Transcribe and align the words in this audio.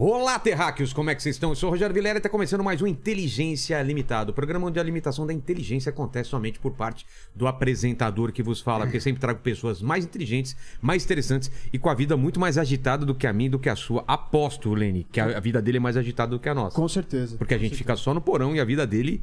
Olá, 0.00 0.38
terráqueos, 0.38 0.92
como 0.92 1.10
é 1.10 1.14
que 1.16 1.20
vocês 1.20 1.34
estão? 1.34 1.50
Eu 1.50 1.56
sou 1.56 1.68
o 1.68 1.72
Rogério 1.72 1.92
Vilela 1.92 2.18
e 2.18 2.20
está 2.20 2.28
começando 2.28 2.62
mais 2.62 2.80
um 2.80 2.86
Inteligência 2.86 3.82
Limitada, 3.82 4.30
o 4.30 4.32
programa 4.32 4.68
onde 4.68 4.78
a 4.78 4.82
limitação 4.84 5.26
da 5.26 5.32
inteligência 5.32 5.90
acontece 5.90 6.30
somente 6.30 6.60
por 6.60 6.70
parte 6.74 7.04
do 7.34 7.48
apresentador 7.48 8.30
que 8.30 8.40
vos 8.40 8.60
fala, 8.60 8.84
porque 8.84 9.00
sempre 9.00 9.20
trago 9.20 9.40
pessoas 9.40 9.82
mais 9.82 10.04
inteligentes, 10.04 10.56
mais 10.80 11.04
interessantes 11.04 11.50
e 11.72 11.80
com 11.80 11.90
a 11.90 11.94
vida 11.94 12.16
muito 12.16 12.38
mais 12.38 12.56
agitada 12.56 13.04
do 13.04 13.12
que 13.12 13.26
a 13.26 13.32
minha 13.32 13.50
do 13.50 13.58
que 13.58 13.68
a 13.68 13.74
sua. 13.74 14.04
Aposto, 14.06 14.72
Lene, 14.72 15.02
que 15.02 15.18
a 15.18 15.36
a 15.36 15.40
vida 15.40 15.60
dele 15.60 15.78
é 15.78 15.80
mais 15.80 15.96
agitada 15.96 16.30
do 16.30 16.38
que 16.38 16.48
a 16.48 16.54
nossa. 16.54 16.76
Com 16.76 16.86
certeza. 16.86 17.36
Porque 17.36 17.54
a 17.54 17.58
gente 17.58 17.74
fica 17.74 17.96
só 17.96 18.14
no 18.14 18.20
porão 18.20 18.54
e 18.54 18.60
a 18.60 18.64
vida 18.64 18.86
dele 18.86 19.20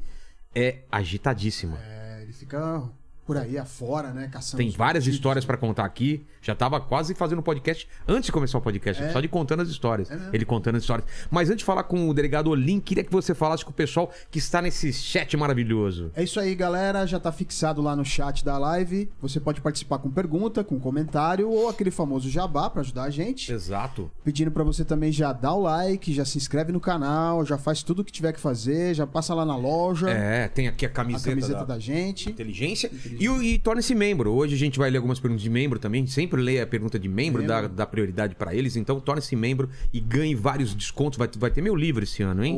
é 0.54 0.80
agitadíssima. 0.92 1.80
É, 1.82 2.20
ele 2.22 2.34
fica 2.34 2.84
por 3.26 3.38
aí 3.38 3.58
afora, 3.58 4.14
né? 4.14 4.28
Caçando 4.28 4.58
Tem 4.58 4.70
várias 4.70 5.04
bandidos. 5.04 5.16
histórias 5.16 5.46
pra 5.46 5.58
contar 5.58 5.86
aqui. 5.86 6.26
Já 6.46 6.54
tava 6.54 6.80
quase 6.80 7.16
fazendo 7.16 7.42
podcast 7.42 7.88
antes 8.08 8.28
de 8.28 8.32
começar 8.32 8.60
o 8.60 8.62
podcast, 8.62 9.02
É. 9.02 9.10
só 9.10 9.20
de 9.20 9.28
contando 9.28 9.64
as 9.64 9.68
histórias. 9.70 10.12
É. 10.12 10.30
Ele 10.32 10.46
contando 10.46 10.76
as 10.76 10.84
histórias. 10.84 11.08
Mas 11.32 11.50
antes 11.50 11.60
de 11.60 11.66
falar 11.66 11.82
com 11.84 12.08
o 12.08 12.14
delegado 12.14 12.52
Olim, 12.52 12.80
queria 12.80 13.04
que 13.04 13.12
você 13.12 13.34
falasse 13.34 13.66
com 13.66 13.72
o 13.72 13.74
pessoal 13.74 14.12
que 14.30 14.38
está 14.38 14.62
nesse 14.62 14.94
chat 14.94 15.36
maravilhoso. 15.36 16.12
É 16.16 16.24
isso 16.24 16.40
aí, 16.40 16.54
galera. 16.54 17.08
Já 17.08 17.20
tá 17.20 17.32
fixado 17.32 17.82
lá 17.82 17.96
no 17.96 18.06
chat 18.06 18.46
da 18.46 18.60
live. 18.60 19.10
Você 19.22 19.40
pode 19.40 19.60
participar 19.60 19.98
com 19.98 20.12
pergunta, 20.12 20.64
com 20.64 20.80
comentário 20.80 21.50
ou 21.50 21.68
aquele 21.68 21.90
famoso 21.90 22.30
jabá 22.30 22.70
pra 22.70 22.82
ajudar 22.82 23.04
a 23.06 23.10
gente. 23.10 23.52
Exato. 23.52 24.12
Pedindo 24.24 24.52
pra 24.52 24.64
você 24.64 24.86
também 24.86 25.12
já 25.12 25.34
dar 25.34 25.54
o 25.56 25.62
like, 25.64 26.14
já 26.14 26.26
se 26.26 26.38
inscreve 26.38 26.72
no 26.72 26.80
canal, 26.80 27.44
já 27.44 27.58
faz 27.58 27.82
tudo 27.82 28.02
o 28.02 28.06
que 28.06 28.12
tiver 28.12 28.34
que 28.34 28.40
fazer, 28.40 28.94
já 28.94 29.08
passa 29.08 29.34
lá 29.34 29.46
na 29.46 29.56
loja, 29.58 30.10
É, 30.12 30.48
tem 30.48 30.68
aqui 30.68 30.86
a 30.86 30.90
a 30.90 30.92
camiseta, 30.92 31.30
camiseta 31.32 31.60
da... 31.60 31.64
da 31.76 31.80
gente. 31.80 32.30
Inteligência. 32.30 32.92
E, 33.20 33.28
o- 33.28 33.42
e 33.42 33.58
torne-se 33.58 33.96
membro. 33.96 34.32
Hoje 34.32 34.54
a 34.54 34.58
gente 34.58 34.78
vai 34.78 34.90
ler 34.92 34.98
algumas 34.98 35.20
perguntas 35.20 35.42
de 35.42 35.50
membro 35.50 35.80
também. 35.80 36.02
Gente 36.06 36.14
sempre 36.36 36.46
lê 36.54 36.62
a 36.62 36.68
pergunta 36.68 36.98
de 37.00 37.08
membro, 37.08 37.42
Membro. 37.42 37.62
dá, 37.64 37.68
dá 37.68 37.86
prioridade 37.86 38.36
pra 38.36 38.54
eles. 38.54 38.76
Então 38.76 39.00
torne-se 39.00 39.36
membro 39.36 39.70
e 39.94 40.00
ganhe 40.00 40.36
vários 40.36 40.74
descontos. 40.76 41.18
Vai, 41.18 41.30
vai 41.38 41.50
ter 41.52 41.62
meu 41.62 41.76
livro 41.76 42.04
esse 42.04 42.22
ano, 42.24 42.44
hein? 42.44 42.58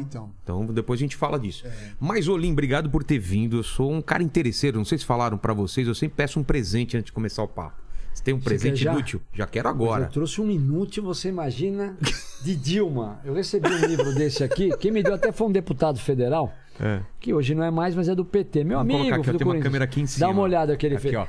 Então. 0.00 0.30
Então 0.42 0.66
depois 0.66 0.98
a 0.98 1.02
gente 1.02 1.16
fala 1.16 1.38
disso. 1.38 1.66
É. 1.66 1.72
Mas, 2.00 2.28
Olim, 2.28 2.52
obrigado 2.52 2.90
por 2.90 3.02
ter 3.04 3.18
vindo. 3.18 3.58
Eu 3.58 3.62
sou 3.62 3.92
um 3.92 4.00
cara 4.02 4.22
interesseiro. 4.22 4.78
Não 4.78 4.84
sei 4.84 4.98
se 4.98 5.04
falaram 5.04 5.36
pra 5.38 5.52
vocês. 5.52 5.86
Eu 5.86 5.94
sempre 5.94 6.16
peço 6.16 6.38
um 6.40 6.42
presente 6.42 6.96
antes 6.96 7.06
de 7.06 7.12
começar 7.12 7.42
o 7.42 7.48
papo. 7.48 7.76
Você 8.14 8.24
tem 8.24 8.34
um 8.34 8.40
presente 8.40 8.82
já? 8.82 8.92
inútil? 8.92 9.20
Já 9.32 9.46
quero 9.46 9.68
Mas 9.68 9.74
agora. 9.76 10.04
Eu 10.06 10.10
trouxe 10.10 10.40
um 10.40 10.50
inútil, 10.50 11.04
você 11.04 11.28
imagina, 11.28 11.96
de 12.42 12.56
Dilma. 12.56 13.20
Eu 13.24 13.32
recebi 13.32 13.68
um 13.70 13.86
livro 13.86 14.12
desse 14.14 14.42
aqui. 14.42 14.76
Quem 14.78 14.90
me 14.90 15.04
deu 15.04 15.14
até 15.14 15.30
foi 15.30 15.46
um 15.46 15.52
deputado 15.52 16.00
federal, 16.00 16.52
É. 16.80 17.00
que 17.20 17.32
hoje 17.32 17.54
não 17.54 17.62
é 17.62 17.70
mais, 17.70 17.94
mas 17.94 18.08
é 18.08 18.14
do 18.16 18.24
PT. 18.24 18.64
Meu 18.64 18.78
Vamos 18.78 18.92
amigo, 18.92 19.10
colocar 19.10 19.20
aqui, 19.20 19.30
do 19.32 19.38
tem 19.38 19.46
uma 19.46 19.52
Corinthians. 19.52 19.64
câmera 19.64 19.84
aqui 19.84 20.00
em 20.00 20.06
cima. 20.06 20.26
Dá 20.26 20.32
uma 20.32 20.42
olhada 20.42 20.76
que 20.76 20.84
ele 20.84 20.96
Aqui, 20.96 21.02
fez. 21.10 21.14
ó. 21.14 21.28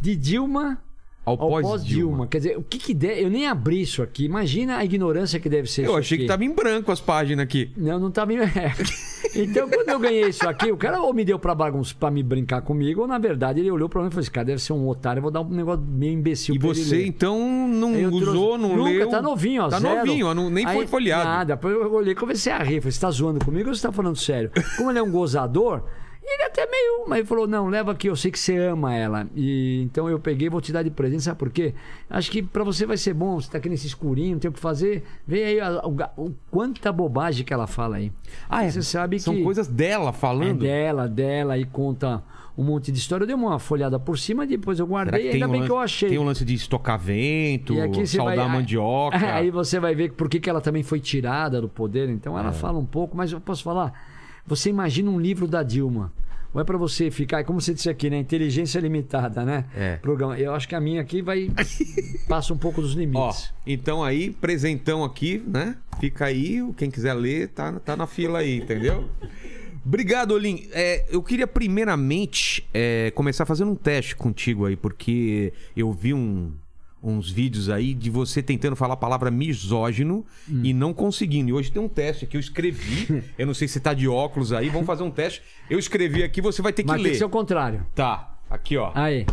De 0.00 0.16
Dilma 0.16 0.82
Ao 1.26 1.32
ao 1.40 1.48
pós-Dilma. 1.48 1.68
pós-Dilma. 1.70 2.26
Quer 2.26 2.38
dizer, 2.38 2.58
o 2.58 2.62
que 2.62 2.78
que 2.78 2.92
der? 2.92 3.18
Eu 3.22 3.30
nem 3.30 3.46
abri 3.48 3.80
isso 3.80 4.02
aqui. 4.02 4.24
Imagina 4.26 4.76
a 4.76 4.84
ignorância 4.84 5.40
que 5.40 5.48
deve 5.48 5.70
ser 5.70 5.86
Eu 5.86 5.96
achei 5.96 6.18
que 6.18 6.24
aqui. 6.24 6.28
tava 6.28 6.44
em 6.44 6.50
branco 6.54 6.92
as 6.92 7.00
páginas 7.00 7.44
aqui. 7.44 7.70
Não, 7.76 7.98
não 7.98 8.10
tava. 8.10 8.34
É. 8.34 8.72
Então, 9.36 9.68
quando 9.68 9.88
eu 9.88 9.98
ganhei 9.98 10.28
isso 10.28 10.46
aqui, 10.48 10.70
o 10.70 10.76
cara 10.76 11.00
ou 11.00 11.12
me 11.12 11.24
deu 11.24 11.38
pra 11.38 11.54
bagunça, 11.54 11.92
pra 11.98 12.08
me 12.10 12.22
brincar 12.22 12.60
comigo, 12.60 13.00
ou 13.00 13.06
na 13.08 13.18
verdade 13.18 13.58
ele 13.58 13.70
olhou 13.70 13.88
pra 13.88 14.00
mim 14.02 14.06
e 14.08 14.10
falou: 14.10 14.20
esse 14.20 14.30
cara 14.30 14.44
deve 14.44 14.62
ser 14.62 14.74
um 14.74 14.86
otário, 14.86 15.18
eu 15.18 15.22
vou 15.22 15.30
dar 15.30 15.40
um 15.40 15.48
negócio 15.48 15.82
meio 15.82 16.12
imbecil 16.12 16.54
E 16.54 16.58
pra 16.58 16.68
ele 16.68 16.76
você, 16.78 16.96
ler." 16.96 17.06
então, 17.06 17.38
não 17.68 17.94
eu 17.96 18.10
usou, 18.10 18.20
trouxe- 18.50 18.62
não 18.62 18.76
Nunca, 18.76 18.90
leu? 18.90 19.08
tá 19.08 19.22
novinho, 19.22 19.62
ó. 19.64 19.68
Tá 19.68 19.80
zero. 19.80 20.06
novinho, 20.06 20.26
ó, 20.28 20.34
não- 20.34 20.50
nem 20.50 20.64
foi 20.66 20.82
Aí, 20.82 20.86
folheado. 20.86 21.24
Nada, 21.24 21.56
depois 21.56 21.74
eu 21.74 21.92
olhei 21.94 22.12
e 22.12 22.14
comecei 22.14 22.52
a 22.52 22.58
rir. 22.58 22.80
Falei, 22.80 22.92
você 22.92 23.00
tá 23.00 23.10
zoando 23.10 23.44
comigo 23.44 23.70
ou 23.70 23.74
você 23.74 23.82
tá 23.82 23.90
falando 23.90 24.14
sério? 24.16 24.50
Como 24.76 24.90
ele 24.90 24.98
é 24.98 25.02
um 25.02 25.10
gozador, 25.10 25.82
ele 26.26 26.42
até 26.44 26.66
meio. 26.66 27.04
Mas 27.06 27.18
ele 27.18 27.26
falou: 27.28 27.46
não, 27.46 27.68
leva 27.68 27.92
aqui, 27.92 28.08
eu 28.08 28.16
sei 28.16 28.30
que 28.30 28.38
você 28.38 28.56
ama 28.56 28.94
ela. 28.94 29.26
E 29.34 29.82
então 29.82 30.08
eu 30.08 30.18
peguei 30.18 30.46
e 30.46 30.50
vou 30.50 30.60
te 30.60 30.72
dar 30.72 30.82
de 30.82 30.90
presente, 30.90 31.22
sabe 31.22 31.38
por 31.38 31.50
quê? 31.50 31.74
Acho 32.08 32.30
que 32.30 32.42
pra 32.42 32.64
você 32.64 32.86
vai 32.86 32.96
ser 32.96 33.14
bom, 33.14 33.40
você 33.40 33.50
tá 33.50 33.58
aqui 33.58 33.68
nesse 33.68 33.86
escurinho, 33.86 34.32
não 34.32 34.38
tem 34.38 34.50
o 34.50 34.54
que 34.54 34.60
fazer. 34.60 35.04
Vê 35.26 35.44
aí 35.44 35.60
a- 35.60 35.82
o, 36.16 36.32
quanta 36.50 36.90
bobagem 36.92 37.44
que 37.44 37.52
ela 37.52 37.66
fala 37.66 37.96
aí. 37.96 38.10
Ah, 38.48 38.64
é? 38.64 38.70
Você 38.70 38.82
sabe 38.82 39.18
São 39.20 39.34
que. 39.34 39.42
coisas 39.42 39.66
dela 39.68 40.10
É 40.10 40.12
falando? 40.12 40.60
dela, 40.60 41.06
dela, 41.08 41.58
e 41.58 41.64
conta 41.64 42.22
um 42.56 42.62
monte 42.62 42.92
de 42.92 42.98
história. 42.98 43.24
Eu 43.24 43.26
dei 43.26 43.34
uma 43.34 43.58
folhada 43.58 43.98
por 43.98 44.16
cima, 44.16 44.46
depois 44.46 44.78
eu 44.78 44.86
guardei, 44.86 45.30
ainda 45.32 45.48
um 45.48 45.50
bem 45.50 45.60
lance, 45.62 45.68
que 45.68 45.72
eu 45.72 45.78
achei. 45.78 46.08
Tem 46.10 46.18
um 46.18 46.24
lance 46.24 46.44
de 46.44 46.54
estocar 46.54 46.96
vento, 46.98 47.74
saudar 48.06 48.36
vai- 48.36 48.44
a 48.46 48.48
mandioca. 48.48 49.16
Aí 49.34 49.50
você 49.50 49.80
vai 49.80 49.94
ver 49.94 50.12
por 50.12 50.28
que, 50.28 50.48
ela 50.48 50.60
também 50.60 50.82
foi 50.84 51.00
tirada 51.00 51.60
do 51.60 51.68
poder. 51.68 52.08
Então 52.08 52.36
É. 52.38 52.40
ela 52.40 52.52
fala 52.52 52.78
um 52.78 52.86
pouco, 52.86 53.16
mas 53.16 53.32
eu 53.32 53.40
posso 53.40 53.62
falar. 53.64 53.92
Você 54.46 54.70
imagina 54.70 55.10
um 55.10 55.18
livro 55.18 55.46
da 55.46 55.62
Dilma. 55.62 56.12
Ou 56.52 56.60
é 56.60 56.64
pra 56.64 56.78
você 56.78 57.10
ficar, 57.10 57.42
como 57.42 57.60
você 57.60 57.74
disse 57.74 57.90
aqui, 57.90 58.08
né? 58.08 58.16
Inteligência 58.18 58.78
limitada, 58.78 59.44
né? 59.44 59.64
É. 59.74 59.96
Programa. 59.96 60.38
Eu 60.38 60.54
acho 60.54 60.68
que 60.68 60.74
a 60.76 60.80
minha 60.80 61.00
aqui 61.00 61.20
vai. 61.20 61.50
passa 62.28 62.54
um 62.54 62.56
pouco 62.58 62.80
dos 62.80 62.94
Ó, 62.94 62.98
limites. 62.98 63.52
então 63.66 64.04
aí, 64.04 64.30
presentão 64.30 65.02
aqui, 65.02 65.42
né? 65.44 65.76
Fica 65.98 66.26
aí, 66.26 66.62
quem 66.76 66.90
quiser 66.92 67.12
ler, 67.14 67.48
tá, 67.48 67.72
tá 67.80 67.96
na 67.96 68.06
fila 68.06 68.38
aí, 68.38 68.58
entendeu? 68.58 69.08
Obrigado, 69.84 70.30
Olim. 70.32 70.66
É, 70.72 71.04
eu 71.10 71.22
queria 71.22 71.46
primeiramente 71.46 72.64
é, 72.72 73.10
começar 73.16 73.44
fazendo 73.44 73.70
um 73.72 73.76
teste 73.76 74.14
contigo 74.16 74.64
aí, 74.64 74.76
porque 74.76 75.52
eu 75.76 75.92
vi 75.92 76.14
um- 76.14 76.52
uns 77.06 77.30
vídeos 77.30 77.68
aí 77.68 77.92
de 77.92 78.08
você 78.08 78.42
tentando 78.42 78.74
falar 78.74 78.94
a 78.94 78.96
palavra 78.96 79.30
misógino 79.30 80.24
Hum. 80.48 80.60
e 80.64 80.72
não 80.72 80.94
conseguindo. 80.94 81.50
E 81.50 81.52
hoje 81.52 81.70
tem 81.70 81.80
um 81.82 81.88
teste 81.88 82.26
que 82.26 82.36
eu 82.36 82.40
escrevi. 82.40 83.22
eu 83.38 83.46
não 83.46 83.52
sei 83.54 83.68
se 83.68 83.78
tá 83.78 83.92
de 83.92 84.08
óculos 84.08 84.52
aí, 84.52 84.68
vamos 84.70 84.86
fazer 84.86 85.02
um 85.02 85.10
teste. 85.10 85.42
Eu 85.68 85.78
escrevi 85.78 86.22
aqui, 86.22 86.40
você 86.40 86.62
vai 86.62 86.72
ter 86.72 86.82
que 86.82 86.88
Mas 86.88 87.00
ler. 87.02 87.10
que 87.10 87.16
ser 87.16 87.24
o 87.24 87.28
contrário. 87.28 87.86
Tá, 87.94 88.36
aqui 88.48 88.76
ó. 88.76 88.90
Aí. 88.94 89.26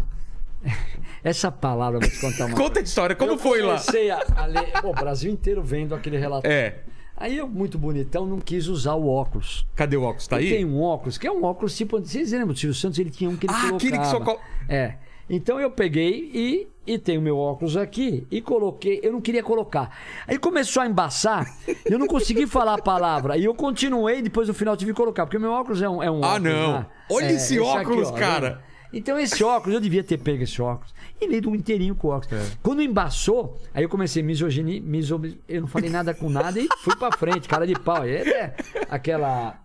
Essa 1.23 1.51
palavra, 1.51 1.99
vou 1.99 2.09
te 2.09 2.19
contar 2.19 2.45
uma 2.45 2.55
Conta 2.57 2.79
a 2.79 2.83
história, 2.83 3.15
como 3.15 3.31
eu 3.33 3.37
foi 3.37 3.61
lá? 3.61 3.77
comecei 3.79 4.09
a, 4.11 4.23
a 4.35 4.45
ler. 4.45 4.71
Pô, 4.81 4.89
o 4.89 4.93
Brasil 4.93 5.31
inteiro 5.31 5.63
vendo 5.63 5.95
aquele 5.95 6.17
relatório. 6.17 6.53
É. 6.55 6.79
Aí 7.15 7.37
eu, 7.37 7.47
muito 7.47 7.77
bonitão, 7.77 8.25
não 8.25 8.39
quis 8.39 8.67
usar 8.67 8.95
o 8.95 9.07
óculos. 9.07 9.65
Cadê 9.75 9.95
o 9.95 10.01
óculos? 10.01 10.27
Tá 10.27 10.37
aí? 10.37 10.49
tem 10.49 10.65
um 10.65 10.81
óculos, 10.81 11.17
que 11.19 11.27
é 11.27 11.31
um 11.31 11.43
óculos 11.43 11.75
tipo. 11.77 11.99
Vocês 11.99 12.31
lembram 12.31 12.47
do 12.53 12.57
Silvio 12.57 12.73
Santos? 12.75 12.97
Ele 12.97 13.11
tinha 13.11 13.29
um 13.29 13.35
que 13.37 13.45
ele 13.45 13.53
Ah, 13.53 13.69
colocava. 13.69 13.77
aquele 13.77 13.97
que 13.99 14.05
só 14.07 14.39
É. 14.67 14.95
Então 15.33 15.59
eu 15.59 15.71
peguei 15.71 16.29
e, 16.33 16.67
e 16.85 16.97
tenho 16.99 17.21
meu 17.21 17.37
óculos 17.37 17.77
aqui 17.77 18.27
e 18.29 18.41
coloquei. 18.41 18.99
Eu 19.01 19.13
não 19.13 19.21
queria 19.21 19.41
colocar. 19.41 19.97
Aí 20.27 20.37
começou 20.37 20.83
a 20.83 20.87
embaçar, 20.87 21.45
eu 21.85 21.97
não 21.97 22.05
consegui 22.05 22.45
falar 22.47 22.73
a 22.79 22.81
palavra. 22.81 23.37
E 23.37 23.45
eu 23.45 23.55
continuei, 23.55 24.21
depois 24.21 24.47
no 24.49 24.53
final 24.53 24.75
tive 24.75 24.91
que 24.91 24.97
colocar, 24.97 25.25
porque 25.25 25.37
o 25.37 25.41
meu 25.41 25.51
óculos 25.51 25.81
é 25.81 25.87
um, 25.89 26.03
é 26.03 26.11
um 26.11 26.21
Ah, 26.23 26.35
óculos. 26.35 26.43
não. 26.51 26.73
né? 26.79 26.85
Olha 27.09 27.25
É, 27.25 27.31
esse 27.33 27.53
aqui, 27.57 27.61
óculos, 27.63 28.09
ó, 28.09 28.13
cara. 28.13 28.49
vendo? 28.49 28.71
Então 28.93 29.17
esse 29.17 29.41
óculos, 29.41 29.73
eu 29.73 29.79
devia 29.79 30.03
ter 30.03 30.17
pego 30.17 30.43
esse 30.43 30.61
óculos. 30.61 30.93
E 31.21 31.25
lido 31.25 31.49
um 31.49 31.55
inteirinho 31.55 31.95
com 31.95 32.09
o 32.09 32.11
óculos. 32.11 32.33
É. 32.33 32.57
Quando 32.61 32.81
embaçou, 32.81 33.57
aí 33.73 33.83
eu 33.83 33.87
comecei 33.87 34.21
misoginia, 34.21 34.81
miso, 34.81 35.21
eu 35.47 35.61
não 35.61 35.67
falei 35.69 35.89
nada 35.89 36.13
com 36.13 36.29
nada 36.29 36.59
e 36.59 36.67
fui 36.83 36.93
pra 36.97 37.09
frente, 37.09 37.47
cara 37.47 37.65
de 37.65 37.73
pau. 37.79 38.05
E 38.05 38.17
é 38.17 38.53
aquela 38.89 39.57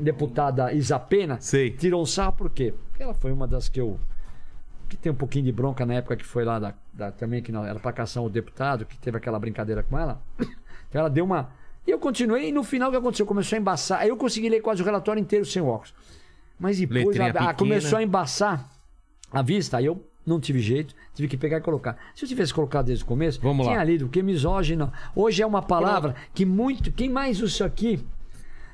deputada 0.00 0.70
Isapena 0.74 1.36
É. 1.36 1.40
Sei. 1.40 1.70
tirou 1.70 2.02
um 2.02 2.06
sarro 2.06 2.32
por 2.34 2.50
quê? 2.50 2.74
Porque 2.90 3.02
ela 3.02 3.14
foi 3.14 3.32
uma 3.32 3.46
das 3.48 3.70
que 3.70 3.80
eu 3.80 3.98
que 4.96 5.02
tem 5.02 5.12
um 5.12 5.14
pouquinho 5.14 5.44
de 5.44 5.52
bronca 5.52 5.84
na 5.86 5.94
época 5.94 6.16
que 6.16 6.24
foi 6.24 6.44
lá 6.44 6.58
da, 6.58 6.74
da- 6.92 7.12
também 7.12 7.42
que 7.42 7.50
não, 7.52 7.64
era 7.64 7.78
pra 7.78 7.92
caçar 7.92 8.22
o 8.22 8.28
deputado, 8.30 8.84
que 8.86 8.96
teve 8.98 9.16
aquela 9.16 9.38
brincadeira 9.38 9.82
com 9.82 9.98
ela. 9.98 10.20
Então 10.88 11.00
ela 11.00 11.10
deu 11.10 11.24
uma 11.24 11.50
e 11.86 11.90
eu 11.90 11.98
continuei 11.98 12.50
e 12.50 12.52
no 12.52 12.62
final 12.62 12.88
o 12.88 12.92
que 12.92 12.96
aconteceu? 12.98 13.26
Começou 13.26 13.56
a 13.56 13.60
embaçar. 13.60 14.00
Aí 14.00 14.08
eu 14.10 14.16
consegui 14.16 14.48
ler 14.48 14.60
quase 14.60 14.80
o 14.80 14.84
relatório 14.84 15.20
inteiro 15.20 15.44
sem 15.44 15.60
óculos. 15.60 15.92
Mas 16.58 16.78
depois 16.78 17.18
a- 17.18 17.26
a- 17.50 17.54
começou 17.54 17.98
a 17.98 18.02
embaçar 18.02 18.70
a 19.32 19.42
vista, 19.42 19.76
aí 19.78 19.86
eu 19.86 20.00
não 20.24 20.38
tive 20.38 20.60
jeito, 20.60 20.94
tive 21.12 21.26
que 21.28 21.36
pegar 21.36 21.58
e 21.58 21.60
colocar. 21.60 21.98
Se 22.14 22.24
eu 22.24 22.28
tivesse 22.28 22.54
colocado 22.54 22.86
desde 22.86 23.02
o 23.02 23.06
começo, 23.08 23.40
Vamos 23.42 23.66
lá. 23.66 23.72
tinha 23.72 23.84
lido, 23.84 24.06
porque 24.06 24.22
misógino. 24.22 24.92
Hoje 25.16 25.42
é 25.42 25.46
uma 25.46 25.60
palavra 25.62 26.14
que 26.32 26.46
muito. 26.46 26.92
Quem 26.92 27.10
mais 27.10 27.38
usa 27.42 27.46
isso 27.52 27.64
aqui 27.64 28.06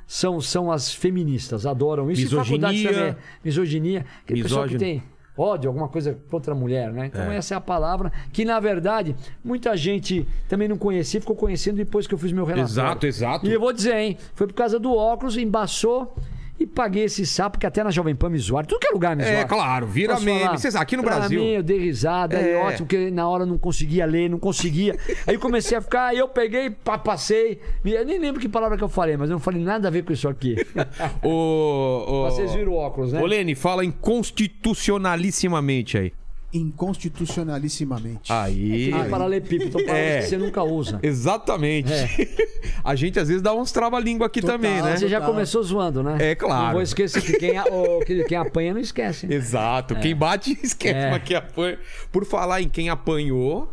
são, 0.07 0.41
são 0.41 0.71
as 0.71 0.93
feministas, 0.93 1.65
adoram 1.65 2.11
isso. 2.11 2.23
E 2.23 2.29
faculdade 2.29 2.75
Misoginia. 2.77 2.93
também. 3.15 3.17
Misoginia. 3.43 4.07
Aquele 4.25 4.43
pessoal 4.43 4.69
que 4.69 4.77
tem 4.77 5.03
ódio, 5.41 5.69
alguma 5.69 5.89
coisa 5.89 6.17
contra 6.31 6.53
a 6.53 6.57
mulher, 6.57 6.93
né? 6.93 7.07
Então 7.07 7.31
É. 7.31 7.37
essa 7.37 7.55
é 7.55 7.57
a 7.57 7.61
palavra 7.61 8.13
que, 8.33 8.45
na 8.45 8.61
verdade, 8.61 9.17
muita 9.45 9.77
gente 9.77 10.27
também 10.49 10.69
não 10.69 10.77
conhecia, 10.77 11.21
ficou 11.21 11.35
conhecendo 11.37 11.77
depois 11.77 12.07
que 12.07 12.15
eu 12.15 12.19
fiz 12.19 12.31
meu 12.33 12.45
relatório. 12.45 12.71
Exato, 12.73 13.07
exato. 13.07 13.47
E 13.47 13.53
eu 13.53 13.61
vou 13.61 13.73
dizer, 13.73 13.95
hein? 13.97 14.19
Foi 14.35 14.47
por 14.47 14.55
causa 14.55 14.79
do 14.79 14.95
óculos, 14.95 15.37
embaçou 15.37 16.15
e 16.61 16.67
paguei 16.67 17.05
esse 17.05 17.25
sapo, 17.25 17.59
que 17.59 17.65
até 17.67 17.83
na 17.83 17.91
Jovem 17.91 18.15
Pan 18.15 18.29
me 18.29 18.39
zoaram. 18.39 18.69
Tudo 18.69 18.81
que 18.81 18.89
é 18.89 18.91
lugar 18.91 19.17
me 19.17 19.23
É, 19.23 19.33
zoaram. 19.33 19.49
claro, 19.49 19.87
vira 19.87 20.13
Posso 20.13 20.25
meme. 20.27 20.59
Vocês- 20.59 20.77
aqui 20.77 20.95
no 20.97 21.03
Pra 21.03 21.17
Brasil. 21.17 21.41
Mim, 21.43 21.53
eu 21.53 21.63
dei 21.63 21.79
risada, 21.79 22.37
É. 22.37 22.53
é 22.53 22.57
ótimo, 22.63 22.87
porque 22.87 23.11
na 23.11 23.27
hora 23.27 23.45
eu 23.45 23.47
não 23.47 23.57
conseguia 23.57 24.05
ler, 24.05 24.29
não 24.29 24.39
conseguia. 24.39 24.95
Aí 25.27 25.35
eu 25.35 25.41
comecei 25.41 25.79
a 25.79 25.81
ficar, 25.81 26.09
aí 26.09 26.19
eu 26.19 26.29
peguei, 26.29 26.69
passei. 26.71 27.59
Eu 27.85 28.05
nem 28.05 28.19
lembro 28.19 28.39
que 28.41 28.49
palavra 28.49 28.77
que 28.77 28.85
eu 28.85 28.89
falei, 28.89 29.17
mas 29.17 29.31
eu 29.31 29.35
não 29.35 29.41
falei 29.41 29.63
nada 29.63 29.89
a 29.89 29.91
ver 29.91 30.05
com 30.05 30.13
isso 30.13 30.29
aqui. 30.29 30.57
Ô, 31.25 32.05
ô, 32.07 32.25
Vocês 32.31 32.53
viram 32.53 32.73
o 32.73 32.77
óculos, 32.77 33.13
né? 33.13 33.21
Ô, 33.23 33.27
Lene, 33.27 33.55
fala 33.55 33.85
em 33.85 33.91
constitucionalissimamente 33.91 35.97
aí. 35.99 36.13
Inconstitucionalissimamente. 36.53 38.33
Aí. 38.33 38.93
Aquele 38.93 39.09
paralelepípedo, 39.11 39.81
É. 39.89 40.21
que 40.21 40.27
você 40.29 40.37
nunca 40.39 40.63
usa. 40.63 40.99
Exatamente. 41.03 41.93
É. 41.93 42.09
a 42.85 42.95
gente 42.95 43.19
às 43.19 43.29
vezes 43.29 43.43
dá 43.43 43.55
uns 43.55 43.73
trava-língua 43.73 44.27
aqui 44.27 44.41
Total. 44.41 44.57
também, 44.57 44.83
né? 44.83 44.97
Você 44.97 45.09
já 45.09 45.19
Total. 45.19 45.35
começou 45.35 45.63
zoando, 45.63 46.03
né? 46.03 46.17
É, 46.21 46.35
claro. 46.35 46.65
Não 46.67 46.73
vou 46.73 46.83
esquecer 46.83 47.23
que 47.23 47.35
quem, 47.35 47.57
a- 47.57 47.65
o- 47.65 48.01
que 48.05 48.25
quem 48.25 48.37
apanha 48.37 48.75
não 48.75 48.81
esquece. 48.81 49.33
Exato. 49.33 49.95
Quem 49.97 50.15
bate, 50.15 50.59
esquece, 50.63 50.95
É. 50.99 51.11
mas 51.11 51.23
quem 51.23 51.37
apanha. 51.37 51.79
Por 52.11 52.25
falar 52.25 52.61
em 52.61 52.69
quem 52.69 52.89
apanhou, 52.89 53.73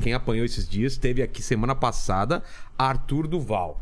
quem 0.00 0.12
apanhou 0.12 0.44
esses 0.44 0.68
dias, 0.68 0.96
teve 0.96 1.22
aqui 1.22 1.42
semana 1.42 1.74
passada 1.74 2.42
Arthur 2.78 3.26
Duval. 3.26 3.80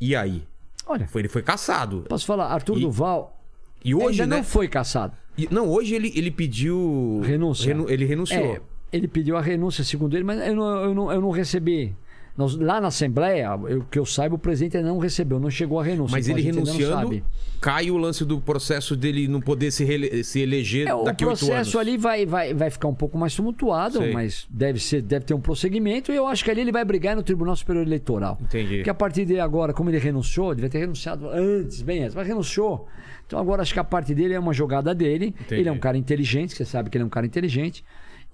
E 0.00 0.14
aí? 0.16 0.44
Olha, 0.86 1.06
Foi, 1.08 1.22
ele 1.22 1.28
foi 1.28 1.42
caçado. 1.42 2.04
posso 2.08 2.26
falar, 2.26 2.48
Arthur 2.48 2.76
E- 2.76 2.80
Duval 2.82 3.40
E 3.82 3.94
hoje, 3.94 4.20
ainda 4.22 4.26
né? 4.26 4.36
não 4.38 4.44
foi 4.44 4.68
caçado. 4.68 5.16
Não, 5.50 5.68
hoje 5.68 5.94
ele, 5.94 6.12
ele 6.14 6.30
pediu. 6.30 7.20
Renúncia. 7.24 7.66
Renu- 7.68 7.90
ele 7.90 8.04
renunciou. 8.04 8.54
É, 8.54 8.60
ele 8.92 9.08
pediu 9.08 9.36
a 9.36 9.40
renúncia, 9.40 9.82
segundo 9.82 10.14
ele, 10.16 10.24
mas 10.24 10.40
eu 10.46 10.54
não, 10.54 10.76
eu 10.84 10.94
não, 10.94 11.12
eu 11.12 11.20
não 11.20 11.30
recebi. 11.30 11.94
Nós- 12.36 12.56
lá 12.56 12.80
na 12.80 12.88
Assembleia, 12.88 13.48
eu, 13.68 13.84
que 13.88 13.96
eu 13.96 14.04
saiba, 14.04 14.34
o 14.34 14.38
presidente 14.38 14.82
não 14.82 14.98
recebeu, 14.98 15.38
não 15.38 15.48
chegou 15.50 15.78
a 15.78 15.84
renúncia. 15.84 16.16
Mas 16.16 16.26
então 16.26 16.36
ele 16.38 16.46
renunciando, 16.50 16.94
sabe. 17.08 17.24
cai 17.60 17.92
o 17.92 17.96
lance 17.96 18.24
do 18.24 18.40
processo 18.40 18.96
dele 18.96 19.28
não 19.28 19.40
poder 19.40 19.70
se, 19.70 19.84
rele- 19.84 20.24
se 20.24 20.40
eleger 20.40 20.88
É, 20.88 20.94
o 20.94 21.04
daqui 21.04 21.22
a 21.22 21.28
oito 21.28 21.38
anos. 21.38 21.46
processo 21.48 21.78
ali 21.78 21.96
vai, 21.96 22.26
vai, 22.26 22.52
vai 22.52 22.70
ficar 22.70 22.88
um 22.88 22.94
pouco 22.94 23.16
mais 23.16 23.34
tumultuado, 23.36 23.98
Sei. 23.98 24.12
mas 24.12 24.46
deve, 24.50 24.80
ser, 24.80 25.00
deve 25.00 25.24
ter 25.26 25.32
um 25.34 25.40
prosseguimento 25.40 26.10
e 26.10 26.16
eu 26.16 26.26
acho 26.26 26.42
que 26.44 26.50
ali 26.50 26.60
ele 26.62 26.72
vai 26.72 26.84
brigar 26.84 27.14
no 27.14 27.22
Tribunal 27.22 27.54
Superior 27.54 27.86
Eleitoral. 27.86 28.36
Entendi. 28.42 28.76
Porque 28.78 28.90
a 28.90 28.94
partir 28.94 29.24
de 29.24 29.38
agora, 29.38 29.72
como 29.72 29.90
ele 29.90 29.98
renunciou, 29.98 30.52
devia 30.56 30.68
ter 30.68 30.78
renunciado 30.78 31.28
antes, 31.28 31.82
bem 31.82 32.02
antes, 32.02 32.16
mas 32.16 32.26
renunciou. 32.26 32.88
Então 33.26 33.38
agora 33.38 33.62
acho 33.62 33.72
que 33.72 33.78
a 33.80 33.84
parte 33.84 34.12
dele 34.12 34.34
é 34.34 34.40
uma 34.40 34.52
jogada 34.52 34.92
dele. 34.92 35.34
Entendi. 35.40 35.60
Ele 35.62 35.68
é 35.68 35.72
um 35.72 35.78
cara 35.78 35.96
inteligente, 35.96 36.54
você 36.54 36.64
sabe 36.64 36.90
que 36.90 36.96
ele 36.98 37.04
é 37.04 37.06
um 37.06 37.10
cara 37.10 37.24
inteligente. 37.26 37.84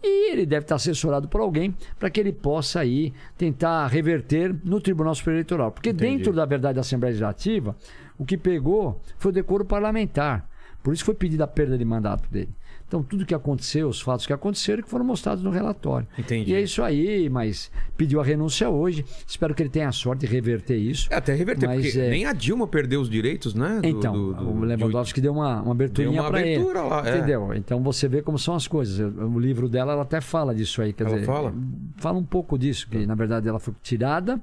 E 0.02 0.32
ele 0.32 0.46
deve 0.46 0.64
estar 0.64 0.76
assessorado 0.76 1.28
por 1.28 1.40
alguém 1.40 1.74
para 1.98 2.08
que 2.08 2.18
ele 2.18 2.32
possa 2.32 2.80
aí 2.80 3.12
tentar 3.36 3.86
reverter 3.86 4.54
no 4.64 4.80
Tribunal 4.80 5.14
Superior 5.14 5.38
Eleitoral. 5.38 5.72
Porque 5.72 5.90
Entendi. 5.90 6.16
dentro 6.16 6.32
da 6.32 6.46
verdade 6.46 6.76
da 6.76 6.80
Assembleia 6.80 7.10
Legislativa, 7.10 7.76
o 8.18 8.24
que 8.24 8.38
pegou 8.38 9.00
foi 9.18 9.30
o 9.30 9.34
decoro 9.34 9.64
parlamentar. 9.64 10.48
Por 10.82 10.94
isso 10.94 11.04
foi 11.04 11.14
pedida 11.14 11.44
a 11.44 11.46
perda 11.46 11.76
de 11.76 11.84
mandato 11.84 12.30
dele. 12.30 12.54
Então, 12.90 13.04
tudo 13.04 13.24
que 13.24 13.32
aconteceu, 13.32 13.86
os 13.86 14.00
fatos 14.00 14.26
que 14.26 14.32
aconteceram, 14.32 14.82
que 14.82 14.88
foram 14.90 15.04
mostrados 15.04 15.44
no 15.44 15.50
relatório. 15.50 16.08
Entendi. 16.18 16.50
E 16.50 16.54
é 16.56 16.60
isso 16.60 16.82
aí, 16.82 17.30
mas 17.30 17.70
pediu 17.96 18.20
a 18.20 18.24
renúncia 18.24 18.68
hoje. 18.68 19.04
Espero 19.24 19.54
que 19.54 19.62
ele 19.62 19.70
tenha 19.70 19.86
a 19.88 19.92
sorte 19.92 20.26
de 20.26 20.26
reverter 20.26 20.76
isso. 20.76 21.06
É, 21.08 21.14
até 21.14 21.32
reverter, 21.32 21.66
Mas, 21.68 21.84
porque 21.86 22.00
é- 22.00 22.10
nem 22.10 22.26
a 22.26 22.32
Dilma 22.32 22.66
perdeu 22.66 23.00
os 23.00 23.08
direitos, 23.08 23.54
né? 23.54 23.78
do- 23.80 23.86
Então, 23.86 24.12
do- 24.12 24.34
do- 24.34 24.50
o 24.50 24.60
Lewandowski 24.64 25.20
deu 25.20 25.32
uma, 25.32 25.62
uma 25.62 25.70
aberturinha 25.70 26.20
para 26.24 26.40
ele. 26.40 26.56
abertura 26.56 26.82
lá, 26.82 27.08
é. 27.08 27.16
Entendeu? 27.18 27.54
Então 27.54 27.80
você 27.80 28.08
vê 28.08 28.22
como 28.22 28.36
são 28.40 28.56
as 28.56 28.66
coisas. 28.66 28.98
O 29.16 29.38
livro 29.38 29.68
dela, 29.68 29.92
ela 29.92 30.02
até 30.02 30.20
fala 30.20 30.52
disso 30.52 30.82
aí. 30.82 30.92
Quer 30.92 31.04
Ela 31.06 31.14
dizer, 31.14 31.26
fala? 31.26 31.54
Fala 31.98 32.18
um 32.18 32.24
pouco 32.24 32.58
disso, 32.58 32.88
que 32.90 33.06
na 33.06 33.14
verdade 33.14 33.48
ela 33.48 33.60
foi 33.60 33.72
tirada 33.80 34.40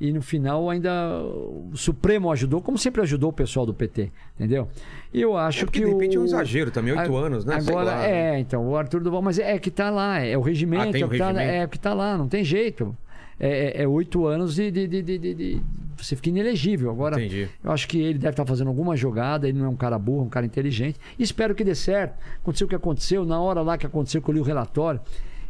e 0.00 0.12
no 0.12 0.22
final 0.22 0.70
ainda 0.70 0.90
o 1.22 1.72
Supremo 1.76 2.30
ajudou, 2.32 2.60
como 2.62 2.78
sempre 2.78 3.02
ajudou 3.02 3.30
o 3.30 3.32
pessoal 3.32 3.66
do 3.66 3.74
PT, 3.74 4.10
entendeu? 4.36 4.68
E 5.12 5.20
eu 5.20 5.36
acho 5.36 5.64
É 5.64 5.68
que 5.68 5.80
de 5.80 5.86
repente, 5.86 6.16
é 6.16 6.20
um 6.20 6.22
o- 6.22 6.26
exagero 6.26 6.70
também, 6.70 6.92
oito 6.96 7.16
A- 7.16 7.20
anos, 7.20 7.44
né? 7.44 7.56
Agora, 7.56 7.84
lá. 7.90 8.06
é, 8.06 8.38
então, 8.38 8.66
o 8.68 8.76
Arthur 8.76 9.00
Duval, 9.02 9.22
mas 9.22 9.38
é, 9.38 9.58
que 9.58 9.70
tá 9.70 9.90
lá, 9.90 10.20
é 10.20 10.36
o 10.36 10.40
regimento, 10.40 10.96
Ah, 10.96 11.00
é, 11.00 11.02
o 11.04 11.06
o 11.06 11.10
que 11.10 11.18
tá, 11.18 11.26
regimento? 11.28 11.50
é 11.50 11.64
o 11.64 11.68
que 11.68 11.78
tá 11.78 11.94
lá, 11.94 12.16
não 12.16 12.28
tem 12.28 12.44
jeito. 12.44 12.96
É, 13.40 13.80
é- 13.80 13.82
é 13.82 13.88
oito 13.88 14.26
anos 14.26 14.54
de, 14.56 14.70
de, 14.70 14.86
de, 14.88 15.18
de- 15.18 15.62
Você 15.96 16.14
fica 16.14 16.28
inelegível. 16.28 16.90
Agora, 16.90 17.16
Entendi. 17.20 17.48
eu 17.64 17.72
acho 17.72 17.88
que 17.88 17.98
ele 18.00 18.18
deve 18.18 18.30
estar 18.30 18.44
fazendo 18.46 18.68
alguma 18.68 18.96
jogada, 18.96 19.48
ele 19.48 19.58
não 19.58 19.66
é 19.66 19.68
um 19.68 19.76
cara 19.76 19.98
burro, 19.98 20.20
é 20.22 20.26
um 20.26 20.28
cara 20.28 20.46
inteligente. 20.46 20.98
E 21.18 21.22
espero 21.24 21.54
que 21.56 21.64
dê 21.64 21.74
certo. 21.74 22.16
Aconteceu 22.40 22.66
o 22.66 22.68
que 22.70 22.76
aconteceu, 22.76 23.24
na 23.24 23.40
hora 23.40 23.62
lá 23.62 23.76
que 23.76 23.84
aconteceu, 23.86 24.22
que 24.22 24.28
eu 24.28 24.34
li 24.34 24.40
o 24.40 24.44
relatório, 24.44 25.00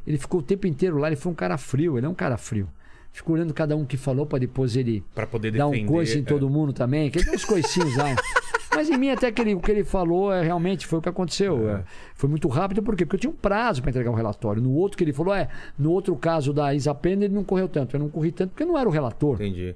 ele 0.06 0.16
ficou 0.16 0.40
o 0.40 0.42
tempo 0.42 0.66
inteiro 0.66 0.96
lá, 0.96 1.06
ele 1.08 1.16
foi 1.16 1.30
um 1.32 1.34
cara 1.34 1.58
frio, 1.58 1.98
ele 1.98 2.06
é 2.06 2.08
um 2.08 2.14
cara 2.14 2.36
frio. 2.38 2.66
Ficou 3.18 3.34
olhando 3.34 3.52
cada 3.52 3.76
um 3.76 3.84
que 3.84 3.96
falou 3.96 4.24
para 4.24 4.38
depois 4.38 4.76
ele 4.76 5.02
Pra 5.14 5.26
poder 5.26 5.50
dar 5.50 5.66
defender. 5.66 5.84
um 5.84 5.92
coice 5.92 6.18
em 6.18 6.22
é. 6.22 6.24
todo 6.24 6.48
mundo 6.48 6.72
também, 6.72 7.10
que 7.10 7.18
ele 7.18 7.24
deu 7.24 7.34
uns 7.34 7.44
coicinhos 7.44 7.96
lá. 7.96 8.14
Mas 8.74 8.88
em 8.88 8.96
mim, 8.96 9.10
até 9.10 9.32
que 9.32 9.40
ele, 9.42 9.54
o 9.56 9.60
que 9.60 9.72
ele 9.72 9.82
falou 9.82 10.32
é, 10.32 10.40
realmente 10.42 10.86
foi 10.86 11.00
o 11.00 11.02
que 11.02 11.08
aconteceu. 11.08 11.68
É, 11.68 11.82
foi 12.14 12.30
muito 12.30 12.46
rápido, 12.46 12.80
por 12.82 12.94
quê? 12.94 13.04
Porque 13.04 13.16
eu 13.16 13.20
tinha 13.20 13.30
um 13.30 13.34
prazo 13.36 13.80
para 13.82 13.90
entregar 13.90 14.10
o 14.10 14.14
relatório. 14.14 14.62
No 14.62 14.70
outro 14.72 14.96
que 14.96 15.02
ele 15.02 15.12
falou, 15.12 15.34
é, 15.34 15.48
no 15.76 15.90
outro 15.90 16.14
caso 16.14 16.52
da 16.52 16.72
Isa 16.72 16.94
Pena, 16.94 17.24
ele 17.24 17.34
não 17.34 17.42
correu 17.42 17.68
tanto. 17.68 17.96
Eu 17.96 18.00
não 18.00 18.08
corri 18.08 18.30
tanto 18.30 18.50
porque 18.50 18.64
não 18.64 18.78
era 18.78 18.88
o 18.88 18.92
relator. 18.92 19.34
Entendi. 19.34 19.74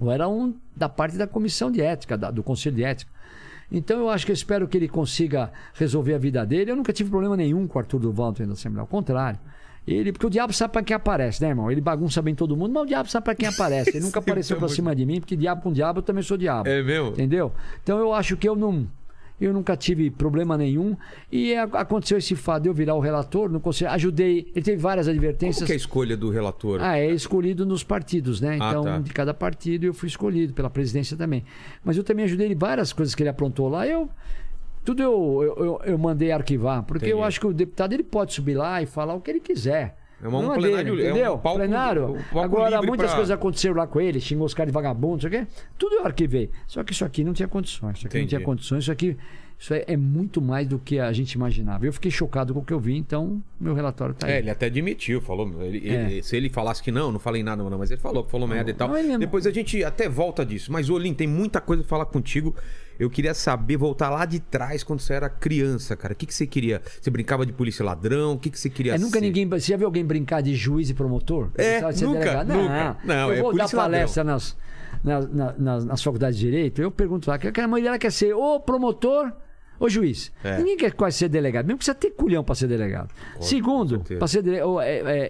Eu 0.00 0.10
era 0.10 0.28
um 0.28 0.54
da 0.76 0.88
parte 0.88 1.16
da 1.16 1.26
comissão 1.26 1.68
de 1.70 1.80
ética, 1.80 2.16
da- 2.16 2.30
do 2.30 2.42
conselho 2.44 2.76
de 2.76 2.84
ética. 2.84 3.10
Então 3.72 3.98
eu 3.98 4.08
acho 4.08 4.24
que 4.24 4.30
eu 4.30 4.34
espero 4.34 4.68
que 4.68 4.76
ele 4.76 4.86
consiga 4.88 5.50
resolver 5.72 6.14
a 6.14 6.18
vida 6.18 6.44
dele. 6.46 6.70
Eu 6.70 6.76
nunca 6.76 6.92
tive 6.92 7.10
problema 7.10 7.36
nenhum 7.36 7.66
com 7.66 7.76
o 7.78 7.80
Arthur 7.80 7.98
Duval 7.98 8.30
da 8.30 8.44
Assembleia, 8.52 8.82
ao 8.82 8.86
contrário. 8.86 9.40
Ele, 9.86 10.12
porque 10.12 10.26
o 10.26 10.30
diabo 10.30 10.52
sabe 10.52 10.72
para 10.72 10.82
quem 10.82 10.96
aparece, 10.96 11.42
né, 11.42 11.48
irmão? 11.50 11.70
Ele 11.70 11.80
bagunça 11.80 12.22
bem 12.22 12.34
todo 12.34 12.56
mundo, 12.56 12.72
mas 12.72 12.82
o 12.84 12.86
diabo 12.86 13.08
sabe 13.10 13.24
para 13.24 13.34
quem 13.34 13.48
aparece. 13.48 13.90
Ele 13.90 14.04
nunca 14.04 14.18
apareceu 14.20 14.56
é 14.56 14.58
pra 14.58 14.66
muito- 14.66 14.74
cima 14.76 14.94
de 14.96 15.04
mim, 15.04 15.20
porque 15.20 15.36
diabo 15.36 15.60
com 15.62 15.72
diabo 15.72 15.98
eu 15.98 16.02
também 16.02 16.22
sou 16.22 16.36
diabo. 16.38 16.68
É 16.68 16.82
mesmo? 16.82 17.08
Entendeu? 17.10 17.52
Então 17.82 17.98
eu 17.98 18.12
acho 18.14 18.36
que 18.36 18.48
eu 18.48 18.56
não. 18.56 18.86
Eu 19.40 19.52
nunca 19.52 19.76
tive 19.76 20.10
problema 20.10 20.56
nenhum. 20.56 20.96
E 21.30 21.54
a- 21.56 21.64
aconteceu 21.64 22.16
esse 22.16 22.36
fato 22.36 22.62
de 22.62 22.68
eu 22.68 22.72
virar 22.72 22.94
o 22.94 23.00
relator, 23.00 23.50
não 23.50 23.58
consegui, 23.58 23.90
ajudei. 23.90 24.46
Ele 24.54 24.64
teve 24.64 24.76
várias 24.80 25.06
Como 25.06 25.18
advertências. 25.18 25.66
que 25.66 25.72
é 25.72 25.74
a 25.74 25.76
escolha 25.76 26.16
do 26.16 26.30
relator? 26.30 26.78
Ah, 26.80 26.96
é 26.98 27.10
escolhido 27.10 27.66
nos 27.66 27.82
partidos, 27.82 28.40
né? 28.40 28.58
Ah, 28.60 28.68
Então, 28.70 28.84
tá. 28.84 28.98
de 29.00 29.12
cada 29.12 29.34
partido 29.34 29.84
eu 29.84 29.92
fui 29.92 30.06
escolhido 30.08 30.54
pela 30.54 30.70
presidência 30.70 31.16
também. 31.16 31.44
Mas 31.84 31.96
eu 31.96 32.04
também 32.04 32.24
ajudei 32.24 32.46
ele 32.46 32.54
em 32.54 32.58
várias 32.58 32.92
coisas 32.92 33.12
que 33.14 33.22
ele 33.24 33.28
aprontou 33.28 33.68
lá. 33.68 33.84
Eu 33.86 34.08
tudo 34.84 35.02
eu, 35.02 35.42
eu, 35.42 35.64
eu, 35.64 35.80
eu 35.84 35.98
mandei 35.98 36.30
arquivar, 36.32 36.82
porque 36.82 37.06
eu 37.06 37.10
Entendi. 37.18 37.26
acho 37.26 37.40
que 37.40 37.46
o 37.46 37.52
deputado 37.52 37.92
ele 37.92 38.02
pode 38.04 38.32
subir 38.34 38.54
lá 38.54 38.82
e 38.82 38.86
falar 38.86 39.14
o 39.14 39.20
que 39.20 39.30
ele 39.30 39.40
quiser. 39.40 39.96
É 40.22 40.28
uma- 40.28 40.38
um 40.38 40.42
Não 40.42 40.54
plenário- 40.54 40.96
dele, 40.96 41.06
é 41.06 41.12
um 41.12 41.16
entendeu? 41.16 41.38
palco- 41.38 41.58
plenário. 41.58 42.04
um 42.10 42.22
palco 42.22 42.38
Agora, 42.38 42.80
muitas 42.82 43.08
pra- 43.08 43.16
coisas 43.16 43.30
aconteceram 43.30 43.74
lá 43.76 43.86
com 43.86 44.00
ele, 44.00 44.20
xingou 44.20 44.46
os 44.46 44.54
caras 44.54 44.70
de 44.70 44.74
vagabundo, 44.74 45.14
não 45.14 45.20
sei 45.20 45.28
o 45.28 45.32
quê. 45.32 45.46
Tudo 45.76 45.96
eu 45.96 46.04
arquivei. 46.06 46.50
Só 46.66 46.82
que 46.82 46.92
isso 46.92 47.04
aqui 47.04 47.22
não 47.24 47.32
tinha 47.34 47.48
condições. 47.48 47.98
Isso 47.98 48.06
aqui 48.06 48.16
não 48.16 48.20
Entendi. 48.22 48.28
tinha 48.36 48.40
condições. 48.40 48.84
Isso 48.84 48.92
aqui 48.92 49.16
isso 49.58 49.72
é, 49.72 49.84
é 49.86 49.96
muito 49.96 50.40
mais 50.42 50.66
do 50.66 50.78
que 50.78 50.98
a 50.98 51.12
gente 51.12 51.32
imaginava. 51.32 51.86
Eu 51.86 51.92
fiquei 51.92 52.10
chocado 52.10 52.52
com 52.54 52.60
o 52.60 52.64
que 52.64 52.72
eu 52.72 52.80
vi, 52.80 52.96
então 52.96 53.42
meu 53.60 53.72
relatório 53.74 54.12
está 54.12 54.26
aí. 54.26 54.32
É, 54.34 54.38
ele 54.38 54.50
até 54.50 54.66
admitiu, 54.66 55.20
falou. 55.20 55.48
ele- 55.62 55.88
É. 55.88 55.92
ele- 56.10 56.22
se 56.22 56.36
ele 56.36 56.48
falasse 56.48 56.82
que 56.82 56.90
não, 56.90 57.12
não 57.12 57.18
falei 57.20 57.42
nada, 57.42 57.62
não, 57.62 57.78
mas 57.78 57.90
ele 57.90 58.00
falou 58.00 58.24
que 58.24 58.30
falou 58.30 58.48
merda 58.48 58.70
e 58.70 58.74
tal. 58.74 58.88
Não, 58.88 59.18
Depois 59.18 59.46
a 59.46 59.50
gente 59.50 59.82
até 59.84 60.08
volta 60.08 60.44
disso. 60.44 60.72
Mas, 60.72 60.88
Olim, 60.90 61.12
tem 61.14 61.26
muita 61.28 61.60
coisa 61.60 61.82
pra 61.82 61.88
falar 61.90 62.06
contigo. 62.06 62.54
Eu 62.98 63.10
queria 63.10 63.34
saber, 63.34 63.76
voltar 63.76 64.10
lá 64.10 64.24
de 64.24 64.38
trás, 64.40 64.82
quando 64.84 65.00
você 65.00 65.14
era 65.14 65.28
criança, 65.28 65.96
cara. 65.96 66.12
O 66.12 66.16
que, 66.16 66.26
que 66.26 66.34
você 66.34 66.46
queria? 66.46 66.80
Você 67.00 67.10
brincava 67.10 67.44
de 67.44 67.52
polícia 67.52 67.84
ladrão? 67.84 68.32
O 68.34 68.38
que, 68.38 68.50
que 68.50 68.58
você 68.58 68.70
queria 68.70 68.94
É, 68.94 68.98
nunca 68.98 69.18
ser? 69.18 69.24
ninguém. 69.26 69.48
Você 69.48 69.72
já 69.72 69.76
viu 69.76 69.86
alguém 69.86 70.04
brincar 70.04 70.40
de 70.42 70.54
juiz 70.54 70.90
e 70.90 70.94
promotor? 70.94 71.50
É, 71.56 71.80
nunca, 71.80 72.44
nunca. 72.44 72.96
Não, 73.04 73.30
eu 73.30 73.38
é 73.38 73.42
vou 73.42 73.54
dar 73.56 73.68
palestra 73.68 74.22
nas, 74.24 74.56
nas, 75.02 75.28
na- 75.32 75.54
nas, 75.58 75.84
nas 75.84 76.02
faculdades 76.02 76.38
de 76.38 76.44
Direito, 76.46 76.80
eu 76.80 76.90
pergunto 76.90 77.28
lá, 77.30 77.38
que 77.38 77.60
a 77.60 77.68
mãe 77.68 77.82
dela 77.82 77.98
quer 77.98 78.12
ser 78.12 78.34
ou 78.34 78.60
promotor 78.60 79.32
ou 79.78 79.88
juiz. 79.90 80.30
É. 80.44 80.58
Ninguém 80.58 80.76
quer 80.76 80.92
quase 80.92 81.18
ser 81.18 81.28
delegado, 81.28 81.66
mesmo 81.66 81.78
precisa 81.78 81.94
ter 81.96 82.10
culhão 82.12 82.44
para 82.44 82.54
ser 82.54 82.68
delegado. 82.68 83.12
Segundo, 83.40 84.00
para 84.00 84.28
ser 84.28 84.40
delegado, 84.42 84.80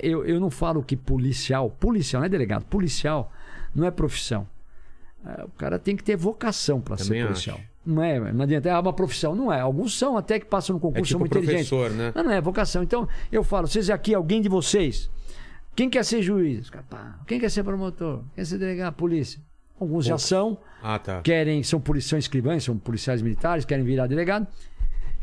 eu, 0.02 0.24
eu 0.26 0.38
não 0.38 0.50
falo 0.50 0.82
que 0.82 0.96
policial, 0.96 1.70
policial 1.70 2.20
não 2.20 2.26
é 2.26 2.28
delegado, 2.28 2.64
policial 2.66 3.32
não 3.74 3.86
é 3.86 3.90
profissão. 3.90 4.46
É, 5.26 5.44
O 5.44 5.48
cara 5.50 5.78
tem 5.78 5.96
que 5.96 6.02
ter 6.04 6.16
vocação 6.16 6.80
para 6.80 6.96
ser 6.96 7.24
policial. 7.26 7.56
acho. 7.56 7.66
Não 7.86 8.02
é, 8.02 8.32
não 8.32 8.44
adianta, 8.44 8.68
é 8.70 8.78
uma 8.78 8.92
profissão, 8.94 9.34
não 9.34 9.52
é. 9.52 9.60
Alguns 9.60 9.96
são 9.98 10.16
até 10.16 10.38
que 10.40 10.46
passam 10.46 10.74
no 10.74 10.78
É 10.78 10.80
concurso, 10.80 11.12
são 11.12 11.18
tipo 11.20 11.34
muito 11.34 11.36
inteligentes. 11.44 11.68
professor, 11.68 11.96
né? 11.96 12.12
Mas 12.14 12.24
não 12.24 12.32
é 12.32 12.40
vocação. 12.40 12.82
Então, 12.82 13.06
eu 13.30 13.44
falo, 13.44 13.66
vocês 13.66 13.90
aqui, 13.90 14.14
alguém 14.14 14.40
de 14.40 14.48
vocês, 14.48 15.10
quem 15.76 15.90
quer 15.90 16.02
ser 16.04 16.22
juiz? 16.22 16.70
Quem 17.26 17.38
quer 17.38 17.50
ser 17.50 17.62
promotor? 17.62 18.18
Quem 18.18 18.26
quer 18.36 18.44
ser 18.46 18.58
delegado? 18.58 18.94
Polícia. 18.94 19.38
Alguns 19.78 20.06
já 20.06 20.16
são, 20.16 20.56
Ah, 20.82 20.98
tá. 20.98 21.20
querem, 21.20 21.62
são 21.62 21.78
policiais 21.80 22.24
escrivães, 22.24 22.64
são 22.64 22.78
policiais 22.78 23.20
militares, 23.20 23.64
querem 23.66 23.84
virar 23.84 24.06
delegado. 24.06 24.46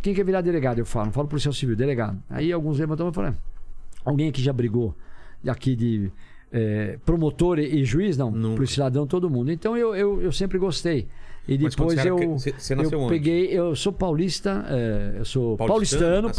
Quem 0.01 0.13
quer 0.13 0.23
virar 0.25 0.41
delegado? 0.41 0.77
Eu 0.79 0.85
falo, 0.85 1.05
não 1.07 1.13
falo 1.13 1.27
policial 1.27 1.53
civil, 1.53 1.75
delegado. 1.75 2.21
Aí 2.29 2.51
alguns 2.51 2.77
levantam 2.77 3.09
e 3.09 3.13
falam, 3.13 3.35
alguém 4.05 4.29
aqui 4.29 4.41
já 4.41 4.51
brigou 4.53 4.95
aqui 5.47 5.75
de 5.75 6.11
eh, 6.51 6.97
promotor 7.05 7.59
e, 7.59 7.81
e 7.81 7.85
juiz? 7.85 8.17
Não, 8.17 8.31
Nunca. 8.31 8.55
polícia 8.55 8.83
ladrão, 8.83 9.07
todo 9.07 9.29
mundo. 9.29 9.51
Então 9.51 9.77
eu, 9.77 9.95
eu, 9.95 10.21
eu 10.21 10.31
sempre 10.31 10.57
gostei. 10.57 11.07
E 11.47 11.57
depois 11.57 12.05
eu, 12.05 12.17
nasceu 12.77 13.01
eu 13.01 13.07
peguei, 13.07 13.47
eu 13.47 13.75
sou 13.75 13.91
paulista, 13.91 14.63
eh, 14.69 15.15
eu 15.17 15.25
sou 15.25 15.57
Paulistano? 15.57 16.31
paulistano, 16.31 16.35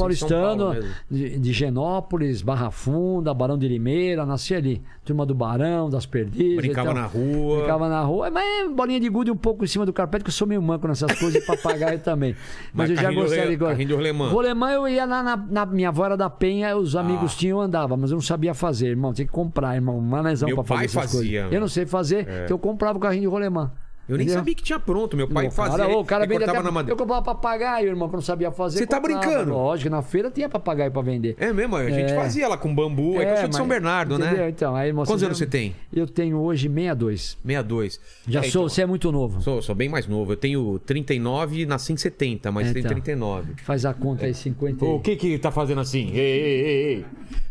paulistano, 0.71 0.95
de, 1.11 1.39
de 1.41 1.53
Genópolis, 1.53 2.41
Barra 2.41 2.71
Funda, 2.71 3.35
Barão 3.35 3.59
de 3.59 3.67
Limeira, 3.67 4.25
nasci 4.25 4.55
ali. 4.55 4.81
Turma 5.05 5.27
do 5.27 5.35
Barão, 5.35 5.91
das 5.91 6.07
Perdizes. 6.07 6.57
Brincava 6.57 6.95
na 6.95 7.05
rua. 7.05 7.59
Brincava 7.59 7.89
na 7.89 8.01
rua. 8.03 8.31
Mas 8.31 8.45
é 8.45 8.69
bolinha 8.69 9.01
de 9.01 9.09
gude 9.09 9.31
um 9.31 9.37
pouco 9.37 9.65
em 9.65 9.67
cima 9.67 9.85
do 9.85 9.93
carpete, 9.93 10.23
que 10.23 10.31
eu 10.31 10.35
sou 10.35 10.47
meio 10.47 10.63
manco 10.63 10.87
nessas 10.87 11.13
coisas, 11.19 11.43
e 11.43 11.47
papagaio 11.47 11.99
também. 12.01 12.35
Mas, 12.73 12.89
Mas 12.89 12.91
eu 12.91 12.97
já 12.97 13.13
gostei 13.13 13.49
de 13.49 13.57
carrinho 13.57 13.89
de 13.89 13.95
rolemã. 13.95 14.29
Rolemã 14.31 14.71
eu 14.71 14.89
ia 14.89 15.05
na, 15.05 15.23
na, 15.23 15.37
na 15.37 15.67
minha 15.67 15.89
avó 15.89 16.05
era 16.07 16.17
da 16.17 16.31
Penha, 16.31 16.77
os 16.77 16.95
amigos 16.95 17.35
Ah. 17.35 17.39
tinham, 17.39 17.61
andava, 17.61 17.97
mas 17.97 18.11
eu 18.13 18.15
não 18.15 18.23
sabia 18.23 18.55
fazer, 18.55 18.87
irmão. 18.89 19.13
Tinha 19.13 19.27
que 19.27 19.33
comprar, 19.33 19.75
irmão. 19.75 19.99
Um 19.99 20.01
manezão 20.01 20.47
Meu 20.47 20.57
pra 20.57 20.65
fazer 20.65 20.85
essas 20.85 21.03
fazia, 21.03 21.19
coisas. 21.19 21.43
mano. 21.43 21.55
Eu 21.55 21.61
não 21.61 21.69
sei 21.69 21.85
fazer, 21.87 22.29
É. 22.29 22.45
então 22.45 22.55
eu 22.55 22.59
comprava 22.59 22.97
o 22.97 23.01
carrinho 23.01 23.23
de 23.23 23.29
rolemã. 23.29 23.73
Eu 24.13 24.19
nem 24.19 24.27
Entendeu? 24.27 24.41
sabia 24.41 24.55
que 24.55 24.63
tinha 24.63 24.79
pronto. 24.79 25.17
Meu 25.17 25.27
pai 25.29 25.51
fazia. 25.51 25.79
cara, 25.79 25.97
o 25.97 26.05
cara 26.05 26.25
vende 26.27 26.39
cortava 26.41 26.59
até, 26.59 26.65
na 26.67 26.71
madeira. 26.71 26.93
Eu 26.93 26.97
comprava 26.99 27.23
papagaio, 27.23 27.89
irmão, 27.89 28.09
que 28.09 28.15
eu 28.15 28.19
não 28.19 28.23
sabia 28.23 28.51
fazer. 28.53 28.79
Você 28.79 28.87
tá 28.87 29.01
comprava. 29.01 29.21
brincando? 29.21 29.53
Lógico, 29.53 29.91
na 29.91 30.03
feira 30.03 30.31
tinha 30.31 30.49
papagaio 30.49 30.91
pra 30.93 31.01
vender. 31.03 31.35
É 31.39 31.53
mesmo, 31.53 31.77
a 31.77 31.89
gente 31.91 32.13
É. 32.13 32.15
fazia 32.15 32.47
lá 32.49 32.57
com 32.57 32.75
bambu. 32.75 33.21
É, 33.21 33.25
que 33.25 33.33
eu 33.33 33.37
sou 33.39 33.49
de 33.49 33.57
São 33.57 33.67
mas- 33.67 33.75
Bernardo, 33.77 34.15
entendeu? 34.17 34.37
né? 34.37 34.49
Então, 34.51 34.77
aí, 34.77 34.89
irmão, 34.89 35.05
Quantos 35.07 35.23
anos 35.23 35.39
você 35.39 35.47
tem? 35.47 35.75
Eu 35.93 36.07
tenho 36.07 36.39
hoje 36.39 36.69
62. 36.69 37.39
62. 37.43 38.01
Já 38.29 38.41
É, 38.41 38.43
sou, 38.43 38.49
então, 38.63 38.69
você 38.69 38.83
é 38.83 38.87
muito 38.87 39.11
novo. 39.11 39.41
Sou, 39.41 39.63
sou 39.63 39.75
bem 39.75 39.89
mais 39.89 40.07
novo. 40.07 40.33
Eu 40.33 40.37
tenho 40.37 40.79
39 40.81 41.63
e 41.63 41.67
nasci 41.67 41.93
em 41.93 41.97
70, 41.97 42.53
mas 42.53 42.69
É, 42.69 42.73
tenho 42.73 42.81
então. 42.83 42.93
39. 42.93 43.55
Faz 43.65 43.85
a 43.87 43.95
conta 43.95 44.27
aí, 44.27 44.35
50. 44.35 44.85
O 44.85 45.01
que 45.01 45.17
que 45.17 45.39
tá 45.39 45.51
fazendo 45.51 45.81
assim? 45.81 46.11
Ei, 46.13 46.21
ei, 46.21 46.61
ei, 46.61 46.85
ei. 46.97 47.05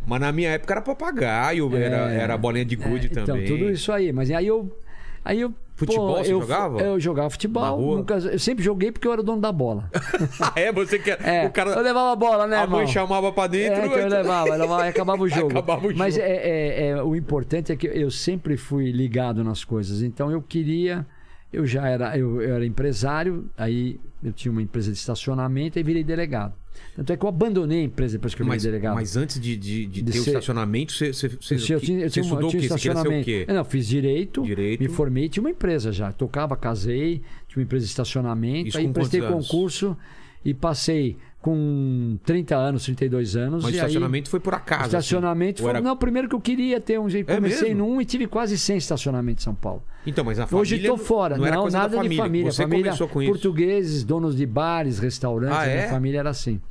Mas 0.06 0.20
na 0.20 0.32
minha 0.32 0.50
época 0.50 0.74
era 0.74 0.82
papagaio, 0.82 1.76
era, 1.76 2.12
era 2.12 2.38
bolinha 2.38 2.66
de 2.66 2.76
gude 2.76 3.08
É, 3.08 3.10
também. 3.10 3.46
Então, 3.46 3.58
tudo 3.58 3.70
isso 3.72 3.92
aí. 3.92 4.12
Mas 4.12 4.30
aí 4.32 4.48
eu. 4.48 4.72
Aí 5.24 5.42
eu. 5.42 5.54
Futebol 5.76 6.16
pô, 6.18 6.24
você 6.24 6.32
eu, 6.32 6.40
jogava? 6.42 6.80
Eu 6.80 7.00
jogava 7.00 7.30
futebol. 7.32 7.98
Nunca, 7.98 8.14
eu 8.16 8.38
sempre 8.38 8.64
joguei 8.64 8.92
porque 8.92 9.08
eu 9.08 9.12
era 9.14 9.22
o 9.22 9.24
dono 9.24 9.42
da 9.42 9.52
bola. 9.52 9.90
Ah, 10.40 10.54
é? 10.56 10.72
Você 10.72 11.00
quer. 11.00 11.20
É, 11.26 11.48
o 11.48 11.52
cara. 11.52 11.72
eu 11.72 11.82
levava 11.82 12.12
a 12.12 12.16
bola, 12.16 12.46
né, 12.46 12.58
a 12.58 12.62
irmão? 12.64 12.80
mãe 12.80 12.88
chamava 12.88 13.32
pra 13.32 13.48
dentro. 13.48 13.82
É, 13.82 13.86
então 13.88 13.98
eu 13.98 14.08
levava, 14.10 14.48
eu 14.50 14.58
levava, 14.60 14.86
acabava 14.88 15.24
o 15.24 15.28
jogo. 15.30 15.50
Acabava 15.52 15.88
o 15.88 15.98
Mas 15.98 16.16
jogo. 16.16 16.26
é, 16.28 16.32
é- 16.32 16.88
é- 16.90 17.04
o 17.04 17.16
importante 17.16 17.72
é 17.72 17.76
que 17.76 17.88
eu 17.88 18.12
sempre 18.12 18.58
fui 18.58 18.92
ligado 18.92 19.44
nas 19.44 19.64
coisas. 19.64 20.04
Então 20.04 20.30
eu 20.32 20.42
queria, 20.42 21.06
eu 21.52 21.66
já 21.66 21.88
era, 21.88 22.16
eu, 22.18 22.42
eu 22.42 22.56
era 22.56 22.66
empresário, 22.66 23.50
aí 23.58 24.00
eu 24.24 24.32
tinha 24.32 24.52
uma 24.52 24.62
empresa 24.62 24.92
de 24.92 24.98
estacionamento 25.00 25.80
e 25.80 25.84
virei 25.84 26.04
delegado. 26.04 26.54
Tanto 26.96 27.14
é 27.14 27.18
que 27.18 27.24
eu 27.24 27.30
abandonei 27.30 27.80
a 27.80 27.84
empresa 27.84 28.18
depois 28.18 28.36
que 28.36 28.42
eu 28.42 28.46
Mas, 28.46 28.64
delegado. 28.64 28.96
mas 28.96 29.16
antes 29.16 29.40
de, 29.40 29.56
de, 29.56 29.86
de 29.86 30.02
De 30.02 30.12
ter 30.12 30.20
o 30.20 30.24
ser- 30.24 30.30
estacionamento, 30.32 30.92
você, 30.92 31.14
você, 31.14 31.28
você, 31.30 31.54
Eu 31.56 31.58
tinha- 31.60 31.76
eu 31.76 31.80
que- 31.80 31.86
tinha- 31.86 32.00
eu 32.00 32.10
você 32.10 32.10
tinha 32.14 32.24
estudou 32.24 32.42
eu 32.42 32.48
o 32.48 32.50
tinha 32.52 32.62
quê? 32.62 32.68
Você 32.68 32.76
queria 32.76 32.80
ser 32.80 32.88
o 32.88 32.92
estacionamento. 32.92 33.26
quê? 33.26 33.46
Eu 33.48 33.54
Não, 33.56 33.66
fiz 33.66 33.88
direito, 33.88 34.42
Direito. 34.44 34.80
me 34.82 34.90
formei, 34.90 35.30
tinha 35.30 35.42
uma 35.44 35.50
empresa 35.52 35.92
já. 35.92 36.12
Tocava, 36.12 36.56
casei, 36.58 37.22
tinha 37.48 37.58
uma 37.58 37.64
empresa 37.64 37.86
de 37.86 37.92
estacionamento, 37.92 38.70
Isso 38.70 38.78
aí 38.78 38.88
prestei 38.90 39.22
concurso 39.22 39.98
e 40.44 40.54
passei 40.54 41.18
com 41.42 42.18
30 42.24 42.56
anos, 42.56 42.84
32 42.84 43.36
anos. 43.36 43.64
Mas 43.64 43.74
o 43.74 43.76
e 43.76 43.80
aí- 43.80 43.86
estacionamento 43.86 44.30
foi 44.30 44.40
por 44.40 44.54
acaso. 44.54 44.86
Estacionamento 44.86 45.56
assim? 45.56 45.64
Foi. 45.64 45.70
era- 45.72 45.82
Não, 45.82 45.98
primeiro 45.98 46.30
que 46.30 46.36
eu 46.36 46.40
queria 46.42 46.80
ter 46.80 47.00
um 47.00 47.10
jeito. 47.10 47.30
É 47.32 47.36
Comecei 47.36 47.70
mesmo? 47.74 47.88
num 47.88 48.00
e 48.02 48.06
tive 48.06 48.28
quase 48.28 48.58
100 48.58 48.78
estacionamentos 48.78 49.44
em 49.44 49.46
São 49.46 49.56
Paulo. 49.56 49.84
Então, 50.06 50.24
mas 50.24 50.40
a 50.40 50.46
família. 50.48 50.62
Hoje 50.62 50.76
estou 50.78 50.98
fora. 50.98 51.38
Não, 51.38 51.46
Não, 51.46 51.68
nada 51.70 51.96
família. 51.98 52.10
de 52.10 52.18
família. 52.18 52.52
Você 52.52 52.62
família 52.64 52.84
começou 52.86 53.08
com 53.08 53.22
isso. 53.22 53.32
portugueses, 53.32 54.04
donos 54.04 54.36
de 54.36 54.46
bares, 54.46 55.00
restaurantes. 55.00 55.58
Ah, 55.58 55.64
a 55.64 55.66
minha 55.68 55.78
é? 55.80 55.90
família 55.90 56.20
era 56.20 56.30
assim. 56.30 56.62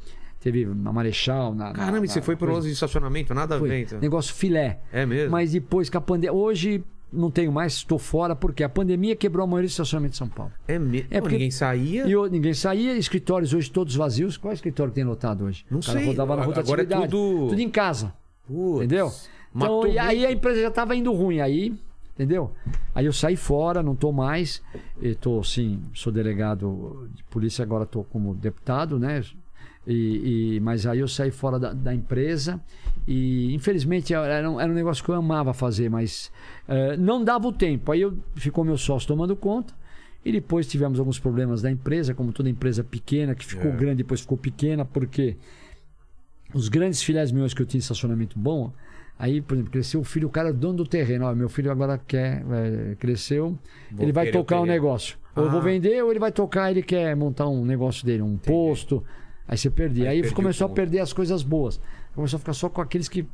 Teve 0.40 0.64
na 0.64 0.92
Marechal. 0.92 1.54
Na, 1.54 1.72
Caramba, 1.72 1.98
na, 1.98 2.04
e 2.04 2.08
você 2.08 2.20
na- 2.20 2.24
foi 2.24 2.34
coisa- 2.36 2.54
lance 2.54 2.66
de 2.68 2.72
estacionamento? 2.72 3.34
Nada 3.34 3.56
a 3.56 3.58
foi. 3.58 3.68
ver. 3.68 3.82
então. 3.82 3.98
Negócio 4.00 4.34
filé. 4.34 4.78
É 4.92 5.04
mesmo? 5.04 5.30
Mas 5.32 5.52
depois 5.52 5.90
que 5.90 5.96
a 5.96 6.00
pandemia. 6.00 6.32
Hoje 6.32 6.82
não 7.12 7.30
tenho 7.30 7.50
mais, 7.52 7.74
estou 7.74 7.98
fora, 7.98 8.34
porque 8.36 8.62
a 8.62 8.68
pandemia 8.68 9.14
quebrou 9.16 9.44
a 9.44 9.46
maioria 9.46 9.66
dos 9.66 9.72
estacionamentos 9.72 10.14
de 10.14 10.18
São 10.18 10.28
Paulo. 10.28 10.52
É 10.68 10.78
mesmo. 10.78 11.08
É 11.10 11.20
porque- 11.20 11.34
Ninguém 11.36 11.50
saía. 11.50 12.06
E 12.06 12.12
eu- 12.12 12.26
ninguém 12.28 12.54
saía, 12.54 12.96
escritórios 12.96 13.52
hoje 13.52 13.70
todos 13.70 13.94
vazios. 13.96 14.36
Qual 14.36 14.52
escritório 14.52 14.90
que 14.92 14.96
tem 14.96 15.04
lotado 15.04 15.44
hoje? 15.44 15.64
Não 15.70 15.80
o 15.80 15.82
cara 15.84 15.98
sei. 15.98 16.06
rodava 16.08 16.36
na 16.36 16.42
Agora 16.42 16.82
é 16.82 16.86
tudo- 16.86 17.48
Tudo 17.48 17.60
em 17.60 17.70
casa. 17.70 18.12
Putz, 18.46 18.76
Entendeu? 18.84 19.12
Então, 19.54 19.86
e 19.86 19.98
aí 19.98 20.24
a 20.26 20.32
empresa 20.32 20.60
já 20.62 20.68
estava 20.68 20.94
indo 20.94 21.12
ruim. 21.12 21.40
Aí, 21.40 21.74
entendeu? 22.14 22.52
Aí 22.94 23.06
eu 23.06 23.12
saí 23.12 23.36
fora, 23.36 23.82
não 23.82 23.94
tô 23.96 24.12
mais. 24.12 24.62
Tô, 25.20 25.42
sim, 25.42 25.82
sou 25.94 26.12
delegado 26.12 27.08
de 27.14 27.24
polícia, 27.24 27.62
agora 27.62 27.84
tô 27.86 28.04
como 28.04 28.34
deputado, 28.34 28.98
né? 28.98 29.22
E, 29.86 30.56
e- 30.56 30.60
mas 30.60 30.86
aí 30.86 30.98
eu 31.00 31.08
saí 31.08 31.30
fora 31.30 31.58
da, 31.58 31.72
da 31.72 31.94
empresa 31.94 32.60
e 33.08 33.54
infelizmente 33.54 34.12
era 34.12 34.48
um, 34.50 34.60
era 34.60 34.70
um 34.70 34.74
negócio 34.74 35.02
que 35.02 35.10
eu 35.10 35.14
amava 35.14 35.54
fazer, 35.54 35.88
mas 35.88 36.30
eh, 36.68 36.96
não 36.98 37.24
dava 37.24 37.48
o 37.48 37.52
tempo. 37.52 37.90
Aí 37.90 38.02
eu, 38.02 38.16
ficou 38.36 38.62
meu 38.64 38.76
sócio 38.76 39.08
tomando 39.08 39.34
conta. 39.34 39.74
E 40.22 40.30
depois 40.30 40.66
tivemos 40.66 40.98
alguns 40.98 41.18
problemas 41.18 41.62
da 41.62 41.70
empresa, 41.70 42.12
como 42.14 42.30
toda 42.30 42.50
empresa 42.50 42.84
pequena, 42.84 43.34
que 43.34 43.44
ficou 43.44 43.70
É. 43.70 43.74
grande, 43.74 43.96
depois 44.02 44.20
ficou 44.20 44.36
pequena, 44.36 44.84
porque 44.84 45.36
os 46.52 46.68
grandes 46.68 47.02
filhos 47.02 47.32
meus 47.32 47.54
que 47.54 47.62
eu 47.62 47.66
tinha 47.66 47.78
estacionamento 47.78 48.38
bom, 48.38 48.70
aí, 49.18 49.40
por 49.40 49.54
exemplo, 49.54 49.72
cresceu 49.72 50.00
o 50.00 50.04
filho, 50.04 50.28
o 50.28 50.30
cara 50.30 50.50
é 50.50 50.52
dono 50.52 50.74
do 50.78 50.86
terreno. 50.86 51.24
Ó, 51.24 51.34
meu 51.34 51.48
filho 51.48 51.70
agora 51.70 51.96
quer, 51.96 52.44
é, 52.50 52.96
cresceu, 52.98 53.58
Vou 53.90 54.02
ele 54.02 54.12
vai 54.12 54.26
querer 54.26 54.36
o 54.38 54.40
tocar 54.42 54.60
um 54.60 54.66
negócio. 54.66 55.16
Ou 55.34 55.44
eu 55.44 55.50
vou 55.50 55.60
Ah. 55.60 55.64
vender, 55.64 56.02
ou 56.04 56.10
ele 56.10 56.18
vai 56.20 56.30
tocar, 56.32 56.70
ele 56.70 56.82
quer 56.82 57.16
montar 57.16 57.48
um 57.48 57.64
negócio 57.64 58.04
dele, 58.04 58.20
um 58.22 58.36
posto. 58.36 59.02
Aí 59.50 59.58
você 59.58 59.68
perdia. 59.68 60.08
Aí 60.10 60.22
Aí, 60.22 60.30
começou 60.30 60.68
a 60.68 60.70
perder 60.70 61.00
as 61.00 61.12
coisas 61.12 61.42
boas. 61.42 61.80
Começou 62.14 62.36
a 62.36 62.38
ficar 62.38 62.52
só 62.52 62.68
com 62.68 62.80
aqueles 62.80 63.08
que 63.08 63.26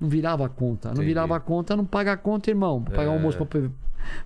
não 0.00 0.08
virava 0.08 0.44
a 0.44 0.48
conta. 0.48 0.88
Não 0.88 0.94
Entendi. 0.94 1.06
virava 1.06 1.36
a 1.36 1.40
conta, 1.40 1.76
não 1.76 1.84
paga 1.84 2.12
a 2.12 2.16
conta, 2.16 2.50
irmão. 2.50 2.82
Pagar 2.82 3.04
É. 3.04 3.06
almoço, 3.06 3.38
pra 3.38 3.46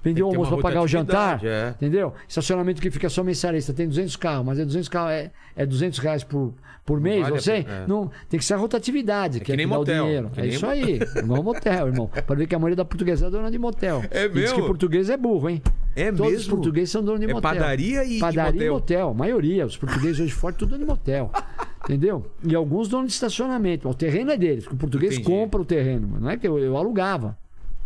vender 0.03 0.23
o 0.23 0.27
almoço 0.27 0.51
uma 0.51 0.59
pra 0.59 0.71
pagar 0.71 0.83
o 0.83 0.87
jantar. 0.89 1.45
é. 1.45 1.71
Entendeu? 1.71 2.13
Estacionamento 2.29 2.81
que 2.81 2.91
fica 2.91 3.09
só 3.09 3.23
mensalista. 3.23 3.73
Tem 3.73 3.87
200 3.89 4.17
carros, 4.17 4.45
mas 4.47 4.59
é 4.59 4.65
200 4.65 4.89
carros, 4.89 5.13
é, 5.13 5.31
é 5.57 5.67
200 5.67 5.99
reais 5.99 6.25
por, 6.25 6.53
por 6.85 7.01
mês, 7.01 7.23
vale 7.23 7.41
você? 7.41 7.53
é. 7.67 7.85
Não, 7.87 8.11
tem 8.29 8.39
que 8.39 8.45
ser 8.45 8.55
a 8.55 8.57
rotatividade, 8.57 9.39
que, 9.41 9.47
que 9.47 9.53
é 9.53 9.57
nem 9.57 9.67
que 9.69 9.73
motel, 9.75 10.03
o 10.03 10.07
dinheiro. 10.07 10.31
que 10.31 10.41
É 10.41 10.47
isso 10.47 10.67
aí. 10.67 11.01
Igual 11.17 11.43
motel, 11.43 11.87
irmão. 11.89 12.09
Para 12.27 12.37
ver 12.37 12.47
que 12.47 12.55
a 12.55 12.59
maioria 12.59 12.77
da 12.77 12.85
portuguesa 12.85 13.27
é 13.27 13.31
dona 13.31 13.51
de 13.51 13.59
motel. 13.59 14.03
É 14.11 14.25
E 14.25 14.29
Diz 14.29 14.51
que 14.51 14.57
mesmo? 14.57 14.67
português 14.67 15.09
é 15.11 15.17
burro, 15.17 15.49
hein? 15.51 15.63
É 15.97 16.11
Todos 16.11 16.27
os 16.27 16.31
mesmo? 16.39 16.57
portugueses 16.57 16.91
são 16.91 17.03
donos 17.05 17.21
de 17.21 17.27
É 17.27 17.33
motel. 17.33 17.43
padaria 17.53 18.05
e- 18.05 18.19
Padaria 18.19 18.67
e 18.67 18.71
motel. 18.71 19.09
A 19.11 19.15
maioria. 19.15 19.65
Os 19.67 19.77
portugueses 19.77 20.19
hoje 20.21 20.33
fortes, 20.33 20.59
tudo 20.59 20.71
dono 20.71 20.81
de 20.83 20.87
motel. 20.87 21.31
Entendeu? 21.85 22.27
E 22.43 22.55
alguns 22.55 22.89
donos 22.89 23.09
de 23.09 23.13
estacionamento. 23.13 23.89
O 23.89 23.95
terreno 23.95 24.31
é 24.33 24.37
deles, 24.39 24.65
porque 24.65 24.75
o 24.77 24.79
português 24.79 25.15
Entendi. 25.15 25.29
compra 25.29 25.61
o 25.61 25.65
terreno. 25.65 26.19
Não 26.21 26.31
é 26.31 26.37
que 26.37 26.49
eu, 26.49 26.59
eu 26.59 26.77
alugava. 26.77 27.37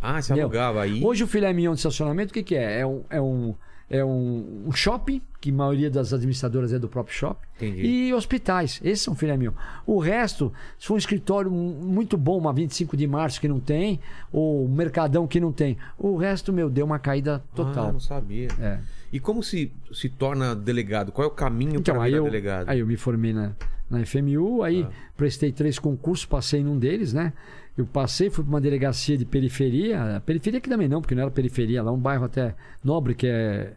Ah, 0.01 0.21
você 0.23 0.33
alugava 0.33 0.83
aí. 0.83 1.03
Hoje 1.05 1.25
o 1.25 1.27
filé 1.27 1.53
mignon 1.53 1.73
de 1.73 1.79
estacionamento, 1.79 2.31
o 2.31 2.35
que, 2.35 2.43
que 2.43 2.55
é? 2.55 2.81
É 2.81 2.87
um, 2.87 3.03
é 3.11 3.21
um, 3.21 3.55
é 3.91 4.05
um, 4.05 4.65
um 4.67 4.73
shopping, 4.73 5.21
que 5.41 5.51
a 5.51 5.55
maioria 5.55 5.91
das 5.91 6.13
administradoras 6.13 6.73
é 6.73 6.79
do 6.79 6.89
próprio 6.89 7.15
shopping, 7.17 7.47
Entendi. 7.57 7.87
e 7.87 8.15
hospitais. 8.15 8.81
Esses 8.85 9.03
são 9.03 9.15
filé 9.15 9.37
mignon. 9.37 9.53
O 9.87 9.99
resto, 9.99 10.53
se 10.79 10.87
for 10.87 10.95
um 10.95 10.99
escritório 10.99 11.51
muito 11.51 12.17
bom, 12.17 12.39
uma 12.39 12.53
25 12.53 12.97
de 12.97 13.07
março 13.07 13.41
que 13.41 13.49
não 13.49 13.59
tem, 13.61 13.99
ou 14.33 14.65
um 14.67 14.69
mercadão 14.69 15.27
que 15.27 15.41
não 15.41 15.53
tem, 15.53 15.77
o 15.99 16.17
resto, 16.17 16.53
meu, 16.53 16.69
deu 16.71 16.85
uma 16.87 16.99
caída 16.99 17.43
Ah, 17.45 17.57
total. 17.57 17.93
não 17.93 18.01
sabia. 18.01 18.49
É. 18.61 18.79
E 19.13 19.19
como 19.19 19.43
se, 19.43 19.73
se 19.93 20.09
torna 20.09 20.55
delegado? 20.55 21.11
Qual 21.11 21.25
é 21.27 21.29
o 21.29 21.35
caminho 21.35 21.77
Então, 21.81 21.95
para 21.95 22.05
virar 22.05 22.17
eu, 22.19 22.25
delegado? 22.25 22.69
aí 22.69 22.81
eu 22.81 22.87
me 22.87 22.97
formei 22.97 23.33
na, 23.33 23.53
na 23.91 24.05
FMU, 24.05 24.63
aí 24.63 24.83
Ah. 24.87 24.91
prestei 25.17 25.51
três 25.51 25.79
concursos, 25.79 26.27
passei 26.27 26.63
num 26.63 26.79
deles, 26.79 27.13
né? 27.15 27.33
Eu 27.79 27.87
passei, 27.87 28.29
fui 28.29 28.43
para 28.43 28.51
uma 28.51 28.61
delegacia 28.61 29.17
de 29.17 29.25
periferia, 29.25 30.21
periferia 30.27 30.61
que 30.61 30.69
também 30.69 30.89
não, 30.89 31.01
porque 31.01 31.15
não 31.15 31.23
era 31.23 31.31
periferia, 31.31 31.81
lá 31.81 31.93
um 31.93 31.97
bairro 31.99 32.25
até 32.25 32.57
nobre, 32.83 33.15
que 33.15 33.27
é 33.29 33.73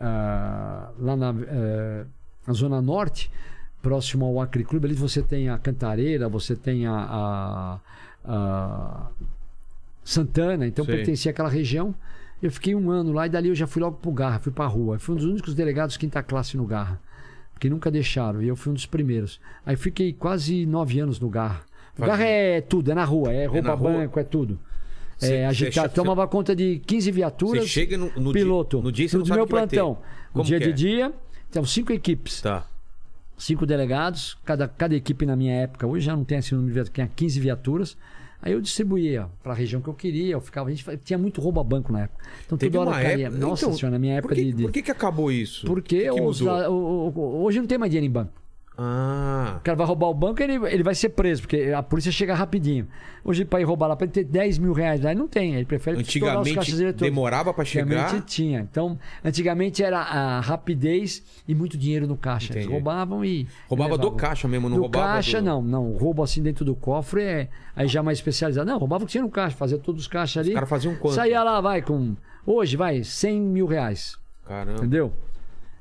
ah, 0.00 0.90
lá 0.96 1.16
na, 1.16 1.34
eh, 1.48 2.04
na 2.46 2.52
Zona 2.54 2.80
Norte, 2.80 3.28
próximo 3.82 4.24
ao 4.24 4.40
Acre 4.40 4.62
Clube, 4.62 4.86
ali 4.86 4.94
você 4.94 5.20
tem 5.20 5.48
a 5.48 5.58
Cantareira, 5.58 6.28
você 6.28 6.54
tem 6.54 6.86
a, 6.86 6.94
a- 6.94 7.80
a 8.24 9.10
Santana, 10.04 10.66
então 10.66 10.84
Sei. 10.84 10.94
pertencia 10.96 11.30
àquela 11.32 11.48
região. 11.48 11.92
Eu 12.42 12.50
fiquei 12.50 12.74
um 12.74 12.88
ano 12.90 13.12
lá 13.12 13.26
e 13.26 13.30
dali 13.30 13.48
eu 13.48 13.54
já 13.54 13.66
fui 13.66 13.82
logo 13.82 13.96
pro 13.98 14.12
Garra, 14.12 14.38
fui 14.38 14.52
pra 14.52 14.66
rua. 14.66 14.94
Eu 14.96 15.00
fui 15.00 15.14
um 15.14 15.18
dos 15.18 15.26
únicos 15.26 15.54
delegados 15.54 15.96
quinta 15.96 16.22
classe 16.22 16.56
no 16.56 16.64
Garra. 16.66 17.00
Porque 17.52 17.68
nunca 17.68 17.90
deixaram, 17.90 18.40
e 18.42 18.48
eu 18.48 18.56
fui 18.56 18.70
um 18.70 18.74
dos 18.74 18.86
primeiros. 18.86 19.38
Aí 19.66 19.76
fiquei 19.76 20.12
quase 20.14 20.64
nove 20.64 20.98
anos 21.00 21.20
no 21.20 21.28
Garra. 21.28 21.60
O 21.98 22.02
Garra 22.06 22.24
é 22.24 22.60
tudo, 22.60 22.90
é 22.90 22.94
na 22.94 23.04
rua, 23.04 23.32
é 23.32 23.46
rouba 23.46 23.74
rua? 23.74 23.90
banco, 23.92 24.18
é 24.18 24.24
tudo. 24.24 24.58
Cê- 25.18 25.26
é 25.26 25.38
cê 25.40 25.44
agitado. 25.44 25.88
cha- 25.88 25.94
Tomava 25.94 26.26
conta 26.26 26.56
de 26.56 26.78
15 26.86 27.10
viaturas. 27.10 27.62
Você 27.64 27.68
chega 27.68 27.98
no, 27.98 28.10
no 28.16 28.32
piloto. 28.32 28.78
Dia, 28.78 28.84
no 28.84 28.92
dia 28.92 29.08
você 29.08 29.16
não 29.16 29.22
do 29.24 29.28
sabe 29.28 29.38
meu 29.40 29.46
plantão. 29.46 29.98
No 30.34 30.42
dia 30.42 30.58
de 30.58 30.70
é? 30.70 30.72
dia, 30.72 31.12
então 31.50 31.64
cinco 31.64 31.92
equipes 31.92 32.40
Tá. 32.40 32.66
cinco 33.36 33.66
delegados, 33.66 34.38
cada, 34.44 34.66
cada 34.68 34.94
equipe 34.94 35.26
na 35.26 35.36
minha 35.36 35.52
época, 35.54 35.86
hoje 35.86 36.06
já 36.06 36.16
não 36.16 36.24
tem 36.24 36.38
assim 36.38 36.54
número 36.54 36.68
de 36.72 36.74
viaturas, 36.74 36.94
tinha 36.94 37.10
15 37.14 37.40
viaturas. 37.40 37.96
Aí 38.42 38.52
eu 38.54 38.60
distribuía 38.62 39.26
para 39.42 39.52
a 39.52 39.54
região 39.54 39.82
que 39.82 39.88
eu 39.88 39.92
queria, 39.92 40.32
eu 40.32 40.40
ficava, 40.40 40.70
a 40.70 40.72
gente 40.72 40.86
tinha 41.04 41.18
muito 41.18 41.42
roubo 41.42 41.60
a 41.60 41.64
banco 41.64 41.92
na 41.92 42.04
época. 42.04 42.24
Então 42.46 42.56
Teve 42.56 42.78
toda 42.78 42.90
hora 42.90 43.02
caía. 43.02 43.26
época... 43.26 43.38
Nossa 43.46 43.66
então, 43.66 43.76
senhora, 43.76 43.92
na 43.92 43.98
minha 43.98 44.14
época 44.14 44.34
por 44.34 44.38
que, 44.40 44.44
de, 44.46 44.52
de- 44.54 44.62
Por 44.62 44.72
que, 44.72 44.82
que 44.82 44.90
acabou 44.90 45.30
isso? 45.30 45.66
Porque 45.66 46.04
que 46.04 46.10
que 46.10 46.20
os 46.22 46.40
da- 46.40 46.70
o- 46.70 47.12
o- 47.14 47.42
hoje 47.44 47.58
não 47.60 47.66
tem 47.66 47.76
mais 47.76 47.90
dinheiro 47.90 48.06
em 48.06 48.10
banco. 48.10 48.32
Ah, 48.82 49.56
O 49.58 49.60
cara 49.60 49.76
vai 49.76 49.86
roubar 49.86 50.08
o 50.08 50.14
banco, 50.14 50.42
ele, 50.42 50.54
ele 50.72 50.82
vai 50.82 50.94
ser 50.94 51.10
preso, 51.10 51.42
porque 51.42 51.70
a 51.76 51.82
polícia 51.82 52.10
chega 52.10 52.34
rapidinho. 52.34 52.88
Hoje, 53.22 53.44
para 53.44 53.60
ir 53.60 53.64
roubar 53.64 53.88
lá, 53.88 53.94
para 53.96 54.06
ele 54.06 54.12
ter 54.12 54.24
10 54.24 54.56
mil 54.56 54.72
reais 54.72 55.02
lá, 55.02 55.10
ele 55.10 55.20
não 55.20 55.28
tem. 55.28 55.54
Ele 55.54 55.66
prefere 55.66 55.98
antigamente 55.98 56.72
demorava 56.94 57.52
para 57.52 57.62
chegar. 57.66 57.84
Antigamente 58.04 58.26
tinha. 58.26 58.60
Então, 58.60 58.98
antigamente 59.22 59.82
era 59.84 59.98
a 60.00 60.40
rapidez 60.40 61.22
e 61.46 61.54
muito 61.54 61.76
dinheiro 61.76 62.06
no 62.06 62.16
caixa. 62.16 62.52
Eles 62.54 62.64
Entendi. 62.64 62.72
roubavam 62.72 63.22
e. 63.22 63.46
Roubava 63.68 63.98
do 63.98 64.10
caixa 64.12 64.48
mesmo, 64.48 64.70
não 64.70 64.76
do 64.76 64.82
roubava 64.84 65.06
caixa, 65.14 65.42
do- 65.42 65.44
não. 65.44 65.60
Não, 65.62 65.92
roubo 65.98 66.22
assim 66.22 66.42
dentro 66.42 66.64
do 66.64 66.74
cofre 66.74 67.22
é 67.22 67.48
aí 67.76 67.86
já 67.86 68.02
mais 68.02 68.16
especializado. 68.18 68.66
Não, 68.70 68.78
roubava 68.78 69.04
o 69.04 69.06
que 69.06 69.12
tinha 69.12 69.22
no 69.22 69.30
caixa, 69.30 69.54
fazia 69.56 69.76
todos 69.76 70.02
os 70.02 70.08
caixas 70.08 70.38
ali. 70.40 70.48
Os 70.50 70.54
caras 70.54 70.68
faziam 70.70 70.94
quanto? 70.94 71.14
Saía 71.16 71.42
lá, 71.42 71.60
vai, 71.60 71.82
com. 71.82 72.16
Hoje, 72.46 72.76
vai, 72.78 73.04
100 73.04 73.38
mil 73.42 73.66
reais. 73.66 74.16
Caramba. 74.46 74.78
Entendeu? 74.78 75.12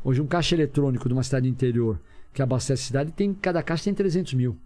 Hoje, 0.04 0.22
um 0.22 0.28
caixa 0.28 0.56
eletrônico 0.56 1.08
de 1.08 1.14
uma 1.14 1.24
cidade 1.24 1.48
interior 1.48 1.98
que 2.34 2.42
abastece 2.42 2.84
a 2.84 2.86
cidade, 2.86 3.12
tem, 3.12 3.34
cada 3.34 3.62
caixa 3.64 3.86
tem 3.86 3.94
300 3.94 4.34
mil. 4.34 4.58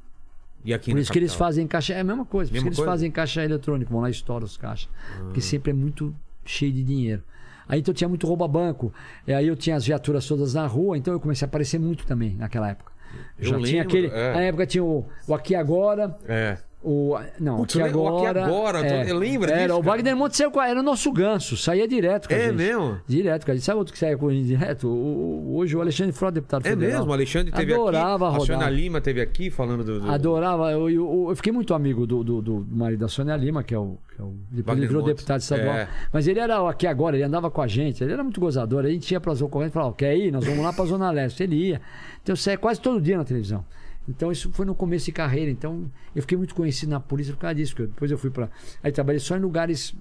E 0.66 0.74
aqui 0.74 0.92
Por 0.92 1.00
isso 1.00 1.12
que 1.12 1.20
eles 1.20 1.34
fazem 1.34 1.68
caixa. 1.68 1.94
É 1.94 2.00
a 2.00 2.04
mesma 2.04 2.26
coisa. 2.26 2.50
Por 2.50 2.56
isso 2.56 2.64
que 2.64 2.70
eles 2.70 2.78
coisa? 2.78 2.92
fazem 2.92 3.12
caixa 3.12 3.44
eletrônico, 3.44 3.92
vão 3.92 4.02
lá 4.02 4.08
e 4.08 4.12
estouram 4.12 4.46
os 4.46 4.56
caixas. 4.56 4.90
Porque 5.20 5.42
sempre 5.42 5.72
é 5.72 5.74
muito 5.74 6.16
cheio 6.46 6.72
de 6.72 6.84
dinheiro. 6.84 7.22
Aí 7.68 7.80
então 7.80 7.94
tinha 7.94 8.08
muito 8.08 8.26
rouba-banco. 8.28 8.94
E 9.28 9.34
aí 9.34 9.48
eu 9.48 9.56
tinha 9.56 9.76
as 9.76 9.86
viaturas 9.86 10.26
todas 10.26 10.54
na 10.54 10.66
rua, 10.66 10.98
então 10.98 11.14
eu 11.14 11.20
comecei 11.20 11.46
a 11.46 11.48
aparecer 11.48 11.80
muito 11.80 12.06
também 12.06 12.36
naquela 12.36 12.70
época. 12.70 12.92
Eu 13.38 13.46
Já 13.46 13.50
tinha 13.60 13.60
lembro, 13.84 13.88
aquele. 13.88 14.08
é. 14.08 14.34
Na 14.34 14.42
época 14.42 14.66
tinha 14.66 14.84
o, 14.84 15.06
o 15.28 15.34
Aqui 15.34 15.54
Agora. 15.54 16.18
É. 16.26 16.58
O, 16.86 17.18
não, 17.40 17.58
Putz, 17.60 17.78
aqui 17.78 17.88
agora. 17.90 18.46
Agora, 18.46 18.86
é, 18.86 19.10
eu 19.10 19.18
lembro 19.18 19.50
Era, 19.50 19.62
disso, 19.68 19.80
o 19.80 19.82
cara. 19.84 19.96
Wagner 19.96 20.18
Monte 20.18 20.36
saiu 20.36 20.52
com 20.52 20.60
a- 20.60 20.68
era 20.68 20.82
o 20.82 20.84
nosso 20.84 21.10
ganso, 21.14 21.56
saía 21.56 21.88
direto 21.88 22.28
com 22.28 22.34
a 22.34 22.38
É 22.38 22.48
gente. 22.48 22.56
mesmo? 22.58 23.00
Direto, 23.08 23.46
cara. 23.46 23.58
Sabe 23.62 23.78
outro 23.78 23.94
que 23.94 24.00
saia 24.00 24.18
com 24.18 24.28
a 24.28 24.34
gente 24.34 24.48
direto? 24.48 24.90
O- 24.90 25.56
hoje 25.56 25.78
o 25.78 25.80
Alexandre 25.82 26.12
Frota, 26.12 26.34
deputado 26.34 26.66
É 26.66 26.72
federal. 26.72 26.98
mesmo, 26.98 27.10
o 27.10 27.14
Alexandre 27.14 27.54
teve 27.54 27.74
Adorava 27.74 28.28
aqui. 28.28 28.36
A 28.36 28.38
rodar. 28.40 28.58
Sônia 28.60 28.70
Lima 28.70 29.00
teve 29.00 29.22
aqui 29.22 29.50
falando 29.50 29.84
do. 29.86 30.02
do- 30.02 30.12
Adorava. 30.12 30.72
Eu, 30.74 30.90
eu- 30.90 31.28
eu 31.30 31.36
fiquei 31.38 31.54
muito 31.54 31.74
amigo 31.74 32.06
do, 32.06 32.22
do, 32.22 32.42
do 32.42 32.68
marido 32.70 33.00
da 33.00 33.08
Sônia 33.08 33.36
Lima, 33.38 33.64
que 33.64 33.74
é 33.74 33.80
o. 33.80 33.98
Que 34.14 34.22
é 34.22 34.26
o 34.26 34.34
depois 34.52 34.78
ele 34.78 34.86
virou 34.88 35.02
Montes. 35.04 35.16
deputado 35.16 35.40
estadual. 35.40 35.76
É. 35.76 35.88
Mas 36.12 36.28
ele 36.28 36.40
era 36.42 36.70
aqui 36.70 36.86
agora, 36.86 37.16
ele 37.16 37.24
andava 37.24 37.50
com 37.50 37.62
a 37.62 37.68
gente, 37.68 38.04
ele 38.04 38.12
era 38.12 38.22
muito 38.24 38.42
gozador. 38.42 38.84
A 38.84 38.90
gente 38.90 39.10
ia 39.10 39.22
para 39.22 39.32
as 39.32 39.42
ocorrências 39.42 39.72
e 39.72 39.74
falava: 39.76 39.92
"Ó, 39.92 39.94
quer 39.96 40.18
ir? 40.18 40.32
Nós 40.34 40.44
vamos 40.46 40.62
lá 40.66 40.74
para 40.74 40.84
a 40.84 40.88
Zona 40.88 41.10
Leste. 41.12 41.44
Ele 41.44 41.56
ia. 41.56 41.82
Então 42.22 42.34
eu 42.34 42.38
saía 42.38 42.58
quase 42.58 42.82
todo 42.82 43.00
dia 43.00 43.18
na 43.18 43.24
televisão. 43.24 43.64
Então 44.08 44.32
isso 44.32 44.52
foi 44.52 44.66
no 44.66 44.76
começo 44.76 45.06
de 45.06 45.12
carreira. 45.12 45.50
Então 45.52 45.90
eu 46.16 46.22
fiquei 46.22 46.38
muito 46.38 46.54
conhecido 46.56 46.90
na 46.90 47.00
polícia 47.00 47.34
por 47.34 47.40
causa 47.40 47.56
disso. 47.56 47.74
porque 47.76 47.88
depois 47.88 48.12
eu 48.12 48.18
fui 48.18 48.30
para. 48.30 48.50
Aí 48.84 48.92
trabalhei 48.92 49.20
só 49.20 49.36
em 49.38 49.40
lugares. 49.40 49.94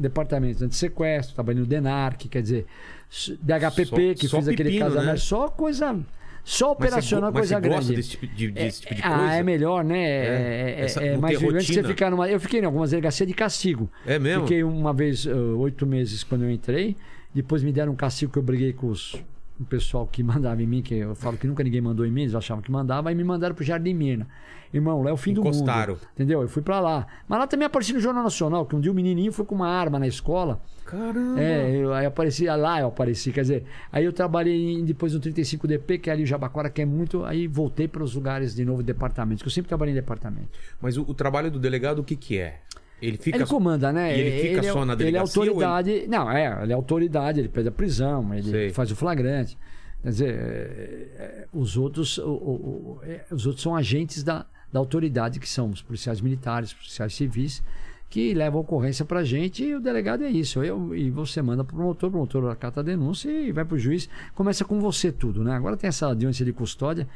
Departamentos 0.00 0.64
de 0.68 0.76
sequestro, 0.76 1.34
trabalhei 1.34 1.60
no 1.60 1.66
DENARC, 1.66 2.28
quer 2.28 2.40
dizer, 2.40 2.66
DHPP, 3.42 3.84
Só- 4.14 4.20
que 4.20 4.28
só 4.28 4.38
aquele 4.38 4.56
pepino, 4.70 4.84
casamento, 4.84 5.06
né? 5.10 5.16
só 5.16 5.48
coisa. 5.48 5.98
Só 6.44 6.68
Mas 6.68 6.76
você 6.78 6.84
operacional, 6.86 7.32
mas 7.32 7.40
coisa 7.40 7.54
você 7.56 7.60
grande. 7.60 7.76
gosta 7.78 7.92
desse 7.94 8.10
tipo 8.10 8.26
de, 8.28 8.50
desse 8.52 8.80
tipo 8.82 8.94
de 8.94 9.00
É, 9.00 9.08
coisa? 9.08 9.22
Ah, 9.24 9.34
é 9.34 9.42
melhor, 9.42 9.84
né? 9.84 9.98
É, 10.00 10.70
é- 10.78 10.80
Essa- 10.84 11.02
é 11.04 11.16
mais 11.16 11.40
você 11.40 11.82
ficar 11.82 12.10
numa. 12.10 12.28
Eu 12.30 12.38
fiquei 12.38 12.60
em 12.60 12.64
algumas 12.64 12.90
delegacias 12.90 13.26
de 13.26 13.34
castigo. 13.34 13.90
É 14.06 14.20
mesmo? 14.20 14.44
Fiquei 14.44 14.62
uma 14.62 14.92
vez, 14.94 15.26
eh, 15.26 15.32
oito 15.34 15.84
meses 15.84 16.22
quando 16.22 16.44
eu 16.44 16.50
entrei. 16.52 16.96
Depois 17.34 17.64
me 17.64 17.72
deram 17.72 17.90
um 17.92 17.96
castigo 17.96 18.32
que 18.32 18.38
eu 18.38 18.42
briguei 18.42 18.72
com 18.72 18.86
os, 18.86 19.16
o 19.60 19.64
pessoal 19.64 20.06
que 20.06 20.22
mandava 20.22 20.62
em 20.62 20.66
mim, 20.66 20.82
que 20.82 20.94
eu 20.94 21.14
falo 21.14 21.36
que 21.36 21.46
nunca 21.46 21.62
ninguém 21.64 21.80
mandou 21.80 22.06
em 22.06 22.10
mim, 22.10 22.22
eles 22.22 22.34
achavam 22.34 22.62
que 22.62 22.70
mandava, 22.70 23.08
aí 23.08 23.14
me 23.14 23.24
mandaram 23.24 23.54
pro 23.54 23.64
Jardim 23.64 23.94
Mirna. 23.94 24.26
Irmão, 24.72 25.02
lá 25.02 25.08
é 25.08 25.12
o 25.12 25.16
fim 25.16 25.30
Encostaram. 25.32 25.94
do 25.94 25.98
mundo. 26.00 26.08
Entendeu? 26.14 26.42
Eu 26.42 26.48
fui 26.48 26.60
pra 26.60 26.78
lá. 26.78 27.06
Mas 27.26 27.38
lá 27.38 27.46
também 27.46 27.64
apareci 27.64 27.94
no 27.94 28.00
Jornal 28.00 28.22
Nacional, 28.22 28.66
que 28.66 28.76
um 28.76 28.80
dia 28.80 28.92
o 28.92 28.94
menininho 28.94 29.32
foi 29.32 29.46
com 29.46 29.54
uma 29.54 29.66
arma 29.68 29.98
na 29.98 30.06
escola. 30.06 30.60
Caramba. 30.84 31.40
É, 31.40 31.74
eu, 31.74 31.92
aí 31.94 32.04
aparecia 32.04 32.54
lá, 32.54 32.78
eu 32.80 32.88
apareci, 32.88 33.32
quer 33.32 33.40
dizer, 33.42 33.64
aí 33.90 34.04
eu 34.04 34.12
trabalhei 34.12 34.72
em- 34.74 34.84
depois 34.84 35.14
no 35.14 35.20
35DP, 35.20 35.98
que 35.98 36.10
é 36.10 36.12
ali 36.12 36.22
o 36.22 36.26
Jabaquara, 36.26 36.68
que 36.68 36.82
é 36.82 36.84
muito, 36.86 37.24
aí 37.24 37.46
voltei 37.46 37.88
para 37.88 38.02
os 38.02 38.14
lugares 38.14 38.54
de 38.54 38.64
novo, 38.64 38.82
departamentos, 38.82 39.42
que 39.42 39.48
eu 39.48 39.52
sempre 39.52 39.68
trabalhei 39.68 39.92
em 39.92 39.96
departamento. 39.96 40.48
Mas 40.80 40.96
o, 40.98 41.02
o 41.02 41.14
trabalho 41.14 41.50
do 41.50 41.58
delegado, 41.58 42.00
o 42.00 42.04
que 42.04 42.14
que 42.16 42.36
é? 42.38 42.60
Ele 43.00 43.16
fica... 43.16 43.36
ele 43.38 43.46
comanda, 43.46 43.92
né? 43.92 44.16
E 44.16 44.20
ele 44.20 44.48
fica 44.48 44.66
é, 44.66 44.72
só 44.72 44.84
na 44.84 44.92
Ele 44.94 45.02
é 45.02 45.04
delegacia 45.06 45.40
ou 45.40 45.44
ele- 45.46 45.50
autoridade, 45.64 46.06
não, 46.08 46.30
é, 46.30 46.62
ele 46.62 46.72
é 46.72 46.74
autoridade, 46.74 47.38
ele 47.40 47.48
pede 47.48 47.68
a 47.68 47.72
prisão, 47.72 48.34
ele 48.34 48.50
Sei. 48.50 48.70
faz 48.70 48.90
o 48.90 48.96
flagrante. 48.96 49.56
Quer 50.02 50.08
dizer, 50.10 50.30
é, 50.30 51.08
é, 51.18 51.44
os 51.52 51.76
outros, 51.76 52.18
o- 52.18 52.22
o- 52.28 52.30
o- 52.30 53.00
é, 53.04 53.24
os 53.30 53.46
outros 53.46 53.62
são 53.62 53.74
agentes 53.76 54.22
da, 54.22 54.46
da 54.72 54.78
autoridade, 54.80 55.38
que 55.40 55.48
são 55.48 55.70
os 55.70 55.82
policiais 55.82 56.20
militares, 56.20 56.72
policiais 56.72 57.14
civis, 57.14 57.62
que 58.10 58.32
levam 58.32 58.58
a 58.58 58.62
ocorrência 58.62 59.04
pra 59.04 59.22
gente 59.22 59.62
e 59.62 59.74
o 59.74 59.80
delegado 59.80 60.24
é 60.24 60.30
isso. 60.30 60.62
Eu, 60.64 60.94
e 60.94 61.10
você 61.10 61.42
manda 61.42 61.62
pro 61.62 61.76
promotor, 61.76 62.08
o 62.08 62.12
promotor 62.12 62.50
acata 62.50 62.80
a 62.80 62.82
denúncia 62.82 63.28
e 63.30 63.52
vai 63.52 63.64
pro 63.64 63.78
juiz. 63.78 64.08
Começa 64.34 64.64
com 64.64 64.80
você 64.80 65.12
tudo, 65.12 65.44
né? 65.44 65.52
Agora 65.54 65.76
tem 65.76 65.88
essa 65.88 66.06
audiência 66.06 66.44
de 66.44 66.52
custódia, 66.52 67.06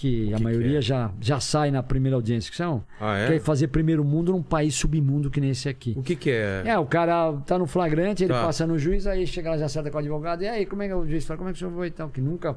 que, 0.00 0.32
a 0.32 0.36
que 0.38 0.42
maioria 0.42 0.78
é? 0.78 0.82
já, 0.82 1.12
já 1.20 1.38
sai 1.40 1.70
na 1.70 1.82
primeira 1.82 2.16
audiência, 2.16 2.50
que 2.50 2.56
são. 2.56 2.82
Ah, 3.00 3.16
é? 3.18 3.26
Quer 3.28 3.40
fazer 3.40 3.68
primeiro 3.68 4.02
mundo 4.04 4.32
num 4.32 4.42
país 4.42 4.74
submundo 4.74 5.30
que 5.30 5.40
nem 5.40 5.50
esse 5.50 5.68
aqui. 5.68 5.94
O 5.96 6.02
que 6.02 6.16
que 6.16 6.30
é? 6.30 6.62
É, 6.66 6.78
o 6.78 6.86
cara 6.86 7.32
tá 7.46 7.58
no 7.58 7.66
flagrante, 7.66 8.24
ele 8.24 8.32
Tá. 8.32 8.42
passa 8.42 8.66
no 8.66 8.78
juiz, 8.78 9.06
aí 9.06 9.26
chega 9.26 9.50
lá, 9.50 9.58
já 9.58 9.66
acerta 9.66 9.90
com 9.90 9.96
o 9.96 10.00
advogado, 10.00 10.42
e 10.42 10.48
aí, 10.48 10.64
como 10.66 10.82
é 10.82 10.88
que 10.88 10.94
o 10.94 11.06
juiz 11.06 11.24
fala, 11.24 11.38
como 11.38 11.50
é 11.50 11.52
que 11.52 11.56
o 11.56 11.58
senhor 11.58 11.72
foi 11.74 11.88
e 11.88 11.90
tal? 11.90 12.08
Que 12.08 12.20
nunca 12.20 12.56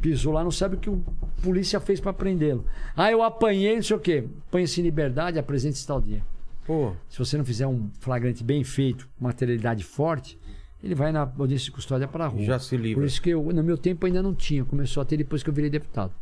pisou 0.00 0.32
lá, 0.32 0.42
não 0.44 0.50
sabe 0.50 0.76
o 0.76 0.78
que 0.78 0.88
o 0.90 1.02
polícia 1.42 1.78
fez 1.80 2.00
pra 2.00 2.12
prendê-lo. 2.12 2.64
Ah, 2.96 3.10
eu 3.10 3.22
apanhei, 3.22 3.74
não 3.76 3.82
sei 3.82 3.96
o 3.96 4.00
quê. 4.00 4.24
Põe-se 4.50 4.80
em 4.80 4.84
liberdade, 4.84 5.38
apresente-se 5.38 5.86
tal 5.86 6.00
dia. 6.00 6.22
Pô, 6.66 6.92
Se 7.08 7.18
você 7.18 7.36
não 7.36 7.44
fizer 7.44 7.66
um 7.66 7.90
flagrante 8.00 8.44
bem 8.44 8.62
feito, 8.64 9.08
materialidade 9.20 9.82
forte, 9.82 10.38
ele 10.82 10.94
vai 10.94 11.10
na 11.12 11.30
audiência 11.38 11.66
de 11.66 11.72
custódia 11.72 12.06
pra 12.08 12.26
rua. 12.26 12.42
já 12.42 12.58
se 12.58 12.76
livra. 12.76 13.00
Por 13.02 13.06
isso 13.06 13.20
que 13.20 13.30
eu, 13.30 13.42
no 13.52 13.62
meu 13.62 13.76
tempo 13.78 14.04
ainda 14.06 14.22
não 14.22 14.34
tinha, 14.34 14.64
começou 14.64 15.00
a 15.00 15.04
ter 15.04 15.16
depois 15.16 15.42
que 15.42 15.48
eu 15.50 15.54
virei 15.54 15.70
deputado. 15.70 16.12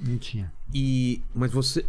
Não 0.00 0.16
tinha. 0.18 0.52
E... 0.72 1.22
Mas 1.34 1.50
você... 1.52 1.84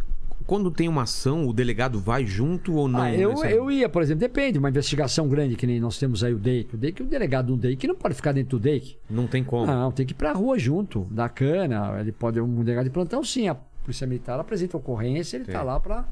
Quando 0.46 0.70
tem 0.70 0.86
uma 0.88 1.02
ação, 1.02 1.48
o 1.48 1.52
delegado 1.52 1.98
vai 1.98 2.24
junto 2.24 2.74
ou 2.74 2.86
não? 2.86 3.00
Ah, 3.00 3.12
eu, 3.12 3.30
nessa- 3.30 3.50
eu 3.50 3.68
ia, 3.68 3.88
por 3.88 4.00
exemplo, 4.00 4.20
depende, 4.20 4.58
uma 4.58 4.68
investigação 4.68 5.26
grande, 5.28 5.56
que 5.56 5.66
nem 5.66 5.80
nós 5.80 5.98
temos 5.98 6.22
aí 6.22 6.32
o 6.32 6.38
DEIC. 6.38 6.74
O 6.74 6.78
DEIC, 6.78 7.02
o 7.02 7.06
delegado 7.06 7.46
do 7.48 7.56
DEIC 7.56 7.84
não 7.88 7.96
pode 7.96 8.14
ficar 8.14 8.30
dentro 8.32 8.56
do 8.58 8.62
DEIC. 8.62 8.96
Não 9.10 9.26
tem 9.26 9.42
como. 9.42 9.66
Não, 9.66 9.90
tem 9.90 10.06
que 10.06 10.12
ir 10.12 10.14
pra 10.14 10.32
rua 10.32 10.56
junto, 10.56 11.04
da 11.10 11.28
cana. 11.28 11.98
Ele 11.98 12.12
pode, 12.12 12.40
um 12.40 12.62
delegado 12.62 12.84
de 12.84 12.90
plantão, 12.90 13.24
sim. 13.24 13.48
A 13.48 13.56
Polícia 13.56 14.06
Militar 14.06 14.38
apresenta 14.38 14.76
a 14.76 14.78
ocorrência, 14.78 15.36
ele 15.36 15.46
Sim. 15.46 15.52
tá 15.52 15.62
lá 15.64 15.80
pra, 15.80 16.06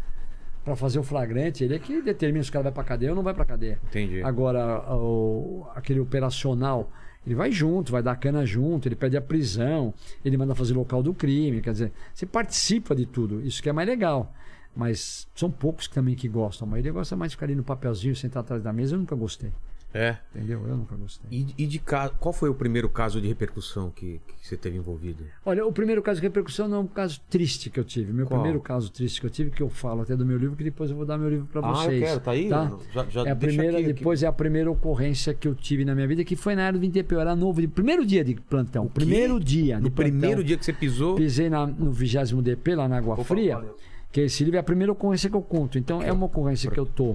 pra 0.65 0.75
fazer 0.75 0.99
o 0.99 1.05
flagrante. 1.05 1.63
Ele 1.63 1.77
é 1.77 1.79
que 1.79 2.03
determina 2.03 2.43
se 2.43 2.51
o 2.51 2.53
cara 2.53 2.65
vai 2.65 2.73
pra 2.73 2.83
cadeia 2.83 3.13
ou 3.13 3.17
não 3.17 3.23
vai 3.23 3.35
pra 3.35 3.45
cadeia. 3.45 3.79
Entendi. 3.89 4.21
Agora, 4.23 4.83
o- 4.97 5.65
aquele 5.77 6.01
operacional, 6.01 6.91
ele 7.27 7.35
vai 7.35 7.51
junto, 7.51 7.93
vai 7.93 8.03
dar 8.03 8.17
cana 8.17 8.45
junto, 8.45 8.87
ele 8.87 8.95
pede 8.95 9.17
a 9.17 9.21
prisão, 9.21 9.95
ele 10.25 10.37
manda 10.37 10.55
fazer 10.55 10.75
local 10.75 11.03
do 11.03 11.15
crime. 11.15 11.61
Quer 11.61 11.73
dizer, 11.73 11.93
você 12.13 12.27
participa 12.27 12.95
de 12.95 13.07
tudo. 13.07 13.41
Isso 13.41 13.63
que 13.63 13.69
é 13.69 13.73
mais 13.73 13.89
legal. 13.89 14.33
Mas 14.77 15.27
são 15.35 15.51
poucos 15.51 15.89
também 15.89 16.15
que 16.15 16.29
gostam. 16.29 16.67
A 16.67 16.71
maioria 16.71 16.93
gosta 16.93 17.17
mais 17.17 17.31
de 17.31 17.37
ficar 17.37 17.47
ali 17.47 17.55
no 17.55 17.63
papelzinho, 17.63 18.15
sentar 18.15 18.43
atrás 18.43 18.63
da 18.63 18.73
mesa. 18.73 18.95
Eu 18.95 18.99
nunca 18.99 19.15
gostei. 19.15 19.53
É. 19.95 20.17
Entendeu? 20.35 20.61
Eu 20.67 20.77
nunca 20.77 20.97
gostei. 20.97 21.29
E, 21.31 21.47
e 21.57 21.67
de 21.69 21.79
ca... 21.79 22.09
qual 22.09 22.33
foi 22.33 22.49
o 22.51 22.55
primeiro 22.55 22.89
caso 22.89 23.21
de 23.21 23.29
repercussão 23.29 23.91
que, 23.95 24.21
que 24.41 24.49
você 24.49 24.57
teve 24.57 24.77
envolvido? 24.77 25.23
Olha, 25.47 25.65
o 25.65 25.73
primeiro 25.73 26.03
caso 26.03 26.21
de 26.21 26.27
repercussão 26.27 26.67
não 26.67 26.79
é 26.79 26.81
um 26.81 26.87
caso 26.89 27.21
triste 27.31 27.71
que 27.71 27.79
eu 27.79 27.85
tive. 27.85 28.13
Meu 28.13 28.27
Qual? 28.27 28.41
primeiro 28.41 28.61
caso 28.61 28.91
triste 28.91 29.21
que 29.21 29.27
eu 29.27 29.31
tive, 29.31 29.53
que 29.53 29.63
eu 29.63 29.69
falo 29.69 30.03
até 30.03 30.17
do 30.17 30.27
meu 30.27 30.37
livro, 30.37 30.57
que 30.57 30.65
depois 30.65 30.91
eu 30.91 30.97
vou 30.97 31.07
dar 31.07 31.17
meu 31.17 31.29
livro 31.31 31.47
para 31.47 31.61
vocês. 31.61 32.19
tá 32.19 32.33
aí? 32.33 32.49
Tá? 32.49 32.77
Já, 32.93 33.05
já 33.09 33.23
É 33.23 33.31
a 33.31 33.37
primeira, 33.37 33.79
aqui, 33.79 33.85
aqui. 33.87 33.93
depois 33.95 34.23
é 34.25 34.27
a 34.27 34.33
primeira 34.33 34.69
ocorrência 34.69 35.33
que 35.33 35.47
eu 35.47 35.55
tive 35.55 35.85
na 35.85 35.95
minha 35.95 36.09
vida, 36.09 36.25
que 36.25 36.35
foi 36.35 36.57
na 36.57 36.67
área 36.67 36.79
do 36.79 36.85
INTP. 36.85 37.15
Eu 37.15 37.21
era 37.21 37.37
novo, 37.37 37.61
de 37.61 37.69
primeiro 37.69 38.05
dia 38.05 38.25
de 38.25 38.35
plantão. 38.35 38.87
quê? 38.89 38.93
Primeiro 38.95 39.39
dia. 39.39 39.77
No 39.79 39.91
plantão. 39.93 40.11
primeiro 40.11 40.43
dia 40.43 40.57
que 40.59 40.65
você 40.65 40.73
pisou... 40.73 41.15
Pisei 41.15 41.49
na- 41.49 41.67
no 41.69 41.93
20 41.93 42.43
DP, 42.43 42.75
lá 42.75 42.89
na 42.89 42.97
Água 42.99 43.15
Opa, 43.15 43.23
Fria. 43.25 43.55
valeu. 43.57 43.77
Que 44.11 44.23
esse 44.23 44.43
livro 44.45 44.57
é 44.57 44.61
a 44.61 44.65
primeira 44.65 44.91
ocorrência 44.93 45.31
que 45.31 45.37
eu 45.37 45.43
conto. 45.43 45.79
Então 45.79 46.03
é 46.03 46.13
uma 46.13 46.27
ocorrência 46.27 46.71
que 46.71 46.79
eu 46.79 46.87
tô. 46.87 47.15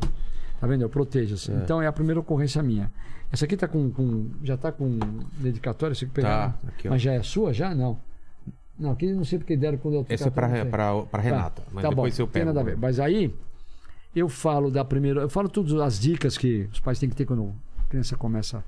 Tá 0.59 0.67
vendo? 0.67 0.81
Eu 0.81 0.89
protejo. 0.89 1.35
assim. 1.35 1.53
Então 1.63 1.81
é 1.81 1.87
a 1.87 1.91
primeira 1.91 2.19
ocorrência 2.19 2.61
minha. 2.61 2.91
Essa 3.31 3.45
aqui 3.45 3.55
tá 3.55 3.67
com. 3.67 3.89
com- 3.91 4.29
já 4.43 4.57
tá 4.57 4.71
com 4.71 4.97
dedicatória, 5.37 5.93
você 5.95 6.05
que 6.05 6.11
pegar. 6.11 6.53
Tá, 6.53 6.67
aqui, 6.69 6.87
ó. 6.87 6.91
Mas 6.91 7.01
já 7.01 7.13
é 7.13 7.21
sua? 7.23 7.53
Já? 7.53 7.73
Não. 7.75 7.97
Não, 8.77 8.91
aqui 8.91 9.11
não 9.11 9.23
sei 9.25 9.37
porque 9.39 9.57
deram 9.57 9.77
quando 9.77 9.95
eu 9.95 10.05
Essa 10.09 10.29
é 10.29 10.31
pra, 10.31 10.47
pra 11.05 11.21
Renata. 11.21 11.63
Mas 11.71 11.83
tá 11.83 11.89
depois 11.89 12.17
bom, 12.17 12.23
eu 12.23 12.27
tem 12.27 12.33
pego. 12.41 12.45
nada 12.47 12.61
a 12.61 12.63
ver. 12.63 12.77
Mas 12.77 12.99
aí, 12.99 13.33
eu 14.15 14.27
falo 14.29 14.71
da 14.71 14.83
primeira. 14.85 15.21
Eu 15.21 15.29
falo 15.29 15.47
todas 15.49 15.73
as 15.73 15.99
dicas 15.99 16.37
que 16.37 16.67
os 16.71 16.79
pais 16.79 16.97
têm 16.97 17.09
que 17.09 17.15
ter 17.15 17.25
quando 17.25 17.53
a 17.77 17.83
criança 17.89 18.15
começa 18.17 18.63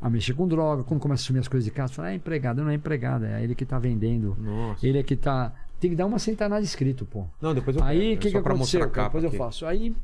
a 0.00 0.08
mexer 0.08 0.34
com 0.34 0.46
droga, 0.46 0.84
quando 0.84 1.00
começa 1.00 1.22
a 1.22 1.24
assumir 1.24 1.40
as 1.40 1.48
coisas 1.48 1.64
de 1.64 1.70
casa. 1.70 1.92
Fala, 1.92 2.10
é 2.12 2.14
empregado, 2.14 2.62
não 2.62 2.70
é 2.70 2.74
empregada, 2.74 3.26
é 3.28 3.42
ele 3.42 3.54
que 3.54 3.64
tá 3.66 3.78
vendendo. 3.78 4.36
Nossa. 4.38 4.86
Ele 4.86 4.98
é 4.98 5.02
que 5.02 5.16
tá. 5.16 5.52
Tem 5.80 5.90
que 5.90 5.96
dar 5.96 6.06
uma 6.06 6.18
centanada 6.18 6.64
escrito, 6.64 7.04
pô. 7.04 7.24
Não, 7.40 7.52
depois 7.54 7.76
eu 7.76 7.82
Aí 7.82 8.14
o 8.14 8.18
que, 8.18 8.30
só 8.30 8.40
que 8.40 8.48
aconteceu? 8.48 8.86
Depois 8.88 9.24
eu 9.24 9.28
aqui. 9.28 9.36
faço. 9.38 9.66
Aí 9.66 9.94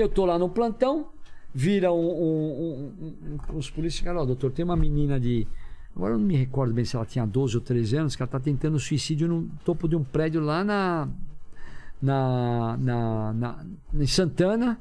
eu 0.00 0.08
tô 0.08 0.24
lá 0.26 0.38
no 0.38 0.48
plantão, 0.48 1.08
vira 1.54 1.92
um, 1.92 1.96
um- 2.06 2.92
um- 3.52 3.56
os 3.56 3.68
falaram, 4.00 4.22
ó, 4.22 4.24
doutor, 4.26 4.50
tem 4.52 4.64
uma 4.64 4.76
menina 4.76 5.18
de. 5.20 5.46
Agora 5.94 6.14
eu 6.14 6.18
não 6.18 6.26
me 6.26 6.36
recordo 6.36 6.74
bem 6.74 6.84
se 6.84 6.94
ela 6.94 7.06
tinha 7.06 7.26
12 7.26 7.56
ou 7.56 7.62
13 7.62 7.96
anos, 7.96 8.14
que 8.14 8.22
ela 8.22 8.30
tá 8.30 8.38
tentando 8.38 8.78
suicídio 8.78 9.26
no 9.28 9.48
topo 9.64 9.88
de 9.88 9.96
um 9.96 10.04
prédio 10.04 10.40
lá 10.42 10.62
na. 10.62 11.08
na, 12.00 12.76
na, 12.78 13.32
na 13.32 13.64
em 13.94 14.06
Santana, 14.06 14.78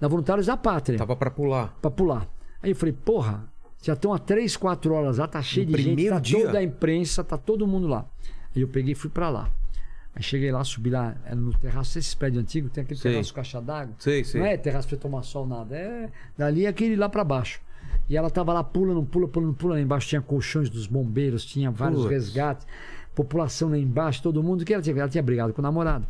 na 0.00 0.08
Voluntários 0.08 0.46
da 0.46 0.56
Pátria 0.56 0.98
Tava 0.98 1.14
pra 1.16 1.30
pular. 1.30 1.74
pra 1.82 1.90
pular. 1.90 2.26
Aí 2.62 2.70
eu 2.70 2.76
falei, 2.76 2.94
porra, 2.94 3.46
já 3.82 3.92
estão 3.92 4.14
há 4.14 4.18
3, 4.18 4.56
4 4.56 4.94
horas 4.94 5.18
lá, 5.18 5.28
tá 5.28 5.42
cheio 5.42 5.66
No 5.68 5.76
de 5.76 5.82
gente, 5.82 6.08
tá 6.08 6.18
dia? 6.18 6.46
toda 6.46 6.58
a 6.58 6.62
imprensa, 6.62 7.22
tá 7.22 7.36
todo 7.36 7.66
mundo 7.66 7.86
lá. 7.86 8.06
Aí 8.56 8.62
eu 8.62 8.68
peguei 8.68 8.92
e 8.92 8.94
fui 8.94 9.10
pra 9.10 9.28
lá. 9.28 9.50
Aí 10.16 10.22
cheguei 10.22 10.52
lá, 10.52 10.62
subi 10.62 10.90
lá, 10.90 11.16
era 11.24 11.34
no 11.34 11.52
terraço, 11.52 11.98
esses 11.98 12.14
prédios 12.14 12.42
antigos, 12.42 12.70
tem 12.70 12.84
aquele 12.84 13.00
Sei. 13.00 13.12
terraço 13.12 13.34
caixa 13.34 13.60
d'água. 13.60 13.94
Sei, 13.98 14.22
sei. 14.22 14.40
Não 14.40 14.46
é 14.46 14.56
terraço 14.56 14.88
pra 14.88 14.96
tomar 14.96 15.22
sol, 15.22 15.46
nada. 15.46 15.74
É 15.76 16.08
dali 16.38 16.66
é 16.66 16.68
aquele 16.68 16.94
lá 16.94 17.08
pra 17.08 17.24
baixo. 17.24 17.60
E 18.08 18.16
ela 18.16 18.30
tava 18.30 18.52
lá 18.52 18.62
pulando, 18.62 19.02
pula, 19.02 19.26
pulando, 19.26 19.54
pula. 19.54 19.74
Lá 19.74 19.80
embaixo 19.80 20.08
tinha 20.08 20.20
colchões 20.20 20.70
dos 20.70 20.86
bombeiros, 20.86 21.44
tinha 21.44 21.70
vários 21.70 22.04
resgates, 22.06 22.66
população 23.14 23.70
lá 23.70 23.78
embaixo, 23.78 24.22
todo 24.22 24.42
mundo. 24.42 24.64
Que 24.64 24.72
ela 24.72 24.82
tinha? 24.82 24.96
Ela 24.96 25.08
tinha 25.08 25.22
brigado 25.22 25.52
com 25.52 25.60
o 25.60 25.62
namorado. 25.62 26.06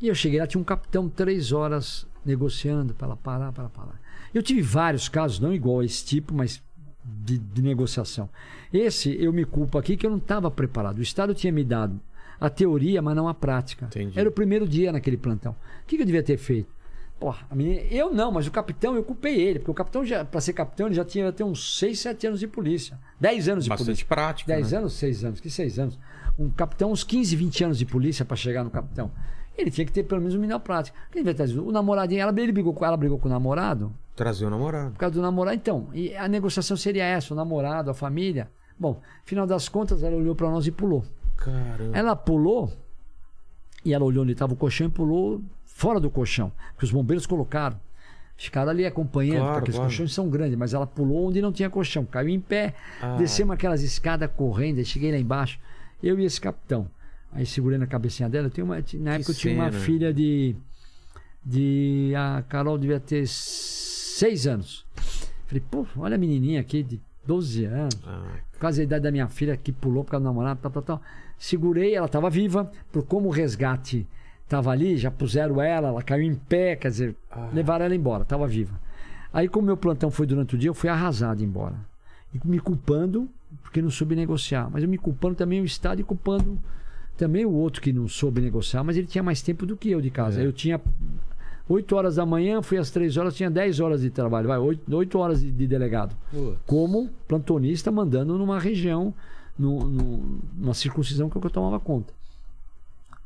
E 0.00 0.08
eu 0.08 0.14
cheguei 0.14 0.40
lá, 0.40 0.46
tinha 0.46 0.60
um 0.60 0.64
capitão 0.64 1.08
três 1.08 1.52
horas 1.52 2.04
negociando 2.24 2.94
para 2.94 3.06
ela 3.06 3.16
parar, 3.16 3.52
para 3.52 3.64
ela 3.64 3.70
parar. 3.70 4.00
Eu 4.34 4.42
tive 4.42 4.60
vários 4.60 5.08
casos, 5.08 5.38
não 5.38 5.52
igual 5.52 5.80
a 5.80 5.84
esse 5.84 6.04
tipo, 6.04 6.34
mas 6.34 6.60
de, 7.04 7.38
de 7.38 7.62
negociação. 7.62 8.28
Esse 8.72 9.14
eu 9.22 9.32
me 9.32 9.44
culpo 9.44 9.78
aqui 9.78 9.96
que 9.96 10.04
eu 10.04 10.10
não 10.10 10.18
estava 10.18 10.50
preparado. 10.50 10.98
O 10.98 11.02
Estado 11.02 11.32
tinha 11.32 11.52
me 11.52 11.62
dado 11.62 12.00
a 12.40 12.50
teoria, 12.50 13.00
mas 13.00 13.14
não 13.16 13.28
a 13.28 13.34
prática. 13.34 13.86
Entendi. 13.86 14.18
Era 14.18 14.28
o 14.28 14.32
primeiro 14.32 14.66
dia 14.68 14.92
naquele 14.92 15.16
plantão. 15.16 15.52
O 15.52 15.86
que, 15.86 15.96
que 15.96 16.02
eu 16.02 16.06
devia 16.06 16.22
ter 16.22 16.36
feito? 16.36 16.74
porra, 17.24 17.46
menina, 17.54 17.80
eu 17.90 18.12
não, 18.12 18.30
mas 18.30 18.46
o 18.46 18.50
capitão, 18.50 18.94
eu 18.96 19.02
culpei 19.02 19.40
ele, 19.40 19.58
porque 19.58 19.70
o 19.70 19.74
capitão, 19.74 20.04
já, 20.04 20.26
pra 20.26 20.42
ser 20.42 20.52
capitão, 20.52 20.86
ele 20.88 20.94
já 20.94 21.06
tinha 21.06 21.26
até 21.26 21.42
uns 21.42 21.78
6, 21.78 21.98
7 21.98 22.26
anos 22.26 22.40
de 22.40 22.46
polícia. 22.46 22.98
10 23.18 23.48
anos 23.48 23.64
de 23.64 23.70
Bastante 23.70 23.86
polícia. 23.86 24.06
prática. 24.06 24.52
10 24.52 24.72
né? 24.72 24.78
anos, 24.78 24.92
6 24.92 25.24
anos, 25.24 25.40
que 25.40 25.48
6 25.48 25.78
anos. 25.78 25.98
Um 26.38 26.50
capitão, 26.50 26.92
uns 26.92 27.02
15, 27.02 27.34
20 27.34 27.64
anos 27.64 27.78
de 27.78 27.86
polícia 27.86 28.26
pra 28.26 28.36
chegar 28.36 28.62
no 28.62 28.68
capitão. 28.68 29.10
Ele 29.56 29.70
tinha 29.70 29.86
que 29.86 29.92
ter 29.92 30.02
pelo 30.02 30.20
menos 30.20 30.34
um 30.34 30.38
mínimo 30.38 30.60
prática. 30.60 30.98
O 31.64 31.72
namoradinho, 31.72 32.20
ela, 32.20 32.38
ele 32.38 32.52
brigou 32.52 32.74
com, 32.74 32.84
ela 32.84 32.96
brigou 32.96 33.18
com 33.18 33.26
o 33.28 33.30
namorado, 33.30 33.90
Trazer 34.14 34.44
o 34.44 34.50
namorado. 34.50 34.90
por 34.92 34.98
causa 34.98 35.14
do 35.14 35.22
namorado. 35.22 35.56
Então, 35.56 35.88
e 35.94 36.14
a 36.14 36.28
negociação 36.28 36.76
seria 36.76 37.04
essa, 37.04 37.32
o 37.32 37.36
namorado, 37.36 37.90
a 37.90 37.94
família. 37.94 38.50
Bom, 38.78 39.00
final 39.24 39.46
das 39.46 39.66
contas, 39.68 40.02
ela 40.02 40.14
olhou 40.14 40.34
pra 40.34 40.50
nós 40.50 40.66
e 40.66 40.70
pulou. 40.70 41.04
Caramba. 41.36 41.96
Ela 41.96 42.16
pulou 42.16 42.72
e 43.84 43.92
ela 43.92 44.04
olhou 44.04 44.22
onde 44.24 44.32
estava 44.32 44.52
o 44.52 44.56
colchão 44.56 44.86
e 44.86 44.90
pulou 44.90 45.42
fora 45.64 46.00
do 46.00 46.10
colchão. 46.10 46.50
Porque 46.72 46.86
os 46.86 46.92
bombeiros 46.92 47.26
colocaram. 47.26 47.78
Ficaram 48.36 48.70
ali 48.70 48.84
acompanhando, 48.84 49.38
Claro, 49.42 49.54
porque 49.56 49.70
os 49.70 49.76
claro. 49.76 49.88
colchões 49.90 50.12
são 50.12 50.28
grandes, 50.28 50.56
mas 50.58 50.74
ela 50.74 50.86
pulou 50.86 51.28
onde 51.28 51.40
não 51.40 51.52
tinha 51.52 51.70
colchão. 51.70 52.04
Caiu 52.04 52.28
em 52.28 52.40
pé, 52.40 52.74
Ah. 53.00 53.16
descemos 53.16 53.54
aquelas 53.54 53.82
escadas 53.82 54.28
correndo, 54.36 54.84
cheguei 54.84 55.12
lá 55.12 55.18
embaixo. 55.18 55.58
Eu 56.02 56.18
e 56.18 56.24
esse 56.24 56.40
capitão. 56.40 56.88
Aí 57.32 57.46
segurei 57.46 57.78
na 57.78 57.86
cabecinha 57.86 58.28
dela. 58.28 58.46
Eu 58.46 58.50
tenho 58.50 58.66
uma, 58.66 58.76
na 58.76 59.14
época 59.14 59.30
eu 59.30 59.34
tinha 59.34 59.54
uma 59.54 59.70
filha 59.72 60.12
de. 60.12 60.56
de. 61.44 62.12
A 62.16 62.42
Carol 62.48 62.78
devia 62.78 62.98
ter 63.00 63.26
seis 63.26 64.46
anos. 64.46 64.84
Falei, 65.46 65.62
pô, 65.70 65.86
olha 65.96 66.14
a 66.16 66.18
menininha 66.18 66.60
aqui 66.60 66.82
de 66.82 67.00
12 67.26 67.64
anos 67.66 67.94
Ah, 68.06 68.38
causa 68.58 68.78
da 68.78 68.84
idade 68.84 69.02
da 69.04 69.10
minha 69.12 69.28
filha 69.28 69.56
que 69.56 69.70
pulou 69.72 70.02
por 70.04 70.12
causa 70.12 70.22
do 70.22 70.26
namorado, 70.26 70.58
tal, 70.62 70.70
tal, 70.72 70.82
tal. 70.82 71.02
Segurei, 71.38 71.94
ela 71.94 72.06
estava 72.06 72.30
viva, 72.30 72.70
por 72.92 73.04
como 73.04 73.28
o 73.28 73.30
resgate 73.30 74.06
estava 74.44 74.70
ali, 74.70 74.96
já 74.96 75.10
puseram 75.10 75.60
ela, 75.60 75.88
ela 75.88 76.02
caiu 76.02 76.22
em 76.22 76.34
pé, 76.34 76.76
quer 76.76 76.88
dizer, 76.88 77.16
levaram 77.52 77.84
ela 77.84 77.94
embora, 77.94 78.22
estava 78.22 78.46
viva. 78.46 78.78
Aí, 79.32 79.48
como 79.48 79.66
meu 79.66 79.76
plantão 79.76 80.10
foi 80.10 80.26
durante 80.26 80.54
o 80.54 80.58
dia, 80.58 80.70
eu 80.70 80.74
fui 80.74 80.88
arrasado 80.88 81.42
embora. 81.42 81.74
E 82.32 82.46
me 82.46 82.60
culpando, 82.60 83.28
porque 83.62 83.82
não 83.82 83.90
soube 83.90 84.14
negociar. 84.14 84.68
Mas 84.70 84.82
eu 84.82 84.88
me 84.88 84.96
culpando 84.98 85.34
também 85.34 85.60
o 85.60 85.64
Estado 85.64 86.00
e 86.00 86.04
culpando 86.04 86.58
também 87.16 87.44
o 87.44 87.52
outro 87.52 87.80
que 87.80 87.92
não 87.92 88.08
soube 88.08 88.40
negociar, 88.40 88.82
mas 88.82 88.96
ele 88.96 89.06
tinha 89.06 89.22
mais 89.22 89.40
tempo 89.42 89.64
do 89.66 89.76
que 89.76 89.90
eu 89.90 90.00
de 90.00 90.10
casa. 90.10 90.40
É. 90.40 90.46
Eu 90.46 90.52
tinha 90.52 90.80
8 91.68 91.96
horas 91.96 92.16
da 92.16 92.26
manhã, 92.26 92.60
fui 92.60 92.76
às 92.76 92.90
3 92.90 93.16
horas, 93.16 93.34
tinha 93.34 93.50
10 93.50 93.80
horas 93.80 94.02
de 94.02 94.10
trabalho, 94.10 94.48
vai, 94.48 94.58
8, 94.58 94.94
8 94.94 95.18
horas 95.18 95.40
de, 95.40 95.50
de 95.50 95.66
delegado 95.66 96.16
pô. 96.30 96.54
como 96.66 97.08
plantonista 97.26 97.90
mandando 97.90 98.36
numa 98.36 98.58
região, 98.58 99.14
no, 99.58 99.80
no- 99.88 100.40
numa 100.54 100.74
circuncisão 100.74 101.28
que 101.30 101.36
eu 101.36 101.50
tomava 101.50 101.78
conta. 101.80 102.12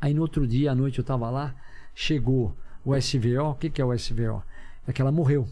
Aí 0.01 0.15
no 0.15 0.23
outro 0.23 0.47
dia, 0.47 0.73
à 0.73 0.75
noite, 0.75 0.99
eu 0.99 1.03
estava 1.03 1.29
lá, 1.31 1.55
chegou 1.95 2.55
o 2.85 2.95
SVO. 2.97 3.51
O 3.51 3.55
que, 3.55 3.69
que 3.71 3.83
é 3.83 3.85
o 3.85 3.93
SVO? 3.93 4.43
É 4.87 4.93
que 4.93 5.03
ela 5.03 5.11
morreu. 5.13 5.47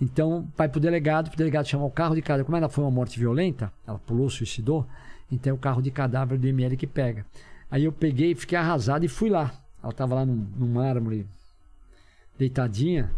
Então, 0.00 0.46
vai 0.56 0.68
pro 0.68 0.78
delegado, 0.80 1.28
pro 1.28 1.36
delegado 1.38 1.66
chamar 1.66 1.84
o 1.86 1.90
carro 1.90 2.14
de 2.14 2.22
cadáver. 2.22 2.44
Como 2.44 2.56
ela 2.56 2.68
foi 2.68 2.84
uma 2.84 2.90
morte 2.90 3.18
violenta, 3.18 3.72
ela 3.86 3.98
pulou, 3.98 4.28
suicidou, 4.30 4.86
então 5.32 5.50
é 5.50 5.54
o 5.54 5.58
carro 5.58 5.82
de 5.82 5.90
cadáver 5.90 6.38
do 6.38 6.46
ML 6.46 6.76
que 6.76 6.86
pega. 6.86 7.26
Aí 7.70 7.84
eu 7.84 7.92
peguei, 7.92 8.34
fiquei 8.34 8.56
arrasado 8.56 9.04
e 9.04 9.08
fui 9.08 9.28
lá. 9.28 9.52
Ela 9.82 9.90
estava 9.90 10.14
lá 10.14 10.24
num, 10.26 10.46
num 10.56 10.72
mármore, 10.72 11.26
deitadinha, 12.38 13.10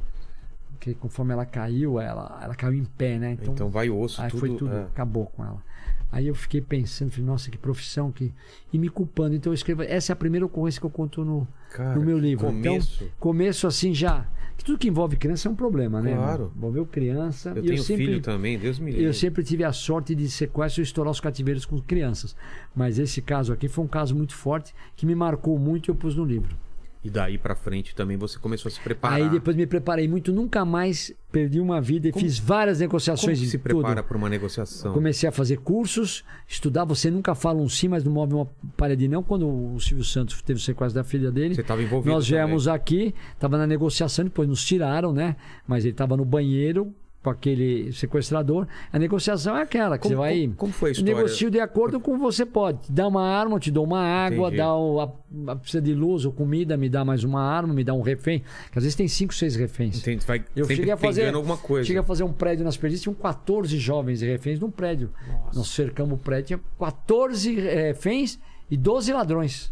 porque 0.72 0.94
conforme 0.94 1.32
ela 1.32 1.44
caiu, 1.44 2.00
ela, 2.00 2.38
ela 2.42 2.54
caiu 2.54 2.74
em 2.74 2.84
pé, 2.84 3.18
né? 3.18 3.36
Então, 3.42 3.68
vai 3.68 3.90
osso, 3.90 4.20
Aí 4.22 4.30
tudo. 4.30 4.40
foi 4.40 4.56
tudo, 4.56 4.72
é. 4.72 4.82
acabou 4.84 5.26
com 5.26 5.44
ela. 5.44 5.62
Aí 6.12 6.26
eu 6.26 6.34
fiquei 6.34 6.60
pensando, 6.60 7.10
falei, 7.10 7.26
nossa, 7.26 7.50
que 7.50 7.58
profissão 7.58 8.10
que. 8.10 8.32
E 8.72 8.78
me 8.78 8.88
culpando. 8.88 9.34
Então 9.34 9.52
eu 9.52 9.54
escrevo. 9.54 9.82
Essa 9.82 10.12
é 10.12 10.14
a 10.14 10.16
primeira 10.16 10.44
ocorrência 10.44 10.80
que 10.80 10.86
eu 10.86 10.90
conto 10.90 11.24
no, 11.24 11.46
Cara, 11.70 11.94
no 11.94 12.04
meu 12.04 12.18
livro. 12.18 12.46
Começo. 12.46 13.04
Então, 13.04 13.14
começo 13.18 13.66
assim 13.66 13.94
já. 13.94 14.26
Que 14.56 14.64
tudo 14.64 14.78
que 14.78 14.88
envolve 14.88 15.16
criança 15.16 15.48
é 15.48 15.50
um 15.50 15.54
problema, 15.54 16.02
né? 16.02 16.14
Claro. 16.14 16.52
Envolveu 16.54 16.84
criança. 16.84 17.50
eu 17.56 17.62
tenho 17.62 17.82
sempre, 17.82 18.04
filho 18.04 18.20
também, 18.20 18.58
Deus 18.58 18.78
me 18.78 18.90
livre. 18.90 19.06
Eu 19.06 19.14
sempre 19.14 19.42
tive 19.42 19.64
a 19.64 19.72
sorte 19.72 20.14
de 20.14 20.28
sequestro 20.28 20.82
e 20.82 20.84
estourar 20.84 21.10
os 21.10 21.20
cativeiros 21.20 21.64
com 21.64 21.80
crianças. 21.80 22.36
Mas 22.74 22.98
esse 22.98 23.22
caso 23.22 23.54
aqui 23.54 23.68
foi 23.68 23.84
um 23.84 23.88
caso 23.88 24.14
muito 24.14 24.34
forte 24.34 24.74
que 24.96 25.06
me 25.06 25.14
marcou 25.14 25.58
muito 25.58 25.86
e 25.86 25.90
eu 25.90 25.94
pus 25.94 26.14
no 26.14 26.24
livro. 26.24 26.54
E 27.02 27.08
daí 27.08 27.38
pra 27.38 27.54
frente 27.54 27.94
também 27.94 28.18
você 28.18 28.38
começou 28.38 28.68
a 28.68 28.72
se 28.72 28.78
preparar. 28.78 29.16
Aí 29.16 29.28
depois 29.30 29.56
me 29.56 29.66
preparei 29.66 30.06
muito, 30.06 30.32
nunca 30.32 30.66
mais 30.66 31.10
perdi 31.32 31.58
uma 31.58 31.80
vida 31.80 32.08
e 32.08 32.12
Como- 32.12 32.22
fiz 32.22 32.38
várias 32.38 32.76
Como 32.76 32.88
negociações 32.88 33.38
de 33.38 33.48
se 33.48 33.56
prepara 33.56 34.02
para 34.02 34.16
uma 34.18 34.28
negociação? 34.28 34.92
Comecei 34.92 35.26
a 35.26 35.32
fazer 35.32 35.56
cursos, 35.60 36.22
estudar. 36.46 36.84
Você 36.84 37.10
nunca 37.10 37.34
fala 37.34 37.58
um 37.60 37.68
sim, 37.70 37.88
mas 37.88 38.04
não 38.04 38.12
move 38.12 38.34
uma 38.34 38.46
palha 38.76 38.94
de 38.94 39.08
não. 39.08 39.22
Quando 39.22 39.48
o 39.48 39.80
Silvio 39.80 40.04
Santos 40.04 40.42
teve 40.42 40.58
o 40.58 40.62
sequestro 40.62 41.00
da 41.00 41.04
filha 41.04 41.30
dele, 41.32 41.54
Você 41.54 41.62
estava 41.62 41.82
envolvido 41.82 42.14
nós 42.14 42.28
viemos 42.28 42.68
aqui, 42.68 43.14
estava 43.32 43.56
na 43.56 43.66
negociação, 43.66 44.24
depois 44.26 44.46
nos 44.46 44.62
tiraram, 44.62 45.10
né? 45.12 45.36
Mas 45.66 45.84
ele 45.86 45.92
estava 45.92 46.18
no 46.18 46.24
banheiro 46.26 46.94
com 47.22 47.28
aquele 47.30 47.92
sequestrador. 47.92 48.66
A 48.92 48.98
negociação 48.98 49.56
é 49.56 49.62
aquela 49.62 49.98
que 49.98 50.04
Como- 50.04 50.14
você 50.14 50.18
vai. 50.18 50.40
como- 50.42 50.54
como 50.56 50.72
foi 50.72 50.88
a 50.88 50.92
história? 50.92 51.14
Negocio 51.14 51.50
de 51.50 51.60
acordo 51.60 52.00
com 52.00 52.18
você 52.18 52.46
pode. 52.46 52.78
Te 52.86 52.92
dá 52.92 53.06
uma 53.06 53.22
arma, 53.22 53.56
eu 53.56 53.60
te 53.60 53.70
dou 53.70 53.84
uma 53.84 54.00
água, 54.00 54.46
Entendi. 54.48 54.56
dá 54.56 54.74
o, 54.74 55.00
a, 55.00 55.12
a- 55.52 55.56
precisa 55.56 55.82
de 55.82 55.92
luz 55.94 56.24
ou 56.24 56.32
comida, 56.32 56.76
me 56.78 56.88
dá 56.88 57.04
mais 57.04 57.22
uma 57.22 57.42
arma, 57.42 57.74
me 57.74 57.84
dá 57.84 57.92
um 57.92 58.00
refém. 58.00 58.40
Que 58.72 58.78
às 58.78 58.84
vezes 58.84 58.94
tem 58.96 59.06
cinco, 59.06 59.34
seis 59.34 59.54
reféns. 59.54 59.98
Entende? 59.98 60.24
Vai 60.26 60.42
Eu 60.56 60.64
cheguei 60.64 60.90
a 60.90 60.96
fazer, 60.96 61.34
alguma 61.34 61.58
coisa. 61.58 61.86
cheguei 61.86 62.00
a 62.00 62.04
fazer 62.04 62.24
um 62.24 62.32
prédio 62.32 62.64
nas 62.64 62.76
perdizes, 62.78 63.02
tinham 63.02 63.14
14 63.14 63.76
jovens 63.78 64.22
reféns 64.22 64.58
num 64.58 64.70
prédio. 64.70 65.10
Nós 65.54 65.68
cercamos 65.68 66.18
o 66.18 66.22
prédio, 66.22 66.46
tinha 66.46 66.60
14 66.78 67.54
reféns 67.54 68.38
e 68.70 68.76
12 68.78 69.12
ladrões. 69.12 69.70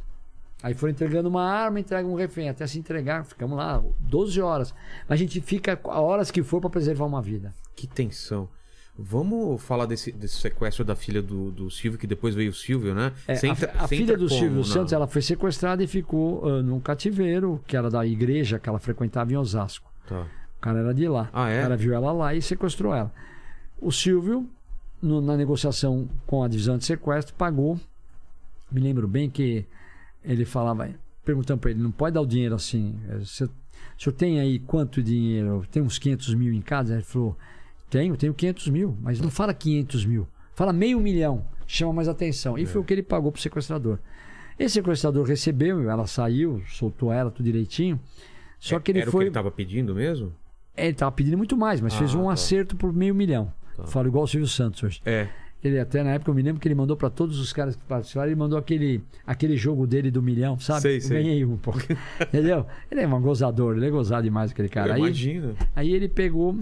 Aí 0.63 0.75
foram 0.75 0.91
entregando 0.91 1.29
uma 1.29 1.45
arma, 1.45 1.79
entrega 1.79 2.07
um 2.09 2.15
refém. 2.17 2.49
Até 2.49 2.67
se 2.67 2.79
entregar, 2.79 3.25
ficamos 3.25 3.57
lá 3.57 3.83
12 4.01 4.41
horas. 4.41 4.75
Mas 5.09 5.19
a 5.21 5.23
gente 5.23 5.41
fica 5.41 5.79
a 5.85 6.01
horas 6.01 6.31
que 6.31 6.43
for 6.43 6.61
para 6.61 6.71
preservar 6.71 7.07
uma 7.07 7.23
vida. 7.23 7.53
Que 7.77 7.87
tensão. 7.87 8.49
Vamos 9.01 9.63
falar 9.63 9.87
desse, 9.87 10.11
desse 10.11 10.41
sequestro 10.41 10.85
da 10.85 10.97
filha 10.97 11.23
do, 11.23 11.53
do 11.53 11.71
Silvio, 11.71 11.97
que 12.01 12.07
depois 12.09 12.35
veio 12.35 12.51
o 12.51 12.55
Silvio, 12.55 12.93
né? 12.93 13.13
É, 13.29 13.35
a- 13.35 13.47
entra- 13.47 13.73
a, 13.79 13.87
você 13.87 13.97
filha 13.97 14.17
do 14.17 14.27
como 14.27 14.41
Silvio 14.41 14.59
na- 14.59 14.65
Santos, 14.65 14.93
ela 14.93 15.07
foi 15.07 15.23
sequestrada 15.23 15.85
e 15.85 15.87
ficou 15.87 16.45
ah, 16.49 16.63
num 16.65 16.81
cativeiro, 16.81 17.63
que 17.65 17.77
era 17.77 17.89
da 17.89 18.05
igreja 18.05 18.59
que 18.59 18.69
ela 18.69 18.81
frequentava 18.81 19.33
em 19.33 19.37
Osasco. 19.37 19.89
Tá. 20.09 20.23
O 20.57 20.61
cara 20.61 20.81
era 20.81 20.93
de 20.93 21.07
lá. 21.07 21.31
Ah, 21.33 21.49
é? 21.49 21.61
O 21.61 21.63
cara 21.63 21.77
viu 21.77 21.95
ela 21.95 22.11
lá 22.11 22.35
e 22.35 22.43
sequestrou 22.43 22.93
ela. 22.93 23.13
O 23.81 23.93
Silvio, 23.93 24.49
no- 25.01 25.21
na 25.21 25.37
negociação 25.37 26.09
com 26.27 26.43
a 26.43 26.49
divisão 26.49 26.77
de 26.77 26.85
sequestro, 26.85 27.33
pagou. 27.37 27.79
Me 28.73 28.81
lembro 28.81 29.07
bem 29.07 29.31
que 29.31 29.65
ele 30.25 30.45
falava, 30.45 30.89
perguntando 31.25 31.61
para 31.61 31.71
ele, 31.71 31.81
não 31.81 31.91
pode 31.91 32.15
dar 32.15 32.21
o 32.21 32.27
dinheiro 32.27 32.55
assim. 32.55 32.99
Se, 33.25 33.45
o 33.45 33.51
senhor 33.99 34.15
tem 34.17 34.41
aí 34.41 34.59
quanto 34.59 35.03
dinheiro? 35.03 35.65
Tem 35.71 35.83
uns 35.83 35.99
500 35.99 36.35
mil 36.35 36.53
em 36.53 36.61
casa? 36.61 36.95
Ele 36.95 37.03
falou, 37.03 37.37
tenho, 37.91 38.17
tenho 38.17 38.35
500 38.35 38.69
mil. 38.69 38.97
Mas 39.01 39.21
não 39.21 39.31
fala 39.31 39.53
500 39.55 40.05
mil. 40.05 40.27
Fala 40.55 40.73
meio 40.73 41.01
milhão. 41.01 41.45
Chama 41.67 41.93
mais 41.93 42.09
atenção. 42.09 42.59
E 42.59 42.63
É. 42.63 42.67
foi 42.67 42.81
o 42.81 42.85
que 42.85 42.93
ele 42.95 43.03
pagou 43.03 43.31
pro 43.31 43.41
sequestrador. 43.41 43.99
Esse 44.59 44.75
sequestrador 44.75 45.25
recebeu, 45.27 45.89
ela 45.89 46.07
saiu, 46.07 46.63
soltou 46.67 47.13
ela 47.13 47.31
tudo 47.31 47.45
direitinho. 47.45 48.01
Só 48.59 48.81
que 48.81 48.91
ele 48.91 48.99
É, 48.99 49.03
Era 49.03 49.09
o 49.11 49.13
foi. 49.13 49.21
que 49.21 49.23
ele 49.25 49.31
estava 49.31 49.51
pedindo 49.51 49.95
mesmo? 49.95 50.35
É, 50.77 50.87
Ele 50.87 50.95
tava 50.95 51.13
pedindo 51.13 51.37
muito 51.37 51.57
mais, 51.57 51.81
mas 51.81 51.95
Ah, 51.95 51.99
fez 51.99 52.15
um 52.15 52.25
tá. 52.27 52.33
acerto 52.33 52.77
por 52.77 52.93
meio 52.93 53.15
milhão. 53.15 53.53
Falo 53.87 54.09
igual 54.09 54.25
o 54.25 54.27
Silvio 54.27 54.49
Santos 54.49 54.83
hoje. 54.83 55.01
É. 55.05 55.29
Ele 55.63 55.79
até 55.81 56.05
na 56.05 56.11
época 56.11 56.31
eu 56.31 56.35
me 56.35 56.43
lembro 56.43 56.61
que 56.61 56.69
ele 56.69 56.75
mandou 56.75 56.97
para 56.97 57.11
todos 57.11 57.41
os 57.41 57.53
caras 57.53 57.75
que 57.75 57.83
participaram, 57.83 58.29
ele 58.29 58.39
mandou 58.39 58.57
aquele, 58.59 59.03
aquele 59.27 59.57
jogo 59.57 59.87
dele 59.87 60.11
do 60.11 60.23
milhão, 60.23 60.59
sabe? 60.59 60.83
Sei, 60.83 61.01
sei. 61.01 61.23
Ganhei 61.23 61.45
um 61.45 61.57
pouco. 61.57 61.81
Entendeu? 62.23 62.65
Ele 62.91 63.01
é 63.01 63.09
um 63.09 63.21
gozador, 63.21 63.77
ele 63.77 63.87
é 63.87 63.91
gozado 63.91 64.23
demais 64.23 64.53
aquele 64.53 64.69
cara. 64.69 64.95
Aí, 64.95 65.01
imagino. 65.01 65.57
aí 65.75 65.93
ele 65.93 66.09
pegou, 66.09 66.57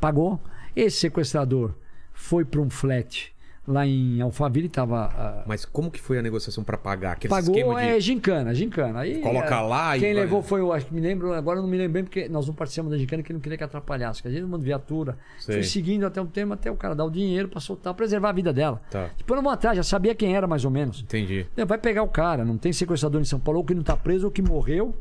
pagou. 0.00 0.40
Esse 0.76 0.98
sequestrador 0.98 1.74
foi 2.12 2.44
para 2.44 2.60
um 2.60 2.70
flat 2.70 3.33
lá 3.66 3.86
em 3.86 4.20
Alphaville, 4.20 4.68
tava 4.68 5.10
ah, 5.16 5.42
Mas 5.46 5.64
como 5.64 5.90
que 5.90 6.00
foi 6.00 6.18
a 6.18 6.22
negociação 6.22 6.62
para 6.62 6.76
pagar? 6.76 7.12
Aquele 7.12 7.30
Pagou, 7.30 7.54
de... 7.76 7.82
é 7.82 7.98
gincana, 7.98 8.54
gincana. 8.54 9.00
Aí, 9.00 9.20
Coloca 9.20 9.54
é, 9.54 9.60
lá 9.60 9.96
e 9.96 10.00
Quem 10.00 10.12
levou 10.12 10.42
foi 10.42 10.60
o. 10.60 10.72
Acho 10.72 10.86
que 10.86 10.94
me 10.94 11.00
lembro, 11.00 11.32
agora 11.32 11.60
não 11.60 11.68
me 11.68 11.76
lembro 11.76 11.94
bem, 11.94 12.04
porque 12.04 12.28
nós 12.28 12.46
não 12.46 12.54
participamos 12.54 12.92
da 12.92 12.98
gincana 12.98 13.22
que 13.22 13.32
não 13.32 13.40
queria 13.40 13.56
que 13.56 13.64
atrapalhasse. 13.64 14.22
Que 14.22 14.28
a 14.28 14.30
gente 14.30 14.44
manda 14.44 14.64
viatura. 14.64 15.16
Sei. 15.38 15.56
Fui 15.56 15.64
seguindo 15.64 16.04
até 16.04 16.20
um 16.20 16.26
tempo, 16.26 16.52
até 16.52 16.70
o 16.70 16.76
cara 16.76 16.94
dar 16.94 17.04
o 17.04 17.10
dinheiro 17.10 17.48
pra 17.48 17.60
soltar, 17.60 17.94
preservar 17.94 18.30
a 18.30 18.32
vida 18.32 18.52
dela. 18.52 18.80
Tá. 18.90 19.10
Depois 19.16 19.38
eu 19.38 19.42
vou 19.42 19.52
atrás, 19.52 19.76
já 19.76 19.82
sabia 19.82 20.14
quem 20.14 20.36
era 20.36 20.46
mais 20.46 20.64
ou 20.64 20.70
menos. 20.70 21.00
Entendi. 21.00 21.46
Não, 21.56 21.66
Vai 21.66 21.78
pegar 21.78 22.02
o 22.02 22.08
cara, 22.08 22.44
não 22.44 22.58
tem 22.58 22.72
sequestrador 22.72 23.20
em 23.20 23.24
São 23.24 23.40
Paulo, 23.40 23.60
ou 23.60 23.64
que 23.64 23.74
não 23.74 23.82
tá 23.82 23.96
preso, 23.96 24.26
ou 24.26 24.30
que 24.30 24.42
morreu, 24.42 24.94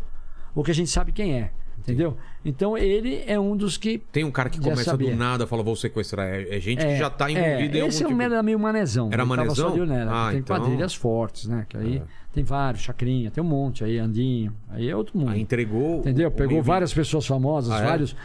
ou 0.55 0.63
que 0.63 0.71
a 0.71 0.73
gente 0.73 0.89
sabe 0.89 1.11
quem 1.11 1.39
é. 1.39 1.51
Entendeu? 1.83 2.17
Então 2.45 2.77
ele 2.77 3.23
é 3.27 3.37
um 3.39 3.55
dos 3.57 3.75
que. 3.77 3.97
Tem 4.11 4.23
um 4.23 4.31
cara 4.31 4.49
que 4.49 4.59
começa 4.59 4.83
sabia. 4.85 5.11
do 5.11 5.17
nada, 5.17 5.45
fala, 5.45 5.61
vou 5.61 5.75
sequestrar. 5.75 6.25
É, 6.27 6.55
é 6.55 6.59
gente 6.59 6.79
que 6.79 6.85
É, 6.91 6.97
já 6.97 7.09
tá 7.09 7.29
é, 7.29 7.33
envolvido 7.33 7.77
em 7.77 7.81
algum 7.81 7.89
Esse 7.89 8.03
é 8.03 8.07
um 8.07 8.09
tipo... 8.11 8.21
era 8.21 8.41
meio 8.41 8.57
manezão. 8.57 9.07
Era 9.07 9.17
tava 9.17 9.35
manezão? 9.35 9.55
só 9.69 9.75
de 9.75 9.81
olhar, 9.81 10.05
né? 10.05 10.11
Ah, 10.13 10.27
tem 10.31 10.39
então- 10.39 10.57
quadrilhas 10.57 10.95
fortes, 10.95 11.45
né? 11.45 11.65
Que 11.67 11.75
aí 11.77 11.97
É. 11.97 12.01
tem 12.33 12.43
vários, 12.43 12.83
chacrinha, 12.83 13.29
tem 13.29 13.43
um 13.43 13.47
monte 13.47 13.83
aí, 13.83 13.99
andinho. 13.99 14.53
Aí 14.69 14.89
é 14.89 14.95
outro 14.95 15.17
mundo. 15.17 15.31
Aí 15.31 15.41
entregou... 15.41 15.99
Entendeu? 15.99 16.31
Pegou 16.31 16.53
meio- 16.53 16.63
várias 16.63 16.93
pessoas 16.93 17.25
famosas, 17.27 17.71
Ah, 17.71 17.79
é? 17.79 17.83
vários, 17.85 18.15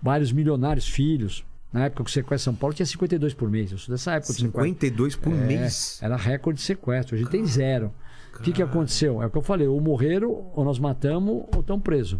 vários 0.00 0.30
milionários 0.32 0.86
filhos. 0.88 1.44
Na 1.72 1.86
época 1.86 2.04
que 2.04 2.10
o 2.10 2.12
sequestro 2.12 2.52
São 2.52 2.54
Paulo 2.54 2.74
tinha 2.74 2.86
52 2.86 3.34
por 3.34 3.50
mês. 3.50 3.72
Eu 3.72 3.78
sou 3.78 3.92
dessa 3.92 4.12
época 4.12 4.32
do 4.32 4.36
sequestro. 4.36 4.62
52 4.62 5.16
por 5.16 5.32
É, 5.32 5.36
mês. 5.36 5.98
Era 6.02 6.16
recorde 6.16 6.58
de 6.60 6.64
sequestro. 6.66 7.16
Hoje 7.16 7.24
tem 7.28 7.44
zero. 7.46 7.92
O 8.38 8.42
que, 8.42 8.52
que 8.52 8.62
aconteceu? 8.62 9.22
É 9.22 9.26
o 9.26 9.30
que 9.30 9.36
eu 9.38 9.42
falei: 9.42 9.66
ou 9.68 9.80
morreram, 9.80 10.50
ou 10.54 10.64
nós 10.64 10.78
matamos, 10.78 11.44
ou 11.54 11.60
estão 11.60 11.78
presos. 11.80 12.18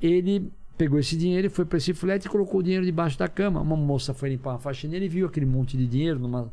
Ele 0.00 0.52
pegou 0.76 0.98
esse 0.98 1.16
dinheiro 1.16 1.46
e 1.46 1.50
foi 1.50 1.64
para 1.64 1.78
esse 1.78 1.94
flete 1.94 2.26
e 2.26 2.28
colocou 2.28 2.60
o 2.60 2.62
dinheiro 2.62 2.84
debaixo 2.84 3.18
da 3.18 3.28
cama. 3.28 3.60
Uma 3.60 3.76
moça 3.76 4.12
foi 4.12 4.30
limpar 4.30 4.50
uma 4.50 4.58
faxineira 4.58 5.04
e 5.04 5.08
viu 5.08 5.26
aquele 5.26 5.46
monte 5.46 5.76
de 5.76 5.86
dinheiro 5.86 6.18
numa, 6.18 6.52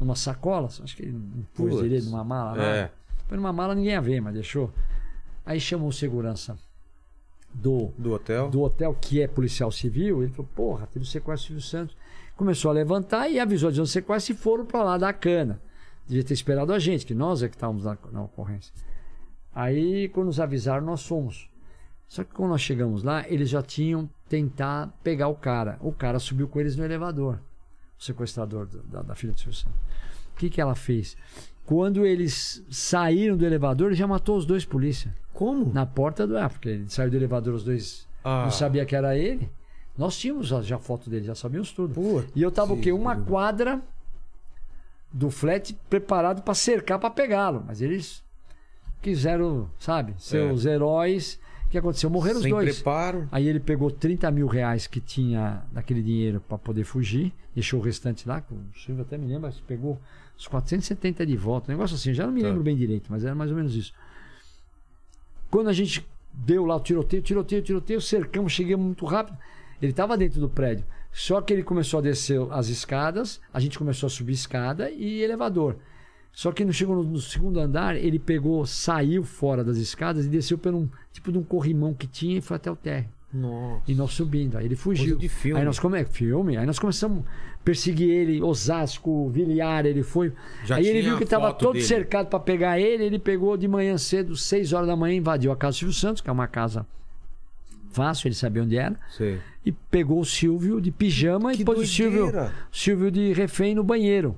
numa 0.00 0.14
sacola. 0.14 0.68
Acho 0.68 0.96
que 0.96 1.02
ele 1.02 1.12
não 1.12 1.44
pôs 1.54 1.70
Putz. 1.70 1.82
direito 1.82 2.06
numa 2.06 2.24
mala. 2.24 2.62
É. 2.62 2.90
Foi 3.26 3.36
numa 3.36 3.52
mala, 3.52 3.74
ninguém 3.74 3.92
ia 3.92 4.00
ver, 4.00 4.20
mas 4.20 4.34
deixou. 4.34 4.72
Aí 5.44 5.60
chamou 5.60 5.88
o 5.88 5.92
segurança 5.92 6.58
do, 7.52 7.90
Do 7.98 8.12
hotel? 8.12 8.48
do 8.50 8.62
hotel, 8.62 8.96
que 9.00 9.20
é 9.20 9.26
policial 9.26 9.70
civil. 9.70 10.22
Ele 10.22 10.32
falou: 10.32 10.50
Porra, 10.54 10.86
teve 10.86 11.04
o 11.04 11.08
sequestro 11.08 11.54
do 11.54 11.60
Silvio 11.60 11.62
Santos. 11.62 11.96
Começou 12.36 12.70
a 12.70 12.74
levantar 12.74 13.28
e 13.28 13.40
avisou 13.40 13.70
de 13.70 13.80
um 13.80 13.86
sequestro 13.86 14.34
e 14.34 14.36
foram 14.38 14.64
para 14.64 14.82
lá 14.82 14.98
da 14.98 15.12
cana. 15.12 15.60
Devia 16.06 16.24
ter 16.24 16.34
esperado 16.34 16.72
a 16.72 16.78
gente, 16.78 17.04
que 17.04 17.14
nós 17.14 17.42
é 17.42 17.48
que 17.48 17.56
estávamos 17.56 17.84
na, 17.84 17.98
na 18.12 18.22
ocorrência. 18.22 18.72
Aí, 19.54 20.08
quando 20.10 20.26
nos 20.26 20.40
avisaram, 20.40 20.86
nós 20.86 21.04
fomos. 21.04 21.50
Só 22.08 22.24
que 22.24 22.32
quando 22.32 22.50
nós 22.50 22.60
chegamos 22.62 23.02
lá, 23.02 23.28
eles 23.28 23.48
já 23.50 23.62
tinham 23.62 24.08
tentar 24.28 24.88
pegar 25.02 25.28
o 25.28 25.34
cara. 25.34 25.76
O 25.80 25.92
cara 25.92 26.18
subiu 26.18 26.48
com 26.48 26.58
eles 26.58 26.74
no 26.76 26.84
elevador, 26.84 27.38
o 27.98 28.02
sequestrador 28.02 28.66
do- 28.66 28.82
da, 28.84 29.02
da 29.02 29.14
filha 29.14 29.32
do 29.32 29.38
Silvio 29.38 29.54
Santos. 29.58 29.78
O 30.34 30.38
que, 30.38 30.48
que 30.48 30.60
ela 30.60 30.74
fez? 30.74 31.16
Quando 31.66 32.06
eles 32.06 32.64
saíram 32.70 33.36
do 33.36 33.44
elevador, 33.44 33.88
ele 33.88 33.96
já 33.96 34.06
matou 34.06 34.36
os 34.38 34.46
dois 34.46 34.64
polícia. 34.64 35.14
Como? 35.34 35.70
Na 35.72 35.84
porta 35.84 36.26
do. 36.26 36.38
Ah, 36.38 36.48
porque 36.48 36.68
ele 36.70 36.88
saiu 36.88 37.10
do 37.10 37.16
elevador, 37.16 37.54
os 37.54 37.62
dois 37.64 38.08
Ah. 38.24 38.44
não 38.44 38.50
sabia 38.50 38.86
que 38.86 38.96
era 38.96 39.16
ele. 39.16 39.50
Nós 39.96 40.16
tínhamos 40.16 40.46
já, 40.48 40.62
já 40.62 40.78
foto 40.78 41.10
dele, 41.10 41.26
já 41.26 41.34
sabíamos 41.34 41.72
tudo. 41.72 41.92
Putz. 41.94 42.30
E 42.34 42.40
eu 42.42 42.50
tava 42.50 42.72
o 42.72 42.80
quê? 42.80 42.90
Uma 42.92 43.16
quadra 43.16 43.82
do 45.12 45.30
flat 45.30 45.74
preparado 45.90 46.42
para 46.42 46.54
cercar 46.54 46.98
para 46.98 47.10
pegá-lo. 47.10 47.64
Mas 47.66 47.80
eles 47.82 48.22
quiseram, 49.02 49.68
sabe, 49.78 50.14
ser 50.18 50.48
É. 50.48 50.52
os 50.52 50.64
heróis. 50.66 51.38
O 51.68 51.70
que 51.70 51.76
aconteceu? 51.78 52.08
Morreram 52.08 52.40
Sem 52.40 52.50
os 52.52 52.58
dois. 52.64 52.74
preparo. 52.76 53.28
Aí 53.30 53.46
ele 53.46 53.60
pegou 53.60 53.90
30 53.90 54.30
mil 54.30 54.46
reais 54.46 54.86
que 54.86 55.00
tinha 55.00 55.62
daquele 55.70 56.02
dinheiro 56.02 56.40
para 56.48 56.56
poder 56.56 56.82
fugir, 56.84 57.30
deixou 57.54 57.78
o 57.78 57.82
restante 57.82 58.26
lá, 58.26 58.40
que 58.40 58.54
o 58.54 58.58
Silvio 58.74 59.02
até 59.02 59.18
me 59.18 59.26
lembra, 59.26 59.52
pegou 59.66 60.00
os 60.36 60.46
470 60.46 61.26
de 61.26 61.36
volta, 61.36 61.70
um 61.70 61.74
negócio 61.74 61.94
assim, 61.94 62.14
já 62.14 62.26
não 62.26 62.32
me 62.32 62.40
Tá. 62.40 62.48
lembro 62.48 62.62
bem 62.62 62.74
direito, 62.74 63.08
mas 63.10 63.22
era 63.22 63.34
mais 63.34 63.50
ou 63.50 63.56
menos 63.56 63.74
isso. 63.74 63.92
Quando 65.50 65.68
a 65.68 65.72
gente 65.74 66.06
deu 66.32 66.64
lá 66.64 66.76
o 66.76 66.80
tiroteio, 66.80 67.22
tiroteio, 67.22 67.62
tiroteio, 67.62 68.00
cercamos, 68.00 68.52
chegamos 68.52 68.86
muito 68.86 69.04
rápido. 69.04 69.36
Ele 69.80 69.92
estava 69.92 70.16
dentro 70.16 70.40
do 70.40 70.48
prédio. 70.48 70.84
Só 71.12 71.40
que 71.40 71.52
ele 71.52 71.62
começou 71.62 71.98
a 71.98 72.02
descer 72.02 72.40
as 72.50 72.68
escadas, 72.68 73.40
a 73.52 73.60
gente 73.60 73.78
começou 73.78 74.06
a 74.06 74.10
subir 74.10 74.32
escada 74.32 74.90
e 74.90 75.20
elevador. 75.22 75.76
Só 76.32 76.52
que 76.52 76.64
não 76.64 76.72
chegou 76.72 76.96
no, 76.96 77.02
no 77.02 77.20
segundo 77.20 77.58
andar, 77.58 77.96
ele 77.96 78.18
pegou, 78.18 78.64
saiu 78.64 79.24
fora 79.24 79.64
das 79.64 79.76
escadas 79.76 80.26
e 80.26 80.28
desceu 80.28 80.56
por 80.56 80.74
um 80.74 80.88
tipo 81.12 81.32
de 81.32 81.38
um 81.38 81.42
corrimão 81.42 81.92
que 81.92 82.06
tinha 82.06 82.38
e 82.38 82.40
foi 82.40 82.56
até 82.56 82.70
o 82.70 82.76
térreo. 82.76 83.08
Nossa. 83.32 83.82
E 83.86 83.94
nós 83.94 84.12
subindo. 84.12 84.56
Aí 84.56 84.64
ele 84.64 84.76
fugiu. 84.76 85.16
Coisa 85.16 85.20
de 85.20 85.28
filme. 85.28 85.60
Aí 85.60 85.66
nós 85.66 85.78
come... 85.78 86.04
filme. 86.04 86.56
Aí 86.56 86.64
nós 86.64 86.78
começamos 86.78 87.24
a 87.24 87.58
perseguir 87.64 88.08
ele, 88.08 88.42
Osasco, 88.42 89.28
Viliar, 89.30 89.84
ele 89.84 90.02
foi. 90.02 90.32
Já 90.64 90.76
aí 90.76 90.86
ele 90.86 91.02
viu 91.02 91.18
que 91.18 91.24
estava 91.24 91.52
todo 91.52 91.74
dele. 91.74 91.84
cercado 91.84 92.28
para 92.28 92.40
pegar 92.40 92.78
ele, 92.80 93.04
ele 93.04 93.18
pegou 93.18 93.56
de 93.56 93.68
manhã 93.68 93.98
cedo, 93.98 94.36
6 94.36 94.72
horas 94.72 94.86
da 94.86 94.96
manhã, 94.96 95.16
invadiu 95.16 95.52
a 95.52 95.56
casa 95.56 95.74
do 95.76 95.78
Silvio 95.78 95.94
Santos, 95.94 96.22
que 96.22 96.30
é 96.30 96.32
uma 96.32 96.46
casa 96.46 96.86
fácil, 97.90 98.28
ele 98.28 98.34
sabia 98.34 98.62
onde 98.62 98.76
era, 98.76 98.96
Sei. 99.10 99.40
e 99.64 99.72
pegou 99.72 100.20
o 100.20 100.24
Silvio 100.24 100.80
de 100.80 100.90
pijama 100.90 101.52
Que 101.52 101.62
e 101.62 101.64
pôs 101.64 101.78
o 101.78 101.86
Silvio, 101.86 102.24
doideira. 102.24 102.54
Silvio 102.70 103.10
de 103.10 103.32
refém 103.32 103.74
no 103.74 103.82
banheiro. 103.82 104.36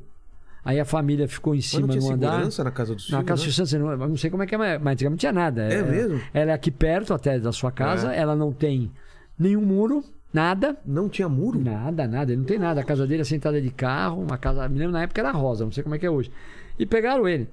Aí 0.65 0.79
a 0.79 0.85
família 0.85 1.27
ficou 1.27 1.55
em 1.55 1.59
Mas 1.59 1.67
cima 1.67 1.87
não 1.87 1.89
tinha 1.89 2.01
no 2.03 2.15
andar. 2.15 2.31
segurança 2.33 2.65
na 2.65 2.71
casa 2.71 2.95
do 2.95 3.01
Silvio, 3.01 3.17
Na 3.19 3.25
casa 3.25 3.43
do 3.43 3.47
né? 3.47 3.53
Santos, 3.53 3.73
eu 3.73 3.81
não, 3.81 4.09
não 4.09 4.17
sei 4.17 4.31
como 4.31 4.43
é 4.43 4.47
que 4.47 4.55
é, 4.55 4.59
mas 4.59 4.81
mas 4.83 4.93
antigamente 4.93 5.11
não 5.11 5.17
tinha 5.17 5.33
nada. 5.33 5.63
É 5.63 5.83
mesmo? 5.83 6.21
Ela 6.35 6.51
é 6.51 6.55
aqui 6.55 6.71
perto 6.71 7.15
até 7.15 7.39
da 7.39 7.51
sua 7.53 7.73
casa, 7.73 8.15
É. 8.15 8.19
ela 8.19 8.37
não 8.37 8.53
tem 8.53 8.91
nenhum 9.39 9.63
muro, 9.63 10.05
nada. 10.33 10.77
Não 10.85 11.09
tinha 11.09 11.29
muro? 11.29 11.59
Nada, 11.61 12.07
nada, 12.07 12.31
ele 12.33 12.41
não 12.41 12.47
tem 12.47 12.59
nada. 12.59 12.81
A 12.81 12.85
casa 12.85 13.07
dele 13.07 13.23
é 13.23 13.25
sentada 13.25 13.61
de 13.61 13.71
carro, 13.71 14.23
uma 14.23 14.37
casa, 14.37 14.69
me 14.69 14.79
lembro 14.79 14.93
na 14.93 15.03
época 15.03 15.21
era 15.21 15.31
rosa, 15.33 15.65
não 15.65 15.73
sei 15.73 15.83
como 15.83 15.95
é 15.95 15.99
que 15.99 16.05
é 16.07 16.11
hoje. 16.11 16.31
E 16.79 16.85
pegaram 16.85 17.27
ele. 17.27 17.49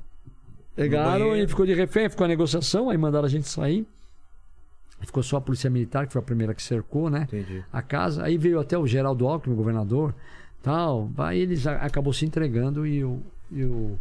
Pegaram, 0.75 1.35
ele 1.35 1.47
ficou 1.47 1.65
de 1.65 1.73
refém, 1.73 2.07
ficou 2.09 2.25
a 2.25 2.27
negociação, 2.27 2.89
aí 2.89 2.97
mandaram 2.97 3.25
a 3.25 3.29
gente 3.29 3.47
sair. 3.47 3.87
Ficou 5.01 5.21
só 5.23 5.37
a 5.37 5.41
polícia 5.41 5.69
militar, 5.69 6.07
que 6.07 6.13
foi 6.13 6.19
a 6.21 6.25
primeira 6.25 6.53
que 6.53 6.61
cercou, 6.61 7.09
né? 7.09 7.21
Entendi. 7.23 7.63
A 7.71 7.81
casa. 7.81 8.23
Aí 8.23 8.37
veio 8.37 8.59
até 8.59 8.77
o 8.77 8.85
Geraldo 8.87 9.27
Alckmin, 9.27 9.53
o 9.53 9.57
governador, 9.57 10.13
tal. 10.61 11.09
Aí 11.17 11.39
eles 11.39 11.65
acabou 11.67 12.13
se 12.13 12.25
entregando 12.25 12.85
e 12.85 13.03
o, 13.03 13.21
e 13.51 13.63
o 13.63 13.99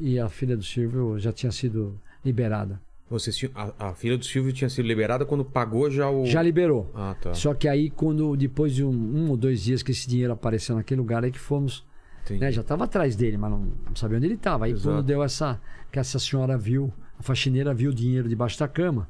e 0.00 0.18
a 0.18 0.28
filha 0.28 0.56
do 0.56 0.62
Silvio 0.62 1.18
já 1.18 1.32
tinha 1.32 1.50
sido 1.50 1.98
liberada. 2.24 2.80
Vocês 3.10 3.36
tinham, 3.36 3.52
a, 3.54 3.88
a 3.88 3.94
filha 3.94 4.18
do 4.18 4.24
Silvio 4.24 4.52
tinha 4.52 4.68
sido 4.68 4.86
liberada 4.86 5.24
quando 5.24 5.44
pagou 5.44 5.90
já 5.90 6.10
o. 6.10 6.26
Já 6.26 6.42
liberou. 6.42 6.90
Ah, 6.94 7.16
tá. 7.20 7.34
Só 7.34 7.54
que 7.54 7.66
aí, 7.66 7.88
quando 7.88 8.36
depois 8.36 8.74
de 8.74 8.84
um, 8.84 8.90
um 8.90 9.30
ou 9.30 9.36
dois 9.36 9.62
dias 9.62 9.82
que 9.82 9.90
esse 9.90 10.06
dinheiro 10.08 10.32
apareceu 10.32 10.76
naquele 10.76 11.00
lugar, 11.00 11.24
aí 11.24 11.30
que 11.30 11.38
fomos. 11.38 11.86
Né, 12.30 12.52
já 12.52 12.60
estava 12.60 12.84
atrás 12.84 13.16
dele, 13.16 13.38
mas 13.38 13.50
não, 13.50 13.72
não 13.86 13.96
sabia 13.96 14.18
onde 14.18 14.26
ele 14.26 14.34
estava. 14.34 14.66
Aí 14.66 14.72
Exato. 14.72 14.88
quando 14.88 15.06
deu 15.06 15.22
essa. 15.22 15.58
Que 15.90 15.98
essa 15.98 16.18
senhora 16.18 16.58
viu, 16.58 16.92
a 17.18 17.22
faxineira 17.22 17.72
viu 17.72 17.90
o 17.90 17.94
dinheiro 17.94 18.28
debaixo 18.28 18.58
da 18.58 18.68
cama. 18.68 19.08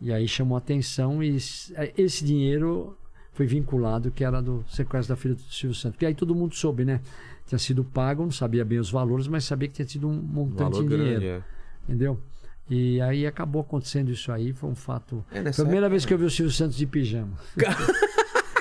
E 0.00 0.12
aí 0.12 0.28
chamou 0.28 0.54
a 0.54 0.58
atenção 0.58 1.20
e 1.20 1.36
é, 1.74 1.92
esse 1.98 2.24
dinheiro 2.24 2.96
foi 3.32 3.46
vinculado 3.46 4.10
que 4.10 4.24
era 4.24 4.40
do 4.42 4.64
sequestro 4.68 5.14
da 5.14 5.20
filha 5.20 5.34
do 5.34 5.40
Silvio 5.42 5.74
Santos. 5.76 5.92
Porque 5.96 6.06
aí 6.06 6.14
todo 6.14 6.34
mundo 6.34 6.54
soube, 6.54 6.84
né? 6.84 7.00
Tinha 7.46 7.58
sido 7.58 7.82
pago, 7.84 8.22
não 8.22 8.30
sabia 8.30 8.64
bem 8.64 8.78
os 8.78 8.90
valores, 8.90 9.26
mas 9.26 9.44
sabia 9.44 9.68
que 9.68 9.74
tinha 9.74 9.88
sido 9.88 10.08
um 10.08 10.12
montante 10.14 10.72
Valor 10.72 10.84
em 10.84 10.88
grande, 10.88 11.04
dinheiro. 11.04 11.24
é. 11.24 11.42
Entendeu? 11.88 12.18
E 12.70 13.00
aí 13.00 13.26
acabou 13.26 13.60
acontecendo 13.62 14.10
isso 14.10 14.30
aí, 14.30 14.52
foi 14.52 14.70
um 14.70 14.74
fato. 14.74 15.24
É, 15.32 15.42
primeira 15.42 15.78
época- 15.86 15.88
vez 15.90 16.04
que 16.06 16.14
eu 16.14 16.18
vi 16.18 16.24
o 16.24 16.30
Silvio 16.30 16.52
Santos 16.52 16.76
de 16.76 16.86
pijama. 16.86 17.32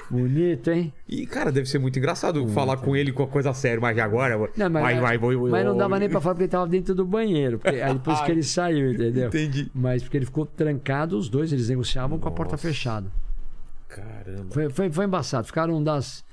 Bonito, 0.10 0.70
hein? 0.70 0.92
E, 1.08 1.26
cara, 1.26 1.52
deve 1.54 1.70
ser 1.70 1.80
muito 1.80 1.98
engraçado 1.98 2.46
falar 2.50 2.76
com 2.78 2.98
ele 2.98 3.14
com 3.14 3.24
a 3.24 3.28
coisa 3.28 3.54
séria, 3.54 3.80
mas 3.80 3.98
agora. 3.98 4.38
Não, 4.58 4.70
mas, 4.70 4.84
vai, 5.00 5.18
vai, 5.18 5.18
vai, 5.18 5.36
mas 5.50 5.66
não 5.66 5.78
dava 5.78 5.98
nem 5.98 6.10
pra 6.10 6.20
falar 6.20 6.36
porque 6.36 6.44
ele 6.44 6.52
tava 6.52 6.68
dentro 6.68 6.94
do 6.94 7.06
banheiro. 7.06 7.60
Porque, 7.60 7.80
aí 7.80 7.94
depois 7.94 8.20
que 8.20 8.30
ele 8.32 8.44
saiu, 8.44 8.92
entendeu? 8.92 9.28
Entendi. 9.30 9.72
Mas 9.74 10.04
porque 10.04 10.18
ele 10.18 10.26
ficou 10.26 10.46
trancado, 10.46 11.18
os 11.18 11.30
dois, 11.30 11.54
eles 11.54 11.70
negociavam 11.70 12.20
com 12.20 12.28
a 12.28 12.32
porta 12.32 12.54
Nossa. 12.54 12.68
fechada. 12.68 13.10
Caramba. 13.96 14.54
Foi, 14.54 14.70
foi, 14.70 14.92
foi 14.92 15.06
embaçado. 15.06 15.46
Ficaram 15.48 15.84
das 15.84 16.24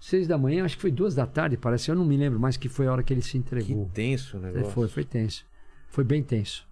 seis 0.00 0.26
da 0.26 0.36
manhã, 0.36 0.64
acho 0.64 0.76
que 0.76 0.82
foi 0.82 0.90
duas 0.90 1.14
da 1.14 1.26
tarde, 1.26 1.56
parece. 1.56 1.90
Eu 1.90 1.94
não 1.94 2.04
me 2.04 2.16
lembro 2.16 2.38
mais 2.40 2.56
que 2.56 2.68
foi 2.68 2.86
a 2.86 2.92
hora 2.92 3.02
que 3.02 3.12
ele 3.12 3.22
se 3.22 3.32
Que 3.32 3.38
entregou. 3.38 3.90
tenso 3.94 4.36
o 4.36 4.40
É, 4.40 4.52
negócio. 4.52 4.70
foi, 4.72 4.88
foi 4.88 5.04
tenso. 5.04 5.44
Foi 5.88 6.04
bem 6.04 6.22
tenso. 6.22 6.66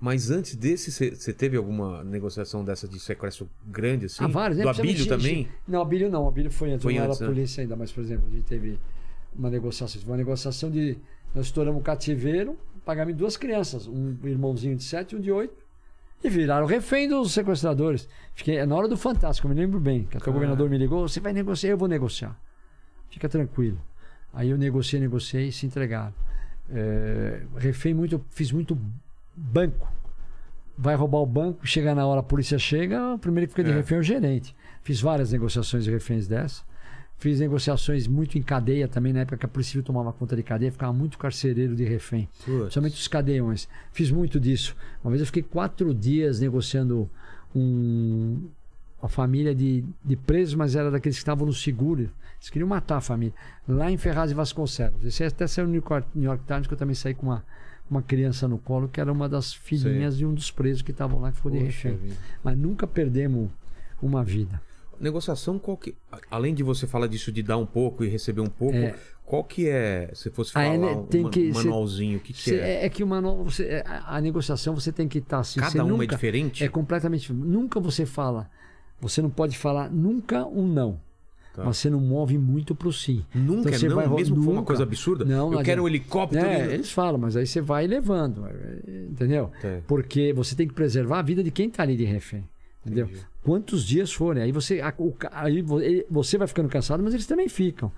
Mas 0.00 0.30
antes 0.30 0.54
desse, 0.56 0.90
você 0.90 1.32
teve 1.32 1.56
alguma 1.56 2.04
negociação 2.04 2.62
dessa 2.64 2.86
de 2.86 2.98
sequestro 3.00 3.48
grande, 3.64 4.06
assim? 4.06 4.22
Há 4.22 4.26
vários, 4.26 4.58
né? 4.58 4.64
Do 4.64 4.68
Abílio 4.70 5.06
também? 5.06 5.48
Não, 5.66 5.80
Abílio 5.80 6.10
não. 6.10 6.28
Abílio 6.28 6.50
foi 6.50 6.72
antes. 6.72 6.82
Foi 6.82 6.94
não 6.94 7.04
antes, 7.04 7.20
era 7.20 7.28
né? 7.30 7.34
polícia 7.34 7.62
ainda, 7.62 7.74
mas, 7.76 7.90
por 7.90 8.02
exemplo, 8.02 8.26
a 8.28 8.34
gente 8.34 8.44
teve 8.44 8.78
uma 9.34 9.48
negociação. 9.48 10.02
Uma 10.04 10.16
negociação 10.16 10.70
de. 10.70 10.98
Nós 11.34 11.46
estouramos 11.46 11.80
o 11.80 11.82
cativeiro, 11.84 12.58
pagamos 12.84 13.14
duas 13.16 13.36
crianças, 13.36 13.86
um 13.86 14.14
irmãozinho 14.24 14.76
de 14.76 14.84
7 14.84 15.12
e 15.12 15.18
um 15.18 15.20
de 15.20 15.32
8, 15.32 15.54
e 16.24 16.30
viraram 16.30 16.66
refém 16.66 17.06
dos 17.06 17.32
sequestradores. 17.32 18.08
Fiquei 18.34 18.56
é 18.56 18.64
na 18.64 18.74
hora 18.74 18.88
do 18.88 18.96
Fantástico, 18.96 19.46
eu 19.46 19.54
me 19.54 19.60
lembro 19.60 19.78
bem. 19.78 20.04
Que 20.04 20.16
até 20.16 20.30
o 20.30 20.32
governador 20.32 20.70
me 20.70 20.78
ligou: 20.78 21.06
você 21.06 21.20
vai 21.20 21.34
negociar? 21.34 21.70
Eu 21.70 21.76
vou 21.78 21.86
negociar. 21.86 22.34
Fica 23.10 23.28
tranquilo. 23.28 23.78
Aí 24.32 24.48
eu 24.50 24.56
negociei, 24.56 24.98
negociei 25.00 25.48
e 25.48 25.52
se 25.52 25.66
entregaram. 25.66 26.14
É, 26.70 27.42
refém 27.56 27.92
muito, 27.92 28.24
fiz 28.30 28.50
muito 28.50 28.76
banco. 29.36 29.92
Vai 30.76 30.96
roubar 30.96 31.18
o 31.18 31.26
banco, 31.26 31.64
chega 31.66 31.94
na 31.94 32.04
hora, 32.04 32.18
a 32.20 32.22
polícia 32.22 32.58
chega, 32.58 33.14
o 33.14 33.18
primeiro 33.18 33.46
que 33.46 33.52
fica 33.54 33.62
de 33.62 33.70
É. 33.70 33.76
refém 33.76 33.98
é 33.98 34.00
o 34.00 34.02
gerente. 34.02 34.56
Fiz 34.82 35.00
várias 35.00 35.30
negociações 35.30 35.84
de 35.84 35.90
reféns 35.90 36.26
dessa. 36.26 36.64
Fiz 37.24 37.40
negociações 37.40 38.06
muito 38.06 38.36
em 38.36 38.42
cadeia 38.42 38.86
também, 38.86 39.10
na 39.10 39.20
época 39.20 39.38
que 39.38 39.46
a 39.46 39.48
Polícia 39.48 39.70
Civil 39.70 39.82
tomava 39.82 40.12
conta 40.12 40.36
de 40.36 40.42
cadeia, 40.42 40.70
ficava 40.70 40.92
muito 40.92 41.16
carcereiro 41.16 41.74
de 41.74 41.82
refém. 41.82 42.28
Putz. 42.44 42.74
Somente 42.74 43.00
os 43.00 43.08
cadeiões. 43.08 43.66
Fiz 43.92 44.10
muito 44.10 44.38
disso. 44.38 44.76
Uma 45.02 45.10
vez 45.10 45.22
eu 45.22 45.26
fiquei 45.26 45.42
quatro 45.42 45.94
dias 45.94 46.40
negociando 46.40 47.08
um, 47.56 48.46
uma 49.00 49.08
família 49.08 49.54
de, 49.54 49.82
de 50.04 50.16
presos, 50.16 50.54
mas 50.54 50.76
era 50.76 50.90
daqueles 50.90 51.16
que 51.16 51.22
estavam 51.22 51.46
no 51.46 51.54
seguro. 51.54 52.02
Eles 52.02 52.50
queriam 52.50 52.68
matar 52.68 52.98
a 52.98 53.00
família. 53.00 53.32
Lá 53.66 53.90
em 53.90 53.96
Ferraz 53.96 54.30
e 54.30 54.34
Vasconcelos. 54.34 55.02
Esse 55.02 55.24
até 55.24 55.46
saiu 55.46 55.66
no 55.66 55.72
New 55.72 55.82
York, 55.82 56.06
New 56.14 56.24
York 56.24 56.44
Times, 56.46 56.66
que 56.66 56.74
eu 56.74 56.78
também 56.78 56.94
saí 56.94 57.14
com 57.14 57.24
uma, 57.24 57.42
uma 57.90 58.02
criança 58.02 58.46
no 58.46 58.58
colo, 58.58 58.86
que 58.86 59.00
era 59.00 59.10
uma 59.10 59.30
das 59.30 59.54
filhinhas 59.54 60.18
de 60.18 60.26
um 60.26 60.34
dos 60.34 60.50
presos 60.50 60.82
que 60.82 60.90
estavam 60.90 61.22
lá, 61.22 61.30
que 61.30 61.38
ficou 61.38 61.50
de 61.50 61.56
refém. 61.56 61.96
vida. 61.96 62.16
Mas 62.42 62.58
nunca 62.58 62.86
perdemos 62.86 63.48
uma 64.02 64.22
vida. 64.22 64.60
Negociação, 65.00 65.58
qual 65.58 65.76
que. 65.76 65.94
Além 66.30 66.54
de 66.54 66.62
você 66.62 66.86
falar 66.86 67.06
disso 67.06 67.30
de 67.32 67.42
dar 67.42 67.56
um 67.56 67.66
pouco 67.66 68.04
e 68.04 68.08
receber 68.08 68.40
um 68.40 68.46
pouco, 68.48 68.76
É. 68.76 68.94
qual 69.24 69.42
que 69.44 69.68
é. 69.68 70.10
Se 70.14 70.30
fosse 70.30 70.52
falar 70.52 70.76
né, 70.78 70.86
um 70.92 71.04
tem 71.06 71.28
que- 71.28 71.52
cê- 71.52 71.58
manualzinho, 71.58 72.18
o 72.18 72.20
que, 72.20 72.32
que 72.32 72.42
Cê- 72.42 72.56
é? 72.56 72.82
é? 72.82 72.86
é 72.86 72.88
que 72.88 73.02
o 73.02 73.06
manual, 73.06 73.42
você, 73.44 73.64
é, 73.64 73.84
a, 73.86 74.16
a 74.16 74.20
negociação 74.20 74.74
você 74.74 74.90
tem 74.92 75.06
que 75.08 75.18
estar 75.18 75.38
assim. 75.40 75.60
você 75.60 75.66
Cada 75.72 75.84
uma 75.84 75.92
nunca, 75.92 76.04
é 76.04 76.06
diferente? 76.08 76.64
É 76.64 76.68
completamente. 76.68 77.32
Nunca 77.32 77.78
você 77.80 78.04
fala. 78.06 78.48
Você 79.00 79.20
não 79.20 79.30
pode 79.30 79.56
falar 79.58 79.90
nunca 79.90 80.46
um 80.46 80.66
não. 80.66 81.00
Tá. 81.54 81.62
Mas 81.64 81.76
você 81.76 81.88
não 81.88 82.00
move 82.00 82.36
muito 82.36 82.74
pro 82.74 82.92
sim. 82.92 83.24
Nunca 83.32 83.68
Então 83.68 83.78
você 83.78 83.88
não, 83.88 83.94
vai 83.94 84.08
mesmo 84.08 84.34
que 84.34 84.42
for 84.42 84.48
uma 84.50 84.54
nunca. 84.56 84.66
coisa 84.66 84.82
absurda? 84.82 85.24
Não, 85.24 85.52
eu 85.52 85.58
não 85.58 85.62
quero 85.62 85.84
um 85.84 85.86
helicóptero. 85.86 86.44
É, 86.44 86.66
e- 86.68 86.74
eles 86.74 86.90
falam, 86.90 87.16
mas 87.16 87.36
aí 87.36 87.46
você 87.46 87.60
vai 87.60 87.86
levando. 87.86 88.44
é, 88.46 89.04
Entendeu? 89.08 89.52
Tá. 89.62 89.78
Porque 89.86 90.32
você 90.32 90.56
tem 90.56 90.66
que 90.66 90.74
preservar 90.74 91.20
a 91.20 91.22
vida 91.22 91.44
de 91.44 91.52
quem 91.52 91.70
tá 91.70 91.84
ali 91.84 91.96
de 91.96 92.04
refém. 92.04 92.42
Entendeu? 92.84 93.06
Entendi. 93.06 93.26
Quantos 93.42 93.84
dias 93.84 94.12
forem. 94.12 94.42
Aí 94.42 94.52
você, 94.52 94.80
aí 95.32 95.62
você 96.10 96.38
vai 96.38 96.46
ficando 96.46 96.68
cansado, 96.68 97.02
mas 97.02 97.12
eles 97.14 97.26
também 97.26 97.48
ficam. 97.48 97.90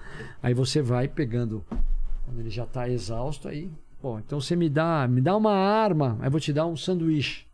Aí 0.42 0.54
você 0.54 0.82
vai 0.82 1.06
pegando. 1.08 1.64
Quando 2.24 2.40
ele 2.40 2.50
já 2.50 2.64
está 2.64 2.88
exausto, 2.88 3.48
aí. 3.48 3.70
Pô, 4.00 4.18
então 4.18 4.40
você 4.40 4.54
me 4.56 4.68
dá, 4.68 5.06
me 5.08 5.20
dá 5.20 5.36
uma 5.36 5.52
arma, 5.54 6.16
aí 6.20 6.26
eu 6.26 6.30
vou 6.30 6.40
te 6.40 6.52
dar 6.52 6.66
um 6.66 6.76
sanduíche. 6.76 7.46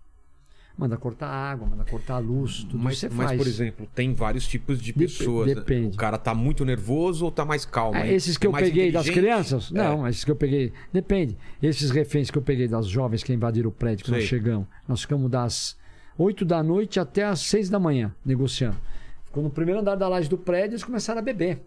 Manda 0.77 0.97
cortar 0.97 1.29
água, 1.29 1.66
manda 1.68 1.85
cortar 1.85 2.14
a 2.14 2.18
luz, 2.18 2.64
tudo 2.64 2.79
Mas, 2.79 2.95
isso 2.95 3.09
você 3.09 3.14
mas, 3.14 3.27
faz. 3.29 3.38
por 3.38 3.47
exemplo, 3.47 3.87
tem 3.95 4.14
vários 4.14 4.49
tipos 4.49 4.81
de 4.81 4.92
pessoas. 4.95 5.49
né? 5.49 5.55
depende. 5.55 5.95
O 5.95 5.99
cara 5.99 6.16
tá 6.16 6.35
muito 6.35 6.64
nervoso 6.64 7.27
ou 7.27 7.31
tá 7.31 7.45
mais 7.45 7.66
calmo? 7.66 7.97
É, 7.99 8.11
esses 8.11 8.38
que 8.38 8.47
É 8.47 8.49
eu 8.49 8.53
peguei 8.55 8.90
das 8.90 9.09
crianças? 9.09 9.71
É. 9.71 9.75
Não, 9.75 10.09
esses 10.09 10.25
que 10.25 10.31
eu 10.31 10.37
peguei. 10.37 10.73
Depende. 10.90 11.37
Esses 11.62 11.90
reféns 11.90 12.31
que 12.31 12.38
eu 12.38 12.42
peguei 12.42 12.66
das 12.66 12.87
jovens 12.88 13.23
que 13.23 13.33
invadiram 13.35 13.68
o 13.68 13.73
prédio, 13.73 14.07
que 14.07 14.11
nós 14.11 14.21
Sei. 14.21 14.29
chegamos. 14.29 14.66
Nós 14.88 15.03
ficamos 15.03 15.31
das 15.31 15.77
8 16.16 16.44
da 16.44 16.62
noite 16.62 17.01
até 17.01 17.25
as 17.25 17.40
6 17.40 17.68
da 17.70 17.79
manhã 17.79 18.14
negociando. 18.25 18.77
Ficou 19.25 19.42
no 19.42 19.51
primeiro 19.51 19.81
andar 19.81 19.94
da 19.94 20.09
laje 20.09 20.29
do 20.29 20.37
prédio 20.37 20.75
eles 20.75 20.85
começaram 20.85 21.20
a 21.20 21.22
beber. 21.22 21.61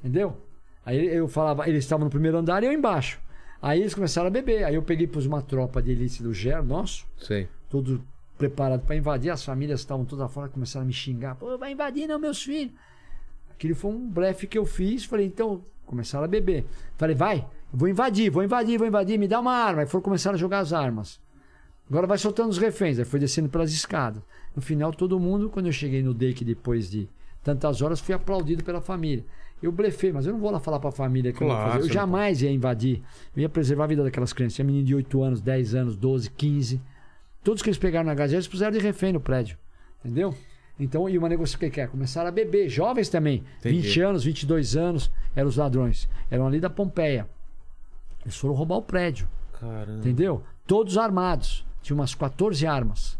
Entendeu? 0.00 0.36
Aí 0.84 1.06
eu 1.06 1.28
falava, 1.28 1.68
eles 1.68 1.84
estavam 1.84 2.04
no 2.04 2.10
primeiro 2.10 2.36
andar 2.36 2.62
e 2.62 2.66
eu 2.66 2.72
embaixo. 2.72 3.20
Aí 3.62 3.80
eles 3.80 3.94
começaram 3.94 4.26
a 4.26 4.30
beber. 4.30 4.64
Aí 4.64 4.74
eu 4.74 4.82
peguei 4.82 5.06
pus 5.06 5.24
uma 5.24 5.40
tropa 5.40 5.80
de 5.80 5.90
elite 5.92 6.22
do 6.22 6.34
GER, 6.34 6.62
nosso, 6.62 7.06
Sei. 7.16 7.48
todo 7.70 8.04
preparado 8.36 8.82
para 8.84 8.96
invadir. 8.96 9.30
As 9.30 9.42
famílias 9.42 9.80
estavam 9.80 10.04
todas 10.04 10.30
fora, 10.30 10.48
começaram 10.48 10.84
a 10.84 10.86
me 10.86 10.92
xingar. 10.92 11.36
Pô, 11.36 11.56
vai 11.56 11.72
invadir 11.72 12.06
não, 12.06 12.18
meus 12.18 12.42
filhos. 12.42 12.74
Aquilo 13.50 13.74
foi 13.74 13.92
um 13.92 14.08
blefe 14.10 14.46
que 14.46 14.58
eu 14.58 14.66
fiz. 14.66 15.04
Falei, 15.04 15.26
então, 15.26 15.64
começaram 15.86 16.24
a 16.24 16.28
beber. 16.28 16.66
Falei, 16.98 17.14
vai, 17.14 17.46
vou 17.72 17.88
invadir, 17.88 18.30
vou 18.30 18.42
invadir, 18.42 18.76
vou 18.76 18.86
invadir, 18.86 19.18
me 19.18 19.28
dá 19.28 19.40
uma 19.40 19.52
arma. 19.52 19.80
Aí 19.82 19.86
foram 19.86 20.02
começar 20.02 20.32
a 20.32 20.36
jogar 20.36 20.58
as 20.58 20.72
armas. 20.74 21.18
Agora 21.88 22.06
vai 22.06 22.18
soltando 22.18 22.50
os 22.50 22.58
reféns. 22.58 22.98
Aí 22.98 23.04
foi 23.04 23.20
descendo 23.20 23.48
pelas 23.48 23.72
escadas. 23.72 24.22
No 24.54 24.62
final, 24.62 24.92
todo 24.92 25.18
mundo, 25.18 25.50
quando 25.50 25.66
eu 25.66 25.72
cheguei 25.72 26.02
no 26.02 26.14
DEIC 26.14 26.44
depois 26.44 26.90
de 26.90 27.08
tantas 27.42 27.82
horas, 27.82 28.00
fui 28.00 28.14
aplaudido 28.14 28.64
pela 28.64 28.80
família. 28.80 29.24
Eu 29.62 29.72
blefei, 29.72 30.12
mas 30.12 30.26
eu 30.26 30.32
não 30.32 30.40
vou 30.40 30.50
lá 30.50 30.60
falar 30.60 30.78
pra 30.78 30.90
família 30.90 31.32
que 31.32 31.42
eu 31.42 31.46
Claro, 31.46 31.62
vou 31.62 31.72
fazer. 31.72 31.88
Eu 31.88 31.92
jamais 31.92 32.42
ia 32.42 32.50
invadir. 32.50 33.02
Eu 33.34 33.42
ia 33.42 33.48
preservar 33.48 33.84
a 33.84 33.86
vida 33.86 34.02
daquelas 34.02 34.32
crianças. 34.32 34.56
Tinha 34.56 34.64
menino 34.64 34.84
de 34.84 34.94
8 34.94 35.22
anos, 35.22 35.40
10 35.40 35.74
anos, 35.74 35.96
12, 35.96 36.30
15. 36.30 36.80
Todos 37.42 37.62
que 37.62 37.68
eles 37.68 37.78
pegaram 37.78 38.06
na 38.06 38.14
gazeta, 38.14 38.36
eles 38.36 38.48
puseram 38.48 38.72
de 38.72 38.78
refém 38.78 39.12
no 39.12 39.20
prédio. 39.20 39.56
Entendeu? 40.04 40.34
Então, 40.78 41.08
e 41.08 41.16
uma 41.16 41.28
negociação 41.28 41.60
que 41.60 41.70
que 41.70 41.80
é? 41.80 41.86
Começaram 41.86 42.28
a 42.28 42.32
beber. 42.32 42.68
Jovens 42.68 43.08
também. 43.08 43.44
Entendi. 43.60 43.80
20 43.80 44.00
anos, 44.00 44.24
22 44.24 44.76
anos, 44.76 45.10
eram 45.34 45.48
os 45.48 45.56
ladrões. 45.56 46.08
Eram 46.30 46.46
ali 46.46 46.60
da 46.60 46.68
Pompeia. 46.68 47.28
Eles 48.22 48.36
foram 48.36 48.54
roubar 48.54 48.76
o 48.76 48.82
prédio. 48.82 49.28
Caramba. 49.58 49.98
Entendeu? 49.98 50.42
Todos 50.66 50.98
armados. 50.98 51.64
Tinha 51.84 51.94
umas 51.94 52.14
14 52.14 52.66
armas. 52.66 53.18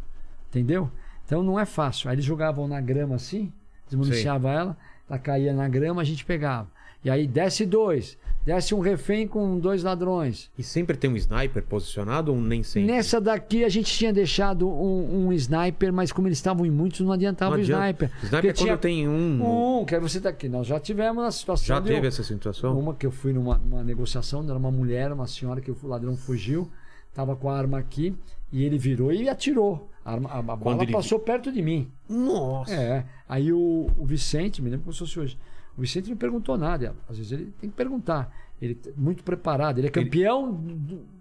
Entendeu? 0.48 0.90
Então 1.26 1.42
não 1.42 1.60
é 1.60 1.66
fácil. 1.66 2.08
Aí 2.08 2.14
eles 2.16 2.24
jogavam 2.24 2.66
na 2.66 2.80
grama 2.80 3.14
assim, 3.16 3.52
desmuniciava 3.86 4.50
ela, 4.50 4.76
ela 5.08 5.18
caía 5.18 5.52
na 5.52 5.68
grama, 5.68 6.00
a 6.00 6.04
gente 6.04 6.24
pegava. 6.24 6.68
E 7.04 7.10
aí 7.10 7.26
desce 7.26 7.66
dois, 7.66 8.16
desce 8.46 8.74
um 8.74 8.80
refém 8.80 9.28
com 9.28 9.58
dois 9.58 9.82
ladrões. 9.82 10.50
E 10.56 10.62
sempre 10.62 10.96
tem 10.96 11.10
um 11.10 11.16
sniper 11.16 11.62
posicionado 11.62 12.32
ou 12.32 12.40
nem 12.40 12.62
sempre? 12.62 12.90
Nessa 12.90 13.20
daqui 13.20 13.64
a 13.64 13.68
gente 13.68 13.92
tinha 13.92 14.14
deixado 14.14 14.66
um, 14.66 15.26
um 15.26 15.32
sniper, 15.34 15.92
mas 15.92 16.10
como 16.10 16.26
eles 16.28 16.38
estavam 16.38 16.64
em 16.64 16.70
muitos, 16.70 17.00
não 17.00 17.12
adiantava 17.12 17.56
Não 17.56 17.58
o 17.58 17.62
sniper. 17.62 18.10
Sniper 18.22 18.30
Porque 18.30 18.48
é 18.48 18.52
quando 18.52 18.56
tinha 18.56 18.78
tem 18.78 19.06
um. 19.06 19.80
um, 19.80 19.84
que 19.84 19.94
aí 19.94 20.00
você 20.00 20.18
tá 20.18 20.30
aqui. 20.30 20.48
Nós 20.48 20.66
já 20.66 20.80
tivemos 20.80 21.22
na 21.22 21.30
situação. 21.30 21.66
Já 21.66 21.82
teve 21.82 22.06
eu- 22.06 22.08
essa 22.08 22.22
situação? 22.22 22.78
uma 22.78 22.94
que 22.94 23.04
eu 23.04 23.10
fui 23.10 23.34
numa, 23.34 23.58
numa 23.58 23.84
negociação, 23.84 24.42
era 24.42 24.56
uma 24.56 24.70
mulher, 24.70 25.12
uma 25.12 25.26
senhora 25.26 25.60
que 25.60 25.70
o 25.70 25.76
ladrão 25.82 26.16
fugiu, 26.16 26.70
tava 27.14 27.34
com 27.36 27.48
a 27.48 27.56
arma 27.56 27.78
aqui 27.78 28.14
e 28.52 28.64
ele 28.64 28.76
virou 28.78 29.12
e 29.12 29.28
atirou. 29.28 29.88
A, 30.04 30.12
arma, 30.12 30.28
a, 30.30 30.38
a 30.38 30.42
bala 30.42 30.82
ele- 30.82 30.92
passou 30.92 31.18
perto 31.18 31.50
de 31.50 31.62
mim. 31.62 31.90
Nossa. 32.08 32.74
É. 32.74 33.04
Aí 33.28 33.52
o, 33.52 33.90
o 33.98 34.04
Vicente, 34.04 34.60
me 34.60 34.68
lembro 34.68 34.84
como 34.84 34.92
se 34.92 34.98
fosse 34.98 35.18
hoje. 35.18 35.38
O 35.76 35.80
Vicente 35.80 36.10
não 36.10 36.16
perguntou 36.16 36.58
nada. 36.58 36.94
Às 37.08 37.16
vezes 37.16 37.32
ele 37.32 37.52
tem 37.60 37.70
que 37.70 37.76
perguntar. 37.76 38.30
Ele 38.60 38.78
é 38.86 38.90
muito 38.96 39.24
preparado. 39.24 39.78
Ele 39.78 39.86
é 39.86 39.90
campeão. 39.90 40.52
do- 40.52 41.14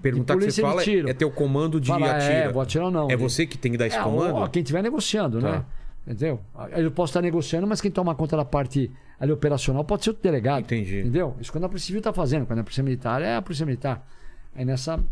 Perguntar 0.00 0.38
que 0.38 0.50
você 0.50 0.62
fala 0.62 0.80
é- 0.80 0.84
tiro. 0.84 1.08
é 1.10 1.12
teu 1.12 1.30
comando 1.30 1.78
de 1.80 1.88
Fala, 1.88 2.12
atira. 2.12 2.32
é, 2.32 2.48
vou 2.52 2.62
atirar 2.62 2.86
ou 2.86 2.90
não. 2.90 3.10
É 3.10 3.14
Ele- 3.14 3.16
você 3.22 3.44
que 3.44 3.58
tem 3.58 3.72
que 3.72 3.76
dar 3.78 3.86
esse 3.88 3.96
é, 3.98 4.02
comando? 4.02 4.36
ó, 4.36 4.46
quem 4.48 4.62
estiver 4.62 4.82
negociando, 4.82 5.40
Tá. 5.40 5.50
né? 5.52 5.64
Entendeu? 6.06 6.40
Eu 6.70 6.90
posso 6.90 7.10
estar 7.10 7.20
negociando, 7.20 7.66
mas 7.66 7.80
quem 7.80 7.90
toma 7.90 8.14
conta 8.14 8.36
da 8.36 8.44
parte 8.44 8.90
ali 9.20 9.30
operacional 9.30 9.84
pode 9.84 10.02
ser 10.04 10.10
o 10.10 10.14
delegado. 10.14 10.60
Entendi. 10.62 11.00
Entendeu? 11.00 11.36
Isso 11.40 11.52
quando 11.52 11.64
a 11.64 11.68
Polícia 11.68 11.86
Civil 11.88 11.98
está 12.00 12.12
fazendo. 12.12 12.46
Quando 12.46 12.60
a 12.60 12.62
Polícia 12.64 12.82
Militar 12.82 13.20
é 13.22 13.36
a 13.36 13.42
Polícia 13.42 13.66
Militar. 13.66 14.04
Aí 14.54 14.64
nessa 14.64 15.02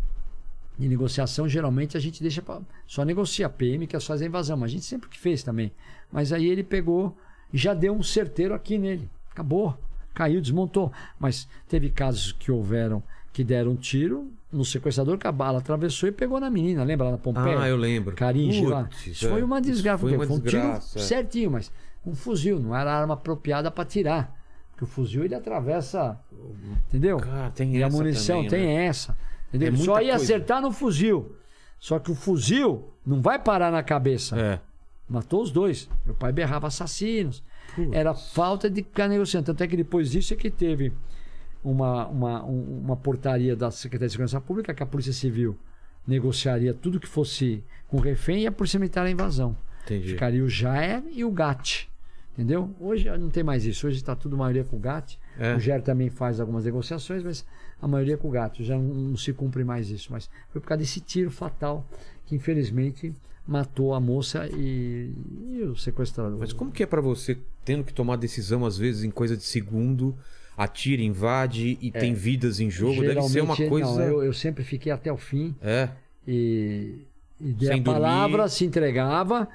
negociação, 0.77 1.47
geralmente 1.47 1.97
a 1.97 1.99
gente 1.99 2.21
deixa 2.21 2.41
pra, 2.41 2.59
só 2.87 3.03
negocia 3.03 3.45
a 3.45 3.49
PM, 3.49 3.85
que 3.87 3.95
é 3.95 3.99
só 3.99 4.13
fazer 4.13 4.25
a 4.25 4.27
invasão. 4.27 4.57
Mas 4.57 4.71
a 4.71 4.73
gente 4.73 4.85
sempre 4.85 5.09
que 5.09 5.19
fez 5.19 5.43
também. 5.43 5.71
Mas 6.11 6.33
aí 6.33 6.47
ele 6.47 6.63
pegou 6.63 7.15
e 7.53 7.57
já 7.57 7.73
deu 7.73 7.93
um 7.93 8.03
certeiro 8.03 8.53
aqui 8.53 8.77
nele. 8.77 9.09
Acabou. 9.31 9.77
Caiu, 10.13 10.41
desmontou. 10.41 10.91
Mas 11.19 11.47
teve 11.67 11.89
casos 11.89 12.31
que 12.33 12.51
houveram 12.51 13.01
que 13.33 13.43
deram 13.43 13.71
um 13.71 13.75
tiro 13.75 14.29
no 14.51 14.65
sequestrador, 14.65 15.17
que 15.17 15.25
a 15.25 15.31
bala 15.31 15.59
atravessou 15.59 16.09
e 16.09 16.11
pegou 16.11 16.39
na 16.39 16.49
menina. 16.49 16.83
Lembra 16.83 17.05
lá 17.05 17.11
na 17.11 17.17
Pompeia? 17.17 17.59
Ah, 17.59 17.69
eu 17.69 17.77
lembro. 17.77 18.15
Caringe 18.15 18.65
lá. 18.65 18.89
Isso 19.05 19.25
é. 19.25 19.29
foi 19.29 19.41
uma 19.41 19.61
desgraça. 19.61 19.99
Foi 19.99 20.15
uma 20.15 20.25
foi 20.25 20.35
um 20.35 20.39
desgraça. 20.39 20.99
tiro 20.99 21.05
certinho, 21.05 21.51
mas 21.51 21.71
um 22.05 22.13
fuzil. 22.13 22.59
Não 22.59 22.75
era 22.75 22.91
a 22.91 22.99
arma 22.99 23.13
apropriada 23.13 23.71
para 23.71 23.85
tirar. 23.85 24.37
Porque 24.71 24.83
o 24.83 24.87
fuzil 24.87 25.23
ele 25.23 25.33
atravessa. 25.33 26.19
Entendeu? 26.89 27.17
Cara, 27.17 27.51
tem 27.51 27.77
E 27.77 27.83
a 27.83 27.89
munição 27.89 28.37
também, 28.37 28.49
tem 28.49 28.65
né? 28.65 28.85
essa. 28.85 29.17
É 29.53 29.75
Só 29.75 29.99
ia 30.01 30.11
coisa. 30.11 30.15
acertar 30.15 30.61
no 30.61 30.71
fuzil. 30.71 31.35
Só 31.79 31.97
que 31.99 32.11
o 32.11 32.15
fuzil 32.15 32.93
não 33.05 33.21
vai 33.21 33.39
parar 33.39 33.71
na 33.71 33.81
cabeça. 33.83 34.39
É. 34.39 34.59
Matou 35.09 35.41
os 35.41 35.51
dois. 35.51 35.89
Meu 36.05 36.15
pai 36.15 36.31
berrava 36.31 36.67
assassinos. 36.67 37.43
Era 37.91 38.13
falta 38.13 38.69
de 38.69 38.83
ficar 38.83 39.07
negociando. 39.07 39.45
Tanto 39.47 39.63
é 39.63 39.67
que 39.67 39.75
depois 39.75 40.11
disso 40.11 40.33
é 40.33 40.37
que 40.37 40.49
teve 40.51 40.93
uma, 41.63 42.07
uma, 42.07 42.45
um- 42.45 42.79
uma 42.83 42.95
portaria 42.95 43.55
da 43.55 43.71
Secretaria 43.71 44.07
de 44.07 44.13
Segurança 44.13 44.39
Pública 44.39 44.73
que 44.73 44.83
a 44.83 44.85
Polícia 44.85 45.13
Civil 45.13 45.57
negociaria 46.07 46.73
tudo 46.73 46.99
que 46.99 47.07
fosse 47.07 47.63
com 47.87 47.97
refém 47.99 48.43
e 48.43 48.47
a 48.47 48.51
Polícia 48.51 48.79
Militar 48.79 49.05
a 49.05 49.09
invasão. 49.11 49.55
Entendi. 49.83 50.09
Ficaria 50.09 50.43
o 50.43 50.49
JAE 50.49 51.03
e 51.11 51.23
o 51.25 51.31
GAT. 51.31 51.89
Entendeu? 52.33 52.73
Hoje 52.79 53.09
não 53.17 53.29
tem 53.29 53.43
mais 53.43 53.65
isso. 53.65 53.85
Hoje 53.87 53.97
está 53.97 54.15
tudo 54.15 54.37
maioria 54.37 54.63
com 54.63 54.77
o 54.77 54.79
GAT. 54.79 55.17
É. 55.37 55.55
O 55.55 55.59
GER 55.59 55.81
também 55.81 56.09
faz 56.09 56.39
algumas 56.39 56.63
negociações, 56.65 57.23
mas 57.23 57.45
a 57.81 57.87
maioria 57.87 58.17
com 58.17 58.27
o 58.27 58.31
GAT. 58.31 58.63
Já 58.63 58.75
não, 58.77 58.83
não 58.83 59.17
se 59.17 59.33
cumpre 59.33 59.63
mais 59.63 59.89
isso. 59.89 60.09
Mas 60.11 60.29
foi 60.51 60.61
por 60.61 60.67
causa 60.67 60.81
desse 60.83 60.99
tiro 60.99 61.31
fatal 61.31 61.85
que 62.25 62.35
infelizmente 62.35 63.13
matou 63.47 63.93
a 63.93 63.99
moça 63.99 64.47
e, 64.53 65.11
e 65.51 65.63
o 65.63 65.75
sequestrador. 65.75 66.37
Mas 66.39 66.53
como 66.53 66.71
que 66.71 66.83
é 66.83 66.85
pra 66.85 67.01
você, 67.01 67.37
tendo 67.65 67.83
que 67.83 67.93
tomar 67.93 68.15
decisão, 68.15 68.65
às 68.65 68.77
vezes, 68.77 69.03
em 69.03 69.09
coisa 69.09 69.35
de 69.35 69.43
segundo, 69.43 70.15
atira, 70.55 71.01
invade 71.01 71.77
e 71.81 71.91
tem 71.91 72.13
vidas 72.13 72.59
em 72.59 72.69
jogo? 72.69 73.01
Deve 73.01 73.21
ser 73.23 73.41
uma 73.41 73.55
É. 73.55 73.67
Coisa. 73.67 73.91
Não, 73.95 74.01
eu, 74.01 74.23
eu 74.23 74.33
sempre 74.33 74.63
fiquei 74.63 74.91
até 74.91 75.11
o 75.11 75.17
fim 75.17 75.55
É. 75.61 75.89
e, 76.27 76.99
e 77.39 77.69
a 77.69 77.81
palavra, 77.81 78.47
se 78.47 78.63
entregava. 78.63 79.49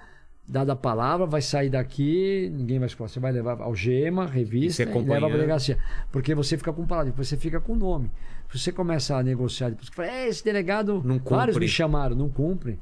Dada 0.49 0.75
a 0.75 0.77
palavra, 0.77 1.27
vai 1.27 1.43
sair 1.43 1.69
daqui, 1.69 2.49
ninguém 2.55 2.79
vai 2.79 2.87
escolher. 2.87 3.09
Você 3.11 3.19
vai 3.19 3.33
levar 3.33 3.61
algema, 3.61 4.27
E 4.27 4.31
revista 4.39 4.77
se 4.77 4.83
e, 4.83 4.85
leva 4.87 4.99
acompanhando. 4.99 5.25
pra 5.27 5.33
delegacia. 5.37 5.77
Porque 6.13 6.35
você 6.37 6.57
fica 6.57 6.73
com 6.73 6.87
palavra, 6.87 7.11
depois 7.11 7.27
você 7.27 7.37
fica 7.37 7.61
com 7.61 7.73
o 7.73 7.77
nome. 7.77 8.11
Se 8.53 8.59
você 8.61 8.71
começa 8.71 9.17
a 9.17 9.23
negociar, 9.25 9.71
depois 9.71 9.89
você 9.89 9.95
fala, 9.95 10.09
é, 10.09 10.29
esse 10.29 10.45
delegado, 10.45 11.03
Não 11.05 11.19
vários 11.19 11.57
me 11.57 11.67
chamaram, 11.67 12.15
não 12.15 12.29
cumpre. 12.29 12.79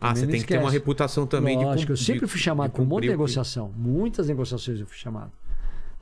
Ah, 0.00 0.14
você 0.14 0.26
tem 0.26 0.40
que 0.40 0.46
ter 0.46 0.54
uma 0.54 0.62
esquece. 0.64 0.76
reputação 0.78 1.26
também 1.26 1.56
de 1.58 1.64
Lógico, 1.64 1.92
eu 1.92 1.96
sempre 1.96 2.26
fui 2.26 2.40
chamado 2.40 2.70
para 2.72 2.82
um 2.82 2.84
monte 2.84 3.02
de 3.02 3.08
que- 3.08 3.12
negociação. 3.12 3.72
Muitas 3.76 4.28
negociações 4.28 4.80
eu 4.80 4.86
fui 4.86 4.96
chamado 4.96 5.30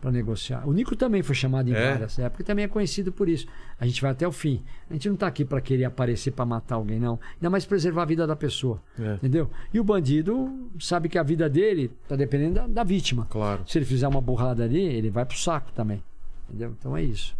para 0.01 0.13
negociar. 0.13 0.69
O 0.69 0.73
Nico 0.73 0.95
também 0.95 1.23
foi 1.23 1.35
chamado 1.35 1.69
em 1.69 1.73
É? 1.75 1.93
várias 1.93 2.19
épocas, 2.19 2.47
também 2.47 2.65
é 2.65 2.69
conhecido 2.69 3.11
por 3.11 3.29
isso. 3.29 3.47
A 3.81 3.87
gente 3.87 4.01
vai 4.03 4.11
até 4.11 4.27
o 4.29 4.33
fim. 4.33 4.63
A 4.91 4.93
gente 4.93 5.09
não 5.09 5.15
está 5.15 5.27
aqui 5.27 5.45
para 5.45 5.61
querer 5.61 5.85
aparecer 5.85 6.31
para 6.33 6.45
matar 6.45 6.75
alguém, 6.77 7.01
não. 7.01 7.19
Ainda 7.35 7.51
mais 7.51 7.65
preservar 7.65 8.03
a 8.03 8.05
vida 8.07 8.27
da 8.27 8.37
pessoa. 8.37 8.81
É. 8.99 9.15
Entendeu? 9.15 9.51
E 9.73 9.81
o 9.81 9.85
bandido 9.85 10.69
sabe 10.79 11.09
que 11.09 11.19
a 11.19 11.23
vida 11.23 11.49
dele 11.49 11.91
está 12.03 12.15
dependendo 12.15 12.55
da, 12.55 12.67
da 12.67 12.85
vítima. 12.85 13.27
Claro. 13.31 13.63
Se 13.67 13.79
ele 13.79 13.85
fizer 13.85 14.07
uma 14.07 14.21
burrada 14.21 14.65
ali, 14.65 14.81
ele 14.83 15.11
vai 15.11 15.25
pro 15.25 15.37
saco 15.37 15.73
também. 15.73 16.03
Entendeu? 16.49 16.75
Então 16.79 16.97
é 16.97 17.03
isso. 17.03 17.35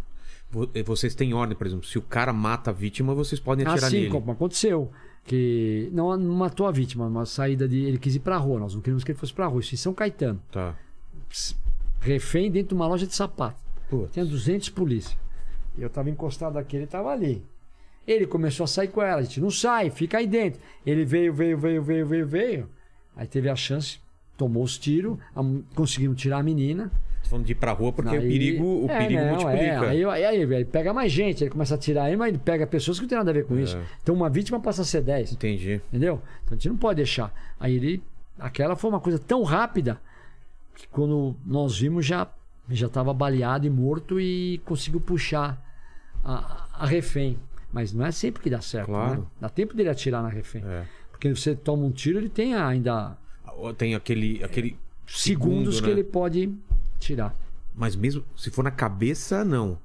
Eh, 0.73 0.83
Vocês 0.83 1.13
têm 1.13 1.33
ordem, 1.33 1.55
por 1.55 1.67
exemplo, 1.67 1.85
se 1.85 1.97
o 1.97 2.01
cara 2.01 2.33
mata 2.33 2.71
a 2.71 2.73
vítima, 2.73 3.13
vocês 3.13 3.39
podem 3.39 3.65
atirar 3.65 3.87
Assim 3.87 3.97
nele. 3.97 4.09
como 4.11 4.31
aconteceu. 4.31 4.91
Que 5.23 5.89
não, 5.91 6.17
matou 6.19 6.65
a 6.67 6.71
vítima, 6.71 7.05
uma 7.05 7.25
saída 7.25 7.67
de. 7.67 7.81
Ele 7.83 7.97
quis 7.97 8.15
ir 8.15 8.19
pra 8.19 8.37
rua. 8.37 8.59
Nós 8.59 8.73
não 8.73 8.79
queríamos 8.81 9.03
que 9.03 9.11
ele 9.11 9.19
fosse 9.19 9.33
pra 9.33 9.45
rua. 9.45 9.59
Isso 9.59 9.75
em 9.75 9.77
São 9.77 9.93
Caetano. 9.93 10.41
Tá. 10.51 10.73
Refém 12.07 12.49
dentro 12.49 12.69
de 12.69 12.75
uma 12.75 12.87
loja 12.87 13.05
de 13.05 13.13
sapato. 13.15 13.57
Putz. 13.89 14.13
Tinha 14.13 14.25
200 14.25 14.69
polícia. 14.69 15.17
E 15.77 15.81
eu 15.81 15.89
tava 15.89 16.09
encostado 16.09 16.57
aqui, 16.57 16.75
ele 16.77 16.87
tava 16.87 17.09
ali. 17.09 17.43
Ele 18.07 18.25
começou 18.25 18.63
a 18.63 18.67
sair 18.67 18.87
com 18.87 19.01
ela. 19.01 19.19
A 19.19 19.23
gente 19.23 19.41
não 19.41 19.51
sai, 19.51 19.89
fica 19.89 20.17
aí 20.17 20.25
dentro. 20.25 20.61
Ele 20.85 21.03
veio, 21.05 21.33
veio, 21.33 21.57
veio, 21.57 21.83
veio, 21.83 22.05
veio, 22.05 22.27
veio. 22.27 22.69
Aí 23.15 23.27
teve 23.27 23.49
a 23.49 23.55
chance, 23.55 23.99
tomou 24.37 24.63
os 24.63 24.77
tiros, 24.77 25.17
conseguimos 25.75 26.19
tirar 26.19 26.37
a 26.37 26.43
menina. 26.43 26.91
Falando 27.23 27.45
de 27.45 27.51
ir 27.51 27.55
pra 27.55 27.73
rua 27.73 27.91
porque 27.91 28.15
o 28.15 28.21
Aí- 28.21 28.27
perigo, 28.29 28.85
o 28.85 28.89
é, 28.89 28.97
perigo 28.99 29.21
não, 29.21 29.29
multiplica. 29.31 29.63
É, 29.63 29.89
aí, 29.89 30.05
aí, 30.05 30.25
aí, 30.25 30.41
ele 30.41 30.65
pega 30.65 30.93
mais 30.93 31.11
gente, 31.11 31.43
ele 31.43 31.51
começa 31.51 31.73
a 31.73 31.77
atirar 31.77 32.05
aí, 32.05 32.15
mas 32.15 32.29
ele 32.29 32.37
pega 32.37 32.65
pessoas 32.65 32.97
que 32.97 33.03
não 33.03 33.09
tem 33.09 33.17
nada 33.17 33.31
a 33.31 33.33
ver 33.33 33.45
com 33.45 33.59
isso. 33.59 33.77
Então 34.01 34.15
uma 34.15 34.29
vítima 34.29 34.61
passa 34.61 34.83
a 34.83 34.85
ser 34.85 35.01
10. 35.01 35.33
Entendi. 35.33 35.81
Entendeu? 35.89 36.21
Então 36.45 36.51
a 36.51 36.55
gente 36.55 36.69
não 36.69 36.77
pode 36.77 36.97
deixar. 36.97 37.33
Aí 37.59 37.75
ele. 37.75 38.01
Aquela 38.39 38.75
foi 38.75 38.89
uma 38.89 38.99
coisa 38.99 39.19
tão 39.19 39.43
rápida 39.43 39.99
que 40.77 40.87
quando 40.87 41.35
nós 41.45 41.77
vimos 41.79 42.05
já 42.05 42.27
já 42.69 42.87
estava 42.87 43.13
baleado 43.13 43.65
e 43.65 43.69
morto 43.69 44.19
e 44.19 44.61
conseguiu 44.65 44.99
puxar 45.01 45.57
a, 46.23 46.67
a 46.73 46.85
refém. 46.85 47.37
Mas 47.71 47.93
não 47.93 48.05
é 48.05 48.11
sempre 48.11 48.41
que 48.43 48.49
dá 48.49 48.61
certo, 48.61 48.87
Claro. 48.87 49.21
né? 49.21 49.27
Dá 49.41 49.49
tempo 49.49 49.73
dele 49.75 49.89
atirar 49.89 50.21
na 50.21 50.29
refém. 50.29 50.63
É. 50.65 50.83
Porque 51.11 51.33
você 51.33 51.55
toma 51.55 51.83
um 51.83 51.91
tiro, 51.91 52.17
ele 52.19 52.29
tem 52.29 52.53
ainda 52.55 53.17
Tem 53.77 53.95
aquele, 53.95 54.43
aquele 54.43 54.77
segundos 55.07 55.75
segundo, 55.77 55.81
que 55.81 55.87
né? 55.87 55.91
ele 55.91 56.03
pode 56.03 56.53
tirar. 56.99 57.33
Mas 57.73 57.95
mesmo 57.95 58.23
se 58.35 58.51
for 58.51 58.63
na 58.63 58.71
cabeça, 58.71 59.43
não. 59.45 59.77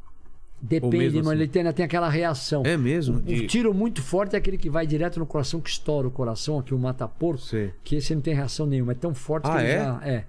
Depende, 0.61 1.16
mas 1.18 1.26
assim? 1.28 1.36
ele 1.36 1.49
tem, 1.49 1.61
ainda 1.62 1.72
tem 1.72 1.84
aquela 1.84 2.09
reação. 2.09 2.62
É 2.64 2.76
mesmo? 2.76 3.18
Um 3.18 3.47
tiro 3.47 3.72
muito 3.74 4.01
forte 4.03 4.34
é 4.34 4.38
aquele 4.38 4.57
que 4.59 4.70
vai 4.70 4.86
direto 4.86 5.18
no 5.18 5.26
coração, 5.26 5.61
que 5.61 5.70
estoura 5.70 6.07
o 6.07 6.11
coração, 6.11 6.59
aqui 6.59 6.72
o 6.74 6.78
mata-porco, 6.78 7.40
Sei. 7.40 7.72
que 7.82 7.97
esse 7.97 8.14
não 8.14 8.22
tem 8.22 8.32
reação 8.34 8.64
nenhuma. 8.66 8.93
É 8.93 8.95
tão 8.95 9.12
forte 9.14 9.47
Ah, 9.49 9.57
que 9.57 9.59
ele 9.62 9.68
é? 9.72 9.78
já. 9.84 10.01
É. 10.05 10.24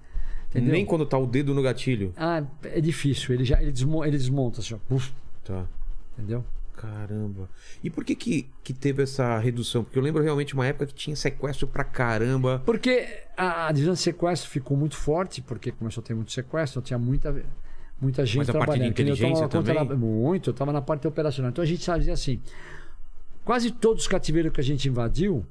Entendeu? 0.54 0.72
Nem 0.72 0.86
quando 0.86 1.04
tá 1.04 1.18
o 1.18 1.26
dedo 1.26 1.52
no 1.54 1.62
gatilho. 1.62 2.12
Ah, 2.16 2.42
é 2.64 2.80
difícil. 2.80 3.34
Ele 3.34 3.44
já 3.44 3.60
ele, 3.60 3.72
desmo- 3.72 4.04
ele 4.04 4.16
desmonta 4.16 4.60
assim, 4.60 4.74
ó. 4.74 4.78
Puf, 4.88 5.12
Tá. 5.44 5.66
entendeu? 6.16 6.44
Caramba. 6.76 7.48
E 7.82 7.88
por 7.90 8.04
que, 8.04 8.14
que 8.14 8.48
que 8.62 8.72
teve 8.72 9.02
essa 9.02 9.38
redução? 9.38 9.82
Porque 9.84 9.98
eu 9.98 10.02
lembro 10.02 10.22
realmente 10.22 10.54
uma 10.54 10.66
época 10.66 10.86
que 10.86 10.94
tinha 10.94 11.16
sequestro 11.16 11.66
pra 11.66 11.82
caramba. 11.84 12.62
Porque 12.64 13.06
a, 13.36 13.68
a 13.68 13.72
divisão 13.72 13.94
de 13.94 14.00
sequestro 14.00 14.50
ficou 14.50 14.76
muito 14.76 14.96
forte, 14.96 15.40
porque 15.40 15.72
começou 15.72 16.02
a 16.02 16.06
ter 16.06 16.14
muito 16.14 16.30
sequestro, 16.32 16.82
tinha 16.82 16.98
muita, 16.98 17.42
muita 18.00 18.24
gente 18.26 18.38
Mas 18.38 18.50
a 18.50 18.52
parte 18.52 18.72
de 18.72 18.92
trabalhando. 18.92 18.98
Eu 18.98 19.16
tomava 19.16 19.44
inteligência 19.46 19.48
também? 19.48 19.96
muito, 19.98 20.50
eu 20.50 20.52
estava 20.52 20.72
na 20.72 20.82
parte 20.82 21.06
operacional. 21.08 21.50
Então 21.50 21.62
a 21.62 21.66
gente 21.66 21.82
sabia 21.82 22.12
assim: 22.12 22.40
quase 23.44 23.70
todos 23.70 24.02
os 24.02 24.08
cativeiros 24.08 24.52
que 24.52 24.60
a 24.60 24.64
gente 24.64 24.88
invadiu, 24.88 25.44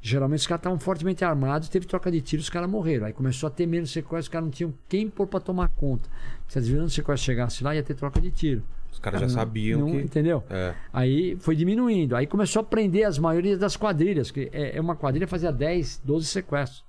geralmente 0.00 0.40
os 0.40 0.46
caras 0.46 0.60
estavam 0.60 0.78
fortemente 0.78 1.24
armados, 1.24 1.68
teve 1.68 1.86
troca 1.86 2.10
de 2.10 2.20
tiros, 2.20 2.46
os 2.46 2.50
caras 2.50 2.68
morreram. 2.68 3.06
Aí 3.06 3.12
começou 3.12 3.46
a 3.46 3.50
ter 3.50 3.66
menos 3.66 3.90
sequestro, 3.90 4.20
os 4.20 4.28
caras 4.28 4.44
não 4.46 4.50
tinham 4.52 4.74
quem 4.88 5.08
pôr 5.08 5.26
para 5.26 5.40
tomar 5.40 5.68
conta. 5.68 6.08
Se 6.48 6.58
a 6.58 6.62
divisão 6.62 6.86
de 6.86 6.92
sequestro 6.92 7.24
chegasse 7.26 7.62
lá, 7.62 7.74
ia 7.74 7.82
ter 7.82 7.94
troca 7.94 8.20
de 8.20 8.30
tiro. 8.30 8.62
Os 8.90 8.98
caras 8.98 9.20
já 9.20 9.28
sabiam 9.28 9.80
Não- 9.80 9.90
que. 9.92 9.98
Entendeu? 9.98 10.42
É. 10.50 10.74
Aí 10.92 11.36
foi 11.40 11.54
diminuindo. 11.54 12.16
Aí 12.16 12.26
começou 12.26 12.60
a 12.60 12.64
prender 12.64 13.06
as 13.06 13.18
maiorias 13.18 13.58
das 13.58 13.76
quadrilhas, 13.76 14.30
que 14.30 14.50
é 14.52 14.76
é 14.76 14.80
uma 14.80 14.96
quadrilha 14.96 15.28
fazia 15.28 15.52
10, 15.52 16.00
12 16.04 16.26
sequestros. 16.26 16.84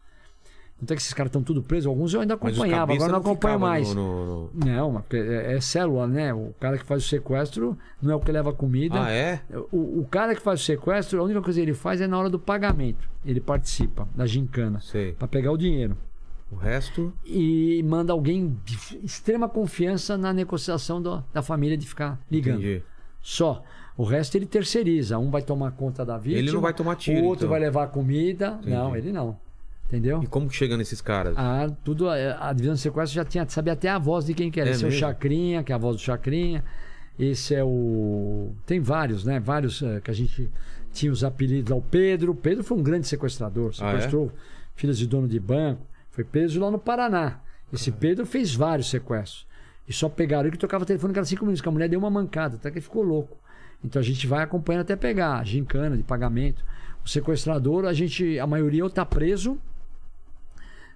Então 0.83 0.95
é 0.95 0.97
que 0.97 1.01
esses 1.03 1.13
caras 1.13 1.29
estão 1.29 1.43
tudo 1.43 1.61
presos. 1.61 1.85
Alguns 1.85 2.11
eu 2.13 2.21
ainda 2.21 2.33
acompanhava, 2.33 2.91
agora 2.93 3.11
não 3.11 3.19
acompanho 3.19 3.53
ficava 3.55 3.59
mais. 3.59 3.93
no- 3.93 4.49
no- 4.55 4.65
Não, 4.65 5.03
é, 5.11 5.53
é 5.55 5.61
célula, 5.61 6.07
né? 6.07 6.33
O 6.33 6.55
cara 6.59 6.77
que 6.77 6.83
faz 6.83 7.05
o 7.05 7.07
sequestro 7.07 7.77
não 8.01 8.11
é 8.13 8.15
o 8.15 8.19
que 8.19 8.31
leva 8.31 8.51
comida. 8.51 9.03
Ah, 9.03 9.11
é? 9.11 9.41
O, 9.71 9.99
o 9.99 10.07
cara 10.09 10.33
que 10.33 10.41
faz 10.41 10.59
o 10.59 10.63
sequestro, 10.63 11.19
a 11.19 11.23
única 11.23 11.41
coisa 11.41 11.59
que 11.59 11.63
ele 11.65 11.73
faz 11.75 12.01
é 12.01 12.07
na 12.07 12.17
hora 12.17 12.29
do 12.29 12.39
pagamento. 12.39 13.07
Ele 13.23 13.39
participa 13.39 14.07
da 14.15 14.25
gincana 14.25 14.79
para 15.13 15.27
pegar 15.27 15.51
o 15.51 15.57
dinheiro. 15.57 15.95
O 16.51 16.55
resto. 16.55 17.13
E 17.25 17.81
manda 17.87 18.11
alguém 18.11 18.57
de 18.65 18.75
extrema 19.05 19.47
confiança 19.47 20.17
na 20.17 20.33
negociação 20.33 20.99
do- 21.01 21.23
da 21.31 21.41
família 21.43 21.77
de 21.77 21.87
ficar 21.87 22.19
ligando. 22.29 22.55
Entendi. 22.59 22.83
Só. 23.21 23.63
O 23.95 24.03
resto 24.03 24.35
ele 24.35 24.47
terceiriza. 24.47 25.19
Um 25.19 25.29
vai 25.29 25.43
tomar 25.43 25.71
conta 25.73 26.03
da 26.03 26.17
vítima. 26.17 26.39
Ele 26.39 26.51
não 26.51 26.59
vai 26.61 26.73
tomar 26.73 26.95
tiro, 26.95 27.21
O 27.21 27.25
outro 27.25 27.45
então. 27.45 27.49
vai 27.51 27.59
levar 27.59 27.87
comida. 27.89 28.59
Não, 28.65 28.95
ele 28.95 29.11
não. 29.11 29.37
Entendeu? 29.91 30.23
E 30.23 30.27
como 30.27 30.47
que 30.47 30.55
chega 30.55 30.77
nesses 30.77 31.01
caras? 31.01 31.35
Ah, 31.37 31.69
tudo. 31.83 32.07
A 32.09 32.49
a 32.49 32.53
divisão 32.53 32.75
de 32.75 32.79
sequestro 32.79 33.13
já 33.13 33.25
tinha, 33.25 33.45
sabia 33.49 33.73
até 33.73 33.89
a 33.89 33.99
voz 33.99 34.23
de 34.23 34.33
quem 34.33 34.49
que 34.49 34.61
era. 34.61 34.69
É 34.69 34.71
Esse 34.71 34.85
é 34.85 34.87
o 34.87 34.89
mesmo? 34.89 35.01
Chacrinha, 35.01 35.63
que 35.63 35.71
é 35.73 35.75
a 35.75 35.77
voz 35.77 35.97
do 35.97 36.01
Chacrinha. 36.01 36.63
Esse 37.19 37.53
é 37.53 37.61
o. 37.61 38.53
Tem 38.65 38.79
vários, 38.79 39.25
né? 39.25 39.37
Vários 39.37 39.81
eh, 39.81 39.99
que 40.01 40.09
a 40.09 40.13
gente 40.13 40.49
tinha 40.93 41.11
os 41.11 41.25
apelidos 41.25 41.69
lá. 41.69 41.75
O 41.75 41.81
Pedro. 41.81 42.31
O 42.31 42.35
Pedro 42.35 42.63
foi 42.63 42.77
um 42.77 42.81
grande 42.81 43.05
sequestrador. 43.05 43.73
Ah, 43.81 43.89
é? 43.89 43.91
Sequestrou 43.91 44.31
filhas 44.75 44.97
de 44.97 45.05
dono 45.05 45.27
de 45.27 45.39
banco. 45.41 45.85
Foi 46.09 46.23
preso 46.23 46.57
lá 46.61 46.71
no 46.71 46.79
Paraná. 46.79 47.41
Esse 47.73 47.91
Pedro 47.91 48.25
fez 48.25 48.55
vários 48.55 48.89
sequestros. 48.89 49.45
E 49.87 49.91
só 49.91 50.07
pegaram 50.07 50.43
ele 50.43 50.51
que 50.51 50.57
tocava 50.57 50.85
telefone 50.85 51.13
cada 51.13 51.25
cinco 51.25 51.43
minutos, 51.43 51.61
que 51.61 51.67
a 51.67 51.71
mulher 51.71 51.89
deu 51.89 51.99
uma 51.99 52.09
mancada, 52.09 52.55
até 52.55 52.71
que 52.71 52.77
ele 52.77 52.83
ficou 52.83 53.03
louco. 53.03 53.37
Então 53.83 53.99
a 53.99 54.03
gente 54.03 54.25
vai 54.25 54.41
acompanhando 54.41 54.83
até 54.83 54.95
pegar, 54.95 55.45
gincana 55.45 55.97
de 55.97 56.03
pagamento. 56.03 56.63
O 57.03 57.09
sequestrador, 57.09 57.85
a 57.85 57.93
gente, 57.93 58.39
a 58.39 58.47
maioria 58.47 58.83
ou 58.83 58.89
tá 58.89 59.05
preso, 59.05 59.59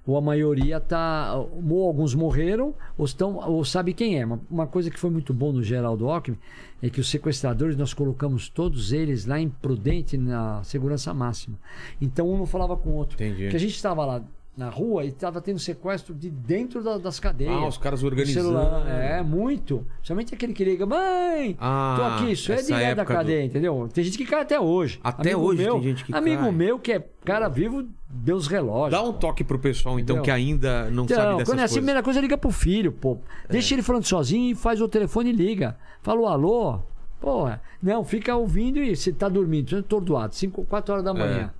ou 0.05 0.17
a 0.17 0.21
maioria 0.21 0.79
tá. 0.79 1.35
Ou 1.35 1.87
alguns 1.87 2.13
morreram, 2.13 2.73
ou, 2.97 3.05
estão, 3.05 3.37
ou 3.37 3.65
sabe 3.65 3.93
quem 3.93 4.19
é. 4.19 4.25
Uma, 4.25 4.39
uma 4.49 4.67
coisa 4.67 4.91
que 4.91 4.99
foi 4.99 5.09
muito 5.09 5.33
bom 5.33 5.51
no 5.51 5.63
Geraldo 5.63 6.09
Alckmin 6.09 6.37
é 6.81 6.89
que 6.89 6.99
os 6.99 7.09
sequestradores 7.09 7.75
nós 7.75 7.93
colocamos 7.93 8.49
todos 8.49 8.91
eles 8.91 9.25
lá 9.25 9.39
em 9.39 9.49
Prudente 9.49 10.17
na 10.17 10.63
segurança 10.63 11.13
máxima. 11.13 11.57
Então 11.99 12.29
um 12.29 12.37
não 12.37 12.45
falava 12.45 12.77
com 12.77 12.89
o 12.89 12.93
outro. 12.93 13.15
Entendi. 13.15 13.43
Porque 13.43 13.55
a 13.55 13.59
gente 13.59 13.75
estava 13.75 14.05
lá 14.05 14.23
na 14.57 14.69
rua 14.69 15.03
e 15.03 15.09
estava 15.09 15.41
tendo 15.41 15.59
sequestro 15.59 16.13
de 16.15 16.29
dentro 16.29 16.81
da- 16.81 16.97
das 16.97 17.19
cadeias. 17.19 17.51
Ah, 17.53 17.67
os 17.67 17.77
caras 17.77 17.99
Do 18.01 18.07
organizando. 18.07 18.47
celular. 18.47 18.87
É, 18.87 19.21
muito. 19.21 19.85
Principalmente 19.95 20.33
aquele 20.33 20.53
que 20.53 20.63
liga, 20.63 20.85
mãe, 20.85 21.57
Ah, 21.59 21.95
tô 21.97 22.03
aqui. 22.23 22.31
Isso 22.31 22.51
é 22.53 22.55
direto 22.55 22.69
da 22.69 22.81
época 22.81 23.13
do- 23.13 23.17
cadeia, 23.17 23.43
entendeu? 23.43 23.89
Tem 23.93 24.03
gente 24.03 24.17
que 24.17 24.25
cai 24.25 24.41
até 24.41 24.57
hoje. 24.59 24.99
Até 25.03 25.33
Amigo 25.33 25.49
hoje 25.49 25.61
meu, 25.63 25.73
tem 25.73 25.83
gente 25.83 26.05
que 26.05 26.15
Amigo 26.15 26.43
cai. 26.43 26.51
meu 26.51 26.79
que 26.79 26.91
é 26.93 27.05
cara 27.25 27.49
vivo, 27.49 27.85
Deus 28.09 28.47
relógio. 28.47 28.91
Dá 28.91 29.03
um 29.03 29.11
toque 29.11 29.43
pro 29.43 29.59
pessoal, 29.59 29.99
então, 29.99 30.15
Entendeu? 30.17 30.23
que 30.23 30.31
ainda 30.31 30.89
não 30.89 31.03
Então, 31.03 31.17
sabe 31.17 31.31
dessas 31.33 31.49
quando 31.49 31.59
é 31.59 31.63
assim, 31.63 31.65
a 31.65 31.65
coisas. 31.65 31.71
É. 31.71 31.79
primeira 31.79 32.03
coisa, 32.03 32.21
liga 32.21 32.37
pro 32.37 32.51
filho, 32.51 32.91
pô. 32.93 33.17
Deixa 33.49 33.73
ele 33.75 33.81
falando 33.81 34.05
sozinho 34.05 34.51
e 34.51 34.55
faz 34.55 34.79
o 34.79 34.87
telefone 34.87 35.31
e 35.31 35.33
liga. 35.33 35.75
Fala 36.01 36.21
o 36.21 36.27
alô. 36.27 36.79
Porra. 37.19 37.61
Não, 37.83 38.03
fica 38.05 38.33
ouvindo 38.35 38.79
e 38.79 38.95
você 38.95 39.11
tá 39.11 39.27
dormindo, 39.27 39.75
atordoado, 39.77 40.33
5, 40.35 40.63
4 40.63 40.93
horas 40.93 41.03
da 41.03 41.13
manhã. 41.13 41.51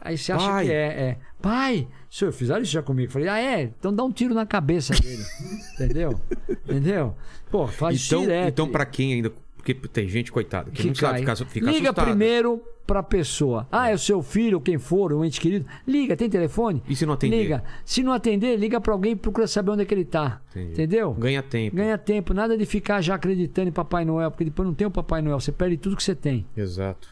Aí 0.00 0.18
você 0.18 0.32
acha 0.32 0.46
Pai. 0.46 0.66
que 0.66 0.72
é, 0.72 0.74
é. 0.86 1.16
Pai, 1.40 1.88
senhor, 2.18 2.32
fizeram 2.32 2.62
isso 2.62 2.72
já 2.72 2.82
comigo. 2.82 3.10
Falei, 3.12 3.28
ah, 3.28 3.38
é? 3.40 3.62
Então 3.62 3.94
dá 3.94 4.04
um 4.04 4.12
tiro 4.12 4.34
na 4.34 4.46
cabeça 4.46 4.94
dele. 4.94 5.22
Entendeu? 5.74 6.20
Entendeu? 6.64 7.14
Pô, 7.50 7.66
faz 7.66 8.06
Então, 8.06 8.20
direto. 8.22 8.48
então 8.48 8.68
para 8.68 8.84
quem 8.86 9.14
ainda. 9.14 9.32
Porque 9.56 9.72
tem 9.74 10.06
gente, 10.06 10.30
coitada, 10.30 10.70
que, 10.70 10.82
que 10.82 10.88
não 10.88 10.94
sabe 10.94 11.24
cai. 11.24 11.34
ficar, 11.36 11.36
ficar 11.50 11.66
Liga 11.72 11.84
assustada. 11.88 12.06
primeiro 12.08 12.62
pra 12.86 13.02
pessoa. 13.02 13.66
Ah, 13.72 13.88
é 13.90 13.94
o 13.94 13.98
seu 13.98 14.22
filho, 14.22 14.60
quem 14.60 14.76
for, 14.76 15.10
um 15.14 15.24
ente 15.24 15.40
querido. 15.40 15.64
Liga, 15.88 16.14
tem 16.14 16.28
telefone? 16.28 16.82
E 16.86 16.94
se 16.94 17.06
não 17.06 17.14
atender? 17.14 17.40
Liga. 17.42 17.64
Se 17.82 18.02
não 18.02 18.12
atender, 18.12 18.56
liga 18.58 18.78
pra 18.78 18.92
alguém 18.92 19.12
e 19.12 19.16
procura 19.16 19.46
saber 19.46 19.70
onde 19.70 19.80
é 19.80 19.84
que 19.86 19.94
ele 19.94 20.04
tá. 20.04 20.42
Entendi. 20.50 20.72
Entendeu? 20.72 21.14
Ganha 21.14 21.42
tempo. 21.42 21.74
Ganha 21.76 21.96
tempo, 21.96 22.34
nada 22.34 22.58
de 22.58 22.66
ficar 22.66 23.00
já 23.00 23.14
acreditando 23.14 23.70
em 23.70 23.72
Papai 23.72 24.04
Noel, 24.04 24.30
porque 24.30 24.44
depois 24.44 24.66
não 24.68 24.74
tem 24.74 24.86
o 24.86 24.90
Papai 24.90 25.22
Noel, 25.22 25.40
você 25.40 25.50
perde 25.50 25.78
tudo 25.78 25.96
que 25.96 26.02
você 26.02 26.14
tem. 26.14 26.44
Exato. 26.54 27.08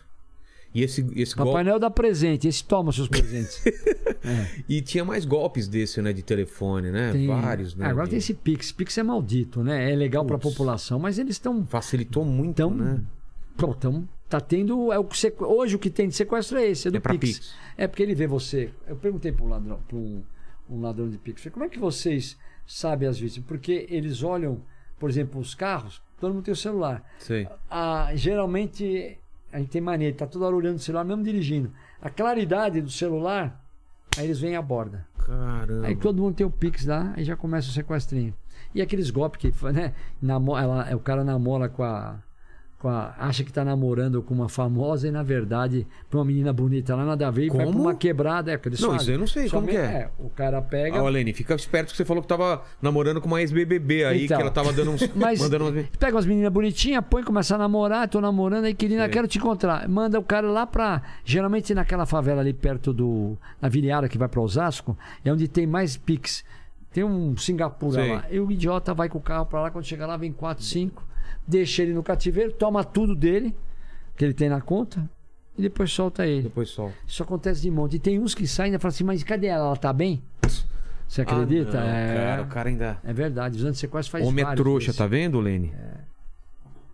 E 0.75 0.83
esse, 0.83 1.07
esse 1.15 1.35
Papai 1.35 1.53
golpe. 1.53 1.65
Noel 1.65 1.79
dá 1.79 1.91
presente, 1.91 2.49
esse 2.49 2.65
toma 2.65 2.93
seus 2.93 3.09
presentes. 3.09 3.63
E 4.69 4.81
tinha 4.81 5.05
mais 5.05 5.25
golpes 5.25 5.67
desse, 5.67 6.01
né? 6.01 6.13
De 6.13 6.23
telefone, 6.23 6.91
né? 6.93 7.11
Tem- 7.13 7.27
Vários, 7.27 7.75
né? 7.75 7.87
Ah, 7.87 7.91
Agora 7.91 8.05
de- 8.05 8.11
tem 8.11 8.19
esse 8.19 8.33
Pix. 8.35 8.71
Pix 8.71 8.97
é 8.97 9.03
maldito, 9.03 9.63
né? 9.65 9.93
É 9.93 9.97
legal 9.97 10.25
pra 10.25 10.39
Putz. 10.39 10.55
população, 10.55 10.99
mas 10.99 11.19
eles 11.19 11.35
estão. 11.35 11.67
Facilitou 11.67 12.25
muito, 12.25 12.57
Tão, 12.57 12.71
né? 12.73 13.01
Pô, 13.57 13.75
tão, 13.75 14.09
tá 14.29 14.41
tendo. 14.41 14.93
É 14.93 14.99
o 14.99 15.05
que 15.05 15.19
sequ- 15.19 15.43
Hoje 15.45 15.75
o 15.77 15.79
que 15.79 15.91
tem 15.91 16.09
de 16.09 16.15
sequestro 16.15 16.57
é 16.57 16.69
esse, 16.69 16.89
é 16.89 16.91
do 16.91 16.99
É 16.99 17.01
Pix. 17.01 17.19
Pix. 17.19 17.55
É 17.77 17.87
porque 17.89 18.03
ele 18.03 18.15
vê 18.15 18.27
você. 18.27 18.71
Eu 18.87 18.95
perguntei 18.97 19.33
para 19.33 19.45
um 19.45 19.49
ladrão, 19.49 19.79
para 19.89 19.97
um, 19.97 20.23
um 20.71 20.81
ladrão 20.81 21.09
de 21.11 21.19
Pix, 21.19 21.45
como 21.53 21.65
é 21.65 21.69
que 21.69 21.79
vocês 21.79 22.37
sabem 22.67 23.09
as 23.09 23.19
vítimas? 23.19 23.47
Porque 23.49 23.87
eles 23.91 24.23
olham, 24.23 24.63
por 24.99 25.11
exemplo, 25.11 25.41
os 25.41 25.53
carros, 25.55 26.01
todo 26.21 26.33
mundo 26.33 26.45
tem 26.45 26.53
o 26.53 26.57
celular. 26.57 27.05
Sei. 27.19 27.47
Ah, 27.69 28.11
geralmente 28.15 29.19
a 29.53 29.59
gente 29.59 29.69
tem 29.69 29.81
mania, 29.81 30.13
tá 30.15 30.27
toda 30.27 30.47
hora 30.47 30.57
olhando 30.57 30.77
o 30.77 30.81
celular, 30.81 31.05
mesmo 31.05 31.23
dirigindo. 31.23 31.71
A 32.01 32.09
claridade 32.09 32.81
do 32.81 32.91
celular, 32.91 33.63
aí 34.17 34.25
eles 34.25 34.41
vêm 34.41 34.57
à 34.57 34.63
borda. 34.63 35.07
Caramba. 35.19 35.87
Aí 35.87 35.95
todo 35.95 36.23
mundo 36.23 36.35
tem 36.35 36.47
o 36.47 36.51
Pix 36.51 36.87
lá, 36.87 37.13
aí 37.17 37.23
já 37.23 37.37
começa 37.37 37.69
o 37.69 37.73
sequestrinho. 37.73 38.35
E 38.75 38.81
aqueles 38.81 39.11
golpes 39.11 39.41
que, 39.41 39.65
né? 39.73 39.95
Namo, 40.21 40.57
ela, 40.57 40.95
o 40.97 41.01
cara 41.01 41.23
namora 41.23 41.69
com 41.69 41.83
a, 41.83 42.19
a. 42.89 43.15
Acha 43.19 43.43
que 43.45 43.53
tá 43.53 43.65
namorando 43.65 44.23
com 44.23 44.35
uma 44.35 44.49
famosa 44.49 45.07
e, 45.09 45.11
na 45.11 45.23
verdade, 45.23 45.87
pra 46.11 46.19
uma 46.19 46.25
menina 46.25 46.53
bonita 46.53 46.95
lá, 46.95 47.05
nada 47.05 47.29
a 47.29 47.31
ver, 47.31 47.47
e 47.47 47.49
vai 47.49 47.59
pra 47.59 47.67
Como? 47.67 47.81
uma 47.81 47.95
quebrada. 47.95 48.53
É, 48.53 48.59
que 48.59 48.69
eles 48.69 48.81
Não, 48.81 48.91
fazem. 48.91 49.03
isso 49.03 49.11
eu 49.13 49.19
não 49.19 49.27
sei, 49.27 49.49
como 49.49 49.67
que 49.67 49.77
é? 49.77 49.81
É, 49.81 50.11
o 50.19 50.29
cara 50.31 50.61
pega. 50.63 50.99
Ah, 50.99 51.09
Lene, 51.09 51.33
fica 51.33 51.55
esperto 51.55 51.91
que 51.91 51.97
você 51.97 52.05
falou 52.05 52.23
que 52.23 52.29
tava 52.29 52.63
namorando 52.81 53.21
com 53.21 53.27
uma 53.29 53.41
ex-BBB 53.41 54.05
aí, 54.05 54.25
Então. 54.25 54.37
que 54.37 54.43
ela 54.43 54.51
tava 54.51 54.73
dando 54.73 54.91
uns. 54.93 55.09
Mas 55.15 55.41
mandando 55.41 55.69
umas... 55.69 55.87
pega 55.99 56.17
umas 56.17 56.27
meninas 56.27 56.53
bonitinhas, 56.53 57.05
põe, 57.09 57.23
começa 57.23 57.55
a 57.55 57.59
namorar, 57.59 58.09
tô 58.09 58.21
namorando, 58.21 58.65
aí 58.65 58.75
querida, 58.75 59.09
quero 59.09 59.27
te 59.29 59.39
encontrar. 59.39 59.89
Manda 59.89 60.19
o 60.19 60.23
cara 60.23 60.51
lá 60.51 60.67
pra. 60.67 61.03
Geralmente 61.25 61.75
naquela 61.75 62.07
favela 62.07 62.41
ali 62.41 62.53
perto 62.53 62.93
do. 62.93 63.37
Na 63.61 63.69
Viriara 63.69 64.09
que 64.09 64.19
vai 64.19 64.29
pra 64.29 64.41
Osasco, 64.41 64.97
é 65.25 65.33
onde 65.33 65.49
tem 65.49 65.67
mais 65.67 65.97
Pix. 65.97 66.45
Tem 66.93 67.03
um 67.05 67.37
Singapura 67.39 68.03
Sei. 68.03 68.13
lá. 68.13 68.25
E 68.31 68.39
o 68.39 68.51
idiota 68.51 68.93
vai 68.93 69.09
com 69.09 69.17
o 69.17 69.21
carro 69.21 69.47
pra 69.47 69.63
lá, 69.63 69.71
quando 69.71 69.85
chega 69.85 70.07
lá, 70.07 70.17
vem 70.17 70.31
4, 70.31 70.63
5, 70.63 71.03
deixa 71.47 71.83
ele 71.83 71.93
no 71.93 72.03
cativeiro, 72.03 72.53
toma 72.53 72.85
tudo 72.85 73.15
dele, 73.15 73.55
que 74.17 74.25
ele 74.25 74.35
tem 74.35 74.49
na 74.49 74.61
conta, 74.61 75.09
e 75.59 75.63
depois 75.63 75.91
solta 75.93 76.27
ele. 76.27 76.43
Depois 76.43 76.69
só. 76.71 76.91
Isso 77.07 77.23
acontece 77.23 77.61
de 77.63 77.71
monte. 77.71 77.97
E 77.97 77.99
tem 77.99 78.19
uns 78.19 78.35
que 78.35 78.47
saem 78.47 78.75
e 78.75 78.79
falam 78.79 78.93
assim, 78.95 79.05
mas 79.05 79.23
cadê 79.23 79.49
ela? 79.49 79.67
Ela 79.67 79.77
tá 79.77 79.93
bem? 79.93 80.23
Você 81.07 81.21
acredita? 81.21 81.79
Ah, 81.79 81.85
não, 81.85 81.91
é, 81.91 82.15
cara, 82.15 82.43
o 82.43 82.47
cara 82.47 82.69
ainda. 82.71 82.99
é 83.05 83.13
verdade. 83.13 83.57
Visando 83.57 83.75
sequestro 83.75 84.13
faz 84.13 84.27
Homem 84.27 84.45
é 84.45 84.55
trouxa, 84.55 84.87
desses. 84.87 84.97
tá 84.99 85.07
vendo, 85.07 85.39
Lene? 85.41 85.73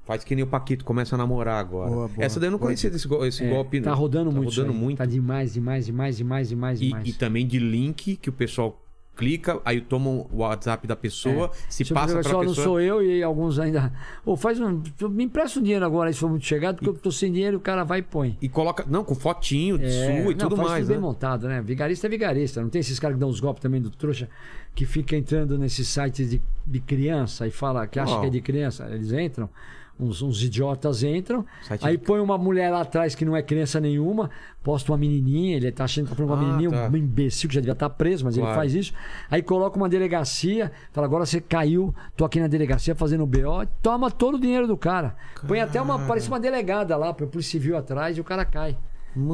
Faz 0.04 0.24
que 0.24 0.34
nem 0.34 0.42
o 0.42 0.46
Paquito, 0.46 0.84
começa 0.84 1.14
a 1.14 1.18
namorar 1.18 1.60
agora. 1.60 1.90
Boa, 1.90 2.08
boa. 2.08 2.24
Essa 2.24 2.40
daí 2.40 2.46
eu 2.48 2.52
não 2.52 2.58
conhecia 2.58 2.90
desse, 2.90 3.06
esse 3.26 3.44
É, 3.44 3.48
golpe. 3.50 3.80
tá 3.80 3.92
rodando 3.92 4.32
muito. 4.32 4.50
isso 4.50 4.60
rodando 4.60 4.76
aí. 4.76 4.82
muito. 4.84 4.98
Tá 4.98 5.04
demais, 5.04 5.52
demais, 5.52 5.84
demais, 5.86 6.16
demais, 6.16 6.48
demais, 6.48 6.80
E, 6.80 6.84
demais. 6.86 7.08
e 7.08 7.12
também 7.12 7.46
de 7.46 7.58
link 7.58 8.16
que 8.16 8.30
o 8.30 8.32
pessoal 8.32 8.82
clica, 9.18 9.60
aí 9.64 9.80
tomam 9.80 10.26
o 10.32 10.38
WhatsApp 10.38 10.86
da 10.86 10.94
pessoa, 10.94 11.50
se 11.68 11.82
Tipo, 11.82 11.98
passa 12.00 12.16
pessoal, 12.16 12.42
não 12.44 12.50
pessoa. 12.50 12.64
sou 12.64 12.80
eu 12.80 13.02
e 13.02 13.20
alguns 13.22 13.58
ainda. 13.58 13.92
Ô, 14.24 14.36
faz 14.36 14.60
um. 14.60 14.80
Me 15.10 15.24
empresta 15.24 15.58
um 15.58 15.62
dinheiro 15.62 15.84
agora, 15.84 16.12
se 16.12 16.20
for 16.20 16.30
muito 16.30 16.46
chegado, 16.46 16.76
porque 16.76 16.88
eu 16.90 16.94
tô 16.94 17.10
sem 17.10 17.32
dinheiro, 17.32 17.56
o 17.56 17.60
cara 17.60 17.82
vai 17.84 17.98
e 17.98 18.02
põe. 18.02 18.38
E 18.40 18.48
coloca. 18.48 18.84
Não, 18.88 19.02
com 19.02 19.14
fotinho 19.16 19.76
de 19.76 19.86
É, 19.86 19.90
sua 20.22 20.30
e 20.32 20.34
não, 20.34 20.34
tudo 20.36 20.56
faz 20.56 20.68
mais. 20.68 20.80
tudo 20.84 20.88
bem 20.88 20.96
né? 20.96 21.02
montado, 21.02 21.48
né? 21.48 21.60
Vigarista 21.60 22.06
é 22.06 22.10
vigarista. 22.10 22.62
Não 22.62 22.68
tem 22.70 22.78
esses 22.80 22.98
caras 23.00 23.16
que 23.16 23.20
dão 23.20 23.28
os 23.28 23.40
golpes 23.40 23.60
também 23.60 23.82
do 23.82 23.90
trouxa 23.90 24.28
que 24.74 24.86
fica 24.86 25.16
entrando 25.16 25.58
nesses 25.58 25.88
sites 25.88 26.30
de, 26.30 26.40
de 26.64 26.78
criança 26.80 27.46
e 27.46 27.50
fala 27.50 27.84
que 27.88 27.98
acha 27.98 28.12
Qual? 28.12 28.20
que 28.20 28.26
é 28.28 28.30
de 28.30 28.40
criança. 28.40 28.86
Eles 28.88 29.10
entram, 29.12 29.50
uns, 29.98 30.22
uns 30.22 30.42
idiotas 30.42 31.02
entram, 31.02 31.44
Site 31.62 31.86
aí 31.86 31.96
de- 31.96 32.04
põe 32.04 32.20
uma 32.20 32.38
mulher 32.38 32.70
lá 32.70 32.82
atrás 32.82 33.14
que 33.14 33.24
não 33.24 33.36
é 33.36 33.42
criança 33.42 33.80
nenhuma, 33.80 34.30
posta 34.62 34.92
uma 34.92 34.98
menininha, 34.98 35.56
ele 35.56 35.72
tá 35.72 35.84
achando 35.84 36.04
que 36.04 36.10
tá 36.10 36.16
falando 36.16 36.30
uma 36.32 36.38
Ah, 36.40 36.46
menininha, 36.56 36.70
tá. 36.70 36.88
um 36.92 36.96
imbecil 36.96 37.48
que 37.48 37.54
já 37.54 37.60
devia 37.60 37.72
estar 37.72 37.90
preso, 37.90 38.24
mas 38.24 38.34
Claro. 38.36 38.50
ele 38.50 38.56
faz 38.56 38.74
isso. 38.74 38.92
Aí 39.30 39.42
coloca 39.42 39.76
uma 39.76 39.88
delegacia, 39.88 40.70
fala, 40.92 41.06
agora 41.06 41.26
você 41.26 41.40
caiu, 41.40 41.94
tô 42.16 42.24
aqui 42.24 42.38
na 42.40 42.46
delegacia 42.46 42.94
fazendo 42.94 43.26
BO, 43.26 43.66
toma 43.82 44.10
todo 44.10 44.36
o 44.36 44.40
dinheiro 44.40 44.66
do 44.66 44.76
cara. 44.76 45.16
Põe 45.46 45.60
até 45.60 45.80
uma, 45.80 45.98
parece 46.06 46.28
uma 46.28 46.38
delegada 46.40 46.96
lá, 46.96 47.12
põe 47.12 47.26
a 47.26 47.30
polícia 47.30 47.52
civil 47.52 47.76
atrás 47.76 48.16
e 48.16 48.20
o 48.20 48.24
cara 48.24 48.44
cai. 48.44 48.76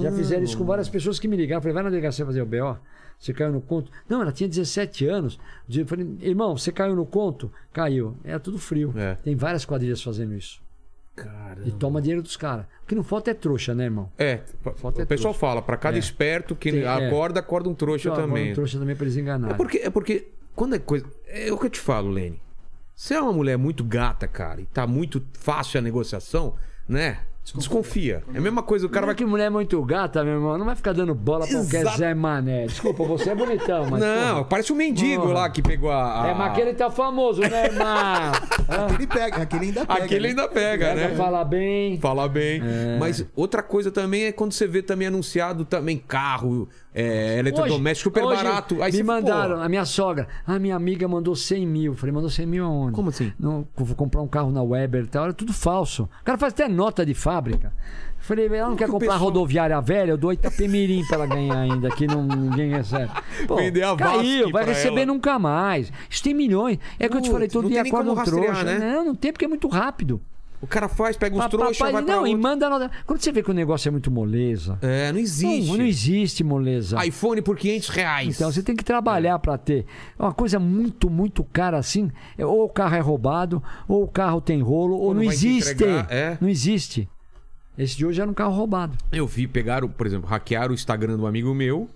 Já 0.01 0.11
fizeram 0.13 0.43
isso 0.45 0.57
com 0.57 0.65
várias 0.65 0.89
pessoas 0.89 1.19
que 1.19 1.29
me 1.29 1.37
ligaram. 1.37 1.61
Falei, 1.61 1.75
vai 1.75 1.83
na 1.83 1.91
delegacia 1.91 2.25
fazer 2.25 2.41
o 2.41 2.47
BO. 2.47 2.79
Você 3.25 3.33
caiu 3.33 3.53
no 3.53 3.61
conto? 3.63 3.91
Não, 4.07 4.21
ela 4.21 4.31
tinha 4.31 4.47
17 4.47 5.07
anos. 5.07 5.39
Eu 5.73 5.87
falei, 5.87 6.07
irmão, 6.21 6.55
você 6.59 6.71
caiu 6.71 6.95
no 6.95 7.07
conto? 7.07 7.51
Caiu. 7.73 8.19
É 8.23 8.39
tudo 8.39 8.59
frio. 8.59 8.93
É. 8.95 9.15
Tem 9.15 9.35
várias 9.35 9.65
quadrilhas 9.65 10.03
fazendo 10.03 10.35
isso. 10.35 10.61
Caramba. 11.17 11.67
E 11.67 11.73
toma 11.73 12.03
dinheiro 12.03 12.21
dos 12.23 12.37
caras. 12.37 12.67
O 12.83 12.87
que 12.87 12.95
não 12.95 13.03
falta 13.03 13.31
é 13.31 13.35
trouxa, 13.35 13.75
né, 13.75 13.85
irmão? 13.85 14.13
É, 14.19 14.41
Falta 14.77 15.01
é 15.01 15.05
o 15.05 15.07
pessoal 15.07 15.33
trouxa. 15.33 15.39
fala, 15.39 15.63
pra 15.63 15.77
cada 15.79 15.97
É. 15.97 16.01
esperto 16.01 16.55
que 16.55 16.71
Tem- 16.71 16.83
é. 16.83 16.87
acorda, 17.07 17.41
acorda 17.41 17.67
um 17.69 17.75
trouxa 17.75 18.11
Então, 18.11 18.27
também. 18.27 18.51
um 18.51 18.55
trouxa 18.55 18.79
também 18.79 18.95
pra 18.95 19.07
eles 19.07 19.17
É 19.17 19.21
enganarem. 19.21 19.57
porque, 19.57 19.79
é 19.79 19.89
porque 19.89 20.29
quando 20.55 20.75
é 20.75 20.79
coisa. 20.79 21.07
É 21.27 21.51
o 21.51 21.57
que 21.57 21.65
eu 21.65 21.71
te 21.71 21.81
falo, 21.81 22.11
Lene. 22.11 22.43
Se 22.95 23.15
é 23.15 23.21
uma 23.23 23.33
mulher 23.33 23.57
muito 23.57 23.83
gata, 23.83 24.29
cara, 24.29 24.61
e 24.61 24.67
tá 24.67 24.87
muito 24.87 25.23
fácil 25.33 25.79
a 25.79 25.83
negociação, 25.83 26.57
né? 26.87 27.21
Desconfia. 27.55 28.23
É 28.33 28.39
a 28.39 28.41
mesma 28.41 28.63
coisa, 28.63 28.87
o 28.87 28.89
cara 28.89 29.05
vai. 29.05 29.15
que 29.15 29.25
mulher 29.25 29.51
muito 29.51 29.81
gata, 29.85 30.25
meu 30.25 30.35
irmão. 30.35 30.57
Não 30.57 30.65
vai 30.65 30.75
ficar 30.75 30.93
dando 30.93 31.15
bola 31.15 31.47
pra 31.47 31.57
qualquer 31.59 31.83
Exato. 31.83 31.99
Zé 31.99 32.15
Mané. 32.15 32.67
Desculpa, 32.67 33.05
você 33.05 33.31
é 33.31 33.35
bonitão, 33.35 33.87
mas. 33.91 34.01
Não, 34.01 34.35
porra. 34.37 34.45
parece 34.45 34.73
um 34.73 34.77
mendigo 34.77 35.23
Porra. 35.23 35.35
lá 35.35 35.51
que 35.51 35.61
pegou 35.63 35.91
a. 35.91 36.23
a- 36.25 36.29
É, 36.29 36.35
mas 36.35 36.53
aquele 36.53 36.73
tá 36.73 36.91
famoso, 36.91 37.43
né, 37.43 37.67
irmão? 37.67 37.85
Aquele 38.67 39.07
pega, 39.07 39.37
aquele 39.43 39.67
ainda 39.67 39.87
pega. 39.87 40.05
Aquele 40.05 40.21
né? 40.23 40.29
ainda 40.31 40.49
pega, 40.49 40.87
Pega, 40.87 41.09
né? 41.11 41.15
Fala 41.17 41.45
bem. 41.45 42.01
Fala 42.01 42.29
bem. 42.29 42.63
É. 42.65 42.97
Mas 42.99 43.25
outra 43.37 43.63
coisa 43.63 43.91
também 43.91 44.25
é 44.25 44.33
quando 44.33 44.53
você 44.53 44.67
vê 44.67 44.81
também 44.83 45.07
anunciado 45.09 45.65
também 45.67 45.99
carro, 45.99 46.67
é, 46.95 47.39
eletrodoméstico 47.39 48.11
super 48.11 48.25
Hoje, 48.25 48.43
barato. 48.45 48.83
Aí 48.83 48.93
me 48.93 49.03
mandaram, 49.03 49.57
pô, 49.57 49.63
a 49.63 49.69
minha 49.69 49.85
sogra, 49.85 50.29
a 50.47 50.59
minha 50.59 50.77
amiga 50.77 51.09
mandou 51.09 51.35
100 51.35 51.67
mil. 51.67 51.95
Falei, 51.95 52.13
mandou 52.15 52.31
100 52.31 52.47
mil 52.47 52.65
aonde? 52.65 52.93
Como 52.93 53.09
assim? 53.11 53.33
Não, 53.39 53.67
vou 53.77 53.95
comprar 53.97 54.23
um 54.23 54.29
carro 54.29 54.51
na 54.53 54.63
Weber 54.63 55.05
e 55.05 55.09
tal. 55.09 55.25
Era 55.25 55.33
tudo 55.33 55.53
falso. 55.53 56.05
O 56.21 56.25
cara 56.25 56.39
faz 56.39 56.53
até 56.53 56.69
nota 56.69 57.05
de 57.05 57.15
fábrica. 57.15 57.73
Falei, 58.21 58.47
ela 58.47 58.71
não 58.71 58.77
quer 58.77 58.87
que 58.87 58.91
comprar 58.91 59.09
pessoal- 59.09 59.25
rodoviária 59.25 59.79
velha? 59.83 60.13
Eu 60.13 60.17
dou 60.17 60.33
Itapemirim 60.33 61.05
pra 61.07 61.17
ela 61.17 61.27
ganhar 61.27 61.59
ainda, 61.59 61.91
que 61.91 62.07
não, 62.07 62.23
ninguém 62.23 62.71
recebe. 62.71 63.11
Pô, 63.47 63.57
Vender 63.57 63.83
a 63.83 63.95
caiu, 63.95 64.51
vai 64.51 64.65
receber 64.65 65.03
ela. 65.03 65.07
nunca 65.07 65.39
mais. 65.39 65.93
Isso 66.09 66.23
tem 66.23 66.33
milhões. 66.33 66.79
É 66.99 67.07
que 67.07 67.17
eu 67.17 67.21
te 67.21 67.31
falei, 67.31 67.49
todo 67.49 67.69
dia 67.69 67.83
acorda 67.83 68.11
um 68.13 68.15
como 68.15 68.25
trouxa. 68.25 68.65
né? 68.65 68.79
Não, 68.79 69.05
não 69.05 69.15
tem 69.15 69.31
porque 69.31 69.45
é 69.45 69.49
muito 69.49 69.69
rápido. 69.69 70.23
O 70.65 70.67
cara 70.67 70.89
faz, 70.89 71.17
pega 71.17 71.37
Pa- 71.37 71.49
trouxas, 71.49 71.79
vai 71.79 71.91
pra 71.93 72.01
não, 72.01 72.27
e 72.27 72.31
outro. 72.31 72.43
manda 72.43 72.69
nota. 72.71 72.91
Quando 73.07 73.21
você 73.21 73.31
vê 73.31 73.43
que 73.43 73.51
o 73.51 73.55
negócio 73.55 73.89
é 73.89 73.91
muito 73.91 74.11
moleza. 74.11 74.79
É, 74.83 75.13
não 75.13 75.19
existe. 75.19 75.69
Não, 75.71 75.77
não 75.79 75.85
existe 75.85 76.43
moleza. 76.43 77.05
iPhone 77.07 77.43
por 77.43 77.57
500 77.57 77.89
reais. 77.91 78.35
Então 78.35 78.51
você 78.51 78.63
tem 78.63 78.75
que 78.75 78.83
trabalhar 78.85 79.39
pra 79.39 79.57
ter. 79.59 79.85
É 80.19 80.23
uma 80.23 80.33
coisa 80.35 80.59
muito, 80.59 81.09
muito 81.11 81.45
cara 81.45 81.79
assim. 81.79 82.11
é, 82.39 82.45
Ou 82.47 82.65
o 82.65 82.69
carro 82.69 82.95
é 82.97 83.01
roubado, 83.01 83.63
ou 83.87 84.03
o 84.05 84.09
carro 84.09 84.41
tem 84.41 84.61
rolo, 84.63 84.95
ou 84.95 85.03
Ou 85.09 85.15
não, 85.15 85.23
não 85.23 85.31
existe. 85.31 85.85
é. 86.09 86.39
Não 86.41 86.49
existe. 86.49 87.09
Esse 87.77 87.97
de 87.97 88.07
hoje 88.07 88.21
era 88.21 88.31
um 88.31 88.35
carro 88.35 88.55
roubado. 88.55 88.97
Eu 89.13 89.27
vi, 89.27 89.47
pegaram, 89.47 89.89
por 89.89 90.07
exemplo, 90.07 90.29
hackearam 90.29 90.71
o 90.71 90.75
Instagram 90.75 91.17
do 91.17 91.27
amigo 91.27 91.53
meu. 91.55 91.89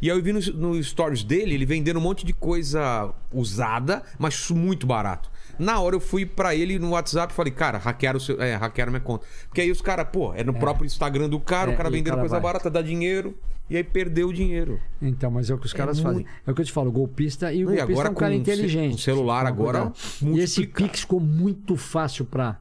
E 0.00 0.10
aí 0.10 0.16
eu 0.18 0.22
vi 0.22 0.32
no, 0.32 0.40
no 0.40 0.82
stories 0.82 1.22
dele, 1.24 1.54
ele 1.54 1.64
vendendo 1.64 1.98
um 1.98 2.02
monte 2.02 2.26
de 2.26 2.32
coisa 2.32 3.10
usada, 3.32 4.02
mas 4.18 4.50
muito 4.50 4.86
barato. 4.86 5.30
Na 5.58 5.80
hora 5.80 5.94
eu 5.96 6.00
fui 6.00 6.24
pra 6.26 6.54
ele 6.54 6.78
no 6.78 6.90
WhatsApp 6.90 7.32
e 7.32 7.36
falei, 7.36 7.52
cara, 7.52 7.78
hackearam, 7.78 8.16
o 8.18 8.20
seu, 8.20 8.40
é, 8.40 8.54
hackearam 8.56 8.90
minha 8.92 9.00
conta. 9.00 9.24
Porque 9.48 9.60
aí 9.60 9.70
os 9.70 9.80
caras, 9.80 10.06
pô, 10.12 10.32
é 10.34 10.42
no 10.42 10.54
próprio 10.54 10.86
Instagram 10.86 11.28
do 11.28 11.38
cara, 11.40 11.70
É, 11.70 11.74
o 11.74 11.76
cara 11.76 11.90
vendendo 11.90 12.14
coisa 12.18 12.34
vai. 12.36 12.40
barata, 12.40 12.70
dá 12.70 12.82
dinheiro. 12.82 13.36
E 13.70 13.76
aí 13.76 13.84
perdeu 13.84 14.28
o 14.28 14.32
dinheiro. 14.32 14.78
Então, 15.00 15.30
mas 15.30 15.48
é 15.48 15.54
o 15.54 15.58
que 15.58 15.64
os 15.66 15.72
caras 15.72 15.98
muito- 16.00 16.08
fazem. 16.24 16.26
É 16.46 16.50
o 16.50 16.54
que 16.54 16.60
eu 16.60 16.64
te 16.66 16.72
falo, 16.72 16.88
o 16.88 16.92
golpista 16.92 17.52
e 17.52 17.64
o 17.64 17.68
Não, 17.68 17.74
e 17.74 17.76
golpista 17.78 17.92
agora 17.92 18.08
é 18.08 18.10
um 18.10 18.14
cara 18.14 18.32
com 18.34 18.38
inteligente. 18.40 18.94
um 18.94 18.98
celular 18.98 19.46
agora, 19.46 19.92
E 20.20 20.40
esse. 20.40 20.66
Pix 20.66 21.00
ficou 21.00 21.20
muito 21.20 21.76
fácil 21.76 22.24
pra, 22.26 22.58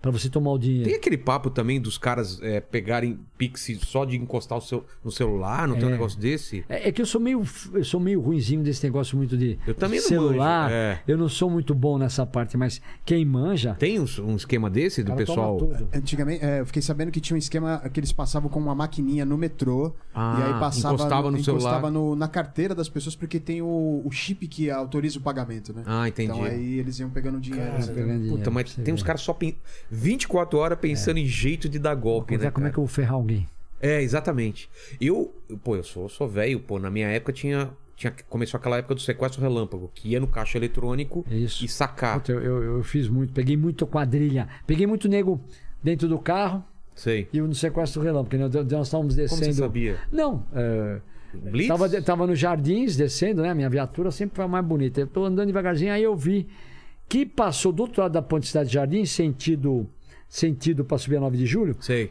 pra 0.00 0.10
você 0.10 0.28
tomar 0.28 0.52
o 0.52 0.58
dinheiro. 0.58 0.84
Tem 0.88 0.94
aquele 0.96 1.18
papo 1.18 1.50
também 1.50 1.80
dos 1.80 1.98
caras 1.98 2.40
é, 2.42 2.60
pegarem 2.60 3.18
Pix 3.36 3.70
só 3.84 4.04
de 4.04 4.16
encostar 4.16 4.56
o 4.58 4.60
seu, 4.60 4.84
no 5.04 5.10
celular, 5.10 5.66
não 5.68 5.74
tem 5.76 5.84
um 5.84 5.88
É. 5.88 5.92
negócio 5.92 6.18
desse? 6.18 6.64
É, 6.68 6.88
é 6.88 6.92
que 6.92 7.02
eu 7.02 7.06
sou 7.06 7.20
meio 7.20 7.42
eu 7.74 7.84
sou 7.84 8.00
meio 8.00 8.20
ruinzinho 8.20 8.62
desse 8.62 8.82
negócio 8.84 9.16
muito 9.16 9.36
de 9.36 9.58
Eu 9.66 9.74
também 9.74 10.00
não 10.00 10.08
celular. 10.08 10.62
manjo, 10.64 10.74
é. 10.74 11.02
Eu 11.06 11.18
não 11.18 11.28
sou 11.28 11.50
muito 11.50 11.74
bom 11.74 11.98
nessa 11.98 12.24
parte, 12.24 12.56
mas 12.56 12.80
quem 13.04 13.24
manja, 13.24 13.74
Tem 13.74 13.98
um, 14.00 14.06
um 14.24 14.36
esquema 14.36 14.70
desse 14.70 15.02
do 15.02 15.14
pessoal? 15.14 15.58
Antigamente, 15.94 16.44
é, 16.44 16.60
eu 16.60 16.66
fiquei 16.66 16.82
sabendo 16.82 17.10
que 17.10 17.20
tinha 17.20 17.34
um 17.34 17.38
esquema 17.38 17.78
que 17.92 18.00
eles 18.00 18.12
passavam 18.12 18.48
com 18.48 18.58
uma 18.58 18.74
maquininha 18.74 19.24
no 19.24 19.36
metrô 19.36 19.94
Ah, 20.14 20.36
e 20.38 20.42
aí 20.44 20.60
passava, 20.60 20.94
encostava 20.94 21.30
no 21.30 21.38
encostava 21.38 21.58
celular. 21.86 21.90
no- 21.90 22.16
na 22.16 22.28
carteira 22.28 22.74
das 22.74 22.88
pessoas 22.88 23.14
porque 23.16 23.38
tem 23.40 23.60
o, 23.62 24.02
o 24.04 24.10
chip 24.10 24.46
que 24.48 24.70
autoriza 24.70 25.18
o 25.18 25.22
pagamento, 25.22 25.72
né? 25.72 25.82
Ah, 25.86 26.08
entendi. 26.08 26.30
Então 26.32 26.44
aí 26.44 26.78
eles 26.78 26.98
iam 26.98 27.10
pegando 27.10 27.40
dinheiro. 27.40 27.70
Cara, 27.70 27.86
né? 27.86 27.92
pegando 27.92 28.14
dinheiro, 28.18 28.36
Puta, 28.38 28.50
mas 28.50 28.74
tem 28.74 28.94
uns 28.94 29.02
caras 29.02 29.20
só. 29.20 29.36
24 29.90 30.58
horas 30.58 30.78
pensando 30.78 31.18
em 31.18 31.26
jeito 31.26 31.68
de 31.68 31.78
dar 31.78 31.94
golpe, 31.94 32.34
Como 32.34 32.40
né? 32.42 32.46
é- 32.48 32.50
como 32.50 32.66
é 32.66 32.68
cara? 32.68 32.74
que 32.74 32.78
eu 32.78 32.84
vou 32.84 32.88
ferrar 32.94 33.14
alguém? 33.14 33.48
É, 33.80 34.02
exatamente. 34.02 34.68
Eu, 35.00 35.34
pô, 35.64 35.74
eu 35.76 35.82
sou, 35.82 36.08
sou 36.08 36.28
velho, 36.28 36.60
pô. 36.60 36.78
Na 36.78 36.90
minha 36.90 37.08
época 37.08 37.32
tinha, 37.32 37.70
tinha. 37.96 38.12
Começou 38.28 38.58
aquela 38.58 38.76
época 38.76 38.94
do 38.94 39.00
sequestro 39.00 39.40
relâmpago, 39.40 39.90
que 39.94 40.10
ia 40.10 40.20
no 40.20 40.26
caixa 40.26 40.58
eletrônico 40.58 41.24
Isso. 41.30 41.64
e 41.64 41.68
sacar. 41.68 42.18
Puta, 42.20 42.32
eu, 42.32 42.42
eu, 42.42 42.62
eu 42.76 42.82
fiz 42.84 43.08
muito, 43.08 43.32
peguei 43.32 43.56
muito 43.56 43.86
quadrilha. 43.86 44.48
Peguei 44.66 44.86
muito 44.86 45.08
nego 45.08 45.40
dentro 45.82 46.06
do 46.08 46.18
carro 46.18 46.62
Sei. 46.94 47.26
e 47.32 47.40
no 47.40 47.54
sequestro 47.54 48.02
relâmpago. 48.02 48.36
Nós, 48.42 48.52
nós 48.70 48.86
estávamos 48.86 49.14
Como 49.14 49.26
descendo. 49.26 49.44
você 49.46 49.52
sabia? 49.54 49.96
Não, 50.12 50.44
é, 50.52 51.00
Blitz? 51.32 51.68
tava, 51.68 52.02
tava 52.02 52.26
no 52.26 52.34
Jardins 52.36 52.96
descendo, 52.96 53.40
né? 53.40 53.54
Minha 53.54 53.70
viatura 53.70 54.10
sempre 54.10 54.36
foi 54.36 54.44
a 54.44 54.48
mais 54.48 54.64
bonita. 54.64 55.00
Eu 55.00 55.06
tô 55.06 55.24
andando 55.24 55.46
devagarzinho, 55.46 55.90
aí 55.92 56.02
eu 56.02 56.14
vi 56.14 56.46
que 57.10 57.26
passou 57.26 57.72
do 57.72 57.82
outro 57.82 58.00
lado 58.00 58.12
da 58.12 58.22
ponte 58.22 58.46
Cidade 58.46 58.72
Jardim, 58.72 59.04
sentido 59.04 59.86
sentido 60.28 60.84
para 60.84 60.96
subir 60.96 61.16
a 61.16 61.20
9 61.20 61.36
de 61.36 61.44
julho. 61.44 61.76
Sei. 61.80 62.08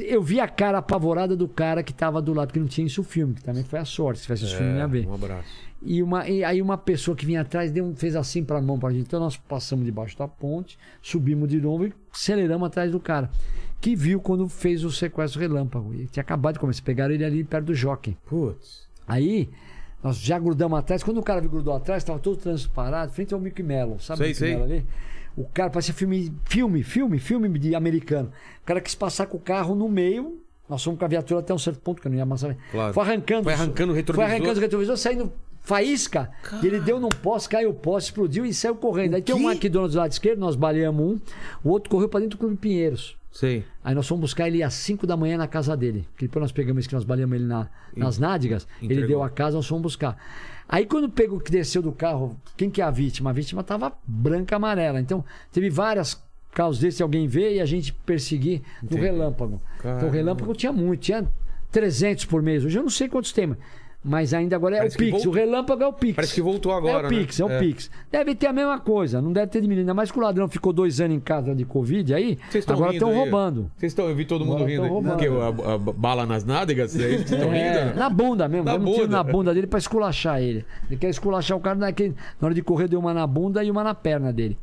Eu 0.00 0.22
vi 0.22 0.38
a 0.38 0.46
cara 0.46 0.78
apavorada 0.78 1.34
do 1.34 1.48
cara 1.48 1.82
que 1.82 1.92
tava 1.92 2.22
do 2.22 2.32
lado, 2.32 2.48
porque 2.48 2.60
não 2.60 2.68
tinha 2.68 2.86
isso 2.86 3.00
o 3.00 3.04
filme, 3.04 3.34
que 3.34 3.42
também 3.42 3.64
foi 3.64 3.80
a 3.80 3.84
sorte. 3.84 4.20
Se 4.20 4.26
tivesse 4.26 4.44
esse 4.44 4.54
filme, 4.54 4.72
não 4.72 4.78
ia 4.78 4.86
ver. 4.86 5.08
Um 5.08 5.14
abraço. 5.14 5.48
E, 5.82 6.02
uma, 6.02 6.28
e 6.28 6.44
aí 6.44 6.62
uma 6.62 6.78
pessoa 6.78 7.16
que 7.16 7.26
vinha 7.26 7.40
atrás 7.40 7.72
deu, 7.72 7.92
fez 7.96 8.14
assim 8.14 8.44
para 8.44 8.58
a 8.58 8.62
mão 8.62 8.78
pra 8.78 8.90
gente. 8.90 9.06
Então 9.06 9.18
nós 9.18 9.36
passamos 9.36 9.84
debaixo 9.84 10.16
da 10.16 10.28
ponte, 10.28 10.78
subimos 11.02 11.48
de 11.48 11.60
novo 11.60 11.86
e 11.86 11.92
aceleramos 12.12 12.66
atrás 12.66 12.92
do 12.92 13.00
cara. 13.00 13.28
Que 13.80 13.96
viu 13.96 14.20
quando 14.20 14.48
fez 14.48 14.84
o 14.84 14.90
sequestro 14.90 15.40
relâmpago. 15.40 15.92
E 15.94 16.06
tinha 16.06 16.20
acabado 16.20 16.54
de 16.54 16.60
começar. 16.60 16.82
Pegaram 16.82 17.12
ele 17.12 17.24
ali 17.24 17.42
perto 17.42 17.66
do 17.66 17.74
jockey. 17.74 18.16
Putz. 18.26 18.86
Aí 19.06 19.48
nós 20.02 20.18
já 20.18 20.38
grudamos 20.38 20.78
atrás. 20.78 21.02
Quando 21.02 21.18
o 21.18 21.22
cara 21.22 21.40
grudou 21.40 21.74
atrás, 21.74 22.02
estava 22.02 22.18
todo 22.18 22.34
o 22.34 22.36
trânsito 22.36 22.70
parado, 22.70 23.12
frente 23.12 23.34
ao 23.34 23.40
Mickey 23.40 23.62
Mello. 23.62 24.00
Sabe 24.00 24.18
Sei, 24.18 24.32
o 24.32 24.34
sei. 24.34 24.50
Mello 24.50 24.64
ali? 24.64 24.86
O 25.36 25.44
cara 25.44 25.70
parecia 25.70 25.94
filme, 25.94 26.32
filme, 26.44 26.82
filme, 26.82 27.18
filme 27.18 27.58
de 27.58 27.74
americano. 27.74 28.32
O 28.62 28.66
cara 28.66 28.80
quis 28.80 28.94
passar 28.94 29.26
com 29.26 29.36
o 29.36 29.40
carro 29.40 29.74
no 29.74 29.88
meio. 29.88 30.40
Nós 30.68 30.82
fomos 30.82 30.98
com 30.98 31.04
a 31.04 31.08
viatura 31.08 31.40
até 31.40 31.54
um 31.54 31.58
certo 31.58 31.80
ponto, 31.80 32.00
que 32.00 32.08
eu 32.08 32.10
não 32.10 32.18
ia 32.18 32.26
mais 32.26 32.40
saber. 32.40 32.58
Claro. 32.70 32.92
Foi 32.92 33.02
arrancando. 33.04 33.44
Foi 33.44 33.52
arrancando 33.52 33.92
o 33.92 33.94
retrovisor. 33.94 34.26
Foi 34.26 34.34
arrancando 34.34 34.58
o 34.58 34.62
retrovisor, 34.62 34.96
saindo 34.96 35.32
faísca. 35.60 36.30
E 36.62 36.66
ele 36.66 36.80
deu 36.80 36.98
num 36.98 37.08
poste, 37.08 37.50
caiu 37.50 37.70
o 37.70 37.74
poste, 37.74 38.10
explodiu 38.10 38.46
e 38.46 38.54
saiu 38.54 38.74
correndo. 38.74 39.14
Aí 39.14 39.22
tem 39.22 39.34
um? 39.34 39.50
McDonald's 39.50 39.94
do 39.94 39.98
lado 39.98 40.12
esquerdo, 40.12 40.38
nós 40.38 40.56
baleamos 40.56 41.04
um. 41.04 41.20
O 41.62 41.70
outro 41.70 41.90
correu 41.90 42.08
para 42.08 42.20
dentro 42.20 42.38
do 42.38 42.40
Clube 42.40 42.56
Pinheiros. 42.56 43.17
Sei. 43.38 43.64
Aí 43.84 43.94
nós 43.94 44.08
fomos 44.08 44.22
buscar 44.22 44.48
ele 44.48 44.64
às 44.64 44.74
5 44.74 45.06
da 45.06 45.16
manhã 45.16 45.36
na 45.38 45.46
casa 45.46 45.76
dele. 45.76 46.08
Porque 46.10 46.26
depois 46.26 46.40
nós 46.42 46.50
pegamos 46.50 46.88
que 46.88 46.94
nós 46.94 47.04
baleamos 47.04 47.36
ele 47.36 47.44
na- 47.44 47.68
nas 47.96 48.18
nádegas. 48.18 48.66
Ele 48.82 48.94
entregou. 48.94 49.08
deu 49.08 49.22
a 49.22 49.30
casa, 49.30 49.56
nós 49.56 49.66
fomos 49.68 49.82
buscar. 49.82 50.16
Aí 50.68 50.84
quando 50.84 51.08
pegou 51.08 51.38
que 51.38 51.50
desceu 51.50 51.80
do 51.80 51.92
carro, 51.92 52.36
quem 52.56 52.68
que 52.68 52.82
é 52.82 52.84
a 52.84 52.90
vítima? 52.90 53.30
A 53.30 53.32
vítima 53.32 53.62
tava 53.62 53.92
branca 54.04 54.56
amarela. 54.56 55.00
Então 55.00 55.24
teve 55.52 55.70
várias 55.70 56.20
casos 56.52 56.80
desses, 56.80 57.00
alguém 57.00 57.28
ver 57.28 57.54
e 57.54 57.60
a 57.60 57.64
gente 57.64 57.92
perseguir 57.92 58.60
no 58.82 58.86
Entendi. 58.88 59.02
relâmpago. 59.02 59.62
Então 59.78 59.90
o 59.92 59.94
Caramba. 59.98 60.10
relâmpago 60.16 60.54
tinha 60.54 60.72
muito, 60.72 61.00
tinha 61.00 61.24
300 61.70 62.24
por 62.24 62.42
mês. 62.42 62.64
Hoje 62.64 62.76
eu 62.76 62.82
não 62.82 62.90
sei 62.90 63.08
quantos 63.08 63.30
tem, 63.30 63.46
mas 63.46 63.58
Mas 64.04 64.32
ainda 64.32 64.54
agora 64.54 64.76
é 64.76 64.78
Parece 64.78 64.96
o 64.96 64.98
que 64.98 65.10
Pix. 65.10 65.26
O 65.26 65.30
relâmpago 65.32 65.82
é 65.82 65.86
o 65.86 65.92
Pix. 65.92 66.14
Parece 66.14 66.32
que 66.34 66.40
voltou 66.40 66.72
agora, 66.72 67.06
É 67.06 67.08
o 67.08 67.10
né? 67.10 67.18
Pix, 67.18 67.40
é 67.40 67.44
o 67.44 67.50
É. 67.50 67.58
Pix. 67.58 67.90
Deve 68.10 68.34
ter 68.36 68.46
a 68.46 68.52
mesma 68.52 68.78
coisa, 68.78 69.20
não 69.20 69.32
deve 69.32 69.48
ter 69.48 69.60
diminuído. 69.60 69.80
Ainda 69.80 69.92
mais 69.94 70.10
que 70.12 70.18
o 70.18 70.22
ladrão 70.22 70.48
ficou 70.48 70.72
dois 70.72 71.00
anos 71.00 71.16
em 71.16 71.20
casa 71.20 71.52
de 71.54 71.64
Covid 71.64 72.14
aí, 72.14 72.38
Vocês 72.48 72.62
estão 72.62 72.76
agora 72.76 72.92
rindo 72.92 73.04
estão 73.04 73.10
aí? 73.10 73.28
roubando. 73.28 73.70
Vocês 73.76 73.90
estão, 73.90 74.08
eu 74.08 74.14
vi 74.14 74.24
todo 74.24 74.44
mundo 74.46 74.58
Agora 74.64 74.70
rindo. 74.70 74.82
tão. 74.88 75.02
Porque 75.02 75.26
a, 75.26 75.74
a 75.74 75.78
bala 75.78 76.24
nas 76.24 76.44
nádegas, 76.44 76.94
é 76.98 77.10
isso 77.10 77.22
que 77.24 77.28
vocês 77.30 77.40
estão 77.42 77.52
É, 77.52 77.84
rindo? 77.86 77.98
na 77.98 78.08
bunda 78.08 78.46
mesmo. 78.48 78.64
Na 78.66 78.76
Deu 78.76 78.80
um 78.82 78.84
tiro 78.92 79.06
bunda. 79.06 79.16
na 79.16 79.22
bunda 79.24 79.52
dele 79.54 79.66
pra 79.66 79.78
esculachar 79.80 80.40
ele. 80.40 80.64
Ele 80.88 80.96
quer 80.98 81.08
esculachar 81.10 81.56
o 81.56 81.60
cara 81.60 81.76
naquele, 81.76 82.14
na 82.40 82.46
hora 82.46 82.54
de 82.54 82.62
correr, 82.62 82.86
deu 82.88 83.00
uma 83.00 83.12
na 83.12 83.26
bunda 83.26 83.64
e 83.64 83.70
uma 83.70 83.82
na 83.82 83.94
perna 83.94 84.32
dele. 84.32 84.56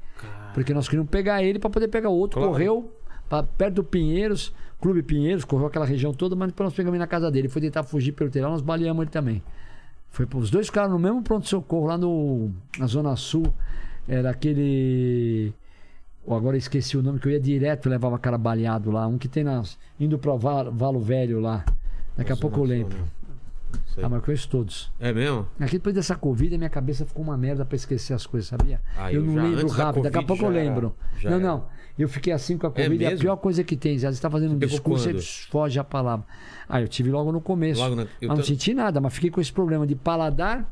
Porque 0.54 0.74
nós 0.74 0.88
queríamos 0.88 1.12
pegar 1.12 1.44
ele 1.44 1.60
pra 1.60 1.70
poder 1.70 1.90
pegar 1.90 2.08
o 2.10 2.14
outro. 2.18 2.38
Claro. 2.40 2.54
Correu 2.54 2.90
pra, 3.28 3.44
perto 3.44 3.76
do 3.76 3.84
Pinheiros, 3.84 4.54
Clube 4.82 5.02
Pinheiros, 5.04 5.44
correu 5.46 5.68
aquela 5.68 5.86
região 5.86 6.14
toda, 6.14 6.36
mas 6.36 6.50
depois 6.50 6.66
nós 6.68 6.74
pegamos 6.76 6.96
ele 6.96 7.00
na 7.00 7.08
casa 7.08 7.32
dele. 7.32 7.48
Foi 7.48 7.62
tentar 7.62 7.84
fugir 7.84 8.12
pelo 8.12 8.30
telhado, 8.30 8.52
nós 8.52 8.62
baleamos 8.62 9.02
ele 9.04 9.12
também. 9.12 9.42
Foi, 10.10 10.28
os 10.36 10.50
dois 10.50 10.68
ficaram 10.68 10.92
no 10.92 11.00
mesmo 11.00 11.22
pronto-socorro 11.22 11.88
lá 11.88 11.98
no, 11.98 12.50
na 12.78 12.86
Zona 12.88 13.16
Sul. 13.16 13.52
Era 14.08 14.30
aquele. 14.30 15.54
ou 16.26 16.36
agora 16.36 16.56
eu 16.56 16.60
esqueci 16.60 16.96
o 16.98 17.02
nome, 17.02 17.20
que 17.20 17.28
eu 17.28 17.32
ia 17.32 17.40
direto 17.40 17.90
levava 17.90 18.18
cara 18.20 18.38
baleado 18.38 18.92
lá. 18.92 19.08
Um 19.08 19.18
que 19.18 19.28
tem 19.28 19.44
nas, 19.44 19.78
indo 20.00 20.18
pra 20.20 20.36
Val- 20.36 20.72
Valo 20.72 21.00
Velho 21.00 21.40
lá. 21.40 21.66
Daqui 22.16 22.32
a 22.32 22.38
pouco 22.38 22.60
eu 22.60 22.64
lembro. 22.64 22.98
Sei. 23.94 24.04
Ah, 24.04 24.08
mas 24.10 24.20
eu 24.20 24.26
conheço 24.26 24.48
todos. 24.48 24.92
É 25.00 25.12
mesmo? 25.12 25.48
Aqui 25.60 25.74
depois 25.78 25.94
dessa 25.94 26.16
Covid, 26.16 26.54
a 26.56 26.58
minha 26.58 26.70
cabeça 26.70 27.06
ficou 27.06 27.24
uma 27.24 27.36
merda 27.38 27.66
pra 27.66 27.76
esquecer 27.76 28.14
as 28.14 28.26
coisas, 28.26 28.48
sabia? 28.48 28.80
Ah, 28.98 29.12
eu 29.12 29.20
eu 29.22 29.26
não 29.26 29.34
já- 29.36 29.44
lembro 29.44 29.68
rápido, 29.68 30.04
daqui 30.04 30.18
a 30.18 30.24
pouco 30.24 30.44
eu 30.46 30.52
era- 30.52 30.64
lembro. 30.64 30.96
já 31.18 31.30
não, 31.30 31.38
era. 31.38 31.46
não. 31.48 31.66
Eu 31.98 32.10
fiquei 32.10 32.34
assim 32.34 32.58
com 32.58 32.68
a 32.68 32.72
Covid, 32.72 33.06
é, 33.06 33.14
a 33.14 33.18
pior 33.18 33.36
coisa 33.38 33.64
que 33.64 33.78
tem. 33.78 33.98
Você 33.98 34.20
tá 34.22 34.30
fazendo 34.30 34.56
um 34.56 34.60
pegou 34.60 34.72
discurso 34.76 35.06
quando? 35.10 35.20
e 35.20 35.22
foge 35.50 35.80
a 35.80 35.84
palavra. 35.84 36.26
Ah, 36.68 36.82
eu 36.82 36.88
tive 36.88 37.10
logo 37.10 37.32
no 37.32 37.40
começo. 37.40 37.80
Logo 37.82 37.96
na- 37.96 38.08
eu 38.22 38.28
mas 38.30 38.38
não 38.38 38.44
senti 38.46 38.74
nada, 38.74 39.00
mas 39.00 39.14
fiquei 39.14 39.30
com 39.30 39.40
esse 39.40 39.52
problema 39.54 39.88
de 39.88 39.96
paladar 39.96 40.70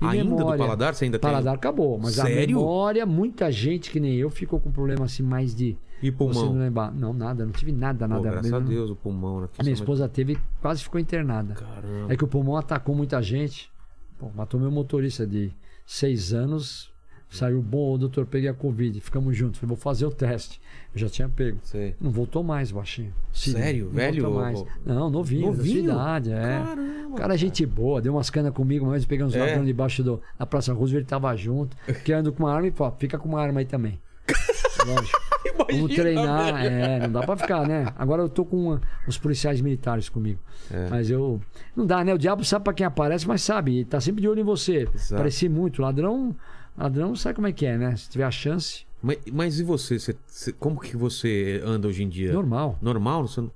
e 0.00 0.04
Ainda 0.06 0.24
do 0.24 0.36
memória. 0.36 0.58
paladar? 0.58 0.94
Você 0.94 1.04
ainda 1.04 1.18
tem? 1.18 1.30
Paladar 1.30 1.54
acabou, 1.54 1.96
mas 1.98 2.14
Sério? 2.14 2.56
a 2.58 2.60
memória, 2.60 3.06
muita 3.06 3.52
gente 3.52 3.90
que 3.90 4.00
nem 4.00 4.14
eu 4.14 4.30
ficou 4.30 4.58
com 4.58 4.70
problema 4.72 5.04
assim 5.04 5.22
mais 5.22 5.54
de 5.54 5.76
E 6.02 6.10
você 6.10 6.16
pulmão? 6.16 6.54
não 6.54 6.60
lembrar. 6.60 6.92
Não, 6.92 7.12
nada, 7.12 7.44
não 7.44 7.52
tive 7.52 7.70
nada, 7.72 8.08
Pô, 8.08 8.14
nada. 8.14 8.30
graças 8.30 8.52
a 8.52 8.58
Deus, 8.58 8.90
o 8.90 8.96
pulmão. 8.96 9.42
Né? 9.42 9.48
A 9.58 9.62
minha 9.62 9.74
esposa 9.74 10.08
teve, 10.08 10.36
quase 10.60 10.82
ficou 10.82 11.00
internada. 11.00 11.54
Caramba. 11.54 12.12
É 12.12 12.16
que 12.16 12.24
o 12.24 12.28
pulmão 12.28 12.56
atacou 12.56 12.94
muita 12.96 13.22
gente. 13.22 13.70
Pô, 14.18 14.28
matou 14.34 14.58
meu 14.58 14.70
motorista 14.72 15.24
de 15.24 15.52
seis 15.86 16.32
anos. 16.32 16.90
Saiu 17.30 17.60
bom, 17.60 17.94
o 17.94 17.98
doutor, 17.98 18.24
peguei 18.24 18.48
a 18.48 18.54
Covid. 18.54 19.00
Ficamos 19.00 19.36
juntos. 19.36 19.60
Falei, 19.60 19.68
vou 19.68 19.76
fazer 19.76 20.06
o 20.06 20.10
teste. 20.10 20.60
Eu 20.94 21.00
já 21.00 21.08
tinha 21.08 21.28
pego. 21.28 21.58
Sei. 21.62 21.94
Não 22.00 22.10
voltou 22.10 22.42
mais, 22.42 22.70
baixinho. 22.70 23.12
Sério? 23.32 23.86
Não 23.86 23.92
Velho, 23.92 24.22
voltou 24.22 24.40
mais. 24.40 24.58
ô- 24.60 24.66
Não, 24.86 25.10
novinho, 25.10 25.48
Novinho? 25.48 25.84
idade, 25.92 26.32
é. 26.32 26.40
Caramba, 26.64 27.16
Cara, 27.16 27.36
gente 27.36 27.66
boa, 27.66 28.00
deu 28.00 28.14
umas 28.14 28.30
canas 28.30 28.52
comigo, 28.54 28.88
vez 28.90 29.02
eu 29.02 29.08
peguei 29.08 29.24
uns 29.26 29.34
É? 29.34 29.40
ladrões 29.44 29.66
debaixo 29.66 30.02
do, 30.02 30.22
da 30.38 30.46
Praça 30.46 30.72
Roosevelt, 30.72 31.02
ele 31.02 31.08
tava 31.10 31.36
junto, 31.36 31.76
que 32.04 32.12
ando 32.12 32.32
com 32.32 32.44
uma 32.44 32.52
arma 32.54 32.66
e 32.68 32.70
pô, 32.70 32.90
fica 32.92 33.18
com 33.18 33.28
uma 33.28 33.40
arma 33.42 33.60
aí 33.60 33.66
também. 33.66 34.00
Lógico. 34.86 35.18
Vamos 35.56 35.74
Imagina, 35.80 36.02
treinar, 36.02 36.54
velho. 36.54 36.74
é, 36.74 36.98
não 37.00 37.12
dá 37.12 37.22
pra 37.22 37.36
ficar, 37.36 37.66
né? 37.68 37.92
Agora 37.96 38.22
eu 38.22 38.28
tô 38.28 38.44
com 38.44 38.56
uma- 38.56 38.80
os 39.06 39.18
policiais 39.18 39.60
militares 39.60 40.08
comigo. 40.08 40.40
É. 40.70 40.88
Mas 40.88 41.10
eu. 41.10 41.40
Não 41.76 41.84
dá, 41.86 42.02
né? 42.02 42.14
O 42.14 42.18
diabo 42.18 42.42
sabe 42.44 42.64
pra 42.64 42.72
quem 42.72 42.86
aparece, 42.86 43.26
mas 43.28 43.42
sabe, 43.42 43.84
tá 43.84 44.00
sempre 44.00 44.22
de 44.22 44.28
olho 44.28 44.40
em 44.40 44.44
você. 44.44 44.88
Exato. 44.94 45.16
Pareci 45.16 45.48
muito. 45.48 45.82
Ladrão, 45.82 46.34
ladrão 46.78 47.14
sabe 47.16 47.34
como 47.34 47.46
é 47.46 47.52
que 47.52 47.66
é, 47.66 47.76
né? 47.76 47.96
Se 47.96 48.08
tiver 48.08 48.24
a 48.24 48.30
chance, 48.30 48.86
Mas, 49.02 49.18
mas 49.32 49.60
e 49.60 49.62
você? 49.64 49.98
Você- 49.98 50.16
você- 50.26 50.52
Como 50.52 50.80
que 50.80 50.96
você 50.96 51.60
anda 51.64 51.86
hoje 51.88 52.02
em 52.02 52.08
dia? 52.08 52.32
normal. 52.32 52.78
Normal? 52.80 53.26
Você 53.28 53.40
não... 53.40 53.50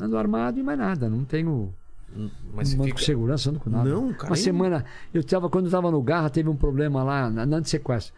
Ando 0.00 0.16
armado 0.16 0.58
e 0.58 0.62
mais 0.62 0.78
nada. 0.78 1.08
Não 1.08 1.24
tenho. 1.24 1.72
Mas 2.54 2.68
você 2.68 2.76
Não 2.76 2.82
ando 2.84 2.88
fica... 2.88 2.98
com 2.98 3.04
segurança, 3.04 3.50
ando 3.50 3.60
com 3.60 3.70
nada. 3.70 3.88
Não, 3.88 4.12
cara, 4.12 4.26
Uma 4.30 4.36
semana, 4.36 4.84
eu 5.14 5.22
tava, 5.24 5.48
quando 5.48 5.66
eu 5.66 5.70
tava 5.70 5.90
no 5.90 6.02
Garra, 6.02 6.28
teve 6.30 6.48
um 6.48 6.56
problema 6.56 7.02
lá, 7.02 7.30
na, 7.30 7.46
na 7.46 7.64
sequestro. 7.64 8.14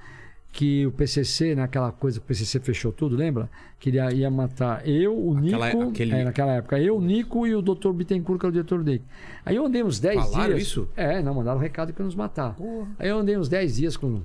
Que 0.56 0.86
o 0.86 0.92
PCC, 0.92 1.52
naquela 1.56 1.90
coisa 1.90 2.20
que 2.20 2.24
o 2.24 2.28
PCC 2.28 2.60
fechou 2.60 2.92
tudo, 2.92 3.16
lembra? 3.16 3.50
Que 3.80 3.90
ele 3.90 3.98
ia, 4.14 4.30
matar 4.30 4.86
eu, 4.88 5.12
o 5.12 5.36
Aquela- 5.36 5.66
Nico. 5.66 5.82
aquele- 5.90 6.12
É, 6.12 6.24
naquela 6.24 6.52
época. 6.52 6.78
Eu, 6.78 6.96
o 6.96 7.00
Nico 7.00 7.44
e 7.44 7.56
o 7.56 7.60
Dr. 7.60 7.90
Bittencourt, 7.92 8.38
que 8.38 8.46
era 8.46 8.50
o 8.50 8.52
diretor 8.52 8.84
dele. 8.84 9.02
Aí 9.44 9.56
eu 9.56 9.66
andei 9.66 9.82
uns 9.82 9.98
10 9.98 10.14
Falaram 10.30 10.54
dias. 10.54 10.68
isso? 10.68 10.88
É, 10.96 11.20
não, 11.20 11.34
mandaram 11.34 11.58
um 11.58 11.60
recado 11.60 11.92
que 11.92 12.00
nos 12.00 12.14
matar. 12.14 12.54
Aí 13.00 13.08
eu 13.08 13.18
andei 13.18 13.36
uns 13.36 13.48
10 13.48 13.74
dias 13.74 13.96
com 13.96 14.06
um 14.06 14.22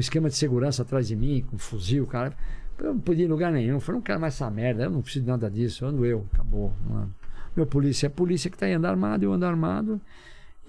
esquema 0.00 0.28
de 0.28 0.36
segurança 0.36 0.82
atrás 0.82 1.08
de 1.08 1.16
mim, 1.16 1.42
com 1.48 1.56
um 1.56 1.58
fuzil, 1.58 2.06
cara. 2.06 2.34
Eu 2.78 2.92
não 2.92 3.00
podia 3.00 3.24
ir 3.24 3.28
em 3.28 3.30
lugar 3.30 3.50
nenhum. 3.50 3.76
Eu 3.76 3.80
falei, 3.80 3.96
não 3.98 4.04
quero 4.04 4.20
mais 4.20 4.34
essa 4.34 4.50
merda, 4.50 4.84
eu 4.84 4.90
não 4.90 5.00
preciso 5.00 5.24
de 5.24 5.30
nada 5.30 5.50
disso, 5.50 5.84
eu 5.84 5.88
ando 5.88 6.04
eu, 6.04 6.26
acabou, 6.34 6.70
mano. 6.86 7.14
Meu 7.56 7.64
polícia 7.66 8.06
é 8.06 8.10
polícia 8.10 8.50
que 8.50 8.58
tá 8.58 8.66
aí, 8.66 8.74
anda 8.74 8.90
armado, 8.90 9.24
eu 9.24 9.32
ando 9.32 9.46
armado. 9.46 9.98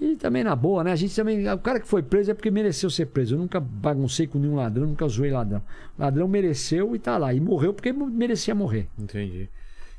E 0.05 0.17
também 0.17 0.43
na 0.43 0.53
boa, 0.55 0.83
né? 0.83 0.91
A 0.91 0.95
gente 0.97 1.15
também. 1.15 1.47
O 1.49 1.57
cara 1.59 1.79
que 1.79 1.87
foi 1.87 2.03
preso 2.03 2.29
é 2.29 2.33
porque 2.33 2.51
mereceu 2.51 2.89
ser 2.89 3.05
preso. 3.05 3.35
Eu 3.35 3.39
nunca 3.39 3.59
baguncei 3.59 4.27
com 4.27 4.37
nenhum 4.37 4.55
ladrão, 4.55 4.85
nunca 4.85 5.07
zoei 5.07 5.31
ladrão. 5.31 5.61
Ladrão 5.97 6.27
mereceu 6.27 6.93
e 6.95 6.99
tá 6.99 7.17
lá. 7.17 7.33
E 7.33 7.39
morreu 7.39 7.73
porque 7.73 7.93
merecia 7.93 8.53
morrer. 8.53 8.87
Entendi. 8.99 9.47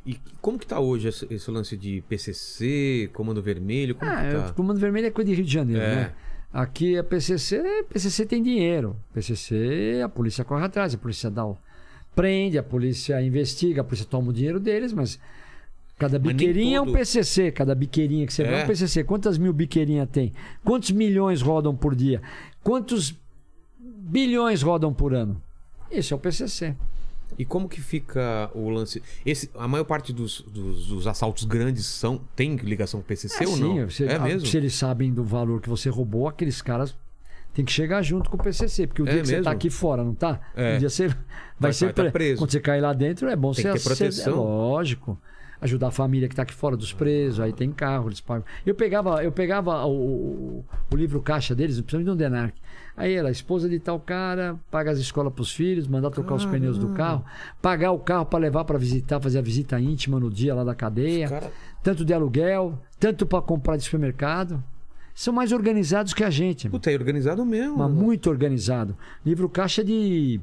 E 0.05 0.19
como 0.43 0.59
que 0.59 0.67
tá 0.67 0.79
hoje 0.79 1.09
esse, 1.09 1.27
esse 1.33 1.51
lance 1.51 1.75
de 1.79 2.03
PCC, 2.07 3.09
Comando 3.15 3.41
Vermelho? 3.41 3.95
Como 3.95 4.11
Ah, 4.11 4.17
tá? 4.49 4.53
Comando 4.53 4.79
Vermelho 4.79 5.07
é 5.07 5.11
coisa 5.11 5.31
de 5.31 5.37
Rio 5.37 5.45
de 5.47 5.53
Janeiro, 5.53 5.81
É. 5.83 5.95
né? 5.97 6.13
Aqui 6.53 6.99
a 6.99 7.03
PCC, 7.03 7.85
PCC 7.89 8.27
tem 8.27 8.43
dinheiro. 8.43 8.95
PCC, 9.15 10.03
a 10.05 10.09
polícia 10.09 10.45
corre 10.45 10.65
atrás, 10.65 10.95
a 10.95 10.99
polícia 10.99 11.31
dá 11.31 11.47
o, 11.47 11.57
prende, 12.15 12.59
a 12.59 12.63
polícia 12.63 13.21
investiga, 13.23 13.81
a 13.81 13.85
polícia 13.85 14.07
toma 14.07 14.29
o 14.29 14.33
dinheiro 14.33 14.61
deles, 14.61 14.93
mas 14.93 15.19
cada 15.99 16.19
biqueirinha 16.19 16.79
é 16.79 16.81
um. 16.81 16.93
PCC, 16.93 17.51
cada 17.53 17.75
biqueirinha 17.75 18.27
que 18.27 18.33
você 18.35 18.43
vê 18.45 18.51
é 18.55 18.61
É. 18.61 18.65
um 18.65 18.67
PCC. 18.67 19.05
Quantas 19.05 19.39
mil 19.39 19.53
biqueirinhas 19.53 20.09
tem? 20.11 20.33
Quantos 20.65 20.91
milhões 20.91 21.41
rodam 21.43 21.75
por 21.75 21.95
dia? 21.95 22.21
Quantos 22.63 23.15
bilhões 23.79 24.63
rodam 24.63 24.93
por 24.93 25.15
ano? 25.15 25.41
Esse 25.91 26.13
é 26.13 26.17
o 26.17 26.19
PCC. 26.19 26.75
E 27.39 27.45
como 27.45 27.69
que 27.69 27.81
fica 27.81 28.51
o 28.55 28.69
lance? 28.69 29.03
Esse, 29.27 29.51
a 29.57 29.67
maior 29.67 29.85
parte 29.85 30.13
dos, 30.13 30.41
dos, 30.43 30.87
dos 30.87 31.07
assaltos 31.07 31.45
grandes 31.45 31.85
são 31.87 32.21
tem 32.37 32.55
ligação 32.57 33.01
com 33.01 33.05
o 33.05 33.09
PCC 33.09 33.43
É, 33.45 33.49
ou 33.49 33.57
sim, 33.57 33.79
não? 33.81 33.91
você- 33.91 34.05
é 34.07 34.17
a- 34.17 34.21
mesmo? 34.21 34.47
Se 34.47 34.57
eles 34.57 34.75
sabem 34.75 35.13
do 35.13 35.25
valor 35.25 35.61
que 35.61 35.69
você 35.69 35.89
roubou, 35.89 36.29
aqueles 36.29 36.63
caras 36.63 36.95
têm 37.53 37.65
que 37.65 37.73
chegar 37.73 38.03
junto 38.03 38.31
com 38.31 38.37
o 38.37 38.41
PCC. 38.43 38.87
Porque 38.87 39.03
o 39.03 39.09
É 39.09 39.13
dia 39.13 39.21
que 39.23 39.27
você 39.27 39.33
mesmo? 39.33 39.45
tá 39.45 39.51
aqui 39.51 39.69
fora, 39.71 40.05
não 40.05 40.15
tá? 40.15 40.41
É. 40.55 40.77
Um 40.77 40.79
dia 40.79 40.91
você 40.91 41.09
vai, 41.09 41.17
Vai- 41.59 41.73
ser 41.73 41.85
vai 41.87 41.95
tá 41.95 42.03
pre- 42.03 42.13
preso. 42.13 42.39
Quando 42.41 42.51
você 42.53 42.61
cair 42.61 42.81
lá 42.81 42.93
dentro, 42.93 43.29
é 43.29 43.35
bom 43.35 43.53
Tem 43.53 43.63
você 43.65 43.69
que 43.69 43.73
ter 43.73 43.79
ser- 43.81 43.89
proteção. 44.05 44.33
É 44.33 44.37
lógico. 44.37 45.19
Ajudar 45.65 45.89
a 45.89 45.91
família 45.91 46.29
que 46.29 46.37
tá 46.37 46.43
aqui 46.43 46.53
fora 46.53 46.77
dos 46.77 46.93
presos, 46.93 47.41
aí 47.41 47.51
tem 47.51 47.73
carro, 47.73 48.09
eles 48.09 48.21
pagam. 48.21 48.45
Eu 48.67 48.75
pegava, 48.75 49.25
eu 49.25 49.33
pegava 49.33 49.85
o, 49.87 49.91
o, 49.91 50.65
o 50.93 50.97
livro 50.97 51.23
caixa 51.23 51.55
deles, 51.55 51.81
principalmente 51.81 52.07
do 52.07 52.17
Denarc. 52.17 52.55
Aí 52.95 53.15
era 53.15 53.29
a 53.29 53.31
esposa 53.31 53.67
de 53.67 53.79
tal 53.79 53.99
cara, 53.99 54.61
paga 54.71 54.91
as 54.91 54.99
escolas 54.99 55.33
pros 55.33 55.51
filhos, 55.53 55.89
mandar 55.89 56.11
trocar 56.11 56.35
os 56.35 56.45
pneus 56.45 56.79
do 56.79 56.89
carro, 56.91 57.25
pagar 57.63 57.93
o 57.93 57.99
carro 57.99 58.27
para 58.27 58.39
levar 58.39 58.65
para 58.65 58.79
visitar, 58.79 59.19
fazer 59.21 59.39
a 59.39 59.43
visita 59.43 59.81
íntima 59.81 60.21
no 60.21 60.31
dia 60.31 60.55
lá 60.55 60.63
da 60.63 60.75
cadeia 60.75 61.29
Cara, 61.29 61.51
tanto 61.83 62.05
de 62.05 62.13
aluguel, 62.13 62.79
tanto 63.01 63.27
para 63.27 63.41
comprar 63.41 63.77
de 63.77 63.85
supermercado. 63.85 64.63
São 65.15 65.33
mais 65.33 65.51
organizados 65.51 66.13
que 66.13 66.25
a 66.25 66.31
gente, 66.31 66.69
puta, 66.69 66.91
é 66.91 66.95
organizado 66.95 67.45
mesmo. 67.47 67.79
mas 67.79 67.91
muito 67.91 68.29
organizado. 68.29 68.97
Livro 69.25 69.49
caixa 69.49 69.83
de 69.83 70.41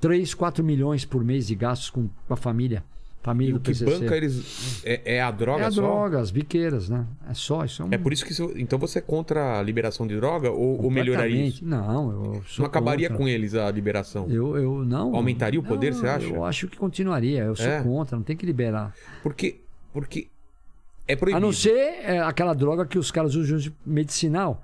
3, 0.00 0.34
4 0.34 0.62
milhões 0.62 1.04
por 1.04 1.24
mês 1.24 1.46
de 1.46 1.54
gastos 1.54 1.90
com, 1.90 2.08
com 2.26 2.34
a 2.34 2.36
família. 2.36 2.84
E 3.24 3.26
Família 3.26 3.54
o 3.54 3.58
do 3.58 3.62
que 3.62 3.70
PCC. 3.70 3.90
banca 4.00 4.14
eles 4.16 4.82
é, 4.84 5.16
é 5.16 5.22
a 5.22 5.30
droga 5.30 5.62
é 5.62 5.66
a 5.66 5.70
só? 5.70 5.80
droga, 5.80 6.20
as 6.20 6.30
biqueiras, 6.30 6.90
né? 6.90 7.06
É 7.30 7.32
só, 7.32 7.64
isso 7.64 7.80
é 7.82 7.86
um... 7.86 7.88
É 7.90 7.96
por 7.96 8.12
isso 8.12 8.22
que 8.22 8.32
isso- 8.32 8.52
então 8.54 8.78
você 8.78 8.98
é 8.98 9.00
contra 9.02 9.58
a 9.58 9.62
liberação 9.62 10.06
de 10.06 10.14
droga 10.14 10.50
ou, 10.50 10.84
ou 10.84 10.90
melhoraria 10.90 11.46
isso? 11.46 11.64
Não, 11.64 12.10
eu 12.10 12.42
sou 12.46 12.62
Não 12.62 12.66
acabaria 12.66 13.08
contra. 13.08 13.24
com 13.24 13.28
eles 13.28 13.54
a 13.54 13.70
liberação? 13.70 14.26
Eu, 14.28 14.56
eu 14.58 14.84
não. 14.84 15.14
Aumentaria 15.16 15.58
o 15.58 15.62
poder, 15.62 15.92
Não, 15.92 16.00
você 16.00 16.06
acha? 16.06 16.26
Eu 16.26 16.44
acho 16.44 16.68
que 16.68 16.76
continuaria. 16.76 17.44
Eu 17.44 17.56
sou 17.56 17.66
É? 17.66 17.82
contra, 17.82 18.14
não 18.16 18.22
tem 18.22 18.36
que 18.36 18.44
liberar. 18.44 18.94
Porque 19.22 19.56
porque 19.92 20.26
é 21.08 21.16
proibido. 21.16 21.38
A 21.38 21.40
não 21.40 21.52
ser 21.52 21.70
é, 22.02 22.18
aquela 22.20 22.52
droga 22.52 22.84
que 22.84 22.98
os 22.98 23.10
caras 23.10 23.34
usam 23.36 23.56
de 23.56 23.72
medicinal. 23.86 24.62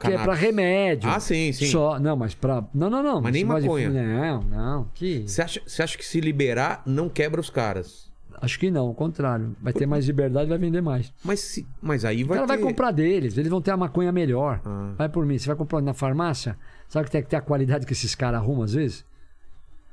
Que 0.00 0.12
é 0.12 0.18
pra 0.18 0.34
remédio. 0.34 1.08
Ah, 1.10 1.20
sim, 1.20 1.52
sim. 1.52 1.66
Só, 1.66 1.98
não, 2.00 2.16
mas 2.16 2.34
pra. 2.34 2.64
Não, 2.74 2.88
não, 2.88 3.02
não. 3.02 3.20
Mas 3.20 3.32
nem 3.32 3.42
de- 3.44 3.48
maconha. 3.48 3.90
Não, 3.90 4.42
não. 4.42 4.90
Que... 4.94 5.28
Você 5.28 5.42
acha, 5.42 5.60
você 5.66 5.82
acha 5.82 5.96
que 5.98 6.04
se 6.04 6.20
liberar 6.20 6.82
não 6.86 7.08
quebra 7.08 7.40
os 7.40 7.50
caras? 7.50 8.08
Acho 8.40 8.58
que 8.58 8.70
não, 8.70 8.86
ao 8.86 8.94
contrário. 8.94 9.54
Vai 9.60 9.72
ter 9.72 9.84
mais 9.84 10.06
liberdade 10.06 10.46
e 10.46 10.48
vai 10.48 10.58
vender 10.58 10.80
mais. 10.80 11.12
Mas, 11.24 11.40
se, 11.40 11.66
mas 11.82 12.04
aí 12.04 12.22
O 12.22 12.28
vai 12.28 12.38
cara 12.38 12.46
ter... 12.46 12.54
vai 12.56 12.62
comprar 12.62 12.92
deles, 12.92 13.36
eles 13.36 13.50
vão 13.50 13.60
ter 13.60 13.72
a 13.72 13.76
maconha 13.76 14.12
melhor. 14.12 14.60
Ah. 14.64 14.92
Vai 14.96 15.08
por 15.08 15.26
mim. 15.26 15.36
Você 15.38 15.48
vai 15.48 15.56
comprar 15.56 15.80
na 15.82 15.92
farmácia, 15.92 16.56
sabe 16.88 17.06
que 17.06 17.10
tem 17.10 17.22
que 17.22 17.28
ter 17.28 17.36
a 17.36 17.40
qualidade 17.40 17.84
que 17.84 17.92
esses 17.92 18.14
caras 18.14 18.40
arrumam 18.40 18.62
às 18.62 18.72
vezes? 18.74 19.04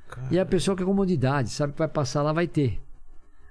Cara, 0.07 0.27
E 0.31 0.37
a 0.39 0.45
pessoa 0.45 0.77
quer 0.77 0.85
comodidade, 0.85 1.49
sabe 1.49 1.73
que 1.73 1.79
vai 1.79 1.87
passar 1.87 2.21
lá, 2.21 2.31
vai 2.31 2.45
ter. 2.47 2.79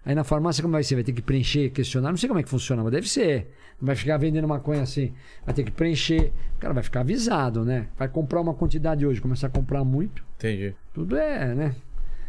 Aí 0.06 0.14
na 0.14 0.22
farmácia, 0.22 0.62
como 0.62 0.72
vai 0.72 0.84
ser? 0.84 0.94
Vai 0.94 1.02
ter 1.04 1.12
que 1.12 1.22
preencher, 1.22 1.70
questionar. 1.70 2.10
Não 2.10 2.16
sei 2.16 2.28
como 2.28 2.38
é 2.38 2.42
que 2.44 2.48
funciona, 2.48 2.82
mas 2.82 2.92
deve 2.92 3.08
ser. 3.08 3.50
Vai 3.84 3.94
ficar 3.94 4.16
vendendo 4.16 4.48
maconha 4.48 4.82
assim. 4.82 5.12
Vai 5.44 5.54
ter 5.54 5.62
que 5.62 5.70
preencher. 5.70 6.32
O 6.56 6.60
cara 6.60 6.72
vai 6.74 6.82
ficar 6.82 7.00
avisado, 7.00 7.64
né? 7.64 7.88
Vai 7.98 8.08
comprar 8.08 8.40
uma 8.40 8.54
quantidade 8.54 9.06
hoje, 9.06 9.20
começar 9.20 9.48
a 9.48 9.50
comprar 9.50 9.84
muito. 9.84 10.24
Entendi. 10.36 10.74
Tudo 10.92 11.16
é, 11.16 11.54
né? 11.54 11.76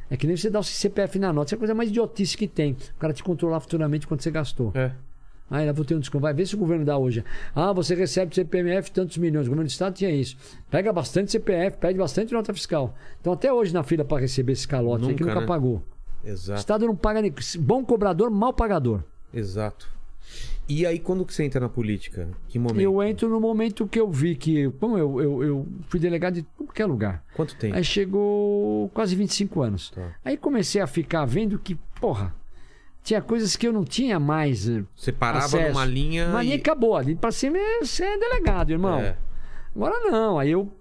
É 0.09 0.17
que 0.17 0.27
nem 0.27 0.35
você 0.37 0.49
dar 0.49 0.59
o 0.59 0.63
CPF 0.63 1.17
na 1.17 1.33
nota. 1.33 1.47
Isso 1.47 1.55
é 1.55 1.57
a 1.57 1.59
coisa 1.59 1.73
mais 1.73 1.89
idiotice 1.89 2.37
que 2.37 2.47
tem. 2.47 2.73
O 2.73 2.99
cara 2.99 3.13
te 3.13 3.23
controlar 3.23 3.59
futuramente 3.59 4.05
quanto 4.05 4.21
você 4.21 4.29
gastou. 4.29 4.71
É. 4.75 4.91
Ah, 5.49 5.61
ela 5.61 5.73
vou 5.73 5.85
ter 5.85 5.95
um 5.95 5.99
desconto. 5.99 6.21
Vai 6.21 6.33
ver 6.33 6.45
se 6.47 6.55
o 6.55 6.57
governo 6.57 6.83
dá 6.83 6.97
hoje. 6.97 7.23
Ah, 7.55 7.71
você 7.71 7.93
recebe 7.95 8.29
do 8.29 8.35
CPMF 8.35 8.91
tantos 8.91 9.17
milhões. 9.17 9.45
O 9.45 9.49
governo 9.49 9.67
do 9.67 9.71
Estado 9.71 9.93
tinha 9.93 10.09
isso. 10.09 10.35
Pega 10.69 10.91
bastante 10.91 11.31
CPF, 11.31 11.77
pede 11.77 11.97
bastante 11.97 12.33
nota 12.33 12.53
fiscal. 12.53 12.95
Então, 13.21 13.31
até 13.33 13.53
hoje 13.53 13.73
na 13.73 13.83
fila 13.83 14.03
para 14.03 14.21
receber 14.21 14.53
esse 14.53 14.67
calote 14.67 15.07
aí 15.07 15.13
que 15.13 15.21
Nunca, 15.21 15.35
nunca 15.35 15.41
né? 15.41 15.47
pagou. 15.47 15.83
O 16.23 16.27
Exato. 16.27 16.59
Estado 16.59 16.87
não 16.87 16.95
paga 16.95 17.21
nem. 17.21 17.33
Bom 17.59 17.85
cobrador, 17.85 18.29
mal 18.31 18.53
pagador. 18.53 19.03
Exato. 19.33 19.94
E 20.67 20.83
aí, 20.85 20.97
quando 20.97 21.23
que 21.23 21.31
você 21.33 21.43
entra 21.43 21.59
na 21.59 21.69
política? 21.69 22.27
Que 22.47 22.57
momento? 22.57 22.81
Eu 22.81 23.03
entro 23.03 23.29
no 23.29 23.39
momento 23.39 23.87
que 23.87 23.99
eu 23.99 24.09
vi 24.09 24.35
que. 24.35 24.67
Bom, 24.67 24.97
eu, 24.97 25.21
eu, 25.21 25.43
eu 25.43 25.67
fui 25.89 25.99
delegado 25.99 26.33
de 26.35 26.43
qualquer 26.57 26.87
lugar. 26.87 27.23
Quanto 27.35 27.55
tempo? 27.55 27.75
Aí 27.75 27.83
chegou 27.83 28.89
quase 28.89 29.15
25 29.15 29.61
anos. 29.61 29.91
Tá. 29.91 30.15
Aí 30.25 30.35
comecei 30.35 30.81
a 30.81 30.87
ficar 30.87 31.23
vendo 31.25 31.59
que, 31.59 31.75
porra, 32.01 32.33
tinha 33.03 33.21
coisas 33.21 33.55
que 33.55 33.67
eu 33.67 33.71
não 33.73 33.83
tinha 33.83 34.19
mais. 34.19 34.67
eh, 34.67 34.83
Você 34.95 35.11
parava 35.11 35.45
acesso. 35.45 35.69
numa 35.73 35.85
linha. 35.85 36.27
Uma 36.29 36.41
linha 36.41 36.55
e... 36.55 36.59
acabou. 36.59 36.95
Ali 36.97 37.13
pra 37.15 37.31
cima 37.31 37.57
é- 37.59 37.79
você 37.83 38.03
é 38.03 38.17
delegado, 38.17 38.71
irmão. 38.71 38.99
É. 38.99 39.15
Agora 39.75 39.99
não. 40.09 40.39
Aí 40.39 40.49
eu 40.49 40.71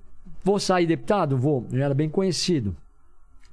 vou 0.43 0.59
sair 0.59 0.87
deputado? 0.87 1.37
Vou. 1.37 1.67
Eu 1.71 1.83
era 1.83 1.93
bem 1.93 2.09
conhecido. 2.09 2.75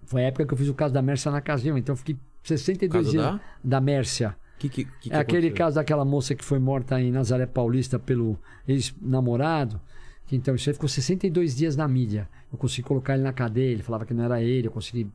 Foi 0.05 0.23
a 0.23 0.27
época 0.27 0.45
que 0.45 0.53
eu 0.53 0.57
fiz 0.57 0.69
o 0.69 0.73
caso 0.73 0.93
da 0.93 1.01
Mércia 1.01 1.29
na 1.29 1.41
Casinha. 1.41 1.77
Então 1.77 1.91
eu 1.91 1.97
fiquei 1.97 2.15
62 2.43 3.05
Caso 3.05 3.11
dias 3.11 3.23
da? 3.25 3.39
da 3.61 3.81
Mércia. 3.81 4.35
Que, 4.69 4.69
que, 4.69 4.85
que 4.85 5.11
É 5.13 5.17
aquele 5.17 5.47
aconteceu? 5.47 5.57
caso 5.65 5.75
daquela 5.75 6.05
moça 6.05 6.35
que 6.35 6.43
foi 6.45 6.59
morta 6.59 7.01
em 7.01 7.11
Nazaré 7.11 7.45
Paulista 7.45 7.97
pelo 7.97 8.37
ex-namorado. 8.67 9.79
que 10.27 10.35
Então, 10.35 10.53
isso 10.55 10.69
aí 10.69 10.73
ficou 10.73 10.87
62 10.89 11.55
dias 11.55 11.75
na 11.75 11.87
mídia. 11.87 12.27
Eu 12.51 12.57
consegui 12.57 12.87
colocar 12.87 13.13
ele 13.15 13.23
na 13.23 13.33
cadeia, 13.33 13.71
ele 13.71 13.81
falava 13.83 14.05
que 14.05 14.13
não 14.13 14.23
era 14.23 14.41
ele, 14.41 14.67
eu 14.67 14.71
consegui 14.71 15.07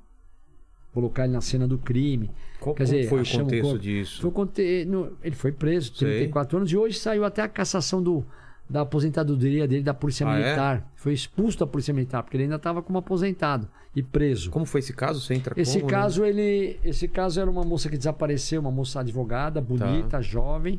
colocar 0.92 1.24
ele 1.24 1.32
na 1.34 1.40
cena 1.40 1.66
do 1.68 1.78
crime. 1.78 2.30
Qual, 2.58 2.74
Quer 2.74 2.84
dizer, 2.84 3.08
foi 3.08 3.22
o 3.22 3.30
contexto 3.30 3.78
disso? 3.78 4.22
Foi 4.22 4.30
conte- 4.30 4.84
no- 4.86 5.12
ele 5.22 5.34
foi 5.36 5.52
preso, 5.52 5.94
Sei. 5.94 6.08
34 6.08 6.56
anos, 6.58 6.72
e 6.72 6.76
hoje 6.76 6.98
saiu 6.98 7.24
até 7.24 7.42
a 7.42 7.48
cassação 7.48 8.02
do, 8.02 8.24
da 8.68 8.80
aposentadoria 8.80 9.68
dele 9.68 9.82
da 9.82 9.92
Polícia 9.94 10.26
Ah, 10.26 10.38
é? 10.38 10.42
Militar. 10.42 10.90
Foi 10.96 11.12
expulso 11.12 11.58
da 11.58 11.66
Polícia 11.66 11.92
Militar, 11.92 12.22
porque 12.22 12.36
ele 12.36 12.44
ainda 12.44 12.56
estava 12.56 12.82
como 12.82 12.98
aposentado 12.98 13.68
e 13.96 14.02
preso. 14.02 14.50
Como 14.50 14.66
foi 14.66 14.80
esse 14.80 14.92
caso? 14.92 15.22
Você 15.22 15.32
entra 15.32 15.58
Esse 15.58 15.80
como, 15.80 15.90
né? 15.90 15.98
caso, 15.98 16.22
ele. 16.22 16.78
Esse 16.84 17.08
caso 17.08 17.40
era 17.40 17.50
uma 17.50 17.64
moça 17.64 17.88
que 17.88 17.96
desapareceu, 17.96 18.60
uma 18.60 18.70
moça 18.70 19.00
advogada, 19.00 19.58
bonita, 19.58 20.20
jovem. 20.20 20.78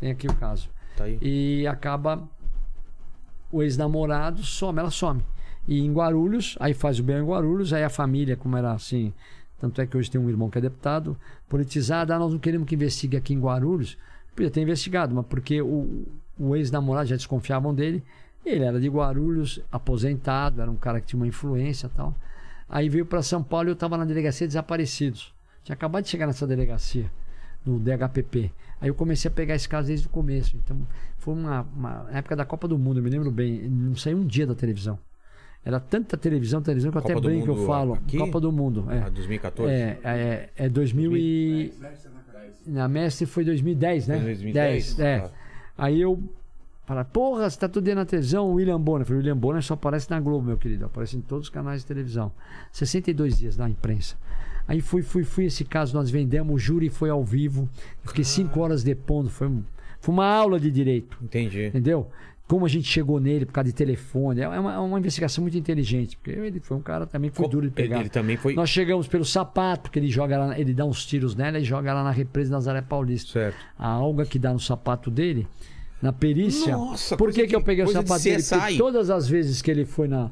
Tem 0.00 0.10
aqui 0.10 0.26
o 0.26 0.34
caso. 0.34 0.68
Tá. 0.96 1.04
E 1.08 1.64
acaba. 1.68 2.28
O 3.52 3.62
ex-namorado 3.62 4.42
some, 4.42 4.80
ela 4.80 4.90
some. 4.90 5.22
E 5.68 5.80
em 5.80 5.92
Guarulhos, 5.92 6.56
aí 6.58 6.74
faz 6.74 6.98
o 6.98 7.04
bem 7.04 7.18
em 7.18 7.24
Guarulhos, 7.24 7.72
aí 7.72 7.84
a 7.84 7.88
família, 7.88 8.36
como 8.36 8.56
era 8.56 8.72
assim. 8.72 9.14
Tanto 9.60 9.80
é 9.80 9.86
que 9.86 9.96
hoje 9.96 10.10
tem 10.10 10.20
um 10.20 10.28
irmão 10.28 10.50
que 10.50 10.58
é 10.58 10.60
deputado, 10.60 11.16
politizado. 11.48 12.12
Ah, 12.12 12.18
nós 12.18 12.32
não 12.32 12.40
queremos 12.40 12.66
que 12.68 12.74
investigue 12.74 13.16
aqui 13.16 13.32
em 13.32 13.40
Guarulhos. 13.40 13.96
Podia 14.34 14.50
ter 14.50 14.60
investigado, 14.60 15.14
mas 15.14 15.24
porque 15.26 15.62
o, 15.62 16.04
o 16.36 16.56
ex-namorado 16.56 17.08
já 17.08 17.16
desconfiavam 17.16 17.72
dele. 17.72 18.02
Ele 18.44 18.64
era 18.64 18.80
de 18.80 18.88
Guarulhos, 18.88 19.60
aposentado, 19.70 20.60
era 20.60 20.70
um 20.70 20.76
cara 20.76 21.00
que 21.00 21.06
tinha 21.06 21.18
uma 21.18 21.26
influência 21.28 21.86
e 21.86 21.90
tal. 21.90 22.14
Aí 22.68 22.88
veio 22.88 23.06
para 23.06 23.22
São 23.22 23.42
Paulo 23.42 23.68
e 23.68 23.70
eu 23.70 23.74
estava 23.74 23.96
na 23.96 24.04
delegacia 24.04 24.46
desaparecidos. 24.46 25.32
Tinha 25.62 25.74
acabado 25.74 26.04
de 26.04 26.10
chegar 26.10 26.26
nessa 26.26 26.46
delegacia, 26.46 27.10
no 27.64 27.78
DHPP. 27.78 28.52
Aí 28.80 28.88
eu 28.88 28.94
comecei 28.94 29.28
a 29.28 29.32
pegar 29.32 29.54
esse 29.54 29.68
caso 29.68 29.88
desde 29.88 30.06
o 30.06 30.10
começo. 30.10 30.56
Então, 30.56 30.76
foi 31.18 31.34
uma, 31.34 31.62
uma 31.74 32.06
época 32.12 32.36
da 32.36 32.44
Copa 32.44 32.68
do 32.68 32.78
Mundo, 32.78 32.98
eu 32.98 33.02
me 33.02 33.10
lembro 33.10 33.30
bem. 33.30 33.68
Não 33.68 33.96
saiu 33.96 34.18
um 34.18 34.26
dia 34.26 34.46
da 34.46 34.54
televisão. 34.54 34.98
Era 35.64 35.80
tanta 35.80 36.16
televisão, 36.16 36.62
televisão 36.62 36.92
que 36.92 36.98
eu 36.98 37.02
Copa 37.02 37.12
até 37.12 37.20
do 37.20 37.28
brinco, 37.28 37.48
eu 37.48 37.56
Mundo 37.56 37.66
falo. 37.66 37.94
aqui? 37.94 38.18
Copa 38.18 38.40
do 38.40 38.52
Mundo. 38.52 38.86
É. 38.88 38.98
Ah, 39.00 39.08
2014? 39.08 39.72
É, 39.72 39.98
é, 40.04 40.48
é 40.56 40.68
2000 40.68 41.16
e... 41.16 41.74
Na 42.64 42.86
Mestre 42.86 43.26
foi 43.26 43.44
2010, 43.44 44.06
né? 44.06 44.18
2010? 44.20 45.00
é. 45.00 45.20
Tá. 45.20 45.30
Aí 45.76 46.00
eu... 46.00 46.22
Fala, 46.86 47.04
porra, 47.04 47.50
você 47.50 47.58
tá 47.58 47.68
tudo 47.68 47.88
aí 47.88 47.96
na 47.96 48.04
televisão, 48.04 48.48
o 48.48 48.54
William 48.54 48.80
Bonner. 48.80 49.02
Eu 49.02 49.06
falei, 49.06 49.18
William 49.18 49.36
Bonner 49.36 49.60
só 49.60 49.74
aparece 49.74 50.08
na 50.08 50.20
Globo, 50.20 50.46
meu 50.46 50.56
querido. 50.56 50.86
Aparece 50.86 51.16
em 51.16 51.20
todos 51.20 51.48
os 51.48 51.50
canais 51.50 51.80
de 51.80 51.86
televisão. 51.86 52.30
62 52.70 53.38
dias 53.38 53.56
na 53.56 53.68
imprensa. 53.68 54.16
Aí 54.68 54.80
fui, 54.80 55.02
fui, 55.02 55.24
fui 55.24 55.46
esse 55.46 55.64
caso, 55.64 55.96
nós 55.96 56.10
vendemos, 56.10 56.54
o 56.54 56.58
júri 56.58 56.88
foi 56.88 57.10
ao 57.10 57.24
vivo. 57.24 57.68
Eu 58.04 58.08
fiquei 58.08 58.22
cinco 58.22 58.60
horas 58.60 58.84
depondo. 58.84 59.28
Foi, 59.28 59.50
foi 60.00 60.14
uma 60.14 60.26
aula 60.26 60.60
de 60.60 60.70
direito. 60.70 61.18
Entendi. 61.20 61.66
Entendeu? 61.66 62.08
Como 62.46 62.64
a 62.64 62.68
gente 62.68 62.86
chegou 62.86 63.18
nele 63.18 63.44
por 63.44 63.52
causa 63.52 63.68
de 63.68 63.74
telefone. 63.74 64.40
É 64.40 64.48
uma, 64.48 64.74
é 64.74 64.78
uma 64.78 64.98
investigação 65.00 65.42
muito 65.42 65.58
inteligente. 65.58 66.16
Porque 66.16 66.30
ele 66.30 66.60
foi 66.60 66.76
um 66.76 66.82
cara 66.82 67.04
também 67.04 67.30
que 67.30 67.36
foi 67.36 67.48
duro 67.48 67.66
de 67.66 67.72
pegar. 67.72 67.96
Ele, 67.96 68.04
ele 68.04 68.10
também 68.10 68.36
foi. 68.36 68.54
Nós 68.54 68.70
chegamos 68.70 69.08
pelo 69.08 69.24
sapato, 69.24 69.90
que 69.90 69.98
ele 69.98 70.08
joga 70.08 70.38
lá, 70.38 70.58
ele 70.58 70.72
dá 70.72 70.84
uns 70.84 71.04
tiros 71.04 71.34
nela 71.34 71.58
e 71.58 71.64
joga 71.64 71.92
lá 71.92 72.04
na 72.04 72.12
represa 72.12 72.52
Nazaré 72.52 72.80
Paulista. 72.80 73.32
Certo. 73.32 73.56
A 73.76 73.88
alga 73.88 74.24
que 74.24 74.38
dá 74.38 74.52
no 74.52 74.60
sapato 74.60 75.10
dele, 75.10 75.48
na 76.02 76.12
perícia. 76.12 76.76
Nossa, 76.76 77.16
Por 77.16 77.32
que, 77.32 77.46
que 77.46 77.54
eu 77.56 77.62
peguei 77.62 77.84
o 77.84 77.86
coisa 77.86 78.02
de 78.02 78.08
sapato 78.08 78.24
dele? 78.24 78.42
Porque 78.42 78.78
todas 78.78 79.10
as 79.10 79.28
vezes 79.28 79.62
que 79.62 79.70
ele 79.70 79.84
foi 79.84 80.08
na, 80.08 80.30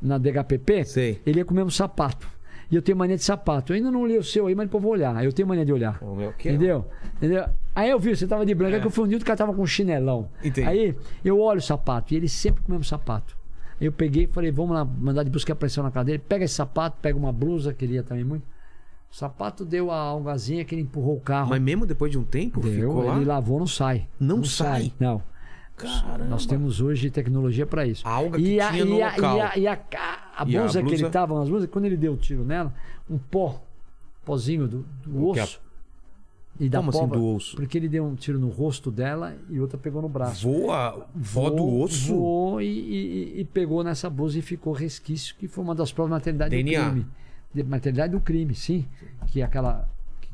na 0.00 0.18
DHPP, 0.18 0.84
Sei. 0.84 1.20
ele 1.24 1.38
ia 1.40 1.44
com 1.44 1.52
o 1.52 1.56
mesmo 1.56 1.70
sapato. 1.70 2.28
E 2.70 2.76
eu 2.76 2.82
tenho 2.82 2.96
mania 2.96 3.16
de 3.16 3.22
sapato. 3.22 3.72
Eu 3.72 3.76
ainda 3.76 3.90
não 3.90 4.06
li 4.06 4.16
o 4.18 4.24
seu 4.24 4.46
aí, 4.46 4.54
mas 4.54 4.66
depois 4.66 4.82
eu 4.82 4.88
vou 4.88 4.92
olhar. 4.92 5.24
Eu 5.24 5.32
tenho 5.32 5.46
mania 5.46 5.64
de 5.64 5.72
olhar. 5.72 5.98
O 6.02 6.16
meu 6.16 6.32
que 6.32 6.48
é- 6.48 6.52
Entendeu? 6.52 6.86
Entendeu? 7.16 7.44
Aí 7.74 7.90
eu 7.90 7.98
vi, 8.00 8.16
você 8.16 8.26
tava 8.26 8.44
de 8.46 8.54
branco, 8.54 8.74
É. 8.74 8.78
é. 8.78 8.80
que 8.80 8.86
eu 8.86 8.90
fui 8.90 9.04
um 9.04 9.08
dia, 9.08 9.18
o 9.18 9.24
cara 9.24 9.36
tava 9.36 9.52
com 9.52 9.62
um 9.62 9.66
chinelão. 9.66 10.28
Entendi. 10.42 10.66
Aí 10.66 10.94
eu 11.24 11.38
olho 11.40 11.58
o 11.58 11.62
sapato, 11.62 12.14
e 12.14 12.16
ele 12.16 12.28
sempre 12.28 12.62
com 12.62 12.68
o 12.68 12.70
mesmo 12.72 12.84
sapato. 12.84 13.36
Aí 13.80 13.86
eu 13.86 13.92
peguei 13.92 14.24
e 14.24 14.26
falei, 14.26 14.50
vamos 14.50 14.74
lá, 14.74 14.84
mandar 14.84 15.22
de 15.24 15.30
buscar 15.30 15.52
a 15.52 15.56
pressão 15.56 15.84
na 15.84 15.90
cadeira. 15.90 16.22
Pega 16.26 16.44
esse 16.44 16.54
sapato, 16.54 16.96
pega 17.02 17.18
uma 17.18 17.32
blusa, 17.32 17.74
queria 17.74 18.02
também 18.02 18.24
muito. 18.24 18.44
O 19.14 19.16
sapato 19.16 19.64
deu 19.64 19.92
a 19.92 19.96
algazinha 19.96 20.64
que 20.64 20.74
ele 20.74 20.82
empurrou 20.82 21.14
o 21.16 21.20
carro. 21.20 21.50
Mas 21.50 21.62
mesmo 21.62 21.86
depois 21.86 22.10
de 22.10 22.18
um 22.18 22.24
tempo, 22.24 22.58
deu, 22.58 22.72
ficou 22.72 23.04
lá? 23.04 23.14
ele 23.14 23.24
lavou, 23.24 23.60
não 23.60 23.66
sai. 23.66 24.08
Não 24.18 24.42
sai? 24.42 24.92
Não. 24.98 25.22
Caramba. 25.76 26.24
Nós 26.24 26.46
temos 26.46 26.80
hoje 26.80 27.08
tecnologia 27.10 27.64
para 27.64 27.86
isso. 27.86 28.04
A 28.04 28.10
alga 28.10 28.36
que 28.38 28.44
e 28.54 28.60
a, 28.60 28.72
tinha 28.72 28.82
e 28.82 28.88
no 28.88 29.00
a, 29.00 29.10
local. 29.14 29.36
E 29.36 29.40
a, 29.40 29.56
e 29.56 29.66
a, 29.68 29.78
a 30.36 30.42
E 30.42 30.58
blusa 30.58 30.82
que 30.82 30.94
ele 30.94 31.08
tava, 31.10 31.38
nas 31.38 31.48
blusas, 31.48 31.70
quando 31.70 31.84
ele 31.84 31.96
deu 31.96 32.14
o 32.14 32.16
tiro 32.16 32.44
nela, 32.44 32.74
um 33.08 33.16
pó, 33.16 33.62
pozinho 34.24 34.66
do, 34.66 34.84
do 35.06 35.28
osso. 35.28 35.60
E 36.58 36.68
da 36.68 36.78
Como 36.78 36.90
assim 36.90 37.06
do 37.06 37.24
osso? 37.24 37.54
Porque 37.54 37.78
ele 37.78 37.88
deu 37.88 38.04
um 38.04 38.16
tiro 38.16 38.40
no 38.40 38.48
rosto 38.48 38.90
dela 38.90 39.36
e 39.48 39.60
outra 39.60 39.78
pegou 39.78 40.02
no 40.02 40.08
braço. 40.08 40.42
Voa 40.42 41.06
vó 41.14 41.50
do 41.50 41.64
osso? 41.82 42.08
Voou 42.16 42.60
e, 42.60 42.66
e- 42.66 43.40
e 43.42 43.44
pegou 43.44 43.84
nessa 43.84 44.10
blusa 44.10 44.40
e 44.40 44.42
ficou 44.42 44.72
resquício, 44.72 45.36
que 45.36 45.46
foi 45.46 45.62
uma 45.62 45.74
das 45.74 45.92
provas 45.92 46.10
de 46.10 46.14
maternidade 46.14 46.50
DNA. 46.50 46.82
do 46.82 46.90
crime. 46.90 47.06
De 47.54 47.62
maternidade 47.62 48.12
do 48.12 48.20
crime, 48.20 48.54
sim. 48.54 48.84
Que 49.28 49.40
é 49.40 49.44
aquela. 49.44 49.88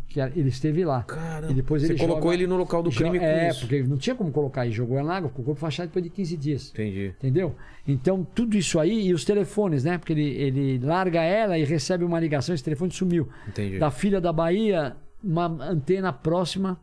Que, 0.09 0.15
que 0.15 0.39
ele 0.41 0.49
esteve 0.49 0.85
lá. 0.85 1.03
Caramba. 1.05 1.53
E 1.53 1.55
depois 1.55 1.83
Você 1.83 1.93
ele 1.93 1.99
colocou 2.01 2.23
joga- 2.23 2.35
ele 2.35 2.47
no 2.47 2.57
local 2.57 2.83
do 2.83 2.91
crime 2.91 3.19
com 3.19 3.25
É, 3.25 3.49
isso. 3.51 3.61
porque 3.61 3.83
não 3.83 3.97
tinha 3.97 4.17
como 4.17 4.31
colocar 4.33 4.63
aí. 4.63 4.73
Jogou 4.73 4.99
ela 4.99 5.07
na 5.09 5.17
água, 5.17 5.29
ficou 5.29 5.43
o 5.43 5.47
corpo 5.47 5.61
fachado 5.61 5.89
depois 5.89 6.03
de 6.03 6.11
15 6.11 6.37
dias. 6.37 6.71
Entendi. 6.73 7.09
Entendeu? 7.19 7.55
Então, 7.87 8.27
tudo 8.35 8.57
isso 8.57 8.81
aí, 8.81 9.07
e 9.07 9.15
os 9.15 9.25
telefones, 9.25 9.85
né? 9.85 9.99
Porque 9.99 10.13
ele, 10.13 10.25
ele 10.31 10.79
larga 10.85 11.23
ela 11.23 11.57
e 11.59 11.65
recebe 11.65 12.03
uma 12.05 12.19
ligação, 12.19 12.55
esse 12.55 12.65
telefone 12.65 12.91
sumiu. 12.93 13.29
Entendi. 13.47 13.79
Da 13.79 13.91
filha 13.91 14.21
da 14.21 14.33
Bahia, 14.33 14.97
uma 15.23 15.47
antena 15.47 16.13
próxima 16.13 16.81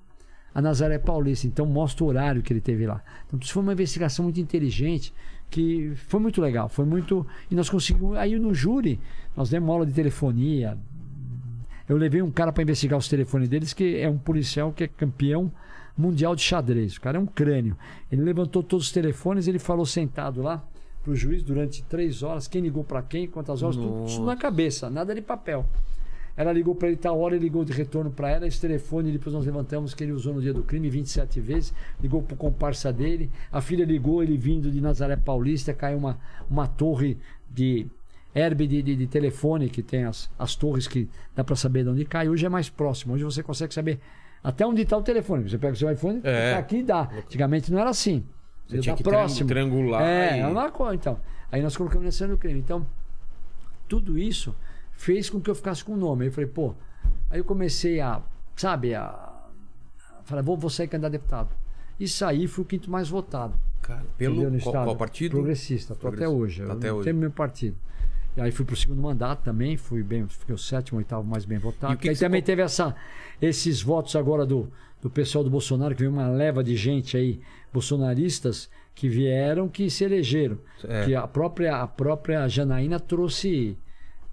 a 0.56 0.62
Nazaré 0.62 0.98
Paulista. 0.98 1.46
Então, 1.48 1.66
mostra 1.66 2.06
o 2.06 2.08
horário 2.08 2.42
que 2.42 2.54
ele 2.54 2.62
teve 2.62 2.86
lá. 2.88 3.04
Então, 3.28 3.38
isso 3.42 3.52
foi 3.54 3.62
uma 3.62 3.74
investigação 3.74 4.24
muito 4.24 4.40
inteligente, 4.40 5.14
que 5.50 5.92
foi 6.08 6.20
muito 6.20 6.42
legal. 6.42 6.70
Foi 6.70 6.86
muito. 6.86 7.28
E 7.52 7.56
nós 7.56 7.70
conseguimos. 7.70 8.16
Aí 8.18 8.40
no 8.40 8.54
júri, 8.54 9.00
nós 9.38 9.52
demos 9.52 9.70
aula 9.70 9.86
de 9.86 9.94
telefonia. 9.94 10.76
Eu 11.88 11.96
levei 11.96 12.24
um 12.24 12.32
cara 12.32 12.52
para 12.52 12.64
investigar 12.64 12.98
os 12.98 13.08
telefones 13.08 13.48
deles, 13.48 13.72
que 13.72 13.98
é 13.98 14.10
um 14.10 14.18
policial 14.18 14.74
que 14.74 14.84
é 14.84 14.88
campeão 14.88 15.52
mundial 15.96 16.36
de 16.36 16.42
xadrez. 16.42 16.98
O 16.98 17.02
cara 17.02 17.18
é 17.18 17.22
um 17.22 17.26
crânio. 17.28 17.78
Ele 18.12 18.24
levantou 18.24 18.64
todos 18.64 18.88
os 18.88 18.92
telefones, 18.92 19.48
ele 19.48 19.60
falou 19.60 19.86
sentado 19.86 20.42
lá 20.42 20.68
pro 21.04 21.16
juiz 21.16 21.44
durante 21.44 21.84
três 21.84 22.24
horas, 22.24 22.48
quem 22.48 22.62
ligou 22.62 22.84
para 22.84 23.02
quem, 23.02 23.28
quantas 23.28 23.64
horas, 23.64 23.78
tudo, 23.78 24.26
na 24.26 24.36
cabeça, 24.36 24.90
nada 24.90 25.16
de 25.16 25.22
papel. 25.22 25.66
Ela 26.36 26.52
ligou 26.52 26.76
para 26.76 26.90
ele 26.90 26.98
tal 26.98 27.18
hora, 27.20 27.36
ele 27.36 27.46
ligou 27.46 27.64
de 27.64 27.72
retorno 27.72 28.12
para 28.12 28.30
ela, 28.30 28.46
esse 28.46 28.60
telefone 28.60 29.12
depois 29.12 29.34
nós 29.34 29.46
levantamos 29.46 29.94
que 29.94 30.04
ele 30.04 30.12
usou 30.12 30.34
no 30.34 30.42
dia 30.42 30.54
do 30.54 30.64
crime 30.64 30.90
27 30.90 31.40
vezes, 31.40 31.74
ligou 32.02 32.22
pro 32.22 32.36
comparsa 32.36 32.92
dele, 32.92 33.32
a 33.52 33.62
filha 33.62 33.86
ligou, 33.86 34.22
ele 34.22 34.36
vindo 34.36 34.70
de 34.70 34.82
Nazaré 34.82 35.16
Paulista, 35.16 35.74
caiu 35.74 35.98
uma, 35.98 36.20
uma 36.50 36.68
torre 36.68 37.18
de 37.50 37.88
herbe 38.38 38.68
de, 38.68 38.82
de, 38.82 38.96
de 38.96 39.08
telefone, 39.08 39.70
que 39.70 39.82
tem 39.82 40.04
as, 40.06 40.30
as 40.38 40.56
torres 40.56 40.88
que 40.88 41.10
dá 41.36 41.44
para 41.44 41.56
saber 41.56 41.84
de 41.84 41.90
onde 41.90 42.06
cai, 42.06 42.30
hoje 42.30 42.46
é 42.46 42.50
mais 42.50 42.70
próximo, 42.70 43.14
hoje 43.14 43.24
você 43.24 43.42
consegue 43.42 43.74
saber 43.74 44.00
até 44.44 44.66
onde 44.66 44.82
está 44.84 44.96
o 44.98 45.02
telefone, 45.02 45.50
você 45.50 45.58
pega 45.58 45.74
o 45.74 45.76
seu 45.76 45.92
iPhone, 45.92 46.22
É. 46.24 46.54
tá 46.54 46.60
aqui 46.60 46.78
e 46.78 46.84
dá, 46.84 47.10
antigamente 47.18 47.72
não 47.72 47.80
era 47.80 47.90
assim, 47.90 48.24
Você 48.68 48.80
tinha 48.80 48.94
tá 48.94 48.98
que 48.98 49.04
triang- 49.04 49.46
triangular 49.48 50.02
É, 50.04 50.38
e- 50.38 50.40
é 50.42 50.48
uma 50.48 50.70
coisa, 50.72 50.96
então, 50.96 51.20
aí 51.52 51.62
nós 51.62 51.76
colocamos 51.76 52.06
nesse 52.06 52.24
ano 52.24 52.34
do 52.36 52.40
crime, 52.40 52.60
então 52.60 52.86
tudo 53.88 54.18
isso 54.18 54.54
fez 54.92 55.30
com 55.30 55.40
que 55.40 55.50
eu 55.50 55.56
ficasse 55.56 55.84
com 55.84 55.94
o 55.94 55.98
nome. 55.98 56.24
Aí 56.24 56.28
eu 56.30 56.34
falei, 56.34 56.50
pô. 56.50 56.74
Aí 57.30 57.40
eu 57.40 57.46
comecei 57.46 58.00
a, 58.02 58.22
sabe, 58.56 58.94
a. 58.96 59.34
Falei, 60.24 60.44
vou, 60.44 60.58
vou 60.58 60.70
sair 60.70 60.88
candidato 60.88 61.12
a 61.14 61.18
deputado. 61.18 61.50
E 62.00 62.08
saí, 62.08 62.48
fui 62.48 62.64
o 62.64 62.68
quinto 62.68 62.92
mais 62.92 63.08
votado. 63.08 63.54
Cara, 63.82 64.04
pelo 64.18 64.60
qual, 64.60 64.84
qual 64.84 64.96
partido? 64.98 65.32
Progressista, 65.32 65.96
tô 65.96 66.10
até 66.10 66.28
hoje. 66.28 66.62
Tá 66.64 66.68
eu 66.68 66.72
até 66.74 66.88
não 66.90 66.96
hoje. 66.98 67.04
tenho 67.06 67.16
meu 67.18 67.32
partido. 67.32 67.78
E 68.38 68.42
aí 68.42 68.52
fui 68.52 68.64
pro 68.64 68.76
segundo 68.76 69.02
mandato 69.02 69.44
também, 69.44 69.76
fui 69.76 70.04
bem, 70.04 70.28
fiquei 70.28 70.54
o 70.54 70.58
sétimo, 70.58 71.00
oitavo 71.00 71.28
mais 71.28 71.44
bem 71.44 71.58
votado. 71.58 71.92
E 71.94 71.96
o 71.96 71.98
que 71.98 72.08
aí 72.08 72.14
que 72.14 72.20
você 72.20 72.26
também 72.26 72.40
co- 72.42 72.46
teve 72.46 72.62
essa, 72.62 72.96
esses 73.42 73.82
votos 73.82 74.16
agora 74.16 74.46
do, 74.46 74.72
do 75.02 75.10
pessoal 75.10 75.44
do 75.44 75.50
Bolsonaro, 75.50 75.96
que 75.96 76.02
veio 76.02 76.12
uma 76.12 76.30
leva 76.30 76.64
de 76.64 76.76
gente 76.76 77.18
aí, 77.18 77.42
bolsonaristas, 77.74 78.70
que 78.94 79.08
vieram, 79.10 79.68
que 79.68 79.90
se 79.90 80.04
elegeram. 80.04 80.58
É. 80.88 81.06
Que 81.06 81.16
a 81.16 81.28
própria, 81.28 81.78
a 81.82 81.88
própria 81.88 82.48
Janaína 82.48 83.00
trouxe 83.00 83.78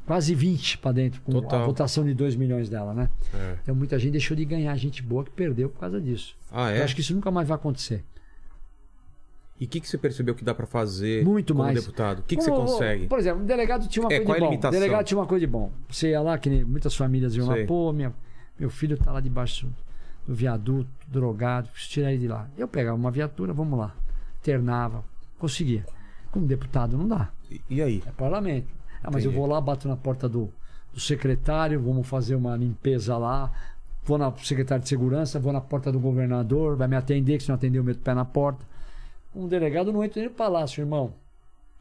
quase 0.06 0.34
20 0.34 0.78
para 0.78 0.92
dentro, 0.92 1.20
com 1.22 1.32
Total. 1.32 1.62
a 1.62 1.64
votação 1.66 2.04
de 2.04 2.12
2 2.12 2.36
milhões 2.36 2.68
dela, 2.68 2.92
né? 2.92 3.08
É. 3.32 3.56
Então 3.62 3.74
muita 3.74 3.98
gente 3.98 4.12
deixou 4.12 4.36
de 4.36 4.44
ganhar, 4.44 4.76
gente 4.76 5.02
boa 5.02 5.24
que 5.24 5.30
perdeu 5.30 5.70
por 5.70 5.80
causa 5.80 5.98
disso. 6.00 6.36
Ah, 6.52 6.70
é? 6.70 6.80
Eu 6.80 6.84
acho 6.84 6.94
que 6.94 7.00
isso 7.00 7.14
nunca 7.14 7.30
mais 7.30 7.48
vai 7.48 7.54
acontecer. 7.56 8.04
E 9.64 9.66
o 9.66 9.68
que, 9.70 9.80
que 9.80 9.88
você 9.88 9.96
percebeu 9.96 10.34
que 10.34 10.44
dá 10.44 10.54
pra 10.54 10.66
fazer 10.66 11.24
Muito 11.24 11.54
como 11.54 11.64
mais. 11.64 11.74
deputado? 11.80 12.18
O 12.18 12.22
que, 12.22 12.36
que 12.36 12.42
você 12.42 12.50
consegue? 12.50 13.06
Por 13.06 13.18
exemplo, 13.18 13.42
o 13.42 13.46
delegado 13.46 13.88
tinha 13.88 14.04
uma 14.04 14.12
É, 14.12 14.16
coisa 14.20 14.26
qual 14.26 14.34
é 14.36 14.38
de 14.38 14.44
bom. 14.44 14.50
Limitação? 14.50 14.78
delegado 14.80 15.06
tinha 15.06 15.18
uma 15.18 15.26
coisa 15.26 15.40
de 15.40 15.50
bom. 15.50 15.72
Você 15.88 16.10
ia 16.10 16.20
lá, 16.20 16.36
que 16.38 16.50
nem 16.50 16.62
muitas 16.64 16.94
famílias 16.94 17.34
iam 17.34 17.46
Sei. 17.46 17.62
lá, 17.62 17.66
pô, 17.66 17.92
minha, 17.92 18.12
meu 18.58 18.68
filho 18.68 18.96
tá 18.98 19.10
lá 19.10 19.20
debaixo 19.20 19.66
do 20.28 20.34
viaduto, 20.34 20.88
drogado, 21.08 21.68
preciso 21.70 21.92
tirar 21.92 22.12
ele 22.12 22.20
de 22.20 22.28
lá. 22.28 22.46
Eu 22.58 22.68
pegava 22.68 22.96
uma 22.96 23.10
viatura, 23.10 23.52
vamos 23.54 23.78
lá. 23.78 23.94
Internava, 24.40 25.02
conseguia. 25.38 25.84
Como 26.30 26.46
deputado 26.46 26.96
não 26.98 27.08
dá. 27.08 27.30
E- 27.50 27.60
E 27.70 27.80
aí? 27.82 28.02
É 28.06 28.10
parlamento. 28.10 28.68
Ah, 29.02 29.10
mas 29.10 29.24
Entendi. 29.24 29.26
eu 29.36 29.40
vou 29.40 29.50
lá, 29.50 29.60
bato 29.60 29.88
na 29.88 29.96
porta 29.96 30.28
do, 30.28 30.50
do 30.92 31.00
secretário, 31.00 31.80
vamos 31.80 32.06
fazer 32.06 32.34
uma 32.34 32.56
limpeza 32.56 33.16
lá. 33.16 33.50
Vou 34.04 34.18
na 34.18 34.30
secretária 34.36 34.82
de 34.82 34.88
segurança, 34.88 35.38
vou 35.40 35.52
na 35.52 35.60
porta 35.60 35.90
do 35.90 35.98
governador, 35.98 36.76
vai 36.76 36.86
me 36.88 36.96
atender, 36.96 37.38
que 37.38 37.44
se 37.44 37.48
não 37.48 37.54
atender 37.56 37.78
eu 37.78 37.84
meto 37.84 37.96
o 37.96 38.00
pé 38.02 38.12
na 38.12 38.24
porta. 38.24 38.64
Um 39.34 39.48
delegado 39.48 39.92
não 39.92 40.04
entra 40.04 40.20
nem 40.20 40.28
no 40.28 40.34
palácio, 40.34 40.80
irmão. 40.80 41.14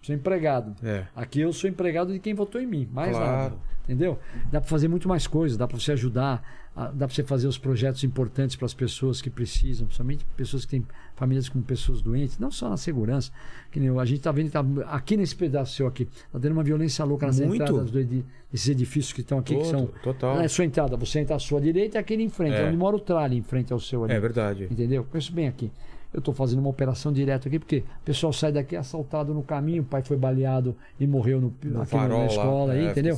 Sou 0.01 0.13
empregado. 0.13 0.75
É. 0.83 1.05
Aqui 1.15 1.39
eu 1.39 1.53
sou 1.53 1.69
empregado 1.69 2.11
de 2.11 2.19
quem 2.19 2.33
votou 2.33 2.59
em 2.59 2.67
mim, 2.67 2.89
mais 2.91 3.11
Claro. 3.15 3.31
nada. 3.31 3.55
Entendeu? 3.85 4.17
Dá 4.51 4.59
para 4.61 4.69
fazer 4.69 4.87
muito 4.87 5.07
mais 5.09 5.27
coisas, 5.27 5.57
dá 5.57 5.67
para 5.67 5.77
você 5.77 5.91
ajudar, 5.93 6.41
dá 6.75 7.05
para 7.05 7.09
você 7.09 7.23
fazer 7.23 7.47
os 7.47 7.57
projetos 7.57 8.03
importantes 8.05 8.55
para 8.55 8.65
as 8.65 8.73
pessoas 8.73 9.21
que 9.21 9.29
precisam, 9.29 9.85
principalmente 9.85 10.25
pessoas 10.37 10.63
que 10.65 10.71
têm 10.71 10.85
famílias 11.15 11.47
com 11.49 11.61
pessoas 11.61 12.01
doentes, 12.01 12.37
não 12.39 12.49
só 12.51 12.69
na 12.69 12.77
segurança. 12.77 13.29
Que 13.71 13.79
nem 13.79 13.89
eu- 13.89 13.99
a 13.99 14.05
gente 14.05 14.21
tá 14.21 14.31
vendo 14.31 14.51
tá, 14.51 14.63
aqui 14.87 15.15
nesse 15.17 15.35
pedaço 15.35 15.73
seu 15.75 15.85
aqui, 15.87 16.05
tá 16.05 16.39
tendo 16.39 16.51
uma 16.53 16.63
violência 16.63 17.03
louca 17.05 17.25
nas 17.27 17.39
Muito. 17.39 17.55
entradas 17.61 17.91
do 17.91 17.99
edi- 17.99 18.25
desses 18.51 18.69
edifícios 18.69 19.11
que 19.13 19.21
estão 19.21 19.37
aqui, 19.39 19.55
que 19.55 19.65
são. 19.65 19.85
Todo- 19.85 19.99
total. 20.01 20.39
É 20.39 20.47
sua 20.47 20.63
entrada, 20.65 20.95
você 20.97 21.19
entra 21.19 21.35
à 21.35 21.39
sua 21.39 21.59
direita 21.61 21.97
e 21.97 21.99
aquele 21.99 22.23
em 22.23 22.29
frente, 22.29 22.55
É. 22.55 22.63
é 22.63 22.67
onde 22.67 22.77
mora 22.77 22.95
o 22.95 22.99
tralho 22.99 23.33
em 23.35 23.41
frente 23.43 23.71
ao 23.73 23.79
seu 23.79 24.03
ali. 24.05 24.13
É 24.13 24.19
verdade. 24.19 24.67
Entendeu? 24.71 25.03
Conheço 25.05 25.31
bem 25.33 25.47
aqui. 25.47 25.69
Eu 26.13 26.19
estou 26.19 26.33
fazendo 26.33 26.59
uma 26.59 26.69
operação 26.69 27.11
direto 27.11 27.47
aqui, 27.47 27.57
porque 27.57 27.79
o 27.79 28.05
pessoal 28.05 28.31
sai 28.31 28.51
daqui 28.51 28.75
assaltado 28.75 29.33
no 29.33 29.41
caminho, 29.41 29.81
o 29.81 29.85
pai 29.85 30.03
foi 30.03 30.15
baleado 30.15 30.75
e 30.99 31.07
morreu 31.07 31.41
no, 31.41 31.53
No 31.63 31.81
aqui 31.81 31.89
farol 31.91 32.19
na 32.19 32.25
lá. 32.25 32.25
escola, 32.27 32.73
aí, 32.73 32.85
É, 32.85 32.91
entendeu? 32.91 33.15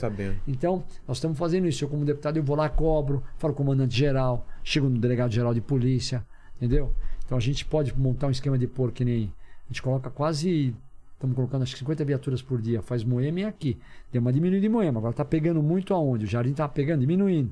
Então, 0.47 0.83
nós 1.07 1.17
estamos 1.17 1.37
fazendo 1.37 1.67
isso. 1.67 1.83
Eu, 1.83 1.89
como 1.89 2.05
deputado, 2.05 2.37
eu 2.37 2.43
vou 2.43 2.55
lá, 2.55 2.69
cobro, 2.69 3.21
falo 3.37 3.53
com 3.53 3.63
o 3.63 3.65
comandante 3.65 3.95
geral, 3.97 4.47
chego 4.63 4.87
no 4.87 4.97
delegado 4.97 5.31
geral 5.31 5.53
de 5.53 5.59
polícia, 5.61 6.25
entendeu? 6.55 6.91
Então 7.25 7.37
a 7.37 7.41
gente 7.41 7.65
pode 7.65 7.97
montar 7.99 8.27
um 8.27 8.31
esquema 8.31 8.57
de 8.57 8.67
pôr 8.67 8.91
que 8.91 9.03
nem. 9.03 9.33
A 9.65 9.67
gente 9.73 9.81
coloca 9.81 10.09
quase. 10.09 10.73
Estamos 11.15 11.35
colocando 11.35 11.63
acho 11.63 11.73
que 11.73 11.79
50 11.79 12.05
viaturas 12.05 12.41
por 12.41 12.61
dia. 12.61 12.81
Faz 12.81 13.03
Moema 13.03 13.39
e 13.39 13.43
aqui. 13.45 13.77
Deu 14.11 14.21
uma 14.21 14.31
diminuída 14.31 14.65
em 14.65 14.69
Moema. 14.69 14.99
Agora 14.99 15.11
está 15.11 15.25
pegando 15.25 15.63
muito 15.63 15.93
aonde? 15.93 16.25
O 16.25 16.27
Jardim 16.27 16.51
está 16.51 16.67
pegando, 16.67 16.99
diminuindo. 17.01 17.51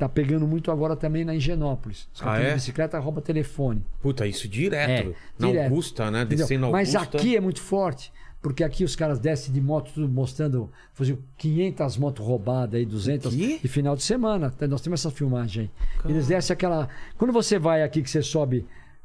Está 0.00 0.08
pegando 0.08 0.46
muito 0.46 0.70
agora 0.70 0.96
também 0.96 1.26
na 1.26 1.34
Higienópolis. 1.34 2.08
Os 2.14 2.22
Ah, 2.22 2.38
é? 2.38 2.54
bicicleta 2.54 2.98
rouba 2.98 3.20
telefone. 3.20 3.84
Puta, 4.00 4.26
isso 4.26 4.48
direto. 4.48 5.10
É, 5.10 5.14
na 5.38 5.48
direto. 5.48 5.64
Augusta, 5.70 6.10
né? 6.10 6.24
Descendo 6.24 6.64
a 6.66 6.70
Mas 6.70 6.94
Augusta. 6.94 7.18
aqui 7.18 7.36
é 7.36 7.40
muito 7.40 7.60
forte, 7.60 8.10
porque 8.40 8.64
aqui 8.64 8.82
os 8.82 8.96
caras 8.96 9.18
descem 9.18 9.52
de 9.52 9.60
moto, 9.60 9.90
tudo 9.92 10.08
mostrando, 10.08 10.70
faziam 10.94 11.18
500 11.36 11.98
motos 11.98 12.24
roubadas 12.24 12.76
aí, 12.76 12.86
200 12.86 13.34
quê? 13.34 13.58
de 13.60 13.68
final 13.68 13.94
de 13.94 14.02
semana. 14.02 14.50
Tá, 14.50 14.66
Nós 14.66 14.80
temos 14.80 15.00
essa 15.00 15.10
filmagem 15.10 15.64
aí. 16.04 16.10
Eles 16.10 16.28
descem 16.28 16.54
aquela. 16.54 16.88
Quando 17.18 17.30
você 17.34 17.58
vai 17.58 17.82
aqui, 17.82 18.00
que 18.02 18.08
você 18.08 18.22
sobe, 18.22 18.64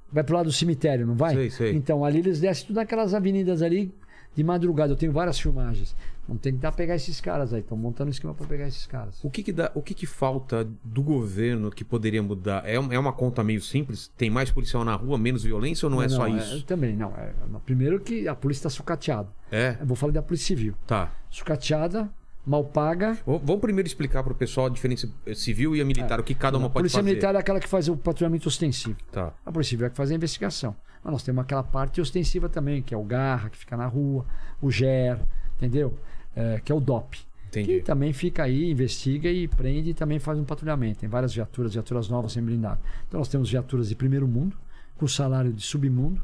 vai 0.09 0.23
pro 0.23 0.37
lado 0.37 0.45
do 0.45 0.53
cemitério, 0.53 1.05
não 1.05 1.15
vai? 1.15 1.35
Sei, 1.35 1.49
sei. 1.49 1.75
Então 1.75 2.05
ali 2.05 2.19
eles 2.19 2.39
descem 2.39 2.67
tudo 2.67 2.77
naquelas 2.77 3.13
avenidas 3.13 3.61
ali 3.61 3.93
de 4.33 4.43
madrugada. 4.45 4.93
Eu 4.93 4.97
tenho 4.97 5.11
várias 5.11 5.37
filmagens. 5.37 5.93
Vamos 6.27 6.41
tentar 6.41 6.71
pegar 6.71 6.95
esses 6.95 7.21
caras 7.21 7.53
aí. 7.53 7.61
Estão 7.61 7.77
montando 7.77 8.07
um 8.07 8.11
esquema 8.11 8.33
para 8.33 8.47
pegar 8.47 8.67
esses 8.67 8.87
caras. 8.87 9.23
O 9.23 9.29
que 9.29 9.43
que, 9.43 9.51
dá, 9.51 9.71
o 9.75 9.81
que 9.81 9.93
que 9.93 10.05
falta 10.05 10.67
do 10.83 11.03
governo 11.03 11.69
que 11.69 11.83
poderia 11.83 12.21
mudar? 12.21 12.63
É, 12.65 12.75
é 12.75 12.99
uma 12.99 13.13
conta 13.13 13.43
meio 13.43 13.61
simples? 13.61 14.11
Tem 14.17 14.29
mais 14.29 14.49
policial 14.49 14.83
na 14.83 14.95
rua, 14.95 15.17
menos 15.17 15.43
violência 15.43 15.85
ou 15.85 15.89
não, 15.89 16.01
é 16.01 16.09
só 16.09 16.27
isso? 16.27 16.63
também, 16.63 16.95
não. 16.95 17.09
É, 17.15 17.31
primeiro 17.65 17.99
que 17.99 18.27
a 18.27 18.35
polícia 18.35 18.61
está 18.61 18.69
sucateada. 18.69 19.29
É? 19.51 19.77
Eu 19.79 19.85
vou 19.85 19.95
falar 19.95 20.13
da 20.13 20.21
polícia 20.21 20.47
civil. 20.47 20.73
Tá. 20.87 21.11
Sucateada, 21.29 22.09
mal 22.45 22.63
paga. 22.63 23.17
Vamos 23.25 23.61
primeiro 23.61 23.87
explicar 23.87 24.23
pro 24.23 24.33
pessoal 24.33 24.67
a 24.67 24.69
diferença 24.69 25.07
civil 25.35 25.75
e 25.75 25.81
a 25.81 25.85
militar, 25.85 26.19
o 26.19 26.23
que 26.23 26.33
cada 26.33 26.57
uma 26.57 26.67
a 26.67 26.69
pode 26.69 26.83
polícia 26.83 26.97
fazer. 26.99 27.09
militar 27.09 27.35
é 27.35 27.37
aquela 27.37 27.59
que 27.59 27.67
faz 27.67 27.87
o 27.87 27.95
patrulhamento 27.95 28.47
ostensivo. 28.47 28.97
Tá. 29.11 29.31
A 29.45 29.51
polícia 29.51 29.71
civil 29.71 29.87
é 29.87 29.89
que 29.89 29.95
faz 29.95 30.11
a 30.11 30.15
investigação. 30.15 30.75
Mas 31.03 31.11
nós 31.11 31.23
temos 31.23 31.43
aquela 31.43 31.61
parte 31.61 32.01
ostensiva 32.01 32.49
também, 32.49 32.81
que 32.81 32.93
é 32.93 32.97
o 32.97 33.03
garra, 33.03 33.49
que 33.49 33.57
fica 33.57 33.77
na 33.77 33.85
rua, 33.85 34.25
o 34.59 34.71
GER, 34.71 35.19
entendeu? 35.57 35.95
É, 36.35 36.61
que 36.63 36.71
é 36.71 36.75
o 36.75 36.79
DOP. 36.79 37.17
Entendi. 37.47 37.79
Que 37.79 37.81
também 37.81 38.11
fica 38.11 38.43
aí, 38.43 38.69
investiga 38.69 39.29
e 39.29 39.47
prende 39.47 39.91
e 39.91 39.93
também 39.93 40.19
faz 40.19 40.37
um 40.37 40.43
patrulhamento. 40.43 40.99
Tem 40.99 41.09
várias 41.09 41.33
viaturas, 41.33 41.73
viaturas 41.73 42.09
novas 42.09 42.33
sem 42.33 42.43
blindado. 42.43 42.79
Então 43.07 43.19
nós 43.19 43.29
temos 43.29 43.49
viaturas 43.49 43.87
de 43.87 43.95
primeiro 43.95 44.27
mundo, 44.27 44.57
com 44.97 45.07
salário 45.07 45.53
de 45.53 45.61
submundo, 45.61 46.21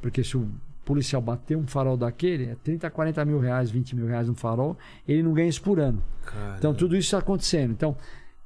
porque 0.00 0.24
se 0.24 0.36
o 0.36 0.48
policial 0.84 1.22
bater 1.22 1.56
um 1.56 1.66
farol 1.66 1.96
daquele, 1.96 2.46
é 2.46 2.56
30, 2.64 2.90
40 2.90 3.24
mil 3.24 3.38
reais, 3.38 3.70
20 3.70 3.94
mil 3.94 4.06
reais 4.06 4.28
um 4.28 4.34
farol, 4.34 4.76
ele 5.06 5.22
não 5.22 5.32
ganha 5.32 5.48
isso 5.48 5.62
por 5.62 5.78
ano. 5.78 6.02
Cara, 6.24 6.56
Então 6.58 6.74
tudo 6.74 6.96
isso 6.96 7.06
está 7.06 7.18
acontecendo. 7.18 7.70
Então 7.70 7.96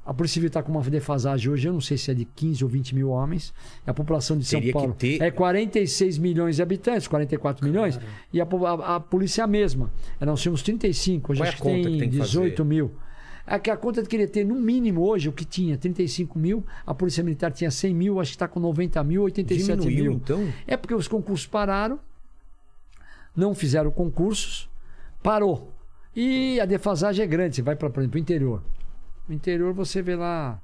a 0.07 0.15
Polícia 0.15 0.35
Civil 0.35 0.47
está 0.47 0.63
com 0.63 0.71
uma 0.71 0.81
defasagem 0.83 1.51
hoje, 1.51 1.67
eu 1.67 1.73
não 1.73 1.81
sei 1.81 1.99
se 1.99 2.11
é 2.11 2.15
de 2.15 2.25
15 2.25 2.63
ou 2.63 2.71
20 2.71 2.95
mil 2.95 3.11
homens. 3.11 3.53
A 3.85 3.93
população 3.93 4.39
de 4.39 4.45
São 4.45 4.61
Teria 4.61 4.73
Paulo 4.73 4.95
ter- 4.95 5.21
é 5.21 5.31
46 5.33 6.17
milhões 6.19 6.57
de 6.57 6.63
habitantes, 6.63 7.09
44 7.09 7.67
milhões, 7.67 7.99
e 8.33 8.41
a, 8.41 8.45
a- 8.45 8.97
a 8.97 9.01
polícia 9.01 9.43
é 9.43 9.45
a 9.45 9.47
mesma. 9.49 9.91
É, 10.21 10.25
Nós 10.25 10.41
tínhamos 10.41 10.63
35, 10.63 11.33
hoje 11.33 11.41
Qual 11.41 11.49
é 11.49 11.53
a 11.53 11.57
tem, 11.57 11.83
que 11.93 11.99
tem 11.99 12.11
que 12.11 12.19
18 12.21 12.57
fazer? 12.57 12.69
mil. 12.69 12.93
É 13.49 13.59
que 13.61 13.71
a 13.71 13.77
conta 13.77 14.03
queria 14.05 14.27
ter, 14.27 14.45
no 14.45 14.55
mínimo, 14.57 15.03
hoje, 15.03 15.29
o 15.29 15.33
que 15.33 15.45
tinha, 15.45 15.77
35 15.77 16.39
mil, 16.39 16.65
a 16.85 16.93
Polícia 16.95 17.23
Militar 17.23 17.53
tinha 17.53 17.71
100 17.71 17.95
mil, 17.95 18.21
acho 18.21 18.31
que 18.33 18.37
está 18.37 18.49
com 18.49 18.59
90 18.61 19.03
mil, 19.05 19.23
87 19.23 19.81
Diminuiu, 19.83 20.03
mil. 20.05 20.13
então? 20.15 20.49
É 20.67 20.77
porque 20.77 20.95
os 20.95 21.07
concursos 21.07 21.47
pararam, 21.47 21.99
não 23.37 23.55
fizeram 23.55 23.91
concursos, 23.91 24.69
parou. 25.23 25.73
E 26.15 26.59
a 26.61 26.65
defasagem 26.65 27.23
é 27.25 27.27
grande. 27.29 27.57
Você 27.57 27.63
vai 27.63 27.77
para, 27.77 27.91
por 27.91 28.01
exemplo, 28.01 28.17
o 28.17 28.21
interior. 28.21 28.63
No 29.29 29.35
interior 29.35 29.73
você 29.73 30.01
vê 30.03 30.15
lá 30.17 30.61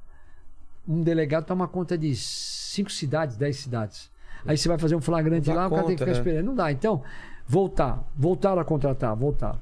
um 0.86 1.00
delegado 1.02 1.44
toma 1.46 1.66
conta 1.68 1.96
de 1.96 2.14
cinco 2.16 2.90
cidades, 2.90 3.36
dez 3.36 3.56
cidades. 3.56 4.10
Aí 4.44 4.56
você 4.58 4.68
vai 4.68 4.78
fazer 4.78 4.96
um 4.96 5.00
flagrante 5.00 5.48
lá, 5.50 5.66
o 5.66 5.70
cara 5.70 5.82
tem 5.84 5.94
que 5.96 6.00
conta, 6.02 6.04
ficar 6.04 6.12
né? 6.12 6.18
esperando. 6.18 6.46
Não 6.46 6.54
dá. 6.54 6.72
Então, 6.72 7.02
voltar, 7.46 8.02
voltar 8.16 8.58
a 8.58 8.64
contratar, 8.64 9.14
voltar. 9.14 9.60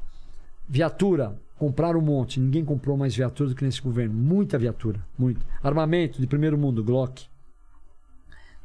Viatura, 0.69 1.37
comprar 1.59 1.95
um 1.97 2.01
monte. 2.01 2.41
Ninguém 2.41 2.65
comprou 2.65 2.97
mais 2.97 3.15
viatura 3.15 3.51
do 3.51 3.55
que 3.57 3.65
nesse 3.65 3.83
governo. 3.83 4.15
Muita 4.15 4.59
viatura, 4.59 4.99
muito. 5.19 5.45
Armamento 5.63 6.19
de 6.21 6.27
primeiro 6.27 6.57
mundo, 6.57 6.83
Glock. 6.83 7.27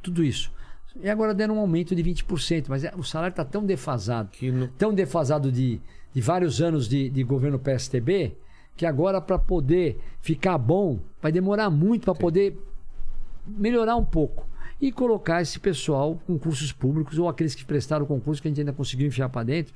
Tudo 0.01 0.23
isso. 0.23 0.51
E 1.01 1.09
agora 1.09 1.33
deram 1.33 1.55
um 1.57 1.59
aumento 1.59 1.93
de 1.93 2.01
20%, 2.01 2.65
mas 2.69 2.83
é- 2.85 2.93
o 2.95 3.03
salário 3.03 3.33
está 3.33 3.43
tão 3.43 3.65
defasado, 3.65 4.29
Que 4.31 4.49
no- 4.49 4.67
tão 4.69 4.93
defasado 4.93 5.51
de, 5.51 5.81
de 6.13 6.21
vários 6.21 6.61
anos 6.61 6.87
de, 6.87 7.09
de 7.09 7.23
governo 7.23 7.59
PSTB, 7.59 8.37
que 8.75 8.85
agora 8.85 9.21
para 9.21 9.39
poder 9.39 9.99
ficar 10.21 10.57
bom, 10.57 10.99
vai 11.21 11.31
demorar 11.31 11.69
muito 11.69 12.05
para 12.05 12.15
poder 12.15 12.57
melhorar 13.47 13.95
um 13.95 14.05
pouco. 14.05 14.47
E 14.81 14.91
colocar 14.91 15.41
esse 15.41 15.57
pessoal 15.59 16.19
com 16.27 16.37
cursos 16.37 16.73
públicos 16.73 17.17
ou 17.17 17.29
aqueles 17.29 17.55
que 17.55 17.63
prestaram 17.63 18.05
concurso 18.05 18.41
que 18.41 18.47
a 18.47 18.51
gente 18.51 18.59
ainda 18.59 18.73
conseguiu 18.73 19.07
enfiar 19.07 19.29
para 19.29 19.43
dentro. 19.43 19.73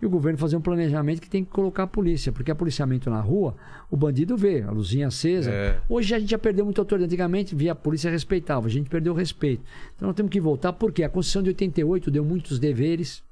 E 0.00 0.04
o 0.04 0.10
governo 0.10 0.36
fazer 0.36 0.56
um 0.56 0.60
planejamento 0.60 1.20
que 1.20 1.30
tem 1.30 1.44
que 1.44 1.50
colocar 1.50 1.84
a 1.84 1.86
polícia, 1.86 2.32
porque 2.32 2.50
a 2.50 2.54
policiamento 2.54 3.08
na 3.08 3.20
rua, 3.20 3.54
o 3.88 3.96
bandido 3.96 4.36
vê, 4.36 4.60
a 4.62 4.70
luzinha 4.70 5.06
acesa. 5.06 5.50
É. 5.50 5.80
Hoje 5.88 6.14
a 6.14 6.18
gente 6.18 6.30
já 6.30 6.38
perdeu 6.38 6.64
muita 6.64 6.80
autoridade. 6.80 7.14
Antigamente 7.14 7.54
via 7.54 7.72
a 7.72 7.74
polícia 7.74 8.10
respeitava, 8.10 8.66
a 8.66 8.70
gente 8.70 8.90
perdeu 8.90 9.12
o 9.12 9.16
respeito. 9.16 9.62
Então 9.96 10.08
nós 10.08 10.16
temos 10.16 10.30
que 10.30 10.40
voltar, 10.40 10.72
porque 10.72 11.04
a 11.04 11.08
Constituição 11.08 11.42
de 11.42 11.50
88 11.50 12.10
deu 12.10 12.24
muitos 12.24 12.58
deveres. 12.58 13.22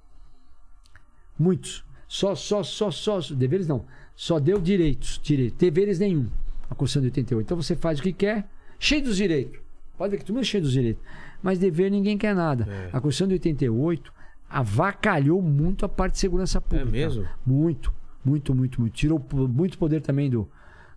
Muitos. 1.38 1.84
Só, 2.06 2.34
só, 2.34 2.62
só, 2.62 2.90
só. 2.90 3.20
Deveres 3.34 3.66
não. 3.66 3.84
Só 4.20 4.38
deu 4.38 4.60
direitos. 4.60 5.18
direitos. 5.22 5.56
Deveres 5.56 5.98
nenhum. 5.98 6.26
A 6.68 6.74
Constituição 6.74 7.00
de 7.00 7.06
88. 7.06 7.46
Então 7.46 7.56
você 7.56 7.74
faz 7.74 7.98
o 7.98 8.02
que 8.02 8.12
quer, 8.12 8.46
cheio 8.78 9.02
dos 9.02 9.16
direitos. 9.16 9.58
Pode 9.96 10.10
ver 10.10 10.22
que 10.22 10.30
mundo 10.30 10.42
é 10.42 10.44
cheio 10.44 10.62
dos 10.62 10.72
direitos. 10.72 11.02
Mas 11.42 11.58
dever 11.58 11.90
ninguém 11.90 12.18
quer 12.18 12.34
nada. 12.34 12.68
É. 12.70 12.90
A 12.92 13.00
Constituição 13.00 13.28
de 13.28 13.32
88 13.32 14.12
avacalhou 14.46 15.40
muito 15.40 15.86
a 15.86 15.88
parte 15.88 16.12
de 16.12 16.18
segurança 16.18 16.60
pública. 16.60 16.90
mesmo? 16.90 17.26
Muito, 17.46 17.94
muito, 18.22 18.54
muito, 18.54 18.78
muito. 18.82 18.92
Tirou 18.92 19.24
muito 19.32 19.78
poder 19.78 20.02
também 20.02 20.28
do, 20.28 20.46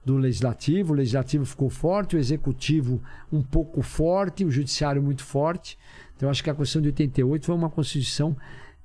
do 0.03 0.17
legislativo. 0.17 0.91
O 0.91 0.95
legislativo 0.97 1.45
ficou 1.45 1.69
forte, 1.69 2.17
o 2.17 2.19
executivo 2.19 3.01
um 3.31 3.41
pouco 3.41 3.81
forte, 3.81 4.43
o 4.43 4.51
judiciário 4.51 5.01
muito 5.01 5.23
forte. 5.23 5.79
Então, 6.17 6.27
eu 6.27 6.29
acho 6.29 6.43
que 6.43 6.49
a 6.49 6.53
Constituição 6.53 6.81
de 6.81 6.89
88 6.89 7.45
foi 7.45 7.55
uma 7.55 7.69
Constituição 7.69 8.35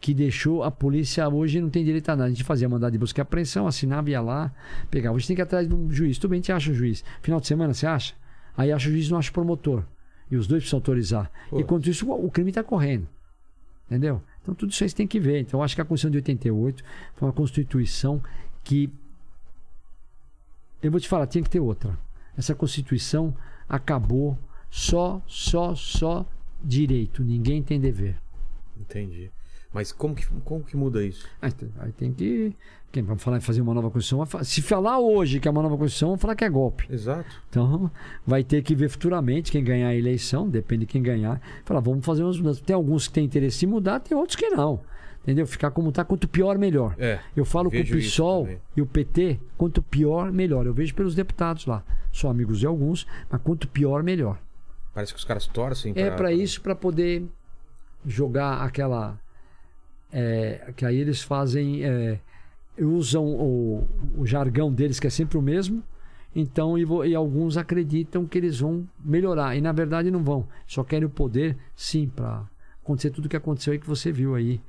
que 0.01 0.15
deixou 0.15 0.63
a 0.63 0.71
polícia 0.71 1.29
hoje 1.29 1.61
não 1.61 1.71
tem 1.71 1.85
direito 1.85 2.09
a 2.09 2.17
nada. 2.17 2.27
A 2.27 2.31
gente 2.31 2.45
fazia 2.45 2.69
mandado 2.69 2.93
de 2.93 2.99
busca 2.99 3.21
e 3.21 3.23
apreensão, 3.23 3.67
assinava, 3.67 4.11
ia 4.11 4.21
lá, 4.21 4.53
pegava. 4.91 5.17
Hoje 5.17 5.27
tem 5.27 5.35
que 5.35 5.43
ir 5.43 5.45
atrás 5.45 5.69
de 5.69 5.75
um 5.75 5.91
juiz. 5.91 6.19
Tudo 6.19 6.31
bem, 6.31 6.39
a 6.39 6.41
gente 6.41 6.53
acha 6.53 6.71
o 6.71 6.75
juiz. 6.75 7.05
Final 7.21 7.41
de 7.41 7.47
semana, 7.47 7.75
você 7.75 7.87
acha? 7.87 8.15
Aí 8.57 8.73
acha 8.73 8.89
o 8.89 8.93
juiz 8.93 9.11
não 9.11 9.19
acha 9.19 9.31
o 9.31 9.33
promotor. 9.33 9.85
E 10.31 10.37
os 10.37 10.47
dois 10.47 10.63
precisam 10.63 10.79
autorizar. 10.79 11.31
Pô. 11.51 11.59
Enquanto 11.59 11.89
isso, 11.89 12.11
o 12.11 12.31
crime 12.31 12.51
está 12.51 12.63
correndo. 12.63 13.09
Entendeu? 13.87 14.23
Então 14.43 14.55
tudo 14.55 14.71
isso 14.71 14.85
aí 14.85 14.91
você 14.91 14.97
tem 14.97 15.07
que 15.07 15.19
ver. 15.19 15.41
Então 15.41 15.61
eu 15.61 15.65
acho 15.65 15.75
que 15.75 15.81
a 15.81 15.85
Constituição 15.85 16.11
de 16.11 16.19
88 16.19 16.85
foi 17.17 17.29
uma 17.29 17.33
Constituição 17.33 18.23
que. 18.63 18.93
Eu 20.83 20.91
vou 20.91 21.01
te 21.01 21.09
falar, 21.09 21.27
tinha 21.27 21.43
que 21.43 21.51
ter 21.51 21.61
outra. 21.61 21.99
Essa 22.37 22.55
Constituição 22.55 23.35
acabou 23.69 24.39
só, 24.71 25.21
só, 25.27 25.75
só 25.75 26.25
direito. 26.63 27.25
Ninguém 27.25 27.63
tem 27.63 27.81
dever. 27.81 28.17
Entendi. 28.79 29.31
Mas 29.73 29.93
como 29.93 30.15
que, 30.15 30.27
como 30.45 30.65
que 30.65 30.77
muda 30.77 31.05
isso? 31.05 31.27
Aí, 31.43 31.53
tem- 31.53 31.71
aí 31.79 31.93
tem 31.93 32.13
que. 32.13 32.55
Quem 32.91 33.03
vamos 33.03 33.23
falar 33.23 33.37
em 33.37 33.41
fazer 33.41 33.61
uma 33.61 33.75
nova 33.75 33.91
Constituição? 33.91 34.25
vai 34.25 34.45
Se 34.45 34.63
falar 34.63 34.99
hoje 34.99 35.39
que 35.41 35.47
é 35.47 35.51
uma 35.51 35.61
nova 35.63 35.77
Constituição, 35.77 36.09
vamos 36.09 36.23
falar 36.23 36.35
que 36.35 36.45
é 36.45 36.49
golpe. 36.49 36.87
Exato. 36.91 37.29
Então, 37.51 37.91
vai 38.27 38.43
ter 38.43 38.63
que 38.63 38.75
ver 38.75 38.89
futuramente 38.89 39.53
quem 39.53 39.63
ganhar 39.63 39.89
a 39.89 39.95
eleição, 39.95 40.49
depende 40.49 40.87
de 40.87 40.93
quem 40.93 41.03
ganhar. 41.03 41.39
Falar, 41.67 41.81
vamos 41.81 42.05
fazer 42.05 42.23
umas 42.23 42.39
mudanças. 42.39 42.63
Tem 42.63 42.75
alguns 42.75 43.07
que 43.07 43.13
têm 43.15 43.27
interesse 43.27 43.67
em 43.67 43.69
mudar, 43.69 44.01
tem 44.01 44.17
outros 44.17 44.37
que 44.37 44.49
não. 44.49 44.81
Entendeu? 45.23 45.47
Ficar 45.47 45.71
como 45.71 45.93
tá, 45.93 46.03
quanto 46.03 46.27
pior, 46.27 46.57
melhor. 46.57 46.95
É. 46.99 47.19
Eu 47.37 47.45
falo 47.45 47.71
com 47.71 47.77
o 47.77 47.81
PSOL 48.01 48.45
e 48.75 48.81
o 48.81 48.87
PT, 48.87 49.39
quanto 49.59 49.83
pior, 49.83 50.33
melhor. 50.33 50.65
Eu 50.65 50.73
vejo 50.73 50.95
pelos 50.95 51.15
deputados 51.15 51.67
lá. 51.67 51.85
Sou 52.11 52.31
amigos 52.31 52.59
de 52.61 52.67
alguns, 52.67 53.07
mas 53.29 53.39
quanto 53.43 53.69
pior, 53.69 54.03
melhor. 54.03 54.39
Parece 54.95 55.13
que 55.13 55.19
os 55.19 55.25
caras 55.27 55.47
torcem 55.47 55.93
É 55.95 56.11
para 56.11 56.33
isso, 56.33 56.63
para 56.63 56.75
poder 56.75 57.27
jogar 58.07 58.63
aquela. 58.63 59.19
É, 60.13 60.73
que 60.77 60.85
aí 60.85 60.97
eles 60.97 61.23
fazem. 61.23 61.85
é, 61.85 62.19
usam 62.81 63.25
o, 63.25 63.89
o 64.17 64.27
jargão 64.27 64.73
deles, 64.73 65.01
que 65.01 65.07
é 65.07 65.11
sempre 65.11 65.37
o 65.37 65.43
mesmo. 65.43 65.83
Então, 66.35 66.79
e, 66.79 66.85
e 67.09 67.15
alguns 67.15 67.57
acreditam 67.57 68.27
que 68.27 68.39
eles 68.39 68.61
vão 68.61 68.87
melhorar. 69.05 69.57
E 69.57 69.61
na 69.61 69.73
verdade 69.73 70.11
não 70.11 70.23
vão. 70.23 70.47
Só 70.67 70.85
querem 70.85 71.07
o 71.07 71.11
poder, 71.11 71.57
sim, 71.75 72.09
para 72.09 72.45
acontecer 72.83 73.11
tudo 73.11 73.27
o 73.27 73.29
que 73.29 73.37
aconteceu 73.37 73.73
aí 73.73 73.79
que 73.79 73.87
você 73.87 74.13
viu 74.13 74.35
aí. 74.35 74.61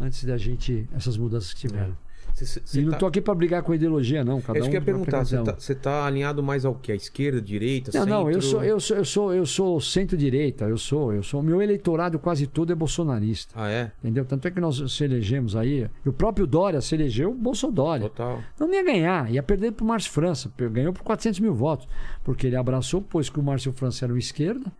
Antes 0.00 0.24
da 0.24 0.36
gente. 0.36 0.88
Essas 0.94 1.16
mudanças 1.16 1.52
que 1.52 1.60
tiveram. 1.60 1.92
Cê, 1.92 2.07
cê- 2.46 2.60
cê 2.64 2.80
e 2.80 2.84
não 2.84 2.92
tá- 2.92 2.98
tô 2.98 3.06
aqui 3.06 3.20
para 3.20 3.34
brigar 3.34 3.62
com 3.62 3.74
ideologia, 3.74 4.24
não. 4.24 4.40
Cada 4.40 4.58
É 4.58 4.60
isso 4.60 4.68
um 4.68 4.70
que 4.70 4.76
eu 4.76 4.80
ia 4.80 4.84
perguntar. 4.84 5.24
Você 5.24 5.42
tá, 5.42 5.52
você 5.58 5.74
tá 5.74 6.06
alinhado 6.06 6.42
mais 6.42 6.64
ao 6.64 6.74
que? 6.74 6.92
À 6.92 6.94
esquerda, 6.94 7.40
direita, 7.40 7.90
Não, 7.98 8.06
não, 8.06 8.30
eu 8.30 8.40
centro? 8.40 8.48
sou, 8.48 8.64
eu 8.64 8.80
sou, 8.80 8.96
eu 8.96 9.04
sou, 9.04 9.34
eu 9.34 9.46
sou 9.46 9.80
centro-direita, 9.80 10.64
eu 10.66 10.76
sou, 10.78 11.12
eu 11.12 11.22
sou. 11.22 11.42
Meu 11.42 11.60
eleitorado 11.62 12.18
quase 12.18 12.46
todo 12.46 12.72
é 12.72 12.74
bolsonarista. 12.74 13.54
Ah, 13.56 13.68
é? 13.70 13.92
Entendeu? 14.02 14.24
Tanto 14.24 14.48
é 14.48 14.50
que 14.50 14.60
nós 14.60 14.82
se 14.92 15.04
elegemos 15.04 15.54
aí. 15.56 15.88
E 16.04 16.08
o 16.08 16.12
próprio 16.12 16.46
Dória 16.46 16.80
se 16.80 16.94
elegeu 16.94 17.32
Bolsonaro. 17.34 17.68
Total. 18.02 18.40
Não 18.58 18.72
ia 18.72 18.82
ganhar, 18.82 19.30
ia 19.30 19.42
perder 19.42 19.72
para 19.72 19.84
o 19.84 19.86
Márcio 19.86 20.10
França. 20.10 20.50
Ganhou 20.72 20.92
por 20.92 21.02
400 21.02 21.40
mil 21.40 21.54
votos. 21.54 21.86
Porque 22.24 22.46
ele 22.46 22.56
abraçou, 22.56 23.00
pois 23.02 23.28
que 23.28 23.38
o 23.38 23.42
Márcio 23.42 23.72
França 23.72 24.04
era 24.04 24.12
um 24.12 24.16
esquerda 24.16 24.72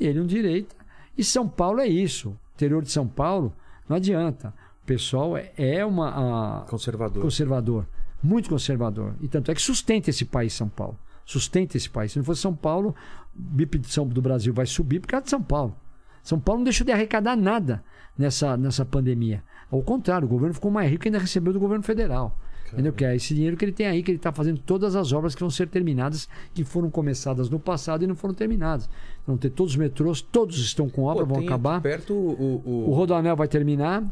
e 0.00 0.06
ele 0.06 0.20
um 0.20 0.26
direita. 0.26 0.74
E 1.16 1.24
São 1.24 1.48
Paulo 1.48 1.80
é 1.80 1.86
isso. 1.88 2.30
O 2.30 2.36
interior 2.54 2.82
de 2.82 2.90
São 2.90 3.06
Paulo, 3.06 3.52
não 3.88 3.96
adianta. 3.96 4.54
Pessoal 4.88 5.36
é, 5.36 5.52
é 5.56 5.84
uma. 5.84 6.08
a- 6.08 6.60
Conservador. 6.62 7.22
conservador, 7.22 7.86
muito 8.22 8.48
conservador. 8.48 9.14
E 9.20 9.28
tanto 9.28 9.50
é 9.50 9.54
que 9.54 9.60
sustenta 9.60 10.08
esse 10.08 10.24
país, 10.24 10.54
São 10.54 10.68
Paulo. 10.68 10.98
Sustenta 11.26 11.76
esse 11.76 11.90
país. 11.90 12.12
Se 12.12 12.18
não 12.18 12.24
fosse 12.24 12.40
São 12.40 12.54
Paulo, 12.54 12.94
o 13.36 13.40
BIP 13.54 13.78
de 13.78 13.88
São- 13.92 14.06
do 14.08 14.22
Brasil 14.22 14.52
vai 14.54 14.64
subir 14.64 14.98
por 15.00 15.08
causa 15.08 15.24
de 15.24 15.30
São 15.30 15.42
Paulo. 15.42 15.76
São 16.22 16.40
Paulo 16.40 16.60
não 16.60 16.64
deixou 16.64 16.84
de 16.86 16.90
arrecadar 16.92 17.36
nada 17.36 17.84
nessa, 18.16 18.56
nessa 18.56 18.84
pandemia. 18.84 19.42
Ao 19.70 19.82
contrário, 19.82 20.24
o 20.26 20.28
governo 20.28 20.54
ficou 20.54 20.70
mais 20.70 20.90
rico 20.90 21.04
e 21.04 21.08
ainda 21.08 21.18
recebeu 21.18 21.52
do 21.52 21.60
governo 21.60 21.84
federal. 21.84 22.36
Entendeu? 22.72 22.92
Que 22.92 23.04
é 23.04 23.14
esse 23.16 23.34
dinheiro 23.34 23.56
que 23.56 23.64
ele 23.64 23.72
tem 23.72 23.86
aí, 23.86 24.02
que 24.02 24.10
ele 24.10 24.18
está 24.18 24.30
fazendo 24.32 24.58
todas 24.60 24.94
as 24.96 25.12
obras 25.12 25.34
que 25.34 25.40
vão 25.40 25.48
ser 25.50 25.68
terminadas, 25.68 26.28
que 26.52 26.64
foram 26.64 26.90
começadas 26.90 27.48
no 27.48 27.58
passado 27.58 28.04
e 28.04 28.06
não 28.06 28.14
foram 28.14 28.34
terminadas. 28.34 28.88
Vão 29.26 29.36
ter 29.38 29.48
todos 29.50 29.72
os 29.72 29.76
metrôs, 29.78 30.20
todos 30.20 30.58
estão 30.58 30.88
com 30.88 31.02
obra, 31.04 31.26
Pô, 31.26 31.34
vão 31.34 31.44
acabar. 31.44 31.80
perto 31.80 32.12
o, 32.14 32.62
o, 32.66 32.90
O 32.90 32.94
Rodoanel 32.94 33.36
vai 33.36 33.48
terminar. 33.48 34.02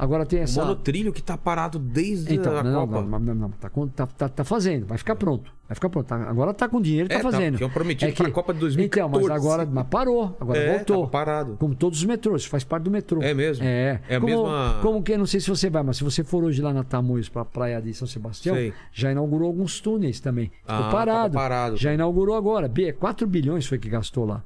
Agora 0.00 0.24
tem 0.26 0.40
o 0.40 0.42
essa. 0.42 0.60
monotrilho 0.62 1.12
que 1.12 1.22
tá 1.22 1.36
parado 1.36 1.78
desde 1.78 2.34
Então, 2.34 2.56
a 2.56 2.62
não, 2.62 2.86
Copa. 2.86 3.02
não, 3.02 3.18
não, 3.20 3.34
não, 3.34 3.50
tá, 3.50 3.70
tá, 3.94 4.06
tá, 4.06 4.28
tá 4.28 4.44
fazendo, 4.44 4.86
vai 4.86 4.96
ficar 4.98 5.14
pronto. 5.16 5.52
Vai 5.68 5.74
ficar 5.76 5.88
pronto. 5.88 6.06
Tá- 6.06 6.16
agora 6.28 6.52
tá 6.52 6.68
com 6.68 6.80
dinheiro, 6.80 7.08
tá 7.08 7.14
É, 7.14 7.18
tá, 7.18 7.30
fazendo. 7.30 7.56
tinham 7.58 7.70
prometido 7.70 8.12
pra 8.14 8.30
Copa 8.30 8.52
de 8.52 8.58
Então, 8.58 8.66
2014. 9.10 9.28
mas 9.28 9.36
agora 9.36 9.66
mas 9.70 9.86
parou, 9.86 10.36
agora 10.40 10.58
É, 10.58 10.76
voltou. 10.76 10.96
tava 11.02 11.08
parado. 11.10 11.56
Como 11.60 11.74
todos 11.76 11.98
os 12.00 12.04
metrôs, 12.04 12.44
faz 12.44 12.64
parte 12.64 12.84
do 12.84 12.90
metrô. 12.90 13.22
É 13.22 13.32
mesmo? 13.32 13.64
É. 13.64 14.00
É 14.08 14.16
a 14.16 14.20
como, 14.20 14.32
mesma- 14.42 14.78
Como 14.82 15.02
que, 15.02 15.16
não 15.16 15.26
sei 15.26 15.38
se 15.38 15.48
você 15.48 15.70
vai, 15.70 15.82
mas 15.84 15.98
se 15.98 16.02
você 16.04 16.24
for 16.24 16.42
hoje 16.42 16.60
lá 16.60 16.72
na 16.72 16.82
Tamoios 16.82 17.28
pra 17.28 17.44
praia 17.44 17.80
de 17.80 17.94
São 17.94 18.08
Sebastião, 18.08 18.56
Sei. 18.56 18.72
já 18.92 19.12
inaugurou 19.12 19.46
alguns 19.46 19.80
túneis 19.80 20.18
também. 20.18 20.46
Ficou 20.62 20.74
Ah, 20.86 20.90
parado. 20.90 21.34
parado. 21.34 21.76
Já 21.76 21.92
inaugurou 21.94 22.34
agora. 22.34 22.66
B, 22.66 22.92
4 22.92 23.26
bilhões 23.28 23.64
foi 23.66 23.78
que 23.78 23.88
gastou 23.88 24.24
lá. 24.24 24.42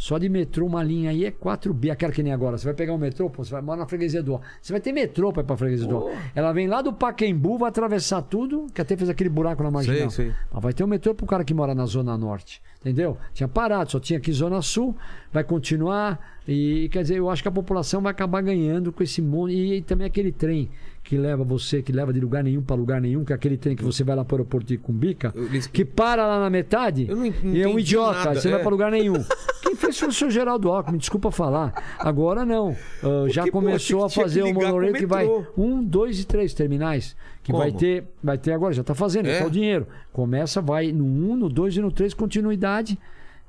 Só 0.00 0.16
de 0.16 0.30
metrô, 0.30 0.64
uma 0.64 0.82
linha 0.82 1.10
aí 1.10 1.26
é 1.26 1.30
4 1.30 1.74
bi. 1.74 1.90
Aquela 1.90 2.10
que 2.10 2.22
nem 2.22 2.32
agora. 2.32 2.56
Você 2.56 2.64
vai 2.64 2.72
pegar 2.72 2.94
um 2.94 2.98
metrô, 2.98 3.28
pô, 3.28 3.44
você 3.44 3.50
vai 3.50 3.60
morar 3.60 3.80
na 3.80 3.86
freguesia 3.86 4.22
do 4.22 4.32
Ó. 4.32 4.40
Você 4.58 4.72
vai 4.72 4.80
ter 4.80 4.92
metrô 4.92 5.30
pra 5.30 5.42
ir 5.42 5.44
pra 5.44 5.58
freguesia 5.58 5.86
do 5.86 5.94
Ó. 5.94 6.10
Ela 6.34 6.54
vem 6.54 6.66
lá 6.66 6.80
do 6.80 6.90
Paquembu, 6.90 7.58
vai 7.58 7.68
atravessar 7.68 8.22
tudo, 8.22 8.66
que 8.74 8.80
até 8.80 8.96
fez 8.96 9.10
aquele 9.10 9.28
buraco 9.28 9.62
na 9.62 9.70
marginal. 9.70 10.08
Sei, 10.08 10.24
sei. 10.24 10.34
Mas 10.50 10.62
vai 10.62 10.72
ter 10.72 10.82
um 10.82 10.86
metrô 10.86 11.14
pro 11.14 11.26
cara 11.26 11.44
que 11.44 11.52
mora 11.52 11.74
na 11.74 11.84
Zona 11.84 12.16
Norte. 12.16 12.62
Entendeu? 12.80 13.18
Tinha 13.34 13.46
parado, 13.46 13.90
só 13.90 14.00
tinha 14.00 14.18
aqui 14.18 14.32
Zona 14.32 14.62
Sul, 14.62 14.96
vai 15.30 15.44
continuar. 15.44 16.18
E 16.48 16.88
quer 16.88 17.02
dizer, 17.02 17.18
eu 17.18 17.28
acho 17.28 17.42
que 17.42 17.48
a 17.48 17.52
população 17.52 18.00
vai 18.00 18.10
acabar 18.10 18.40
ganhando 18.40 18.90
com 18.90 19.02
esse 19.02 19.20
mundo. 19.20 19.50
E, 19.50 19.82
também 19.82 20.06
aquele 20.06 20.32
trem 20.32 20.70
que 21.10 21.18
leva 21.18 21.42
você, 21.42 21.82
que 21.82 21.90
leva 21.90 22.12
de 22.12 22.20
lugar 22.20 22.44
nenhum 22.44 22.62
para 22.62 22.76
lugar 22.76 23.00
nenhum, 23.00 23.24
que 23.24 23.32
é 23.32 23.34
aquele 23.34 23.56
trem 23.56 23.74
que 23.74 23.82
você 23.82 24.04
vai 24.04 24.14
lá 24.14 24.24
para 24.24 24.34
o 24.34 24.38
aeroporto 24.38 24.68
de 24.68 24.78
Cumbica, 24.78 25.34
que 25.72 25.84
para 25.84 26.24
lá 26.24 26.38
na 26.38 26.48
metade 26.48 27.08
Eu 27.08 27.16
não 27.16 27.26
e 27.26 27.60
é 27.60 27.66
um 27.66 27.80
idiota, 27.80 28.26
nada, 28.26 28.40
você 28.40 28.46
não 28.46 28.54
é. 28.54 28.58
vai 28.58 28.62
para 28.62 28.70
lugar 28.70 28.92
nenhum. 28.92 29.14
Quem 29.60 29.74
fez 29.74 29.98
foi 29.98 30.08
o 30.08 30.12
senhor 30.12 30.30
Geraldo 30.30 30.70
Alckmin, 30.70 30.98
desculpa 30.98 31.32
falar. 31.32 31.96
Agora 31.98 32.46
não. 32.46 32.76
Ah, 33.02 33.26
já 33.28 33.42
pô, 33.42 33.50
começou 33.50 34.06
tinha 34.08 34.22
a 34.22 34.24
fazer 34.24 34.44
o 34.44 34.54
monorail 34.54 34.94
que 34.94 35.04
vai 35.04 35.28
um, 35.58 35.82
dois 35.82 36.20
e 36.20 36.24
três 36.24 36.54
terminais. 36.54 37.16
Que 37.42 37.50
vai 37.50 37.70
Como? 37.70 37.80
ter, 37.80 38.04
vai 38.22 38.38
ter 38.38 38.52
agora, 38.52 38.72
já 38.72 38.82
está 38.82 38.94
fazendo, 38.94 39.26
É? 39.26 39.32
já 39.34 39.40
tá 39.40 39.46
o 39.48 39.50
dinheiro. 39.50 39.88
Começa, 40.12 40.60
vai 40.62 40.92
no 40.92 41.04
1, 41.04 41.34
no 41.34 41.48
2 41.48 41.76
e 41.76 41.80
no 41.80 41.90
3, 41.90 42.14
continuidade, 42.14 42.96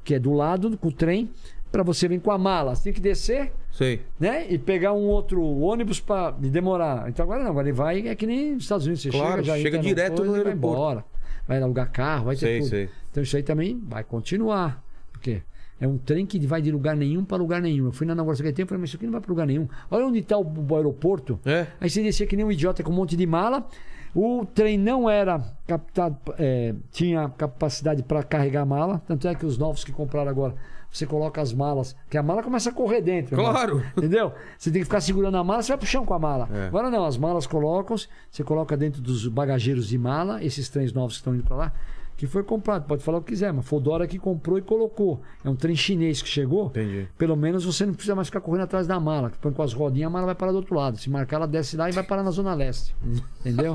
que 0.03 0.15
é 0.15 0.19
do 0.19 0.33
lado 0.33 0.75
com 0.79 0.87
o 0.87 0.91
trem, 0.91 1.29
para 1.71 1.83
você 1.83 2.07
vir 2.07 2.19
com 2.21 2.31
a 2.31 2.39
mala. 2.39 2.73
Você 2.73 2.85
tem 2.85 2.93
que 2.93 2.99
descer, 2.99 3.53
Sei. 3.71 4.01
né? 4.19 4.45
E 4.51 4.57
pegar 4.57 4.93
um 4.93 5.07
outro 5.07 5.41
ônibus 5.43 5.99
para 5.99 6.31
demorar. 6.31 7.07
Então 7.09 7.23
agora 7.23 7.43
não, 7.43 7.51
agora 7.51 7.67
ele 7.67 7.75
vai, 7.75 8.07
é 8.07 8.15
que 8.15 8.27
nem 8.27 8.53
nos 8.53 8.63
Estados 8.63 8.85
Unidos. 8.85 9.01
Você 9.03 9.09
Claro, 9.09 9.43
chega, 9.43 9.57
já 9.57 9.63
chega 9.63 9.79
direto 9.79 10.17
coisa 10.17 10.31
no 10.31 10.37
e 10.37 10.43
vai 10.43 10.47
aeroporto. 10.51 10.77
embora. 10.77 11.05
Vai 11.47 11.61
alugar 11.61 11.91
carro, 11.91 12.25
vai 12.25 12.35
ter 12.35 12.39
Sei, 12.41 12.59
tudo. 12.59 12.69
sei. 12.69 12.89
Então 13.09 13.23
isso 13.23 13.35
aí 13.35 13.43
também 13.43 13.81
vai 13.87 14.03
continuar. 14.03 14.83
Porque 15.11 15.41
é 15.79 15.87
um 15.87 15.97
trem 15.97 16.25
que 16.25 16.39
vai 16.45 16.61
de 16.61 16.71
lugar 16.71 16.95
nenhum 16.95 17.23
para 17.25 17.37
lugar 17.37 17.61
nenhum. 17.61 17.85
Eu 17.85 17.91
fui 17.91 18.05
na 18.05 18.13
inauguração 18.13 18.45
que 18.45 18.51
tempo 18.53 18.67
e 18.67 18.69
falei, 18.69 18.81
mas 18.81 18.89
isso 18.89 18.97
aqui 18.97 19.05
não 19.05 19.11
vai 19.13 19.21
para 19.21 19.29
lugar 19.31 19.47
nenhum. 19.47 19.67
Olha 19.89 20.05
onde 20.05 20.19
está 20.19 20.37
o, 20.37 20.45
o 20.69 20.75
aeroporto. 20.75 21.39
É? 21.45 21.67
Aí 21.79 21.89
você 21.89 22.03
descia 22.03 22.27
que 22.27 22.35
nem 22.35 22.45
um 22.45 22.51
idiota 22.51 22.83
com 22.83 22.91
um 22.91 22.95
monte 22.95 23.15
de 23.15 23.25
mala. 23.25 23.65
O 24.13 24.45
trem 24.45 24.77
não 24.77 25.09
era 25.09 25.39
captado, 25.65 26.17
é, 26.37 26.75
tinha 26.91 27.29
capacidade 27.29 28.03
para 28.03 28.21
carregar 28.23 28.65
mala. 28.65 29.01
Tanto 29.07 29.25
é 29.27 29.33
que 29.33 29.45
os 29.45 29.57
novos 29.57 29.83
que 29.85 29.91
compraram 29.91 30.29
agora, 30.29 30.53
você 30.91 31.05
coloca 31.05 31.41
as 31.41 31.53
malas, 31.53 31.95
que 32.09 32.17
a 32.17 32.23
mala 32.23 32.43
começa 32.43 32.69
a 32.69 32.73
correr 32.73 33.01
dentro. 33.01 33.35
Claro. 33.35 33.83
Entendeu? 33.97 34.33
Você 34.57 34.69
tem 34.69 34.81
que 34.81 34.85
ficar 34.85 35.01
segurando 35.01 35.37
a 35.37 35.43
mala, 35.43 35.61
você 35.61 35.69
vai 35.69 35.77
pro 35.77 35.87
chão 35.87 36.05
com 36.05 36.13
a 36.13 36.19
mala. 36.19 36.49
É. 36.53 36.67
Agora 36.67 36.89
não, 36.89 37.05
as 37.05 37.17
malas 37.17 37.47
colocam, 37.47 37.95
você 38.29 38.43
coloca 38.43 38.75
dentro 38.75 39.01
dos 39.01 39.25
bagageiros 39.27 39.87
de 39.87 39.97
mala, 39.97 40.43
esses 40.43 40.67
trens 40.67 40.91
novos 40.91 41.13
que 41.13 41.19
estão 41.19 41.33
indo 41.33 41.43
para 41.43 41.55
lá, 41.55 41.73
que 42.17 42.27
foi 42.27 42.43
comprado, 42.43 42.85
pode 42.85 43.03
falar 43.03 43.17
o 43.17 43.21
que 43.21 43.31
quiser, 43.31 43.51
mas 43.51 43.65
foi 43.65 43.79
o 43.79 43.81
Dora 43.81 44.05
que 44.05 44.19
comprou 44.19 44.57
e 44.57 44.61
colocou. 44.61 45.21
É 45.43 45.49
um 45.49 45.55
trem 45.55 45.75
chinês 45.75 46.21
que 46.21 46.29
chegou. 46.29 46.67
Entendi. 46.67 47.07
Pelo 47.17 47.35
menos 47.35 47.65
você 47.65 47.83
não 47.83 47.93
precisa 47.93 48.13
mais 48.13 48.27
ficar 48.27 48.41
correndo 48.41 48.65
atrás 48.65 48.85
da 48.85 48.99
mala. 48.99 49.31
Põe 49.41 49.51
com 49.51 49.63
as 49.63 49.73
rodinhas, 49.73 50.07
a 50.07 50.09
mala 50.11 50.27
vai 50.27 50.35
parar 50.35 50.51
do 50.51 50.57
outro 50.57 50.75
lado. 50.75 50.99
Se 50.99 51.09
marcar, 51.09 51.37
ela 51.37 51.47
desce 51.47 51.75
lá 51.75 51.89
e 51.89 51.93
vai 51.93 52.03
parar 52.03 52.21
na 52.21 52.29
Zona 52.29 52.53
Leste. 52.53 52.93
Entendeu? 53.39 53.73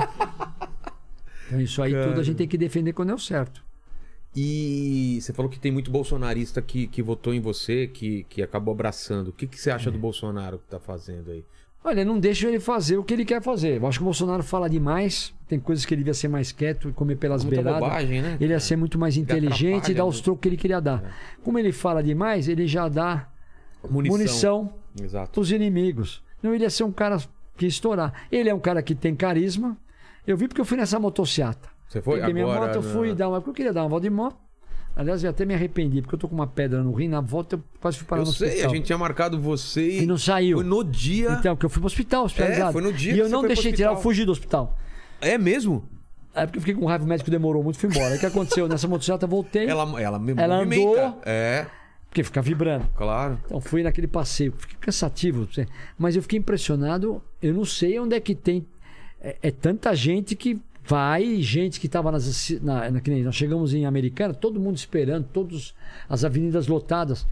Então 1.46 1.60
isso 1.60 1.82
aí 1.82 1.92
tudo 1.92 2.20
a 2.20 2.22
gente 2.22 2.36
tem 2.36 2.46
que 2.46 2.56
defender 2.56 2.92
quando 2.92 3.10
é 3.10 3.14
o 3.14 3.18
certo. 3.18 3.65
E 4.36 5.18
você 5.22 5.32
falou 5.32 5.50
que 5.50 5.58
tem 5.58 5.72
muito 5.72 5.90
bolsonarista 5.90 6.60
que, 6.60 6.86
que 6.86 7.02
votou 7.02 7.32
em 7.32 7.40
você, 7.40 7.86
que, 7.86 8.24
que 8.28 8.42
acabou 8.42 8.72
abraçando. 8.72 9.28
O 9.28 9.32
que, 9.32 9.46
que 9.46 9.58
você 9.58 9.70
É. 9.70 9.72
acha 9.72 9.90
do 9.90 9.98
Bolsonaro 9.98 10.58
que 10.58 10.66
tá 10.68 10.78
fazendo 10.78 11.30
aí? 11.30 11.42
Olha, 11.82 12.04
não 12.04 12.18
deixa 12.18 12.48
ele 12.48 12.58
fazer 12.60 12.98
o 12.98 13.04
que 13.04 13.14
ele 13.14 13.24
quer 13.24 13.40
fazer. 13.40 13.78
Eu 13.80 13.86
acho 13.86 13.98
que 13.98 14.02
o 14.02 14.06
Bolsonaro 14.06 14.42
fala 14.42 14.68
demais. 14.68 15.32
Tem 15.48 15.58
coisas 15.58 15.84
que 15.86 15.94
ele 15.94 16.00
devia 16.00 16.14
ser 16.14 16.26
mais 16.28 16.50
quieto 16.52 16.88
e 16.88 16.92
comer 16.92 17.16
pelas 17.16 17.44
Muita 17.44 17.62
beiradas. 17.62 17.80
bobagem, 17.88 18.20
né? 18.20 18.36
Ele 18.40 18.52
ia 18.52 18.60
ser 18.60 18.76
muito 18.76 18.98
mais 18.98 19.16
inteligente 19.16 19.92
e 19.92 19.94
dar 19.94 20.04
os 20.04 20.20
trocos 20.20 20.42
que 20.42 20.48
ele 20.48 20.56
queria 20.56 20.80
dar. 20.80 21.16
Como 21.44 21.58
ele 21.58 21.70
fala 21.72 22.02
demais, 22.02 22.48
ele 22.48 22.66
já 22.66 22.88
dá 22.88 23.28
Munição. 23.88 24.72
munição 24.94 25.30
os 25.36 25.52
inimigos. 25.52 26.22
Não, 26.42 26.52
ele 26.54 26.64
ia 26.64 26.70
ser 26.70 26.82
um 26.84 26.90
cara 26.92 27.18
que 27.56 27.64
ia 27.64 27.68
estourar. 27.68 28.26
Ele 28.32 28.48
é 28.50 28.54
um 28.54 28.58
cara 28.60 28.82
que 28.82 28.94
tem 28.94 29.14
carisma. 29.14 29.78
Eu 30.26 30.36
vi 30.36 30.48
porque 30.48 30.60
eu 30.60 30.64
fui 30.64 30.76
nessa 30.76 30.98
motociata. 30.98 31.68
Você 31.88 32.02
foi 32.02 32.18
Peguei 32.18 32.34
minha 32.34 32.44
agora? 32.46 32.72
moto, 32.74 32.84
na- 32.84 32.92
fui 32.92 33.14
dar 33.14 33.28
uma. 33.28 33.40
porque 33.40 33.50
Eu 33.50 33.54
queria 33.54 33.72
dar 33.72 33.82
uma 33.82 33.88
volta 33.88 34.04
de 34.04 34.10
moto. 34.10 34.36
Aliás, 34.94 35.22
eu 35.22 35.28
até 35.28 35.44
me 35.44 35.52
arrependi, 35.54 36.00
porque 36.00 36.14
eu 36.14 36.18
tô 36.18 36.26
com 36.26 36.34
uma 36.34 36.46
pedra 36.46 36.82
no 36.82 36.90
rim, 36.92 37.06
na 37.06 37.20
volta 37.20 37.56
eu 37.56 37.62
quase 37.80 37.98
fui 37.98 38.06
parar 38.06 38.22
Eu 38.22 38.26
no 38.26 38.32
sei, 38.32 38.48
hospital. 38.48 38.70
a 38.70 38.74
gente 38.74 38.84
tinha 38.86 38.96
marcado 38.98 39.38
você 39.38 39.86
e. 39.86 40.02
E 40.02 40.06
não 40.06 40.16
saiu. 40.16 40.56
Foi 40.58 40.66
no 40.66 40.82
dia. 40.82 41.32
Então, 41.32 41.54
porque 41.54 41.66
eu 41.66 41.70
fui 41.70 41.80
pro 41.80 41.86
hospital, 41.86 42.24
hospitalizado. 42.24 42.70
É, 42.70 42.72
foi 42.72 42.80
no 42.82 42.92
dia 42.92 43.12
E 43.14 43.18
eu 43.18 43.28
não 43.28 43.46
deixei 43.46 43.72
tirar, 43.72 43.90
eu 43.90 43.96
fugi 43.98 44.24
do 44.24 44.32
hospital. 44.32 44.76
É 45.20 45.36
mesmo? 45.36 45.84
Aí 46.34 46.46
porque 46.46 46.58
eu 46.58 46.62
fiquei 46.62 46.74
com 46.74 46.86
raiva, 46.86 47.04
o 47.04 47.06
médico 47.06 47.30
demorou 47.30 47.62
muito, 47.62 47.78
fui 47.78 47.88
embora. 47.90 48.14
O 48.14 48.18
que 48.18 48.24
aconteceu? 48.26 48.66
Nessa 48.68 48.88
motocicleta 48.88 49.24
eu 49.26 49.28
voltei, 49.28 49.66
Ela, 49.68 49.82
ela, 50.00 50.18
me 50.18 50.32
Ela 50.36 50.56
movimenta. 50.64 51.06
andou. 51.06 51.20
É, 51.26 51.66
porque 52.08 52.22
fica 52.24 52.40
vibrando. 52.40 52.86
claro. 52.96 53.38
Então 53.44 53.60
fui 53.60 53.82
naquele 53.82 54.06
passeio, 54.06 54.54
fiquei 54.56 54.76
cansativo, 54.80 55.46
mas 55.98 56.16
eu 56.16 56.22
fiquei 56.22 56.38
impressionado. 56.38 57.22
Eu 57.42 57.52
não 57.52 57.66
sei 57.66 57.98
onde 58.00 58.14
é 58.16 58.20
que 58.20 58.34
tem. 58.34 58.66
É, 59.20 59.36
é 59.42 59.50
tanta 59.50 59.94
gente 59.94 60.34
que 60.34 60.58
vai, 60.86 61.40
gente 61.42 61.80
que 61.80 61.86
estava 61.86 62.10
nas. 62.12 62.50
Na, 62.62 62.90
na, 62.90 63.00
nós 63.24 63.34
chegamos 63.34 63.74
em 63.74 63.86
Americana, 63.86 64.32
todo 64.34 64.60
mundo 64.60 64.76
esperando, 64.76 65.26
todas 65.32 65.74
as 66.08 66.24
avenidas 66.24 66.66
lotadas. 66.66 67.26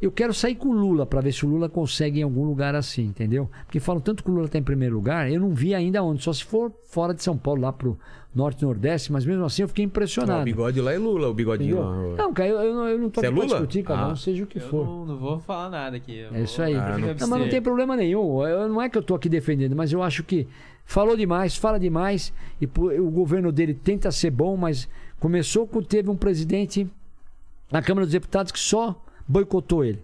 Eu 0.00 0.12
quero 0.12 0.34
sair 0.34 0.54
com 0.56 0.68
o 0.68 0.72
Lula 0.72 1.06
para 1.06 1.22
ver 1.22 1.32
se 1.32 1.46
o 1.46 1.48
Lula 1.48 1.70
consegue 1.70 2.20
em 2.20 2.22
algum 2.22 2.44
lugar 2.44 2.74
assim, 2.74 3.04
entendeu? 3.04 3.48
Porque 3.64 3.80
falam 3.80 3.98
tanto 4.00 4.22
que 4.22 4.30
o 4.30 4.34
Lula 4.34 4.44
está 4.44 4.58
em 4.58 4.62
primeiro 4.62 4.94
lugar, 4.94 5.30
eu 5.32 5.40
não 5.40 5.54
vi 5.54 5.74
ainda 5.74 6.02
onde, 6.02 6.22
só 6.22 6.34
se 6.34 6.44
for 6.44 6.70
fora 6.84 7.14
de 7.14 7.22
São 7.22 7.34
Paulo, 7.34 7.62
lá 7.62 7.72
pro 7.72 7.98
norte 8.34 8.60
e 8.60 8.64
nordeste, 8.66 9.10
mas 9.10 9.24
mesmo 9.24 9.42
assim 9.46 9.62
eu 9.62 9.68
fiquei 9.68 9.86
impressionado. 9.86 10.42
o 10.42 10.44
bigode 10.44 10.82
lá 10.82 10.92
é 10.92 10.98
Lula, 10.98 11.28
o 11.30 11.32
bigodinho 11.32 11.78
entendeu? 11.78 12.10
lá. 12.10 12.16
Não, 12.18 12.34
cara, 12.34 12.46
eu, 12.50 12.58
eu 12.60 12.74
não, 12.74 12.88
eu 12.88 12.98
não 12.98 13.08
tô 13.08 13.20
aqui 13.20 13.26
é 13.26 13.30
pra 13.32 13.40
Lula? 13.40 13.48
discutir, 13.54 13.82
cada 13.84 14.02
Ah. 14.02 14.08
um 14.08 14.16
seja 14.16 14.44
o 14.44 14.46
que 14.46 14.58
Eu 14.58 14.68
for. 14.68 14.84
não, 14.84 15.06
não 15.06 15.16
vou 15.16 15.38
falar 15.40 15.70
nada 15.70 15.96
aqui. 15.96 16.14
eu 16.18 16.34
É 16.34 16.42
isso 16.42 16.58
vou- 16.58 16.66
aí. 16.66 16.74
Ah, 16.74 16.98
não- 16.98 17.14
Não, 17.14 17.28
mas 17.28 17.40
não 17.40 17.48
tem 17.48 17.62
problema 17.62 17.96
nenhum. 17.96 18.46
Eu- 18.46 18.68
não 18.68 18.82
é 18.82 18.90
que 18.90 18.98
eu 18.98 19.02
tô 19.02 19.14
aqui 19.14 19.30
defendendo, 19.30 19.74
mas 19.74 19.90
eu 19.94 20.02
acho 20.02 20.22
que 20.22 20.46
falou 20.86 21.16
demais, 21.16 21.56
fala 21.56 21.78
demais. 21.78 22.32
E 22.60 22.64
o 22.64 23.10
governo 23.10 23.52
dele 23.52 23.74
tenta 23.74 24.10
ser 24.10 24.30
bom, 24.30 24.56
mas 24.56 24.88
começou 25.20 25.66
com 25.66 25.82
teve 25.82 26.08
um 26.08 26.16
presidente 26.16 26.88
na 27.70 27.82
Câmara 27.82 28.06
dos 28.06 28.12
Deputados 28.12 28.52
que 28.52 28.58
só 28.58 29.04
boicotou 29.28 29.84
ele. 29.84 30.02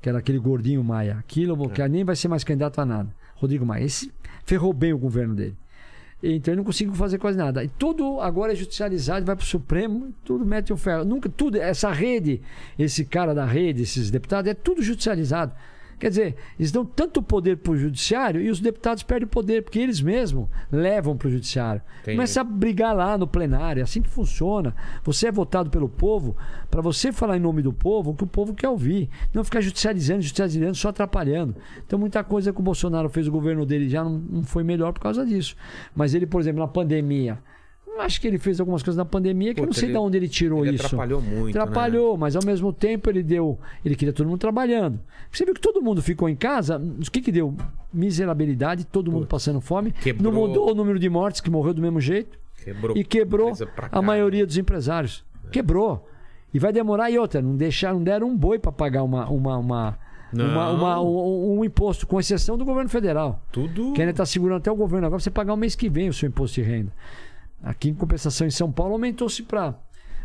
Que 0.00 0.08
era 0.08 0.18
aquele 0.18 0.38
gordinho 0.38 0.84
Maia. 0.84 1.16
Aquilo 1.18 1.68
que 1.70 1.88
nem 1.88 2.04
vai 2.04 2.14
ser 2.14 2.28
mais 2.28 2.44
candidato 2.44 2.80
a 2.80 2.84
nada. 2.84 3.08
Rodrigo 3.36 3.64
Maia. 3.64 3.84
Esse 3.84 4.12
ferrou 4.44 4.72
bem 4.72 4.92
o 4.92 4.98
governo 4.98 5.34
dele. 5.34 5.56
Então 6.22 6.52
ele 6.52 6.58
não 6.58 6.64
conseguiu 6.64 6.94
fazer 6.94 7.18
quase 7.18 7.36
nada. 7.36 7.64
E 7.64 7.68
tudo 7.68 8.20
agora 8.20 8.52
é 8.52 8.54
judicializado, 8.54 9.26
vai 9.26 9.34
para 9.34 9.42
o 9.42 9.46
Supremo, 9.46 10.14
tudo 10.24 10.44
mete 10.44 10.72
o 10.72 10.76
ferro. 10.76 11.04
Nunca, 11.04 11.28
tudo, 11.28 11.56
essa 11.56 11.90
rede, 11.90 12.40
esse 12.78 13.04
cara 13.04 13.34
da 13.34 13.44
rede, 13.44 13.82
esses 13.82 14.08
deputados, 14.08 14.48
é 14.48 14.54
tudo 14.54 14.82
judicializado. 14.82 15.52
Quer 16.02 16.08
dizer, 16.08 16.34
eles 16.58 16.72
dão 16.72 16.84
tanto 16.84 17.22
poder 17.22 17.58
para 17.58 17.70
o 17.70 17.76
judiciário 17.76 18.40
e 18.40 18.50
os 18.50 18.58
deputados 18.58 19.04
perdem 19.04 19.28
poder, 19.28 19.62
porque 19.62 19.78
eles 19.78 20.00
mesmos 20.00 20.48
levam 20.68 21.16
para 21.16 21.28
o 21.28 21.30
judiciário. 21.30 21.80
Entendi. 22.00 22.16
Começa 22.16 22.40
a 22.40 22.44
brigar 22.44 22.92
lá 22.92 23.16
no 23.16 23.24
plenário, 23.24 23.78
é 23.78 23.84
assim 23.84 24.02
que 24.02 24.08
funciona. 24.08 24.74
Você 25.04 25.28
é 25.28 25.30
votado 25.30 25.70
pelo 25.70 25.88
povo 25.88 26.36
para 26.68 26.82
você 26.82 27.12
falar 27.12 27.36
em 27.36 27.40
nome 27.40 27.62
do 27.62 27.72
povo 27.72 28.10
o 28.10 28.14
que 28.16 28.24
o 28.24 28.26
povo 28.26 28.52
quer 28.52 28.68
ouvir. 28.68 29.08
Não 29.32 29.44
ficar 29.44 29.60
judicializando, 29.60 30.22
judicializando, 30.22 30.74
só 30.74 30.88
atrapalhando. 30.88 31.54
Então, 31.86 32.00
muita 32.00 32.24
coisa 32.24 32.52
que 32.52 32.58
o 32.58 32.64
Bolsonaro 32.64 33.08
fez, 33.08 33.28
o 33.28 33.30
governo 33.30 33.64
dele 33.64 33.88
já 33.88 34.02
não, 34.02 34.18
não 34.18 34.42
foi 34.42 34.64
melhor 34.64 34.92
por 34.92 35.02
causa 35.02 35.24
disso. 35.24 35.54
Mas 35.94 36.14
ele, 36.14 36.26
por 36.26 36.40
exemplo, 36.40 36.62
na 36.62 36.66
pandemia. 36.66 37.38
Acho 37.98 38.20
que 38.20 38.26
ele 38.26 38.38
fez 38.38 38.58
algumas 38.58 38.82
coisas 38.82 38.96
na 38.96 39.04
pandemia 39.04 39.54
que 39.54 39.60
eu 39.60 39.66
não 39.66 39.72
sei 39.72 39.84
ele- 39.84 39.92
de 39.92 39.98
onde 39.98 40.16
ele 40.16 40.28
tirou 40.28 40.64
Ele 40.64 40.74
isso. 40.76 40.86
atrapalhou 40.86 41.20
muito. 41.22 41.54
né? 41.54 41.60
Atrapalhou, 41.62 42.16
mas 42.16 42.34
ao 42.34 42.44
mesmo 42.44 42.72
tempo 42.72 43.08
ele 43.10 43.22
deu. 43.22 43.58
Ele 43.84 43.94
queria 43.94 44.12
todo 44.12 44.26
mundo 44.28 44.38
trabalhando. 44.38 44.98
Você 45.30 45.44
viu 45.44 45.54
que 45.54 45.60
todo 45.60 45.80
mundo 45.80 46.02
ficou 46.02 46.28
em 46.28 46.34
casa? 46.36 46.78
O 46.78 47.10
que 47.10 47.20
que 47.20 47.30
deu? 47.30 47.54
Miserabilidade, 47.92 48.84
todo 48.84 49.12
mundo 49.12 49.26
passando 49.26 49.60
fome. 49.60 49.92
Quebrou. 49.92 50.32
Não 50.32 50.40
mudou 50.40 50.70
o 50.72 50.74
número 50.74 50.98
de 50.98 51.08
mortes, 51.08 51.40
que 51.40 51.50
morreu 51.50 51.72
do 51.74 51.80
mesmo 51.82 52.00
jeito. 52.00 52.38
Quebrou. 52.64 52.96
E 52.96 53.04
quebrou 53.04 53.52
a 53.98 54.02
maioria 54.02 54.46
dos 54.46 54.56
empresários. 54.56 55.24
Quebrou. 55.50 56.08
E 56.54 56.58
vai 56.58 56.72
demorar. 56.72 57.10
E 57.10 57.18
outra, 57.18 57.40
não, 57.42 57.56
deixaram, 57.56 57.96
não 57.98 58.04
deram 58.04 58.28
um 58.28 58.36
boi 58.36 58.58
para 58.58 58.72
pagar 58.72 59.02
uma, 59.02 59.28
uma, 59.28 59.56
uma, 59.58 59.98
uma- 60.32 60.70
uma- 60.70 61.00
um, 61.02 61.58
um 61.58 61.64
imposto, 61.64 62.06
com 62.06 62.18
exceção 62.18 62.56
do 62.58 62.64
governo 62.64 62.88
federal. 62.88 63.42
Tudo. 63.52 63.92
Que 63.92 64.00
ainda 64.02 64.10
está 64.12 64.24
segurando 64.26 64.58
até 64.58 64.70
o 64.70 64.76
governo 64.76 65.06
agora 65.06 65.20
você 65.20 65.30
pagar 65.30 65.54
o 65.54 65.56
mês 65.56 65.74
que 65.74 65.88
vem 65.88 66.08
o 66.08 66.12
seu 66.12 66.28
imposto 66.28 66.60
de 66.60 66.66
renda. 66.66 66.92
Aqui, 67.62 67.90
em 67.90 67.94
compensação, 67.94 68.46
em 68.46 68.50
São 68.50 68.70
Paulo, 68.70 68.92
aumentou-se 68.94 69.42
para. 69.42 69.78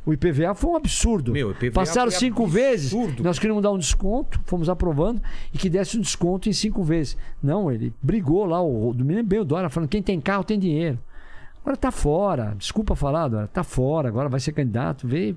O 0.06 0.14
IPVA 0.14 0.56
foi 0.56 0.72
um 0.72 0.76
absurdo. 0.78 1.34
Meu, 1.34 1.50
o 1.50 1.52
IPVA 1.52 1.72
Passaram 1.74 2.10
foi 2.10 2.20
cinco 2.20 2.44
absurdo. 2.44 2.54
vezes. 2.54 3.20
Nós 3.20 3.38
queríamos 3.38 3.62
dar 3.62 3.72
um 3.72 3.78
desconto, 3.78 4.40
fomos 4.46 4.70
aprovando, 4.70 5.22
e 5.54 5.58
que 5.58 5.70
desse 5.70 5.98
um 5.98 6.02
desconto 6.02 6.48
em 6.48 6.54
cinco 6.54 6.82
vezes. 6.82 7.18
Não, 7.44 7.70
ele 7.70 7.94
brigou 8.02 8.46
lá, 8.46 8.62
o 8.62 8.94
domingo 8.94 9.22
bem 9.24 9.40
o 9.40 9.46
Dória, 9.46 9.70
falando: 9.70 9.90
quem 9.90 10.02
tem 10.02 10.20
carro 10.22 10.46
tem 10.46 10.58
dinheiro. 10.58 10.98
Agora 11.62 11.76
tá 11.76 11.92
fora. 11.92 12.56
Desculpa 12.58 12.96
falar, 12.96 13.28
Dória. 13.28 13.48
Tá 13.50 13.62
fora. 13.62 14.08
Agora 14.08 14.30
vai 14.30 14.40
ser 14.40 14.54
candidato. 14.54 15.06
Vê, 15.06 15.36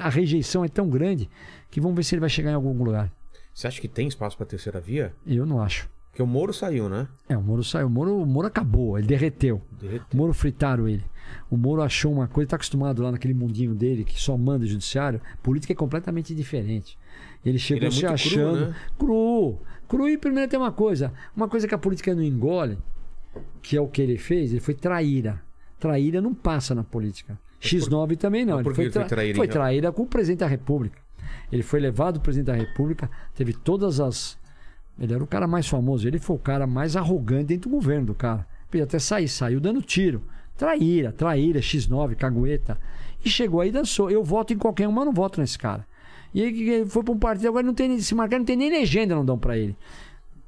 a 0.00 0.08
rejeição 0.08 0.64
é 0.64 0.68
tão 0.68 0.88
grande 0.88 1.28
que 1.68 1.80
vamos 1.80 1.96
ver 1.96 2.04
se 2.04 2.14
ele 2.14 2.20
vai 2.20 2.30
chegar 2.30 2.52
em 2.52 2.54
algum 2.54 2.72
lugar. 2.84 3.10
Você 3.52 3.66
acha 3.66 3.80
que 3.80 3.88
tem 3.88 4.06
espaço 4.06 4.36
pra 4.36 4.46
terceira 4.46 4.80
via? 4.80 5.12
Eu 5.26 5.44
não 5.44 5.60
acho. 5.60 5.90
Porque 6.10 6.22
o 6.22 6.26
Moro 6.26 6.52
saiu, 6.52 6.88
né? 6.88 7.08
É, 7.28 7.36
o 7.36 7.42
Moro 7.42 7.64
saiu. 7.64 7.88
O 7.88 7.90
Moro, 7.90 8.22
o 8.22 8.26
Moro 8.26 8.46
acabou, 8.46 8.96
ele 8.96 9.08
derreteu. 9.08 9.60
Derreteu. 9.80 10.06
O 10.12 10.16
Moro 10.16 10.32
fritaram 10.32 10.88
ele. 10.88 11.02
O 11.50 11.56
Moro 11.56 11.82
achou 11.82 12.12
uma 12.12 12.26
coisa, 12.28 12.46
está 12.46 12.56
acostumado 12.56 13.02
lá 13.02 13.12
naquele 13.12 13.34
mundinho 13.34 13.74
dele 13.74 14.04
que 14.04 14.20
só 14.20 14.36
manda 14.36 14.66
judiciário. 14.66 15.20
Política 15.42 15.72
é 15.72 15.76
completamente 15.76 16.34
diferente. 16.34 16.98
Ele 17.44 17.58
chegou 17.58 17.78
Ele 17.82 17.86
é 17.86 17.90
se 17.90 18.04
muito 18.06 18.06
cru, 18.06 18.14
achando. 18.14 18.66
né? 18.68 18.74
Cru. 18.98 19.58
Cru 19.88 20.08
e 20.08 20.16
primeiro 20.18 20.48
tem 20.50 20.58
uma 20.58 20.72
coisa. 20.72 21.12
Uma 21.36 21.48
coisa 21.48 21.66
que 21.68 21.74
a 21.74 21.78
política 21.78 22.14
não 22.14 22.22
engole, 22.22 22.78
que 23.60 23.76
é 23.76 23.80
o 23.80 23.88
que 23.88 24.00
ele 24.00 24.16
fez, 24.18 24.50
ele 24.52 24.60
foi 24.60 24.74
traíra. 24.74 25.42
Traíra 25.78 26.20
não 26.20 26.32
passa 26.34 26.74
na 26.74 26.84
política. 26.84 27.38
X9 27.60 28.16
também 28.16 28.44
não. 28.44 28.56
Mas 28.56 28.66
Ele 28.66 28.74
foi, 28.74 28.84
ele 28.84 28.92
foi 28.92 29.00
tra- 29.02 29.08
traíra, 29.08 29.36
foi 29.36 29.46
então? 29.46 29.54
traíra 29.60 29.92
com 29.92 30.02
o 30.02 30.06
presidente 30.06 30.40
da 30.40 30.46
República. 30.46 30.98
Ele 31.50 31.62
foi 31.62 31.80
levado 31.80 32.16
o 32.16 32.20
presidente 32.20 32.46
da 32.46 32.54
República, 32.54 33.10
teve 33.34 33.52
todas 33.52 34.00
as. 34.00 34.38
Ele 34.98 35.12
era 35.14 35.22
o 35.22 35.26
cara 35.26 35.46
mais 35.46 35.66
famoso, 35.68 36.06
ele 36.06 36.18
foi 36.18 36.36
o 36.36 36.38
cara 36.38 36.66
mais 36.66 36.96
arrogante 36.96 37.46
dentro 37.46 37.70
do 37.70 37.74
governo 37.76 38.06
do 38.06 38.14
cara. 38.14 38.46
Podia 38.70 38.84
até 38.84 38.98
sair, 38.98 39.28
saiu 39.28 39.60
dando 39.60 39.82
tiro. 39.82 40.22
Traíra, 40.56 41.12
traíra, 41.12 41.60
X9, 41.60 42.14
cagueta. 42.14 42.78
E 43.24 43.30
chegou 43.30 43.60
aí 43.60 43.68
e 43.68 43.72
dançou. 43.72 44.10
Eu 44.10 44.22
voto 44.22 44.52
em 44.52 44.58
qualquer 44.58 44.88
um, 44.88 44.92
mas 44.92 45.04
não 45.04 45.12
voto 45.12 45.40
nesse 45.40 45.58
cara. 45.58 45.86
E 46.34 46.42
aí 46.42 46.70
ele 46.70 46.86
foi 46.86 47.02
para 47.02 47.12
um 47.12 47.18
partido, 47.18 47.48
agora 47.48 47.64
não 47.64 47.74
tem, 47.74 47.98
se 48.00 48.14
marcar, 48.14 48.38
não 48.38 48.44
tem 48.44 48.56
nem 48.56 48.70
legenda, 48.70 49.14
não 49.14 49.24
dão 49.24 49.38
para 49.38 49.56
ele. 49.56 49.76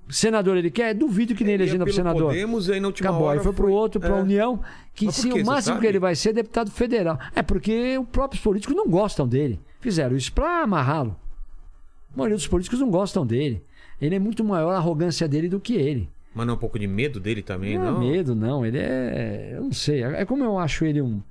Senador 0.08 0.56
ele 0.56 0.70
quer? 0.70 0.94
Duvido 0.94 1.34
que 1.34 1.44
nem 1.44 1.54
Ele 1.54 1.64
legenda 1.64 1.84
pro 1.84 1.92
senador. 1.92 2.26
Podemos, 2.26 2.68
aí 2.68 2.78
na 2.78 2.88
última 2.88 3.08
Acabou, 3.08 3.28
hora 3.28 3.38
aí 3.38 3.42
foi 3.42 3.52
pro 3.52 3.72
outro, 3.72 4.00
pra 4.00 4.18
é. 4.18 4.20
União, 4.20 4.60
que 4.94 5.10
se 5.10 5.30
quê, 5.30 5.42
o 5.42 5.46
máximo 5.46 5.80
que 5.80 5.86
ele 5.86 5.98
vai 5.98 6.14
ser 6.14 6.30
é 6.30 6.32
deputado 6.34 6.70
federal. 6.70 7.18
É 7.34 7.42
porque 7.42 7.96
os 7.98 8.08
próprios 8.08 8.42
políticos 8.42 8.76
não 8.76 8.86
gostam 8.86 9.26
dele. 9.26 9.60
Fizeram 9.80 10.14
isso 10.16 10.32
pra 10.32 10.62
amarrá-lo. 10.62 11.16
A 12.12 12.18
maioria 12.18 12.36
dos 12.36 12.46
políticos 12.46 12.80
não 12.80 12.90
gostam 12.90 13.26
dele. 13.26 13.64
Ele 14.00 14.14
é 14.14 14.18
muito 14.18 14.44
maior 14.44 14.72
a 14.72 14.76
arrogância 14.76 15.26
dele 15.26 15.48
do 15.48 15.58
que 15.58 15.74
ele. 15.74 16.10
Mas 16.34 16.46
não 16.46 16.54
é 16.54 16.56
um 16.56 16.60
pouco 16.60 16.78
de 16.78 16.86
medo 16.86 17.20
dele 17.20 17.42
também, 17.42 17.78
não, 17.78 17.92
não? 17.92 18.02
é 18.02 18.12
medo, 18.12 18.34
não. 18.34 18.66
Ele 18.66 18.78
é. 18.78 19.52
Eu 19.54 19.62
não 19.62 19.72
sei. 19.72 20.02
É 20.02 20.24
como 20.24 20.42
eu 20.42 20.58
acho 20.58 20.84
ele 20.84 21.00
um. 21.00 21.22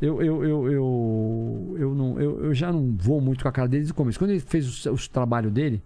Eu, 0.00 0.22
eu, 0.22 0.44
eu, 0.44 0.72
eu, 0.72 1.76
eu, 1.78 1.94
não, 1.94 2.20
eu, 2.20 2.44
eu 2.44 2.54
já 2.54 2.72
não 2.72 2.96
vou 2.96 3.20
muito 3.20 3.42
com 3.42 3.48
a 3.48 3.52
cara 3.52 3.68
dele 3.68 3.80
desde 3.80 3.92
o 3.92 3.94
começo. 3.94 4.18
Quando 4.18 4.30
ele 4.30 4.40
fez 4.40 4.86
o, 4.86 4.92
o 4.94 5.08
trabalho 5.08 5.50
dele, 5.50 5.82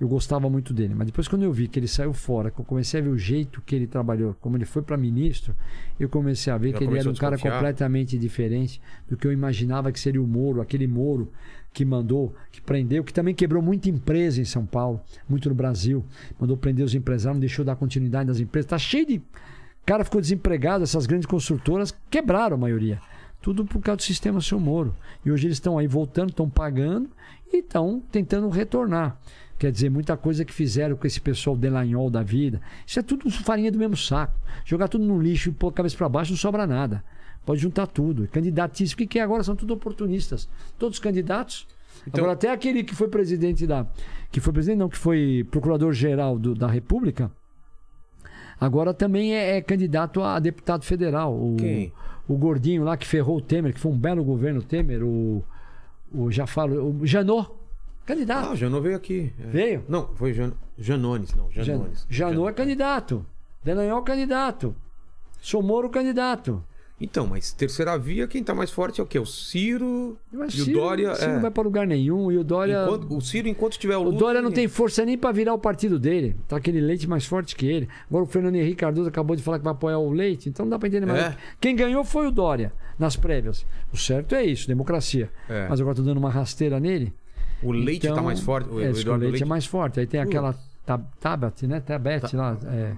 eu 0.00 0.08
gostava 0.08 0.48
muito 0.48 0.72
dele. 0.72 0.94
Mas 0.94 1.06
depois, 1.06 1.26
quando 1.26 1.42
eu 1.42 1.52
vi 1.52 1.68
que 1.68 1.78
ele 1.78 1.88
saiu 1.88 2.12
fora, 2.12 2.50
que 2.50 2.60
eu 2.60 2.64
comecei 2.64 3.00
a 3.00 3.02
ver 3.02 3.10
o 3.10 3.18
jeito 3.18 3.60
que 3.62 3.74
ele 3.74 3.86
trabalhou, 3.86 4.34
como 4.40 4.56
ele 4.56 4.64
foi 4.64 4.80
para 4.80 4.96
ministro, 4.96 5.54
eu 5.98 6.08
comecei 6.08 6.52
a 6.52 6.56
ver 6.56 6.72
Já 6.72 6.78
que 6.78 6.84
ele 6.84 6.98
era 6.98 7.10
um 7.10 7.14
cara 7.14 7.36
completamente 7.36 8.16
diferente 8.16 8.80
do 9.08 9.16
que 9.16 9.26
eu 9.26 9.32
imaginava 9.32 9.90
que 9.90 9.98
seria 9.98 10.22
o 10.22 10.26
Moro, 10.26 10.60
aquele 10.60 10.86
Moro 10.86 11.30
que 11.72 11.84
mandou, 11.84 12.34
que 12.50 12.60
prendeu, 12.60 13.04
que 13.04 13.12
também 13.12 13.34
quebrou 13.34 13.62
muita 13.62 13.88
empresa 13.88 14.40
em 14.40 14.44
São 14.44 14.66
Paulo, 14.66 15.00
muito 15.28 15.48
no 15.48 15.54
Brasil. 15.54 16.04
Mandou 16.38 16.56
prender 16.56 16.84
os 16.84 16.94
empresários, 16.94 17.36
não 17.36 17.40
deixou 17.40 17.64
dar 17.64 17.76
continuidade 17.76 18.28
nas 18.28 18.40
empresas. 18.40 18.68
Tá 18.68 18.78
cheio 18.78 19.06
de. 19.06 19.22
cara 19.86 20.04
ficou 20.04 20.20
desempregado, 20.20 20.84
essas 20.84 21.06
grandes 21.06 21.26
construtoras 21.26 21.94
quebraram 22.10 22.54
a 22.56 22.58
maioria. 22.58 23.00
Tudo 23.40 23.64
por 23.64 23.80
causa 23.80 23.98
do 23.98 24.02
sistema 24.02 24.40
seu 24.40 24.58
Moro. 24.58 24.94
E 25.24 25.30
hoje 25.30 25.46
eles 25.46 25.56
estão 25.56 25.78
aí 25.78 25.86
voltando, 25.86 26.30
estão 26.30 26.50
pagando 26.50 27.08
e 27.52 27.58
estão 27.58 28.02
tentando 28.10 28.48
retornar. 28.48 29.16
Quer 29.58 29.72
dizer, 29.72 29.90
muita 29.90 30.16
coisa 30.16 30.44
que 30.44 30.52
fizeram 30.52 30.96
com 30.96 31.06
esse 31.06 31.20
pessoal 31.20 31.56
Delanhol 31.56 32.10
da 32.10 32.22
vida. 32.22 32.60
Isso 32.86 32.98
é 32.98 33.02
tudo 33.02 33.28
farinha 33.30 33.72
do 33.72 33.78
mesmo 33.78 33.96
saco. 33.96 34.38
Jogar 34.64 34.88
tudo 34.88 35.04
no 35.04 35.20
lixo 35.20 35.48
e 35.48 35.52
pôr 35.52 35.68
a 35.68 35.72
cabeça 35.72 35.96
para 35.96 36.08
baixo 36.08 36.30
não 36.30 36.38
sobra 36.38 36.66
nada. 36.66 37.02
Pode 37.48 37.62
juntar 37.62 37.86
tudo. 37.86 38.28
Candidatíssimo. 38.28 38.94
O 38.94 38.98
que 38.98 39.06
que 39.06 39.18
é 39.18 39.22
agora? 39.22 39.42
São 39.42 39.56
tudo 39.56 39.72
oportunistas. 39.72 40.46
Todos 40.78 40.98
os 40.98 41.02
candidatos. 41.02 41.66
Então- 42.06 42.18
Agora, 42.20 42.34
até 42.34 42.50
aquele 42.50 42.84
que 42.84 42.94
foi 42.94 43.08
presidente 43.08 43.66
da. 43.66 43.86
Que 44.30 44.38
foi 44.38 44.52
presidente, 44.52 44.78
não, 44.78 44.88
que 44.90 44.98
foi 44.98 45.46
procurador-geral 45.50 46.38
do- 46.38 46.54
da 46.54 46.66
República. 46.66 47.32
Agora 48.60 48.92
também 48.92 49.34
é, 49.34 49.56
é 49.56 49.62
candidato 49.62 50.22
a 50.22 50.38
deputado 50.38 50.84
federal. 50.84 51.32
O, 51.34 51.56
Quem? 51.56 51.90
o 52.28 52.36
gordinho 52.36 52.84
lá 52.84 52.98
que 52.98 53.06
ferrou 53.06 53.38
o 53.38 53.40
Temer, 53.40 53.72
que 53.72 53.80
foi 53.80 53.92
um 53.92 53.98
belo 53.98 54.22
governo 54.22 54.62
Temer, 54.62 55.02
o. 55.02 55.42
o 56.12 56.30
já 56.30 56.46
falo, 56.46 56.98
o 57.00 57.06
Janot. 57.06 57.48
Candidato. 58.04 58.48
Ah, 58.48 58.52
o 58.52 58.56
Janot 58.56 58.82
veio 58.82 58.94
aqui. 58.96 59.32
É. 59.40 59.46
Veio? 59.46 59.84
Não, 59.88 60.08
foi 60.16 60.34
Jan... 60.34 60.52
Janones, 60.76 61.32
não. 61.34 61.50
Jan- 61.50 61.62
Janones. 61.64 62.06
Janot 62.10 62.50
é 62.50 62.52
candidato. 62.52 63.24
Delanhol 63.64 64.02
candidato. 64.02 64.74
Somoro 65.40 65.88
candidato. 65.88 66.62
Então, 67.00 67.26
mas 67.28 67.52
terceira 67.52 67.96
via, 67.96 68.26
quem 68.26 68.42
tá 68.42 68.52
mais 68.54 68.70
forte 68.72 69.00
é 69.00 69.04
o 69.04 69.06
quê? 69.06 69.18
O 69.20 69.24
Ciro 69.26 70.16
Mas 70.32 70.52
e 70.54 70.62
o 70.62 70.64
Ciro- 70.64 70.80
Dória. 70.80 71.14
Ciro 71.14 71.30
é. 71.30 71.34
não 71.34 71.42
vai 71.42 71.50
pra 71.50 71.62
lugar 71.62 71.86
nenhum. 71.86 72.30
E 72.32 72.36
o 72.38 72.42
Dória. 72.42 72.82
Enquanto- 72.84 73.16
o 73.16 73.20
Ciro, 73.20 73.46
enquanto 73.48 73.78
tiver 73.78 73.96
o 73.96 74.00
O 74.00 74.04
Lula. 74.06 74.18
Dória 74.18 74.42
não 74.42 74.50
tem 74.50 74.66
força 74.66 75.04
nem 75.04 75.16
pra 75.16 75.30
virar 75.30 75.54
o 75.54 75.58
partido 75.58 75.98
dele. 75.98 76.34
Tá 76.48 76.56
aquele 76.56 76.80
leite 76.80 77.08
mais 77.08 77.24
forte 77.24 77.54
que 77.54 77.66
ele. 77.66 77.88
Agora 78.10 78.24
o 78.24 78.26
Fernando 78.26 78.56
Henrique 78.56 78.76
Cardoso 78.76 79.08
acabou 79.08 79.36
de 79.36 79.42
falar 79.42 79.58
que 79.58 79.64
vai 79.64 79.72
apoiar 79.72 79.98
o 79.98 80.10
leite, 80.10 80.48
então 80.48 80.66
não 80.66 80.70
dá 80.70 80.78
pra 80.78 80.88
entender 80.88 81.06
mais. 81.06 81.20
É. 81.20 81.36
Quem 81.60 81.76
ganhou 81.76 82.02
foi 82.04 82.26
o 82.26 82.32
Dória 82.32 82.72
nas 82.98 83.14
prévias. 83.14 83.64
O 83.92 83.96
certo 83.96 84.34
é 84.34 84.44
isso, 84.44 84.66
democracia. 84.66 85.30
É. 85.48 85.68
Mas 85.68 85.80
agora 85.80 85.94
tô 85.94 86.02
dando 86.02 86.18
uma 86.18 86.30
rasteira 86.30 86.80
nele. 86.80 87.12
O 87.62 87.70
leite 87.70 88.06
então, 88.06 88.16
tá 88.16 88.22
mais 88.22 88.40
forte. 88.40 88.68
O 88.70 88.80
é, 88.80 88.88
o 88.88 88.90
Eduardo 88.98 89.22
leite, 89.22 89.32
Leite 89.32 89.42
é 89.44 89.46
mais 89.46 89.66
forte. 89.66 90.00
Aí 90.00 90.06
tem 90.06 90.18
aquela 90.20 90.52
Tab- 90.84 91.04
Tabet, 91.20 91.66
né? 91.66 91.80
Tabet 91.80 92.34
lá. 92.34 92.56
É, 92.66 92.92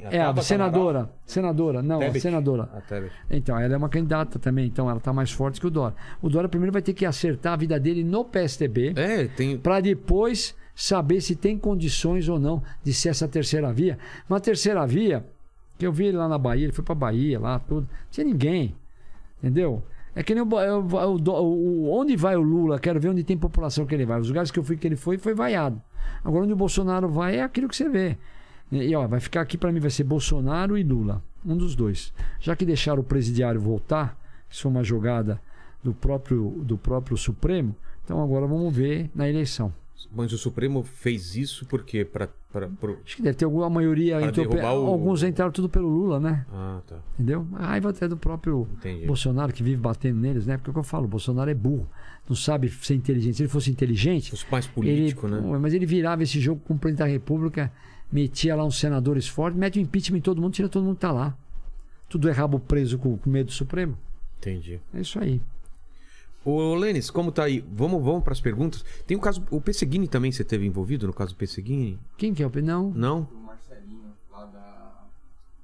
Quem? 0.00 0.04
é 0.18 0.20
a 0.20 0.26
Tabata 0.26 0.42
senadora. 0.42 1.10
Senadora, 1.26 1.82
não, 1.82 1.96
a 1.96 2.00
Tebet. 2.00 2.20
senadora. 2.20 2.62
Amaral? 2.64 2.78
A 2.78 2.80
Tebet. 2.82 3.12
Então, 3.30 3.58
ela 3.58 3.74
é 3.74 3.76
uma 3.76 3.88
candidata 3.88 4.38
também, 4.38 4.66
então 4.66 4.88
ela 4.90 5.00
tá 5.00 5.12
mais 5.12 5.30
forte 5.30 5.60
que 5.60 5.66
o 5.66 5.70
Dória. 5.70 5.96
O 6.20 6.28
Dória 6.28 6.48
primeiro 6.48 6.72
vai 6.72 6.82
ter 6.82 6.92
que 6.94 7.04
acertar 7.06 7.52
a 7.54 7.56
vida 7.56 7.78
dele 7.80 8.02
no 8.04 8.24
PSTB 8.24 8.94
É, 8.96 9.24
tem. 9.28 9.56
para 9.58 9.80
depois 9.80 10.54
saber 10.74 11.20
se 11.20 11.36
tem 11.36 11.58
condições 11.58 12.28
ou 12.28 12.38
não 12.40 12.62
de 12.82 12.92
ser 12.94 13.10
essa 13.10 13.28
terceira 13.28 13.72
via. 13.72 13.98
Uma 14.28 14.40
terceira 14.40 14.86
via, 14.86 15.24
que 15.78 15.86
eu 15.86 15.92
vi 15.92 16.06
ele 16.06 16.16
lá 16.16 16.28
na 16.28 16.38
Bahia, 16.38 16.64
ele 16.64 16.72
foi 16.72 16.84
pra 16.84 16.94
Bahia, 16.94 17.38
lá, 17.38 17.58
tudo. 17.58 17.82
Não 17.82 17.88
tinha 18.10 18.24
ninguém. 18.26 18.74
Entendeu? 19.42 19.82
É 20.14 20.22
que 20.22 20.34
nem 20.34 20.42
o, 20.44 20.60
é 20.60 20.72
o, 20.72 20.80
o- 20.80 21.42
o- 21.42 21.90
onde 22.00 22.16
vai 22.16 22.36
o 22.36 22.40
Lula, 22.42 22.78
quero 22.78 23.00
ver 23.00 23.08
onde 23.08 23.24
tem 23.24 23.36
população 23.36 23.86
que 23.86 23.94
ele 23.94 24.04
vai. 24.04 24.20
Os 24.20 24.28
lugares 24.28 24.50
que 24.50 24.58
eu 24.58 24.62
fui 24.64 24.76
que 24.76 24.86
ele 24.86 24.96
foi, 24.96 25.16
foi 25.18 25.34
vaiado. 25.34 25.80
Agora 26.22 26.44
onde 26.44 26.52
o 26.52 26.56
Bolsonaro 26.56 27.08
vai 27.08 27.36
é 27.36 27.42
aquilo 27.42 27.68
que 27.68 27.74
você 27.76 27.88
vê. 27.88 28.18
E, 28.72 28.94
ó, 28.96 29.06
vai 29.06 29.20
ficar 29.20 29.42
aqui 29.42 29.56
pra 29.58 29.70
mim 29.70 29.78
vai 29.80 29.90
ser 29.90 30.04
Bolsonaro 30.04 30.76
e 30.78 30.82
Lula, 30.82 31.22
um 31.44 31.56
dos 31.56 31.74
dois. 31.76 32.12
Já 32.40 32.56
que 32.56 32.64
deixaram 32.64 33.00
o 33.00 33.04
presidiário 33.04 33.60
voltar, 33.60 34.18
isso 34.50 34.62
foi 34.62 34.70
uma 34.70 34.82
jogada 34.82 35.40
do 35.84 35.92
próprio 35.92 36.62
do 36.64 36.78
próprio 36.78 37.16
Supremo, 37.16 37.76
então 38.04 38.22
agora 38.22 38.46
vamos 38.46 38.74
ver 38.74 39.10
na 39.14 39.28
eleição. 39.28 39.72
Mas 40.14 40.32
o 40.32 40.38
Supremo 40.38 40.82
fez 40.82 41.36
isso 41.36 41.64
por 41.66 41.84
quê? 41.84 42.04
Pra, 42.04 42.28
pra, 42.52 42.68
pro- 42.68 42.98
Acho 43.04 43.16
que 43.16 43.22
deve 43.22 43.36
ter 43.36 43.44
alguma 43.44 43.70
maioria. 43.70 44.20
Entrou 44.20 44.46
o- 44.52 44.66
Alguns 44.66 45.22
entraram 45.22 45.52
tudo 45.52 45.68
pelo 45.68 45.88
Lula, 45.88 46.18
né? 46.18 46.44
Ah, 46.52 46.80
tá. 46.86 46.96
Entendeu? 47.14 47.46
A 47.54 47.66
raiva 47.66 47.90
até 47.90 48.08
do 48.08 48.16
próprio 48.16 48.66
Entendi. 48.78 49.06
Bolsonaro 49.06 49.52
que 49.52 49.62
vive 49.62 49.76
batendo 49.76 50.18
neles, 50.18 50.44
né? 50.44 50.56
Porque 50.56 50.68
é 50.68 50.72
o 50.72 50.74
que 50.74 50.80
eu 50.80 50.84
falo, 50.84 51.04
o 51.04 51.08
Bolsonaro 51.08 51.50
é 51.50 51.54
burro. 51.54 51.88
Não 52.28 52.34
sabe 52.36 52.68
ser 52.68 52.94
inteligente. 52.94 53.36
Se 53.36 53.42
ele 53.42 53.48
fosse 53.48 53.70
inteligente, 53.70 54.30
Fosse 54.30 54.44
mais 54.50 54.66
político, 54.66 55.26
ele, 55.26 55.36
né? 55.40 55.58
Mas 55.60 55.72
ele 55.72 55.86
virava 55.86 56.22
esse 56.22 56.40
jogo 56.40 56.60
com 56.64 56.74
o 56.74 56.78
presidente 56.78 57.06
da 57.06 57.10
República, 57.12 57.72
metia 58.12 58.54
lá 58.54 58.64
uns 58.64 58.78
senadores 58.78 59.26
fortes, 59.26 59.58
mete 59.58 59.78
o 59.78 59.82
impeachment 59.82 60.18
em 60.18 60.20
todo 60.20 60.40
mundo, 60.40 60.52
tira 60.52 60.68
todo 60.68 60.84
mundo 60.84 60.96
que 60.96 61.00
tá 61.00 61.10
lá. 61.10 61.36
Tudo 62.08 62.28
é 62.28 62.32
rabo 62.32 62.60
preso 62.60 62.98
com, 62.98 63.18
medo 63.24 63.46
do 63.46 63.52
Supremo. 63.52 63.96
Entendi. 64.38 64.78
É 64.92 65.00
isso 65.00 65.18
aí. 65.18 65.40
Ô, 66.44 66.74
Lênis, 66.74 67.10
como 67.10 67.32
tá 67.32 67.44
aí? 67.44 67.64
Vamos, 67.72 68.02
vamos 68.04 68.22
pras 68.22 68.40
perguntas. 68.40 68.84
Tem 69.06 69.16
o 69.16 69.20
caso. 69.20 69.42
O 69.50 69.60
Pesseguini 69.60 70.08
também 70.08 70.30
você 70.30 70.44
teve 70.44 70.66
envolvido 70.66 71.06
no 71.06 71.12
caso 71.12 71.32
do 71.32 71.36
Pesseguini? 71.36 71.98
Quem 72.18 72.34
que 72.34 72.42
é 72.42 72.46
o. 72.46 72.50
Não? 72.62 72.90
Não? 72.90 73.28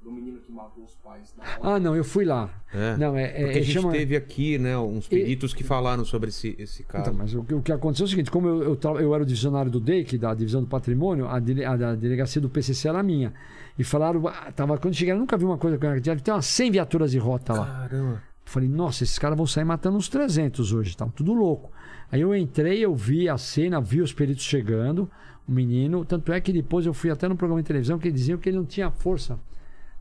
Do 0.09 0.15
menino 0.15 0.39
que 0.41 0.51
matou 0.51 0.85
os 0.85 0.95
pais. 0.95 1.35
Na 1.37 1.45
hora. 1.45 1.77
Ah, 1.77 1.81
não, 1.81 1.95
eu 1.95 2.03
fui 2.05 2.25
lá. 2.25 2.51
É. 2.73 2.97
Não, 2.97 3.17
é. 3.17 3.25
é- 3.25 3.45
Porque 3.45 3.59
a 3.59 3.63
gente 3.63 3.73
chama- 3.73 3.93
teve 3.93 4.17
aqui, 4.17 4.59
né, 4.59 4.77
uns 4.79 5.07
peritos 5.07 5.53
que 5.55 5.63
falaram 5.63 6.05
sobre 6.05 6.29
esse, 6.31 6.55
esse 6.59 6.83
caso. 6.83 7.03
Então, 7.05 7.15
mas 7.15 7.35
o, 7.35 7.43
que- 7.45 7.55
o 7.55 7.63
que 7.63 7.73
aconteceu 7.73 8.05
é 8.05 8.07
o 8.07 8.11
seguinte: 8.11 8.31
como 8.31 8.49
eu, 8.49 8.63
eu, 8.63 8.77
tra- 8.77 8.93
eu 9.01 9.15
era 9.15 9.23
o 9.23 9.27
divisionário 9.27 9.71
do 9.71 9.79
DEIC, 9.81 10.17
da 10.19 10.33
divisão 10.35 10.61
do 10.63 10.67
patrimônio, 10.67 11.27
a, 11.29 11.39
dele- 11.39 11.65
a 11.65 11.77
da 11.77 11.95
delegacia 11.95 12.41
do 12.41 12.49
PCC 12.49 12.89
era 12.89 13.03
minha. 13.03 13.33
E 13.79 13.85
falaram, 13.85 14.27
ah, 14.27 14.51
tava, 14.51 14.77
quando 14.79 14.95
chegaram, 14.95 15.19
eu 15.19 15.21
nunca 15.21 15.37
vi 15.37 15.45
uma 15.45 15.57
coisa, 15.59 15.79
deve 15.79 16.21
ter 16.21 16.33
umas 16.33 16.47
100 16.47 16.71
viaturas 16.73 17.11
de 17.13 17.19
rota 17.19 17.53
lá. 17.53 17.87
Caramba. 17.89 18.23
Falei, 18.45 18.69
nossa, 18.69 19.05
esses 19.05 19.19
caras 19.19 19.37
vão 19.37 19.47
sair 19.47 19.65
matando 19.65 19.97
uns 19.99 20.09
300 20.09 20.73
hoje, 20.73 20.97
tá 20.97 21.07
tudo 21.15 21.33
louco. 21.35 21.71
Aí 22.11 22.23
eu 22.23 22.35
entrei, 22.35 22.81
eu 22.85 22.95
vi 22.95 23.29
a 23.29 23.37
cena, 23.37 23.79
vi 23.81 24.01
os 24.01 24.13
peritos 24.13 24.43
chegando, 24.43 25.09
o 25.47 25.53
menino. 25.53 26.05
Tanto 26.05 26.33
é 26.33 26.41
que 26.41 26.53
depois 26.53 26.87
eu 26.87 26.95
fui 26.95 27.11
até 27.11 27.29
no 27.29 27.37
programa 27.37 27.61
de 27.63 27.67
televisão 27.69 27.99
que 27.99 28.11
diziam 28.11 28.39
que 28.39 28.49
ele 28.49 28.57
não 28.57 28.65
tinha 28.65 28.91
força 28.91 29.39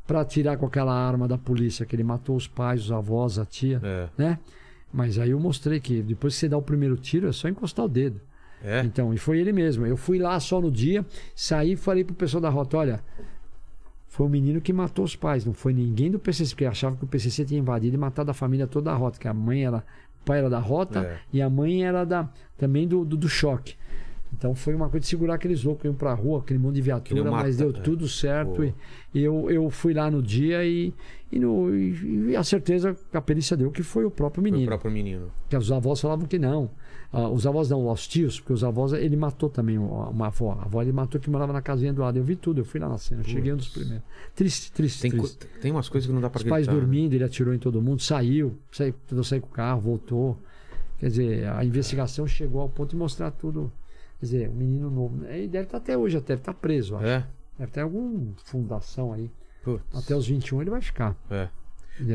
para 0.07 0.21
atirar 0.21 0.57
com 0.57 0.65
aquela 0.65 0.93
arma 0.93 1.27
da 1.27 1.38
polícia, 1.38 1.85
que 1.85 1.95
ele 1.95 2.03
matou 2.03 2.35
os 2.35 2.47
pais, 2.47 2.85
os 2.85 2.91
avós, 2.91 3.38
a 3.38 3.45
tia, 3.45 3.79
É. 3.84 4.07
né? 4.17 4.39
Mas 4.91 5.19
aí 5.19 5.31
eu 5.31 5.39
mostrei 5.39 5.79
que 5.81 6.01
depois 6.01 6.34
que 6.34 6.39
você 6.39 6.49
dá 6.49 6.57
o 6.57 6.61
primeiro 6.61 6.95
tiro 6.95 7.27
é 7.27 7.31
só 7.34 7.49
encostar 7.49 7.85
o 7.85 7.89
dedo. 7.89 8.21
É? 8.63 8.81
Então, 8.84 9.13
e 9.13 9.17
foi 9.17 9.38
ele 9.39 9.51
mesmo. 9.51 9.85
Eu 9.85 9.97
fui 9.97 10.17
lá 10.17 10.39
só 10.39 10.59
no 10.61 10.71
dia, 10.71 11.05
saí 11.35 11.73
e 11.73 11.75
falei 11.75 12.03
pro 12.03 12.15
pessoal 12.15 12.41
da 12.41 12.49
rota: 12.49 12.77
olha, 12.77 13.03
foi 14.07 14.25
o 14.25 14.29
menino 14.29 14.59
que 14.61 14.73
matou 14.73 15.05
os 15.05 15.15
pais, 15.15 15.45
não 15.45 15.53
foi 15.53 15.73
ninguém 15.73 16.09
do 16.09 16.17
PCC, 16.17 16.51
porque 16.55 16.65
achava 16.65 16.95
que 16.95 17.03
o 17.03 17.07
PCC 17.07 17.45
tinha 17.45 17.59
invadido 17.59 17.95
e 17.95 17.99
matado 17.99 18.31
a 18.31 18.34
família 18.34 18.65
toda 18.65 18.89
da 18.89 18.95
rota, 18.97 19.19
que 19.19 19.27
a 19.27 19.34
mãe 19.34 19.65
era, 19.65 19.77
o 20.21 20.25
pai 20.25 20.39
era 20.39 20.49
da 20.49 20.59
rota 20.59 21.01
É. 21.01 21.19
e 21.34 21.41
a 21.41 21.49
mãe 21.49 21.84
era 21.85 22.03
da 22.05 22.27
também 22.57 22.88
do, 22.88 23.05
do, 23.05 23.15
do 23.17 23.29
choque. 23.29 23.75
Então 24.34 24.54
foi 24.54 24.76
uma 24.76 24.88
coisa 24.90 25.02
de 25.02 25.08
segurar 25.08 25.36
aqueles 25.36 25.64
loucos 25.64 25.86
iam 25.86 25.94
pra 25.95 26.14
rua, 26.14 26.40
aquele 26.40 26.60
monte 26.60 26.76
de 26.76 26.82
viatura, 26.82 27.22
Queriam 27.22 27.32
mas 27.34 27.58
deu 27.58 27.70
é. 27.70 27.74
tudo 27.74 28.08
certo. 28.08 28.64
E, 28.64 28.74
e 29.14 29.24
eu, 29.24 29.49
eu 29.49 29.70
fui 29.70 29.94
lá 29.94 30.12
no 30.12 30.22
dia 30.22 30.64
e, 30.64 30.94
e, 31.32 31.40
no- 31.40 31.74
e- 31.76 32.30
e 32.32 32.36
a 32.36 32.44
certeza 32.44 32.95
que 33.10 33.18
a 33.18 33.22
perícia 33.22 33.58
deu 33.58 33.72
que 33.72 33.82
foi 33.82 34.06
o 34.06 34.12
próprio 34.12 34.41
Foi 34.44 34.49
o 34.49 34.54
menino. 34.54 34.68
próprio 34.70 34.91
menino. 34.91 35.32
Que 35.49 35.58
os 35.58 35.72
avós 35.72 35.99
falavam 36.02 36.28
que 36.28 36.38
não. 36.38 36.70
Ah, 37.12 37.30
os 37.30 37.48
avós 37.48 37.70
não, 37.70 37.90
os 37.90 38.06
tios, 38.06 38.38
porque 38.40 38.52
os 38.54 38.64
avós, 38.66 38.91
ele 38.91 39.16
matou 39.16 39.49
também 39.49 39.78
uma 39.78 40.28
avó. 40.28 40.52
A 40.60 40.66
avó 40.66 40.82
ele 40.82 40.91
matou 40.91 41.20
que 41.22 41.30
morava 41.30 41.54
na 41.54 41.62
casinha 41.62 41.94
do 41.94 42.02
lado. 42.02 42.18
Eu 42.18 42.24
vi 42.24 42.36
tudo, 42.36 42.60
eu 42.62 42.66
fui 42.66 42.80
lá 42.82 42.90
na 42.90 42.98
cena, 42.98 43.22
eu 43.22 43.26
cheguei 43.26 43.54
um 43.54 43.56
dos 43.58 43.70
primeiros. 43.70 44.04
Triste, 44.36 44.72
triste, 44.74 45.02
Tem, 45.04 45.12
triste. 45.12 45.48
tem 45.62 45.72
umas 45.72 45.88
coisas 45.88 46.06
que 46.06 46.14
não 46.14 46.20
dá 46.22 46.30
pra 46.30 46.38
Os 46.40 46.44
pais 46.44 46.68
acreditar, 46.68 46.74
né? 46.74 46.80
dormindo, 46.82 47.14
ele 47.14 47.24
atirou 47.24 47.54
em 47.54 47.60
todo 47.60 47.82
mundo, 47.82 48.02
saiu, 48.02 48.58
saiu, 48.74 48.94
tentou 49.08 49.24
sair 49.24 49.40
com 49.40 49.48
o 49.48 49.52
carro, 49.52 49.80
voltou. 49.80 50.38
Quer 50.99 51.08
dizer, 51.08 51.48
a 51.48 51.64
investigação 51.64 52.28
chegou 52.28 52.60
ao 52.60 52.68
ponto 52.70 52.90
de 52.91 52.98
mostrar 52.98 53.32
tudo. 53.32 53.72
Quer 54.19 54.26
dizer, 54.26 54.49
um 54.49 54.53
menino 54.56 54.89
novo. 54.89 55.26
Ele 55.26 55.48
deve 55.48 55.65
estar 55.65 55.77
até 55.77 55.98
hoje, 55.98 56.19
deve 56.22 56.41
estar 56.41 56.53
preso, 56.53 56.94
eu 56.94 56.98
acho. 56.98 57.07
É? 57.07 57.27
Deve 57.60 57.72
ter 57.72 57.81
alguma 57.81 58.34
fundação 58.45 59.14
aí. 59.14 59.30
Putz. 59.64 59.84
Até 59.94 60.15
os 60.15 60.27
21 60.27 60.61
ele 60.61 60.69
vai 60.69 60.81
ficar. 60.81 61.15
É. 61.30 61.49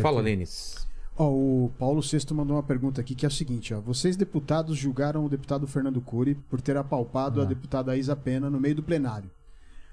Fala, 0.01 0.19
ter- 0.19 0.25
Lênis. 0.31 0.87
Ó, 1.17 1.29
o 1.31 1.71
Paulo 1.79 2.03
Sexto 2.03 2.35
mandou 2.35 2.57
uma 2.57 2.63
pergunta 2.63 3.01
aqui 3.01 3.15
que 3.15 3.27
é 3.27 3.29
o 3.29 3.33
seguinte, 3.33 3.75
ó. 3.75 3.81
Vocês 3.81 4.17
deputados 4.17 4.77
julgaram 4.79 5.25
o 5.25 5.29
deputado 5.29 5.67
Fernando 5.67 6.01
Cury 6.01 6.35
por 6.49 6.61
ter 6.61 6.77
apalpado 6.77 7.41
Ah. 7.41 7.45
a 7.45 7.47
deputada 7.47 7.97
Isa 7.97 8.17
Pena 8.17 8.49
no 8.49 8.59
meio 8.59 8.75
do 8.77 8.83
plenário. 8.83 9.31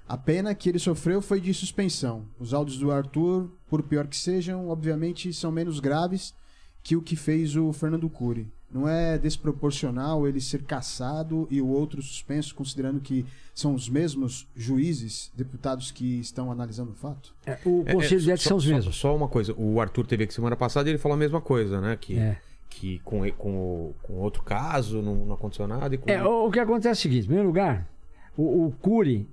A 0.08 0.16
pena 0.16 0.54
que 0.54 0.68
ele 0.68 0.78
sofreu 0.78 1.20
foi 1.22 1.40
de 1.40 1.52
suspensão. 1.54 2.24
Os 2.38 2.52
áudios 2.54 2.78
do 2.78 2.90
Arthur, 2.90 3.48
por 3.68 3.82
pior 3.82 4.06
que 4.08 4.16
sejam, 4.16 4.68
obviamente 4.68 5.32
são 5.32 5.52
menos 5.52 5.78
graves 5.78 6.34
que 6.82 6.96
o 6.96 7.02
que 7.02 7.14
fez 7.14 7.54
o 7.54 7.72
Fernando 7.72 8.08
Cury. 8.08 8.50
Não 8.72 8.88
é 8.88 9.18
desproporcional 9.18 10.28
ele 10.28 10.40
ser 10.40 10.62
caçado 10.62 11.48
e 11.50 11.60
o 11.60 11.66
outro 11.66 12.00
suspenso, 12.00 12.54
considerando 12.54 13.00
que 13.00 13.26
são 13.52 13.74
os 13.74 13.88
mesmos 13.88 14.46
juízes, 14.56 15.30
deputados 15.34 15.90
que 15.90 16.20
estão 16.20 16.52
analisando 16.52 16.92
o 16.92 16.94
fato? 16.94 17.34
É, 17.44 17.58
o 17.64 17.82
É, 17.84 17.94
conselho 17.94 18.20
é, 18.20 18.24
de 18.24 18.30
ética 18.30 18.44
só- 18.44 18.48
são 18.50 18.56
os 18.58 18.64
só- 18.64 18.70
mesmos. 18.70 18.96
Só 18.96 19.16
uma 19.16 19.26
coisa. 19.28 19.52
O 19.58 19.80
Arthur 19.80 20.06
teve 20.06 20.22
aqui 20.24 20.32
semana 20.32 20.54
passada 20.56 20.88
e 20.88 20.92
ele 20.92 20.98
falou 20.98 21.16
a 21.16 21.18
mesma 21.18 21.40
coisa, 21.40 21.80
né? 21.80 21.96
Que, 22.00 22.16
É. 22.16 22.38
que 22.68 23.00
com, 23.00 23.28
com, 23.32 23.50
o- 23.56 23.94
com 24.04 24.12
outro 24.20 24.42
caso 24.44 25.02
não, 25.02 25.16
não 25.26 25.34
aconteceu 25.34 25.66
nada. 25.66 25.92
E 25.94 25.98
com... 25.98 26.08
É, 26.08 26.22
o, 26.24 26.46
o 26.46 26.50
que 26.52 26.60
acontece 26.60 26.88
é 26.88 26.92
o 26.92 27.02
seguinte: 27.02 27.24
em 27.24 27.26
primeiro 27.26 27.48
lugar, 27.48 27.88
o, 28.36 28.66
o 28.66 28.72
Cury 28.80 29.28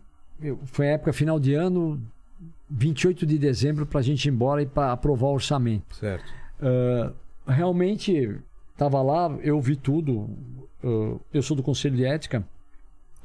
foi 0.65 0.87
a 0.89 0.91
época 0.93 1.13
final 1.13 1.39
de 1.39 1.53
ano, 1.53 2.01
28 2.69 3.23
de 3.25 3.37
dezembro, 3.37 3.85
para 3.85 3.99
a 3.99 4.03
gente 4.03 4.25
ir 4.25 4.29
embora 4.31 4.63
e 4.63 4.65
para 4.65 4.91
aprovar 4.91 5.27
o 5.27 5.33
orçamento. 5.33 5.95
Certo. 5.95 6.25
Ah, 6.59 7.11
realmente, 7.47 8.35
estava 8.77 9.01
lá, 9.01 9.35
eu 9.41 9.59
vi 9.59 9.75
tudo. 9.75 10.29
eu 11.33 11.41
sou 11.41 11.57
do 11.57 11.63
Conselho 11.63 11.95
de 11.95 12.05
Ética. 12.05 12.47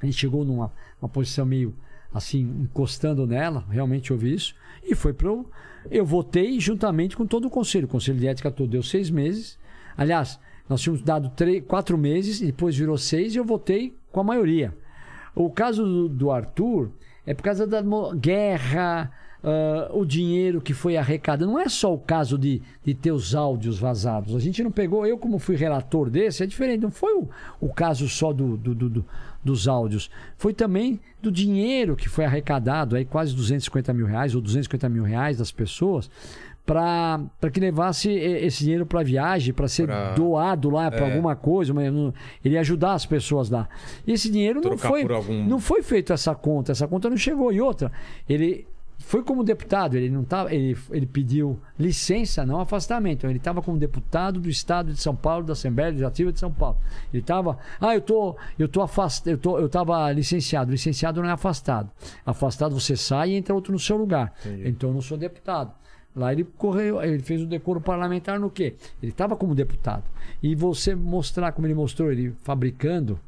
A 0.01 0.07
gente 0.07 0.19
chegou 0.19 0.45
numa 0.45 0.73
uma 1.01 1.09
posição 1.09 1.45
meio 1.45 1.75
assim, 2.13 2.41
encostando 2.41 3.27
nela, 3.27 3.65
realmente 3.71 4.13
ouvi 4.13 4.35
isso. 4.35 4.55
E 4.83 4.95
foi 4.95 5.13
para 5.13 5.29
eu. 5.29 6.05
Votei 6.05 6.59
juntamente 6.59 7.17
com 7.17 7.27
todo 7.27 7.47
o 7.47 7.51
Conselho. 7.51 7.85
O 7.85 7.91
Conselho 7.91 8.19
de 8.19 8.27
Ética 8.27 8.51
todo 8.51 8.71
deu 8.71 8.83
seis 8.83 9.11
meses. 9.11 9.59
Aliás, 9.97 10.41
nós 10.69 10.81
tínhamos 10.81 11.03
dado 11.03 11.29
três, 11.31 11.63
quatro 11.67 11.99
meses, 11.99 12.41
depois 12.41 12.77
virou 12.77 12.97
seis 12.97 13.35
e 13.35 13.39
eu 13.39 13.45
votei 13.45 13.95
com 14.11 14.21
a 14.21 14.25
maioria. 14.25 14.75
O 15.35 15.51
caso 15.51 15.85
do, 15.85 16.09
do 16.09 16.31
Arthur 16.31 16.91
é 17.27 17.35
por 17.35 17.43
causa 17.43 17.67
da 17.67 17.83
guerra, 18.15 19.13
ah, 19.45 19.91
o 19.93 20.05
dinheiro 20.05 20.61
que 20.61 20.73
foi 20.73 20.97
arrecadado. 20.97 21.51
Não 21.51 21.59
é 21.59 21.69
só 21.69 21.93
o 21.93 21.99
caso 21.99 22.39
de, 22.39 22.63
de 22.85 22.95
ter 22.95 23.13
os 23.13 23.35
áudios 23.35 23.79
vazados. 23.79 24.35
A 24.37 24.39
gente 24.39 24.63
não 24.63 24.71
pegou, 24.71 25.07
eu 25.07 25.19
como 25.19 25.39
fui 25.39 25.57
relator 25.57 26.09
desse, 26.11 26.43
é 26.43 26.47
diferente. 26.47 26.81
Não 26.83 26.91
foi 26.91 27.15
o, 27.15 27.29
o 27.61 27.69
caso 27.73 28.09
só 28.09 28.33
do, 28.33 28.57
do- 28.57 28.75
do- 28.75 28.89
do- 28.91 29.05
dos 29.45 29.67
áudios. 29.67 30.09
Foi 30.37 30.55
também 30.55 31.01
do 31.21 31.31
dinheiro 31.33 31.97
que 31.97 32.09
foi 32.09 32.25
arrecadado, 32.25 32.95
aí 32.95 33.05
quase 33.05 33.35
250 33.35 33.93
mil 33.93 34.07
reais 34.07 34.35
ou 34.35 34.41
250 34.41 34.89
mil 34.89 35.03
reais 35.03 35.39
das 35.39 35.51
pessoas. 35.51 36.09
Para 36.65 37.19
que 37.53 37.59
levasse 37.59 38.09
esse 38.09 38.63
dinheiro 38.63 38.87
para 38.87 39.03
viagem, 39.03 39.53
para 39.53 39.67
ser 39.67 39.87
Pra- 39.87 40.15
doado 40.15 40.71
lá 40.71 40.93
para 40.93 41.07
É. 41.07 41.11
alguma 41.11 41.35
coisa, 41.35 41.75
mas 41.75 41.93
não- 41.93 42.15
ele 42.45 42.57
ajudar 42.57 42.93
as 42.93 43.05
pessoas 43.05 43.51
lá. 43.51 43.69
E 44.07 44.13
esse 44.13 44.31
dinheiro 44.31 44.61
não 44.63 44.71
Trocar 44.71 44.89
foi, 44.89 45.03
por 45.03 45.11
algum- 45.11 45.45
não 45.45 45.59
foi 45.59 45.83
feito 45.83 46.13
essa 46.13 46.37
conta, 46.37 46.71
essa 46.71 46.87
conta 46.87 47.11
não 47.11 47.17
chegou. 47.17 47.53
E 47.53 47.61
outra, 47.61 47.91
ele 48.29 48.65
foi 49.13 49.23
como 49.23 49.45
deputado, 49.45 49.95
ele 49.95 50.09
não 50.09 50.25
tava, 50.25 50.55
ele, 50.55 50.75
ele 50.91 51.05
pediu 51.05 51.61
licença, 51.79 52.47
não 52.47 52.61
afastamento. 52.61 53.19
Então, 53.19 53.29
ele 53.29 53.39
estava 53.39 53.61
como 53.61 53.77
deputado 53.77 54.41
do 54.41 54.49
Estado 54.49 54.91
de 54.91 54.99
São 55.03 55.15
Paulo, 55.15 55.45
da 55.45 55.53
Assembleia 55.53 55.91
Legislativa 55.91 56.33
de 56.33 56.41
São 56.41 56.51
Paulo. 56.51 56.79
Ele 57.13 57.21
estava, 57.21 57.59
ah, 57.79 57.95
eu 57.95 58.01
tô, 58.01 58.35
eu 58.59 58.67
tô 58.67 58.81
afastado, 58.81 59.29
eu 59.29 59.37
tô, 59.37 59.59
eu 59.59 59.67
estava 59.67 60.11
licenciado. 60.13 60.71
Licenciado 60.71 61.21
não 61.21 61.29
é 61.29 61.33
afastado. 61.33 61.91
Afastado 62.25 62.73
você 62.73 62.97
sai 62.97 63.33
e 63.33 63.35
entra 63.35 63.55
outro 63.55 63.71
no 63.71 63.79
seu 63.79 63.99
lugar. 63.99 64.33
Então 64.65 64.89
eu 64.89 64.95
não 64.95 65.03
sou 65.03 65.19
deputado. 65.19 65.75
Lá 66.17 66.33
ele 66.33 66.45
correu, 66.45 67.03
ele 67.03 67.23
fez 67.23 67.43
o 67.43 67.47
decoro 67.47 67.83
parlamentar 67.83 68.41
no 68.41 68.49
quê? 68.49 68.77
Ele 69.03 69.13
estava 69.13 69.37
como 69.37 69.55
deputado. 69.55 70.05
E 70.43 70.55
você 70.55 70.95
mostrar 70.95 71.53
como 71.53 71.67
ele 71.67 71.75
mostrou, 71.75 72.11
ele 72.11 72.35
fabricando 72.43 73.21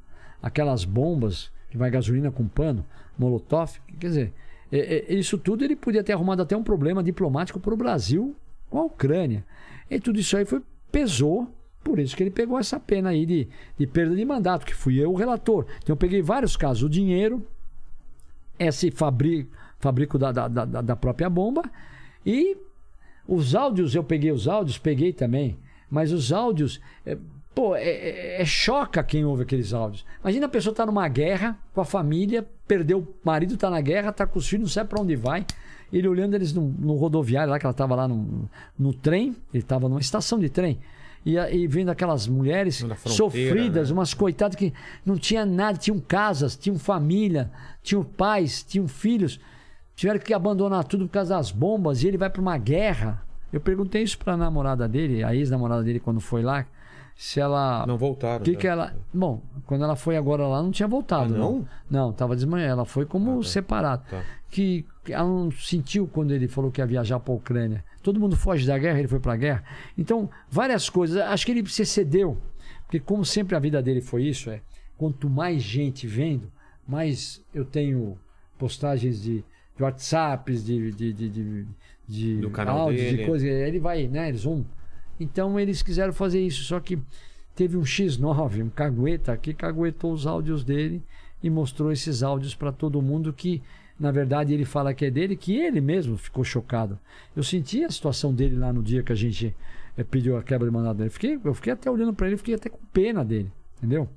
aquelas 0.42 0.86
bombas 0.86 1.52
que 1.68 1.76
vai 1.76 1.90
gasolina 1.90 2.30
com 2.30 2.48
pano, 2.48 2.86
molotov, 3.18 3.72
quer 4.00 4.06
dizer, 4.06 4.32
é, 4.78 5.04
é, 5.08 5.14
isso 5.14 5.38
tudo 5.38 5.64
ele 5.64 5.76
podia 5.76 6.02
ter 6.02 6.12
arrumado 6.12 6.42
até 6.42 6.56
um 6.56 6.62
problema 6.64 7.02
diplomático 7.02 7.60
para 7.60 7.72
o 7.72 7.76
Brasil 7.76 8.34
com 8.68 8.78
a 8.78 8.84
Ucrânia. 8.84 9.44
E 9.88 10.00
tudo 10.00 10.18
isso 10.18 10.36
aí 10.36 10.44
foi 10.44 10.60
pesou, 10.90 11.48
por 11.82 12.00
isso 12.00 12.16
que 12.16 12.22
ele 12.22 12.30
pegou 12.30 12.58
essa 12.58 12.80
pena 12.80 13.10
aí 13.10 13.24
de, 13.24 13.48
de 13.78 13.86
perda 13.86 14.16
de 14.16 14.24
mandato, 14.24 14.66
que 14.66 14.74
fui 14.74 14.98
eu 14.98 15.12
o 15.12 15.16
relator. 15.16 15.66
Então 15.82 15.92
eu 15.92 15.96
peguei 15.96 16.20
vários 16.20 16.56
casos, 16.56 16.82
o 16.82 16.88
dinheiro, 16.88 17.46
esse 18.58 18.90
fabrico, 18.90 19.50
fabrico 19.78 20.18
da, 20.18 20.32
da, 20.32 20.48
da, 20.48 20.64
da 20.64 20.96
própria 20.96 21.30
bomba 21.30 21.62
e 22.26 22.56
os 23.28 23.54
áudios, 23.54 23.94
eu 23.94 24.02
peguei 24.02 24.32
os 24.32 24.48
áudios, 24.48 24.76
peguei 24.76 25.12
também, 25.12 25.56
mas 25.88 26.10
os 26.10 26.32
áudios, 26.32 26.80
é, 27.06 27.16
pô, 27.54 27.76
é, 27.76 27.84
é, 27.84 28.42
é 28.42 28.44
choca 28.44 29.02
quem 29.02 29.24
ouve 29.24 29.42
aqueles 29.42 29.72
áudios. 29.72 30.04
Imagina 30.22 30.46
a 30.46 30.48
pessoa 30.48 30.74
tá 30.74 30.84
numa 30.84 31.06
guerra 31.08 31.58
com 31.72 31.80
a 31.80 31.84
família, 31.84 32.46
perdeu 32.66 33.00
o 33.00 33.08
marido, 33.24 33.56
tá 33.56 33.70
na 33.70 33.80
guerra, 33.80 34.12
tá 34.12 34.26
com 34.26 34.38
os 34.38 34.48
filhos, 34.48 34.62
não 34.62 34.72
sabe 34.72 34.90
para 34.90 35.00
onde 35.00 35.16
vai. 35.16 35.46
Ele 35.92 36.08
olhando 36.08 36.34
eles 36.34 36.52
no, 36.52 36.62
no, 36.62 36.94
rodoviário 36.94 37.50
lá, 37.50 37.58
que 37.58 37.66
ela 37.66 37.74
tava 37.74 37.94
lá 37.94 38.08
no, 38.08 38.48
no 38.78 38.92
trem, 38.92 39.36
ele 39.52 39.62
tava 39.62 39.88
numa 39.88 40.00
estação 40.00 40.38
de 40.38 40.48
trem. 40.48 40.80
E, 41.24 41.36
e 41.36 41.66
vendo 41.66 41.90
aquelas 41.90 42.26
mulheres 42.26 42.84
sofridas, 43.06 43.88
né? 43.88 43.94
umas 43.94 44.12
coitadas 44.12 44.56
que 44.56 44.72
não 45.06 45.16
tinha 45.16 45.46
nada, 45.46 45.78
tinham 45.78 45.98
casas, 45.98 46.56
tinham 46.56 46.78
família, 46.78 47.50
tinham 47.82 48.02
pais, 48.02 48.62
tinham 48.62 48.88
filhos 48.88 49.40
tiveram 49.94 50.18
que 50.18 50.34
abandonar 50.34 50.84
tudo 50.84 51.06
por 51.06 51.12
causa 51.12 51.36
das 51.36 51.50
bombas 51.50 52.02
e 52.02 52.08
ele 52.08 52.18
vai 52.18 52.28
para 52.28 52.42
uma 52.42 52.58
guerra. 52.58 53.22
Eu 53.52 53.60
perguntei 53.60 54.02
isso 54.02 54.18
para 54.18 54.32
a 54.32 54.36
namorada 54.36 54.88
dele, 54.88 55.22
a 55.22 55.34
ex-namorada 55.34 55.82
dele, 55.82 56.00
quando 56.00 56.20
foi 56.20 56.42
lá, 56.42 56.66
se 57.16 57.40
ela. 57.40 57.86
Não 57.86 57.96
voltaram. 57.96 58.44
Que, 58.44 58.56
que 58.56 58.66
ela. 58.66 58.94
Bom, 59.12 59.42
quando 59.66 59.84
ela 59.84 59.96
foi 59.96 60.16
agora 60.16 60.46
lá, 60.46 60.62
não 60.62 60.70
tinha 60.70 60.88
voltado. 60.88 61.34
Ah, 61.34 61.38
não? 61.38 61.52
não? 61.52 61.68
Não, 61.90 62.12
tava 62.12 62.34
desmanhã. 62.34 62.66
Ela 62.66 62.84
foi 62.84 63.06
como 63.06 63.32
ah, 63.32 63.42
tá. 63.42 63.48
separado. 63.48 64.04
Tá. 64.10 64.22
Que 64.50 64.84
ela 65.08 65.28
não 65.28 65.50
sentiu 65.50 66.06
quando 66.06 66.32
ele 66.32 66.48
falou 66.48 66.70
que 66.70 66.80
ia 66.80 66.86
viajar 66.86 67.18
para 67.20 67.32
a 67.32 67.36
Ucrânia. 67.36 67.84
Todo 68.02 68.20
mundo 68.20 68.36
foge 68.36 68.66
da 68.66 68.78
guerra, 68.78 68.98
ele 68.98 69.08
foi 69.08 69.20
para 69.20 69.32
a 69.32 69.36
guerra. 69.36 69.64
Então, 69.96 70.28
várias 70.50 70.88
coisas. 70.88 71.18
Acho 71.18 71.46
que 71.46 71.52
ele 71.52 71.66
se 71.68 71.84
cedeu. 71.84 72.38
Porque, 72.82 73.00
como 73.00 73.24
sempre 73.24 73.56
a 73.56 73.58
vida 73.58 73.82
dele 73.82 74.00
foi 74.00 74.24
isso, 74.24 74.50
é. 74.50 74.60
Quanto 74.96 75.28
mais 75.28 75.62
gente 75.62 76.06
vendo, 76.06 76.50
mais 76.86 77.42
eu 77.52 77.64
tenho 77.64 78.16
postagens 78.58 79.20
de 79.20 79.44
de 79.76 79.82
WhatsApps, 79.82 80.64
de, 80.64 80.92
de, 80.92 81.12
de, 81.12 81.28
de, 81.28 81.66
de 82.08 82.36
Do 82.38 82.50
canal 82.50 82.78
áudios, 82.78 83.02
dele. 83.02 83.16
de 83.18 83.26
coisas. 83.26 83.48
Ele 83.48 83.78
vai, 83.78 84.06
né? 84.06 84.28
Eles 84.28 84.44
vão. 84.44 84.64
Então 85.18 85.58
eles 85.58 85.82
quiseram 85.82 86.12
fazer 86.12 86.40
isso, 86.40 86.64
só 86.64 86.80
que 86.80 86.98
teve 87.54 87.76
um 87.76 87.82
X9, 87.82 88.64
um 88.64 88.68
cagueta 88.68 89.36
que 89.36 89.54
caguetou 89.54 90.12
os 90.12 90.26
áudios 90.26 90.64
dele 90.64 91.02
e 91.42 91.48
mostrou 91.48 91.92
esses 91.92 92.22
áudios 92.22 92.54
para 92.54 92.72
todo 92.72 93.00
mundo 93.00 93.32
que 93.32 93.62
na 93.98 94.10
verdade 94.10 94.52
ele 94.52 94.64
fala 94.64 94.92
que 94.92 95.04
é 95.04 95.10
dele, 95.10 95.36
que 95.36 95.56
ele 95.56 95.80
mesmo 95.80 96.16
ficou 96.16 96.42
chocado. 96.42 96.98
Eu 97.36 97.42
senti 97.42 97.84
a 97.84 97.90
situação 97.90 98.34
dele 98.34 98.56
lá 98.56 98.72
no 98.72 98.82
dia 98.82 99.02
que 99.02 99.12
a 99.12 99.16
gente 99.16 99.54
é, 99.96 100.02
pediu 100.02 100.36
a 100.36 100.42
quebra 100.42 100.66
de 100.66 100.74
mandato 100.74 100.96
dele. 100.96 101.10
Fiquei, 101.10 101.38
eu 101.42 101.54
fiquei 101.54 101.72
até 101.72 101.90
olhando 101.90 102.12
para 102.12 102.26
ele, 102.26 102.36
fiquei 102.36 102.54
até 102.54 102.68
com 102.68 102.78
pena 102.92 103.24
dele, 103.24 103.52
entendeu? 103.78 104.08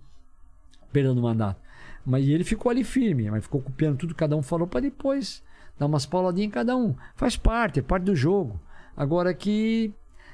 Pena 0.92 1.14
do 1.14 1.22
mandato. 1.22 1.62
Mas 2.04 2.28
ele 2.28 2.44
ficou 2.44 2.72
ali 2.72 2.84
firme, 2.84 3.30
mas 3.30 3.44
ficou 3.44 3.62
copiando 3.62 3.98
tudo 3.98 4.16
cada 4.16 4.36
um 4.36 4.42
falou 4.42 4.66
para 4.66 4.80
depois 4.80 5.44
Dá 5.78 5.86
umas 5.86 6.06
pauladinhas 6.06 6.48
em 6.48 6.52
cada 6.52 6.76
um. 6.76 6.96
Faz 7.16 7.38
parte, 7.38 7.80
é 7.80 7.82
parte 7.84 8.04
do 8.04 8.16
jogo. 8.16 8.60
Agora 8.96 9.34
que 9.34 9.94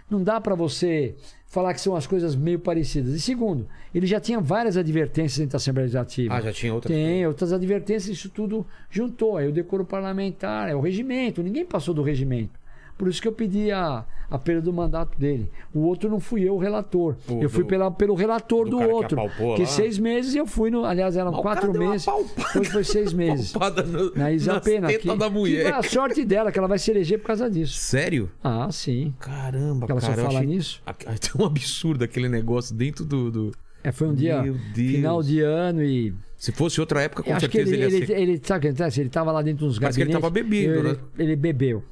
não 0.09 0.23
dá 0.23 0.39
para 0.39 0.55
você 0.55 1.15
falar 1.45 1.73
que 1.73 1.81
são 1.81 1.95
as 1.95 2.07
coisas 2.07 2.35
meio 2.35 2.59
parecidas. 2.59 3.13
E 3.13 3.21
segundo, 3.21 3.67
ele 3.93 4.07
já 4.07 4.19
tinha 4.19 4.39
várias 4.39 4.75
advertências 4.75 5.37
dentro 5.37 5.51
da 5.51 5.57
Assembleia 5.57 5.85
Legislativa. 5.85 6.33
Ah, 6.33 6.41
já 6.41 6.51
tinha 6.51 6.73
outras? 6.73 6.93
Tem, 6.93 7.27
outras 7.27 7.53
advertências, 7.53 8.17
isso 8.17 8.29
tudo 8.29 8.65
juntou. 8.89 9.37
Aí 9.37 9.47
o 9.47 9.51
decoro 9.51 9.85
parlamentar, 9.85 10.69
é 10.69 10.75
o 10.75 10.81
regimento. 10.81 11.43
Ninguém 11.43 11.63
passou 11.63 11.93
do 11.93 12.01
regimento. 12.01 12.59
Por 12.97 13.07
isso 13.07 13.21
que 13.21 13.27
eu 13.27 13.31
pedi 13.31 13.71
a, 13.71 14.05
a 14.29 14.39
perda 14.39 14.61
do 14.61 14.73
mandato 14.73 15.17
dele. 15.19 15.49
O 15.73 15.81
outro 15.81 16.09
não 16.09 16.19
fui 16.19 16.47
eu 16.47 16.55
o 16.55 16.57
relator. 16.57 17.15
O 17.27 17.41
eu 17.41 17.49
fui 17.49 17.63
do, 17.63 17.67
pela, 17.67 17.91
pelo 17.91 18.15
relator 18.15 18.65
do, 18.65 18.79
do 18.79 18.89
outro. 18.89 19.17
Que, 19.55 19.55
que 19.57 19.65
seis 19.65 19.97
meses 19.99 20.35
eu 20.35 20.45
fui 20.45 20.69
no. 20.69 20.85
Aliás, 20.85 21.15
eram 21.15 21.31
Mas 21.31 21.41
quatro 21.41 21.73
meses. 21.73 22.05
Depois 22.35 22.67
foi 22.69 22.83
seis 22.83 23.11
meses. 23.13 23.53
No, 23.53 24.15
na 24.15 24.31
Isa 24.31 24.59
Pena. 24.59 24.91
Que, 24.93 25.15
da 25.15 25.29
mulher. 25.29 25.65
que 25.65 25.71
a 25.71 25.83
sorte 25.83 26.23
dela, 26.25 26.51
que 26.51 26.57
ela 26.57 26.67
vai 26.67 26.79
se 26.79 26.89
eleger 26.91 27.19
por 27.19 27.27
causa 27.27 27.49
disso. 27.49 27.77
Sério? 27.77 28.29
Ah, 28.43 28.69
sim. 28.71 29.13
Caramba, 29.19 29.85
que 29.85 29.91
ela 29.91 30.01
cara. 30.01 30.15
só 30.15 30.23
fala 30.23 30.41
nisso. 30.43 30.81
É 30.85 31.15
tão 31.15 31.45
absurdo 31.45 32.03
aquele 32.03 32.29
negócio 32.29 32.75
dentro 32.75 33.05
do. 33.05 33.31
do... 33.31 33.51
É, 33.83 33.91
foi 33.91 34.07
um 34.07 34.13
dia 34.13 34.43
final 34.73 35.21
de 35.21 35.41
ano 35.41 35.83
e. 35.83 36.13
Se 36.37 36.51
fosse 36.51 36.79
outra 36.79 37.01
época, 37.01 37.23
com 37.23 37.31
acho 37.31 37.41
certeza 37.41 37.69
que 37.69 37.75
ele, 37.75 37.85
ele, 37.85 37.95
ele, 37.95 38.05
ser... 38.05 38.17
ele, 38.17 38.41
sabe 38.43 38.57
o 38.57 38.61
que 38.61 38.67
acontece? 38.67 38.99
Ele 38.99 39.07
estava 39.07 39.31
lá 39.31 39.41
dentro 39.41 39.65
dos 39.65 39.79
Mas 39.79 39.95
gabinetes. 39.95 39.95
que 39.95 40.01
ele 40.01 40.17
estava 40.17 40.29
bebendo, 40.29 40.73
ele, 40.73 40.89
né? 40.89 40.97
Ele 41.17 41.35
bebeu. 41.35 41.83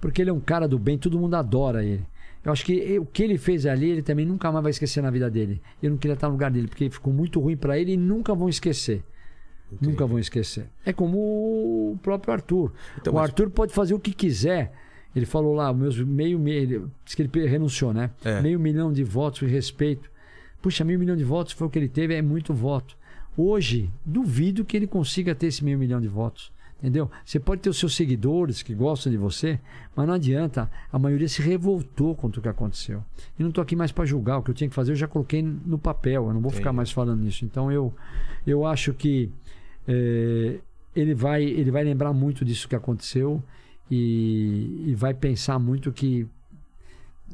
Porque 0.00 0.22
ele 0.22 0.30
é 0.30 0.32
um 0.32 0.40
cara 0.40 0.66
do 0.66 0.78
bem, 0.78 0.96
todo 0.96 1.18
mundo 1.18 1.34
adora 1.34 1.84
ele. 1.84 2.06
Eu 2.42 2.52
acho 2.52 2.64
que 2.64 2.98
o 2.98 3.04
que 3.04 3.22
ele 3.22 3.36
fez 3.36 3.66
ali, 3.66 3.90
ele 3.90 4.02
também 4.02 4.24
nunca 4.24 4.50
mais 4.50 4.62
vai 4.62 4.70
esquecer 4.70 5.02
na 5.02 5.10
vida 5.10 5.30
dele. 5.30 5.60
Eu 5.82 5.90
não 5.90 5.98
queria 5.98 6.14
estar 6.14 6.26
no 6.28 6.32
lugar 6.32 6.50
dele, 6.50 6.68
porque 6.68 6.88
ficou 6.88 7.12
muito 7.12 7.38
ruim 7.38 7.56
para 7.56 7.78
ele 7.78 7.92
e 7.92 7.96
nunca 7.96 8.34
vão 8.34 8.48
esquecer. 8.48 9.04
Entendi. 9.70 9.90
Nunca 9.90 10.06
vão 10.06 10.18
esquecer. 10.18 10.66
É 10.84 10.92
como 10.92 11.18
o 11.18 11.98
próprio 12.02 12.32
Arthur. 12.32 12.72
Então, 12.98 13.12
o 13.12 13.16
mas... 13.16 13.24
Arthur 13.24 13.50
pode 13.50 13.72
fazer 13.72 13.94
o 13.94 14.00
que 14.00 14.12
quiser. 14.12 14.72
Ele 15.14 15.26
falou 15.26 15.54
lá, 15.54 15.72
meus 15.72 16.00
meio 16.00 16.38
meio. 16.38 16.90
Diz 17.04 17.14
que 17.14 17.22
ele 17.22 17.46
renunciou, 17.46 17.92
né? 17.92 18.10
É. 18.24 18.40
Meio 18.40 18.58
milhão 18.58 18.92
de 18.92 19.04
votos 19.04 19.42
e 19.42 19.46
respeito. 19.46 20.10
Puxa, 20.62 20.84
meio 20.84 20.98
milhão 20.98 21.16
de 21.16 21.24
votos 21.24 21.52
foi 21.52 21.66
o 21.66 21.70
que 21.70 21.78
ele 21.78 21.88
teve, 21.88 22.14
é 22.14 22.22
muito 22.22 22.54
voto. 22.54 22.96
Hoje, 23.36 23.90
duvido 24.04 24.64
que 24.64 24.76
ele 24.76 24.86
consiga 24.86 25.34
ter 25.34 25.46
esse 25.46 25.64
meio 25.64 25.78
milhão 25.78 26.00
de 26.00 26.08
votos. 26.08 26.52
Entendeu? 26.80 27.10
Você 27.22 27.38
pode 27.38 27.60
ter 27.60 27.68
os 27.68 27.78
seus 27.78 27.94
seguidores 27.94 28.62
que 28.62 28.74
gostam 28.74 29.12
de 29.12 29.18
você, 29.18 29.60
mas 29.94 30.06
não 30.06 30.14
adianta. 30.14 30.70
A 30.90 30.98
maioria 30.98 31.28
se 31.28 31.42
revoltou 31.42 32.14
contra 32.14 32.40
o 32.40 32.42
que 32.42 32.48
aconteceu. 32.48 33.04
E 33.38 33.42
não 33.42 33.50
estou 33.50 33.60
aqui 33.60 33.76
mais 33.76 33.92
para 33.92 34.06
julgar. 34.06 34.38
O 34.38 34.42
que 34.42 34.50
eu 34.50 34.54
tinha 34.54 34.68
que 34.68 34.74
fazer 34.74 34.92
eu 34.92 34.96
já 34.96 35.06
coloquei 35.06 35.42
no 35.42 35.78
papel. 35.78 36.28
Eu 36.28 36.34
não 36.34 36.40
vou 36.40 36.50
ficar 36.50 36.72
mais 36.72 36.90
falando 36.90 37.20
nisso. 37.20 37.44
Então 37.44 37.70
eu, 37.70 37.94
eu 38.46 38.64
acho 38.64 38.94
que 38.94 39.30
é, 39.86 40.58
ele, 40.96 41.14
vai, 41.14 41.44
ele 41.44 41.70
vai 41.70 41.84
lembrar 41.84 42.14
muito 42.14 42.46
disso 42.46 42.66
que 42.66 42.74
aconteceu 42.74 43.42
e, 43.90 44.86
e 44.86 44.94
vai 44.94 45.12
pensar 45.12 45.58
muito 45.58 45.92
que 45.92 46.26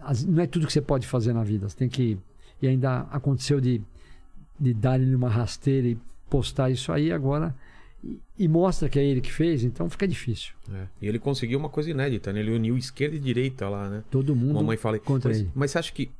as, 0.00 0.24
não 0.24 0.42
é 0.42 0.46
tudo 0.48 0.66
que 0.66 0.72
você 0.72 0.82
pode 0.82 1.06
fazer 1.06 1.32
na 1.32 1.44
vida. 1.44 1.68
Você 1.68 1.76
tem 1.76 1.88
que. 1.88 2.18
E 2.60 2.66
ainda 2.66 3.02
aconteceu 3.12 3.60
de, 3.60 3.80
de 4.58 4.74
dar-lhe 4.74 5.14
uma 5.14 5.28
rasteira 5.28 5.86
e 5.86 5.96
postar 6.28 6.68
isso 6.68 6.90
aí 6.90 7.12
agora 7.12 7.54
e 8.38 8.48
mostra 8.48 8.88
que 8.88 8.98
é 8.98 9.04
ele 9.04 9.20
que 9.20 9.32
fez, 9.32 9.64
então 9.64 9.88
fica 9.88 10.06
difícil. 10.06 10.52
É. 10.72 10.86
E 11.00 11.08
ele 11.08 11.18
conseguiu 11.18 11.58
uma 11.58 11.68
coisa 11.68 11.90
inédita, 11.90 12.32
né? 12.32 12.40
Ele 12.40 12.52
uniu 12.52 12.76
esquerda 12.76 13.16
e 13.16 13.18
direita 13.18 13.68
lá, 13.68 13.88
né? 13.88 14.04
Todo 14.10 14.34
mundo 14.36 14.54
Mamãe 14.54 14.76
fala... 14.76 14.98
contra 14.98 15.30
mas, 15.30 15.40
ele. 15.40 15.50
Mas 15.54 15.70
você 15.70 15.78
acha 15.78 15.92
que, 15.92 16.10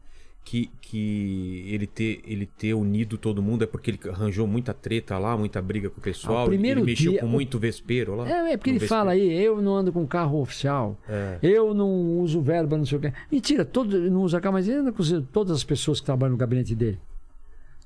que, 0.44 0.70
que 0.80 1.64
ele, 1.68 1.86
ter, 1.86 2.22
ele 2.26 2.46
ter 2.46 2.72
unido 2.72 3.18
todo 3.18 3.42
mundo 3.42 3.64
é 3.64 3.66
porque 3.66 3.90
ele 3.90 4.00
arranjou 4.10 4.46
muita 4.46 4.72
treta 4.72 5.18
lá, 5.18 5.36
muita 5.36 5.60
briga 5.60 5.90
com 5.90 5.98
o 5.98 6.02
pessoal? 6.02 6.44
Ah, 6.44 6.48
primeiro 6.48 6.80
ele 6.80 6.86
mexeu 6.86 7.12
dia, 7.12 7.20
com 7.20 7.26
muito 7.26 7.58
vespeiro 7.58 8.14
lá? 8.14 8.28
É, 8.28 8.52
é 8.52 8.56
porque 8.56 8.70
ele 8.70 8.78
vespeiro. 8.78 9.00
fala 9.00 9.12
aí, 9.12 9.32
eu 9.42 9.60
não 9.60 9.76
ando 9.76 9.92
com 9.92 10.06
carro 10.06 10.40
oficial, 10.40 10.98
É. 11.08 11.38
eu 11.42 11.74
não 11.74 12.20
uso 12.20 12.40
verba, 12.40 12.78
não 12.78 12.86
sei 12.86 12.98
o 12.98 13.00
quê. 13.00 13.12
Mentira, 13.30 13.64
todo, 13.64 13.98
não 14.10 14.22
usa 14.22 14.40
carro, 14.40 14.54
mas 14.54 14.68
ele 14.68 14.78
anda 14.78 14.92
com 14.92 15.02
todas 15.32 15.56
as 15.56 15.64
pessoas 15.64 16.00
que 16.00 16.06
trabalham 16.06 16.32
no 16.32 16.38
gabinete 16.38 16.74
dele. 16.74 16.98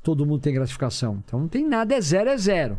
Todo 0.02 0.24
mundo 0.24 0.40
tem 0.40 0.54
gratificação. 0.54 1.22
Então 1.26 1.40
não 1.40 1.48
tem 1.48 1.66
nada, 1.66 1.94
é 1.94 2.00
zero, 2.00 2.30
é 2.30 2.36
zero. 2.38 2.78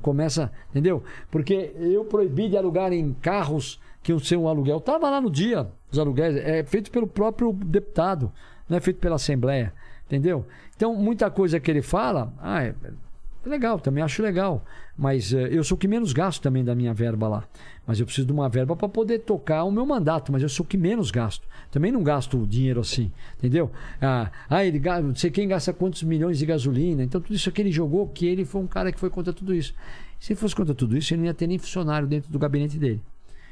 Começa, 0.00 0.50
entendeu? 0.70 1.02
Porque 1.30 1.72
eu 1.76 2.04
proibi 2.04 2.48
de 2.48 2.56
alugar 2.56 2.92
em 2.92 3.12
carros 3.14 3.80
que 4.02 4.18
ser 4.20 4.36
um 4.36 4.48
aluguel. 4.48 4.78
Estava 4.78 5.08
lá 5.10 5.20
no 5.20 5.30
dia, 5.30 5.68
os 5.90 5.98
aluguéis. 5.98 6.36
É 6.36 6.64
feito 6.64 6.90
pelo 6.90 7.06
próprio 7.06 7.52
deputado, 7.52 8.32
não 8.68 8.76
é 8.76 8.80
feito 8.80 8.98
pela 8.98 9.16
Assembleia. 9.16 9.72
Entendeu? 10.06 10.44
Então, 10.76 10.94
muita 10.94 11.30
coisa 11.30 11.60
que 11.60 11.70
ele 11.70 11.80
fala, 11.80 12.32
ah, 12.38 12.62
é, 12.62 12.74
é 12.84 13.48
legal, 13.48 13.78
também 13.78 14.02
acho 14.02 14.22
legal. 14.22 14.62
Mas 14.96 15.32
eh, 15.32 15.48
eu 15.50 15.64
sou 15.64 15.76
o 15.76 15.78
que 15.78 15.88
menos 15.88 16.12
gasto 16.12 16.42
também 16.42 16.64
da 16.64 16.74
minha 16.74 16.92
verba 16.92 17.28
lá. 17.28 17.44
Mas 17.86 17.98
eu 17.98 18.06
preciso 18.06 18.26
de 18.26 18.32
uma 18.32 18.48
verba 18.48 18.76
para 18.76 18.88
poder 18.88 19.20
tocar 19.20 19.64
o 19.64 19.70
meu 19.70 19.84
mandato, 19.84 20.30
mas 20.30 20.42
eu 20.42 20.48
sou 20.48 20.64
o 20.64 20.68
que 20.68 20.76
menos 20.76 21.10
gasto. 21.10 21.46
Também 21.70 21.90
não 21.90 22.02
gasto 22.02 22.46
dinheiro 22.46 22.80
assim, 22.80 23.10
entendeu? 23.38 23.70
Ah, 24.00 24.30
ah 24.48 24.64
ele 24.64 24.78
gasta, 24.78 25.02
não 25.02 25.14
sei 25.14 25.30
quem 25.30 25.48
gasta 25.48 25.72
quantos 25.72 26.02
milhões 26.02 26.38
de 26.38 26.46
gasolina. 26.46 27.02
Então, 27.02 27.20
tudo 27.20 27.34
isso 27.34 27.50
que 27.50 27.60
ele 27.60 27.72
jogou, 27.72 28.06
que 28.08 28.26
ele 28.26 28.44
foi 28.44 28.60
um 28.60 28.66
cara 28.66 28.92
que 28.92 29.00
foi 29.00 29.10
contra 29.10 29.32
tudo 29.32 29.54
isso. 29.54 29.74
Se 30.20 30.34
fosse 30.36 30.54
contra 30.54 30.74
tudo 30.74 30.96
isso, 30.96 31.12
ele 31.12 31.22
não 31.22 31.26
ia 31.26 31.34
ter 31.34 31.46
nem 31.46 31.58
funcionário 31.58 32.06
dentro 32.06 32.30
do 32.30 32.38
gabinete 32.38 32.78
dele. 32.78 33.02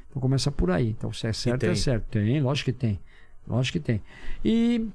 Então 0.09 0.21
começa 0.21 0.51
por 0.51 0.71
aí. 0.71 0.91
Então 0.91 1.13
se 1.13 1.27
é 1.27 1.33
certo, 1.33 1.65
é 1.65 1.75
certo. 1.75 2.05
Tem, 2.11 2.41
lógico 2.41 2.67
que 2.67 2.73
tem. 2.73 3.01
Lógico 3.49 3.79
que 3.79 3.85
tem. 3.85 4.03
E 4.45 4.89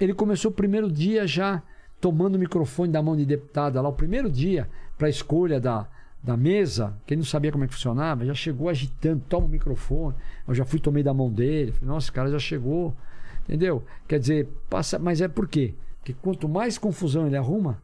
ele 0.00 0.14
começou 0.14 0.50
o 0.50 0.54
primeiro 0.54 0.90
dia 0.90 1.26
já 1.26 1.62
tomando 2.00 2.36
o 2.36 2.38
microfone 2.38 2.92
da 2.92 3.02
mão 3.02 3.16
de 3.16 3.24
deputada 3.24 3.80
lá, 3.80 3.88
o 3.88 3.92
primeiro 3.92 4.30
dia, 4.30 4.68
para 4.98 5.06
a 5.06 5.10
escolha 5.10 5.58
da, 5.60 5.86
da 6.22 6.36
mesa, 6.36 6.94
que 7.06 7.14
ele 7.14 7.20
não 7.20 7.26
sabia 7.26 7.50
como 7.52 7.64
é 7.64 7.68
que 7.68 7.72
funcionava, 7.74 8.26
já 8.26 8.34
chegou 8.34 8.68
agitando, 8.68 9.22
toma 9.28 9.46
o 9.46 9.48
microfone. 9.48 10.14
Eu 10.46 10.54
já 10.54 10.64
fui, 10.64 10.78
tomei 10.80 11.02
da 11.02 11.14
mão 11.14 11.30
dele. 11.30 11.72
Falei, 11.72 11.88
nossa, 11.88 12.06
esse 12.06 12.12
cara 12.12 12.30
já 12.30 12.38
chegou. 12.38 12.94
Entendeu? 13.44 13.82
Quer 14.06 14.18
dizer, 14.18 14.48
passa. 14.68 14.98
Mas 14.98 15.20
é 15.20 15.28
por 15.28 15.48
quê? 15.48 15.74
Porque 15.98 16.12
quanto 16.20 16.48
mais 16.48 16.76
confusão 16.76 17.26
ele 17.26 17.36
arruma, 17.36 17.80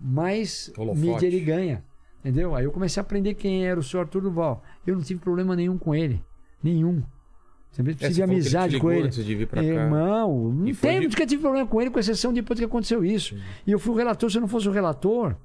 mais 0.00 0.72
Holofote. 0.76 1.00
mídia 1.06 1.26
ele 1.26 1.40
ganha. 1.40 1.84
Entendeu? 2.20 2.54
Aí 2.54 2.64
eu 2.64 2.72
comecei 2.72 3.00
a 3.00 3.02
aprender 3.04 3.34
quem 3.34 3.64
era 3.66 3.78
o 3.78 3.82
senhor 3.82 4.02
Arthur 4.02 4.22
Duval. 4.22 4.62
Eu 4.86 4.96
não 4.96 5.02
tive 5.02 5.20
problema 5.20 5.54
nenhum 5.54 5.78
com 5.78 5.94
ele. 5.94 6.22
Nenhum. 6.62 7.02
Sempre 7.70 7.94
tive 7.94 7.98
que 8.00 8.04
ele 8.06 8.14
te 8.14 8.22
amizade 8.22 8.72
ligou 8.74 8.90
com 8.90 8.96
ele. 8.96 9.06
antes 9.06 9.24
de 9.24 9.34
vir 9.34 9.46
pra 9.46 9.62
cá. 9.62 9.66
Irmão, 9.68 10.52
não 10.52 10.66
E 10.66 10.74
foi 10.74 10.90
tem, 10.90 11.00
de- 11.00 11.08
nunca 11.08 11.26
tive 11.26 11.40
problema 11.42 11.66
com 11.66 11.80
ele, 11.80 11.90
com 11.90 11.98
exceção 11.98 12.32
depois 12.32 12.58
que 12.58 12.64
aconteceu 12.64 13.04
isso. 13.04 13.36
E 13.66 13.70
eu 13.70 13.78
fui 13.78 13.92
o 13.92 13.96
relator, 13.96 14.30
se 14.30 14.36
eu 14.36 14.40
não 14.40 14.48
fosse 14.48 14.68
o 14.68 14.72
relator, 14.72 15.36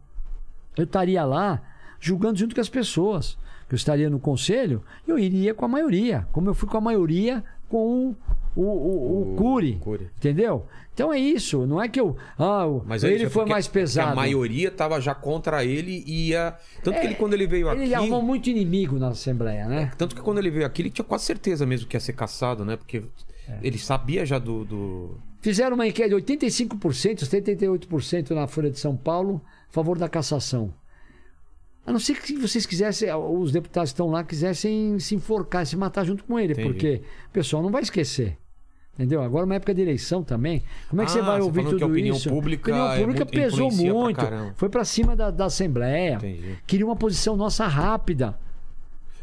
eu 0.77 0.83
estaria 0.85 1.23
lá 1.25 1.61
julgando 1.99 2.37
junto 2.39 2.53
com 2.55 2.61
as 2.61 2.69
pessoas. 2.69 3.37
Eu 3.69 3.75
estaria 3.75 4.09
no 4.09 4.19
conselho, 4.19 4.83
eu 5.07 5.17
iria 5.17 5.53
com 5.53 5.65
a 5.65 5.67
maioria, 5.67 6.27
como 6.31 6.47
eu 6.49 6.53
fui 6.53 6.69
com 6.69 6.77
a 6.77 6.81
maioria 6.81 7.43
com 7.67 8.09
o, 8.55 8.61
o, 8.61 8.61
o, 8.61 9.33
o 9.33 9.35
Cury. 9.35 9.77
Cury. 9.81 10.09
Entendeu? 10.17 10.67
Então 10.93 11.11
é 11.11 11.17
isso, 11.17 11.65
não 11.65 11.81
é 11.81 11.87
que 11.87 11.99
eu. 11.99 12.15
Ah, 12.37 12.65
Mas 12.85 13.03
é 13.03 13.11
ele 13.11 13.23
é 13.23 13.29
foi 13.29 13.45
mais 13.45 13.67
porque 13.67 13.79
pesado. 13.79 14.11
A 14.11 14.15
maioria 14.15 14.69
tava 14.69 15.01
já 15.01 15.15
contra 15.15 15.65
ele 15.65 16.03
e 16.05 16.27
ia. 16.29 16.53
Tanto 16.83 16.99
que 16.99 17.07
ele, 17.07 17.15
quando 17.15 17.33
ele 17.33 17.47
veio 17.47 17.67
Ele 17.71 17.85
aqui. 17.85 17.93
arrumou 17.95 18.21
muito 18.21 18.47
inimigo 18.47 18.99
na 18.99 19.07
Assembleia, 19.07 19.65
né? 19.65 19.91
Tanto 19.97 20.15
que 20.15 20.21
quando 20.21 20.37
ele 20.37 20.51
veio 20.51 20.67
aqui, 20.67 20.83
ele 20.83 20.91
tinha 20.91 21.05
quase 21.05 21.23
certeza 21.25 21.65
mesmo 21.65 21.87
que 21.87 21.95
ia 21.95 21.99
ser 21.99 22.13
caçado, 22.13 22.63
né? 22.63 22.75
Porque 22.77 23.01
É. 23.49 23.57
ele 23.63 23.79
sabia 23.79 24.23
já 24.23 24.37
do. 24.37 24.63
do- 24.65 25.17
Fizeram 25.41 25.73
uma 25.73 25.87
enquete 25.87 26.09
de 26.09 26.15
85%, 26.15 27.25
78% 27.25 28.31
na 28.35 28.45
Folha 28.45 28.69
de 28.69 28.77
São 28.79 28.95
Paulo, 28.95 29.41
a 29.73 29.75
favor 29.75 29.97
da 29.97 30.07
cassação. 30.07 30.71
A 31.85 31.91
não 31.91 31.99
ser 31.99 32.13
que 32.21 32.37
vocês 32.37 32.65
quisessem, 32.65 33.09
os 33.13 33.51
deputados 33.51 33.89
que 33.89 33.95
estão 33.95 34.09
lá 34.11 34.23
quisessem 34.23 34.99
se 34.99 35.15
enforcar, 35.15 35.65
se 35.65 35.75
matar 35.75 36.05
junto 36.05 36.23
com 36.23 36.39
ele, 36.39 36.53
Entendi. 36.53 36.67
porque 36.69 37.01
o 37.27 37.31
pessoal 37.31 37.63
não 37.63 37.71
vai 37.71 37.81
esquecer. 37.81 38.37
Entendeu? 38.93 39.23
Agora, 39.23 39.43
uma 39.45 39.55
época 39.55 39.73
de 39.73 39.81
eleição 39.81 40.23
também. 40.23 40.61
Como 40.87 41.01
é 41.01 41.05
que 41.05 41.09
Ah, 41.11 41.13
você 41.15 41.21
vai 41.23 41.39
você 41.39 41.43
ouvir 41.45 41.63
tudo 41.63 41.77
que 41.77 41.83
a 41.83 41.87
opinião 41.87 42.15
isso? 42.15 42.29
pública 42.29 42.71
a 42.71 42.75
opinião 42.75 42.93
é 42.93 42.99
pública 42.99 43.25
muito- 43.25 43.33
pesou 43.33 43.67
pra 43.69 43.77
muito. 43.93 44.17
caramba. 44.17 44.53
Foi 44.55 44.69
pra 44.69 44.85
cima 44.85 45.15
da, 45.15 45.31
da 45.31 45.45
Assembleia. 45.45 46.13
Entendi. 46.17 46.59
Queria 46.67 46.85
uma 46.85 46.95
posição 46.95 47.35
nossa 47.35 47.65
rápida. 47.65 48.37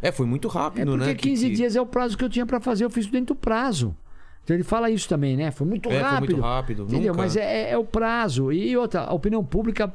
É, 0.02 0.10
foi 0.10 0.26
muito 0.26 0.48
É 0.48 0.50
rápido, 0.50 0.90
porque 0.90 1.06
né? 1.06 1.14
15 1.14 1.48
que- 1.50 1.54
dias 1.54 1.76
é 1.76 1.80
o 1.80 1.86
prazo 1.86 2.18
que 2.18 2.24
eu 2.24 2.28
tinha 2.28 2.44
pra 2.44 2.58
fazer, 2.58 2.84
eu 2.84 2.90
fiz 2.90 3.06
dentro 3.06 3.34
do 3.36 3.38
prazo. 3.40 3.94
Então 4.42 4.56
ele 4.56 4.64
fala 4.64 4.90
isso 4.90 5.08
também, 5.08 5.36
né? 5.36 5.52
Foi 5.52 5.66
muito 5.66 5.88
É, 5.88 5.92
foi 5.92 6.02
rápido. 6.02 6.30
muito 6.32 6.42
rápido, 6.42 6.82
Entendeu? 6.82 7.12
nunca- 7.12 7.22
Mas 7.22 7.36
é, 7.36 7.70
é 7.70 7.78
o 7.78 7.84
prazo. 7.84 8.50
E 8.52 8.76
outra, 8.76 9.02
a 9.02 9.14
opinião 9.14 9.44
pública. 9.44 9.94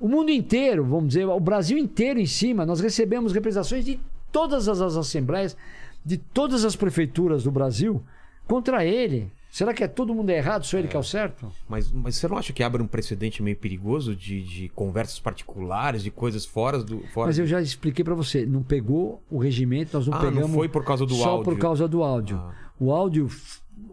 O 0.00 0.08
mundo 0.08 0.30
inteiro, 0.30 0.84
vamos 0.84 1.08
dizer, 1.08 1.24
o 1.26 1.40
Brasil 1.40 1.78
inteiro 1.78 2.20
em 2.20 2.26
cima, 2.26 2.66
nós 2.66 2.80
recebemos 2.80 3.32
representações 3.32 3.84
de 3.84 3.98
todas 4.30 4.68
as, 4.68 4.80
as 4.80 4.96
assembleias, 4.96 5.56
de 6.04 6.16
todas 6.18 6.64
as 6.64 6.76
prefeituras 6.76 7.44
do 7.44 7.50
Brasil 7.50 8.02
contra 8.46 8.84
ele. 8.84 9.30
Será 9.50 9.72
que 9.72 9.82
é 9.82 9.88
todo 9.88 10.14
mundo 10.14 10.28
errado, 10.28 10.66
só 10.66 10.76
ele 10.76 10.86
que 10.86 10.96
é 10.96 10.98
o 10.98 11.02
certo? 11.02 11.50
Mas, 11.66 11.90
mas 11.90 12.16
você 12.16 12.28
não 12.28 12.36
acha 12.36 12.52
que 12.52 12.62
abre 12.62 12.82
um 12.82 12.86
precedente 12.86 13.42
meio 13.42 13.56
perigoso 13.56 14.14
de, 14.14 14.42
de 14.42 14.68
conversas 14.68 15.18
particulares, 15.18 16.02
de 16.02 16.10
coisas 16.10 16.44
fora 16.44 16.82
do. 16.82 17.00
Fora 17.14 17.28
Mas 17.28 17.38
eu 17.38 17.46
já 17.46 17.62
expliquei 17.62 18.04
pra 18.04 18.14
você, 18.14 18.44
não 18.44 18.62
pegou 18.62 19.22
o 19.30 19.38
regimento, 19.38 19.96
nós 19.96 20.06
não 20.06 20.14
Ah, 20.14 20.18
pegamos. 20.20 20.40
não 20.40 20.48
foi 20.50 20.68
por 20.68 20.84
causa 20.84 21.06
do 21.06 21.14
só 21.14 21.30
áudio. 21.30 21.44
por 21.44 21.58
causa 21.58 21.88
do 21.88 22.02
áudio. 22.02 22.36
Ah. 22.36 22.54
O 22.78 22.92
áudio 22.92 23.28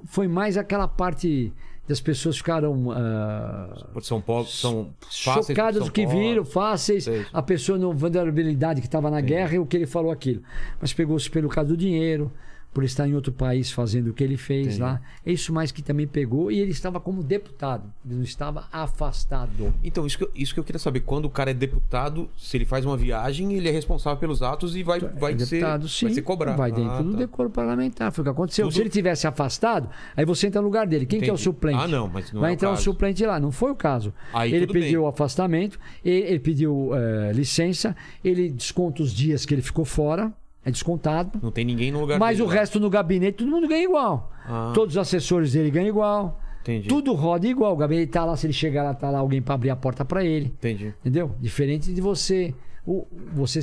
foi 0.05 0.27
mais 0.27 0.57
aquela 0.57 0.87
parte 0.87 1.53
das 1.87 1.99
pessoas 1.99 2.37
ficaram 2.37 2.91
ah, 2.91 3.87
São 4.01 4.21
Paulo 4.21 4.45
são 4.45 4.93
fáceis 5.01 5.47
chocadas 5.47 5.77
São 5.77 5.87
do 5.87 5.91
que 5.91 6.05
viram, 6.05 6.45
fáceis, 6.45 7.03
Sei. 7.03 7.25
a 7.31 7.41
pessoa 7.41 7.77
não 7.77 7.93
vulnerabilidade 7.93 8.79
que 8.79 8.87
estava 8.87 9.11
na 9.11 9.19
guerra 9.19 9.55
e 9.55 9.59
o 9.59 9.65
que 9.65 9.77
ele 9.77 9.85
falou 9.85 10.11
aquilo. 10.11 10.41
Mas 10.79 10.93
pegou-se 10.93 11.29
pelo 11.29 11.49
caso 11.49 11.69
do 11.69 11.77
dinheiro, 11.77 12.31
por 12.73 12.83
estar 12.83 13.07
em 13.07 13.13
outro 13.13 13.31
país 13.31 13.71
fazendo 13.71 14.09
o 14.09 14.13
que 14.13 14.23
ele 14.23 14.35
fez 14.37 14.67
Entendi. 14.67 14.81
lá. 14.81 14.99
É 15.25 15.31
isso 15.31 15.53
mais 15.53 15.71
que 15.71 15.81
também 15.81 16.07
pegou 16.07 16.51
e 16.51 16.59
ele 16.59 16.71
estava 16.71 16.99
como 16.99 17.21
deputado, 17.21 17.83
ele 18.05 18.15
não 18.15 18.23
estava 18.23 18.65
afastado. 18.71 19.73
Então, 19.83 20.05
isso 20.07 20.17
que, 20.17 20.23
eu, 20.23 20.31
isso 20.35 20.53
que 20.53 20.59
eu 20.59 20.63
queria 20.63 20.79
saber. 20.79 21.01
Quando 21.01 21.25
o 21.25 21.29
cara 21.29 21.51
é 21.51 21.53
deputado, 21.53 22.29
se 22.37 22.57
ele 22.57 22.65
faz 22.65 22.85
uma 22.85 22.97
viagem, 22.97 23.53
ele 23.53 23.67
é 23.67 23.71
responsável 23.71 24.17
pelos 24.19 24.41
atos 24.41 24.75
e 24.75 24.83
vai, 24.83 24.99
vai, 24.99 25.33
É 25.33 25.37
ser, 25.39 25.57
deputado, 25.57 25.87
sim, 25.87 26.05
vai 26.07 26.15
ser 26.15 26.21
cobrado. 26.23 26.57
Vai 26.57 26.71
dentro 26.71 26.91
Ah, 26.91 27.01
do 27.01 27.11
tá. 27.11 27.17
decoro 27.17 27.49
parlamentar. 27.49 28.11
Foi 28.11 28.21
o 28.21 28.25
que 28.25 28.29
aconteceu. 28.31 28.65
Tudo- 28.65 28.73
Se 28.73 28.81
ele 28.81 28.89
tivesse 28.89 29.27
afastado, 29.27 29.89
aí 30.15 30.25
você 30.25 30.47
entra 30.47 30.61
no 30.61 30.67
lugar 30.67 30.87
dele. 30.87 31.05
Quem 31.05 31.19
que 31.21 31.29
é 31.29 31.33
o 31.33 31.37
suplente? 31.37 31.79
Ah, 31.79 31.87
não, 31.87 32.07
mas 32.07 32.31
não 32.31 32.41
Vai 32.41 32.51
é 32.51 32.53
entrar 32.53 32.71
o 32.71 32.77
suplente 32.77 33.23
lá. 33.25 33.39
Não 33.39 33.51
foi 33.51 33.71
o 33.71 33.75
caso. 33.75 34.13
Aí 34.33 34.53
ele 34.53 34.65
pediu 34.67 34.81
bem. 35.01 35.05
o 35.05 35.07
afastamento, 35.07 35.79
ele, 36.03 36.25
ele 36.27 36.39
pediu 36.39 36.89
eh, 36.95 37.31
licença, 37.33 37.95
ele 38.23 38.49
desconta 38.49 39.03
os 39.03 39.11
dias 39.13 39.45
que 39.45 39.53
ele 39.53 39.61
ficou 39.61 39.85
fora, 39.85 40.33
é 40.65 40.71
descontado. 40.71 41.39
Não 41.41 41.51
tem 41.51 41.65
ninguém 41.65 41.91
no 41.91 41.99
lugar 41.99 42.19
Mas 42.19 42.37
dele 42.37 42.47
o 42.47 42.47
lá. 42.47 42.59
resto 42.59 42.79
no 42.79 42.89
gabinete, 42.89 43.37
todo 43.37 43.49
mundo 43.49 43.67
ganha 43.67 43.83
igual. 43.83 44.31
Ah. 44.45 44.71
Todos 44.73 44.95
os 44.95 44.97
assessores 44.97 45.53
dele 45.53 45.69
ganham 45.69 45.87
igual. 45.89 46.39
Entendi. 46.61 46.87
Tudo 46.87 47.13
roda 47.13 47.45
igual. 47.45 47.73
O 47.73 47.77
gabinete 47.77 48.11
tá 48.11 48.23
lá, 48.23 48.37
se 48.37 48.45
ele 48.45 48.53
chegar 48.53 48.83
lá, 48.83 48.93
tá 48.93 49.09
lá 49.09 49.19
alguém 49.19 49.41
para 49.41 49.55
abrir 49.55 49.69
a 49.69 49.75
porta 49.75 50.05
para 50.05 50.23
ele. 50.23 50.45
Entendi. 50.47 50.93
Entendeu? 51.01 51.35
Diferente 51.39 51.93
de 51.93 51.99
você, 51.99 52.53
o, 52.85 53.05
você 53.33 53.59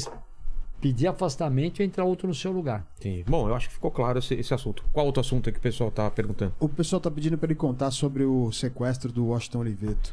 pedir 0.81 1.06
afastamento 1.06 1.81
e 1.81 1.85
entrar 1.85 2.05
outro 2.05 2.28
no 2.28 2.35
seu 2.35 2.52
lugar. 2.52 2.86
Entendi. 2.98 3.24
Bom, 3.28 3.48
eu 3.48 3.55
acho 3.55 3.68
que 3.68 3.74
ficou 3.74 3.90
claro 3.90 4.18
esse, 4.18 4.35
esse 4.35 4.52
assunto. 4.52 4.85
Qual 4.93 5.06
outro 5.06 5.20
assunto 5.20 5.48
é 5.48 5.52
que 5.52 5.59
o 5.59 5.62
pessoal 5.62 5.90
tá 5.90 6.10
perguntando? 6.10 6.55
O 6.60 6.68
pessoal 6.68 7.01
tá 7.01 7.10
pedindo 7.10 7.36
pra 7.39 7.47
ele 7.47 7.55
contar 7.55 7.90
sobre 7.90 8.24
o 8.24 8.51
sequestro 8.52 9.12
do 9.12 9.27
Washington 9.27 9.60
Oliveto. 9.60 10.12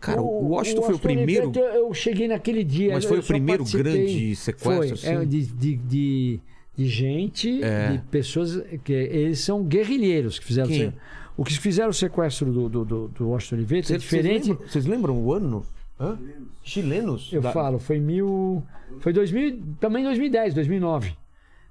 Cara, 0.00 0.22
o 0.22 0.48
Washington 0.50 0.82
foi 0.82 0.94
o 0.94 0.98
primeiro. 0.98 1.52
Eu 1.56 1.92
cheguei 1.92 2.28
naquele 2.28 2.62
dia. 2.62 2.94
Mas 2.94 3.04
foi 3.04 3.18
o 3.18 3.22
primeiro 3.22 3.64
grande 3.64 4.36
sequestro, 4.36 4.74
Foi, 4.76 4.88
é, 4.90 4.92
assim? 5.16 5.26
de, 5.28 5.46
de, 5.46 5.76
de, 5.76 6.40
de 6.76 6.86
gente, 6.86 7.62
É. 7.62 7.92
de 7.92 7.98
pessoas 8.10 8.62
que 8.84 8.92
eles 8.92 9.40
são 9.40 9.64
guerrilheiros 9.64 10.38
que 10.38 10.44
fizeram. 10.44 10.68
Quem? 10.68 10.92
O 11.36 11.44
que 11.44 11.56
fizeram 11.58 11.90
o 11.90 11.94
sequestro 11.94 12.52
do, 12.52 12.68
do, 12.68 12.84
do, 12.84 13.08
do 13.08 13.28
Washington 13.28 13.56
Oliveto 13.56 13.92
é 13.92 13.96
diferente. 13.96 14.52
Vocês 14.52 14.86
lembram, 14.86 15.14
lembram 15.14 15.24
o 15.24 15.32
ano? 15.32 15.64
Hã? 16.00 16.16
Chilenos? 16.62 17.30
Eu 17.32 17.40
Da- 17.40 17.52
falo, 17.52 17.78
foi 17.78 17.98
mil. 17.98 18.62
Foi 19.00 19.12
2000, 19.12 19.60
também 19.80 20.04
2010, 20.04 20.54
2009. 20.54 21.12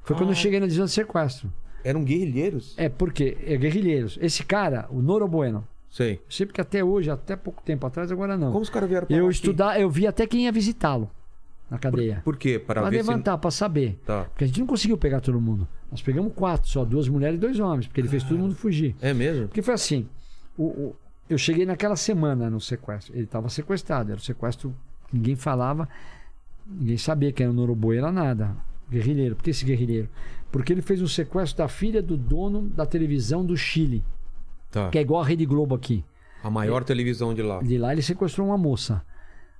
Foi 0.04 0.16
quando 0.16 0.30
eu 0.30 0.34
Ah. 0.34 0.36
cheguei 0.36 0.60
na 0.60 0.66
divisão 0.66 0.86
de 0.86 0.92
sequestro. 0.92 1.52
Eram 1.84 2.04
guerrilheiros? 2.04 2.74
É 2.78 2.90
porque 2.90 3.38
é 3.46 3.56
guerrilheiros. 3.58 4.18
Esse 4.22 4.44
cara, 4.44 4.88
o 4.90 5.02
Noro 5.02 5.28
Bueno, 5.28 5.66
Sei. 5.98 6.22
sei 6.30 6.46
porque 6.46 6.62
até 6.62 6.84
hoje, 6.84 7.10
até 7.10 7.36
pouco 7.36 7.62
tempo 7.64 7.88
atrás, 7.88 8.12
agora 8.12 8.38
não. 8.38 8.52
Como 8.52 8.62
os 8.62 8.70
caras 8.70 8.88
vieram 8.88 9.08
pra 9.08 9.16
Eu 9.16 9.26
aqui? 9.26 9.34
estudar, 9.36 9.80
eu 9.82 9.90
vi 9.90 10.06
até 10.06 10.28
quem 10.28 10.44
ia 10.46 10.52
visitá-lo 10.52 11.10
na 11.72 11.80
cadeia. 11.80 12.22
Por 12.24 12.38
quê? 12.38 12.60
Para 12.60 12.82
Pra 12.82 12.90
ver 12.92 13.04
se... 13.04 13.10
levantar, 13.10 13.36
pra 13.40 13.50
saber. 13.50 14.00
Tá. 14.06 14.26
Porque 14.26 14.44
a 14.44 14.48
gente 14.48 14.60
não 14.60 14.68
conseguiu 14.68 14.96
pegar 14.98 15.22
todo 15.22 15.42
mundo. 15.42 15.68
Nós 15.90 16.02
pegamos 16.02 16.34
quatro, 16.36 16.70
só 16.70 16.86
duas 16.86 17.08
mulheres 17.10 17.38
e 17.38 17.40
dois 17.42 17.60
homens, 17.60 17.88
porque 17.88 18.00
ele 18.00 18.08
fez 18.10 18.22
todo 18.24 18.38
mundo 18.38 18.54
fugir. 18.54 18.96
É 19.02 19.12
mesmo? 19.14 19.48
Porque 19.48 19.62
foi 19.64 19.74
assim: 19.74 20.08
o- 20.56 20.66
o- 20.66 20.96
eu 21.28 21.38
cheguei 21.38 21.66
naquela 21.66 21.96
semana 21.96 22.48
no 22.50 22.62
sequestro. 22.62 23.16
Ele 23.16 23.24
estava 23.24 23.50
sequestrado, 23.50 24.12
era 24.12 24.20
um 24.20 24.24
sequestro 24.24 24.76
que 25.10 25.16
ninguém 25.18 25.36
falava, 25.36 25.90
ninguém 26.68 26.98
sabia 26.98 27.32
que 27.32 27.42
era 27.42 27.52
um 27.52 27.56
Noroboy, 27.56 27.98
era 27.98 28.12
nada. 28.12 28.56
Guerrilheiro. 28.90 29.36
Por 29.36 29.44
que 29.44 29.50
esse 29.50 29.66
guerrilheiro? 29.66 30.08
Porque 30.52 30.72
ele 30.72 30.82
fez 30.82 31.02
um 31.02 31.08
sequestro 31.08 31.58
da 31.58 31.68
filha 31.68 32.02
do 32.04 32.16
dono 32.16 32.62
da 32.70 32.86
televisão 32.86 33.44
do 33.46 33.58
Chile, 33.58 34.04
Tá. 34.72 34.90
que 34.90 34.98
é 34.98 35.02
igual 35.02 35.22
a 35.22 35.26
Rede 35.26 35.46
Globo 35.46 35.74
aqui. 35.76 36.04
A 36.44 36.50
maior 36.50 36.84
televisão 36.84 37.34
de 37.34 37.42
lá. 37.42 37.62
De 37.62 37.78
lá 37.78 37.92
ele 37.94 38.02
sequestrou 38.02 38.48
uma 38.48 38.58
moça. 38.58 39.02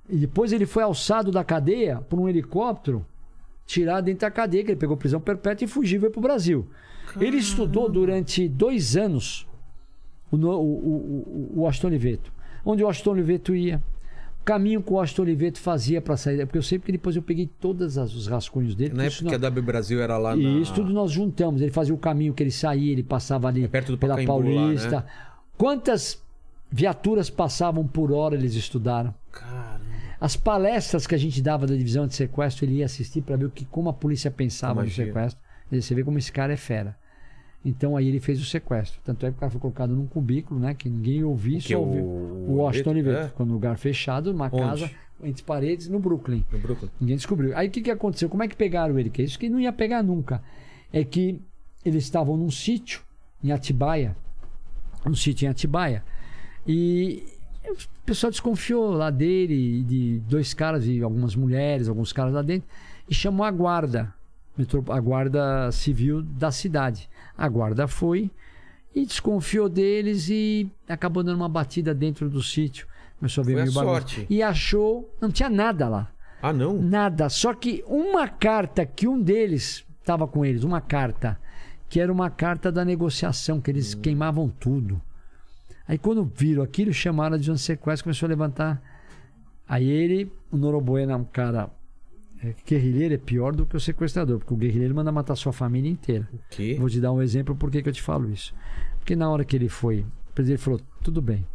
E 0.08 0.16
depois 0.16 0.52
ele 0.52 0.64
foi 0.66 0.82
alçado 0.82 1.30
da 1.30 1.42
cadeia 1.44 2.00
por 2.08 2.18
um 2.18 2.28
helicóptero, 2.28 3.04
tirado 3.66 4.04
dentro 4.06 4.20
da 4.22 4.30
cadeia, 4.30 4.64
que 4.64 4.70
ele 4.70 4.80
pegou 4.80 4.96
prisão 4.96 5.20
perpétua 5.20 5.64
e 5.64 5.68
fugiu 5.68 5.96
e 5.96 6.00
veio 6.00 6.12
pro 6.12 6.20
Brasil. 6.20 6.66
Ele 7.20 7.36
estudou 7.38 7.88
durante 7.90 8.48
dois 8.48 8.96
anos 8.96 9.46
o, 10.30 10.36
o, 10.36 10.40
o, 10.46 10.50
o- 10.52 11.52
o 11.56 11.60
Washington 11.62 11.88
Oliveto. 11.88 12.32
Onde 12.64 12.82
o 12.82 12.86
Washington 12.86 13.10
Oliveto 13.10 13.54
ia. 13.54 13.82
O 14.48 14.52
caminho 14.52 14.82
que 14.82 14.90
o 14.90 14.94
Washington 14.94 15.22
Oliveto 15.22 15.60
fazia 15.60 16.00
para 16.00 16.16
sair. 16.16 16.44
Porque 16.46 16.56
eu 16.56 16.62
sei 16.62 16.78
porque 16.78 16.92
depois 16.92 17.14
eu 17.14 17.22
peguei 17.22 17.50
todos 17.60 17.98
os 17.98 18.26
rascunhos 18.26 18.74
dele. 18.74 18.94
Na 18.94 19.04
época 19.04 19.26
que 19.26 19.34
a 19.34 19.38
W 19.38 19.62
Brasil 19.62 20.00
era 20.00 20.16
lá 20.16 20.34
na... 20.34 20.42
e 20.42 20.62
isso 20.62 20.72
tudo 20.72 20.90
nós 20.90 21.10
juntamos. 21.10 21.60
Ele 21.60 21.70
fazia 21.70 21.94
o 21.94 21.98
caminho 21.98 22.32
que 22.32 22.42
ele 22.42 22.50
saía, 22.50 22.92
ele 22.92 23.02
passava 23.02 23.48
ali 23.48 23.64
É 23.64 23.68
perto 23.68 23.92
do 23.92 23.98
pela 23.98 24.14
Pacaembu 24.16 24.48
lá, 24.48 24.62
Paulista. 24.62 25.00
né? 25.00 25.04
Quantas 25.58 26.22
viaturas 26.70 27.28
passavam 27.28 27.86
por 27.86 28.10
hora 28.10 28.34
eles 28.34 28.54
estudaram? 28.54 29.14
Caramba. 29.30 29.84
As 30.20 30.34
palestras 30.34 31.06
que 31.06 31.14
a 31.14 31.18
gente 31.18 31.40
dava 31.42 31.66
da 31.66 31.76
divisão 31.76 32.06
de 32.06 32.14
sequestro, 32.14 32.64
ele 32.64 32.76
ia 32.76 32.86
assistir 32.86 33.22
para 33.22 33.36
ver 33.36 33.44
o 33.44 33.50
que, 33.50 33.64
como 33.66 33.88
a 33.88 33.92
polícia 33.92 34.30
pensava 34.30 34.80
Imagina. 34.80 35.06
no 35.06 35.12
sequestro. 35.12 35.42
Você 35.70 35.94
vê 35.94 36.02
como 36.02 36.18
esse 36.18 36.32
cara 36.32 36.52
é 36.52 36.56
fera. 36.56 36.96
Então 37.68 37.96
aí 37.96 38.08
ele 38.08 38.18
fez 38.20 38.40
o 38.40 38.44
sequestro. 38.44 39.00
Tanto 39.04 39.26
é 39.26 39.30
que 39.30 39.36
o 39.36 39.40
cara 39.40 39.50
foi 39.50 39.60
colocado 39.60 39.94
num 39.94 40.06
cubículo, 40.06 40.58
né? 40.58 40.74
Que 40.74 40.88
ninguém 40.88 41.20
só 41.60 41.74
é 41.74 41.76
o- 41.76 41.80
ouviu. 41.80 42.04
O 42.04 42.54
Washington 42.56 42.90
Oliveto? 42.90 43.08
Oliveto. 43.10 43.26
É? 43.26 43.28
Ficou 43.30 43.46
num 43.46 43.52
lugar 43.52 43.76
fechado, 43.78 44.32
numa 44.32 44.46
Onde? 44.46 44.56
casa, 44.56 44.90
entre 45.22 45.42
paredes, 45.42 45.88
no 45.88 45.98
Brooklyn. 45.98 46.44
No 46.50 46.58
Brooklyn. 46.58 46.88
Ninguém 47.00 47.16
descobriu. 47.16 47.56
Aí 47.56 47.68
o 47.68 47.70
que, 47.70 47.80
que 47.82 47.90
aconteceu? 47.90 48.28
Como 48.28 48.42
é 48.42 48.48
que 48.48 48.56
pegaram 48.56 48.98
ele? 48.98 49.10
Que 49.10 49.22
é 49.22 49.24
isso 49.24 49.38
que 49.38 49.48
não 49.48 49.60
ia 49.60 49.72
pegar 49.72 50.02
nunca. 50.02 50.42
é 50.92 51.04
que 51.04 51.40
eles 51.84 52.04
estavam 52.04 52.36
num 52.36 52.50
sítio 52.50 53.02
em 53.44 53.52
Atibaia, 53.52 54.16
um 55.06 55.14
sítio 55.14 55.44
em 55.46 55.48
Atibaia, 55.50 56.02
e 56.66 57.22
o 57.66 57.76
pessoal 58.06 58.30
desconfiou 58.30 58.90
lá 58.90 59.10
dele, 59.10 59.82
de 59.84 60.18
dois 60.20 60.54
caras 60.54 60.86
e 60.86 61.02
algumas 61.02 61.36
mulheres, 61.36 61.88
alguns 61.88 62.12
caras 62.12 62.32
lá 62.32 62.40
dentro, 62.42 62.66
e 63.08 63.14
chamou 63.14 63.44
a 63.44 63.50
guarda, 63.50 64.12
a 64.90 65.00
guarda 65.00 65.70
civil 65.72 66.22
da 66.22 66.50
cidade. 66.50 67.08
A 67.36 67.48
guarda 67.48 67.86
foi 67.86 68.30
e 68.94 69.06
desconfiou 69.06 69.68
deles 69.68 70.28
e 70.28 70.70
acabou 70.88 71.22
dando 71.22 71.36
uma 71.36 71.48
batida 71.48 71.94
dentro 71.94 72.28
do 72.28 72.42
sítio. 72.42 72.86
Começou 73.18 73.42
a 73.42 73.46
ver 73.46 73.52
Foi 73.54 73.62
meio 73.62 73.72
sorte. 73.72 74.26
E 74.28 74.42
achou, 74.42 75.12
não 75.20 75.30
tinha 75.30 75.48
nada 75.48 75.88
lá. 75.88 76.10
Ah, 76.40 76.52
não? 76.52 76.80
Nada. 76.80 77.28
Só 77.28 77.52
que 77.52 77.84
uma 77.86 78.28
carta 78.28 78.86
que 78.86 79.08
um 79.08 79.20
deles 79.20 79.84
estava 80.00 80.26
com 80.26 80.44
eles, 80.44 80.64
uma 80.64 80.80
carta, 80.80 81.38
que 81.88 82.00
era 82.00 82.12
uma 82.12 82.30
carta 82.30 82.70
da 82.70 82.84
negociação, 82.84 83.60
que 83.60 83.70
eles 83.70 83.94
queimavam 83.94 84.48
tudo. 84.48 85.00
Aí 85.86 85.98
quando 85.98 86.24
viram 86.24 86.62
aquilo, 86.62 86.92
chamaram 86.92 87.38
de 87.38 87.50
um 87.50 87.56
sequestro, 87.56 88.04
começou 88.04 88.26
a 88.26 88.30
levantar. 88.30 88.80
Aí 89.66 89.88
ele, 89.88 90.32
o 90.50 90.56
Norobuena, 90.56 91.12
é 91.12 91.16
um 91.16 91.24
cara 91.24 91.70
é, 92.42 92.54
guerrilheiro, 92.66 93.14
é 93.14 93.18
pior 93.18 93.54
do 93.54 93.66
que 93.66 93.76
o 93.76 93.80
sequestrador, 93.80 94.38
porque 94.38 94.54
o 94.54 94.56
guerrilheiro 94.56 94.94
manda 94.94 95.10
matar 95.10 95.36
sua 95.36 95.52
família 95.52 95.90
inteira. 95.90 96.28
O? 96.32 96.78
Vou 96.78 96.88
te 96.88 97.00
dar 97.00 97.12
um 97.12 97.20
exemplo 97.20 97.54
por 97.54 97.70
que 97.70 97.86
eu 97.86 97.92
te 97.92 98.02
falo 98.02 98.30
isso. 98.30 98.54
Porque 98.98 99.16
na 99.16 99.28
hora 99.30 99.44
que 99.44 99.56
ele 99.56 99.68
foi, 99.68 100.00
o 100.30 100.32
presidente 100.34 100.62
falou: 100.62 100.80
tudo 101.02 101.20
bem, 101.20 101.46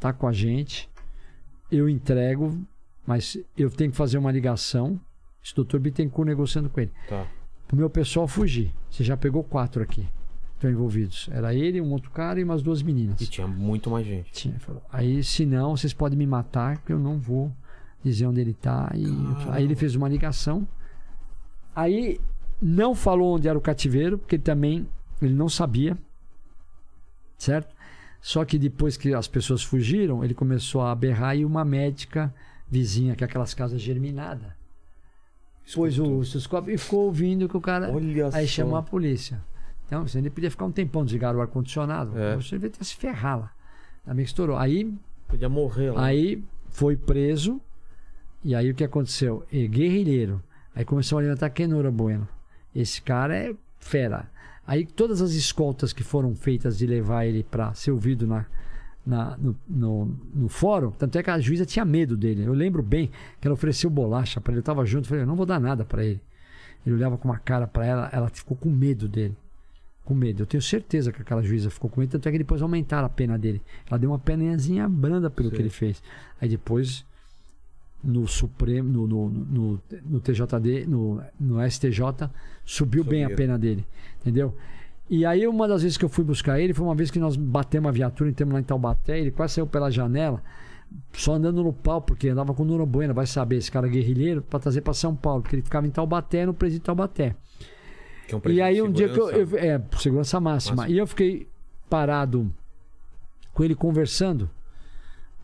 tá 0.00 0.12
com 0.12 0.26
a 0.26 0.32
gente, 0.32 0.88
eu 1.70 1.88
entrego, 1.88 2.58
mas 3.06 3.36
eu 3.56 3.70
tenho 3.70 3.90
que 3.90 3.96
fazer 3.96 4.18
uma 4.18 4.32
ligação. 4.32 5.00
Esse 5.44 5.54
doutor 5.54 5.80
Bittencourt 5.80 6.26
negociando 6.26 6.68
com 6.68 6.80
ele. 6.80 6.92
Tá. 7.08 7.26
Pro 7.66 7.76
meu 7.76 7.88
pessoal 7.88 8.26
fugir. 8.26 8.74
Você 8.90 9.04
já 9.04 9.16
pegou 9.16 9.44
quatro 9.44 9.82
aqui. 9.82 10.06
Estão 10.54 10.70
envolvidos. 10.70 11.28
Era 11.30 11.54
ele, 11.54 11.80
um 11.80 11.92
outro 11.92 12.10
cara 12.10 12.40
e 12.40 12.44
umas 12.44 12.62
duas 12.62 12.82
meninas. 12.82 13.20
E 13.20 13.26
tinha 13.26 13.46
muito 13.46 13.88
mais 13.88 14.06
gente. 14.06 14.32
Tinha, 14.32 14.58
falou. 14.58 14.82
Aí, 14.92 15.22
se 15.22 15.46
não, 15.46 15.76
vocês 15.76 15.92
podem 15.92 16.18
me 16.18 16.26
matar, 16.26 16.78
que 16.78 16.92
eu 16.92 16.98
não 16.98 17.18
vou 17.18 17.52
dizer 18.02 18.26
onde 18.26 18.40
ele 18.40 18.54
tá. 18.54 18.90
E, 18.94 19.06
aí 19.50 19.64
ele 19.64 19.74
fez 19.74 19.94
uma 19.94 20.08
ligação. 20.08 20.66
Aí 21.74 22.20
não 22.60 22.94
falou 22.94 23.36
onde 23.36 23.48
era 23.48 23.56
o 23.56 23.60
cativeiro, 23.60 24.18
porque 24.18 24.38
também 24.38 24.88
ele 25.20 25.34
não 25.34 25.48
sabia. 25.48 25.96
Certo? 27.36 27.74
Só 28.20 28.44
que 28.44 28.58
depois 28.58 28.96
que 28.96 29.14
as 29.14 29.28
pessoas 29.28 29.62
fugiram, 29.62 30.24
ele 30.24 30.34
começou 30.34 30.82
a 30.82 30.94
berrar 30.94 31.36
e 31.36 31.44
uma 31.44 31.64
médica 31.64 32.34
vizinha, 32.68 33.14
que 33.14 33.22
é 33.22 33.26
aquelas 33.26 33.54
casas 33.54 33.80
germinadas, 33.80 34.52
pôs 35.74 35.98
o 35.98 36.22
estetoscópio 36.22 36.74
e 36.74 36.78
ficou 36.78 37.06
ouvindo 37.06 37.48
que 37.48 37.56
o 37.56 37.60
cara. 37.60 37.90
Olha 37.92 38.26
Aí 38.32 38.46
só. 38.46 38.54
chamou 38.54 38.76
a 38.76 38.82
polícia. 38.82 39.40
Então, 39.86 40.02
assim, 40.02 40.18
ele 40.18 40.30
podia 40.30 40.50
ficar 40.50 40.66
um 40.66 40.72
tempão 40.72 41.04
desligaram 41.04 41.38
o 41.38 41.42
ar-condicionado. 41.42 42.18
É. 42.18 42.36
Você 42.36 42.56
devia 42.56 42.70
ter 42.70 42.84
se 42.84 42.94
ferrar 42.94 43.38
lá. 43.38 43.52
Também 44.04 44.24
estourou. 44.24 44.56
Aí, 44.56 44.92
Podia 45.26 45.48
morrer 45.48 45.92
lá. 45.92 46.04
aí 46.04 46.42
foi 46.68 46.96
preso. 46.96 47.60
E 48.44 48.54
aí 48.54 48.70
o 48.70 48.74
que 48.74 48.84
aconteceu? 48.84 49.44
E 49.50 49.66
guerrilheiro. 49.66 50.42
Aí 50.74 50.84
começou 50.84 51.18
a 51.18 51.22
levantar 51.22 51.50
Kenora 51.50 51.90
Bueno. 51.90 52.28
Esse 52.74 53.02
cara 53.02 53.36
é 53.36 53.54
fera. 53.78 54.28
Aí 54.66 54.86
todas 54.86 55.20
as 55.22 55.32
escoltas 55.32 55.92
que 55.92 56.04
foram 56.04 56.34
feitas 56.34 56.78
de 56.78 56.86
levar 56.86 57.24
ele 57.26 57.42
para 57.42 57.72
ser 57.74 57.90
ouvido 57.90 58.26
na, 58.26 58.46
na- 59.04 59.36
no, 59.38 59.56
no, 59.66 60.16
no 60.34 60.48
fórum, 60.48 60.90
tanto 60.90 61.16
é 61.18 61.22
que 61.22 61.30
a 61.30 61.40
juíza 61.40 61.64
tinha 61.64 61.84
medo 61.84 62.16
dele. 62.16 62.44
Eu 62.44 62.52
lembro 62.52 62.82
bem 62.82 63.10
que 63.40 63.48
ela 63.48 63.54
ofereceu 63.54 63.88
bolacha 63.90 64.40
para 64.40 64.52
ele. 64.52 64.60
Eu 64.60 64.64
tava 64.64 64.84
junto, 64.84 65.08
falei, 65.08 65.22
eu 65.22 65.26
não 65.26 65.36
vou 65.36 65.46
dar 65.46 65.58
nada 65.58 65.84
para 65.84 66.04
ele. 66.04 66.20
Ele 66.86 66.94
olhava 66.94 67.18
com 67.18 67.28
uma 67.28 67.38
cara 67.38 67.66
para 67.66 67.84
ela, 67.86 68.08
ela 68.12 68.28
ficou 68.28 68.56
com 68.56 68.70
medo 68.70 69.08
dele. 69.08 69.36
Com 70.04 70.14
medo. 70.14 70.42
Eu 70.42 70.46
tenho 70.46 70.62
certeza 70.62 71.12
que 71.12 71.20
aquela 71.20 71.42
juíza 71.42 71.70
ficou 71.70 71.90
com 71.90 72.00
medo, 72.00 72.10
tanto 72.12 72.28
é 72.28 72.32
que 72.32 72.38
depois 72.38 72.62
aumentaram 72.62 73.06
a 73.06 73.10
pena 73.10 73.38
dele. 73.38 73.60
Ela 73.90 73.98
deu 73.98 74.10
uma 74.10 74.18
peninhazinha 74.18 74.88
branda 74.88 75.28
pelo 75.28 75.50
que 75.50 75.56
ele 75.60 75.70
fez. 75.70 76.02
Aí 76.40 76.48
depois, 76.48 77.04
no 78.02 78.26
Supremo, 78.28 78.88
no, 78.88 79.06
no, 79.06 79.28
no, 79.28 79.80
no 80.08 80.20
TJD, 80.20 80.86
no, 80.86 81.20
no 81.38 81.70
STJ, 81.70 82.30
subiu 82.64 83.02
bem 83.04 83.22
a 83.24 83.26
Subiu. 83.26 83.36
pena 83.36 83.58
dele. 83.58 83.86
Entendeu? 84.20 84.54
E 85.10 85.24
aí, 85.24 85.46
uma 85.46 85.66
das 85.66 85.82
vezes 85.82 85.96
que 85.96 86.04
eu 86.04 86.08
fui 86.08 86.22
buscar 86.24 86.60
ele, 86.60 86.74
foi 86.74 86.84
uma 86.86 86.94
vez 86.94 87.10
que 87.10 87.18
nós 87.18 87.34
batemos 87.36 87.88
a 87.88 87.92
viatura, 87.92 88.28
entramos 88.30 88.52
lá 88.54 88.60
em 88.60 88.64
Taubaté, 88.64 89.18
ele 89.18 89.30
quase 89.30 89.54
saiu 89.54 89.66
pela 89.66 89.90
janela, 89.90 90.42
só 91.12 91.34
andando 91.34 91.62
no 91.64 91.72
pau, 91.72 92.00
porque 92.02 92.28
andava 92.28 92.52
com 92.54 92.62
o 92.62 92.66
Noronbuena, 92.66 93.12
vai 93.14 93.26
saber, 93.26 93.56
esse 93.56 93.70
cara 93.70 93.88
guerrilheiro, 93.88 94.42
para 94.42 94.58
trazer 94.60 94.82
para 94.82 94.92
São 94.92 95.16
Paulo, 95.16 95.42
porque 95.42 95.56
ele 95.56 95.62
ficava 95.62 95.86
em 95.86 95.90
Taubaté, 95.90 96.44
no 96.46 96.52
presídio 96.54 96.80
de 96.80 96.84
Taubaté. 96.86 97.34
É 98.28 98.36
um 98.36 98.40
E 98.50 98.60
aí 98.60 98.82
um 98.82 98.92
dia 98.92 99.08
que 99.08 99.18
eu, 99.18 99.30
eu- 99.30 99.56
É, 99.58 99.80
segurança 99.98 100.38
máxima. 100.38 100.76
Máxima. 100.76 100.94
E 100.94 100.98
eu 100.98 101.06
fiquei 101.06 101.48
parado 101.88 102.52
com 103.54 103.64
ele 103.64 103.74
conversando 103.74 104.48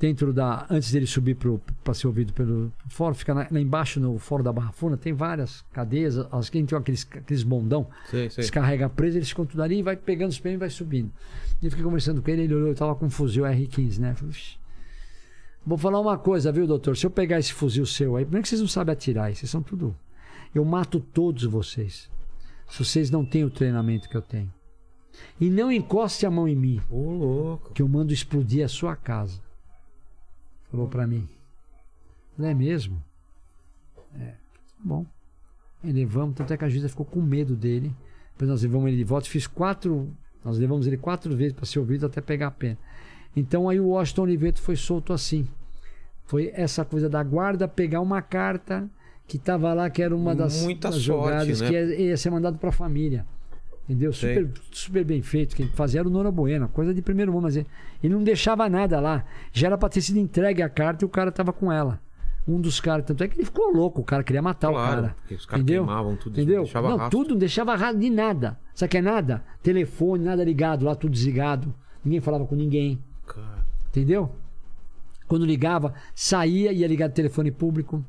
dentro 0.07 0.33
da. 0.33 0.67
Antes 0.69 0.93
dele 0.93 1.07
subir 1.07 1.37
para 1.83 1.95
ser 1.95 2.07
ouvido 2.07 2.33
pelo 2.33 2.71
fórum, 2.89 3.15
fica 3.15 3.33
na- 3.35 3.47
lá 3.51 3.61
embaixo 3.61 3.99
no 3.99 4.19
fórum 4.19 4.43
da 4.45 4.53
Barra 4.53 4.73
Funda, 4.73 4.97
tem 4.97 5.13
várias 5.13 5.63
cadeias, 5.73 6.17
as 6.31 6.51
que 6.51 6.63
tem 6.63 6.79
aqueles, 6.79 7.07
aqueles 7.11 7.43
bondão, 7.43 7.87
Sei, 8.11 8.29
sei. 8.29 8.43
descarrega 8.43 8.89
preso, 8.89 9.17
eles 9.19 9.29
ficam 9.29 9.47
tudo 9.47 9.63
ali 9.63 9.79
e 9.79 9.83
vai 9.83 9.97
pegando 9.97 10.31
os 10.31 10.39
prêmios 10.39 10.59
e 10.59 10.61
vai 10.61 10.71
subindo. 10.71 11.11
E 11.63 11.67
eu 11.67 11.71
fiquei 11.71 11.85
conversando 11.85 12.21
com 12.21 12.31
ele, 12.31 12.43
ele 12.43 12.55
olhou, 12.55 12.69
eu 12.69 12.75
tava 12.75 12.95
com 12.95 13.07
um 13.07 13.11
fuzil 13.11 13.45
R15, 13.45 13.99
né? 13.99 14.15
Falei, 14.15 14.31
"Ixi, 14.33 14.59
Vou 15.67 15.79
falar 15.79 15.99
uma 15.99 16.19
coisa, 16.19 16.53
viu, 16.53 16.67
doutor? 16.67 16.95
Se 16.95 17.07
eu 17.07 17.11
pegar 17.11 17.39
esse 17.39 17.51
fuzil 17.53 17.87
seu 17.87 18.17
aí, 18.17 18.25
primeiro 18.27 18.43
que 18.43 18.49
vocês 18.51 18.61
não 18.61 18.69
sabem 18.69 18.93
atirar, 18.93 19.25
aí, 19.29 19.35
vocês 19.35 19.51
são 19.51 19.63
tudo. 19.63 19.97
Eu 20.55 20.63
mato 20.63 21.01
todos 21.01 21.45
vocês. 21.45 22.11
Se 22.69 22.85
vocês 22.85 23.11
não 23.11 23.25
têm 23.25 23.45
o 23.45 23.51
treinamento 23.51 24.07
que 24.07 24.15
eu 24.15 24.21
tenho. 24.21 24.53
E 25.41 25.49
não 25.49 25.73
encoste 25.73 26.27
a 26.27 26.31
mão 26.31 26.47
em 26.47 26.55
mim, 26.55 26.83
Ô, 26.91 27.11
louco. 27.13 27.73
que 27.73 27.81
eu 27.81 27.89
mando 27.89 28.13
explodir 28.13 28.63
a 28.63 28.69
sua 28.69 28.95
casa. 28.95 29.41
Falou 30.75 30.89
pra 30.89 31.07
mim. 31.07 31.29
Não 32.37 32.49
é 32.49 32.53
mesmo? 32.53 33.01
É. 34.19 34.33
Bom. 34.83 35.07
Aí 35.85 35.93
levamos, 35.93 36.35
tanto 36.35 36.53
é 36.53 36.57
que 36.57 36.65
a 36.65 36.69
juíza 36.69 36.89
ficou 36.89 37.07
com 37.07 37.23
medo 37.23 37.55
dele. 37.55 37.95
Depois 38.33 38.51
nós 38.51 38.63
levamos 38.65 38.89
ele 38.89 38.97
de 38.97 39.05
volta. 39.05 39.29
Fiz 39.29 39.47
quatro. 39.47 40.09
Nós 40.45 40.59
levamos 40.59 40.89
ele 40.89 40.97
quatro 40.97 41.37
vezes 41.37 41.53
para 41.53 41.65
ser 41.65 41.79
ouvido 41.79 42.07
até 42.07 42.21
pegar 42.21 42.49
a 42.49 42.51
pena. 42.51 42.77
Então 43.37 43.69
aí 43.69 43.79
o 43.79 43.91
Washington 43.91 44.23
Oliveto 44.23 44.61
foi 44.61 44.75
solto 44.75 45.13
assim. 45.13 45.47
Foi 46.25 46.51
essa 46.53 46.85
coisa 46.85 47.09
da 47.09 47.23
guarda 47.23 47.69
pegar 47.69 48.01
uma 48.01 48.21
carta 48.21 48.91
que 49.29 49.37
estava 49.37 49.73
lá, 49.75 49.89
que 49.89 50.03
era 50.03 50.15
uma 50.15 50.35
das, 50.35 50.61
Muita 50.61 50.89
das 50.89 50.97
sorte, 50.97 51.07
jogadas 51.07 51.61
né? 51.61 51.69
que 51.69 51.73
ia, 51.73 52.01
ia 52.09 52.17
ser 52.17 52.31
mandado 52.31 52.59
para 52.59 52.71
a 52.71 52.73
família. 52.73 53.25
Entendeu? 53.89 54.13
Super, 54.13 54.51
super 54.73 55.05
bem 55.05 55.21
feito. 55.21 55.55
Quem 55.55 55.67
fazia 55.69 56.01
era 56.01 56.09
o 56.09 56.11
Nora 56.11 56.31
Bueno, 56.31 56.69
coisa 56.69 56.95
de 56.95 57.03
primeiro 57.03 57.33
mundo, 57.33 57.43
mas 57.43 57.57
ele, 57.57 57.67
não 58.03 58.23
deixava 58.25 58.69
nada 58.69 58.99
lá. 58.99 59.25
Já 59.53 59.67
era 59.67 59.77
para 59.79 59.91
ter 59.91 60.01
sido 60.01 60.19
entregue 60.19 60.63
a 60.63 60.69
carta 60.71 61.05
e 61.05 61.07
o 61.07 61.09
cara 61.09 61.31
tava 61.31 61.53
com 61.53 61.71
ela. 61.71 62.01
Um 62.49 62.61
dos 62.61 62.79
caras, 62.81 63.07
tanto 63.07 63.23
é 63.25 63.29
que 63.29 63.37
ele 63.37 63.45
ficou 63.45 63.73
louco, 63.75 64.01
o 64.01 64.05
cara 64.05 64.23
queria 64.23 64.43
matar 64.43 64.69
o 64.71 64.73
Claro, 64.73 65.03
cara. 65.03 65.17
porque 65.21 65.35
os 65.35 65.47
caras 65.47 65.63
entendeu? 65.63 65.85
queimavam 65.85 66.17
tudo, 66.17 66.33
Entendeu? 66.41 66.63
deixava 66.63 66.89
não, 66.91 66.97
rastro. 66.99 67.19
tudo, 67.19 67.31
não 67.31 67.39
deixava 67.39 67.75
rastro 67.75 68.01
de 68.01 68.11
nada. 68.11 68.59
Sabe 68.75 68.91
que 68.91 68.99
é 68.99 69.03
nada? 69.03 69.43
Telefone, 69.63 70.25
nada 70.25 70.45
ligado, 70.45 70.85
lá 70.85 70.95
tudo 70.95 71.13
desligado. 71.13 71.75
Ninguém 72.05 72.21
falava 72.21 72.45
com 72.47 72.55
ninguém. 72.55 73.03
Cara, 73.27 73.65
Entendeu? 73.89 74.31
Quando 75.27 75.47
ligava, 75.47 75.95
saía 76.15 76.71
e 76.73 76.79
ia 76.81 76.87
ligar 76.89 77.09
do 77.09 77.15
telefone 77.15 77.51
público. 77.51 78.05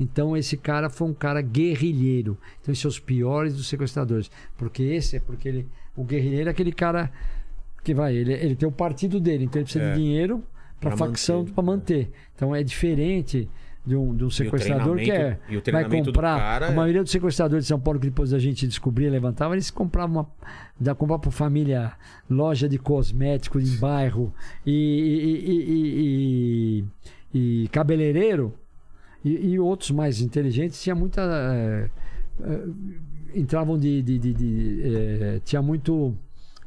Então 0.00 0.36
esse 0.36 0.56
cara 0.56 0.88
foi 0.90 1.08
um 1.08 1.14
cara 1.14 1.40
guerrilheiro. 1.40 2.36
Então 2.60 2.72
esses 2.72 2.82
são 2.82 2.88
os 2.88 2.98
piores 2.98 3.54
dos 3.54 3.68
sequestradores. 3.68 4.30
Porque 4.56 4.82
esse 4.82 5.16
é 5.16 5.20
porque 5.20 5.48
ele. 5.48 5.68
O 5.96 6.04
guerrilheiro 6.04 6.48
é 6.48 6.52
aquele 6.52 6.72
cara 6.72 7.12
que 7.84 7.92
vai, 7.94 8.14
ele, 8.14 8.32
ele 8.32 8.54
tem 8.56 8.68
o 8.68 8.72
partido 8.72 9.18
dele, 9.20 9.44
então 9.44 9.58
ele 9.60 9.64
precisa 9.64 9.84
É. 9.84 9.92
de 9.94 9.98
dinheiro 10.00 10.42
para 10.80 10.96
facção 10.96 11.44
para 11.44 11.62
manter. 11.62 12.10
Então 12.34 12.54
é 12.54 12.62
diferente 12.62 13.48
de 13.84 13.96
um, 13.96 14.14
de 14.14 14.24
um 14.24 14.30
sequestrador 14.30 14.96
que 14.96 15.10
é. 15.10 15.38
e 15.50 15.70
Vai 15.72 15.84
comprar. 15.88 16.38
cara 16.38 16.68
a 16.68 16.70
é- 16.70 16.74
maioria 16.74 17.02
dos 17.02 17.10
sequestradores 17.10 17.64
de 17.64 17.68
São 17.68 17.80
Paulo 17.80 17.98
que 18.00 18.06
depois 18.06 18.32
a 18.32 18.38
gente 18.38 18.66
descobria, 18.66 19.10
levantava, 19.10 19.54
eles 19.54 19.70
compravam 19.70 20.20
uma. 20.22 20.30
Da 20.80 20.94
comprar 20.94 21.18
para 21.18 21.30
família 21.32 21.92
loja 22.30 22.68
de 22.68 22.78
cosméticos 22.78 23.62
em 23.72 23.78
bairro 23.78 24.32
e, 24.64 24.72
e, 24.72 25.50
e- 25.50 26.84
e- 26.84 26.84
e- 27.34 27.64
e 27.64 27.68
cabeleireiro 27.68 28.54
e, 29.24 29.52
e 29.52 29.58
outros 29.58 29.90
mais 29.90 30.20
inteligentes 30.20 30.80
tinha 30.82 30.94
muita. 30.94 31.20
eh, 31.22 31.90
eh, 32.42 32.66
entravam 33.34 33.78
de. 33.78 34.02
de- 34.02 34.18
de- 34.18 34.34
de, 34.34 34.80
eh, 34.84 35.40
tinha 35.44 35.62
muito. 35.62 36.14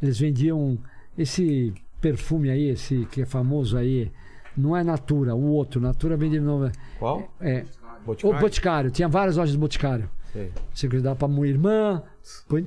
Eles 0.02 0.20
vendiam 0.20 0.78
esse 1.18 1.74
perfume 2.02 2.50
aí, 2.50 2.70
esse 2.70 3.06
que 3.12 3.22
é 3.22 3.26
famoso 3.26 3.78
aí. 3.78 4.12
Não 4.58 4.76
é 4.76 4.84
Natura, 4.84 5.36
o 5.36 5.44
outro. 5.48 5.82
Natura 5.82 6.16
vende 6.16 6.38
de 6.40 6.46
novo. 6.46 6.72
qual? 7.00 7.30
É, 7.42 7.66
o 8.04 8.06
Boticário? 8.06 8.40
Boticário. 8.40 8.92
Tinha 8.92 9.08
várias 9.08 9.36
lojas 9.38 9.52
de 9.52 9.58
Boticário. 9.58 10.10
Sei. 10.32 10.52
Você 10.74 10.88
que 10.88 11.00
dava 11.00 11.16
pra 11.16 11.28
minha 11.28 11.48
irmã, 11.48 12.02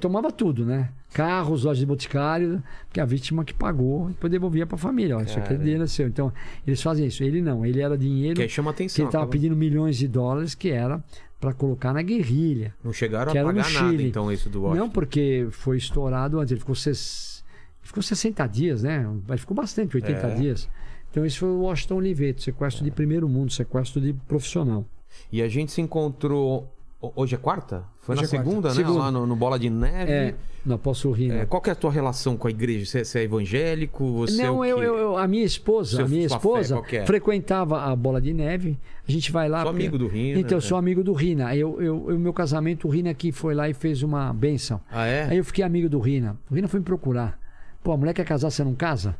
tomava 0.00 0.30
tudo, 0.32 0.64
né? 0.66 0.90
Carros, 1.12 1.64
lojas 1.64 1.78
de 1.78 1.86
boticário, 1.86 2.62
porque 2.86 3.00
a 3.00 3.04
vítima 3.04 3.44
que 3.44 3.54
pagou, 3.54 4.08
depois 4.08 4.30
devolvia 4.30 4.66
pra 4.66 4.76
família. 4.76 5.16
Ó, 5.16 5.20
isso 5.22 5.38
aqui 5.38 5.54
é 5.54 5.56
dinheiro 5.56 5.88
seu. 5.88 6.06
Então, 6.06 6.32
eles 6.66 6.82
fazem 6.82 7.06
isso. 7.06 7.24
Ele 7.24 7.40
não, 7.40 7.64
ele 7.64 7.80
era 7.80 7.96
dinheiro 7.96 8.34
Que 8.40 8.48
chama 8.48 8.72
que 8.72 8.82
atenção. 8.82 9.04
ele 9.06 9.12
tava 9.12 9.24
acaba- 9.24 9.32
pedindo 9.32 9.56
milhões 9.56 9.96
de 9.96 10.06
dólares, 10.06 10.54
que 10.54 10.70
era 10.70 11.02
para 11.40 11.52
colocar 11.54 11.92
na 11.94 12.02
guerrilha. 12.02 12.74
Não 12.84 12.92
chegaram 12.92 13.32
Que 13.32 13.38
a 13.38 13.44
pagar 13.44 13.72
nada, 13.72 14.02
então, 14.02 14.30
isso 14.30 14.48
do 14.50 14.62
Washington. 14.62 14.84
Não, 14.84 14.90
porque 14.90 15.48
foi 15.50 15.76
estourado 15.78 16.38
antes. 16.38 16.52
Ele 16.52 16.60
ficou, 16.60 16.74
ses... 16.74 17.42
ficou 17.80 18.02
60 18.02 18.46
dias, 18.46 18.82
né? 18.82 19.08
Mas 19.26 19.40
ficou 19.40 19.56
bastante, 19.56 19.96
80 19.96 20.26
É. 20.26 20.34
dias. 20.34 20.68
Então, 21.10 21.24
esse 21.24 21.38
foi 21.38 21.48
o 21.48 21.60
Washington 21.60 21.94
Oliveto, 21.96 22.42
sequestro 22.42 22.84
de 22.84 22.90
primeiro 22.90 23.26
mundo, 23.28 23.50
sequestro 23.50 23.98
de 24.00 24.12
profissional. 24.12 24.84
E 25.32 25.40
a 25.40 25.48
gente 25.48 25.72
se 25.72 25.80
encontrou. 25.80 26.70
Ho- 27.00 27.12
Hoje 27.16 27.34
é 27.34 27.38
quarta? 27.38 27.84
Foi 28.00 28.14
Hoje 28.14 28.22
na 28.22 28.28
é 28.28 28.30
quarta. 28.30 28.48
segunda, 28.50 28.68
né? 28.68 28.74
Segunda. 28.74 28.98
Lá 28.98 29.10
no, 29.10 29.26
no 29.26 29.36
Bola 29.36 29.58
de 29.58 29.68
Neve. 29.70 30.10
É, 30.12 30.34
não 30.64 30.78
posso 30.78 31.10
rir, 31.12 31.30
É, 31.30 31.34
né? 31.34 31.46
qual 31.46 31.60
que 31.62 31.70
é 31.70 31.72
a 31.72 31.76
tua 31.76 31.90
relação 31.90 32.36
com 32.36 32.46
a 32.48 32.50
igreja? 32.50 32.84
Você, 32.86 33.04
você 33.04 33.18
é 33.20 33.22
evangélico? 33.24 34.12
Você 34.18 34.42
é 34.42 34.46
Não, 34.46 34.58
o 34.58 34.64
eu, 34.64 34.82
eu- 34.82 34.96
eu- 34.96 35.16
a 35.18 35.26
minha 35.28 35.44
esposa, 35.44 35.96
Seu- 35.96 36.04
a 36.04 36.08
minha 36.08 36.28
fé, 36.28 36.34
esposa 36.36 36.74
qual 36.76 36.84
que 36.84 36.96
é? 36.98 37.06
frequentava 37.06 37.82
a 37.82 37.94
bola 37.96 38.20
de 38.20 38.32
neve. 38.32 38.78
A 39.06 39.10
gente 39.10 39.30
vai 39.32 39.48
lá. 39.48 39.62
Sou 39.62 39.70
porque- 39.72 39.82
amigo 39.86 39.98
do 39.98 40.06
Rina, 40.08 40.38
Então, 40.40 40.58
eu 40.58 40.62
né? 40.62 40.68
sou 40.68 40.76
amigo 40.78 41.02
do 41.04 41.12
Rina. 41.12 41.54
Eu, 41.56 41.80
eu, 41.80 42.10
eu- 42.10 42.18
meu 42.18 42.32
casamento, 42.32 42.86
o 42.88 42.90
Rina 42.90 43.12
que 43.14 43.32
foi 43.32 43.54
lá 43.54 43.68
e 43.68 43.74
fez 43.74 44.02
uma 44.02 44.32
benção. 44.32 44.80
Ah, 44.90 45.06
é? 45.06 45.24
Aí 45.30 45.38
eu 45.38 45.44
fiquei 45.44 45.64
amigo 45.64 45.88
do 45.88 45.98
Rina. 45.98 46.36
O 46.50 46.54
Rina 46.54 46.68
foi 46.68 46.80
me 46.80 46.84
procurar. 46.84 47.38
Pô, 47.82 47.92
a 47.92 47.96
mulher 47.96 48.12
quer 48.12 48.24
casar, 48.24 48.50
você 48.50 48.62
não 48.64 48.74
casa? 48.74 49.16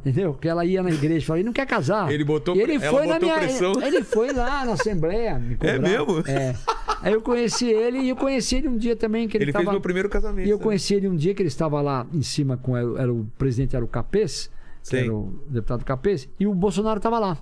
Entendeu? 0.00 0.32
Porque 0.34 0.46
ela 0.46 0.64
ia 0.64 0.82
na 0.82 0.90
igreja 0.90 1.18
e 1.18 1.20
falava, 1.22 1.40
ele 1.40 1.46
não 1.46 1.52
quer 1.52 1.66
casar. 1.66 2.12
Ele 2.12 2.22
botou- 2.24 2.54
E 2.54 2.60
ele 2.60 2.78
foi 2.78 3.06
na 3.06 3.18
minha. 3.18 3.34
pressão. 3.38 3.72
Ele 3.82 4.02
foi 4.04 4.32
lá 4.32 4.64
na 4.66 4.72
Assembleia. 4.72 5.38
Me 5.38 5.54
cobrar. 5.56 5.78
mesmo? 5.78 6.20
É. 6.28 6.54
Aí 7.00 7.12
eu 7.14 7.22
conheci 7.22 7.66
ele 7.70 7.98
e 8.00 8.08
eu 8.10 8.16
conheci 8.16 8.56
ele 8.56 8.68
um 8.68 8.76
dia 8.76 8.94
também 8.94 9.26
que 9.26 9.36
ele, 9.36 9.44
Ele 9.44 9.52
tava... 9.52 9.64
fez 9.64 9.72
meu 9.72 9.80
primeiro 9.80 10.08
casamento. 10.10 10.46
E 10.46 10.50
eu 10.50 10.58
né? 10.58 10.62
conheci 10.62 10.94
ele 10.94 11.08
um 11.08 11.16
dia 11.16 11.34
que 11.34 11.40
ele 11.40 11.48
estava 11.48 11.80
lá 11.80 12.06
em 12.12 12.22
cima 12.22 12.56
com 12.58 12.76
era, 12.76 13.02
era 13.02 13.12
o 13.12 13.26
presidente 13.38 13.74
era 13.74 13.84
o 13.84 13.88
Capês, 13.88 14.50
que 14.86 14.96
era 14.96 15.14
o 15.14 15.32
deputado 15.48 15.84
Capês, 15.84 16.28
e 16.38 16.46
o 16.46 16.54
Bolsonaro 16.54 16.98
estava 16.98 17.18
lá. 17.18 17.38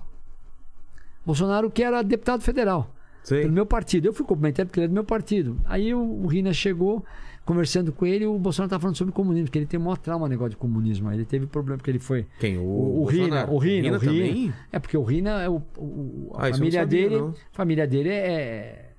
Bolsonaro 1.25 1.69
que 1.69 1.83
era 1.83 2.01
deputado 2.01 2.41
federal 2.41 2.93
Sim. 3.23 3.41
pelo 3.41 3.53
meu 3.53 3.65
partido. 3.65 4.05
Eu 4.07 4.13
fui 4.13 4.25
cumprimentar 4.25 4.65
porque 4.65 4.79
ele 4.79 4.85
é 4.85 4.87
do 4.89 4.93
meu 4.93 5.03
partido. 5.03 5.57
Aí 5.65 5.93
o, 5.93 5.99
o 5.99 6.27
Rina 6.27 6.53
chegou, 6.53 7.03
conversando 7.45 7.91
com 7.91 8.05
ele, 8.05 8.25
o 8.25 8.37
Bolsonaro 8.39 8.67
estava 8.67 8.81
falando 8.81 8.95
sobre 8.95 9.13
comunismo, 9.13 9.49
que 9.49 9.57
ele 9.57 9.65
tem 9.65 9.79
maior 9.79 9.97
trauma 9.97 10.27
negócio 10.29 10.51
de 10.51 10.57
comunismo. 10.57 11.09
Aí 11.09 11.17
Ele 11.17 11.25
teve 11.25 11.45
problema 11.45 11.77
porque 11.77 11.91
ele 11.91 11.99
foi. 11.99 12.25
Quem? 12.39 12.57
O, 12.57 12.61
O, 12.61 13.01
o 13.01 13.05
Rina, 13.05 13.45
o 13.49 13.57
Rina, 13.57 13.97
o 13.97 13.99
Rina. 13.99 14.53
É 14.71 14.79
porque 14.79 14.97
o 14.97 15.03
Rina 15.03 15.41
é 15.41 15.49
o, 15.49 15.61
o- 15.77 16.31
a 16.35 16.47
Ah, 16.47 16.51
família 16.51 16.79
sabia, 16.81 16.85
dele, 17.09 17.19
não. 17.21 17.35
família 17.51 17.85
dele 17.87 18.09
é, 18.09 18.13
é- 18.13 18.89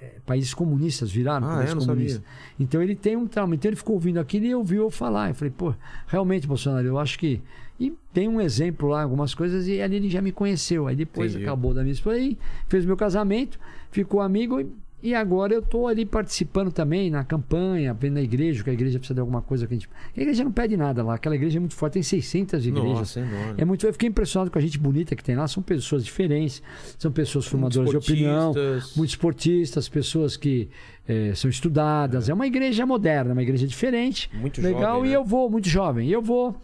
é- 0.00 0.12
países 0.26 0.54
comunistas 0.54 1.10
viraram 1.10 1.46
Ah, 1.48 1.56
países 1.56 1.74
é? 1.74 1.78
Comunistas. 1.78 2.22
Então 2.60 2.82
ele 2.82 2.94
tem 2.94 3.16
um 3.16 3.26
trauma. 3.26 3.54
Então 3.54 3.68
ele 3.68 3.76
ficou 3.76 3.94
ouvindo 3.94 4.18
aquilo 4.20 4.46
e 4.46 4.54
ouviu 4.54 4.82
eu 4.84 4.90
falar. 4.90 5.30
Eu 5.30 5.34
falei, 5.34 5.52
pô, 5.56 5.74
realmente, 6.06 6.46
Bolsonaro, 6.46 6.86
eu 6.86 6.98
acho 6.98 7.18
que. 7.18 7.40
E 7.80 7.92
tem 8.12 8.28
um 8.28 8.40
exemplo 8.40 8.88
lá, 8.88 9.02
algumas 9.02 9.34
coisas, 9.34 9.66
e 9.66 9.82
ali 9.82 9.96
ele 9.96 10.08
já 10.08 10.22
me 10.22 10.30
conheceu. 10.30 10.86
Aí 10.86 10.94
depois 10.94 11.32
Entendi. 11.32 11.44
acabou 11.44 11.74
da 11.74 11.82
minha 11.82 11.92
esposa, 11.92 12.16
aí 12.16 12.38
fez 12.68 12.84
meu 12.84 12.96
casamento, 12.96 13.58
ficou 13.90 14.20
amigo. 14.20 14.60
e- 14.60 14.83
E 15.04 15.14
agora 15.14 15.52
eu 15.52 15.60
tô 15.60 15.86
ali 15.86 16.06
participando 16.06 16.72
também 16.72 17.10
na 17.10 17.22
campanha, 17.22 17.92
vendo 17.92 18.16
a 18.16 18.22
igreja, 18.22 18.64
que 18.64 18.70
a 18.70 18.72
igreja 18.72 18.98
precisa 18.98 19.12
de 19.12 19.20
alguma 19.20 19.42
coisa 19.42 19.66
que 19.66 19.74
a 19.74 19.76
gente. 19.76 19.86
A 20.16 20.18
igreja 20.18 20.42
não 20.42 20.50
pede 20.50 20.78
nada 20.78 21.04
lá, 21.04 21.16
aquela 21.16 21.34
igreja 21.34 21.58
é 21.58 21.60
muito 21.60 21.74
forte, 21.74 21.92
tem 21.92 22.02
600 22.02 22.66
igrejas. 22.66 22.90
Nossa, 22.90 23.20
é 23.20 23.22
enorme. 23.22 23.54
É 23.58 23.64
muito, 23.66 23.86
eu 23.86 23.92
fiquei 23.92 24.08
impressionado 24.08 24.50
com 24.50 24.58
a 24.58 24.62
gente 24.62 24.78
bonita 24.78 25.14
que 25.14 25.22
tem 25.22 25.36
lá. 25.36 25.46
São 25.46 25.62
pessoas 25.62 26.06
diferentes, 26.06 26.62
são 26.98 27.12
pessoas 27.12 27.44
formadoras 27.46 27.90
de 27.90 27.96
opinião, 27.98 28.54
muito 28.96 29.10
esportistas, 29.10 29.90
pessoas 29.90 30.38
que 30.38 30.70
eh, 31.06 31.32
são 31.34 31.50
estudadas. 31.50 32.30
É. 32.30 32.32
uma 32.32 32.46
igreja 32.46 32.86
moderna, 32.86 33.34
uma 33.34 33.42
igreja 33.42 33.66
diferente. 33.66 34.30
Muito 34.32 34.62
legal. 34.62 34.94
jovem, 34.94 35.04
e 35.04 35.10
né? 35.10 35.16
eu 35.16 35.24
vou, 35.24 35.50
muito 35.50 35.68
jovem. 35.68 36.08
E 36.08 36.12
eu 36.12 36.22
vou. 36.22 36.58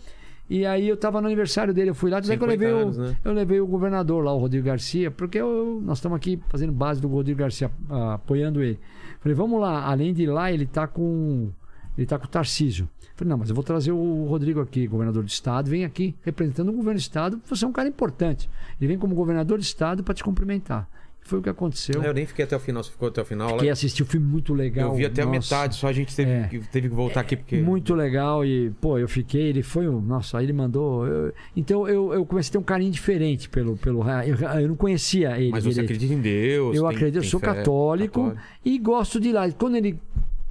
E 0.51 0.67
aí 0.67 0.89
eu 0.89 0.97
tava 0.97 1.21
no 1.21 1.29
aniversário 1.29 1.73
dele, 1.73 1.91
eu 1.91 1.95
fui 1.95 2.11
lá, 2.11 2.19
daí 2.19 2.37
que 2.37 2.43
eu 2.45 2.49
50 2.51 2.51
levei, 2.65 2.83
anos, 2.83 2.99
o, 2.99 3.03
né? 3.03 3.17
eu 3.25 3.33
levei 3.33 3.61
o 3.61 3.67
governador 3.69 4.25
lá, 4.25 4.35
o 4.35 4.39
Rodrigo 4.39 4.67
Garcia, 4.67 5.09
porque 5.09 5.39
eu- 5.39 5.81
nós 5.81 5.99
estamos 5.99 6.17
aqui 6.17 6.41
fazendo 6.49 6.73
base 6.73 7.01
do 7.01 7.07
Rodrigo 7.07 7.39
Garcia, 7.39 7.71
apoiando 7.89 8.61
ele. 8.61 8.77
Falei, 9.21 9.35
vamos 9.37 9.61
lá, 9.61 9.85
além 9.85 10.13
de 10.13 10.25
ir 10.25 10.27
lá, 10.27 10.51
ele 10.51 10.67
tá 10.67 10.87
com. 10.89 11.51
Ele 11.97 12.07
tá 12.07 12.19
com 12.19 12.25
o 12.25 12.29
Tarcísio. 12.29 12.89
Falei, 13.15 13.31
não, 13.31 13.39
mas 13.39 13.49
eu 13.51 13.55
vou 13.55 13.63
trazer 13.63 13.93
o 13.93 14.25
Rodrigo 14.25 14.61
aqui, 14.61 14.87
governador 14.87 15.23
do 15.23 15.29
estado, 15.29 15.69
vem 15.69 15.85
aqui 15.85 16.17
representando 16.23 16.71
o 16.71 16.73
governo 16.73 16.99
do 16.99 17.03
estado, 17.03 17.41
você 17.47 17.65
é 17.65 17.69
um 17.69 17.73
cara 17.73 17.89
importante. 17.89 18.49
Ele 18.81 18.89
vem 18.89 18.99
como 18.99 19.15
governador 19.15 19.59
do 19.59 19.63
estado 19.63 20.03
para 20.03 20.15
te 20.15 20.25
cumprimentar. 20.25 20.89
Foi 21.31 21.39
o 21.39 21.43
que 21.43 21.49
aconteceu. 21.49 22.03
Eu 22.03 22.13
nem 22.13 22.27
fiquei 22.27 22.45
até 22.45 22.57
o 22.57 22.59
final, 22.59 22.83
você 22.83 22.91
ficou 22.91 23.07
até 23.07 23.23
o 23.23 23.25
final. 23.25 23.51
Fiquei 23.51 23.71
assistir 23.71 24.03
o 24.03 24.07
filme 24.07 24.27
muito 24.27 24.53
legal. 24.53 24.91
eu 24.91 24.97
vi 24.97 25.07
até 25.07 25.23
a 25.23 25.27
nossa. 25.27 25.39
metade, 25.55 25.77
só 25.77 25.87
a 25.87 25.93
gente 25.93 26.15
teve, 26.17 26.29
É. 26.29 26.49
que, 26.49 26.59
teve 26.59 26.89
que 26.89 26.95
voltar 26.95 27.21
aqui 27.21 27.37
porque. 27.37 27.59
Muito 27.59 27.95
legal 27.95 28.45
e, 28.45 28.71
pô, 28.81 28.99
eu 28.99 29.09
fiquei, 29.09 29.43
ele 29.43 29.63
foi 29.63 29.89
um. 29.89 30.01
Nossa, 30.01 30.39
aí 30.39 30.45
ele 30.47 30.53
mandou. 30.53 31.07
eu- 31.07 31.33
então 31.57 31.87
eu, 31.87 32.13
eu 32.13 32.27
comecei 32.27 32.51
a 32.51 32.53
ter 32.55 32.59
um 32.59 32.63
carinho 32.65 32.91
diferente 32.91 33.49
pelo. 33.49 33.77
pelo 33.77 34.03
eu, 34.25 34.37
eu 34.61 34.69
não 34.69 34.75
conhecia 34.75 35.39
ele. 35.39 35.53
Mas 35.53 35.63
você 35.63 35.71
direito. 35.71 35.85
acredita 35.93 36.15
em 36.15 36.21
Deus? 36.21 36.77
Eu 36.77 36.83
tem- 36.89 36.97
acredito, 36.97 37.17
eu 37.19 37.21
tem 37.23 37.31
sou 37.31 37.39
fé, 37.39 37.47
católico, 37.47 38.35
e 38.65 38.77
gosto 38.79 39.21
de 39.21 39.29
ir 39.29 39.33
lá. 39.33 39.49
Quando 39.53 39.77
ele, 39.77 40.01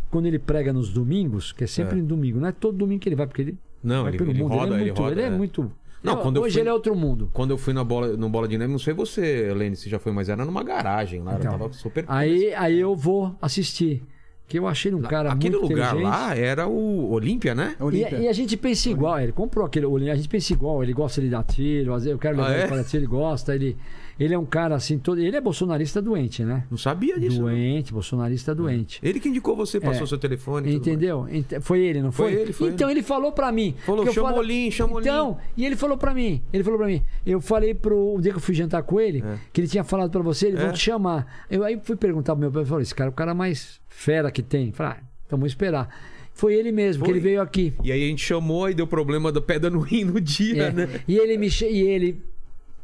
quando 0.10 0.27
ele 0.27 0.39
prega 0.39 0.72
nos 0.72 0.93
domingos, 0.93 1.51
que 1.51 1.65
é 1.65 1.68
sempre 1.68 1.99
É. 1.99 2.01
domingo, 2.01 2.39
não 2.39 2.47
é 2.47 2.53
todo 2.53 2.77
domingo 2.77 3.01
que 3.01 3.10
ele 3.10 3.18
vai, 3.18 3.27
porque 3.27 3.41
ele 3.41 3.57
Não, 3.84 4.07
ele, 4.07 4.18
pelo 4.18 4.30
ele 4.31 4.41
mundo. 4.43 4.53
roda, 4.53 4.73
ele 4.76 4.81
é 4.81 4.85
muito. 4.85 5.01
roda. 5.01 5.11
ele 5.14 5.22
é 5.22 5.26
é. 5.26 5.30
muito. 5.30 5.72
Não, 6.04 6.14
Eu- 6.14 6.20
quando 6.20 6.36
eu 6.38 6.44
hoje 6.44 6.54
fui- 6.54 6.62
ele 6.62 6.70
é 6.70 6.74
outro 6.74 6.96
mundo. 6.96 7.30
Quando 7.34 7.52
eu 7.52 7.58
fui 7.58 7.74
na 7.74 7.84
bola, 7.84 8.16
no 8.16 8.30
Bola 8.30 8.48
de 8.48 8.58
Neve, 8.58 8.72
não 8.72 8.80
sei 8.80 8.94
você, 8.94 9.50
Helene, 9.50 9.76
se 9.76 9.90
já 9.90 10.00
foi, 10.00 10.12
mas 10.12 10.30
era 10.30 10.46
numa 10.46 10.64
garagem 10.64 11.22
lá. 11.22 11.36
Então, 11.38 11.52
eu 11.54 11.60
tava 11.60 11.74
super. 11.74 12.06
Aí, 12.08 12.54
aí 12.54 12.80
eu 12.80 12.96
vou 12.96 13.36
assistir. 13.42 14.04
Que 14.48 14.58
eu 14.58 14.68
achei 14.68 14.92
um 14.92 15.02
cara 15.04 15.32
Aquele 15.32 15.58
muito 15.58 15.70
lugar 15.70 15.96
lá 15.96 16.36
era 16.36 16.68
o 16.68 17.12
Olímpia, 17.12 17.54
né? 17.54 17.76
É 17.80 17.84
Olímpia. 17.84 18.18
E, 18.18 18.24
e 18.24 18.28
a 18.28 18.34
gente 18.34 18.58
pensa 18.58 18.90
igual, 18.90 19.20
ele 19.20 19.32
comprou 19.32 19.64
aquele 19.64 19.86
olhinho, 19.86 20.12
a 20.12 20.16
gente 20.16 20.28
pensa 20.28 20.52
igual, 20.54 20.82
ele 20.82 20.92
gosta 20.92 21.22
de 21.22 21.30
dar 21.30 21.44
tiro, 21.44 21.96
eu 22.04 22.18
quero 22.18 22.36
levar 22.38 22.50
Ah, 22.50 22.56
é? 22.56 22.60
ele 22.62 22.68
para 22.68 22.84
tiro, 22.84 23.04
ele 23.04 23.08
gosta, 23.08 23.54
ele, 23.54 23.78
ele 24.20 24.34
é 24.34 24.38
um 24.38 24.46
cara 24.46 24.76
assim, 24.76 25.00
todo, 25.00 25.20
ele 25.22 25.36
é 25.36 25.41
bolsonarista 25.41 26.02
doente, 26.02 26.44
né? 26.44 26.66
Não 26.70 26.78
sabia 26.78 27.18
disso. 27.20 27.38
não. 27.38 27.46
Doente, 27.46 27.94
bolsonarista 27.94 28.54
doente. 28.54 29.00
Ele 29.02 29.20
que 29.20 29.30
indicou 29.30 29.56
você, 29.56 29.80
passou 29.80 30.04
É. 30.04 30.08
seu 30.08 30.18
telefone. 30.18 30.68
mais. 30.68 30.76
Entendeu? 30.76 31.28
Ent- 31.30 31.60
Foi 31.62 31.80
ele, 31.80 32.02
não 32.02 32.12
foi? 32.12 32.32
Foi 32.34 32.41
ele, 32.41 32.54
foi 32.54 32.70
então 32.70 32.90
ele. 32.90 33.02
falou 33.02 33.32
pra 33.32 33.52
mim. 33.52 33.76
Falou, 33.86 34.06
o 34.08 34.14
falo- 34.14 34.38
Olim, 34.38 34.70
chama 34.70 34.96
o 34.96 35.00
Então, 35.00 35.38
e 35.56 35.66
ele 35.66 35.76
falou 35.76 35.98
pra 35.98 36.14
mim, 36.14 36.41
ele 36.52 36.64
falou 36.64 36.78
pra 36.80 36.88
mim, 36.88 37.02
eu 37.26 37.40
falei 37.40 37.74
pro 37.74 38.16
o 38.16 38.22
dia 38.22 38.32
que 38.32 38.38
eu 38.38 38.41
fui 38.41 38.54
jantar 38.54 38.84
com 38.84 39.00
ele, 39.00 39.24
É. 39.26 39.38
que 39.54 39.62
ele 39.62 39.68
tinha 39.68 39.84
falado 39.84 40.12
pra 40.12 40.22
você, 40.22 40.48
eles 40.48 40.60
É. 40.60 40.64
vão 40.66 40.74
te 40.74 40.80
chamar. 40.80 41.46
Eu 41.50 41.64
aí 41.64 41.80
fui 41.82 41.96
perguntar 41.96 42.34
pro 42.34 42.41
meu 42.41 42.52
pai, 42.52 42.64
eu 42.64 42.66
falei, 42.66 42.84
esse 42.84 42.94
cara 42.96 43.10
é 43.10 43.12
o 43.12 43.16
cara 43.16 43.34
mais 43.34 43.80
fera 43.88 44.30
que 44.32 44.41
tem. 44.44 44.72
Falei, 44.72 44.94
ah, 44.94 45.04
então 45.26 45.38
vamos 45.40 45.52
esperar. 45.52 45.88
Foi 46.34 46.54
ele 46.54 46.72
mesmo, 46.72 47.04
que 47.04 47.10
Foi. 47.10 47.18
ele 47.18 47.24
veio 47.24 47.41
aqui. 47.41 47.74
E 47.84 47.91
aí 47.91 48.04
a 48.04 48.08
gente 48.08 48.24
chamou 48.24 48.70
e 48.70 48.74
deu 48.74 48.88
problema 48.88 49.32
da 49.32 49.41
pedra 49.41 49.70
no 49.70 49.80
rim 49.80 50.06
no 50.06 50.22
dia, 50.22 50.64
É. 50.64 50.72
né? 50.72 50.90
E 51.08 51.18
ele 51.18 51.38
me 51.38 51.48
e 51.48 51.82
ele 51.82 52.22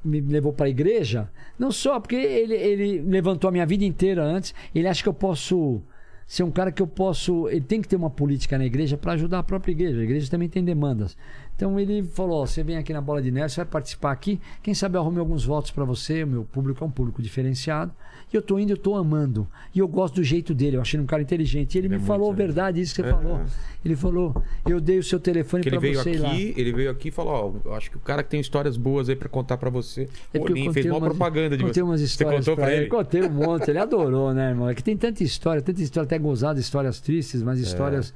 me 0.06 0.22
levou 0.22 0.54
para 0.54 0.68
a 0.68 0.70
igreja, 0.70 1.30
não 1.58 1.72
só 1.72 2.00
porque 2.00 2.16
ele, 2.16 2.54
ele 2.54 3.02
levantou 3.02 3.48
a 3.48 3.52
minha 3.52 3.66
vida 3.66 3.84
inteira 3.84 4.24
antes, 4.24 4.54
ele 4.74 4.88
acha 4.88 5.02
que 5.02 5.10
eu 5.10 5.14
posso 5.14 5.82
ser 6.28 6.44
um 6.44 6.52
cara 6.52 6.72
que 6.72 6.82
eu 6.82 6.88
posso, 6.88 7.48
ele 7.50 7.62
tem 7.62 7.82
que 7.82 7.88
ter 7.88 7.96
uma 7.96 8.10
política 8.10 8.58
na 8.58 8.66
igreja 8.66 8.98
para 8.98 9.14
ajudar 9.14 9.40
a 9.40 9.44
própria 9.44 9.72
igreja. 9.72 10.00
A 10.00 10.04
igreja 10.04 10.30
também 10.30 10.50
tem 10.50 10.64
demandas. 10.64 11.16
Então 11.56 11.80
ele 11.80 12.04
falou: 12.04 12.46
você 12.46 12.64
vem 12.64 12.78
aqui 12.78 12.92
na 12.92 13.02
bola 13.02 13.22
de 13.22 13.32
neve, 13.32 13.50
você 13.50 13.58
vai 13.58 13.66
participar 13.66 14.12
aqui, 14.12 14.40
quem 14.64 14.74
sabe 14.74 14.98
eu 14.98 15.02
arrume 15.02 15.20
alguns 15.20 15.46
votos 15.46 15.72
para 15.72 15.86
você. 15.86 16.24
O 16.24 16.28
meu 16.28 16.44
público 16.44 16.84
é 16.84 16.88
um 16.88 16.92
público 16.92 17.22
diferenciado. 17.22 17.94
Eu 18.38 18.42
tô 18.42 18.58
indo, 18.60 18.72
eu 18.72 18.78
tô 18.78 18.96
amando. 18.96 19.48
E 19.74 19.80
eu 19.80 19.88
gosto 19.88 20.16
do 20.16 20.24
jeito 20.24 20.54
dele, 20.54 20.78
eu 20.78 20.82
achei 20.82 20.98
ele 20.98 21.04
um 21.04 21.08
cara 21.08 21.22
inteligente. 21.22 21.76
E 21.76 21.78
ele 21.80 21.90
me 21.90 21.96
é 21.96 21.98
muito, 21.98 22.08
falou 22.08 22.30
a 22.30 22.34
é. 22.34 22.36
verdade, 22.36 22.82
isso 22.82 22.94
que 22.96 23.02
você 23.02 23.08
É. 23.10 23.12
falou. 23.12 23.42
Ele 23.84 23.96
falou: 23.96 24.44
eu 24.68 24.80
dei 24.82 24.98
o 25.00 25.04
seu 25.04 25.20
telefone 25.20 25.62
Que 25.64 25.70
ele 25.70 25.80
para 25.80 25.90
você 26.04 26.12
ir 26.12 26.18
lá. 26.20 26.32
aqui, 26.32 26.54
ele 26.58 26.74
veio 26.74 26.90
aqui 26.92 27.08
e 27.10 27.12
falou, 27.12 27.62
ó, 27.66 27.70
eu 27.70 27.74
acho 27.76 27.90
que 27.92 27.98
o 27.98 28.00
cara 28.00 28.24
que 28.24 28.30
tem 28.30 28.40
histórias 28.40 28.78
boas 28.78 29.10
aí 29.10 29.16
pra 29.16 29.30
contar 29.30 29.58
pra 29.58 29.70
você. 29.70 30.10
É 30.34 30.40
porque 30.40 30.52
eu 30.54 30.56
Olim 30.58 30.74
fez 30.74 30.86
uma 30.88 31.00
propaganda 31.00 31.56
de 31.58 31.64
contei 31.64 31.82
você. 31.82 31.82
umas 31.84 32.00
Você 32.02 32.06
histórias 32.08 32.40
contou 32.40 32.56
pra 32.56 32.66
pra 32.66 32.74
ele. 32.74 32.82
ele? 32.84 32.90
Contei 32.90 33.22
um 33.24 33.30
monte. 33.32 33.70
Ele 33.70 33.80
adorou, 33.80 34.34
né, 34.34 34.50
irmão? 34.50 34.70
É 34.70 34.74
que 34.76 34.84
tem 34.84 34.98
tanta 34.98 35.24
história, 35.24 35.62
tanta 35.62 35.82
história 35.82 36.06
até 36.06 36.18
gozada, 36.18 36.60
histórias 36.60 37.00
tristes, 37.00 37.44
mas 37.44 37.60
histórias 37.60 38.14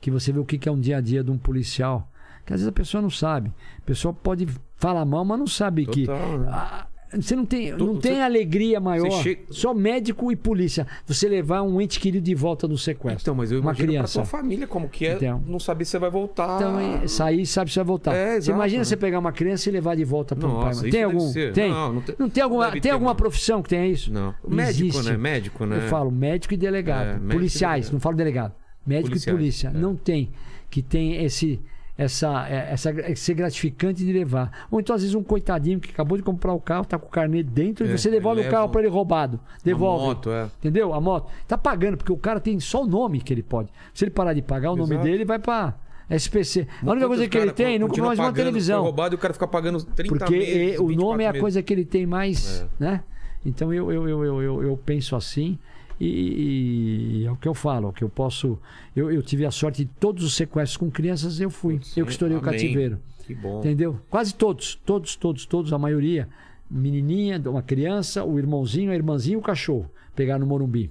que 0.00 0.10
você 0.10 0.32
vê 0.32 0.38
o 0.38 0.44
que 0.44 0.56
que 0.58 0.68
é 0.68 0.72
um 0.72 0.80
dia 0.80 0.96
a 0.96 1.00
dia 1.00 1.22
de 1.22 1.30
um 1.30 1.36
policial. 1.38 2.08
Que 2.46 2.54
às 2.54 2.60
vezes 2.60 2.68
a 2.68 2.72
pessoa 2.72 3.02
não 3.02 3.10
sabe. 3.10 3.52
A 3.78 3.82
pessoa 3.82 4.14
pode 4.14 4.46
falar 4.76 5.04
mal, 5.04 5.24
mas 5.24 5.38
não 5.38 5.46
sabe 5.46 5.84
que. 5.86 6.06
Total, 6.06 6.38
né? 6.38 6.48
Ah, 6.50 6.86
você 7.18 7.34
não 7.36 7.44
tem, 7.44 7.74
Tu- 7.76 7.84
não 7.86 7.96
tem 7.96 8.14
você- 8.16 8.20
alegria 8.20 8.78
maior. 8.80 9.10
você 9.10 9.22
che- 9.22 9.38
Só 9.50 9.74
médico 9.74 10.30
e 10.30 10.36
polícia. 10.36 10.86
Você 11.06 11.28
levar 11.28 11.62
um 11.62 11.80
ente 11.80 11.98
querido 11.98 12.24
de 12.24 12.34
volta 12.34 12.68
do 12.68 12.76
sequestro. 12.78 13.22
Então, 13.22 13.34
mas 13.34 13.50
eu 13.50 13.60
uma 13.60 13.74
criança. 13.74 13.98
pra 13.98 14.06
sua 14.06 14.24
família 14.24 14.66
como 14.66 14.88
que 14.88 15.06
é 15.06 15.14
Então. 15.14 15.42
não 15.46 15.58
saber 15.58 15.84
se 15.84 15.92
você 15.92 15.98
vai 15.98 16.10
voltar. 16.10 16.56
Então, 16.56 17.08
sair 17.08 17.44
sabe 17.46 17.70
se 17.70 17.76
vai 17.76 17.84
voltar. 17.84 18.14
É, 18.14 18.32
você 18.32 18.36
exato, 18.38 18.56
imagina 18.58 18.78
né? 18.80 18.84
você 18.84 18.96
pegar 18.96 19.18
uma 19.18 19.32
criança 19.32 19.68
e 19.68 19.72
levar 19.72 19.96
de 19.96 20.04
volta 20.04 20.36
para 20.36 20.48
um 20.48 20.60
pai. 20.60 20.90
Tem 20.90 21.02
algum? 21.02 21.20
ser. 21.30 21.52
Tem? 21.52 21.70
Não, 21.70 21.92
não 21.94 22.00
tem- 22.00 22.14
Não 22.18 22.28
tem 22.30 22.42
alguma, 22.42 22.70
tem 22.80 22.92
alguma 22.92 23.14
profissão 23.14 23.62
que 23.62 23.68
tenha 23.70 23.86
isso? 23.86 24.12
Não. 24.12 24.34
Médico, 24.46 24.86
existe. 24.88 25.10
né? 25.10 25.16
Médico, 25.16 25.66
né? 25.66 25.76
Eu 25.78 25.88
falo 25.88 26.10
médico 26.10 26.54
e 26.54 26.56
delegado. 26.56 27.08
É, 27.28 27.32
Policiais, 27.32 27.90
não 27.90 27.98
falo 28.00 28.16
delegado. 28.16 28.52
Médico 28.86 29.08
Policiais, 29.10 29.34
e 29.34 29.38
polícia. 29.38 29.68
é. 29.68 29.72
Não 29.72 29.94
tem. 29.96 30.30
Que 30.70 30.80
tem 30.82 31.24
esse. 31.24 31.60
Essa, 32.02 32.48
é, 32.48 32.72
essa, 32.72 32.90
esse 33.10 33.34
gratificante 33.34 34.02
de 34.02 34.10
levar. 34.10 34.66
Ou 34.70 34.80
então, 34.80 34.96
às 34.96 35.02
vezes, 35.02 35.14
um 35.14 35.22
coitadinho 35.22 35.78
que 35.78 35.90
acabou 35.90 36.16
de 36.16 36.24
comprar 36.24 36.54
o 36.54 36.58
carro, 36.60 36.86
tá 36.86 36.98
com 36.98 37.06
o 37.06 37.10
carnê 37.10 37.42
dentro 37.42 37.86
É, 37.86 37.90
e 37.90 37.98
você 37.98 38.10
devolve 38.10 38.40
o 38.40 38.50
carro 38.50 38.70
para 38.70 38.80
ele 38.80 38.88
roubado. 38.88 39.38
Devolve. 39.62 40.06
moto, 40.06 40.30
é. 40.30 40.44
Entendeu? 40.60 40.94
A 40.94 41.00
moto. 41.00 41.30
Tá 41.46 41.58
pagando, 41.58 41.98
porque 41.98 42.10
o 42.10 42.16
cara 42.16 42.40
tem 42.40 42.58
só 42.58 42.84
o 42.84 42.86
nome 42.86 43.20
que 43.20 43.34
ele 43.34 43.42
pode. 43.42 43.68
Se 43.92 44.04
ele 44.04 44.10
parar 44.12 44.32
de 44.32 44.40
pagar 44.40 44.70
o 44.72 44.76
nome 44.76 44.92
Exato. 44.94 45.02
dele, 45.04 45.16
ele 45.18 45.24
vai 45.26 45.38
para 45.38 45.74
SPC. 46.08 46.66
A 46.82 46.90
única 46.90 47.06
coisa 47.06 47.28
que 47.28 47.36
ele 47.36 47.52
tem, 47.52 47.78
nunca 47.78 47.90
continua 47.90 48.06
mais 48.08 48.18
uma 48.18 48.24
pagando, 48.28 48.36
televisão. 48.46 48.78
Foi 48.78 48.84
roubado 48.86 49.14
e 49.14 49.16
o 49.16 49.18
cara 49.18 49.34
fica 49.34 49.46
pagando 49.46 49.84
30 49.84 50.08
Porque 50.16 50.38
meses, 50.38 50.56
eh, 50.56 50.80
o 50.80 50.86
24 50.88 50.96
nome 50.96 51.24
é 51.24 51.26
a 51.26 51.32
meses. 51.32 51.40
coisa 51.42 51.62
que 51.62 51.72
ele 51.72 51.84
tem 51.84 52.06
mais, 52.06 52.66
né? 52.78 53.02
Então 53.44 53.72
eu, 53.74 53.92
eu, 53.92 54.08
eu, 54.08 54.24
eu, 54.24 54.42
eu, 54.42 54.62
eu 54.62 54.76
penso 54.78 55.14
assim. 55.14 55.58
E, 56.00 57.20
e 57.22 57.26
é 57.26 57.30
o 57.30 57.36
que 57.36 57.46
eu 57.46 57.52
falo, 57.52 57.88
o 57.88 57.92
que 57.92 58.02
eu 58.02 58.08
posso. 58.08 58.58
Eu, 58.96 59.12
eu 59.12 59.22
tive 59.22 59.44
a 59.44 59.50
sorte 59.50 59.84
de 59.84 59.90
todos 60.00 60.24
os 60.24 60.34
sequestros 60.34 60.78
com 60.78 60.90
crianças, 60.90 61.38
eu 61.40 61.50
fui. 61.50 61.78
eu 61.94 62.06
que 62.06 62.12
estourei 62.12 62.36
o 62.36 62.40
cativeiro. 62.40 62.98
Que 63.26 63.34
bom. 63.34 63.58
Entendeu? 63.58 64.00
Quase 64.08 64.34
todos, 64.34 64.74
todos, 64.74 65.14
todos, 65.14 65.44
todos, 65.44 65.72
a 65.72 65.78
maioria. 65.78 66.26
Menininha, 66.70 67.40
uma 67.46 67.62
criança, 67.62 68.24
o 68.24 68.38
irmãozinho, 68.38 68.90
a 68.90 68.94
irmãzinha 68.94 69.34
e 69.34 69.38
o 69.38 69.42
cachorro. 69.42 69.90
Pegaram 70.16 70.40
no 70.40 70.46
Morumbi. 70.46 70.90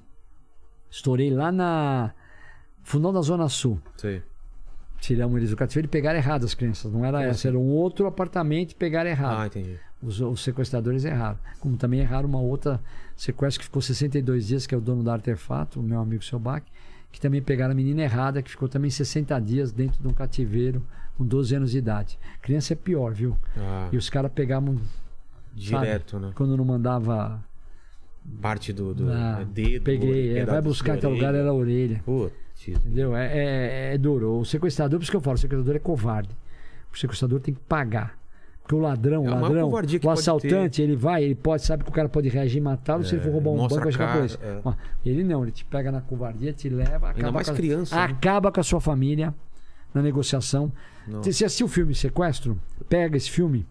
Estourei 0.91 1.31
lá 1.31 1.51
na 1.51 2.13
Fundão 2.83 3.11
da 3.11 3.21
Zona 3.21 3.49
Sul. 3.49 3.79
Sei. 3.97 4.21
Tiramos 4.99 5.37
eles 5.37 5.49
do 5.49 5.55
cativeiro 5.55 5.87
e 5.87 5.89
pegaram 5.89 6.19
errado 6.19 6.43
as 6.43 6.53
crianças. 6.53 6.91
Não 6.91 7.03
era 7.03 7.23
essa, 7.23 7.47
era 7.47 7.57
um 7.57 7.69
outro 7.69 8.05
apartamento 8.05 8.71
e 8.71 8.75
pegaram 8.75 9.09
errado. 9.09 9.39
Ah, 9.39 9.47
entendi. 9.47 9.79
Os, 10.01 10.19
os 10.21 10.43
sequestradores 10.43 11.03
erraram. 11.05 11.39
Como 11.59 11.77
também 11.77 12.01
erraram 12.01 12.27
uma 12.27 12.41
outra 12.41 12.81
sequestro 13.19 13.59
que 13.59 13.65
ficou 13.65 13.81
62 13.81 14.47
dias, 14.47 14.65
que 14.65 14.73
é 14.73 14.77
o 14.77 14.81
dono 14.81 15.03
do 15.03 15.11
artefato, 15.11 15.79
o 15.79 15.83
meu 15.83 15.99
amigo 15.99 16.23
seu 16.23 16.39
Bach, 16.39 16.63
que 17.11 17.19
também 17.19 17.41
pegaram 17.41 17.73
a 17.73 17.75
menina 17.75 18.01
errada, 18.01 18.41
que 18.41 18.49
ficou 18.49 18.69
também 18.69 18.89
60 18.89 19.37
dias 19.41 19.71
dentro 19.73 20.01
de 20.01 20.07
um 20.07 20.13
cativeiro 20.13 20.81
com 21.17 21.25
12 21.25 21.55
anos 21.55 21.71
de 21.71 21.77
idade. 21.79 22.17
Criança 22.41 22.73
é 22.73 22.75
pior, 22.75 23.13
viu? 23.13 23.37
Ah, 23.57 23.89
E 23.91 23.97
os 23.97 24.09
caras 24.09 24.31
pegavam 24.31 24.79
direto, 25.53 26.17
né? 26.17 26.31
quando 26.33 26.55
não 26.55 26.63
mandava. 26.63 27.43
Parte 28.41 28.71
do, 28.71 28.93
do 28.93 29.11
ah, 29.11 29.43
dedo. 29.49 29.83
peguei, 29.83 30.37
é, 30.37 30.45
vai 30.45 30.61
buscar 30.61 30.97
em 30.97 30.99
tal 30.99 31.11
lugar, 31.11 31.33
era 31.33 31.49
a 31.49 31.53
orelha. 31.53 32.01
Putz. 32.05 32.33
Entendeu? 32.67 33.15
É, 33.15 33.37
é, 33.37 33.93
é 33.95 33.97
duro. 33.97 34.39
O 34.39 34.45
sequestrador, 34.45 34.99
por 34.99 35.03
isso 35.03 35.11
que 35.11 35.17
eu 35.17 35.21
falo, 35.21 35.35
o 35.35 35.39
sequestrador 35.39 35.75
é 35.75 35.79
covarde. 35.79 36.29
O 36.93 36.97
sequestrador 36.97 37.39
tem 37.39 37.53
que 37.53 37.61
pagar. 37.61 38.18
Porque 38.69 38.75
o 38.75 38.85
ladrão, 38.85 39.25
É 39.25 39.29
o 39.31 39.31
ladrão, 39.41 39.71
que 39.71 39.97
o 39.97 39.99
pode 39.99 40.19
assaltante, 40.19 40.79
ele 40.79 40.95
vai, 40.95 41.23
ele 41.23 41.33
pode, 41.33 41.63
sabe 41.65 41.83
que 41.83 41.89
o 41.89 41.91
cara 41.91 42.07
pode 42.07 42.29
reagir 42.29 42.59
e 42.59 42.61
matá-lo 42.61 43.03
se 43.03 43.15
ele 43.15 43.23
for 43.23 43.31
roubar 43.31 43.49
um 43.49 43.57
banco, 43.67 43.73
vai 43.79 43.87
a 43.87 43.91
chegar 43.91 44.05
cara, 44.05 44.19
com 44.19 44.25
isso. 44.27 44.39
é. 44.43 45.09
Ele 45.09 45.23
não, 45.23 45.41
ele 45.41 45.51
te 45.51 45.65
pega 45.65 45.91
na 45.91 46.01
covardia, 46.01 46.53
te 46.53 46.69
leva, 46.69 47.09
acaba, 47.09 47.31
mais 47.31 47.47
com, 47.47 47.53
a, 47.53 47.57
criança, 47.57 47.95
né? 47.95 48.03
acaba 48.03 48.51
com 48.51 48.59
a 48.59 48.63
sua 48.63 48.79
família 48.79 49.33
na 49.91 50.03
negociação. 50.03 50.71
Não. 51.07 51.23
Você 51.23 51.43
assistiu 51.45 51.65
o 51.65 51.69
filme 51.69 51.95
Sequestro? 51.95 52.61
Pega 52.87 53.17
esse 53.17 53.31
filme. 53.31 53.65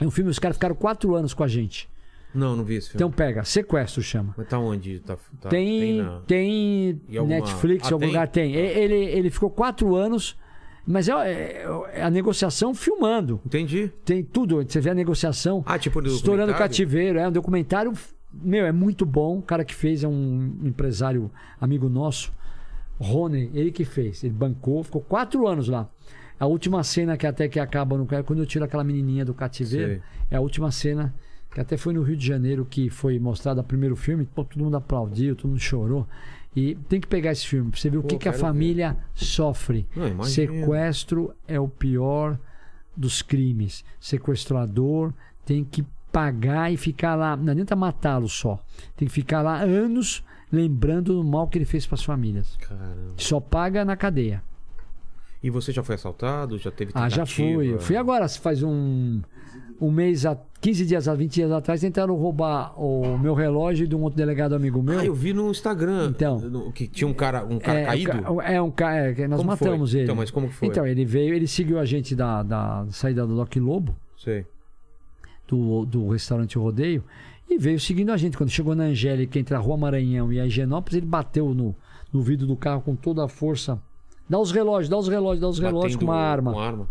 É 0.00 0.04
um 0.04 0.10
filme, 0.10 0.28
os 0.28 0.40
caras 0.40 0.56
ficaram 0.56 0.74
quatro 0.74 1.14
anos 1.14 1.32
com 1.32 1.44
a 1.44 1.48
gente. 1.48 1.88
Não, 2.34 2.56
não 2.56 2.64
vi 2.64 2.74
esse 2.74 2.88
filme. 2.90 2.96
Então 3.04 3.12
pega, 3.12 3.44
Sequestro 3.44 4.02
chama. 4.02 4.34
Mas 4.36 4.48
tá 4.48 4.58
onde? 4.58 4.98
Tá, 4.98 5.16
tá- 5.40 5.48
Tem, 5.50 5.98
na- 6.02 6.20
tem, 6.26 7.00
Em 7.08 7.16
alguma- 7.16 7.36
Netflix, 7.38 7.84
Ah, 7.84 7.94
algum 7.94 8.00
tem? 8.00 8.08
lugar 8.08 8.26
tem. 8.26 8.54
E- 8.54 8.58
Ele, 8.58 8.96
ele 8.96 9.30
ficou 9.30 9.50
quatro 9.50 9.94
anos, 9.94 10.36
mas 10.86 11.08
é, 11.08 11.66
é 11.92 12.02
a 12.02 12.10
negociação 12.10 12.72
filmando. 12.72 13.40
Entendi. 13.44 13.90
Tem 14.04 14.22
tudo. 14.22 14.62
Você 14.62 14.80
vê 14.80 14.90
a 14.90 14.94
negociação. 14.94 15.64
Ah, 15.66 15.78
tipo 15.78 16.00
do 16.00 16.08
Estourando 16.08 16.54
cativeiro. 16.54 17.18
É 17.18 17.28
um 17.28 17.32
documentário. 17.32 17.92
Meu, 18.32 18.64
é 18.64 18.72
muito 18.72 19.04
bom. 19.04 19.38
O 19.38 19.42
cara 19.42 19.64
que 19.64 19.74
fez 19.74 20.04
é 20.04 20.08
um 20.08 20.54
empresário 20.62 21.30
amigo 21.60 21.88
nosso, 21.88 22.32
Rony, 23.00 23.50
ele 23.52 23.72
que 23.72 23.84
fez. 23.84 24.22
Ele 24.22 24.32
bancou, 24.32 24.84
ficou 24.84 25.00
quatro 25.00 25.48
anos 25.48 25.68
lá. 25.68 25.88
A 26.38 26.46
última 26.46 26.84
cena 26.84 27.16
que 27.16 27.26
até 27.26 27.48
que 27.48 27.58
acaba 27.58 27.96
no 27.96 28.06
quando 28.06 28.38
eu 28.38 28.46
tiro 28.46 28.64
aquela 28.64 28.84
menininha 28.84 29.24
do 29.24 29.32
cativeiro, 29.34 29.94
Sei. 29.94 30.02
é 30.30 30.36
a 30.36 30.40
última 30.40 30.70
cena 30.70 31.14
que 31.52 31.60
até 31.60 31.78
foi 31.78 31.94
no 31.94 32.02
Rio 32.02 32.16
de 32.16 32.26
Janeiro 32.26 32.66
que 32.68 32.90
foi 32.90 33.18
mostrado 33.18 33.60
o 33.60 33.64
primeiro 33.64 33.96
filme, 33.96 34.26
pô, 34.26 34.44
todo 34.44 34.62
mundo 34.62 34.76
aplaudiu, 34.76 35.34
todo 35.34 35.48
mundo 35.48 35.60
chorou. 35.60 36.06
E 36.56 36.74
tem 36.88 36.98
que 36.98 37.06
pegar 37.06 37.32
esse 37.32 37.46
filme 37.46 37.70
pra 37.70 37.78
você 37.78 37.90
ver 37.90 37.98
o 37.98 38.02
Pô, 38.02 38.08
que, 38.08 38.16
que 38.16 38.28
a 38.28 38.32
quero 38.32 38.42
ver. 38.42 38.48
família 38.48 38.96
sofre. 39.14 39.86
Não. 39.94 40.22
Sequestro 40.24 41.34
é 41.46 41.60
o 41.60 41.68
pior 41.68 42.38
dos 42.96 43.20
crimes. 43.20 43.84
Sequestrador 44.00 45.12
tem 45.44 45.62
que 45.62 45.84
pagar 46.10 46.72
e 46.72 46.76
ficar 46.78 47.14
lá. 47.14 47.36
Não 47.36 47.52
adianta 47.52 47.76
matá-lo 47.76 48.28
só. 48.28 48.58
Tem 48.96 49.06
que 49.06 49.12
ficar 49.12 49.42
lá 49.42 49.60
anos 49.60 50.24
lembrando 50.50 51.12
do 51.14 51.22
mal 51.22 51.46
que 51.46 51.58
ele 51.58 51.66
fez 51.66 51.86
para 51.86 51.96
as 51.96 52.02
famílias. 52.04 52.56
Caramba. 52.66 53.12
Só 53.18 53.38
paga 53.38 53.84
na 53.84 53.94
cadeia. 53.96 54.42
E 55.42 55.50
você 55.50 55.70
já 55.72 55.82
foi 55.82 55.94
assaltado? 55.96 56.56
Já 56.58 56.70
teve 56.70 56.90
Ah, 56.94 57.02
tentativa? 57.02 57.16
já 57.16 57.26
fui. 57.26 57.72
Eu 57.74 57.78
fui 57.80 57.96
agora, 57.96 58.26
faz 58.30 58.62
um, 58.62 59.20
um 59.80 59.90
mês, 59.90 60.24
a 60.26 60.36
15 60.60 60.86
dias, 60.86 61.08
a 61.08 61.14
20 61.14 61.32
dias 61.32 61.52
atrás, 61.52 61.80
tentaram 61.80 62.14
roubar 62.16 62.74
o 62.80 63.18
meu 63.18 63.34
relógio 63.34 63.86
de 63.86 63.94
um 63.94 64.02
outro 64.02 64.16
delegado 64.16 64.54
amigo 64.54 64.82
meu. 64.82 64.98
Ah, 65.00 65.04
eu 65.04 65.14
vi 65.14 65.32
no 65.32 65.50
Instagram. 65.50 66.08
Então. 66.10 66.38
no- 66.38 66.72
que 66.72 66.86
tinha 66.86 67.06
um 67.06 67.14
cara, 67.14 67.44
um 67.44 67.58
cara 67.58 67.80
é, 67.80 67.84
caído. 67.84 68.40
É 68.42 68.60
um 68.62 68.70
cara. 68.70 69.10
É, 69.12 69.28
nós 69.28 69.38
Como 69.40 69.56
foi? 69.56 69.68
matamos 69.68 69.94
ele. 69.94 70.04
Então, 70.04 70.16
mas 70.16 70.30
como 70.30 70.48
foi? 70.48 70.68
Então, 70.68 70.86
ele 70.86 71.04
veio, 71.04 71.34
ele 71.34 71.46
seguiu 71.46 71.78
a 71.78 71.84
gente 71.84 72.14
da, 72.14 72.42
da 72.42 72.86
saída 72.90 73.26
do 73.26 73.36
Doc 73.36 73.54
Lobo. 73.56 73.94
Sei. 74.16 74.44
do, 75.46 75.84
do 75.84 76.08
restaurante 76.08 76.58
Rodeio 76.58 77.04
e 77.48 77.58
veio 77.58 77.78
seguindo 77.78 78.10
a 78.10 78.16
gente. 78.16 78.36
Quando 78.36 78.50
chegou 78.50 78.74
na 78.74 78.84
Angélica, 78.84 79.38
entre 79.38 79.54
a 79.54 79.58
Rua 79.58 79.76
Maranhão 79.76 80.32
e 80.32 80.40
a 80.40 80.46
Higienópolis, 80.46 80.96
ele 80.96 81.06
bateu 81.06 81.54
no, 81.54 81.74
no 82.12 82.20
vidro 82.22 82.46
do 82.46 82.56
carro 82.56 82.80
com 82.82 82.96
toda 82.96 83.24
a 83.24 83.28
força. 83.28 83.80
Dá 84.28 84.38
os 84.38 84.50
relógios, 84.50 84.88
dá 84.88 84.96
os 84.98 85.06
relógios, 85.06 85.40
dá 85.40 85.48
os 85.48 85.58
relógios 85.60 85.94
Batendo 85.94 86.06
com 86.06 86.12
uma 86.12 86.20
arma. 86.20 86.52
Com 86.52 86.58
arma. 86.58 86.88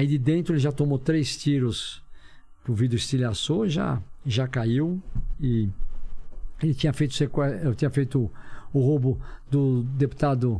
Aí 0.00 0.06
de 0.06 0.16
dentro 0.16 0.54
ele 0.54 0.60
já 0.60 0.72
tomou 0.72 0.98
três 0.98 1.36
tiros, 1.36 2.02
o 2.66 2.72
vidro 2.72 2.96
estilhaçou, 2.96 3.68
já, 3.68 4.00
já 4.24 4.48
caiu 4.48 4.98
e 5.38 5.68
ele 6.62 6.72
tinha 6.72 6.90
feito, 6.90 7.12
sequ... 7.12 7.38
eu 7.62 7.74
tinha 7.74 7.90
feito 7.90 8.30
o 8.72 8.80
roubo 8.80 9.20
do 9.50 9.82
deputado 9.82 10.58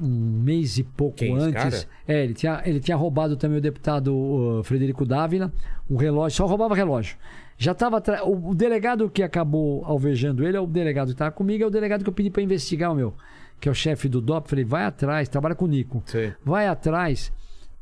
um 0.00 0.08
mês 0.08 0.78
e 0.78 0.84
pouco 0.84 1.16
Quem, 1.16 1.36
antes. 1.36 1.88
É, 2.06 2.22
ele 2.22 2.34
tinha, 2.34 2.62
ele 2.64 2.78
tinha 2.78 2.96
roubado 2.96 3.36
também 3.36 3.58
o 3.58 3.60
deputado 3.60 4.14
uh, 4.14 4.62
Frederico 4.62 5.04
Dávila, 5.04 5.52
um 5.90 5.96
relógio, 5.96 6.36
só 6.36 6.46
roubava 6.46 6.72
relógio. 6.72 7.16
Já 7.56 7.72
estava 7.72 8.00
o, 8.22 8.50
o 8.50 8.54
delegado 8.54 9.10
que 9.10 9.24
acabou 9.24 9.84
alvejando 9.86 10.46
ele 10.46 10.56
é 10.56 10.60
o 10.60 10.68
delegado 10.68 11.08
que 11.08 11.14
estava 11.14 11.32
comigo, 11.32 11.64
é 11.64 11.66
o 11.66 11.70
delegado 11.70 12.04
que 12.04 12.10
eu 12.10 12.14
pedi 12.14 12.30
para 12.30 12.44
investigar 12.44 12.92
o 12.92 12.94
meu, 12.94 13.12
que 13.58 13.68
é 13.68 13.72
o 13.72 13.74
chefe 13.74 14.08
do 14.08 14.20
DOP. 14.20 14.48
Falei, 14.48 14.64
vai 14.64 14.84
atrás, 14.84 15.28
trabalha 15.28 15.56
com 15.56 15.64
o 15.64 15.68
Nico 15.68 16.00
Sei. 16.06 16.32
vai 16.44 16.68
atrás, 16.68 17.32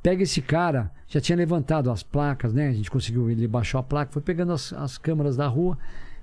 pega 0.07 0.23
esse 0.23 0.41
cara, 0.41 0.93
já 1.09 1.21
tinha 1.21 1.35
levantado 1.35 1.91
as 1.91 2.01
placas, 2.01 2.55
né? 2.55 2.69
A 2.69 2.73
gente 2.73 2.89
conseguiu, 2.89 3.29
ele 3.29 3.49
baixou 3.49 3.81
a 3.81 3.83
placa, 3.83 4.13
foi 4.13 4.23
pegando 4.23 4.53
as, 4.53 4.73
as 4.73 4.97
câmeras 4.97 5.37
da 5.37 5.49
rua, 5.49 5.77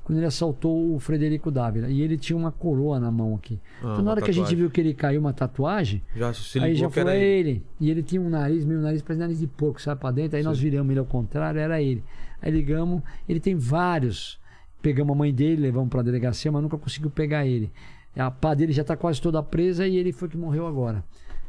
quando 0.05 0.19
ele 0.19 0.26
assaltou 0.26 0.95
o 0.95 0.99
Frederico 0.99 1.51
Dávila. 1.51 1.89
E 1.89 2.01
ele 2.01 2.18
tinha 2.18 2.38
uma 2.38 2.49
coroa 2.49 2.97
na 2.97 3.11
mão 3.11 3.35
aqui. 3.35 3.60
Ah, 3.81 3.91
então, 3.91 4.01
na 4.01 4.11
hora 4.11 4.22
que 4.22 4.30
a 4.30 4.34
gente 4.34 4.43
tatuagem. 4.43 4.57
viu 4.57 4.72
que 4.72 4.80
ele 4.80 4.93
caiu 4.93 5.19
uma 5.19 5.34
tatuagem, 5.34 6.01
Já 6.15 6.34
se 6.34 6.60
aí 6.60 6.76
ligou 6.76 6.80
já 6.80 6.88
que 6.88 6.95
falou, 6.95 7.10
era 7.10 7.19
é 7.19 7.26
ele. 7.26 7.49
ele. 7.49 7.65
E 7.77 7.91
ele 7.91 8.01
tinha 8.01 8.22
um 8.22 8.30
nariz, 8.30 8.64
meio 8.64 8.80
nariz, 8.80 9.01
parece 9.01 9.19
nariz 9.19 9.39
de 9.39 9.47
porco, 9.47 9.81
sabe, 9.81 9.99
pra 9.99 10.11
dentro. 10.11 10.38
Aí 10.38 10.43
nós 10.43 10.57
viramos 10.57 10.89
ele 10.89 10.99
ao 10.99 11.05
contrário, 11.05 11.60
era 11.60 11.81
ele. 11.81 12.01
Aí 12.41 12.51
ligamos, 12.51 13.01
ele 13.27 13.41
tem 13.41 13.57
vários. 13.57 14.39
Pegamos 14.81 15.14
a 15.14 15.18
mãe 15.18 15.34
dele, 15.34 15.61
levamos 15.61 15.89
pra 15.89 16.01
delegacia, 16.01 16.49
mas 16.49 16.64
nunca 16.64 16.77
conseguiu 16.77 17.10
pegar 17.10 17.45
ele. 17.45 17.69
A 18.15 18.31
pá 18.31 18.53
dele 18.53 18.72
já 18.72 18.85
tá 18.85 18.95
quase 18.95 19.22
toda 19.22 19.43
presa 19.43 19.85
e 19.85 19.97
ele 19.97 20.14
foi 20.14 20.30
que 20.30 20.38
morreu 20.38 20.68
agora. 20.68 21.03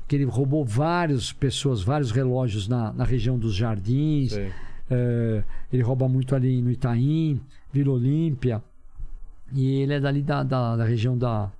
Que 0.07 0.17
ele 0.17 0.25
roubou 0.25 0.65
várias 0.65 1.33
pessoas, 1.33 1.83
vários 1.83 2.11
relógios 2.11 2.69
na, 2.69 2.93
na 2.93 3.05
região 3.05 3.39
dos 3.39 3.55
jardins. 3.55 4.35
É, 4.91 5.43
ele 5.73 5.83
rouba 5.83 6.07
muito 6.09 6.35
ali 6.35 6.61
no 6.61 6.71
Itaim, 6.71 7.41
Vila 7.73 7.93
Olímpia. 7.93 8.63
E 9.53 9.81
ele 9.81 9.95
é 9.95 10.01
dali 10.01 10.23
da, 10.23 10.43
da, 10.43 10.77
da 10.77 10.85
região 10.85 11.17
da, 11.17 11.51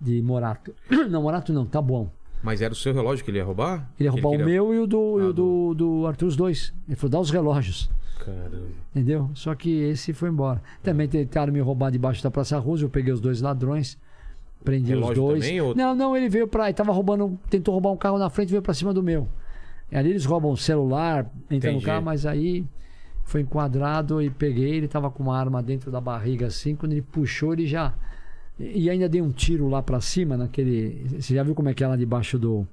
de 0.00 0.20
Morato. 0.22 0.74
Não, 1.10 1.22
Morato 1.22 1.52
não, 1.52 1.64
tá 1.66 1.80
bom. 1.82 2.10
Mas 2.42 2.62
era 2.62 2.72
o 2.72 2.76
seu 2.76 2.94
relógio 2.94 3.24
que 3.24 3.30
ele 3.30 3.38
ia 3.38 3.44
roubar? 3.44 3.90
Ele 3.98 4.06
ia 4.08 4.10
roubar 4.10 4.30
queria- 4.30 4.44
o 4.44 4.48
meu 4.48 4.74
e 4.74 4.78
o 4.78 4.86
do, 4.86 5.20
e 5.20 5.22
Ah, 5.24 5.26
o 5.28 5.32
do, 5.32 5.74
do 5.74 6.06
Arthur, 6.06 6.26
os 6.26 6.36
dois. 6.36 6.72
Ele 6.86 6.96
falou, 6.96 7.10
dá 7.10 7.20
os 7.20 7.30
relógios. 7.30 7.90
Caramba. 8.18 8.68
Entendeu? 8.94 9.30
Só 9.34 9.54
que 9.54 9.70
esse 9.70 10.12
foi 10.12 10.28
embora. 10.30 10.62
Também 10.82 11.08
tentaram 11.08 11.52
me 11.52 11.60
roubar 11.60 11.90
debaixo 11.90 12.22
da 12.22 12.30
Praça 12.30 12.58
Rosa. 12.58 12.84
Eu 12.84 12.88
peguei 12.90 13.12
os 13.12 13.20
dois 13.20 13.40
ladrões. 13.40 13.98
Prendi 14.64 14.92
os 14.92 14.98
Relógio 15.00 15.14
dois. 15.22 15.42
também, 15.44 15.60
ou- 15.60 15.74
Não, 15.74 15.94
não, 15.94 16.16
ele 16.16 16.28
veio 16.28 16.46
pra. 16.46 16.64
Ele 16.66 16.74
tava 16.74 16.92
roubando. 16.92 17.38
Tentou 17.48 17.72
roubar 17.72 17.90
um 17.92 17.96
carro 17.96 18.18
na 18.18 18.28
frente 18.28 18.48
e 18.48 18.52
veio 18.52 18.62
pra 18.62 18.74
cima 18.74 18.92
do 18.92 19.02
meu. 19.02 19.26
E 19.90 19.96
ali 19.96 20.10
eles 20.10 20.24
roubam 20.24 20.50
o 20.52 20.56
celular, 20.56 21.28
entram 21.50 21.72
no 21.74 21.82
carro, 21.82 22.04
mas 22.04 22.24
aí 22.26 22.64
foi 23.24 23.40
enquadrado 23.40 24.20
e 24.22 24.28
peguei. 24.30 24.74
Ele 24.76 24.86
tava 24.88 25.10
com 25.10 25.22
uma 25.22 25.36
arma 25.38 25.62
dentro 25.62 25.90
da 25.90 26.00
barriga 26.00 26.46
assim. 26.46 26.76
Quando 26.76 26.92
ele 26.92 27.02
puxou, 27.02 27.52
ele 27.54 27.66
já. 27.66 27.94
E 28.58 28.90
ainda 28.90 29.08
dei 29.08 29.22
um 29.22 29.30
tiro 29.32 29.68
lá 29.68 29.82
pra 29.82 30.00
cima, 30.00 30.36
naquele. 30.36 31.06
Você 31.18 31.34
já 31.34 31.42
viu 31.42 31.54
como 31.54 31.68
é 31.70 31.74
que 31.74 31.82
é 31.82 31.88
lá 31.88 31.96
debaixo 31.96 32.38
do. 32.38 32.66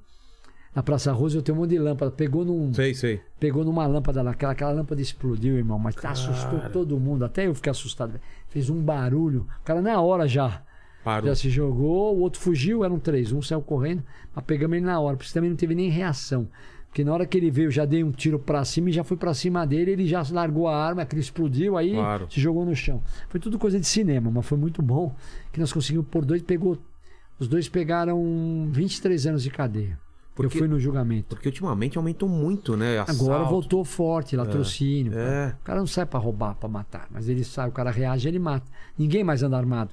Na 0.74 0.82
Praça 0.82 1.10
Rosa 1.12 1.38
eu 1.38 1.42
tenho 1.42 1.56
um 1.56 1.62
monte 1.62 1.70
de 1.70 1.78
lâmpada. 1.78 2.10
Pegou 2.10 2.44
num 2.44 2.72
Sei, 2.74 2.94
sei. 2.94 3.20
pegou 3.40 3.64
numa 3.64 3.86
lâmpada 3.86 4.20
lá, 4.22 4.32
aquela, 4.32 4.52
aquela 4.52 4.70
lâmpada 4.70 5.00
explodiu, 5.00 5.56
irmão, 5.56 5.78
mas 5.78 5.96
assustou 6.04 6.60
todo 6.70 7.00
mundo, 7.00 7.24
até 7.24 7.46
eu 7.46 7.54
fiquei 7.54 7.70
assustado. 7.70 8.20
Fez 8.48 8.68
um 8.68 8.80
barulho, 8.80 9.46
o 9.60 9.64
cara 9.64 9.80
na 9.80 9.98
hora 10.00 10.28
já, 10.28 10.62
Parou. 11.08 11.28
já 11.28 11.34
se 11.34 11.48
jogou, 11.50 12.16
o 12.16 12.20
outro 12.20 12.40
fugiu, 12.40 12.84
eram 12.84 12.98
três, 12.98 13.32
um 13.32 13.40
saiu 13.42 13.60
correndo, 13.62 14.02
mas 14.34 14.44
pegamos 14.44 14.76
ele 14.76 14.86
na 14.86 14.98
hora, 15.00 15.16
porque 15.16 15.32
também 15.32 15.50
não 15.50 15.56
teve 15.56 15.74
nem 15.74 15.88
reação. 15.88 16.48
Porque 16.86 17.04
na 17.04 17.12
hora 17.12 17.26
que 17.26 17.36
ele 17.36 17.50
veio, 17.50 17.66
eu 17.66 17.70
já 17.70 17.84
dei 17.84 18.02
um 18.02 18.10
tiro 18.10 18.38
pra 18.38 18.64
cima 18.64 18.88
e 18.88 18.92
já 18.92 19.04
fui 19.04 19.16
pra 19.16 19.34
cima 19.34 19.66
dele, 19.66 19.90
ele 19.90 20.06
já 20.06 20.22
largou 20.30 20.66
a 20.68 20.74
arma, 20.76 21.02
aquele 21.02 21.20
explodiu, 21.20 21.76
aí 21.76 21.92
Claro. 21.92 22.26
se 22.30 22.40
jogou 22.40 22.64
no 22.64 22.74
chão. 22.74 23.02
Foi 23.28 23.38
tudo 23.38 23.58
coisa 23.58 23.78
de 23.78 23.86
cinema, 23.86 24.30
mas 24.30 24.46
foi 24.46 24.56
muito 24.56 24.80
bom 24.80 25.14
que 25.52 25.60
nós 25.60 25.70
conseguimos 25.72 26.06
por 26.10 26.24
dois, 26.24 26.40
pegou. 26.42 26.78
Os 27.38 27.46
dois 27.46 27.68
pegaram 27.68 28.68
23 28.72 29.26
anos 29.26 29.42
de 29.42 29.50
cadeia. 29.50 29.98
Eu 30.38 30.44
Porque- 30.44 30.58
fui 30.58 30.68
no 30.68 30.78
julgamento. 30.78 31.34
Porque 31.34 31.48
ultimamente 31.48 31.98
aumentou 31.98 32.28
muito, 32.28 32.76
né? 32.76 32.98
Agora 33.00 33.10
Assalto. 33.38 33.50
voltou 33.50 33.84
forte, 33.84 34.36
latrocínio. 34.36 35.12
É. 35.18 35.54
O 35.60 35.64
cara 35.64 35.80
não 35.80 35.86
sai 35.86 36.06
pra 36.06 36.18
roubar, 36.20 36.54
pra 36.54 36.68
matar, 36.68 37.08
mas 37.10 37.28
ele 37.28 37.42
sai, 37.42 37.68
o 37.68 37.72
cara 37.72 37.90
reage, 37.90 38.28
ele 38.28 38.38
mata. 38.38 38.64
Ninguém 38.96 39.24
mais 39.24 39.42
anda 39.42 39.56
armado. 39.58 39.90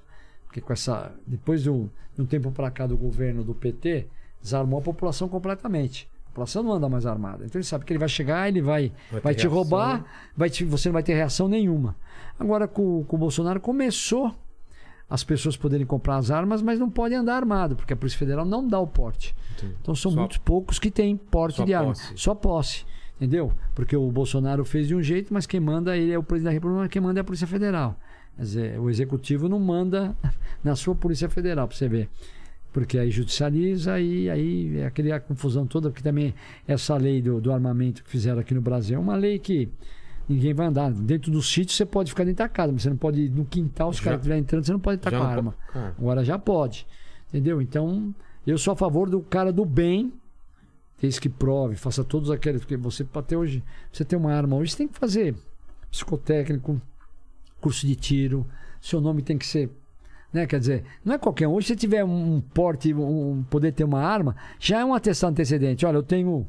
Porque 0.55 0.61
com 0.61 0.71
essa. 0.71 1.11
Depois 1.27 1.63
de 1.63 1.69
um, 1.69 1.89
de 2.15 2.21
um 2.21 2.25
tempo 2.25 2.49
para 2.49 2.71
cá 2.71 2.87
do 2.87 2.95
governo 2.95 3.43
do 3.43 3.53
PT, 3.53 4.07
desarmou 4.41 4.79
a 4.79 4.81
população 4.81 5.27
completamente. 5.27 6.07
A 6.23 6.29
população 6.29 6.63
não 6.63 6.71
anda 6.71 6.87
mais 6.87 7.05
armada. 7.05 7.43
Então 7.45 7.59
ele 7.59 7.67
sabe 7.67 7.83
que 7.83 7.91
ele 7.91 7.99
vai 7.99 8.07
chegar, 8.07 8.47
ele 8.47 8.61
vai, 8.61 8.89
Vai 9.11 9.19
vai, 9.19 9.35
te 9.35 9.39
reação. 9.43 9.51
roubar, 9.53 10.05
vai 10.35 10.49
te- 10.49 10.63
você 10.63 10.87
não 10.87 10.93
vai 10.93 11.03
ter 11.03 11.13
reação 11.13 11.49
nenhuma. 11.49 11.93
Agora 12.39 12.69
com, 12.69 13.03
com 13.03 13.15
o 13.17 13.19
Bolsonaro 13.19 13.59
começou 13.59 14.33
as 15.09 15.25
pessoas 15.25 15.57
poderem 15.57 15.85
comprar 15.85 16.15
as 16.17 16.31
armas, 16.31 16.61
mas 16.61 16.79
não 16.79 16.89
podem 16.89 17.17
andar 17.17 17.35
armado, 17.35 17.75
porque 17.75 17.91
a 17.93 17.97
Polícia 17.97 18.17
Federal 18.17 18.45
não 18.45 18.65
dá 18.65 18.79
o 18.79 18.87
porte. 18.87 19.35
Então 19.81 19.93
são 19.93 20.09
Só- 20.11 20.19
muitos 20.19 20.37
poucos 20.37 20.79
que 20.79 20.89
têm 20.89 21.17
porte 21.17 21.63
de 21.65 21.73
arma. 21.73 21.89
posse. 21.89 22.13
Só 22.15 22.33
posse. 22.33 22.85
Entendeu? 23.17 23.51
Porque 23.73 23.95
o 23.95 24.09
Bolsonaro 24.11 24.63
fez 24.65 24.87
de 24.89 24.95
um 24.95 25.01
jeito, 25.01 25.33
mas 25.33 25.45
quem 25.45 25.59
manda 25.59 25.95
ele 25.97 26.11
é 26.11 26.17
o 26.17 26.23
presidente 26.23 26.51
da 26.51 26.53
República, 26.53 26.81
mas 26.81 26.89
quem 26.91 27.01
manda 27.01 27.19
é 27.19 27.21
a 27.21 27.23
Polícia 27.23 27.47
Federal. 27.47 27.97
Quer 28.35 28.41
dizer, 28.41 28.79
o 28.79 28.89
executivo 28.89 29.47
não 29.47 29.59
manda 29.59 30.15
na 30.63 30.75
sua 30.75 30.95
Polícia 30.95 31.29
Federal, 31.29 31.67
para 31.67 31.77
você 31.77 31.87
ver. 31.87 32.09
Porque 32.73 32.97
aí 32.97 33.09
judicializa 33.09 33.99
e 34.01 34.29
aí 34.29 34.79
é 34.79 34.85
aquela 34.85 35.19
confusão 35.19 35.65
toda, 35.65 35.89
porque 35.89 36.03
também 36.03 36.33
essa 36.67 36.97
lei 36.97 37.21
do, 37.21 37.39
do 37.39 37.53
armamento 37.53 38.03
que 38.03 38.09
fizeram 38.09 38.39
aqui 38.39 38.53
no 38.53 38.59
Brasil 38.59 38.97
é 38.97 38.99
uma 38.99 39.15
lei 39.15 39.39
que 39.39 39.69
ninguém 40.27 40.53
vai 40.53 40.67
andar. 40.67 40.91
Dentro 40.91 41.31
do 41.31 41.41
sítio 41.41 41.73
você 41.73 41.85
pode 41.85 42.11
ficar 42.11 42.25
dentro 42.25 42.43
da 42.43 42.49
casa, 42.49 42.73
mas 42.73 42.81
você 42.81 42.89
não 42.89 42.97
pode 42.97 43.21
ir 43.21 43.29
no 43.29 43.45
quintal, 43.45 43.89
os 43.89 43.99
caras 44.01 44.19
estiverem 44.19 44.41
entrando, 44.41 44.65
você 44.65 44.73
não 44.73 44.79
pode 44.79 44.97
estar 44.97 45.09
com 45.11 45.17
a 45.17 45.27
arma. 45.27 45.55
Agora 45.97 46.23
já 46.25 46.37
pode. 46.37 46.85
Entendeu? 47.29 47.61
Então, 47.61 48.13
eu 48.45 48.57
sou 48.57 48.73
a 48.73 48.75
favor 48.75 49.09
do 49.09 49.21
cara 49.21 49.53
do 49.53 49.63
bem, 49.63 50.13
desde 51.01 51.21
que 51.21 51.29
prove, 51.29 51.75
faça 51.75 52.03
todos 52.03 52.29
aqueles. 52.29 52.61
Porque 52.61 52.75
você, 52.75 53.05
para 53.05 53.21
ter 53.21 53.37
hoje, 53.37 53.63
você 53.91 54.03
tem 54.03 54.19
uma 54.19 54.33
arma 54.33 54.57
hoje, 54.57 54.71
você 54.71 54.77
tem 54.79 54.87
que 54.87 54.97
fazer 54.99 55.35
psicotécnico, 55.89 56.81
curso 57.65 57.87
de 57.87 57.95
tiro, 57.95 58.45
seu 58.79 59.01
nome 59.01 59.23
tem 59.23 59.39
que 59.39 59.45
ser. 59.47 59.71
Né? 60.31 60.45
Quer 60.45 60.59
dizer, 60.59 60.83
não 61.03 61.15
é 61.15 61.17
qualquer 61.17 61.47
um. 61.47 61.53
Hoje, 61.53 61.65
se 61.65 61.73
você 61.73 61.79
tiver 61.79 62.05
um 62.05 62.39
porte, 62.39 62.93
um 62.93 63.43
poder 63.49 63.71
ter 63.71 63.83
uma 63.83 64.03
arma, 64.03 64.35
já 64.59 64.81
é 64.81 64.85
um 64.85 64.93
atestado 64.93 65.31
antecedente. 65.31 65.83
Olha, 65.83 65.97
eu 65.97 66.03
tenho. 66.03 66.47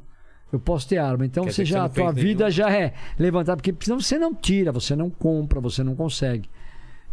Eu 0.53 0.61
posso 0.61 0.87
ter 0.87 0.99
arma. 0.99 1.25
Então 1.25 1.45
Quer 1.45 1.53
você 1.53 1.65
já, 1.65 1.89
você 1.89 2.01
a 2.01 2.05
tua 2.05 2.13
vida 2.13 2.45
nenhum. 2.45 2.51
já 2.51 2.71
é 2.71 2.93
levantada, 3.19 3.57
porque 3.57 3.75
senão 3.83 3.99
você 3.99 4.19
não 4.19 4.35
tira, 4.35 4.71
você 4.71 4.95
não 4.95 5.09
compra, 5.09 5.59
você 5.59 5.83
não 5.83 5.97
consegue. 5.97 6.51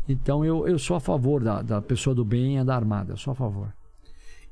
Então 0.07 0.43
eu, 0.43 0.67
eu 0.67 0.77
sou 0.77 0.97
a 0.97 0.99
favor 0.99 1.41
da, 1.41 1.61
da 1.61 1.81
pessoa 1.81 2.13
do 2.13 2.25
bem 2.25 2.57
andar 2.57 2.75
armada, 2.75 3.13
eu 3.13 3.17
sou 3.17 3.31
a 3.31 3.35
favor. 3.35 3.73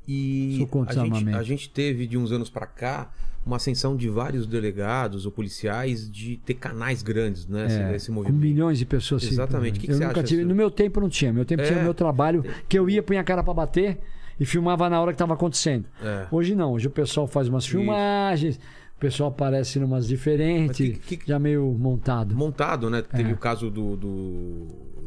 E 0.08 0.56
Sou 0.56 0.66
contra 0.66 1.02
a 1.02 1.04
gente, 1.04 1.28
a 1.28 1.42
gente 1.42 1.68
teve 1.68 2.06
de 2.06 2.16
uns 2.16 2.32
anos 2.32 2.48
pra 2.48 2.66
cá 2.66 3.12
uma 3.44 3.56
ascensão 3.56 3.96
de 3.96 4.08
vários 4.08 4.46
delegados 4.46 5.26
ou 5.26 5.32
policiais 5.32 6.10
de 6.10 6.36
ter 6.44 6.54
canais 6.54 7.02
grandes, 7.02 7.46
né? 7.46 7.66
esse- 7.66 7.78
É, 7.78 7.96
esse 7.96 8.06
com 8.08 8.12
movimento. 8.14 8.40
milhões 8.40 8.78
de 8.78 8.86
pessoas. 8.86 9.24
Exatamente. 9.24 9.78
O 9.78 9.80
que 9.80 9.86
que 9.88 9.92
eu 9.92 9.98
nunca 9.98 10.10
acha 10.20 10.22
tive. 10.22 10.44
No 10.44 10.54
meu 10.54 10.70
tempo 10.70 11.00
não 11.00 11.08
tinha. 11.08 11.32
Meu 11.32 11.44
tempo 11.44 11.62
tinha 11.64 11.78
É. 11.78 11.80
o 11.80 11.84
meu 11.84 11.94
trabalho, 11.94 12.44
que 12.68 12.78
eu 12.78 12.88
ia, 12.88 13.02
punha 13.02 13.20
a 13.20 13.24
cara 13.24 13.42
pra 13.42 13.52
bater 13.52 13.98
e 14.38 14.44
filmava 14.46 14.88
na 14.88 15.00
hora 15.00 15.10
que 15.12 15.16
estava 15.16 15.34
acontecendo. 15.34 15.86
É. 16.02 16.26
Hoje 16.30 16.54
não. 16.54 16.72
Hoje 16.72 16.86
o 16.86 16.90
pessoal 16.90 17.26
faz 17.26 17.48
umas 17.48 17.64
Isso. 17.64 17.72
filmagens, 17.76 18.56
o 18.96 19.00
pessoal 19.00 19.30
aparece 19.30 19.78
em 19.78 19.82
umas 19.84 20.06
diferentes, 20.06 20.98
que- 21.00 21.16
que- 21.16 21.26
já 21.28 21.38
meio 21.38 21.66
montado. 21.78 22.34
Montado, 22.36 22.88
né? 22.88 23.02
Teve 23.02 23.30
É. 23.30 23.34
o 23.34 23.36
caso 23.36 23.68
do, 23.70 23.96
do, 23.96 24.66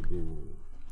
do- 0.10 0.45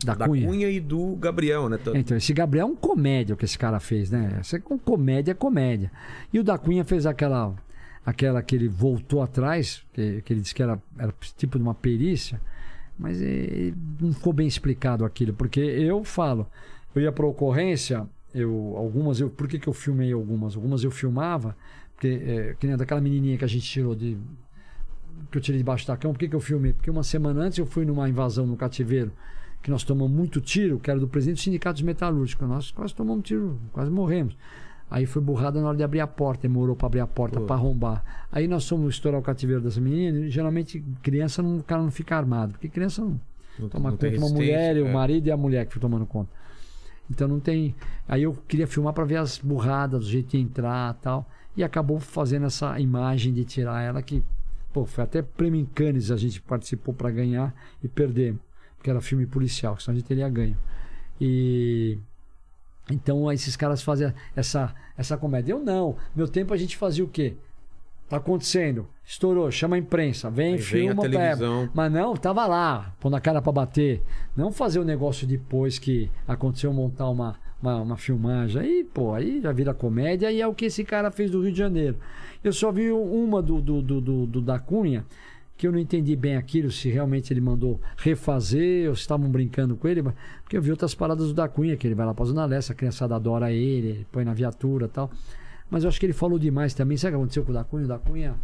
Da 0.05 0.15
Cunha. 0.27 0.69
e 0.69 0.79
do 0.79 1.15
Gabriel, 1.15 1.69
né? 1.69 1.77
Tá- 1.77 1.91
Então, 1.95 2.17
esse 2.17 2.33
Gabriel 2.33 2.67
é 2.67 2.69
um 2.69 2.75
comédia 2.75 3.33
o 3.33 3.37
que 3.37 3.45
esse 3.45 3.57
cara 3.57 3.79
fez, 3.79 4.09
né? 4.11 4.37
Essa 4.39 4.57
é 4.57 4.59
com 4.59 4.77
comédia 4.77 5.31
é 5.31 5.35
comédia. 5.35 5.91
E 6.31 6.39
o 6.39 6.43
da 6.43 6.57
Cunha 6.57 6.83
fez 6.83 7.05
aquela 7.05 7.55
aquela 8.05 8.41
que 8.41 8.53
ele 8.53 8.67
voltou 8.67 9.21
atrás, 9.21 9.81
que, 9.93 10.21
que 10.23 10.33
ele 10.33 10.41
disse 10.41 10.53
que 10.53 10.61
era, 10.61 10.77
era 10.99 11.13
tipo 11.37 11.57
de 11.57 11.63
uma 11.63 11.73
perícia, 11.73 12.41
mas 12.99 13.21
eh, 13.21 13.71
não 13.99 14.11
ficou 14.11 14.33
bem 14.33 14.45
explicado 14.45 15.05
aquilo, 15.05 15.33
porque 15.33 15.61
eu 15.61 16.03
falo, 16.03 16.45
eu 16.93 17.01
ia 17.01 17.11
para 17.13 17.25
ocorrência, 17.25 18.05
eu 18.35 18.73
algumas 18.75 19.21
eu, 19.21 19.29
por 19.29 19.47
que, 19.47 19.57
que 19.57 19.67
eu 19.69 19.73
filmei 19.73 20.11
algumas? 20.11 20.55
Algumas 20.55 20.83
eu 20.83 20.91
filmava, 20.91 21.55
porque 21.95 22.07
eh, 22.07 22.55
que 22.59 22.67
nem 22.67 22.75
daquela 22.75 22.99
menininha 22.99 23.37
que 23.37 23.45
a 23.45 23.47
gente 23.47 23.65
tirou 23.65 23.95
de 23.95 24.17
que 25.31 25.37
eu 25.37 25.41
tirei 25.41 25.59
debaixo 25.59 25.87
da 25.87 25.95
cama, 25.95 26.13
por 26.13 26.19
que, 26.19 26.27
que 26.27 26.35
eu 26.35 26.41
filmei? 26.41 26.73
Porque 26.73 26.89
uma 26.91 27.03
semana 27.03 27.41
antes 27.41 27.57
eu 27.57 27.65
fui 27.65 27.85
numa 27.85 28.09
invasão 28.09 28.45
no 28.45 28.57
cativeiro, 28.57 29.11
que 29.63 29.71
nós 29.71 29.83
tomamos 29.83 30.11
muito 30.11 30.41
tiro, 30.41 30.77
que 30.77 30.91
era 30.91 30.99
do 30.99 31.07
presidente 31.07 31.37
dos 31.37 31.43
sindicatos 31.45 31.81
metalúrgicos. 31.81 32.47
Nós 32.47 32.69
quase 32.69 32.93
tomamos 32.93 33.23
tiro, 33.23 33.57
quase 33.71 33.89
morremos. 33.89 34.35
Aí 34.91 35.05
foi 35.05 35.21
burrada 35.21 35.59
na 35.59 35.69
hora 35.69 35.77
de 35.77 35.83
abrir 35.83 36.01
a 36.01 36.05
porta, 36.05 36.43
demorou 36.43 36.75
para 36.75 36.85
abrir 36.85 36.99
a 36.99 37.07
porta, 37.07 37.39
para 37.41 37.55
arrombar. 37.55 38.27
Aí 38.31 38.47
nós 38.47 38.67
fomos 38.67 38.93
estourar 38.93 39.19
o 39.19 39.23
cativeiro 39.23 39.61
dessa 39.61 39.81
menina, 39.81 40.19
e 40.19 40.29
geralmente 40.29 40.83
criança 41.01 41.41
não, 41.41 41.57
o 41.57 41.63
cara 41.63 41.81
não 41.81 41.89
fica 41.89 42.15
armado, 42.15 42.51
porque 42.51 42.67
criança 42.69 43.01
não 43.01 43.19
não- 43.57 43.69
toma 43.69 43.89
não 43.91 43.97
conta 43.97 44.17
uma 44.17 44.29
mulher 44.29 44.75
e 44.75 44.81
o 44.81 44.87
é. 44.87 44.91
marido 44.93 45.27
e 45.27 45.31
a 45.31 45.37
mulher 45.37 45.65
que 45.65 45.73
foi 45.73 45.81
tomando 45.81 46.05
conta. 46.05 46.29
Então 47.09 47.27
não 47.27 47.39
tem. 47.39 47.73
Aí 48.07 48.23
eu 48.23 48.33
queria 48.47 48.67
filmar 48.67 48.93
para 48.93 49.05
ver 49.05 49.17
as 49.17 49.37
burradas, 49.37 50.01
do 50.01 50.05
jeito 50.09 50.31
de 50.31 50.37
entrar 50.37 50.93
tal. 50.95 51.27
E 51.55 51.63
acabou 51.63 51.99
fazendo 51.99 52.45
essa 52.45 52.79
imagem 52.79 53.33
de 53.33 53.43
tirar 53.45 53.81
ela 53.81 54.01
que. 54.01 54.23
Pô, 54.73 54.85
foi 54.85 55.03
até 55.03 55.21
prêmio 55.21 55.61
em 55.61 55.65
Cannes 55.65 56.09
a 56.09 56.17
gente 56.17 56.41
participou 56.41 56.93
para 56.93 57.11
ganhar 57.11 57.53
e 57.83 57.87
perdemos. 57.87 58.41
Porque 58.83 58.89
era 58.89 58.99
filme 58.99 59.25
policial, 59.25 59.79
senão 59.79 59.95
a 59.95 59.97
gente 59.97 60.05
teria 60.09 60.27
ganho. 60.27 60.57
E. 61.21 61.97
Então 62.91 63.31
esses 63.31 63.55
caras 63.55 63.81
fazem 63.81 64.13
essa, 64.35 64.75
essa 64.97 65.15
comédia. 65.15 65.53
Eu 65.53 65.59
não. 65.59 65.95
Meu 66.13 66.27
tempo 66.27 66.53
a 66.53 66.57
gente 66.57 66.75
fazia 66.75 67.01
o 67.01 67.07
quê? 67.07 67.37
Tá 68.09 68.17
acontecendo. 68.17 68.85
Estourou, 69.05 69.49
chama 69.49 69.77
a 69.77 69.79
imprensa. 69.79 70.29
Vem, 70.29 70.55
Aí 70.55 70.57
vem 70.57 70.61
filma, 70.87 71.01
pega. 71.03 71.17
televisão. 71.17 71.69
Mas 71.73 71.93
não, 71.93 72.13
tava 72.17 72.45
lá, 72.45 72.93
pondo 72.99 73.15
a 73.15 73.21
cara 73.21 73.41
pra 73.41 73.53
bater. 73.53 74.01
Não 74.35 74.51
fazer 74.51 74.79
o 74.79 74.83
negócio 74.83 75.25
depois 75.25 75.79
que 75.79 76.11
aconteceu 76.27 76.73
montar 76.73 77.09
uma, 77.09 77.37
uma, 77.61 77.77
uma 77.81 77.95
filmagem. 77.97 78.61
Aí, 78.61 78.83
pô, 78.83 79.13
aí 79.13 79.39
já 79.41 79.53
vira 79.53 79.73
comédia 79.73 80.29
e 80.29 80.41
é 80.41 80.47
o 80.47 80.53
que 80.53 80.65
esse 80.65 80.83
cara 80.83 81.09
fez 81.09 81.31
do 81.31 81.41
Rio 81.41 81.53
de 81.53 81.57
Janeiro. 81.57 81.95
Eu 82.43 82.51
só 82.51 82.69
vi 82.69 82.91
uma 82.91 83.41
do, 83.41 83.61
do, 83.61 83.81
do, 83.81 84.01
do- 84.01 84.25
do 84.27 84.41
da 84.41 84.59
Cunha, 84.59 85.05
que 85.63 85.67
eu 85.67 85.71
não 85.71 85.79
entendi 85.79 86.13
bem 86.13 86.35
aquilo, 86.35 86.69
se 86.69 86.89
realmente 86.89 87.31
ele 87.31 87.39
mandou 87.39 87.79
refazer 87.95 88.89
ou 88.89 88.95
se 88.95 88.99
estavam 88.99 89.29
brincando 89.31 89.77
com 89.77 89.87
ele, 89.87 90.03
porque 90.43 90.57
eu 90.57 90.61
vi 90.61 90.69
outras 90.71 90.93
paradas 90.93 91.27
do 91.29 91.33
da 91.33 91.47
Cunha, 91.47 91.77
que 91.77 91.87
ele 91.87 91.95
vai 91.95 92.05
lá 92.05 92.13
pra 92.13 92.25
Zona 92.25 92.43
Leste, 92.43 92.73
a 92.73 92.75
criançada 92.75 93.15
adora 93.15 93.49
ele, 93.49 93.87
ele 93.87 94.07
põe 94.11 94.25
na 94.25 94.33
viatura 94.33 94.87
e 94.87 94.89
tal. 94.89 95.09
Mas 95.71 95.85
eu 95.85 95.87
acho 95.87 96.01
que 96.01 96.05
ele 96.05 96.11
falou 96.11 96.37
demais 96.37 96.73
também. 96.73 96.97
Sabe 96.97 97.11
o 97.11 97.17
que 97.17 97.21
aconteceu 97.21 97.45
com 97.45 97.51
o 97.51 97.53
da 97.53 97.63
Cunha? 97.63 97.85
O 97.85 97.87
da 97.87 97.97
Cunha 97.97 98.35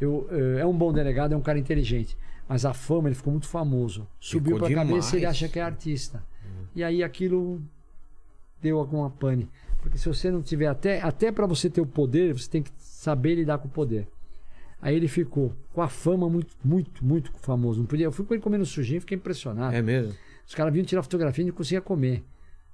eu, 0.00 0.26
eh, 0.32 0.62
é 0.62 0.66
um 0.66 0.76
bom 0.76 0.92
delegado, 0.92 1.32
é 1.32 1.36
um 1.36 1.40
cara 1.40 1.60
inteligente. 1.60 2.18
Mas 2.48 2.64
a 2.64 2.74
fama, 2.74 3.06
ele 3.06 3.14
ficou 3.14 3.30
muito 3.30 3.46
famoso. 3.46 4.04
Subiu 4.18 4.56
Ficou 4.56 4.68
pra 4.68 4.74
cabeça 4.74 5.10
e 5.10 5.18
ele 5.18 5.20
demais. 5.20 5.36
acha 5.36 5.48
que 5.48 5.60
é 5.60 5.62
artista. 5.62 6.24
E 6.74 6.82
aí 6.82 7.04
aquilo 7.04 7.62
deu 8.60 8.80
alguma 8.80 9.10
pane. 9.10 9.48
Porque 9.80 9.96
se 9.96 10.08
você 10.08 10.28
não 10.28 10.42
tiver 10.42 10.66
até 10.66 11.00
até 11.00 11.30
para 11.30 11.46
você 11.46 11.70
ter 11.70 11.80
o 11.80 11.86
poder, 11.86 12.32
você 12.32 12.50
tem 12.50 12.64
que 12.64 12.72
saber 12.78 13.36
lidar 13.36 13.58
com 13.58 13.68
o 13.68 13.70
poder. 13.70 14.08
Aí 14.84 14.94
ele 14.94 15.08
ficou 15.08 15.54
com 15.72 15.80
a 15.80 15.88
fama 15.88 16.28
muito, 16.28 16.54
muito, 16.62 17.02
muito 17.04 17.32
famoso. 17.38 17.80
Não 17.80 17.86
podia, 17.86 18.04
eu 18.04 18.12
fui 18.12 18.24
com 18.26 18.34
ele 18.34 18.42
comendo 18.42 18.66
sujinho, 18.66 19.00
fiquei 19.00 19.16
impressionado. 19.16 19.74
É 19.74 19.80
mesmo? 19.80 20.12
Os 20.46 20.54
caras 20.54 20.70
vinham 20.72 20.84
tirar 20.84 21.02
fotografia 21.02 21.42
e 21.42 21.46
não 21.46 21.54
conseguia 21.54 21.80
comer. 21.80 22.22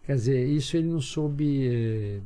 Quer 0.05 0.15
dizer, 0.17 0.45
isso 0.49 0.77
ele 0.77 0.89
não 0.89 1.01
soube. 1.01 1.69
eh, 1.69 2.21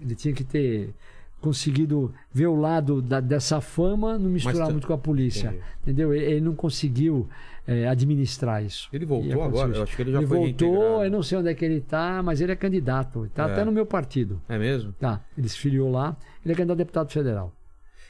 Ele 0.00 0.14
tinha 0.14 0.32
que 0.34 0.42
ter 0.44 0.94
conseguido 1.40 2.12
ver 2.32 2.46
o 2.46 2.54
lado 2.54 3.00
da- 3.02 3.20
dessa 3.20 3.60
fama, 3.60 4.18
não 4.18 4.30
misturar 4.30 4.66
tá- 4.66 4.72
muito 4.72 4.86
com 4.86 4.92
a 4.92 4.98
polícia. 4.98 5.48
Entendi. 5.48 5.62
Entendeu? 5.82 6.14
Ele, 6.14 6.24
ele 6.24 6.40
não 6.40 6.54
conseguiu 6.54 7.28
eh, 7.68 7.86
administrar 7.88 8.64
isso. 8.64 8.88
Ele 8.92 9.04
voltou 9.04 9.42
agora? 9.42 9.70
isso. 9.70 9.78
Eu 9.78 9.82
acho 9.82 9.96
que 9.96 10.02
ele 10.02 10.12
já 10.12 10.18
ele 10.18 10.26
foi 10.26 10.38
voltou, 10.38 11.04
eu 11.04 11.10
não 11.10 11.22
sei 11.22 11.36
onde 11.38 11.48
é 11.48 11.54
que 11.54 11.64
ele 11.64 11.80
tá, 11.80 12.22
mas 12.22 12.40
ele 12.40 12.52
é 12.52 12.56
candidato. 12.56 13.28
Tá 13.34 13.48
É. 13.48 13.52
até 13.52 13.64
no 13.64 13.72
meu 13.72 13.84
partido. 13.84 14.40
É 14.48 14.56
mesmo? 14.58 14.92
Tá, 14.92 15.20
ele 15.36 15.48
se 15.48 15.58
filiou 15.58 15.90
lá. 15.90 16.16
Ele 16.44 16.52
é 16.52 16.56
candidato 16.56 16.76
a 16.76 16.78
deputado 16.78 17.10
federal. 17.12 17.52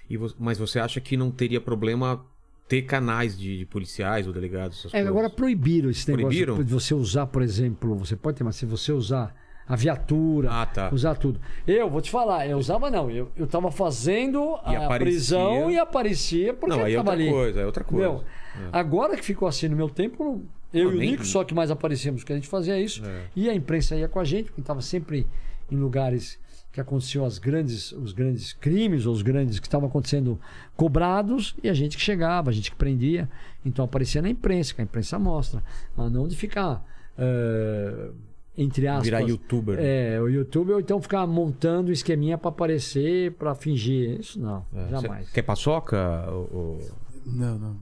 E 0.08 0.18
mas 0.38 0.58
você 0.58 0.78
acha 0.78 1.00
que 1.00 1.16
não 1.16 1.30
teria 1.30 1.60
problema 1.60 2.24
ter 2.68 2.82
canais 2.82 3.38
de, 3.38 3.58
de 3.58 3.66
policiais 3.66 4.26
ou 4.26 4.32
delegados? 4.32 4.78
essas 4.78 4.92
É, 4.94 4.98
coisas? 4.98 5.08
agora 5.08 5.30
proibiram 5.30 5.88
esse 5.90 6.08
negócio 6.10 6.26
Proibiram? 6.28 6.62
de 6.64 6.72
você 6.72 6.94
usar, 6.94 7.26
por 7.26 7.42
exemplo, 7.42 7.94
você 7.96 8.16
pode 8.16 8.38
ter, 8.38 8.44
mas 8.44 8.56
se 8.56 8.66
você 8.66 8.92
usar 8.92 9.34
a 9.68 9.74
viatura, 9.74 10.48
Ah, 10.50 10.66
tá. 10.66 10.90
usar 10.92 11.16
tudo. 11.16 11.40
Eu 11.66 11.90
vou 11.90 12.00
te 12.00 12.10
falar, 12.10 12.46
eu 12.48 12.56
usava 12.56 12.88
não, 12.90 13.10
eu, 13.10 13.30
eu 13.36 13.46
tava 13.48 13.70
fazendo 13.70 14.58
E 14.66 14.76
a 14.76 14.84
aparecia. 14.84 14.98
prisão 14.98 15.70
e 15.70 15.78
aparecia 15.78 16.54
porque 16.54 16.76
Não, 16.76 16.84
aí 16.84 16.92
é 16.94 16.96
eu 16.96 17.00
tava 17.04 17.10
outra 17.16 17.24
ali. 17.24 17.32
coisa, 17.32 17.60
é 17.60 17.66
outra 17.66 17.84
coisa. 17.84 18.06
Entendeu? 18.06 18.24
Agora 18.72 19.16
que 19.16 19.24
ficou 19.24 19.48
assim 19.48 19.68
no 19.68 19.76
meu 19.76 19.88
tempo, 19.88 20.44
eu 20.72 20.84
Não, 20.84 20.92
e 20.92 20.94
o 20.94 20.98
nem- 20.98 21.10
Nico 21.12 21.24
só 21.24 21.42
que 21.44 21.52
mais 21.54 21.70
aparecíamos, 21.70 22.22
que 22.22 22.32
a 22.32 22.36
gente 22.36 22.46
fazia 22.48 22.78
isso. 22.80 23.04
É. 23.04 23.24
E 23.34 23.50
a 23.50 23.54
imprensa 23.54 23.96
ia 23.96 24.08
com 24.08 24.20
a 24.20 24.24
gente, 24.24 24.46
porque 24.46 24.60
estava 24.60 24.80
sempre 24.80 25.26
em 25.70 25.76
lugares 25.76 26.38
que 26.76 26.80
aconteciam 26.82 27.24
as 27.24 27.38
grandes, 27.38 27.90
os 27.92 28.12
grandes 28.12 28.52
crimes, 28.52 29.06
ou 29.06 29.14
os 29.14 29.22
grandes 29.22 29.58
que 29.58 29.66
estavam 29.66 29.88
acontecendo 29.88 30.38
cobrados, 30.76 31.56
e 31.64 31.70
a 31.70 31.72
gente 31.72 31.96
que 31.96 32.02
chegava, 32.02 32.50
a 32.50 32.52
gente 32.52 32.70
que 32.70 32.76
prendia. 32.76 33.30
Então 33.64 33.82
aparecia 33.86 34.20
na 34.20 34.28
imprensa, 34.28 34.74
que 34.74 34.82
a 34.82 34.84
imprensa 34.84 35.18
mostra. 35.18 35.64
Mas 35.96 36.12
não 36.12 36.28
de 36.28 36.36
ficar, 36.36 36.84
eh, 37.16 38.10
entre 38.58 38.86
aspas. 38.88 39.04
Virar 39.04 39.20
youtuber. 39.20 39.78
É, 39.80 40.20
o 40.20 40.28
YouTube, 40.28 40.72
ou 40.72 40.78
então 40.78 41.00
ficar 41.00 41.26
montando 41.26 41.90
esqueminha 41.90 42.36
para 42.36 42.50
aparecer, 42.50 43.32
para 43.32 43.54
fingir. 43.54 44.20
Isso 44.20 44.38
não, 44.38 44.62
É, 44.74 44.90
jamais. 44.90 45.30
Quer 45.30 45.42
paçoca? 45.42 46.30
ô? 46.30 46.78
Não, 47.26 47.58
não. 47.58 47.76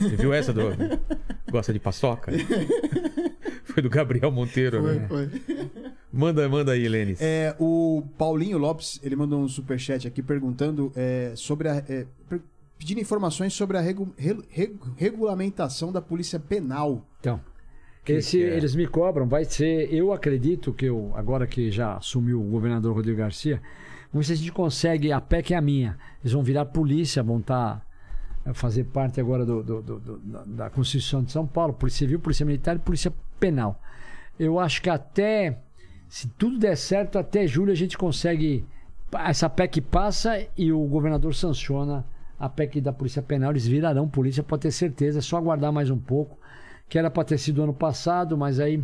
Você 0.00 0.16
viu 0.16 0.32
essa 0.34 0.52
do. 0.52 0.62
Gosta 1.50 1.72
de 1.72 1.78
paçoca? 1.78 2.32
Foi 3.64 3.82
do 3.82 3.88
Gabriel 3.88 4.30
Monteiro, 4.32 4.82
Foi, 4.82 4.94
né? 4.98 5.06
foi. 5.08 5.30
Manda, 6.12 6.48
manda 6.48 6.72
aí, 6.72 6.88
Lênis. 6.88 7.20
É, 7.20 7.54
o 7.60 8.02
Paulinho 8.16 8.58
Lopes, 8.58 8.98
ele 9.02 9.14
mandou 9.14 9.40
um 9.40 9.46
superchat 9.46 10.08
aqui 10.08 10.22
perguntando 10.22 10.90
é, 10.96 11.32
sobre 11.36 11.68
a. 11.68 11.76
é, 11.88 12.06
pedindo 12.78 13.00
informações 13.00 13.52
sobre 13.52 13.76
a 13.76 13.80
regu- 13.80 14.12
re- 14.16 14.42
regu- 14.48 14.92
regulamentação 14.96 15.92
da 15.92 16.00
polícia 16.00 16.40
penal. 16.40 17.06
Então, 17.20 17.40
esse, 18.06 18.42
é? 18.42 18.56
eles 18.56 18.74
me 18.74 18.86
cobram, 18.86 19.28
vai 19.28 19.44
ser. 19.44 19.92
Eu 19.92 20.12
acredito 20.12 20.72
que 20.72 20.86
eu, 20.86 21.12
agora 21.14 21.46
que 21.46 21.70
já 21.70 21.96
assumiu 21.98 22.40
o 22.40 22.50
governador 22.50 22.94
Rodrigo 22.96 23.18
Garcia, 23.18 23.60
vamos 24.12 24.26
ver 24.26 24.34
se 24.34 24.40
a 24.40 24.44
gente 24.44 24.52
consegue. 24.52 25.12
A 25.12 25.20
PEC 25.20 25.52
é 25.52 25.56
a 25.56 25.60
minha. 25.60 25.98
Eles 26.22 26.32
vão 26.32 26.42
virar 26.42 26.64
polícia, 26.64 27.22
vão 27.22 27.38
estar. 27.38 27.86
Fazer 28.54 28.84
parte 28.84 29.20
agora 29.20 29.44
do, 29.44 29.62
do- 29.62 29.82
do- 29.82 30.18
da, 30.46 30.70
Constituição 30.70 31.22
de 31.22 31.30
São 31.32 31.46
Paulo, 31.46 31.74
Polícia 31.74 31.98
Civil, 31.98 32.18
Polícia 32.20 32.46
Militar 32.46 32.76
e 32.76 32.78
Polícia 32.78 33.12
Penal. 33.38 33.80
Eu 34.38 34.58
acho 34.58 34.80
que 34.82 34.88
até. 34.90 35.58
Se 36.08 36.26
tudo 36.28 36.58
der 36.58 36.76
certo, 36.76 37.18
até 37.18 37.46
julho 37.46 37.72
a 37.72 37.74
gente 37.76 37.98
consegue. 37.98 38.64
Essa 39.26 39.48
PEC 39.48 39.80
passa 39.80 40.46
e 40.56 40.70
o 40.72 40.80
governador 40.86 41.34
sanciona 41.34 42.04
a 42.38 42.48
PEC 42.48 42.80
da 42.80 42.92
Polícia 42.92 43.22
Penal. 43.22 43.50
Eles 43.50 43.66
virarão 43.66 44.08
polícia, 44.08 44.42
pode 44.42 44.62
ter 44.62 44.70
certeza. 44.70 45.18
É 45.18 45.22
só 45.22 45.36
aguardar 45.36 45.72
mais 45.72 45.90
um 45.90 45.98
pouco. 45.98 46.38
Que 46.88 46.98
era 46.98 47.10
para 47.10 47.24
ter 47.24 47.36
sido 47.38 47.62
ano 47.62 47.74
passado, 47.74 48.36
mas 48.38 48.58
aí 48.60 48.82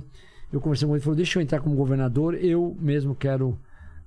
eu 0.52 0.60
conversei 0.60 0.86
com 0.86 0.94
ele 0.94 1.01
e 1.01 1.05
falou: 1.05 1.16
deixa 1.16 1.39
eu 1.39 1.43
entrar 1.43 1.60
como 1.60 1.74
governador. 1.74 2.35
Eu 2.35 2.76
mesmo 2.78 3.14
quero 3.14 3.59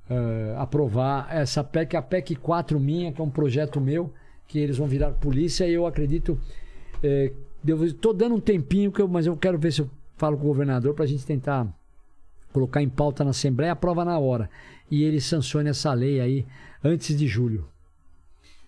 eh, 0.10 0.56
aprovar 0.58 1.28
essa 1.32 1.64
PEC, 1.64 1.96
a 1.96 2.02
PEC 2.02 2.36
4 2.36 2.80
minha, 2.80 3.12
que 3.12 3.20
é 3.20 3.24
um 3.24 3.30
projeto 3.30 3.82
meu, 3.82 4.14
que 4.48 4.60
eles 4.60 4.78
vão 4.78 4.88
virar 4.88 5.12
polícia. 5.12 5.68
E 5.68 5.74
eu 5.74 5.86
acredito. 5.86 6.40
eu 7.04 7.84
estou 7.86 8.14
dando 8.14 8.36
um 8.36 8.40
tempinho, 8.40 8.92
que 8.92 9.02
eu- 9.02 9.08
mas 9.08 9.26
eu 9.28 9.36
quero 9.36 9.58
ver 9.58 9.72
se 9.74 9.82
eu 9.82 9.90
falo 10.16 10.38
com 10.38 10.44
o 10.46 10.48
governador 10.48 10.94
para 10.94 11.04
a 11.04 11.08
gente 11.08 11.26
tentar 11.26 11.68
colocar 12.54 12.82
em 12.82 12.90
pauta 12.90 13.24
na 13.24 13.32
Assembleia, 13.32 13.74
aprova 13.74 14.04
na 14.06 14.18
hora. 14.18 14.50
E 14.90 15.04
ele 15.04 15.20
sancione 15.22 15.70
essa 15.70 15.94
lei 15.94 16.20
aí 16.22 16.46
antes 16.84 17.16
de 17.18 17.28
julho. 17.28 17.68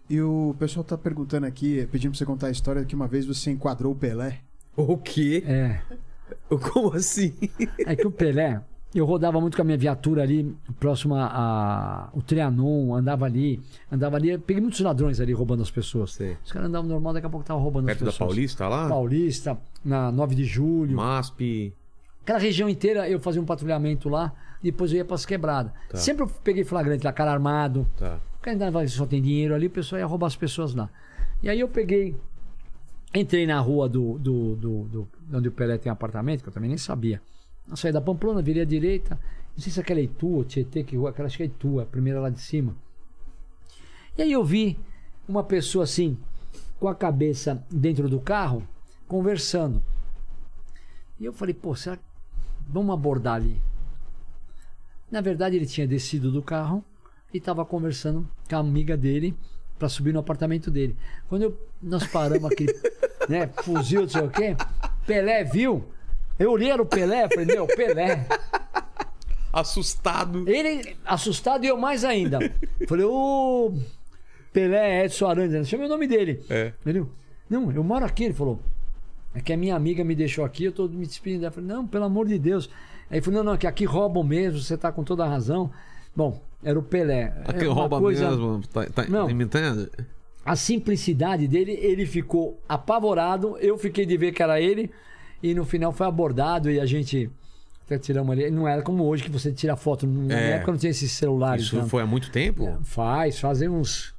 E 0.10 0.20
o 0.22 0.56
pessoal 0.60 0.84
tá 0.84 0.98
perguntando 0.98 1.46
aqui, 1.46 1.88
pedindo 1.92 2.12
pra 2.12 2.18
você 2.18 2.26
contar 2.26 2.48
a 2.48 2.52
história 2.52 2.84
que 2.84 2.96
uma 2.96 3.08
vez 3.08 3.26
você 3.26 3.52
enquadrou 3.52 3.94
o 3.94 3.96
Pelé. 3.96 4.40
O 4.76 4.98
quê? 4.98 5.44
É. 5.46 5.82
Como 6.72 6.94
assim? 6.96 7.34
É 7.86 7.96
que 7.96 8.06
o 8.08 8.12
Pelé, 8.12 8.62
eu 8.94 9.06
rodava 9.06 9.40
muito 9.40 9.56
com 9.56 9.62
a 9.62 9.66
minha 9.66 9.78
viatura 9.78 10.24
ali, 10.24 10.56
próximo 10.80 11.14
a, 11.16 12.10
o 12.14 12.22
Trianon, 12.22 12.96
andava 12.96 13.26
ali, 13.26 13.62
andava 13.92 14.16
ali, 14.18 14.38
peguei 14.40 14.62
muitos 14.62 14.80
ladrões 14.80 15.20
ali 15.20 15.32
roubando 15.32 15.62
as 15.62 15.70
pessoas. 15.70 16.14
Sei. 16.14 16.36
Os 16.44 16.52
caras 16.52 16.68
andavam 16.70 16.90
normal, 16.90 17.14
daqui 17.14 17.28
a 17.28 17.30
pouco 17.30 17.44
estavam 17.44 17.62
roubando 17.62 17.86
Perto 17.86 18.04
da 18.04 18.10
as 18.10 18.16
pessoas. 18.16 18.30
Paulista 18.30 18.68
lá? 18.68 18.90
Paulista, 18.90 19.58
na 19.86 20.12
9 20.12 20.34
de 20.36 20.44
julho. 20.44 20.96
MASP. 20.96 21.74
Aquela 22.24 22.40
região 22.40 22.68
inteira 22.70 23.08
eu 23.10 23.20
fazia 23.20 23.42
um 23.42 23.46
patrulhamento 23.46 24.10
lá, 24.10 24.34
depois 24.62 24.92
eu 24.92 24.98
ia 24.98 25.06
pras 25.06 25.26
quebradas. 25.26 25.72
Tá. 25.90 25.98
Sempre 25.98 26.24
eu 26.24 26.28
peguei 26.28 26.64
flagrante 26.64 27.04
lá, 27.04 27.14
cara 27.14 27.32
armado. 27.32 27.88
Tá. 27.98 28.20
O 28.40 28.42
cara 28.42 28.56
ainda 28.56 28.72
vai- 28.72 28.88
só 28.88 29.06
tem 29.06 29.22
dinheiro 29.22 29.54
ali, 29.54 29.68
o 29.68 29.72
pessoal 29.72 30.00
ia 30.00 30.06
roubar 30.06 30.28
as 30.28 30.36
pessoas 30.36 30.74
lá. 30.74 30.90
E 31.44 31.50
aí 31.50 31.60
eu 31.60 31.68
peguei, 31.68 32.16
entrei 33.14 33.46
na 33.48 33.60
rua 33.60 33.88
do, 33.90 34.18
do, 34.20 34.56
do, 34.56 34.84
do- 34.86 35.08
onde 35.34 35.48
o 35.48 35.52
Pelé 35.52 35.78
tem 35.78 35.92
apartamento, 35.92 36.42
que 36.44 36.50
eu 36.50 36.54
também 36.54 36.70
nem 36.70 36.78
sabia. 36.78 37.22
Saí 37.76 37.92
da 37.92 38.02
Pamplona, 38.02 38.42
virei 38.42 38.64
à 38.64 38.66
direita. 38.66 39.20
Não 39.56 39.62
sei 39.64 39.72
se 39.72 39.80
aquela 39.80 40.00
é 40.00 40.04
Itu 40.04 40.28
ou 40.28 40.44
Tietê, 40.44 40.84
que 40.84 40.96
rua, 40.96 41.10
aquela 41.10 41.28
acho 41.28 41.38
que 41.38 41.44
é 41.44 41.46
Itu, 41.48 41.80
a 41.80 41.86
primeira 41.86 42.20
lá 42.20 42.30
de 42.30 42.40
cima. 42.42 42.76
E 44.18 44.22
aí 44.22 44.32
eu 44.32 44.44
vi 44.44 44.80
uma 45.28 45.44
pessoa 45.44 45.84
assim, 45.84 46.18
com 46.80 46.88
a 46.88 46.96
cabeça 46.96 47.64
dentro 47.70 48.10
do 48.10 48.20
carro, 48.20 48.68
conversando. 49.08 49.82
E 51.20 51.26
eu 51.26 51.34
falei, 51.34 51.54
pô, 51.54 51.76
será 51.76 51.98
que 51.98 52.04
vamos 52.68 52.94
abordar 52.94 53.36
ali? 53.36 53.62
Na 55.12 55.22
verdade, 55.22 55.56
ele 55.56 55.66
tinha 55.66 55.88
descido 55.88 56.32
do 56.32 56.42
carro 56.42 56.84
e 57.34 57.38
estava 57.38 57.66
conversando 57.66 58.28
com 58.48 58.56
a 58.56 58.60
amiga 58.60 58.96
dele 58.96 59.36
para 59.78 59.90
subir 59.90 60.14
no 60.14 60.20
apartamento 60.20 60.70
dele. 60.70 60.96
Quando 61.28 61.44
eu- 61.44 61.68
nós 61.82 62.06
paramos 62.08 62.50
aquele 62.52 62.74
né, 63.28 63.48
fuzil, 63.64 64.02
não 64.02 64.10
sei 64.10 64.22
o 64.22 64.30
quê, 64.30 64.56
Pelé 65.06 65.44
viu. 65.44 65.86
Eu 66.40 66.52
olhei 66.52 66.72
era 66.72 66.82
o 66.82 66.86
Pelé, 66.86 67.28
falei, 67.30 67.46
meu, 67.46 67.68
Pelé. 67.68 68.26
Assustado. 69.52 70.48
Ele 70.48 70.96
assustado 71.06 71.66
e 71.66 71.68
eu 71.68 71.78
mais 71.78 72.04
ainda. 72.06 72.40
Falei, 72.88 73.06
ô 73.06 73.74
Pelé 74.54 75.06
Edson 75.06 75.28
Arantes, 75.28 75.68
chamei 75.68 75.88
o 75.88 75.90
nome 75.90 76.08
dele. 76.08 76.44
É. 76.50 76.72
Ele, 76.86 77.06
não, 77.50 77.72
eu 77.72 77.84
moro 77.84 78.06
aqui. 78.06 78.26
Ele 78.26 78.34
falou, 78.34 78.60
é 79.34 79.42
que 79.42 79.52
a 79.52 79.58
minha 79.58 79.76
amiga 79.76 80.04
me 80.04 80.16
deixou 80.16 80.46
aqui, 80.46 80.66
eu 80.66 80.72
tô 80.72 80.88
me 80.88 81.06
despedindo. 81.06 81.46
Eu 81.46 81.52
falei, 81.52 81.68
não, 81.68 81.86
pelo 81.88 82.06
amor 82.06 82.28
de 82.28 82.38
Deus. 82.38 82.70
Aí 83.10 83.18
ele 83.18 83.22
falou, 83.26 83.44
não, 83.44 83.52
não, 83.54 83.58
que 83.58 83.66
aqui 83.68 83.86
roubam 83.86 84.24
mesmo, 84.24 84.60
você 84.60 84.78
tá 84.78 84.92
com 84.92 85.04
toda 85.04 85.26
a 85.26 85.28
razão. 85.28 85.72
Bom, 86.16 86.40
era 86.64 86.78
o 86.78 86.84
Pelé. 86.84 87.34
Aqui 87.48 87.66
É 87.66 87.68
rouba 87.68 88.00
coisa- 88.00 88.30
mesmo. 88.30 88.62
Tá, 88.72 88.86
tá 88.86 89.06
Não. 89.08 89.30
imitando? 89.30 89.90
A 90.46 90.56
simplicidade 90.56 91.48
dele, 91.48 91.72
ele 91.82 92.06
ficou 92.06 92.60
apavorado, 92.70 93.58
eu 93.60 93.78
fiquei 93.78 94.06
de 94.06 94.16
ver 94.16 94.32
que 94.32 94.42
era 94.42 94.60
ele, 94.62 94.90
e 95.42 95.54
no 95.54 95.66
final 95.66 95.92
foi 95.92 96.06
abordado 96.08 96.70
e 96.70 96.80
a 96.80 96.86
gente 96.86 97.30
até 97.86 97.98
tiramos 97.98 98.32
ali. 98.32 98.50
Não 98.52 98.68
era 98.68 98.82
como 98.82 99.04
hoje 99.06 99.24
que 99.24 99.32
você 99.32 99.52
tira 99.52 99.76
foto. 99.76 100.06
Na 100.06 100.34
É. 100.34 100.52
época 100.52 100.72
não 100.72 100.78
tinha 100.80 100.92
esses 100.92 101.12
celulares. 101.12 101.66
Isso 101.66 101.76
não. 101.78 101.88
foi 101.90 102.04
há 102.04 102.06
muito 102.06 102.32
tempo? 102.32 102.78
Faz, 102.84 103.40
fazem 103.40 103.68
uns, 103.70 104.14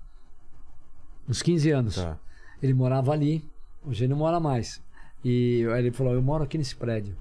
uns 1.28 1.42
15 1.42 1.70
anos. 1.70 1.94
Tá. 1.96 2.18
Ele 2.62 2.74
morava 2.74 3.12
ali, 3.12 3.44
hoje 3.86 4.04
ele 4.04 4.10
não 4.10 4.18
mora 4.18 4.40
mais. 4.40 4.82
E 5.24 5.66
aí 5.72 5.80
ele 5.80 5.90
falou: 5.90 6.14
Eu 6.14 6.22
moro 6.22 6.44
aqui 6.44 6.58
nesse 6.58 6.74
prédio. 6.74 7.14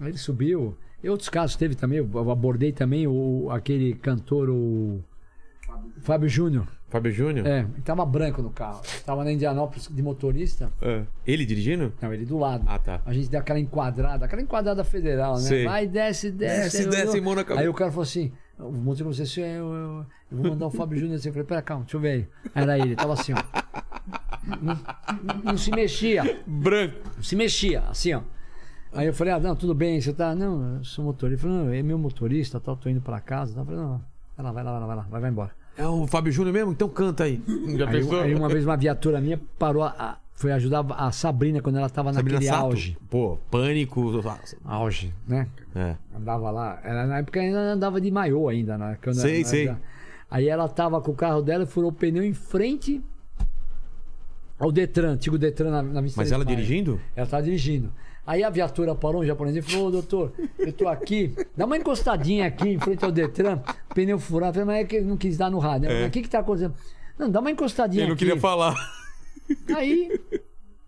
Aí 0.00 0.08
ele 0.08 0.18
subiu. 0.18 0.76
E 1.02 1.08
outros 1.08 1.28
casos 1.28 1.56
teve 1.56 1.74
também. 1.74 1.98
Eu 1.98 2.30
abordei 2.30 2.72
também 2.72 3.06
o, 3.06 3.48
aquele 3.50 3.94
cantor, 3.94 4.50
o 4.50 5.00
Fábio 6.02 6.28
Júnior. 6.28 6.66
Fábio 6.88 7.12
Júnior? 7.12 7.46
É, 7.46 7.60
ele 7.60 7.82
tava 7.84 8.04
branco 8.06 8.40
no 8.40 8.50
carro. 8.50 8.80
Tava 9.04 9.22
na 9.22 9.30
Indianópolis 9.30 9.88
de 9.88 10.02
motorista. 10.02 10.72
É. 10.80 11.02
Ele 11.26 11.44
dirigindo? 11.44 11.92
Não, 12.00 12.14
ele 12.14 12.24
do 12.24 12.38
lado. 12.38 12.64
Ah, 12.66 12.78
tá. 12.78 13.02
A 13.04 13.12
gente 13.12 13.28
deu 13.28 13.40
aquela 13.40 13.58
enquadrada, 13.58 14.24
aquela 14.24 14.40
enquadrada 14.40 14.82
federal, 14.84 15.34
né? 15.34 15.42
Sei. 15.42 15.64
Vai, 15.64 15.86
desce, 15.86 16.30
desce. 16.30 16.78
Desce, 16.78 16.88
desce, 16.88 17.20
mão 17.20 17.34
na 17.34 17.44
cabeça. 17.44 17.60
Aí 17.60 17.68
o 17.68 17.74
cara 17.74 17.90
falou 17.90 18.04
assim: 18.04 18.32
o 18.58 18.72
motorista 18.72 19.04
falou 19.04 19.22
assim, 19.22 19.40
eu, 19.40 19.74
eu, 19.74 20.06
eu 20.32 20.38
vou 20.38 20.50
mandar 20.50 20.66
o 20.66 20.70
Fábio 20.70 20.98
Júnior 20.98 21.16
assim. 21.16 21.28
Eu 21.28 21.32
falei, 21.34 21.46
pera, 21.46 21.62
calma, 21.62 21.84
deixa 21.84 21.96
eu 21.96 22.00
ver 22.00 22.10
aí. 22.10 22.28
Era 22.54 22.78
ele, 22.78 22.96
tava 22.96 23.12
assim, 23.12 23.32
ó. 23.32 23.42
Não, 24.62 24.78
não 25.44 25.58
se 25.58 25.70
mexia, 25.70 26.40
Branco. 26.46 26.96
não 27.16 27.22
se 27.22 27.36
mexia, 27.36 27.80
assim, 27.82 28.14
ó. 28.14 28.22
Aí 28.92 29.06
eu 29.06 29.12
falei, 29.12 29.34
ah, 29.34 29.38
não, 29.38 29.54
tudo 29.54 29.74
bem, 29.74 30.00
você 30.00 30.12
tá. 30.12 30.34
Não, 30.34 30.78
eu 30.78 30.84
sou 30.84 31.04
motorista. 31.04 31.46
Ele 31.46 31.52
falou, 31.54 31.66
não, 31.66 31.72
é 31.72 31.82
meu 31.82 31.98
motorista, 31.98 32.58
tal, 32.58 32.76
tô 32.76 32.88
indo 32.88 33.02
pra 33.02 33.20
casa. 33.20 33.60
Eu 33.60 33.64
falei, 33.64 33.80
não, 33.80 33.88
não, 33.88 33.98
vai 34.36 34.44
lá, 34.44 34.52
vai 34.52 34.64
lá, 34.64 34.70
vai 34.72 34.80
lá, 34.80 34.86
vai 34.86 34.96
lá, 34.96 35.02
vai, 35.02 35.20
vai 35.20 35.30
embora. 35.30 35.57
É 35.78 35.86
o 35.86 36.06
Fábio 36.06 36.32
Júnior 36.32 36.52
mesmo? 36.52 36.72
Então 36.72 36.88
canta 36.88 37.24
aí. 37.24 37.40
Já 37.76 37.86
Aí, 37.88 37.92
pensou? 38.00 38.20
aí 38.20 38.34
uma 38.34 38.48
vez 38.48 38.64
uma 38.66 38.76
viatura 38.76 39.20
minha 39.20 39.40
parou, 39.58 39.82
a- 39.84 39.94
a- 39.98 40.16
foi 40.34 40.52
ajudar 40.52 40.84
a 40.90 41.10
Sabrina 41.12 41.60
quando 41.62 41.78
ela 41.78 41.88
tava 41.88 42.12
Sabrina 42.12 42.34
naquele 42.40 42.50
Sato? 42.52 42.64
auge. 42.64 42.98
Pô, 43.08 43.38
pânico. 43.50 44.10
Auge, 44.64 45.12
né? 45.26 45.46
É. 45.74 45.94
Andava 46.16 46.50
lá. 46.50 46.80
Ela 46.84 47.06
na 47.06 47.18
época 47.18 47.40
ainda 47.40 47.58
andava 47.60 48.00
de 48.00 48.10
maiô 48.10 48.48
ainda, 48.48 48.76
né? 48.76 48.98
Quando 49.02 49.16
Sei, 49.16 49.36
ela- 49.40 49.44
sei. 49.48 49.76
Aí 50.30 50.48
ela 50.48 50.68
tava 50.68 51.00
com 51.00 51.12
o 51.12 51.14
carro 51.14 51.40
dela 51.42 51.62
e 51.64 51.66
furou 51.66 51.90
o 51.90 51.92
pneu 51.92 52.22
em 52.22 52.34
frente 52.34 53.00
ao 54.58 54.70
Detran, 54.72 55.12
antigo 55.12 55.38
Detran 55.38 55.70
na, 55.70 55.82
na 55.82 56.00
23 56.00 56.16
Mas 56.16 56.32
ela 56.32 56.44
dirigindo? 56.44 57.00
Ela 57.14 57.26
tava 57.26 57.42
dirigindo. 57.44 57.92
Aí 58.30 58.44
a 58.44 58.50
viatura 58.50 58.94
parou, 58.94 59.22
um 59.22 59.24
japonês, 59.24 59.56
e 59.56 59.62
falou, 59.62 59.86
ô 59.88 59.90
doutor, 59.90 60.32
eu 60.58 60.70
tô 60.70 60.86
aqui, 60.86 61.34
dá 61.56 61.64
uma 61.64 61.78
encostadinha 61.78 62.46
aqui 62.46 62.68
em 62.68 62.78
frente 62.78 63.02
ao 63.02 63.10
Detran, 63.10 63.58
pneu 63.94 64.18
furado. 64.18 64.50
Eu 64.58 64.64
falei, 64.66 64.66
mas 64.66 64.84
é 64.84 64.86
que 64.86 64.96
ele 64.96 65.06
não 65.06 65.16
quis 65.16 65.38
dar 65.38 65.50
no 65.50 65.58
rádio. 65.58 65.88
né? 65.88 65.94
É. 65.94 65.98
Mas 66.00 66.08
O 66.08 66.10
que 66.10 66.20
que 66.20 66.28
tá 66.28 66.40
acontecendo? 66.40 66.74
Não, 67.18 67.30
dá 67.30 67.40
uma 67.40 67.50
encostadinha 67.50 68.02
Ele 68.02 68.08
não 68.08 68.14
aqui. 68.16 68.26
queria 68.26 68.38
falar. 68.38 68.74
Aí 69.74 70.20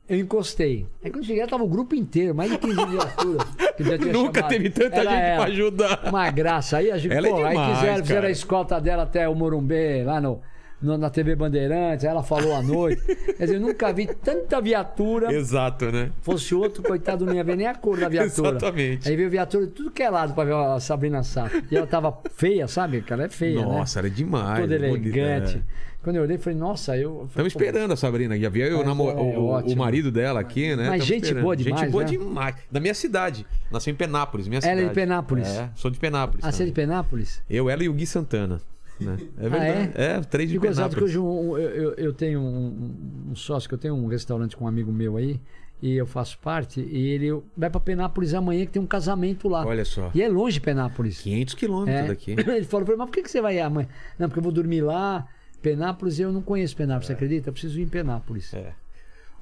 eu 0.09 0.19
encostei. 0.19 0.87
Aí 1.03 1.11
quando 1.11 1.25
cheguei, 1.25 1.47
tava 1.47 1.65
o 1.65 1.69
grupo 1.69 1.95
inteiro, 1.95 2.35
mais 2.35 2.51
de 2.51 2.59
15 2.59 2.75
viaturas. 2.87 3.47
que 3.77 3.85
já 3.85 3.99
tinha 3.99 4.12
Nunca 4.12 4.41
chamado. 4.41 4.51
teve 4.51 4.71
tanta 4.71 4.97
Era 4.97 5.11
gente 5.11 5.21
ela. 5.23 5.37
pra 5.45 5.53
ajudar. 5.53 6.03
Uma 6.09 6.31
graça. 6.31 6.77
Aí 6.77 6.91
a 6.91 6.99
gente, 6.99 7.12
Ela 7.15 7.27
é 7.27 7.31
pô, 7.31 7.37
aí 7.45 7.49
demais, 7.51 7.79
quiseram, 7.79 8.03
fizeram 8.05 8.29
a 8.29 8.31
escolta 8.31 8.81
dela 8.81 9.05
até 9.05 9.29
o 9.29 9.35
Morumbê, 9.35 10.05
lá 10.05 10.21
no- 10.21 10.43
na 10.82 11.11
TV 11.11 11.35
Bandeirantes, 11.35 12.05
ela 12.05 12.23
falou 12.23 12.55
à 12.55 12.62
noite. 12.62 13.02
Quer 13.36 13.44
dizer, 13.44 13.57
eu 13.57 13.61
nunca 13.61 13.93
vi 13.93 14.07
tanta 14.07 14.61
viatura. 14.61 15.32
Exato, 15.32 15.90
né? 15.93 16.11
Fosse 16.23 16.55
outro, 16.55 16.82
coitado, 16.82 17.27
não 17.27 17.35
ia 17.35 17.44
ver 17.44 17.57
nem 17.57 17.66
a 17.66 17.74
cor 17.74 17.98
da 17.98 18.09
viatura. 18.11 18.51
Exatamente. 18.51 19.09
Aí 19.09 19.16
veio 19.16 19.28
viatura 19.31 19.66
de 19.66 19.73
tudo 19.73 19.90
que 19.90 20.02
é 20.02 20.09
lado 20.11 20.32
pra 20.35 20.44
ver 20.44 20.55
a 20.55 20.81
Sabrina 20.81 21.23
Sato. 21.23 21.62
E 21.70 21.77
ela 21.77 21.86
tava 21.86 22.19
feia, 22.35 22.66
sabe? 22.66 23.02
Que 23.02 23.12
ela 23.12 23.24
é 23.24 23.28
feia, 23.28 23.61
né? 23.61 23.65
Nossa, 23.65 23.98
era 23.98 24.09
demais. 24.11 24.61
Toda 24.61 24.78
bonita, 24.78 24.86
elegante. 25.19 25.57
é. 25.59 25.90
Quando 26.02 26.16
eu 26.16 26.23
olhei, 26.23 26.39
falei, 26.39 26.59
nossa, 26.59 26.97
eu. 26.97 27.27
Estamos 27.28 27.52
esperando 27.52 27.93
a 27.93 27.97
Sabrina. 27.97 28.39
Já 28.39 28.48
viu 28.48 28.70
Mas 28.73 28.81
o, 28.81 28.85
namo- 28.89 29.11
é 29.11 29.15
o- 29.15 29.19
o- 29.51 29.59
o 29.74 29.77
marido 29.77 30.11
dela 30.11 30.40
aqui, 30.40 30.74
né? 30.74 30.89
Mas 30.89 31.01
Tamo 31.01 31.02
gente 31.02 31.24
esperando. 31.24 31.43
boa 31.43 31.55
demais, 31.57 31.81
Gente 31.82 31.90
boa 31.90 32.05
né? 32.05 32.11
demais. 32.11 32.55
Da 32.73 32.81
minha 32.81 32.94
cidade. 32.94 33.44
Nasceu 33.70 33.93
em 33.93 33.94
Penápolis, 33.97 34.48
minha 34.48 34.61
Ela 34.61 34.70
é 34.70 34.74
de 34.77 34.81
cidade. 34.81 34.94
Penápolis? 34.94 35.47
É, 35.48 35.69
sou 35.74 35.90
de 35.90 35.98
Penápolis. 35.98 36.43
Ah, 36.43 36.51
você 36.51 36.62
é 36.62 36.66
de. 36.66 36.73
Penápolis? 36.73 37.43
Eu, 37.51 37.69
ela 37.69 37.85
e 37.85 37.89
o 37.90 37.93
Gui 37.93 38.07
Santana. 38.07 38.62
Né? 39.01 39.16
É 39.39 39.47
Ah, 39.47 39.48
verdade. 39.48 39.93
é? 39.94 40.20
três 40.20 40.51
de 40.51 40.59
que 40.60 40.66
hoje 41.05 41.16
eu, 41.16 41.56
eu- 41.59 41.94
eu 41.94 42.12
tenho 42.12 42.40
um, 42.40 43.31
um 43.31 43.35
sócio, 43.35 43.68
que 43.68 43.74
eu 43.74 43.78
tenho 43.78 43.94
um 43.94 44.06
restaurante 44.06 44.56
com 44.56 44.64
um 44.64 44.68
amigo 44.68 44.93
meu 44.93 45.16
aí, 45.16 45.40
e 45.82 45.94
eu 45.97 46.06
faço 46.06 46.39
parte, 46.39 46.81
e 46.81 47.09
ele 47.09 47.43
vai 47.56 47.70
pra 47.70 47.81
Penápolis 47.81 48.35
amanhã 48.35 48.66
que 48.66 48.72
tem 48.72 48.82
um 48.82 48.86
casamento 48.86 49.48
lá. 49.48 49.64
Olha 49.64 49.85
só. 49.85 50.10
E 50.14 50.20
é 50.22 50.28
longe 50.28 50.60
Penápolis. 50.60 51.20
500 51.22 51.55
quilômetros 51.55 52.05
É. 52.05 52.09
daqui. 52.09 52.32
Ele 52.39 52.64
falou 52.64 52.85
pra 52.85 52.94
mim, 52.94 52.98
mas 52.98 53.09
por 53.09 53.14
que, 53.14 53.22
que 53.22 53.31
você 53.31 53.40
vai 53.40 53.59
amanhã? 53.59 53.89
Não, 54.18 54.28
porque 54.28 54.39
eu 54.40 54.43
vou 54.44 54.52
dormir 54.52 54.82
lá, 54.82 55.27
Penápolis, 55.62 56.18
eu 56.20 56.31
não 56.32 56.43
conheço 56.43 56.77
Penápolis, 56.77 57.06
você 57.06 57.12
acredita? 57.14 57.48
Eu 57.48 57.52
preciso 57.55 57.81
ir 57.81 57.85
em 57.85 57.89
Penápolis. 57.89 58.52
É. 58.52 58.72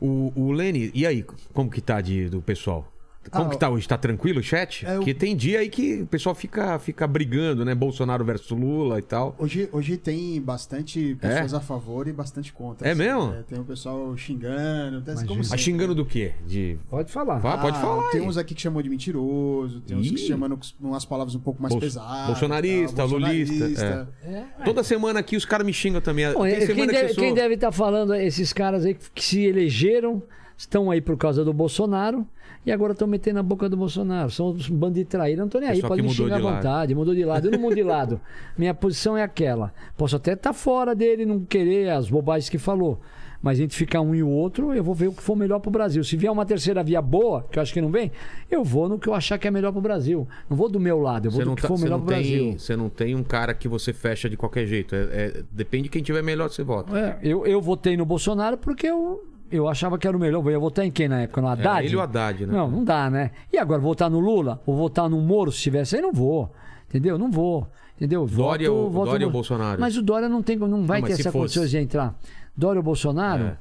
O, 0.01 0.33
o 0.37 0.53
Lene, 0.53 0.93
e 0.95 1.05
aí, 1.05 1.25
como 1.53 1.69
que 1.69 1.81
tá 1.81 2.01
de, 2.01 2.29
do 2.29 2.41
pessoal? 2.41 2.87
Como 3.31 3.47
Ah, 3.47 3.49
que 3.51 3.59
tá 3.59 3.69
hoje? 3.69 3.87
Tá 3.89 3.97
tranquilo 3.97 4.41
o 4.41 4.43
chat? 4.43 4.85
É, 4.87 4.97
Porque 4.97 5.15
tem 5.15 5.37
dia 5.37 5.61
aí 5.61 5.69
que 5.69 6.03
o 6.03 6.07
pessoal 6.07 6.35
fica, 6.35 6.79
fica 6.79 7.07
brigando, 7.07 7.65
né? 7.65 7.75
Bolsonaro 7.75 8.25
versus 8.25 8.51
Lula 8.51 8.99
e 8.99 9.03
tal. 9.03 9.35
Hoje, 9.39 9.69
hoje 9.73 9.97
tem 9.97 10.41
bastante 10.41 11.17
pessoas 11.21 11.55
a 11.55 11.61
favor 11.61 12.09
e 12.09 12.13
bastante 12.13 12.53
contra. 12.53 12.87
É 12.89 12.93
assim, 12.93 13.03
mesmo? 13.03 13.29
né? 13.31 13.45
Tem 13.49 13.59
o 13.59 13.65
pessoal 13.65 14.17
xingando, 14.17 15.03
Mas 15.07 15.21
sempre. 15.21 15.59
xingando 15.59 15.95
do 15.95 16.05
quê? 16.05 16.33
De... 16.47 16.79
Pode 16.89 17.11
falar. 17.13 17.41
Fala, 17.41 17.59
pode 17.63 17.77
Ah, 17.77 17.81
falar 17.81 18.11
Tem 18.11 18.21
aí. 18.21 18.27
uns 18.27 18.37
aqui 18.37 18.55
que 18.55 18.61
chamam 18.63 18.83
de 18.83 18.89
mentiroso, 18.89 19.81
tem 19.81 19.97
uns 19.97 20.09
que 20.09 20.15
Ih. 20.15 20.19
chamam 20.19 20.51
com 20.51 20.89
umas 20.89 21.05
palavras 21.05 21.35
um 21.35 21.41
pouco 21.41 21.61
mais 21.63 21.73
Bol- 21.73 21.81
pesadas. 21.81 22.27
bolsonarista, 22.27 22.97
tal, 22.97 23.07
lulista, 23.09 24.09
É. 24.25 24.45
Toda 24.65 24.83
semana 24.83 25.21
aqui 25.21 25.37
os 25.37 25.45
caras 25.45 25.67
me 25.67 25.73
xingam 25.73 26.01
também. 26.01 26.33
Bom, 26.33 26.43
tem 26.43 26.53
é, 26.53 26.57
quem, 26.59 26.67
semana 26.67 26.93
deve, 26.93 27.05
que 27.07 27.11
eu 27.13 27.17
quem 27.17 27.29
sou... 27.29 27.35
deve 27.37 27.55
estar 27.55 27.73
falando 27.73 28.13
é 28.15 28.25
esses 28.27 28.53
caras 28.53 28.85
aí 28.85 28.95
que, 28.95 29.11
que 29.11 29.25
se 29.25 29.45
elegeram, 29.45 30.23
estão 30.57 30.91
aí 30.91 31.01
por 31.01 31.17
causa 31.17 31.45
do 31.45 31.53
Bolsonaro 31.53 32.27
e 32.69 32.73
agora 32.73 32.93
estão 32.93 33.09
metendo 33.09 33.39
a 33.39 33.43
boca 33.43 33.69
do 33.69 33.77
Bolsonaro. 33.77 34.31
São 34.31 34.51
uns 34.51 34.69
bandidos 34.69 35.05
de 35.05 35.05
traíra. 35.07 35.41
Não 35.43 35.49
tô 35.49 35.59
nem 35.59 35.69
aí, 35.69 35.77
Pessoal 35.77 35.89
pode 35.91 36.03
me 36.03 36.11
xingar 36.11 36.37
à 36.37 36.39
vontade. 36.41 36.95
Mudou 36.95 37.15
de 37.15 37.25
lado. 37.25 37.47
Eu 37.47 37.53
não 37.53 37.59
mudo 37.59 37.75
de 37.75 37.83
lado. 37.83 38.21
Minha 38.59 38.75
posição 38.75 39.17
é 39.17 39.23
aquela. 39.23 39.73
Posso 39.97 40.17
até 40.17 40.33
estar 40.35 40.53
fora 40.53 40.95
dele, 40.95 41.25
não 41.25 41.41
querer 41.41 41.91
as 41.91 42.09
bobagens 42.11 42.49
que 42.51 42.59
falou. 42.59 43.01
Mas 43.41 43.61
entre 43.61 43.77
ficar 43.77 44.01
um 44.01 44.17
e 44.17 44.21
o 44.23 44.29
outro, 44.29 44.75
eu 44.75 44.83
vou 44.83 44.93
ver 44.95 45.07
o 45.07 45.13
que 45.13 45.23
for 45.23 45.37
melhor 45.37 45.61
pro 45.61 45.71
Brasil. 45.71 46.03
Se 46.03 46.17
vier 46.17 46.31
uma 46.33 46.45
terceira 46.45 46.83
via 46.83 47.01
boa, 47.01 47.47
que 47.49 47.57
eu 47.57 47.63
acho 47.63 47.73
que 47.73 47.81
não 47.81 47.89
vem, 47.89 48.11
eu 48.51 48.65
vou 48.65 48.89
no 48.89 48.99
que 48.99 49.09
eu 49.09 49.15
achar 49.15 49.39
que 49.39 49.47
é 49.47 49.51
melhor 49.51 49.71
pro 49.71 49.81
Brasil. 49.81 50.27
Não 50.51 50.57
vou 50.57 50.69
do 50.69 50.81
meu 50.81 50.99
lado, 50.99 51.27
eu 51.27 51.31
vou 51.31 51.39
Você 51.41 51.45
do 51.45 51.49
não, 51.51 51.55
que 51.55 51.63
tá- 51.63 51.69
for 51.69 51.79
melhor 51.79 51.99
não 51.99 52.05
pro 52.05 52.17
Brasil. 52.17 52.59
você 52.59 52.75
não 52.75 52.89
tem 52.89 53.15
um 53.15 53.23
cara 53.23 53.55
que 53.55 53.69
você 53.69 53.93
fecha 53.93 54.29
de 54.29 54.37
qualquer 54.37 54.67
jeito. 54.67 54.93
É, 54.93 54.99
é- 55.13 55.43
depende 55.53 55.85
de 55.85 55.89
quem 55.91 56.03
tiver 56.03 56.21
melhor, 56.21 56.51
você 56.51 56.65
vota. 56.65 56.99
É, 56.99 57.17
eu, 57.23 57.47
eu 57.47 57.61
votei 57.61 57.97
no 57.97 58.05
Bolsonaro 58.05 58.59
porque 58.59 58.89
eu, 58.89 59.25
eu 59.51 59.69
achava 59.69 59.99
que 59.99 60.07
era 60.07 60.17
o 60.17 60.21
melhor. 60.21 60.45
Eu 60.45 60.51
ia 60.51 60.59
votar 60.59 60.85
em 60.85 60.91
quem 60.91 61.09
na 61.09 61.21
época? 61.23 61.41
No 61.41 61.49
Haddad? 61.49 61.83
É, 61.83 61.85
ele 61.87 61.95
e 61.95 61.97
o 61.97 62.01
Haddad, 62.01 62.47
né? 62.47 62.53
Não, 62.53 62.71
não 62.71 62.85
dá, 62.85 63.09
né? 63.11 63.31
E 63.53 63.59
agora, 63.59 63.81
votar 63.81 64.11
no 64.11 64.19
Lula? 64.21 64.61
Ou 64.67 64.77
votar 64.77 65.09
no 65.09 65.21
Moro 65.21 65.51
se 65.53 65.61
tivesse 65.61 65.97
aí? 65.97 66.03
Não 66.03 66.13
vou. 66.13 66.53
Entendeu? 66.89 67.19
Não 67.19 67.31
vou. 67.31 67.67
Entendeu? 67.97 68.27
Dória 68.27 68.69
Voto- 68.71 68.81
ou- 68.85 68.91
voto 68.91 69.07
Dória 69.07 69.21
no- 69.21 69.27
ou 69.27 69.33
Bolsonaro? 69.33 69.81
Mas 69.81 69.97
o 69.97 70.03
Dória 70.03 70.29
não, 70.29 70.43
tem, 70.43 70.57
não 70.57 70.85
vai 70.87 71.01
Não, 71.01 71.09
ter 71.09 71.15
essa 71.15 71.25
fosse. 71.33 71.39
condição 71.59 71.67
de 71.67 71.79
entrar. 71.79 72.15
Dória 72.57 72.79
ou 72.79 72.83
Bolsonaro? 72.85 73.45
É. 73.45 73.57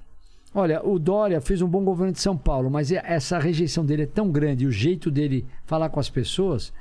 Olha, 0.55 0.81
o 0.87 0.97
Dória 0.97 1.41
fez 1.41 1.61
um 1.61 1.67
bom 1.67 1.83
governo 1.83 2.13
de 2.13 2.19
São 2.19 2.37
Paulo, 2.37 2.69
mas 2.69 2.91
é- 2.91 3.01
essa 3.05 3.37
rejeição 3.39 3.85
dele 3.85 4.03
é 4.03 4.05
tão 4.07 4.31
grande, 4.31 4.65
o 4.65 4.71
jeito 4.71 5.11
dele 5.11 5.45
falar 5.65 5.89
com 5.89 5.99
as 5.99 6.09
pessoas, 6.09 6.71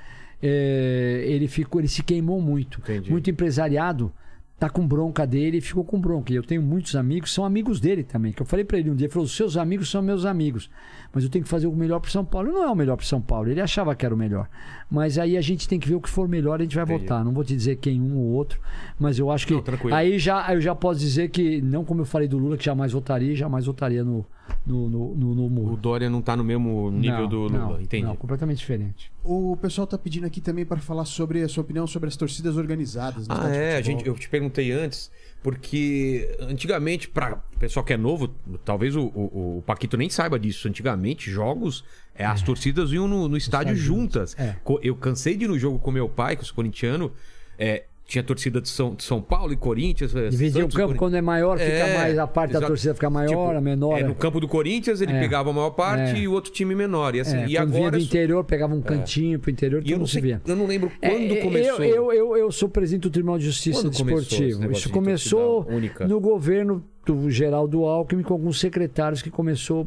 é, 0.43 1.25
ele 1.27 1.49
ficou, 1.49 1.81
ele 1.81 1.89
se 1.89 2.03
queimou 2.03 2.41
muito. 2.41 2.79
Entendi. 2.81 3.11
Muito 3.11 3.29
empresariado 3.31 4.13
tá 4.59 4.71
com 4.71 4.87
bronca 4.87 5.27
dele 5.27 5.59
e 5.59 5.61
ficou 5.61 5.85
com 5.85 6.01
bronca. 6.01 6.33
E 6.33 6.37
eu 6.37 6.43
tenho 6.43 6.63
muitos 6.63 6.97
amigos, 6.97 7.33
são 7.33 7.45
amigos 7.45 7.81
dele 7.81 8.03
também. 8.03 8.33
Que 8.33 8.43
eu 8.43 8.47
falei 8.47 8.65
pra 8.65 8.79
ele 8.79 8.91
um 8.91 8.95
dia, 8.97 9.07
ele 9.07 9.13
falou: 9.13 9.27
"Os 9.27 9.37
seus 9.37 9.57
amigos 9.57 9.91
são 9.91 10.03
meus 10.03 10.25
amigos, 10.25 10.71
mas 11.13 11.25
eu 11.25 11.31
tenho 11.31 11.45
que 11.45 11.51
fazer 11.51 11.67
o 11.67 11.73
melhor 11.75 12.01
pro 12.01 12.11
São 12.11 12.25
Paulo". 12.25 12.53
Não 12.53 12.65
é 12.65 12.71
o 12.71 12.75
melhor 12.75 12.97
pro 12.97 13.07
São 13.07 13.21
Paulo, 13.21 13.49
ele 13.51 13.61
achava 13.61 13.95
que 13.95 14.05
era 14.05 14.15
o 14.15 14.19
melhor. 14.19 14.49
Mas 14.91 15.19
aí 15.19 15.37
a 15.37 15.41
gente 15.41 15.69
tem 15.69 15.79
que 15.81 15.89
ver 15.89 15.95
o 15.97 16.01
que 16.01 16.09
for 16.09 16.29
melhor, 16.29 16.61
a 16.61 16.63
gente 16.63 16.75
vai 16.77 16.85
Entendi. 16.85 17.01
votar. 17.03 17.25
Não 17.25 17.33
vou 17.33 17.43
te 17.45 17.55
dizer 17.57 17.77
quem 17.77 18.01
um 18.01 18.17
ou 18.19 18.25
outro, 18.33 18.61
mas 18.99 19.19
eu 19.19 19.31
acho 19.31 19.47
que 19.47 19.55
Não, 19.55 19.63
aí 19.93 20.19
já 20.19 20.53
eu 20.55 20.61
já 20.61 20.75
posso 20.75 21.01
dizer 21.01 21.29
que 21.31 21.61
não 21.61 21.85
como 21.85 22.03
eu 22.03 22.05
falei 22.07 22.29
do 22.29 22.39
Lula 22.39 22.57
que 22.57 22.65
jamais 22.65 22.93
votaria, 22.93 23.35
jamais 23.35 23.67
votaria 23.67 24.05
no 24.05 24.25
no 24.65 24.89
no, 24.89 25.15
no, 25.17 25.35
no 25.35 25.47
O 25.47 25.51
Muro. 25.51 25.77
Dória 25.77 26.09
não 26.09 26.23
tá 26.23 26.37
no 26.37 26.45
mesmo 26.45 26.91
nível 26.93 27.23
Não, 27.23 27.29
do 27.29 27.37
Lula. 27.39 27.59
não, 27.59 27.81
Entendi. 27.81 28.05
Não, 28.05 28.15
completamente 28.15 28.59
diferente. 28.59 29.11
O 29.25 29.57
pessoal 29.61 29.87
tá 29.89 29.99
pedindo 29.99 30.25
aqui 30.25 30.41
também 30.41 30.65
para 30.65 30.77
falar 30.79 31.05
sobre 31.05 31.43
a 31.43 31.49
sua 31.49 31.63
opinião 31.63 31.85
sobre 31.87 32.09
as 32.09 32.17
torcidas 32.17 32.57
organizadas. 32.57 33.27
Ah, 33.29 33.49
é, 33.49 33.77
a 33.77 33.81
gente, 33.83 34.07
eu 34.07 34.15
te 34.15 34.29
perguntei 34.29 34.71
antes, 34.71 35.11
porque 35.47 36.37
antigamente, 36.41 37.07
para 37.07 37.37
o 37.37 37.59
pessoal 37.61 37.87
que 37.87 37.93
é 37.93 37.97
novo, 37.97 38.35
talvez 38.65 38.97
o, 38.97 39.03
o, 39.03 39.59
o 39.59 39.63
Paquito 39.65 39.97
nem 39.97 40.11
saiba 40.11 40.41
disso. 40.41 40.67
Antigamente, 40.67 41.31
jogos, 41.31 41.85
é, 42.17 42.27
as 42.27 42.43
torcidas 42.43 42.91
iam 42.91 43.07
no, 43.07 43.29
no 43.29 43.37
estádio, 43.37 43.73
estádio 43.73 43.77
juntas. 43.77 44.35
é. 44.37 44.57
Eu 44.83 44.97
cansei 44.97 45.37
de 45.37 45.45
ir 45.45 45.49
no 45.49 45.57
jogo 45.57 45.79
com 45.79 45.93
meu 45.93 46.09
pai, 46.09 46.35
que 46.35 46.43
eu 46.43 46.47
sou 46.47 46.57
corintiano, 46.57 47.13
é, 47.57 47.85
tinha 48.07 48.23
torcida 48.23 48.61
de 48.61 48.69
São, 48.69 48.95
de 48.95 49.03
São 49.03 49.21
Paulo 49.21 49.53
e 49.53 49.57
Corinthians. 49.57 50.15
é, 50.15 50.29
Dividir 50.29 50.65
o 50.65 50.69
campo 50.69 50.95
quando 50.95 51.17
é 51.17 51.21
maior, 51.21 51.59
fica 51.59 51.71
É, 51.73 51.99
mais 51.99 52.19
a 52.19 52.27
parte 52.27 52.53
da 52.53 52.59
exato. 52.61 52.71
torcida 52.71 52.95
fica 52.95 53.11
maior, 53.11 53.29
Tipo, 53.49 53.59
a 53.59 53.61
menor. 53.61 53.99
É, 53.99 54.05
no 54.05 54.15
campo 54.15 54.39
do 54.39 54.47
Corinthians 54.47 55.01
ele 55.01 55.13
É. 55.13 55.21
pegava 55.21 55.51
a 55.51 55.53
maior 55.53 55.71
parte 55.71 56.15
É. 56.17 56.19
e 56.21 56.29
o 56.29 56.33
outro 56.33 56.53
time 56.53 56.73
menor. 56.75 57.15
E, 57.17 57.21
assim, 57.21 57.37
É, 57.37 57.47
e 57.49 57.57
quando 57.57 57.71
vinha 57.73 57.81
agora. 57.89 57.99
do 57.99 58.05
interior, 58.05 58.45
pegava 58.45 58.75
um 58.75 58.81
cantinho 58.81 59.41
pro 59.41 59.51
interior, 59.51 59.83
E 59.85 59.91
eu 59.91 59.99
não, 59.99 60.07
se 60.07 60.13
sei, 60.15 60.23
via. 60.23 60.43
eu 60.47 60.55
não 60.55 60.67
lembro 60.67 60.93
É, 61.03 61.11
quando 61.11 61.33
é, 61.35 61.37
começou. 61.41 61.85
Eu, 61.85 61.95
eu, 61.95 62.13
eu, 62.13 62.37
eu 62.37 62.53
sou 62.53 62.69
presidente 62.69 63.03
do 63.03 63.11
Tribunal 63.11 63.39
de 63.39 63.45
Justiça 63.47 63.81
Quando 63.83 63.91
Desportivo. 63.91 64.71
Isso 64.73 64.89
começou 64.91 65.67
no 66.07 66.21
governo 66.21 66.85
do 67.05 67.29
Geraldo 67.31 67.85
Alckmin 67.85 68.23
com 68.23 68.35
alguns 68.35 68.61
secretários 68.61 69.21
que 69.21 69.31
começou 69.31 69.87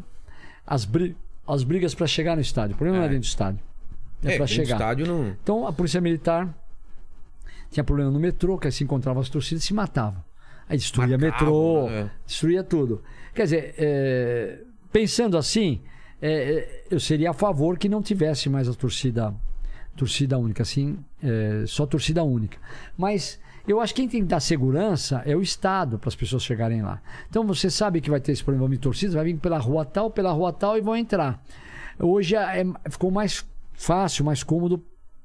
as, 0.68 0.88
as 1.48 1.64
brigas 1.64 1.96
para 1.96 2.06
chegar 2.06 2.36
no 2.36 2.42
estádio. 2.42 2.74
O 2.76 2.78
problema 2.78 2.98
não 3.00 3.06
é 3.06 3.10
dentro 3.10 3.22
do 3.22 3.30
estádio. 3.30 3.60
É, 4.26 4.34
é, 4.34 4.38
para 4.38 4.46
chegar. 4.48 4.76
estádio 4.76 5.08
não. 5.08 5.34
Então 5.42 5.66
a 5.66 5.72
polícia 5.72 6.02
militar 6.02 6.54
tinha 7.72 7.84
problema 7.84 8.12
no 8.12 8.20
metrô, 8.20 8.58
que 8.58 8.68
aí 8.68 8.72
se 8.72 8.84
encontrava 8.84 9.20
as 9.20 9.30
torcidas 9.30 9.64
e 9.64 9.68
se 9.68 9.74
matavam. 9.74 10.24
Aí 10.68 10.78
destruía 10.78 11.18
Marcavam, 11.18 11.48
metrô, 11.48 11.90
né? 11.90 12.12
destruía 12.26 12.64
tudo. 12.64 13.02
Quer 13.34 13.44
dizer, 13.44 13.76
é, 13.78 14.60
pensando 14.92 15.38
assim, 15.38 15.82
é, 16.22 16.32
é, 16.32 16.84
eu 16.92 17.00
seria 17.00 17.32
a 17.32 17.34
favor 17.34 17.78
que 17.78 17.90
não 17.90 18.02
tivesse 18.02 18.50
mais 18.50 18.68
a 18.68 18.74
torcida 18.74 19.34
torcida 19.96 20.38
única, 20.38 20.64
assim, 20.64 20.98
é, 21.22 21.66
só 21.68 21.86
torcida 21.86 22.24
única. 22.24 22.58
Mas 22.98 23.38
eu 23.68 23.82
acho 23.82 23.94
que 23.94 24.02
quem 24.02 24.10
tem 24.10 24.22
que 24.22 24.28
dar 24.28 24.40
segurança 24.40 25.22
é 25.26 25.36
o 25.36 25.42
Estado 25.42 26.00
para 26.00 26.08
as 26.08 26.16
pessoas 26.16 26.44
chegarem 26.44 26.82
lá. 26.82 27.02
Então 27.30 27.46
você 27.46 27.70
sabe 27.70 28.00
que 28.00 28.10
vai 28.10 28.22
ter 28.22 28.32
esse 28.32 28.44
problema 28.44 28.70
de 28.70 28.78
torcidas, 28.78 29.14
vai 29.16 29.26
vir 29.26 29.38
pela 29.38 29.58
rua 29.58 29.84
tal, 29.84 30.10
pela 30.10 30.32
rua 30.32 30.54
tal 30.54 30.78
e 30.78 30.82
vão 30.82 30.96
entrar. 30.96 31.44
Hoje 32.00 32.36
é- 32.36 32.66
ficou 32.90 33.12
mais 33.12 33.46
fácil, 33.74 34.24
mais 34.24 34.42
cômodo 34.42 34.82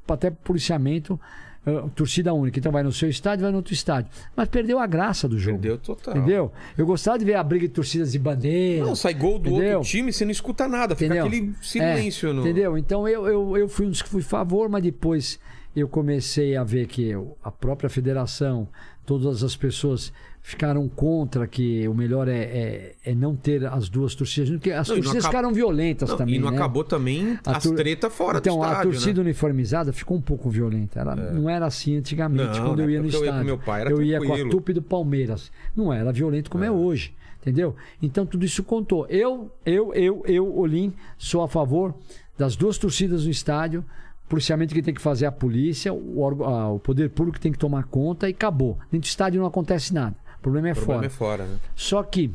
até 0.09 0.31
policiamento, 0.31 1.21
eh, 1.67 1.85
torcida 1.95 2.33
única. 2.33 2.59
Então 2.59 2.71
vai 2.73 2.83
no 2.83 2.93
seu 2.93 3.09
estádio, 3.09 3.43
vai 3.43 3.51
no 3.51 3.59
outro 3.59 3.73
estádio. 3.73 4.11
Mas 4.37 4.49
perdeu 4.49 4.79
a 4.79 4.87
graça 4.87 5.29
do 5.29 5.39
jogo. 5.39 5.59
Perdeu 5.59 5.79
total. 5.79 6.17
Entendeu? 6.17 6.53
Eu 6.77 6.87
gostava 6.87 7.19
de 7.19 7.25
ver 7.25 7.35
a 7.35 7.43
briga 7.43 7.67
de 7.67 7.73
torcidas 7.75 8.13
de 8.13 8.19
bandeira. 8.19 8.85
Não, 8.85 8.95
sai 8.97 9.15
gol 9.15 9.39
do 9.39 9.51
Entendeu? 9.51 9.79
outro 9.79 9.91
time, 9.91 10.13
você 10.13 10.25
não 10.25 10.33
escuta 10.33 10.67
nada, 10.69 10.95
fica 10.95 11.07
Entendeu? 11.15 11.27
aquele 11.27 11.55
silêncio 11.63 12.29
É, 12.29 12.33
no. 12.33 12.41
Entendeu? 12.43 12.79
Então 12.79 13.09
eu, 13.09 13.27
eu, 13.27 13.57
eu 13.57 13.69
fui 13.69 13.87
um 13.87 13.91
dos 13.91 14.03
que 14.03 14.09
fui 14.09 14.23
favor, 14.23 14.69
mas 14.69 14.83
depois 14.83 15.39
eu 15.77 15.89
comecei 15.89 16.57
a 16.57 16.63
ver 16.63 16.87
que 16.87 17.09
eu- 17.09 17.37
a 17.43 17.51
própria 17.51 17.91
federação, 17.91 18.69
todas 19.07 19.43
as 19.43 19.55
pessoas 19.57 20.13
ficaram 20.41 20.87
contra 20.89 21.47
que 21.47 21.87
o 21.89 21.95
melhor 21.95 22.29
é, 22.29 22.39
é, 22.43 22.95
é 23.05 23.15
não 23.15 23.35
ter 23.35 23.65
as 23.67 23.89
duas 23.89 24.15
torcidas 24.15 24.51
porque 24.51 24.71
as 24.71 24.87
Não, 24.89 24.97
não 24.97 25.03
torcidas 25.03 25.25
acaba- 25.25 25.39
ficaram 25.39 25.55
violentas 25.55 26.11
Não, 26.11 26.17
também. 26.19 26.35
e 26.35 26.39
não 26.39 26.51
né? 26.51 26.57
acabou 26.57 26.85
também 26.85 27.39
A 27.45 27.57
as 27.57 27.63
tur- 27.63 27.75
treta 27.77 28.11
fora 28.11 28.39
então, 28.39 28.57
do 28.59 28.63
estádio, 28.63 28.81
a 28.91 28.93
torcida 28.93 29.23
né? 29.23 29.29
uniformizada 29.31 29.93
ficou 29.93 30.17
um 30.17 30.21
pouco 30.21 30.51
violenta. 30.51 31.01
Ela 31.01 31.17
não 31.17 31.49
era 31.49 31.65
assim 31.67 31.97
antigamente, 31.97 32.59
Não, 32.59 32.67
quando 32.69 32.81
eu 32.81 32.91
ia 32.91 33.01
no 33.01 33.07
época 33.09 33.17
eu 33.17 33.25
ia 33.25 33.31
com 33.31 33.37
estádio. 33.39 33.45
meu 33.47 33.59
pai, 33.59 33.81
era 33.81 33.91
eu 33.91 34.03
ia 34.03 34.19
com 34.21 34.35
a 34.35 34.49
tupi 34.51 34.73
do 34.75 34.83
Palmeiras. 34.83 35.51
Não 35.75 35.93
era 35.93 36.13
violento 36.13 36.51
como 36.51 36.63
é, 36.65 36.71
hoje. 36.71 37.15
Entendeu? 37.41 37.75
Então 38.03 38.25
tudo 38.25 38.45
isso 38.45 38.63
contou. 38.63 39.07
Eu, 39.09 39.51
eu, 39.67 39.93
eu, 39.95 40.23
eu, 40.27 40.59
Olim, 40.59 40.93
sou 41.19 41.43
a 41.43 41.49
favor 41.49 41.95
das 42.39 42.57
duas 42.57 42.77
torcidas 42.79 43.25
no 43.25 43.31
estádio. 43.31 43.85
Policiamento 44.29 44.75
que 44.75 44.83
tem 44.83 44.95
que 44.95 45.01
fazer 45.01 45.27
a 45.27 45.33
polícia, 45.33 45.93
o, 45.93 46.45
ah, 46.45 46.71
o 46.73 46.79
poder 46.79 47.11
público 47.11 47.39
tem 47.39 47.53
que 47.53 47.59
tomar 47.59 47.85
conta 47.85 48.29
e 48.29 48.33
acabou. 48.33 48.79
Dentro 48.91 49.01
do 49.01 49.05
estádio 49.05 49.41
não 49.41 49.47
acontece 49.47 49.93
nada. 49.93 50.17
O 50.39 50.43
problema 50.43 50.69
é 50.69 50.73
O 50.73 50.75
problema 50.75 51.01
fora. 51.03 51.07
é 51.07 51.11
fora, 51.11 51.45
né? 51.45 51.57
Só 51.75 52.03
que 52.03 52.31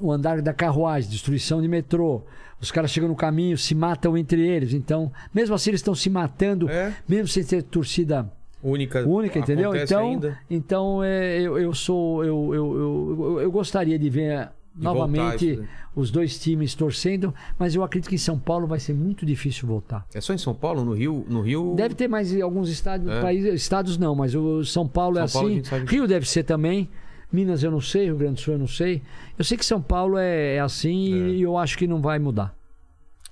o 0.00 0.10
andar 0.12 0.42
da 0.42 0.52
carruagem, 0.52 1.10
destruição 1.10 1.60
de 1.62 1.68
metrô, 1.68 2.22
os 2.60 2.70
caras 2.70 2.90
chegam 2.90 3.08
no 3.08 3.16
caminho, 3.16 3.56
se 3.56 3.74
matam 3.74 4.16
entre 4.16 4.46
eles. 4.46 4.72
Então, 4.74 5.10
mesmo 5.32 5.54
assim, 5.54 5.70
eles 5.70 5.80
estão 5.80 5.94
se 5.94 6.10
matando, 6.10 6.68
É. 6.68 6.94
mesmo 7.08 7.28
sem 7.28 7.44
ter 7.44 7.62
torcida 7.62 8.30
Única, 8.62 9.06
única, 9.08 9.38
entendeu? 9.38 9.74
Então, 9.74 10.08
ainda. 10.10 10.38
então 10.50 11.02
é, 11.02 11.40
eu, 11.40 11.58
eu 11.58 11.72
sou. 11.72 12.22
Eu, 12.22 12.54
eu, 12.54 12.78
eu, 12.78 13.40
eu 13.40 13.50
gostaria 13.50 13.98
de 13.98 14.10
ver 14.10 14.50
De 14.74 14.84
novamente 14.84 15.54
voltar 15.54 15.80
os 15.96 16.10
dois 16.10 16.38
times 16.38 16.74
torcendo, 16.74 17.34
mas 17.58 17.74
eu 17.74 17.82
acredito 17.82 18.08
que 18.08 18.14
em 18.14 18.18
São 18.18 18.38
Paulo 18.38 18.66
vai 18.66 18.78
ser 18.78 18.94
muito 18.94 19.26
difícil 19.26 19.66
voltar. 19.66 20.06
É 20.14 20.20
só 20.20 20.32
em 20.32 20.38
São 20.38 20.54
Paulo? 20.54 20.84
No 20.84 20.92
Rio? 20.92 21.26
No 21.28 21.40
Rio... 21.42 21.74
Deve 21.76 21.94
ter 21.94 22.06
mais 22.08 22.38
alguns 22.40 22.68
estádios, 22.68 23.10
É. 23.10 23.20
países, 23.20 23.52
estados 23.54 23.98
não, 23.98 24.14
mas 24.14 24.34
o 24.34 24.64
São 24.64 24.86
Paulo 24.86 25.18
é 25.18 25.26
São 25.26 25.40
Paulo 25.42 25.56
a 25.56 25.58
assim. 25.60 25.64
sabe. 25.68 25.86
Rio 25.86 26.06
deve 26.06 26.26
ser 26.28 26.44
também. 26.44 26.88
Minas 27.32 27.62
eu 27.62 27.70
não 27.70 27.80
sei, 27.80 28.06
Rio 28.06 28.16
Grande 28.16 28.34
do 28.34 28.40
Sul 28.40 28.54
eu 28.54 28.58
não 28.58 28.66
sei. 28.68 29.02
Eu 29.38 29.44
sei 29.44 29.56
que 29.56 29.64
São 29.64 29.80
Paulo 29.82 30.16
é, 30.18 30.54
é 30.56 30.60
assim 30.60 31.12
É. 31.14 31.28
e 31.30 31.42
eu 31.42 31.56
acho 31.58 31.76
que 31.76 31.86
não 31.86 32.00
vai 32.00 32.18
mudar. 32.18 32.54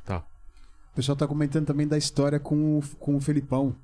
Tá. 0.05 0.19
O 0.93 0.97
pessoal 0.97 1.17
tá 1.17 1.27
comentando 1.27 1.67
também 1.67 1.87
da 1.87 1.97
história 1.99 2.39
com 2.41 2.79
o, 2.79 2.83
com 2.99 3.17
o 3.17 3.21
Felipão. 3.21 3.75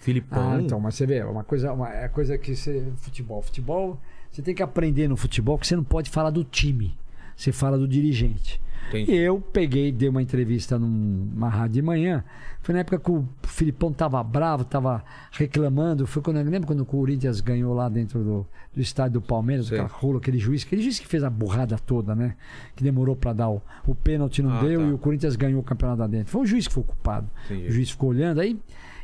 Filipão. 0.00 0.52
Ah, 0.52 0.60
então, 0.60 0.80
mas 0.80 0.94
você 0.96 1.06
vê, 1.06 1.16
é 1.18 1.24
uma 1.24 1.44
coisa, 1.44 1.72
uma, 1.72 1.88
é 1.88 2.08
coisa 2.08 2.36
que 2.36 2.56
você. 2.56 2.84
Futebol. 2.96 3.40
Futebol, 3.42 4.00
você 4.32 4.42
tem 4.42 4.54
que 4.54 4.62
aprender 4.62 5.06
no 5.08 5.16
futebol 5.16 5.58
que 5.58 5.66
você 5.66 5.76
não 5.76 5.84
pode 5.84 6.10
falar 6.10 6.30
do 6.30 6.42
time. 6.42 6.96
você 7.36 7.52
fala 7.52 7.78
do 7.78 7.86
dirigente. 7.86 8.60
Entendi. 8.88 9.14
Eu 9.14 9.40
peguei, 9.40 9.90
dei 9.90 10.08
uma 10.08 10.20
entrevista 10.20 10.78
numa 10.78 11.48
rádio 11.48 11.74
de 11.74 11.82
manhã. 11.82 12.22
Foi 12.60 12.74
na 12.74 12.80
época 12.80 12.98
que 12.98 13.10
o 13.10 13.26
Filipão 13.44 13.90
tava 13.92 14.22
bravo, 14.22 14.64
tava 14.64 15.02
reclamando. 15.30 16.06
Foi 16.06 16.20
quando, 16.20 16.36
lembra 16.36 16.66
quando 16.66 16.80
o 16.80 16.84
Corinthians 16.84 17.40
ganhou 17.40 17.72
lá 17.74 17.88
dentro 17.88 18.22
do, 18.22 18.46
do 18.74 18.80
estádio 18.82 19.20
do 19.20 19.22
Palmeiras, 19.26 19.66
aquela 19.72 19.88
rola, 19.88 20.18
aquele 20.18 20.38
juiz, 20.38 20.62
aquele 20.64 20.82
juiz 20.82 20.98
que 20.98 21.06
fez 21.06 21.24
a 21.24 21.30
burrada 21.30 21.78
toda, 21.78 22.14
né? 22.14 22.36
Que 22.76 22.84
demorou 22.84 23.16
pra 23.16 23.32
dar 23.32 23.48
o, 23.48 23.62
o 23.86 23.94
pênalti, 23.94 24.42
não 24.42 24.52
Ah, 24.52 24.60
deu, 24.60 24.80
tá. 24.80 24.86
e 24.86 24.92
o 24.92 24.98
Corinthians 24.98 25.36
ganhou 25.36 25.60
o 25.60 25.64
campeonato 25.64 26.00
lá 26.02 26.06
dentro. 26.06 26.30
Foi 26.30 26.42
o 26.42 26.46
juiz 26.46 26.68
que 26.68 26.74
foi 26.74 26.82
culpado. 26.82 27.30
Entendi. 27.46 27.68
O 27.68 27.72
juiz 27.72 27.90
ficou 27.90 28.10
olhando. 28.10 28.40
Aí, 28.40 28.58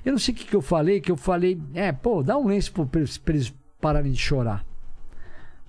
eu 0.04 0.12
não 0.12 0.18
sei 0.18 0.34
o 0.34 0.36
que, 0.36 0.44
que 0.44 0.56
eu 0.56 0.62
falei, 0.62 1.00
que 1.00 1.10
eu 1.10 1.16
falei, 1.16 1.58
é, 1.72 1.92
pô, 1.92 2.22
dá 2.22 2.36
um 2.36 2.46
lenço 2.46 2.72
pra 2.72 3.00
eles 3.00 3.54
pararem 3.80 4.12
de 4.12 4.18
chorar. 4.18 4.64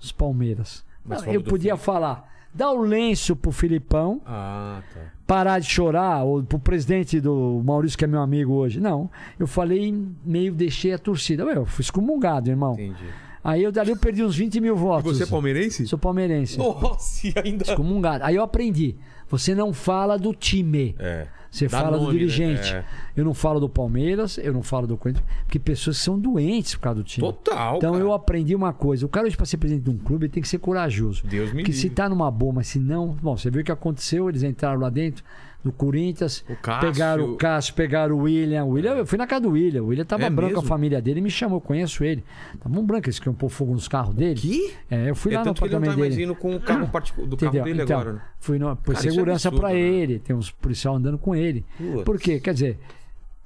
Os 0.00 0.12
Palmeiras. 0.12 0.84
Mas 1.04 1.26
eu 1.26 1.42
podia 1.42 1.72
Felipe. 1.72 1.84
falar, 1.84 2.28
dá 2.54 2.70
o 2.70 2.80
lenço 2.82 3.34
pro 3.36 3.50
Filipão 3.52 4.20
Ah, 4.26 4.82
tá. 4.94 5.00
parar 5.26 5.58
de 5.58 5.66
chorar, 5.66 6.24
ou 6.24 6.42
pro 6.42 6.58
presidente 6.58 7.20
do 7.20 7.62
Maurício, 7.64 7.96
que 7.98 8.04
é 8.04 8.08
meu 8.08 8.20
amigo 8.20 8.52
hoje. 8.54 8.80
Não, 8.80 9.10
eu 9.38 9.46
falei, 9.46 9.94
meio 10.24 10.52
deixei 10.54 10.92
a 10.92 10.98
torcida. 10.98 11.42
Eu 11.44 11.64
fui 11.66 11.82
excomungado, 11.82 12.48
irmão. 12.50 12.74
Entendi. 12.74 13.04
Aí 13.42 13.62
eu 13.62 13.72
dali 13.72 13.90
eu 13.90 13.96
perdi 13.96 14.22
uns 14.22 14.36
20 14.36 14.60
mil 14.60 14.76
E 14.76 14.78
votos. 14.78 15.16
você 15.16 15.22
é 15.22 15.26
palmeirense? 15.26 15.86
Sou 15.86 15.98
palmeirense. 15.98 16.58
Nossa, 16.58 17.26
e 17.26 17.32
ainda. 17.42 17.62
Excomungado. 17.64 18.22
Aí 18.24 18.36
eu 18.36 18.42
aprendi. 18.42 18.96
Você 19.28 19.54
não 19.54 19.72
fala 19.72 20.18
do 20.18 20.34
time. 20.34 20.94
É. 20.98 21.26
Você 21.50 21.66
Dá 21.66 21.80
fala 21.80 21.98
do 21.98 22.04
nome, 22.04 22.12
né? 22.12 22.18
dirigente. 22.20 22.74
É. 22.74 22.84
Eu 23.16 23.24
não 23.24 23.34
falo 23.34 23.58
do 23.58 23.68
Palmeiras, 23.68 24.38
eu 24.38 24.52
não 24.52 24.62
falo 24.62 24.86
do 24.86 24.96
Corinthians, 24.96 25.26
porque 25.44 25.58
pessoas 25.58 25.96
são 25.96 26.18
doentes 26.18 26.76
por 26.76 26.82
causa 26.82 27.00
do 27.00 27.04
time. 27.04 27.26
Total. 27.26 27.76
Então 27.76 27.92
cara. 27.92 28.04
eu 28.04 28.12
aprendi 28.12 28.54
uma 28.54 28.72
coisa: 28.72 29.04
o 29.04 29.08
cara 29.08 29.26
hoje 29.26 29.36
para 29.36 29.46
ser 29.46 29.56
presidente 29.56 29.84
de 29.84 29.90
um 29.90 29.98
clube 29.98 30.26
ele 30.26 30.32
tem 30.32 30.42
que 30.42 30.48
ser 30.48 30.58
corajoso. 30.58 31.26
Deus 31.26 31.52
me 31.52 31.62
Porque 31.62 31.72
se 31.72 31.82
livre. 31.84 31.96
tá 31.96 32.08
numa 32.08 32.30
boa, 32.30 32.52
mas 32.52 32.68
se 32.68 32.78
não. 32.78 33.08
Bom, 33.20 33.36
você 33.36 33.50
viu 33.50 33.62
o 33.62 33.64
que 33.64 33.72
aconteceu? 33.72 34.28
Eles 34.28 34.42
entraram 34.44 34.80
lá 34.80 34.90
dentro 34.90 35.24
do 35.62 35.70
Corinthians, 35.70 36.44
O 36.48 36.56
Cássio. 36.56 36.90
pegaram 36.92 37.24
o 37.32 37.36
Cássio, 37.36 37.74
pegaram 37.74 38.16
o 38.16 38.20
William. 38.22 38.64
O 38.64 38.70
William, 38.70 38.92
eu 38.94 39.04
fui 39.06 39.18
na 39.18 39.26
casa 39.26 39.42
do 39.42 39.50
William. 39.50 39.82
O 39.82 39.86
William 39.88 40.04
tava 40.04 40.24
É 40.24 40.30
branco 40.30 40.54
mesmo? 40.54 40.64
a 40.64 40.68
família 40.68 41.02
dele, 41.02 41.20
me 41.20 41.30
chamou, 41.30 41.60
conheço 41.60 42.02
ele. 42.02 42.24
Tava 42.58 42.78
um 42.78 42.84
branco, 42.84 43.06
eles 43.06 43.18
queriam 43.18 43.34
pôr 43.34 43.48
fogo 43.50 43.72
nos 43.74 43.86
carros 43.86 44.14
dele. 44.14 44.40
Que? 44.40 44.72
É, 44.90 45.10
eu 45.10 45.14
fui 45.14 45.32
É 45.32 45.36
lá 45.36 45.40
no 45.44 45.50
tanto 45.50 45.58
que 45.60 45.66
ele 45.68 45.72
não 45.74 45.78
apartamento 45.78 45.96
tá 45.96 46.00
mais 46.00 46.14
dele. 46.16 46.24
indo 46.24 46.34
com 46.34 46.56
o 46.56 46.60
carro 46.60 46.88
particu- 46.88 47.26
do 47.26 47.36
carro 47.36 47.48
Entendeu? 47.50 47.64
dele 47.64 47.82
então, 47.82 48.00
agora. 48.00 48.12
né? 48.16 48.22
Fui 48.38 48.58
no, 48.58 48.74
por 48.76 48.94
Cara, 48.94 49.06
é 49.06 49.10
segurança 49.10 49.48
absurdo, 49.48 49.60
pra 49.66 49.74
né? 49.74 49.80
ele. 49.80 50.18
Tem 50.18 50.34
uns 50.34 50.50
policial 50.50 50.96
andando 50.96 51.18
com 51.18 51.36
ele. 51.36 51.64
Putz. 51.76 52.02
Por 52.04 52.18
quê? 52.18 52.40
Quer 52.40 52.54
dizer, 52.54 52.78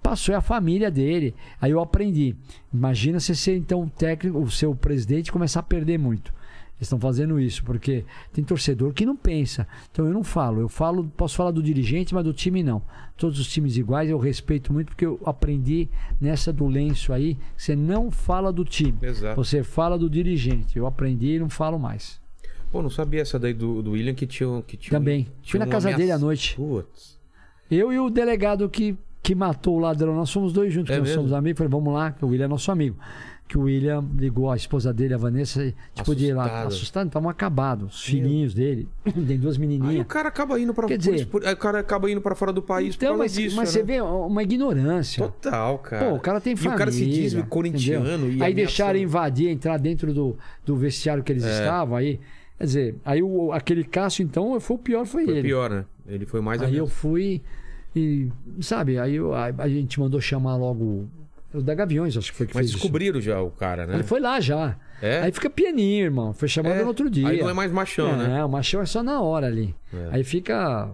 passou 0.03 0.35
é 0.35 0.39
a 0.39 0.41
família 0.41 0.91
dele. 0.91 1.35
Aí 1.61 1.71
eu 1.73 1.81
aprendi. 1.81 2.37
Imagina 2.73 3.19
você 3.19 3.35
ser 3.35 3.57
então 3.57 3.83
o 3.83 3.91
técnico, 3.91 4.39
o 4.39 4.51
seu 4.51 4.75
presidente 4.75 5.33
começar 5.33 5.61
a 5.61 5.63
perder 5.65 5.99
muito. 5.99 6.33
Estão 6.87 6.99
fazendo 7.01 7.39
isso, 7.41 7.63
porque 7.65 8.05
tem 8.33 8.45
torcedor 8.45 8.93
que 8.93 9.05
não 9.07 9.17
pensa. 9.17 9.67
Então 9.91 10.07
eu 10.07 10.13
não 10.13 10.23
falo. 10.25 10.61
Eu 10.61 10.69
falo, 10.69 11.05
posso 11.17 11.37
falar 11.37 11.51
do 11.51 11.63
dirigente, 11.63 12.15
mas 12.15 12.25
do 12.25 12.33
time 12.33 12.63
não. 12.63 12.83
Todos 13.17 13.39
os 13.39 13.47
times 13.49 13.77
iguais 13.77 14.11
eu 14.11 14.19
respeito 14.19 14.73
muito, 14.73 14.89
porque 14.89 15.07
eu 15.07 15.21
aprendi 15.25 15.89
nessa 16.21 16.53
do 16.53 16.67
lenço 16.67 17.13
aí. 17.13 17.37
Você 17.57 17.75
não 17.77 18.11
fala 18.11 18.53
do 18.53 18.65
time. 18.65 18.99
Exato. 19.03 19.37
Você 19.37 19.63
fala 19.63 19.99
do 19.99 20.09
dirigente. 20.11 20.77
Eu 20.79 20.87
aprendi 20.87 21.35
e 21.35 21.39
não 21.39 21.49
falo 21.49 21.79
mais. 21.79 22.21
Pô, 22.73 22.83
não 22.83 22.91
sabia 22.91 23.23
essa 23.23 23.39
daí 23.39 23.55
do, 23.55 23.83
do 23.83 23.93
William 23.93 24.15
que 24.15 24.27
tinha. 24.27 24.61
Que 24.67 24.77
tinha 24.77 24.99
Também. 24.99 25.29
tinha 25.43 25.51
Fui 25.53 25.59
na 25.61 25.67
casa 25.67 25.87
ameaça- 25.89 25.99
dele 26.01 26.11
à 26.13 26.19
noite. 26.19 26.57
Putz. 26.57 27.19
Eu 27.71 27.93
e 27.93 27.99
o 28.01 28.11
delegado 28.11 28.69
que, 28.69 28.97
que 29.23 29.35
matou 29.35 29.77
o 29.77 29.79
ladrão, 29.79 30.15
nós 30.15 30.29
somos 30.29 30.53
dois 30.53 30.73
juntos, 30.73 30.91
É 30.91 30.99
nós 30.99 31.05
mesmo? 31.09 31.23
somos 31.23 31.33
amigos. 31.33 31.59
Falei, 31.59 31.71
vamos 31.71 31.95
lá, 31.95 32.11
que 32.11 32.25
o 32.25 32.29
William 32.29 32.47
é 32.47 32.49
nosso 32.49 32.71
amigo. 32.73 32.97
Que 33.47 33.59
o 33.59 33.63
William 33.65 34.03
ligou 34.17 34.51
a 34.51 34.57
esposa 34.57 34.91
dele, 34.93 35.13
a 35.13 35.19
Vanessa, 35.19 35.63
e, 35.67 35.75
tipo, 35.95 36.15
de 36.17 36.27
ir 36.29 36.33
lá, 36.33 36.63
assustado, 36.63 37.09
estavam 37.09 37.29
acabados. 37.29 37.95
Os 37.97 38.03
filhinhos 38.05 38.55
dele, 38.55 38.89
tem 39.05 39.39
duas 39.39 39.57
Aí 39.57 39.59
o 39.59 39.61
menininhas. 39.69 40.07
cara 40.07 40.29
acaba 40.31 40.59
indo 40.59 40.73
por 40.73 40.87
dizer- 40.89 41.27
por- 41.27 41.43
o 41.43 41.57
cara 41.59 41.81
acaba 41.81 42.11
indo 42.11 42.23
para 42.23 42.35
fora 42.35 42.55
do 42.55 42.63
país 42.63 42.97
por 42.97 43.05
Então, 43.05 43.19
causa 43.19 43.23
mas, 43.25 43.33
disso. 43.35 43.55
mas 43.57 43.69
né? 43.69 43.81
você 43.81 43.83
vê 43.87 44.01
uma 44.01 44.43
ignorância. 44.43 45.23
Total, 45.25 45.79
cara. 45.79 46.09
Pô, 46.11 46.17
o 46.17 46.21
cara 46.21 46.41
tem 46.41 46.55
E 46.55 46.57
família. 46.57 46.75
o 46.75 46.79
cara 46.79 46.91
se 46.91 47.05
diz 47.07 47.35
corintiano 47.51 48.07
entendeu? 48.27 48.33
e 48.39 48.43
Aí 48.43 48.55
deixaram 48.55 48.99
invadir, 48.99 49.49
entrar 49.51 49.77
dentro 49.79 50.15
do, 50.15 50.37
do 50.65 50.75
vestiário 50.75 51.23
que 51.23 51.31
eles 51.31 51.45
É. 51.45 51.53
estavam. 51.61 51.97
Aí, 51.99 52.19
quer 52.59 52.65
dizer, 52.65 52.95
aí 53.05 53.23
o, 53.23 53.53
aquele 53.53 53.85
Cássio, 53.85 54.23
então, 54.23 54.59
foi 54.59 54.77
o 54.77 54.79
pior, 54.79 55.05
foi, 55.05 55.25
Foi 55.27 55.35
ele. 55.35 55.49
pior, 55.49 55.69
né? 55.69 55.85
Ele 56.09 56.25
foi 56.25 56.41
mais 56.41 56.63
Aí 56.63 56.77
eu 56.79 56.87
fui 56.87 57.43
e, 57.95 58.29
sabe, 58.61 58.99
aí 58.99 59.17
eu- 59.17 59.35
a, 59.35 59.53
a 59.59 59.69
gente 59.69 60.01
mandou 60.01 60.19
chamar 60.19 60.57
logo 60.57 61.07
o 61.55 61.63
da 61.63 61.75
Gaviões, 61.75 62.17
acho 62.17 62.31
que 62.33 62.37
foi 62.39 62.47
que 62.47 62.55
Mas 62.55 62.63
fez 62.63 62.71
isso. 62.71 62.79
descobriram 62.79 63.21
já 63.21 63.41
o 63.41 63.51
cara, 63.51 63.87
né? 63.87 63.95
Ele 63.95 64.03
foi 64.03 64.21
lá 64.21 64.41
já. 64.41 64.77
É? 65.01 65.21
Aí 65.21 65.33
fica 65.33 65.49
pianinho, 65.51 66.05
irmão. 66.05 66.33
Foi 66.33 66.49
chamado 66.49 66.75
É. 66.77 66.83
no 66.83 66.89
outro 66.89 67.09
dia. 67.11 67.29
Aí 67.29 67.41
não 67.41 67.51
é 67.51 67.55
mais 67.55 67.71
machão, 67.71 68.17
né? 68.17 68.39
É, 68.39 68.45
o 68.45 68.49
machão 68.49 68.81
é 68.81 68.87
só 68.87 69.03
na 69.03 69.21
hora 69.21 69.47
ali. 69.47 69.75
É. 69.93 70.09
Aí 70.13 70.25
fica 70.25 70.91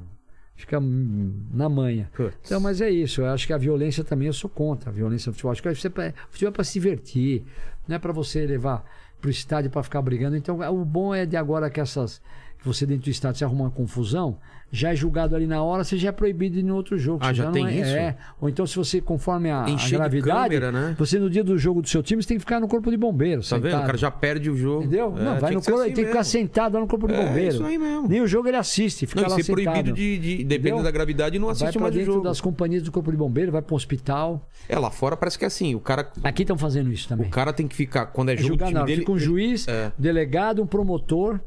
fica 0.55 0.79
na 0.81 1.69
manha. 1.69 2.11
Putz. 2.15 2.37
Então, 2.45 2.61
mas 2.61 2.81
é 2.83 2.91
isso. 2.91 3.23
Eu 3.23 3.27
acho 3.29 3.47
que 3.47 3.53
a 3.53 3.59
violência 3.59 4.05
também 4.05 4.27
eu 4.27 4.33
sou 4.35 4.51
contra. 4.51 4.91
A 4.91 4.93
violência 4.93 5.31
no 5.31 5.35
futebol. 5.35 5.53
Acho 5.53 5.63
que 5.63 5.75
você, 5.75 5.89
o 5.89 5.93
futebol 6.31 6.51
é 6.51 6.53
para 6.53 6.65
se 6.65 6.75
divertir. 6.75 7.45
Não 7.89 7.97
é 7.97 7.99
para 7.99 8.13
você 8.13 8.45
levar 8.47 8.85
pro 9.21 9.31
estádio 9.31 9.71
para 9.71 9.83
ficar 9.83 10.03
brigando. 10.03 10.37
Então, 10.37 10.59
o 10.73 10.85
bom 10.85 11.15
é 11.15 11.25
de 11.25 11.37
agora 11.37 11.71
que 11.71 11.81
essas 11.81 12.21
que 12.59 12.67
você 12.67 12.85
dentro 12.85 13.05
do 13.05 13.11
estádio 13.11 13.39
se 13.39 13.45
arruma 13.45 13.65
uma 13.65 13.71
confusão, 13.71 14.39
já 14.73 14.93
é 14.93 14.97
julgado 14.97 15.35
ali 15.35 15.47
na 15.47 15.63
hora, 15.63 15.83
você 15.83 15.97
já 15.97 16.11
é 16.11 16.13
proibido 16.13 16.63
no 16.63 16.77
outro 16.77 16.97
jogo. 16.97 17.19
Ah, 17.23 17.33
já 17.33 17.47
não 17.47 17.53
tem 17.53 17.67
é, 17.67 17.81
isso? 17.81 17.91
É. 17.97 18.17
Ou 18.41 18.49
então, 18.49 18.67
se 18.67 18.77
você, 18.77 19.01
conforme 19.01 19.51
a, 19.51 19.65
a 19.65 19.89
gravidade, 19.91 20.55
câmera, 20.55 20.71
né? 20.73 20.95
você 20.99 21.19
no 21.19 21.29
dia 21.29 21.43
do 21.43 21.59
jogo 21.59 21.83
do 21.83 21.89
seu 21.89 22.03
time, 22.03 22.23
você 22.23 22.29
tem 22.29 22.37
que 22.37 22.43
ficar 22.43 22.61
no 22.61 22.69
corpo 22.69 22.91
de 22.91 22.97
bombeiro. 22.97 23.43
Tá 23.43 23.57
vendo? 23.57 23.65
O 23.67 23.71
sentado. 23.71 23.87
cara 23.87 23.99
já 23.99 24.11
perde 24.11 24.49
o 24.51 24.57
jogo. 24.57 24.83
Entendeu? 24.85 25.13
É, 25.17 25.23
não, 25.25 25.39
vai 25.41 25.53
no 25.53 25.61
corpo, 25.63 25.81
assim 25.81 25.93
tem 25.93 26.05
que 26.05 26.11
ficar 26.11 26.25
sentado 26.25 26.75
lá 26.75 26.81
no 26.81 26.87
corpo 26.87 27.09
de 27.09 27.15
É, 27.15 27.27
bombeiro. 27.27 27.55
isso 27.55 27.65
aí 27.65 27.79
mesmo. 27.79 28.09
Nem 28.09 28.21
o 28.21 28.27
jogo 28.27 28.47
ele 28.49 28.57
assiste, 28.57 29.07
fica 29.07 29.23
Não, 29.23 29.29
lá 29.29 29.35
ser 29.37 29.43
sentado. 29.43 29.65
proibido 29.65 29.93
de, 29.93 30.19
de 30.19 30.37
dependendo 30.45 30.69
Entendeu? 30.69 30.83
da 30.85 30.91
gravidade, 30.91 31.39
não 31.39 31.49
assiste 31.49 31.79
mais 31.79 31.95
o 31.95 31.99
dentro 31.99 32.13
jogo. 32.13 32.25
das 32.25 32.41
companhias 32.41 32.83
do 32.85 32.93
corpo 32.93 33.11
de 33.11 33.17
bombeiro, 33.17 33.51
vai 33.51 33.63
pro 33.63 33.75
hospital. 33.75 34.49
É, 34.69 34.79
lá 34.79 34.91
fora 34.91 35.17
parece 35.17 35.37
que 35.39 35.45
é 35.45 35.49
assim, 35.49 35.75
o 35.75 35.81
cara, 35.81 36.09
Aqui 36.23 36.43
estão 36.43 36.57
fazendo 36.57 36.93
isso 36.93 37.09
também. 37.09 37.27
o 37.27 37.31
cara 37.31 37.53
tem 37.53 37.67
que 37.67 37.75
ficar, 37.75 38.07
quando 38.07 38.29
é 38.29 38.35
É 38.35 38.37
jogo 38.37 38.51
do 38.57 38.59
julgar 38.65 38.67
time 38.69 38.85
dele... 38.85 39.01
Fica 39.01 39.13
um 39.13 39.19
juiz, 39.19 39.67
É. 39.67 39.91
delegado, 39.99 40.63
um 40.63 40.67
promotor, 40.67 41.41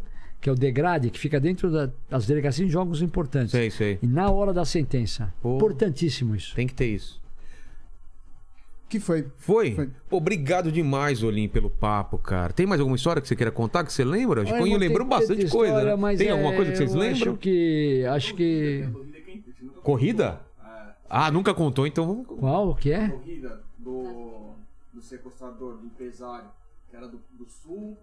que 0.43 0.49
é 0.49 0.51
o 0.51 0.55
degrade, 0.55 1.09
que 1.09 1.17
fica 1.17 1.39
dentro 1.39 1.71
da- 1.71 1.89
das 2.09 2.25
delegacias 2.27 2.67
em 2.67 2.69
jogos 2.69 3.01
importantes. 3.01 3.51
Sei, 3.51 3.71
sei. 3.71 3.97
E 4.01 4.05
na 4.05 4.29
hora 4.29 4.51
da 4.51 4.65
sentença. 4.65 5.33
Pô. 5.41 5.55
Importantíssimo 5.55 6.35
isso. 6.35 6.53
Tem 6.53 6.67
que 6.67 6.73
ter 6.73 6.87
isso. 6.87 7.21
que 8.89 8.99
foi? 8.99 9.25
Foi? 9.37 9.73
Foi. 9.73 9.89
Pô, 10.09 10.17
obrigado 10.17 10.69
demais, 10.71 11.23
Olim, 11.23 11.47
pelo 11.47 11.69
papo, 11.69 12.17
cara. 12.17 12.51
Tem 12.53 12.65
mais 12.67 12.79
alguma 12.81 12.95
história 12.97 13.21
que 13.21 13.27
você 13.27 13.35
queira 13.35 13.51
contar, 13.51 13.83
que 13.85 13.91
você 13.93 14.03
lembra? 14.03 14.41
Olha, 14.41 14.49
Chico 14.63 14.77
lembrou 14.77 15.07
bastante 15.07 15.43
tanta 15.43 15.51
coisa, 15.51 15.73
história, 15.73 15.95
né? 15.95 15.95
mas 15.95 16.19
Tem 16.19 16.27
é, 16.27 16.31
alguma 16.31 16.53
coisa 16.53 16.71
que 16.71 16.77
vocês 16.77 16.93
eu 16.93 16.99
lembram? 16.99 17.31
Acho 17.31 17.37
que. 17.37 18.05
Acho 18.05 18.35
que. 18.35 18.87
Corrida? 19.81 20.41
Ah, 21.09 21.31
nunca 21.31 21.53
contou, 21.53 21.87
então 21.87 22.05
vamos... 22.05 22.27
Qual 22.27 22.69
o 22.69 22.75
que 22.75 22.91
é? 22.91 23.07
corrida 23.07 23.61
do, 23.77 24.51
do 24.93 25.01
sequestrador, 25.01 25.77
do 25.77 25.85
empresário, 25.85 26.49
que 26.89 26.95
era 26.95 27.07
do, 27.07 27.19
do 27.37 27.45
sul. 27.47 27.97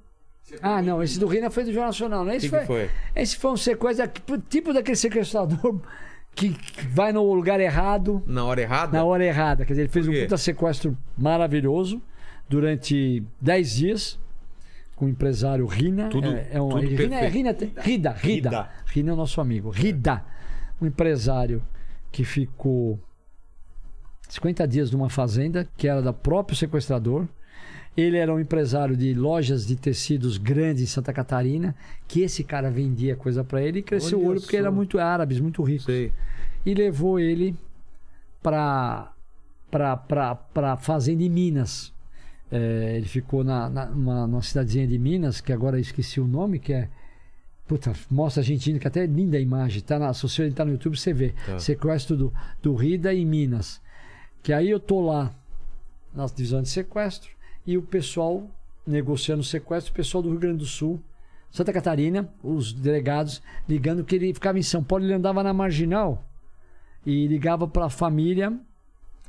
Ah, 0.63 0.75
foi- 0.79 0.83
não, 0.83 1.03
esse 1.03 1.19
do 1.19 1.27
Rina 1.27 1.51
foi 1.51 1.65
do 1.65 1.73
Jornal 1.73 1.89
Nacional, 1.89 2.25
não 2.25 2.33
é? 2.33 2.37
Esse 2.37 2.49
Que 2.49 2.59
que 2.59 2.67
foi, 2.67 2.87
foi? 2.87 2.91
Esse 3.15 3.37
foi 3.37 3.51
um 3.53 3.57
sequestro, 3.57 4.09
tipo 4.49 4.73
daquele 4.73 4.97
sequestrador 4.97 5.81
que 6.35 6.57
vai 6.91 7.13
no 7.13 7.33
lugar 7.33 7.61
errado, 7.61 8.23
Na 8.27 8.45
hora 8.45 8.61
errada? 8.61 8.97
na 8.99 9.05
hora 9.05 9.25
errada. 9.25 9.65
Quer 9.65 9.73
dizer, 9.75 9.83
ele 9.83 9.89
fez 9.91 10.07
um 10.09 10.13
puta 10.13 10.37
sequestro 10.37 10.97
maravilhoso 11.17 12.01
durante 12.49 13.23
10 13.41 13.75
dias 13.75 14.19
com 14.97 15.07
o 15.07 15.09
empresário 15.09 15.65
Rina. 15.67 16.09
Tudo- 16.09 16.29
é, 16.35 16.49
é 16.53 16.61
um, 16.61 16.69
tudo 16.69 16.81
Rina, 16.87 17.17
é. 17.21 17.29
Rina, 17.29 17.51
Rida, 17.51 17.73
Rida. 17.81 18.11
Rida. 18.13 18.71
Rina 18.87 19.11
é 19.11 19.13
o 19.13 19.17
nosso 19.17 19.41
amigo. 19.41 19.71
Rida. 19.71 20.25
Um 20.81 20.87
empresário 20.87 21.63
que 22.13 22.25
ficou 22.25 22.99
50 24.29 24.67
dias 24.69 24.91
numa 24.91 25.09
fazenda 25.11 25.69
que 25.77 25.89
era 25.89 26.01
da 26.03 26.13
próprio 26.13 26.57
sequestrador. 26.57 27.27
Ele 28.01 28.17
era 28.17 28.33
um 28.33 28.41
empresário 28.41 28.97
de 28.97 29.13
lojas 29.13 29.67
de 29.67 29.77
tecidos 29.77 30.39
grandes 30.39 30.83
em 30.83 30.87
Santa 30.87 31.13
Catarina, 31.13 31.75
que 32.09 32.23
esse 32.23 32.43
cara 32.43 32.71
vendia 32.71 33.17
coisa 33.17 33.45
para 33.45 33.63
ele 33.63 33.81
e 33.81 33.83
cresceu 33.83 34.19
o 34.19 34.23
Olha 34.23 34.31
olho 34.31 34.41
porque 34.41 34.57
era 34.57 34.71
muito 34.71 34.99
árabes, 34.99 35.41
muito 35.41 35.63
rico 35.63 35.85
Sei. 35.85 36.13
e 36.65 36.73
levou 36.73 37.19
ele 37.19 37.55
para 38.43 39.13
para 39.71 40.77
fazenda 40.79 41.23
em 41.23 41.29
Minas. 41.29 41.93
É, 42.51 42.97
ele 42.97 43.07
ficou 43.07 43.45
na, 43.45 43.69
na, 43.69 43.87
numa, 43.87 44.27
numa 44.27 44.43
cidadezinha 44.43 44.87
de 44.87 44.99
Minas, 44.99 45.41
que 45.41 45.53
agora 45.53 45.77
eu 45.77 45.81
esqueci 45.81 46.21
o 46.21 46.27
nome, 46.27 46.59
que 46.59 46.73
é. 46.73 46.89
Puta, 47.69 47.93
mostra 48.11 48.41
a 48.41 48.43
Argentina, 48.43 48.81
que 48.81 48.89
até 48.89 49.05
é 49.05 49.07
linda 49.07 49.37
a 49.37 49.41
imagem. 49.41 49.81
Tá 49.83 49.97
na, 49.97 50.13
se 50.13 50.23
você 50.23 50.45
entrar 50.45 50.65
no 50.65 50.73
YouTube, 50.73 50.99
você 50.99 51.13
vê. 51.13 51.35
Tá. 51.47 51.59
Sequestro 51.61 52.17
do, 52.17 52.33
do 52.61 52.75
Rida 52.75 53.15
em 53.15 53.25
Minas. 53.25 53.81
Que 54.43 54.53
aí 54.53 54.69
eu 54.69 54.81
tô 54.81 55.01
lá 55.01 55.33
na 56.13 56.27
divisão 56.27 56.63
de 56.63 56.69
sequestro 56.69 57.31
e 57.67 57.77
o 57.77 57.83
pessoal 57.83 58.49
negociando 58.87 59.41
o 59.41 59.45
sequestro, 59.45 59.93
o 59.93 59.97
pessoal 59.97 60.23
do 60.23 60.31
Rio 60.31 60.39
Grande 60.39 60.59
do 60.59 60.67
Sul, 60.67 61.01
Santa 61.51 61.73
Catarina, 61.73 62.29
os 62.43 62.73
delegados 62.73 63.43
ligando 63.69 64.05
que 64.05 64.15
ele 64.15 64.33
ficava 64.33 64.59
em 64.59 64.63
São 64.63 64.83
Paulo, 64.83 65.05
ele 65.05 65.15
andava 65.15 65.43
na 65.43 65.53
marginal 65.53 66.25
e 67.05 67.27
ligava 67.27 67.67
para 67.67 67.87
a 67.87 67.91
família 67.91 68.53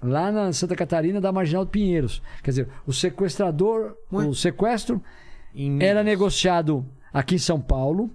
lá 0.02 0.32
na 0.32 0.52
Santa 0.54 0.76
Catarina 0.76 1.22
da 1.22 1.32
Marginal 1.32 1.66
de 1.66 1.72
Pinheiros. 1.72 2.22
Quer 2.44 2.52
dizer, 2.52 2.68
o 2.86 2.94
sequestrador, 2.94 3.96
o 4.12 4.34
sequestro 4.34 5.02
era 5.80 6.04
negociado 6.04 6.86
aqui 7.14 7.36
em 7.36 7.40
São 7.40 7.60
Paulo. 7.60 8.10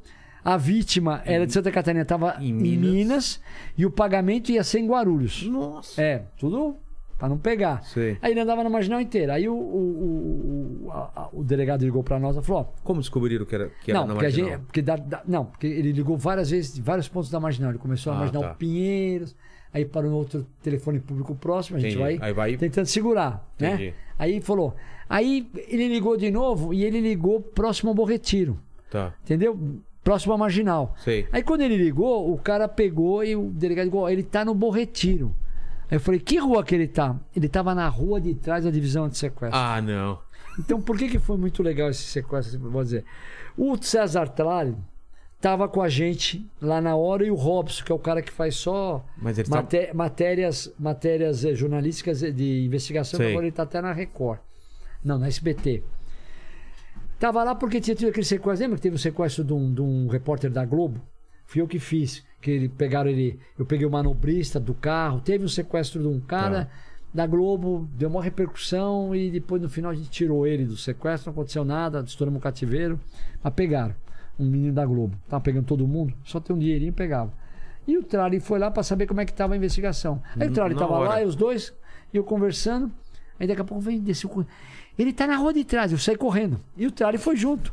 A 0.44 0.56
vítima 0.56 1.22
era 1.24 1.44
de 1.46 1.52
Santa 1.52 1.72
Catarina, 1.72 2.02
estava 2.02 2.36
Em 2.40 2.50
em 2.50 2.52
Minas. 2.52 2.92
Minas. 2.92 3.40
e 3.76 3.84
o 3.84 3.90
pagamento 3.90 4.50
ia 4.52 4.62
ser 4.62 4.78
em 4.78 4.86
Guarulhos. 4.86 5.42
Nossa. 5.42 6.00
É, 6.00 6.22
tudo 6.38 6.76
para 7.18 7.28
não 7.28 7.38
pegar. 7.38 7.82
Sei. 7.84 8.18
Aí 8.20 8.32
ele 8.32 8.40
andava 8.40 8.62
na 8.62 8.70
marginal 8.70 9.00
inteira. 9.00 9.34
Aí 9.34 9.48
o, 9.48 9.54
o, 9.54 10.82
o, 10.86 10.90
a- 10.90 11.10
a- 11.16 11.28
o 11.32 11.42
delegado 11.42 11.84
ligou 11.84 12.02
para 12.02 12.18
nós 12.18 12.36
e 12.36 12.42
falou: 12.42 12.62
ó, 12.62 12.82
Como 12.84 13.00
descobriram 13.00 13.44
que 13.46 13.54
era, 13.54 13.70
que 13.82 13.90
era 13.90 14.00
não, 14.00 14.06
na 14.08 14.14
porque 14.14 14.26
a 14.26 14.28
marginal? 14.28 14.50
gente, 14.50 14.60
porque 14.66 14.82
dá- 14.82 14.96
dá- 14.96 15.22
não, 15.26 15.44
porque 15.46 15.66
ele 15.66 15.92
ligou 15.92 16.16
várias 16.16 16.50
vezes 16.50 16.74
de 16.74 16.82
vários 16.82 17.08
pontos 17.08 17.30
da 17.30 17.40
marginal. 17.40 17.70
Ele 17.70 17.78
começou 17.78 18.12
Ah, 18.12 18.16
marginal 18.16 18.42
tá. 18.42 18.54
Pinheiros, 18.54 19.34
aí 19.72 19.84
parou 19.84 20.10
no 20.10 20.16
outro 20.18 20.46
telefone 20.62 21.00
público 21.00 21.34
próximo, 21.34 21.76
a 21.78 21.80
gente 21.80 21.96
vai, 21.96 22.18
vai- 22.32 22.56
tentando 22.56 22.86
segurar, 22.86 23.46
Entendi. 23.56 23.86
né? 23.86 23.94
Aí 24.18 24.40
falou. 24.40 24.74
Aí 25.08 25.48
ele 25.68 25.88
ligou 25.88 26.16
de 26.16 26.30
novo 26.30 26.74
e 26.74 26.84
ele 26.84 27.00
ligou 27.00 27.40
próximo 27.40 27.90
ao 27.90 27.94
Bom 27.94 28.04
Retiro, 28.04 28.58
Tá, 28.90 29.14
entendeu? 29.24 29.58
Próximo 30.02 30.32
à 30.34 30.38
marginal. 30.38 30.94
sei. 30.98 31.26
Aí 31.32 31.42
quando 31.42 31.60
ele 31.62 31.76
ligou, 31.76 32.32
o 32.32 32.38
cara 32.38 32.68
pegou 32.68 33.24
e 33.24 33.34
o 33.36 33.50
delegado 33.50 33.84
ligou, 33.86 34.02
"Ó, 34.02 34.08
ele 34.08 34.22
tá 34.22 34.44
no 34.44 34.54
Bom 34.54 34.70
Retiro. 34.70 35.34
Aí 35.90 35.96
eu 35.96 36.00
falei, 36.00 36.18
que 36.20 36.36
rua 36.38 36.64
que 36.64 36.74
ele 36.74 36.88
tá? 36.88 37.16
Ele 37.34 37.48
tava 37.48 37.74
na 37.74 37.88
rua 37.88 38.20
de 38.20 38.34
trás 38.34 38.64
da 38.64 38.70
divisão 38.70 39.08
de 39.08 39.16
sequestro. 39.16 39.58
Ah, 39.58 39.80
não. 39.80 40.18
Então, 40.58 40.80
por 40.80 40.96
que, 40.96 41.08
que 41.08 41.18
foi 41.18 41.36
muito 41.36 41.62
legal 41.62 41.90
esse 41.90 42.02
sequestro? 42.02 42.58
Vou 42.58 42.82
dizer. 42.82 43.04
O 43.56 43.76
César 43.80 44.26
Tralli 44.28 44.76
tava 45.40 45.68
com 45.68 45.80
a 45.82 45.88
gente 45.88 46.44
lá 46.60 46.80
na 46.80 46.96
hora 46.96 47.24
e 47.24 47.30
o 47.30 47.34
Robson, 47.34 47.84
que 47.84 47.92
é 47.92 47.94
o 47.94 47.98
cara 47.98 48.20
que 48.22 48.32
faz 48.32 48.56
só 48.56 49.04
ele 49.24 49.44
tá- 49.44 49.50
maté- 49.50 49.92
matérias, 49.94 50.72
matérias 50.78 51.44
eh, 51.44 51.54
jornalísticas 51.54 52.20
de 52.20 52.64
investigação, 52.64 53.18
Sei. 53.18 53.30
agora 53.30 53.46
ele 53.46 53.52
tá 53.54 53.62
até 53.62 53.80
na 53.80 53.92
Record. 53.92 54.40
Não, 55.04 55.18
na 55.18 55.28
SBT. 55.28 55.84
Tava 57.18 57.42
lá 57.44 57.54
porque 57.54 57.80
tinha 57.80 57.94
tido 57.94 58.08
aquele 58.08 58.26
sequestro. 58.26 58.62
Lembra 58.64 58.76
que 58.76 58.82
teve 58.82 58.96
o 58.96 58.98
sequestro 58.98 59.44
de 59.44 59.52
um, 59.52 59.72
de 59.72 59.80
um 59.80 60.08
repórter 60.08 60.50
da 60.50 60.64
Globo? 60.64 61.00
Fui 61.46 61.60
eu 61.62 61.68
que 61.68 61.78
fiz. 61.78 62.24
Que 62.46 62.52
ele 62.52 62.68
pegaram 62.68 63.10
ele. 63.10 63.40
Eu 63.58 63.66
peguei 63.66 63.84
o 63.84 63.90
manobrista 63.90 64.60
do 64.60 64.72
carro. 64.72 65.20
Teve 65.20 65.44
um 65.44 65.48
sequestro 65.48 66.00
de 66.00 66.06
um 66.06 66.20
cara 66.20 66.66
Tá. 66.66 66.70
da 67.12 67.26
Globo, 67.26 67.88
deu 67.94 68.08
uma 68.08 68.22
repercussão 68.22 69.12
e 69.16 69.32
depois 69.32 69.60
no 69.60 69.68
final 69.68 69.90
a 69.90 69.94
gente 69.96 70.08
tirou 70.10 70.46
ele 70.46 70.64
do 70.64 70.76
sequestro, 70.76 71.28
não 71.28 71.32
aconteceu 71.32 71.64
nada, 71.64 72.04
estouramos 72.06 72.38
o 72.38 72.40
cativeiro, 72.42 73.00
mas 73.42 73.52
pegaram. 73.52 73.96
Um 74.38 74.44
menino 74.46 74.72
da 74.72 74.86
Globo. 74.86 75.16
Tava 75.28 75.42
pegando 75.42 75.64
todo 75.66 75.88
mundo, 75.88 76.14
só 76.22 76.38
tem 76.38 76.54
um 76.54 76.58
dinheirinho 76.60 76.92
pegava. 76.92 77.32
E 77.84 77.98
o 77.98 78.02
Trali 78.04 78.38
foi 78.38 78.60
lá 78.60 78.70
para 78.70 78.84
saber 78.84 79.06
como 79.08 79.20
é 79.20 79.24
que 79.24 79.32
tava 79.32 79.54
a 79.54 79.56
investigação. 79.56 80.22
Aí 80.38 80.46
o 80.48 80.52
Trali 80.52 80.74
Na 80.74 80.80
tava 80.80 80.92
hora. 80.92 81.08
lá 81.08 81.22
e 81.22 81.24
os 81.26 81.34
dois, 81.34 81.74
e 82.14 82.16
eu 82.16 82.22
conversando. 82.22 82.92
Aí 83.40 83.46
daqui 83.48 83.60
a 83.60 83.64
pouco 83.64 83.82
vem, 83.82 83.98
desceu. 84.00 84.30
co- 84.30 84.46
Ele 84.96 85.12
tá 85.12 85.26
na 85.26 85.36
rua 85.36 85.52
de 85.52 85.64
trás, 85.64 85.90
eu 85.90 85.98
saí 85.98 86.16
correndo. 86.16 86.60
E 86.76 86.86
o 86.86 86.92
Trali 86.92 87.18
foi 87.18 87.34
junto. 87.34 87.72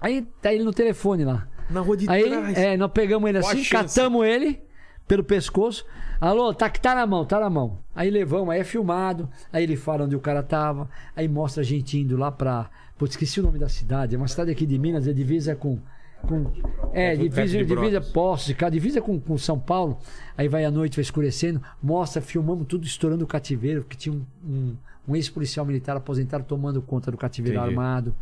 Aí 0.00 0.22
tá 0.40 0.50
ele 0.52 0.64
no 0.64 0.72
telefone 0.72 1.24
lá. 1.24 1.46
Na 1.72 1.80
rua 1.80 1.96
de 1.96 2.08
Aí, 2.08 2.28
trás. 2.28 2.58
é, 2.58 2.76
nós 2.76 2.90
pegamos 2.92 3.28
ele 3.28 3.40
Qual 3.40 3.50
a 3.50 3.52
assim, 3.52 3.64
chance? 3.64 3.94
catamos 3.94 4.26
ele 4.26 4.60
pelo 5.08 5.24
pescoço. 5.24 5.84
Alô, 6.20 6.54
tá 6.54 6.70
que 6.70 6.80
tá 6.80 6.94
na 6.94 7.06
mão, 7.06 7.24
tá 7.24 7.40
na 7.40 7.50
mão. 7.50 7.78
Aí 7.94 8.10
levamos, 8.10 8.50
aí 8.50 8.60
é 8.60 8.64
filmado. 8.64 9.28
Aí 9.52 9.64
ele 9.64 9.76
fala 9.76 10.04
onde 10.04 10.14
o 10.14 10.20
cara 10.20 10.42
tava. 10.42 10.88
Aí 11.16 11.26
mostra 11.26 11.62
a 11.62 11.64
gente 11.64 11.98
indo 11.98 12.16
lá 12.16 12.30
pra. 12.30 12.70
Putz, 12.96 13.14
esqueci 13.14 13.40
o 13.40 13.42
nome 13.42 13.58
da 13.58 13.68
cidade. 13.68 14.14
É 14.14 14.18
uma 14.18 14.28
cidade 14.28 14.50
aqui 14.50 14.64
de 14.64 14.78
Minas, 14.78 15.08
é 15.08 15.12
divisa 15.12 15.56
com. 15.56 15.78
com 16.26 16.46
é, 16.92 17.16
Perto 17.16 17.22
divisa, 17.22 17.58
de 17.58 17.64
divisa 17.64 18.54
Cá, 18.56 18.68
divisa 18.68 19.00
com, 19.00 19.18
com 19.18 19.36
São 19.36 19.58
Paulo. 19.58 19.98
Aí 20.36 20.46
vai 20.46 20.64
à 20.64 20.70
noite, 20.70 20.96
vai 20.96 21.02
escurecendo. 21.02 21.60
Mostra, 21.82 22.22
filmamos 22.22 22.66
tudo 22.68 22.86
estourando 22.86 23.24
o 23.24 23.26
cativeiro, 23.26 23.82
porque 23.82 23.96
tinha 23.96 24.14
um, 24.14 24.24
um, 24.46 24.76
um 25.08 25.16
ex-policial 25.16 25.66
militar 25.66 25.96
aposentado 25.96 26.44
tomando 26.44 26.80
conta 26.80 27.10
do 27.10 27.16
cativeiro 27.16 27.58
Entendi. 27.58 27.70
armado 27.70 28.14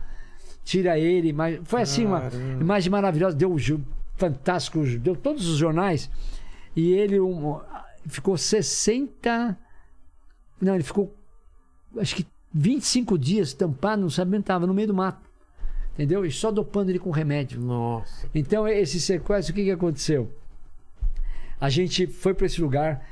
tira 0.64 0.98
ele, 0.98 1.32
mas 1.32 1.60
foi 1.64 1.82
assim 1.82 2.06
uma 2.06 2.20
Caramba. 2.22 2.62
imagem 2.62 2.90
maravilhosa, 2.90 3.36
deu 3.36 3.56
fantástico, 4.16 4.84
deu 4.98 5.16
todos 5.16 5.48
os 5.48 5.56
jornais 5.56 6.10
e 6.76 6.92
ele 6.92 7.18
um, 7.18 7.58
ficou 8.06 8.36
60 8.36 9.58
não, 10.60 10.74
ele 10.74 10.84
ficou 10.84 11.14
acho 11.98 12.14
que 12.16 12.26
25 12.52 13.16
dias 13.18 13.54
tampado, 13.54 14.02
não 14.02 14.10
sabia 14.10 14.36
onde 14.36 14.42
estava, 14.42 14.66
no 14.66 14.74
meio 14.74 14.88
do 14.88 14.94
mato. 14.94 15.28
Entendeu? 15.94 16.24
E 16.24 16.30
só 16.30 16.50
dopando 16.50 16.90
ele 16.90 16.98
com 16.98 17.10
remédio. 17.10 17.60
Nossa. 17.60 18.28
Então, 18.34 18.66
esse 18.66 19.00
sequestro, 19.00 19.52
o 19.52 19.54
que, 19.56 19.64
que 19.64 19.70
aconteceu? 19.70 20.32
A 21.60 21.68
gente 21.68 22.06
foi 22.06 22.32
para 22.32 22.46
esse 22.46 22.60
lugar, 22.60 23.06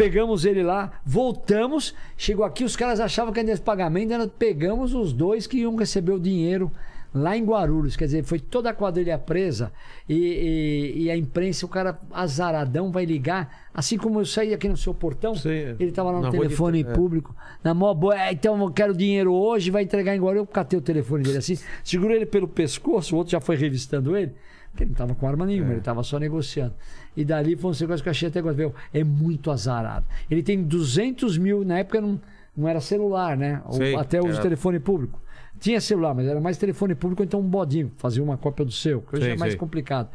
pegamos 0.00 0.44
ele 0.46 0.62
lá, 0.62 0.92
voltamos, 1.04 1.94
chegou 2.16 2.44
aqui, 2.44 2.64
os 2.64 2.74
caras 2.74 3.00
achavam 3.00 3.32
que 3.34 3.40
ainda 3.40 3.52
esse 3.52 3.60
pagamento, 3.60 4.16
nós 4.16 4.30
pegamos 4.38 4.94
os 4.94 5.12
dois 5.12 5.46
que 5.46 5.58
iam 5.58 5.76
receber 5.76 6.12
o 6.12 6.18
dinheiro 6.18 6.70
lá 7.14 7.36
em 7.36 7.44
Guarulhos. 7.44 7.96
Quer 7.96 8.04
dizer, 8.06 8.22
foi 8.24 8.38
toda 8.38 8.70
a 8.70 8.72
quadrilha 8.72 9.18
presa 9.18 9.70
e, 10.08 10.14
e- 10.14 11.02
e 11.02 11.10
a 11.10 11.16
imprensa, 11.16 11.66
o 11.66 11.68
cara 11.68 11.98
azaradão 12.12 12.90
vai 12.90 13.04
ligar, 13.04 13.68
assim 13.74 13.98
como 13.98 14.20
eu 14.20 14.24
saí 14.24 14.54
aqui 14.54 14.68
no 14.68 14.76
seu 14.76 14.94
portão, 14.94 15.34
Sei, 15.34 15.74
ele 15.78 15.90
estava 15.90 16.10
lá 16.10 16.20
no 16.20 16.30
de 16.30 16.38
telefone 16.38 16.82
tra- 16.82 16.92
é. 16.92 16.96
público, 16.96 17.34
na 17.62 17.74
mó 17.74 17.92
boa, 17.92 18.18
"É, 18.18 18.32
então 18.32 18.58
eu 18.58 18.70
quero 18.70 18.94
dinheiro 18.94 19.34
hoje, 19.34 19.70
vai 19.70 19.82
entregar 19.82 20.14
em 20.16 20.20
Guarulhos. 20.20 20.46
Eu 20.46 20.52
catei 20.52 20.78
o 20.78 20.82
telefone 20.82 21.24
dele 21.24 21.38
assim, 21.38 21.58
segurei 21.84 22.16
ele 22.18 22.26
pelo 22.26 22.48
pescoço, 22.48 23.14
o 23.14 23.18
outro 23.18 23.32
já 23.32 23.40
foi 23.40 23.56
revistando 23.56 24.16
ele, 24.16 24.32
porque 24.70 24.84
ele 24.84 24.90
não 24.90 24.94
estava 24.94 25.14
com 25.14 25.26
arma 25.26 25.44
nenhuma, 25.46 25.68
É. 25.70 25.72
ele 25.72 25.78
estava 25.80 26.02
só 26.02 26.18
negociando. 26.18 26.74
E 27.16 27.24
dali 27.24 27.56
foi 27.56 27.70
um 27.72 27.74
negócio 27.80 28.02
que 28.02 28.08
eu 28.08 28.10
achei 28.12 28.28
até 28.28 28.38
agora, 28.38 28.54
meu, 28.54 28.74
é 28.94 29.02
muito 29.04 29.50
azarado. 29.50 30.06
Ele 30.30 30.42
tem 30.42 30.62
200 30.62 31.36
mil, 31.38 31.64
na 31.64 31.78
época 31.78 32.00
não, 32.00 32.20
não 32.56 32.68
era 32.68 32.80
celular, 32.80 33.36
né? 33.36 33.60
Ou 33.66 33.98
até 33.98 34.18
era- 34.18 34.40
telefone 34.42 34.78
público. 34.78 35.20
Tinha 35.58 35.78
celular, 35.80 36.14
mas 36.14 36.26
era 36.26 36.40
mais 36.40 36.56
telefone 36.56 36.94
público, 36.94 37.22
então 37.22 37.40
um 37.40 37.48
bodinho, 37.48 37.92
fazia 37.98 38.22
uma 38.22 38.36
cópia 38.38 38.64
do 38.64 38.72
seu, 38.72 39.02
que 39.02 39.14
hoje 39.16 39.24
Sei, 39.24 39.32
é 39.34 39.36
mais 39.36 39.52
sei. 39.52 39.58
complicado. 39.58 40.08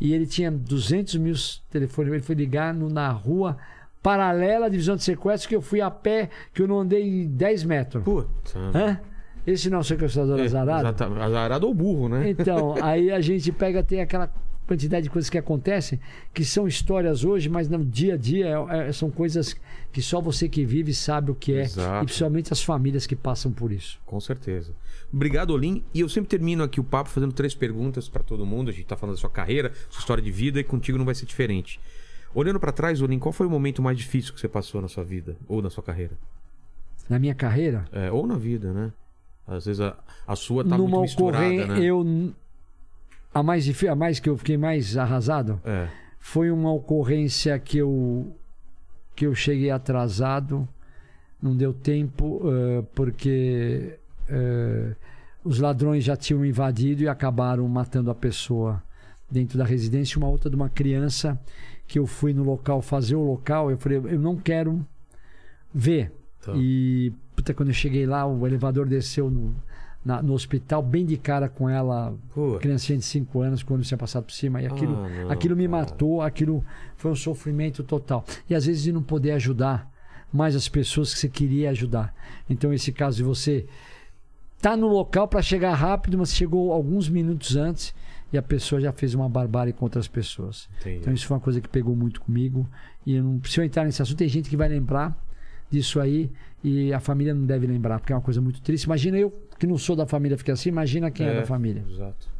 E 0.00 0.14
ele 0.14 0.24
tinha 0.26 0.50
200 0.50 1.16
mil 1.16 1.34
telefones, 1.70 2.12
ele 2.12 2.22
foi 2.22 2.34
ligar 2.34 2.72
no- 2.72 2.88
na 2.88 3.10
rua 3.10 3.58
paralela 4.02 4.66
à 4.66 4.68
divisão 4.68 4.96
de 4.96 5.02
sequestro, 5.02 5.48
que 5.48 5.56
eu 5.56 5.60
fui 5.60 5.80
a 5.80 5.90
pé, 5.90 6.30
que 6.54 6.62
eu 6.62 6.68
não 6.68 6.80
andei 6.80 7.26
10 7.26 7.64
metros. 7.64 8.02
Putz. 8.04 8.54
Hã? 8.74 8.98
Esse 9.46 9.70
não 9.70 9.78
é 9.78 9.80
o 9.80 9.84
sequestrador 9.84 10.40
azarado? 10.40 10.80
exata- 10.88 11.06
Azarado 11.24 11.66
ou 11.66 11.74
burro, 11.74 12.08
né? 12.08 12.28
Então, 12.30 12.74
aí 12.82 13.10
a 13.12 13.20
gente 13.20 13.52
pega, 13.52 13.82
tem 13.82 14.00
aquela 14.00 14.30
quantidade 14.66 15.04
de 15.04 15.10
coisas 15.10 15.30
que 15.30 15.38
acontecem, 15.38 16.00
que 16.34 16.44
são 16.44 16.66
histórias 16.66 17.22
hoje, 17.24 17.48
mas 17.48 17.68
no 17.68 17.84
dia 17.84 18.14
a 18.14 18.16
dia 18.16 18.46
é- 18.48 18.88
é- 18.88 18.92
são 18.92 19.08
coisas 19.08 19.54
que 19.92 20.02
só 20.02 20.20
você 20.20 20.48
que 20.48 20.64
vive 20.64 20.92
sabe 20.92 21.30
o 21.30 21.34
que 21.36 21.54
é. 21.54 21.60
Exato. 21.62 22.02
E 22.02 22.06
principalmente 22.06 22.52
as 22.52 22.60
famílias 22.62 23.06
que 23.06 23.14
passam 23.14 23.52
por 23.52 23.70
isso. 23.70 24.00
Com 24.04 24.18
certeza. 24.18 24.72
Obrigado, 25.12 25.52
Olim. 25.52 25.84
E 25.94 26.00
eu 26.00 26.08
sempre 26.08 26.28
termino 26.28 26.64
aqui 26.64 26.80
o 26.80 26.84
papo 26.84 27.08
fazendo 27.08 27.32
três 27.32 27.54
perguntas 27.54 28.08
para 28.08 28.24
todo 28.24 28.44
mundo. 28.44 28.68
A 28.68 28.72
gente 28.72 28.86
tá 28.86 28.96
falando 28.96 29.14
da 29.14 29.20
sua 29.20 29.30
carreira, 29.30 29.70
sua 29.88 30.00
história 30.00 30.22
de 30.22 30.32
vida 30.32 30.58
e 30.58 30.64
contigo 30.64 30.98
não 30.98 31.04
vai 31.04 31.14
ser 31.14 31.26
diferente. 31.26 31.78
Olhando 32.34 32.58
para 32.58 32.72
trás, 32.72 33.00
Olim, 33.00 33.20
qual 33.20 33.32
foi 33.32 33.46
o 33.46 33.50
momento 33.50 33.80
mais 33.80 33.96
difícil 33.96 34.34
que 34.34 34.40
você 34.40 34.48
passou 34.48 34.82
na 34.82 34.88
sua 34.88 35.04
vida 35.04 35.36
ou 35.46 35.62
na 35.62 35.70
sua 35.70 35.82
carreira? 35.82 36.18
Na 37.08 37.20
minha 37.20 37.36
carreira, 37.36 37.84
É, 37.92 38.10
ou 38.10 38.26
na 38.26 38.36
vida, 38.36 38.72
né? 38.72 38.92
Às 39.46 39.66
vezes 39.66 39.80
a, 39.80 39.96
a 40.26 40.34
sua 40.34 40.64
tá 40.64 40.76
numa 40.76 40.88
muito 40.88 41.02
misturada, 41.02 41.66
né? 41.66 41.80
eu. 41.80 42.32
A 43.32 43.42
mais, 43.42 43.84
a 43.84 43.94
mais 43.94 44.18
que 44.18 44.28
eu 44.28 44.36
fiquei 44.36 44.56
mais 44.56 44.96
arrasado 44.96 45.60
É. 45.64 45.88
foi 46.18 46.50
uma 46.50 46.72
ocorrência 46.72 47.58
que 47.58 47.78
eu 47.78 48.34
que 49.14 49.26
eu 49.26 49.34
cheguei 49.34 49.70
atrasado, 49.70 50.68
não 51.40 51.56
deu 51.56 51.72
tempo 51.72 52.42
eh, 52.44 52.84
porque 52.94 53.98
eh, 54.28 54.94
os 55.42 55.58
ladrões 55.58 56.04
já 56.04 56.14
tinham 56.16 56.44
invadido 56.44 57.02
e 57.02 57.08
acabaram 57.08 57.66
matando 57.66 58.10
a 58.10 58.14
pessoa 58.14 58.82
dentro 59.30 59.56
da 59.56 59.64
residência, 59.64 60.18
uma 60.18 60.28
outra 60.28 60.50
de 60.50 60.56
uma 60.56 60.68
criança 60.68 61.40
que 61.86 61.98
eu 61.98 62.06
fui 62.06 62.34
no 62.34 62.42
local 62.42 62.82
fazer 62.82 63.16
o 63.16 63.22
local, 63.22 63.70
eu 63.70 63.78
falei, 63.78 63.98
eu 63.98 64.18
não 64.18 64.36
quero 64.36 64.84
ver. 65.72 66.12
Tá. 66.42 66.52
E 66.56 67.12
quando 67.54 67.68
eu 67.68 67.74
cheguei 67.74 68.06
lá, 68.06 68.26
o 68.26 68.46
elevador 68.46 68.86
desceu 68.86 69.30
no, 69.30 69.54
na- 70.04 70.22
no 70.22 70.32
hospital 70.32 70.82
bem 70.82 71.04
de 71.04 71.16
cara 71.16 71.48
com 71.48 71.68
ela, 71.68 72.14
Pô, 72.34 72.58
criancinha 72.58 72.98
de 72.98 73.04
5 73.04 73.40
anos, 73.40 73.62
quando 73.62 73.82
tinha 73.82 73.98
passado 73.98 74.24
por 74.24 74.32
cima. 74.32 74.62
E 74.62 74.66
aquilo, 74.66 74.94
Ah, 74.96 75.08
não, 75.24 75.30
aquilo 75.30 75.56
me 75.56 75.68
cara. 75.68 75.82
matou, 75.82 76.22
aquilo 76.22 76.64
foi 76.96 77.10
um 77.10 77.16
sofrimento 77.16 77.82
total. 77.82 78.24
E 78.48 78.54
às 78.54 78.66
vezes 78.66 78.82
de 78.82 78.92
não 78.92 79.02
poder 79.02 79.32
ajudar 79.32 79.90
mais 80.32 80.54
as 80.56 80.68
pessoas 80.68 81.12
que 81.14 81.20
você 81.20 81.28
queria 81.28 81.70
ajudar. 81.70 82.14
Então, 82.50 82.72
esse 82.72 82.92
caso 82.92 83.16
de 83.18 83.22
você 83.22 83.66
tá 84.60 84.76
no 84.76 84.86
local 84.88 85.28
para 85.28 85.40
chegar 85.42 85.74
rápido, 85.74 86.18
mas 86.18 86.34
chegou 86.34 86.72
alguns 86.72 87.08
minutos 87.08 87.56
antes 87.56 87.94
e 88.32 88.36
a 88.38 88.42
pessoa 88.42 88.80
já 88.80 88.92
fez 88.92 89.14
uma 89.14 89.28
barbárie 89.28 89.72
contra 89.72 90.00
as 90.00 90.08
pessoas. 90.08 90.68
entendi. 90.80 90.98
Então, 90.98 91.12
isso 91.12 91.26
foi 91.26 91.36
uma 91.36 91.40
coisa 91.42 91.60
que 91.60 91.68
pegou 91.68 91.94
muito 91.94 92.20
comigo. 92.20 92.68
E 93.06 93.14
eu 93.14 93.22
não, 93.22 93.40
se 93.44 93.60
eu 93.60 93.64
entrar 93.64 93.84
nesse 93.84 94.02
assunto, 94.02 94.18
tem 94.18 94.28
gente 94.28 94.50
que 94.50 94.56
vai 94.56 94.68
lembrar 94.68 95.16
disso 95.76 96.00
aí 96.00 96.30
e 96.64 96.92
a 96.92 97.00
família 97.00 97.34
não 97.34 97.44
deve 97.46 97.66
lembrar, 97.66 97.98
porque 98.00 98.12
é 98.12 98.16
uma 98.16 98.22
coisa 98.22 98.40
muito 98.40 98.60
triste. 98.62 98.84
Imagina 98.84 99.18
eu, 99.18 99.30
que 99.58 99.66
não 99.66 99.78
sou 99.78 99.94
da 99.96 100.06
família, 100.06 100.36
ficar 100.38 100.54
assim, 100.54 100.68
imagina 100.70 101.10
quem 101.10 101.26
é, 101.26 101.34
da 101.40 101.46
família. 101.46 101.84
Exato. 101.88 102.34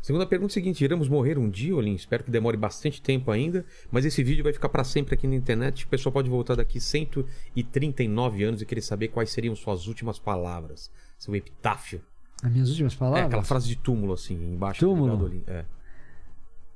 Segunda 0.00 0.26
pergunta 0.26 0.52
é 0.52 0.54
a 0.54 0.54
seguinte: 0.54 0.82
iremos 0.84 1.08
morrer 1.08 1.38
um 1.38 1.50
dia, 1.50 1.74
Olim? 1.74 1.94
Espero 1.94 2.22
que 2.24 2.30
demore 2.30 2.56
bastante 2.56 3.02
tempo 3.02 3.30
ainda, 3.30 3.64
mas 3.90 4.04
esse 4.04 4.22
vídeo 4.22 4.44
vai 4.44 4.52
ficar 4.52 4.68
para 4.68 4.84
sempre 4.84 5.14
aqui 5.14 5.26
na 5.26 5.34
internet. 5.34 5.84
O 5.84 5.88
pessoal 5.88 6.12
pode 6.12 6.30
voltar 6.30 6.54
daqui 6.54 6.80
139 6.80 8.44
anos 8.44 8.62
e 8.62 8.66
querer 8.66 8.80
saber 8.80 9.08
quais 9.08 9.30
seriam 9.30 9.54
suas 9.56 9.86
últimas 9.86 10.18
palavras, 10.18 10.90
seu 11.18 11.34
epitáfio. 11.34 12.00
As 12.42 12.50
minhas 12.50 12.70
últimas 12.70 12.94
É 12.94 12.96
palavras? 12.96 13.26
aquela 13.26 13.42
frase 13.42 13.66
de 13.68 13.76
túmulo, 13.76 14.12
assim, 14.12 14.34
embaixo. 14.54 14.80
Túmulo? 14.80 15.14
Obrigado, 15.14 15.32
Olim. 15.32 15.42
É. 15.48 15.64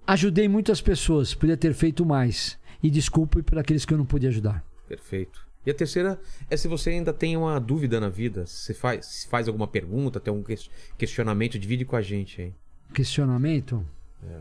ajudei 0.07 0.49
muitas 0.49 0.81
pessoas, 0.81 1.33
podia 1.35 1.57
ter 1.57 1.73
feito 1.75 2.05
mais. 2.05 2.59
E 2.83 2.91
desculpe 2.91 3.43
por 3.45 3.57
aqueles 3.59 3.85
que 3.85 3.95
eu 3.95 3.99
não 3.99 4.05
pude 4.05 4.27
ajudar. 4.27 4.65
Perfeito. 4.89 5.47
E 5.65 5.71
a 5.71 5.75
terceira 5.75 6.21
é 6.51 6.57
se 6.57 6.67
você 6.67 6.91
ainda 6.91 7.13
tem 7.13 7.37
uma 7.37 7.59
dúvida 7.61 8.01
na 8.01 8.09
vida, 8.09 8.47
se 8.47 8.75
faz, 8.75 9.07
se 9.07 9.29
faz 9.29 9.47
alguma 9.47 9.69
pergunta, 9.69 10.19
tem 10.19 10.31
algum 10.33 10.43
ques- 10.43 10.69
questionamento, 10.99 11.59
divide 11.59 11.85
com 11.85 11.95
a 11.97 12.03
gente 12.03 12.41
aí. 12.43 12.55
Questionamento? 12.93 13.85
É. 14.25 14.41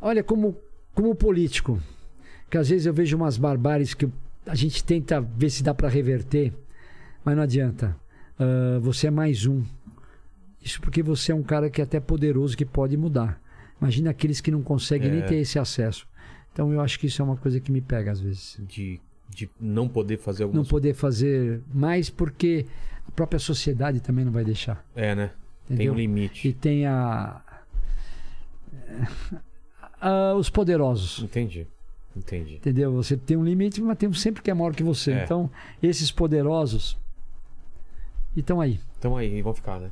Olha, 0.00 0.22
como, 0.22 0.56
como 0.94 1.14
político, 1.14 1.80
que 2.50 2.58
às 2.58 2.68
vezes 2.68 2.86
eu 2.86 2.92
vejo 2.94 3.16
umas 3.16 3.36
barbáries 3.36 3.94
que 3.94 4.08
a 4.46 4.54
gente 4.54 4.82
tenta 4.84 5.20
ver 5.20 5.50
se 5.50 5.62
dá 5.62 5.72
para 5.74 5.88
reverter, 5.88 6.52
mas 7.24 7.36
não 7.36 7.42
adianta. 7.42 7.96
Ah, 8.38 8.78
você 8.80 9.06
é 9.06 9.10
mais 9.10 9.46
um. 9.46 9.62
Isso 10.60 10.80
porque 10.80 11.02
você 11.02 11.32
é 11.32 11.34
um 11.34 11.42
cara 11.42 11.68
que 11.70 11.80
é 11.80 11.84
até 11.84 11.98
poderoso 12.00 12.56
que 12.56 12.64
pode 12.64 12.96
mudar. 12.96 13.40
Imagina 13.80 14.10
aqueles 14.10 14.40
que 14.40 14.50
não 14.50 14.62
conseguem 14.62 15.10
nem 15.10 15.20
É. 15.22 15.26
ter 15.26 15.36
esse 15.36 15.58
acesso. 15.58 16.06
Então 16.52 16.72
eu 16.72 16.80
acho 16.80 16.98
que 17.00 17.06
isso 17.06 17.20
é 17.20 17.24
uma 17.24 17.36
coisa 17.36 17.58
que 17.60 17.72
me 17.72 17.80
pega 17.80 18.12
às 18.12 18.20
vezes. 18.20 18.56
De, 18.60 19.00
de 19.34 19.50
não 19.60 19.88
poder 19.88 20.18
fazer 20.18 20.42
Não 20.44 20.48
algumas 20.48 20.68
poder 20.68 20.94
fazer 20.94 21.62
mais 21.72 22.10
porque 22.10 22.66
a 23.06 23.10
própria 23.12 23.38
sociedade 23.38 24.00
também 24.00 24.24
não 24.24 24.32
vai 24.32 24.44
deixar. 24.44 24.84
É, 24.94 25.14
né? 25.14 25.30
Tem 25.66 25.74
Entendeu? 25.76 25.92
um 25.94 25.96
limite. 25.96 26.48
E 26.48 26.52
tem 26.52 26.86
a. 26.86 27.40
a- 30.00 30.34
os 30.34 30.50
poderosos. 30.50 31.20
Entendi. 31.22 31.66
Entendi. 32.16 32.56
Entendeu? 32.56 32.92
Você 32.92 33.16
tem 33.16 33.36
um 33.36 33.44
limite, 33.44 33.80
mas 33.80 33.96
tem 33.96 34.08
um 34.08 34.12
sempre 34.14 34.42
que 34.42 34.50
é 34.50 34.54
maior 34.54 34.74
que 34.74 34.82
você. 34.82 35.12
É. 35.12 35.24
Então, 35.24 35.50
esses 35.82 36.10
poderosos 36.10 36.98
estão 38.36 38.60
aí. 38.60 38.78
Então 38.98 39.16
aí, 39.16 39.40
vão 39.40 39.54
ficar, 39.54 39.80
né? 39.80 39.90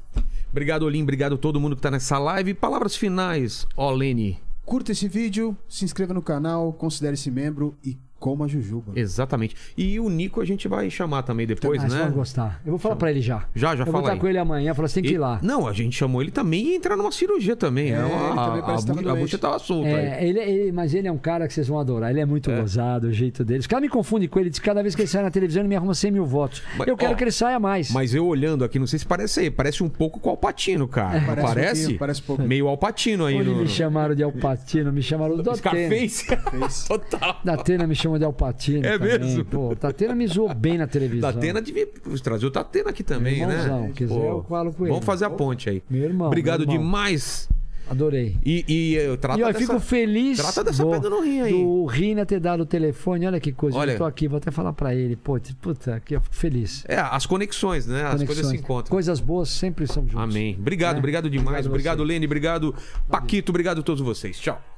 Obrigado, 0.51 0.83
Olim. 0.83 1.03
Obrigado 1.03 1.35
a 1.37 1.39
todo 1.39 1.59
mundo 1.61 1.77
que 1.77 1.83
tá 1.83 1.91
nessa 1.91 2.19
live. 2.19 2.53
Palavras 2.55 2.95
finais, 2.97 3.67
ó, 3.77 3.91
Lene. 3.91 4.39
Curta 4.65 4.93
esse 4.93 5.09
vídeo, 5.09 5.57
se 5.69 5.85
inscreva 5.85 6.13
no 6.15 6.23
canal, 6.23 6.73
considere-se 6.73 7.31
membro 7.31 7.75
e 7.83 7.97
coma 8.21 8.47
jujuba. 8.47 8.93
Exatamente. 8.95 9.57
E 9.77 9.99
o 9.99 10.09
Nico 10.09 10.41
a 10.41 10.45
gente 10.45 10.69
vai 10.69 10.89
chamar 10.91 11.23
também 11.23 11.47
depois, 11.47 11.81
você 11.83 11.89
né? 11.89 12.03
vai 12.03 12.11
gostar. 12.11 12.61
Eu 12.65 12.71
vou 12.73 12.79
falar 12.79 12.95
pra 12.97 13.11
ele 13.11 13.21
já. 13.23 13.45
Já, 13.55 13.75
já 13.75 13.83
eu 13.83 13.87
vou 13.87 13.93
fala 13.95 14.05
estar 14.05 14.13
aí. 14.13 14.21
com 14.21 14.29
ele 14.29 14.39
amanhã. 14.39 14.75
Falar, 14.75 14.89
tem 14.91 15.03
que 15.03 15.15
ir 15.15 15.19
lá. 15.19 15.41
Não, 15.43 15.67
a 15.67 15.73
gente 15.73 15.97
chamou 15.97 16.21
ele 16.21 16.31
também 16.31 16.69
e 16.69 16.75
entrar 16.77 16.97
numa 16.97 17.11
cirurgia 17.11 17.57
também. 17.57 17.91
É, 17.93 17.97
né? 17.99 18.05
ele 18.05 18.13
também 18.13 18.61
a, 18.61 18.63
parece 18.63 18.85
a, 18.85 18.87
tava 18.87 19.03
bu- 19.03 19.09
a 19.09 19.15
bucha 19.17 19.39
tava 19.39 19.59
solta 19.59 19.89
aí. 19.89 19.95
É, 19.95 20.29
ele, 20.29 20.39
ele- 20.39 20.73
mas 20.73 20.93
ele 20.95 21.09
é 21.09 21.13
um 21.13 21.19
cara 21.19 21.49
que 21.49 21.55
vocês 21.55 21.67
vão 21.67 21.79
adorar. 21.81 22.11
Ele 22.11 22.21
é 22.21 22.27
muito 22.27 22.51
gozado, 22.51 23.09
o 23.09 23.13
jeito 23.13 23.43
dele. 23.45 23.61
Os 23.61 23.67
caras 23.67 23.83
me 23.83 23.89
confundem 23.89 24.29
com 24.29 24.39
ele. 24.39 24.51
Diz 24.51 24.59
que 24.59 24.67
cada 24.67 24.83
vez 24.83 24.95
que 24.95 25.01
ele 25.03 25.09
sai 25.09 25.23
na 25.23 25.31
televisão, 25.31 25.63
ele 25.63 25.69
me 25.69 25.77
arruma 25.77 25.95
100 25.95 26.11
mil 26.11 26.27
votos. 26.27 26.63
Mas, 26.77 26.87
eu 26.87 26.97
quero 26.97 27.13
ó, 27.13 27.17
que 27.17 27.25
ele 27.25 27.33
saia 27.33 27.59
mais. 27.59 27.91
Mas 27.91 28.15
eu 28.15 28.27
olhando 28.27 28.65
aqui, 28.65 28.79
não 28.79 28.87
sei 28.87 28.99
se 28.99 29.07
parece 29.07 29.51
parece 29.51 29.83
um 29.83 29.89
pouco 29.89 30.21
com 30.21 30.29
o 30.29 30.33
Alpatino, 30.33 30.87
cara. 30.87 31.21
Parece 31.21 31.41
um 31.41 31.45
Parece? 31.55 31.95
parece 31.95 32.23
um 32.23 32.25
pouco. 32.25 32.43
Meio 32.43 32.69
Alpatino 32.69 33.25
aí 33.25 33.43
no... 33.43 33.57
me 33.57 33.69
chamaram 33.69 34.15
de 34.15 34.23
Alpatino, 34.23 34.93
me 34.93 35.03
chamaram 35.03 35.37
do 35.37 35.43
Datena. 35.43 36.09
Scarface. 36.09 36.87
Total. 36.89 37.41
Datena 37.45 37.87
me 37.87 37.95
chamou 37.95 38.10
de 38.19 38.25
Alpatino. 38.25 38.87
É 38.87 38.99
também. 38.99 39.19
mesmo? 39.19 39.45
Pô, 39.45 39.75
Datena 39.75 40.15
me 40.15 40.27
zoou 40.27 40.53
bem 40.55 40.79
na 40.79 40.87
televisão. 40.87 41.33
Datena 41.33 41.61
devia 41.63 41.87
trazer 42.23 42.47
o 42.47 42.51
Datena 42.51 42.91
aqui 42.91 43.03
também, 43.03 43.41
Irmãozão, 43.41 43.81
né? 43.83 43.93
quiser 43.95 44.15
eu 44.15 44.45
falo 44.49 44.73
com 44.73 44.85
ele. 44.85 44.91
Vamos 44.93 45.05
fazer 45.07 45.25
a 45.25 45.31
ponte 45.31 45.69
aí. 45.71 45.83
Meu 45.89 46.05
irmão, 46.05 46.27
Obrigado 46.29 46.61
meu 46.61 46.71
irmão. 46.73 46.85
demais. 46.85 47.49
Adorei. 47.89 48.37
E, 48.47 48.65
e 48.69 48.95
eu 48.95 49.17
trata 49.17 49.37
e 49.41 49.43
eu 49.43 49.49
dessa... 49.49 49.59
fico 49.59 49.81
feliz 49.81 50.39
trata 50.39 50.63
dessa 50.63 50.87
pedra 50.87 51.11
no 51.11 51.23
rim 51.23 51.41
aí. 51.41 51.53
do 51.53 51.87
Rina 51.87 52.25
ter 52.25 52.39
dado 52.39 52.61
o 52.61 52.67
telefone. 52.67 53.27
Olha 53.27 53.41
que 53.41 53.51
coisa. 53.51 53.77
Olha. 53.77 53.93
Eu 53.93 53.99
tô 53.99 54.05
aqui, 54.05 54.29
vou 54.29 54.37
até 54.39 54.53
falar 54.53 54.73
pra 54.73 54.95
ele. 54.95 55.17
Pô, 55.17 55.37
puta, 55.61 55.97
aqui 55.97 56.15
eu 56.15 56.21
fico 56.21 56.37
feliz. 56.37 56.85
É, 56.87 56.95
as 57.01 57.27
conexões, 57.27 57.89
né? 57.89 58.05
As 58.05 58.11
coisas 58.23 58.37
se 58.37 58.43
Conexões. 58.43 58.61
encontram. 58.61 58.91
Coisas 58.93 59.19
boas 59.19 59.49
sempre 59.49 59.89
são 59.89 60.05
juntas. 60.07 60.23
Amém. 60.23 60.55
Obrigado, 60.57 60.95
É. 60.95 60.99
obrigado 61.01 61.29
demais. 61.29 61.67
Obrigado 61.67 61.99
Obrigado. 61.99 62.05
Lene. 62.05 62.27
Obrigado, 62.27 62.75
Paquito. 63.09 63.51
Obrigado 63.51 63.81
a 63.81 63.83
todos 63.83 64.01
vocês. 64.01 64.39
Tchau. 64.39 64.70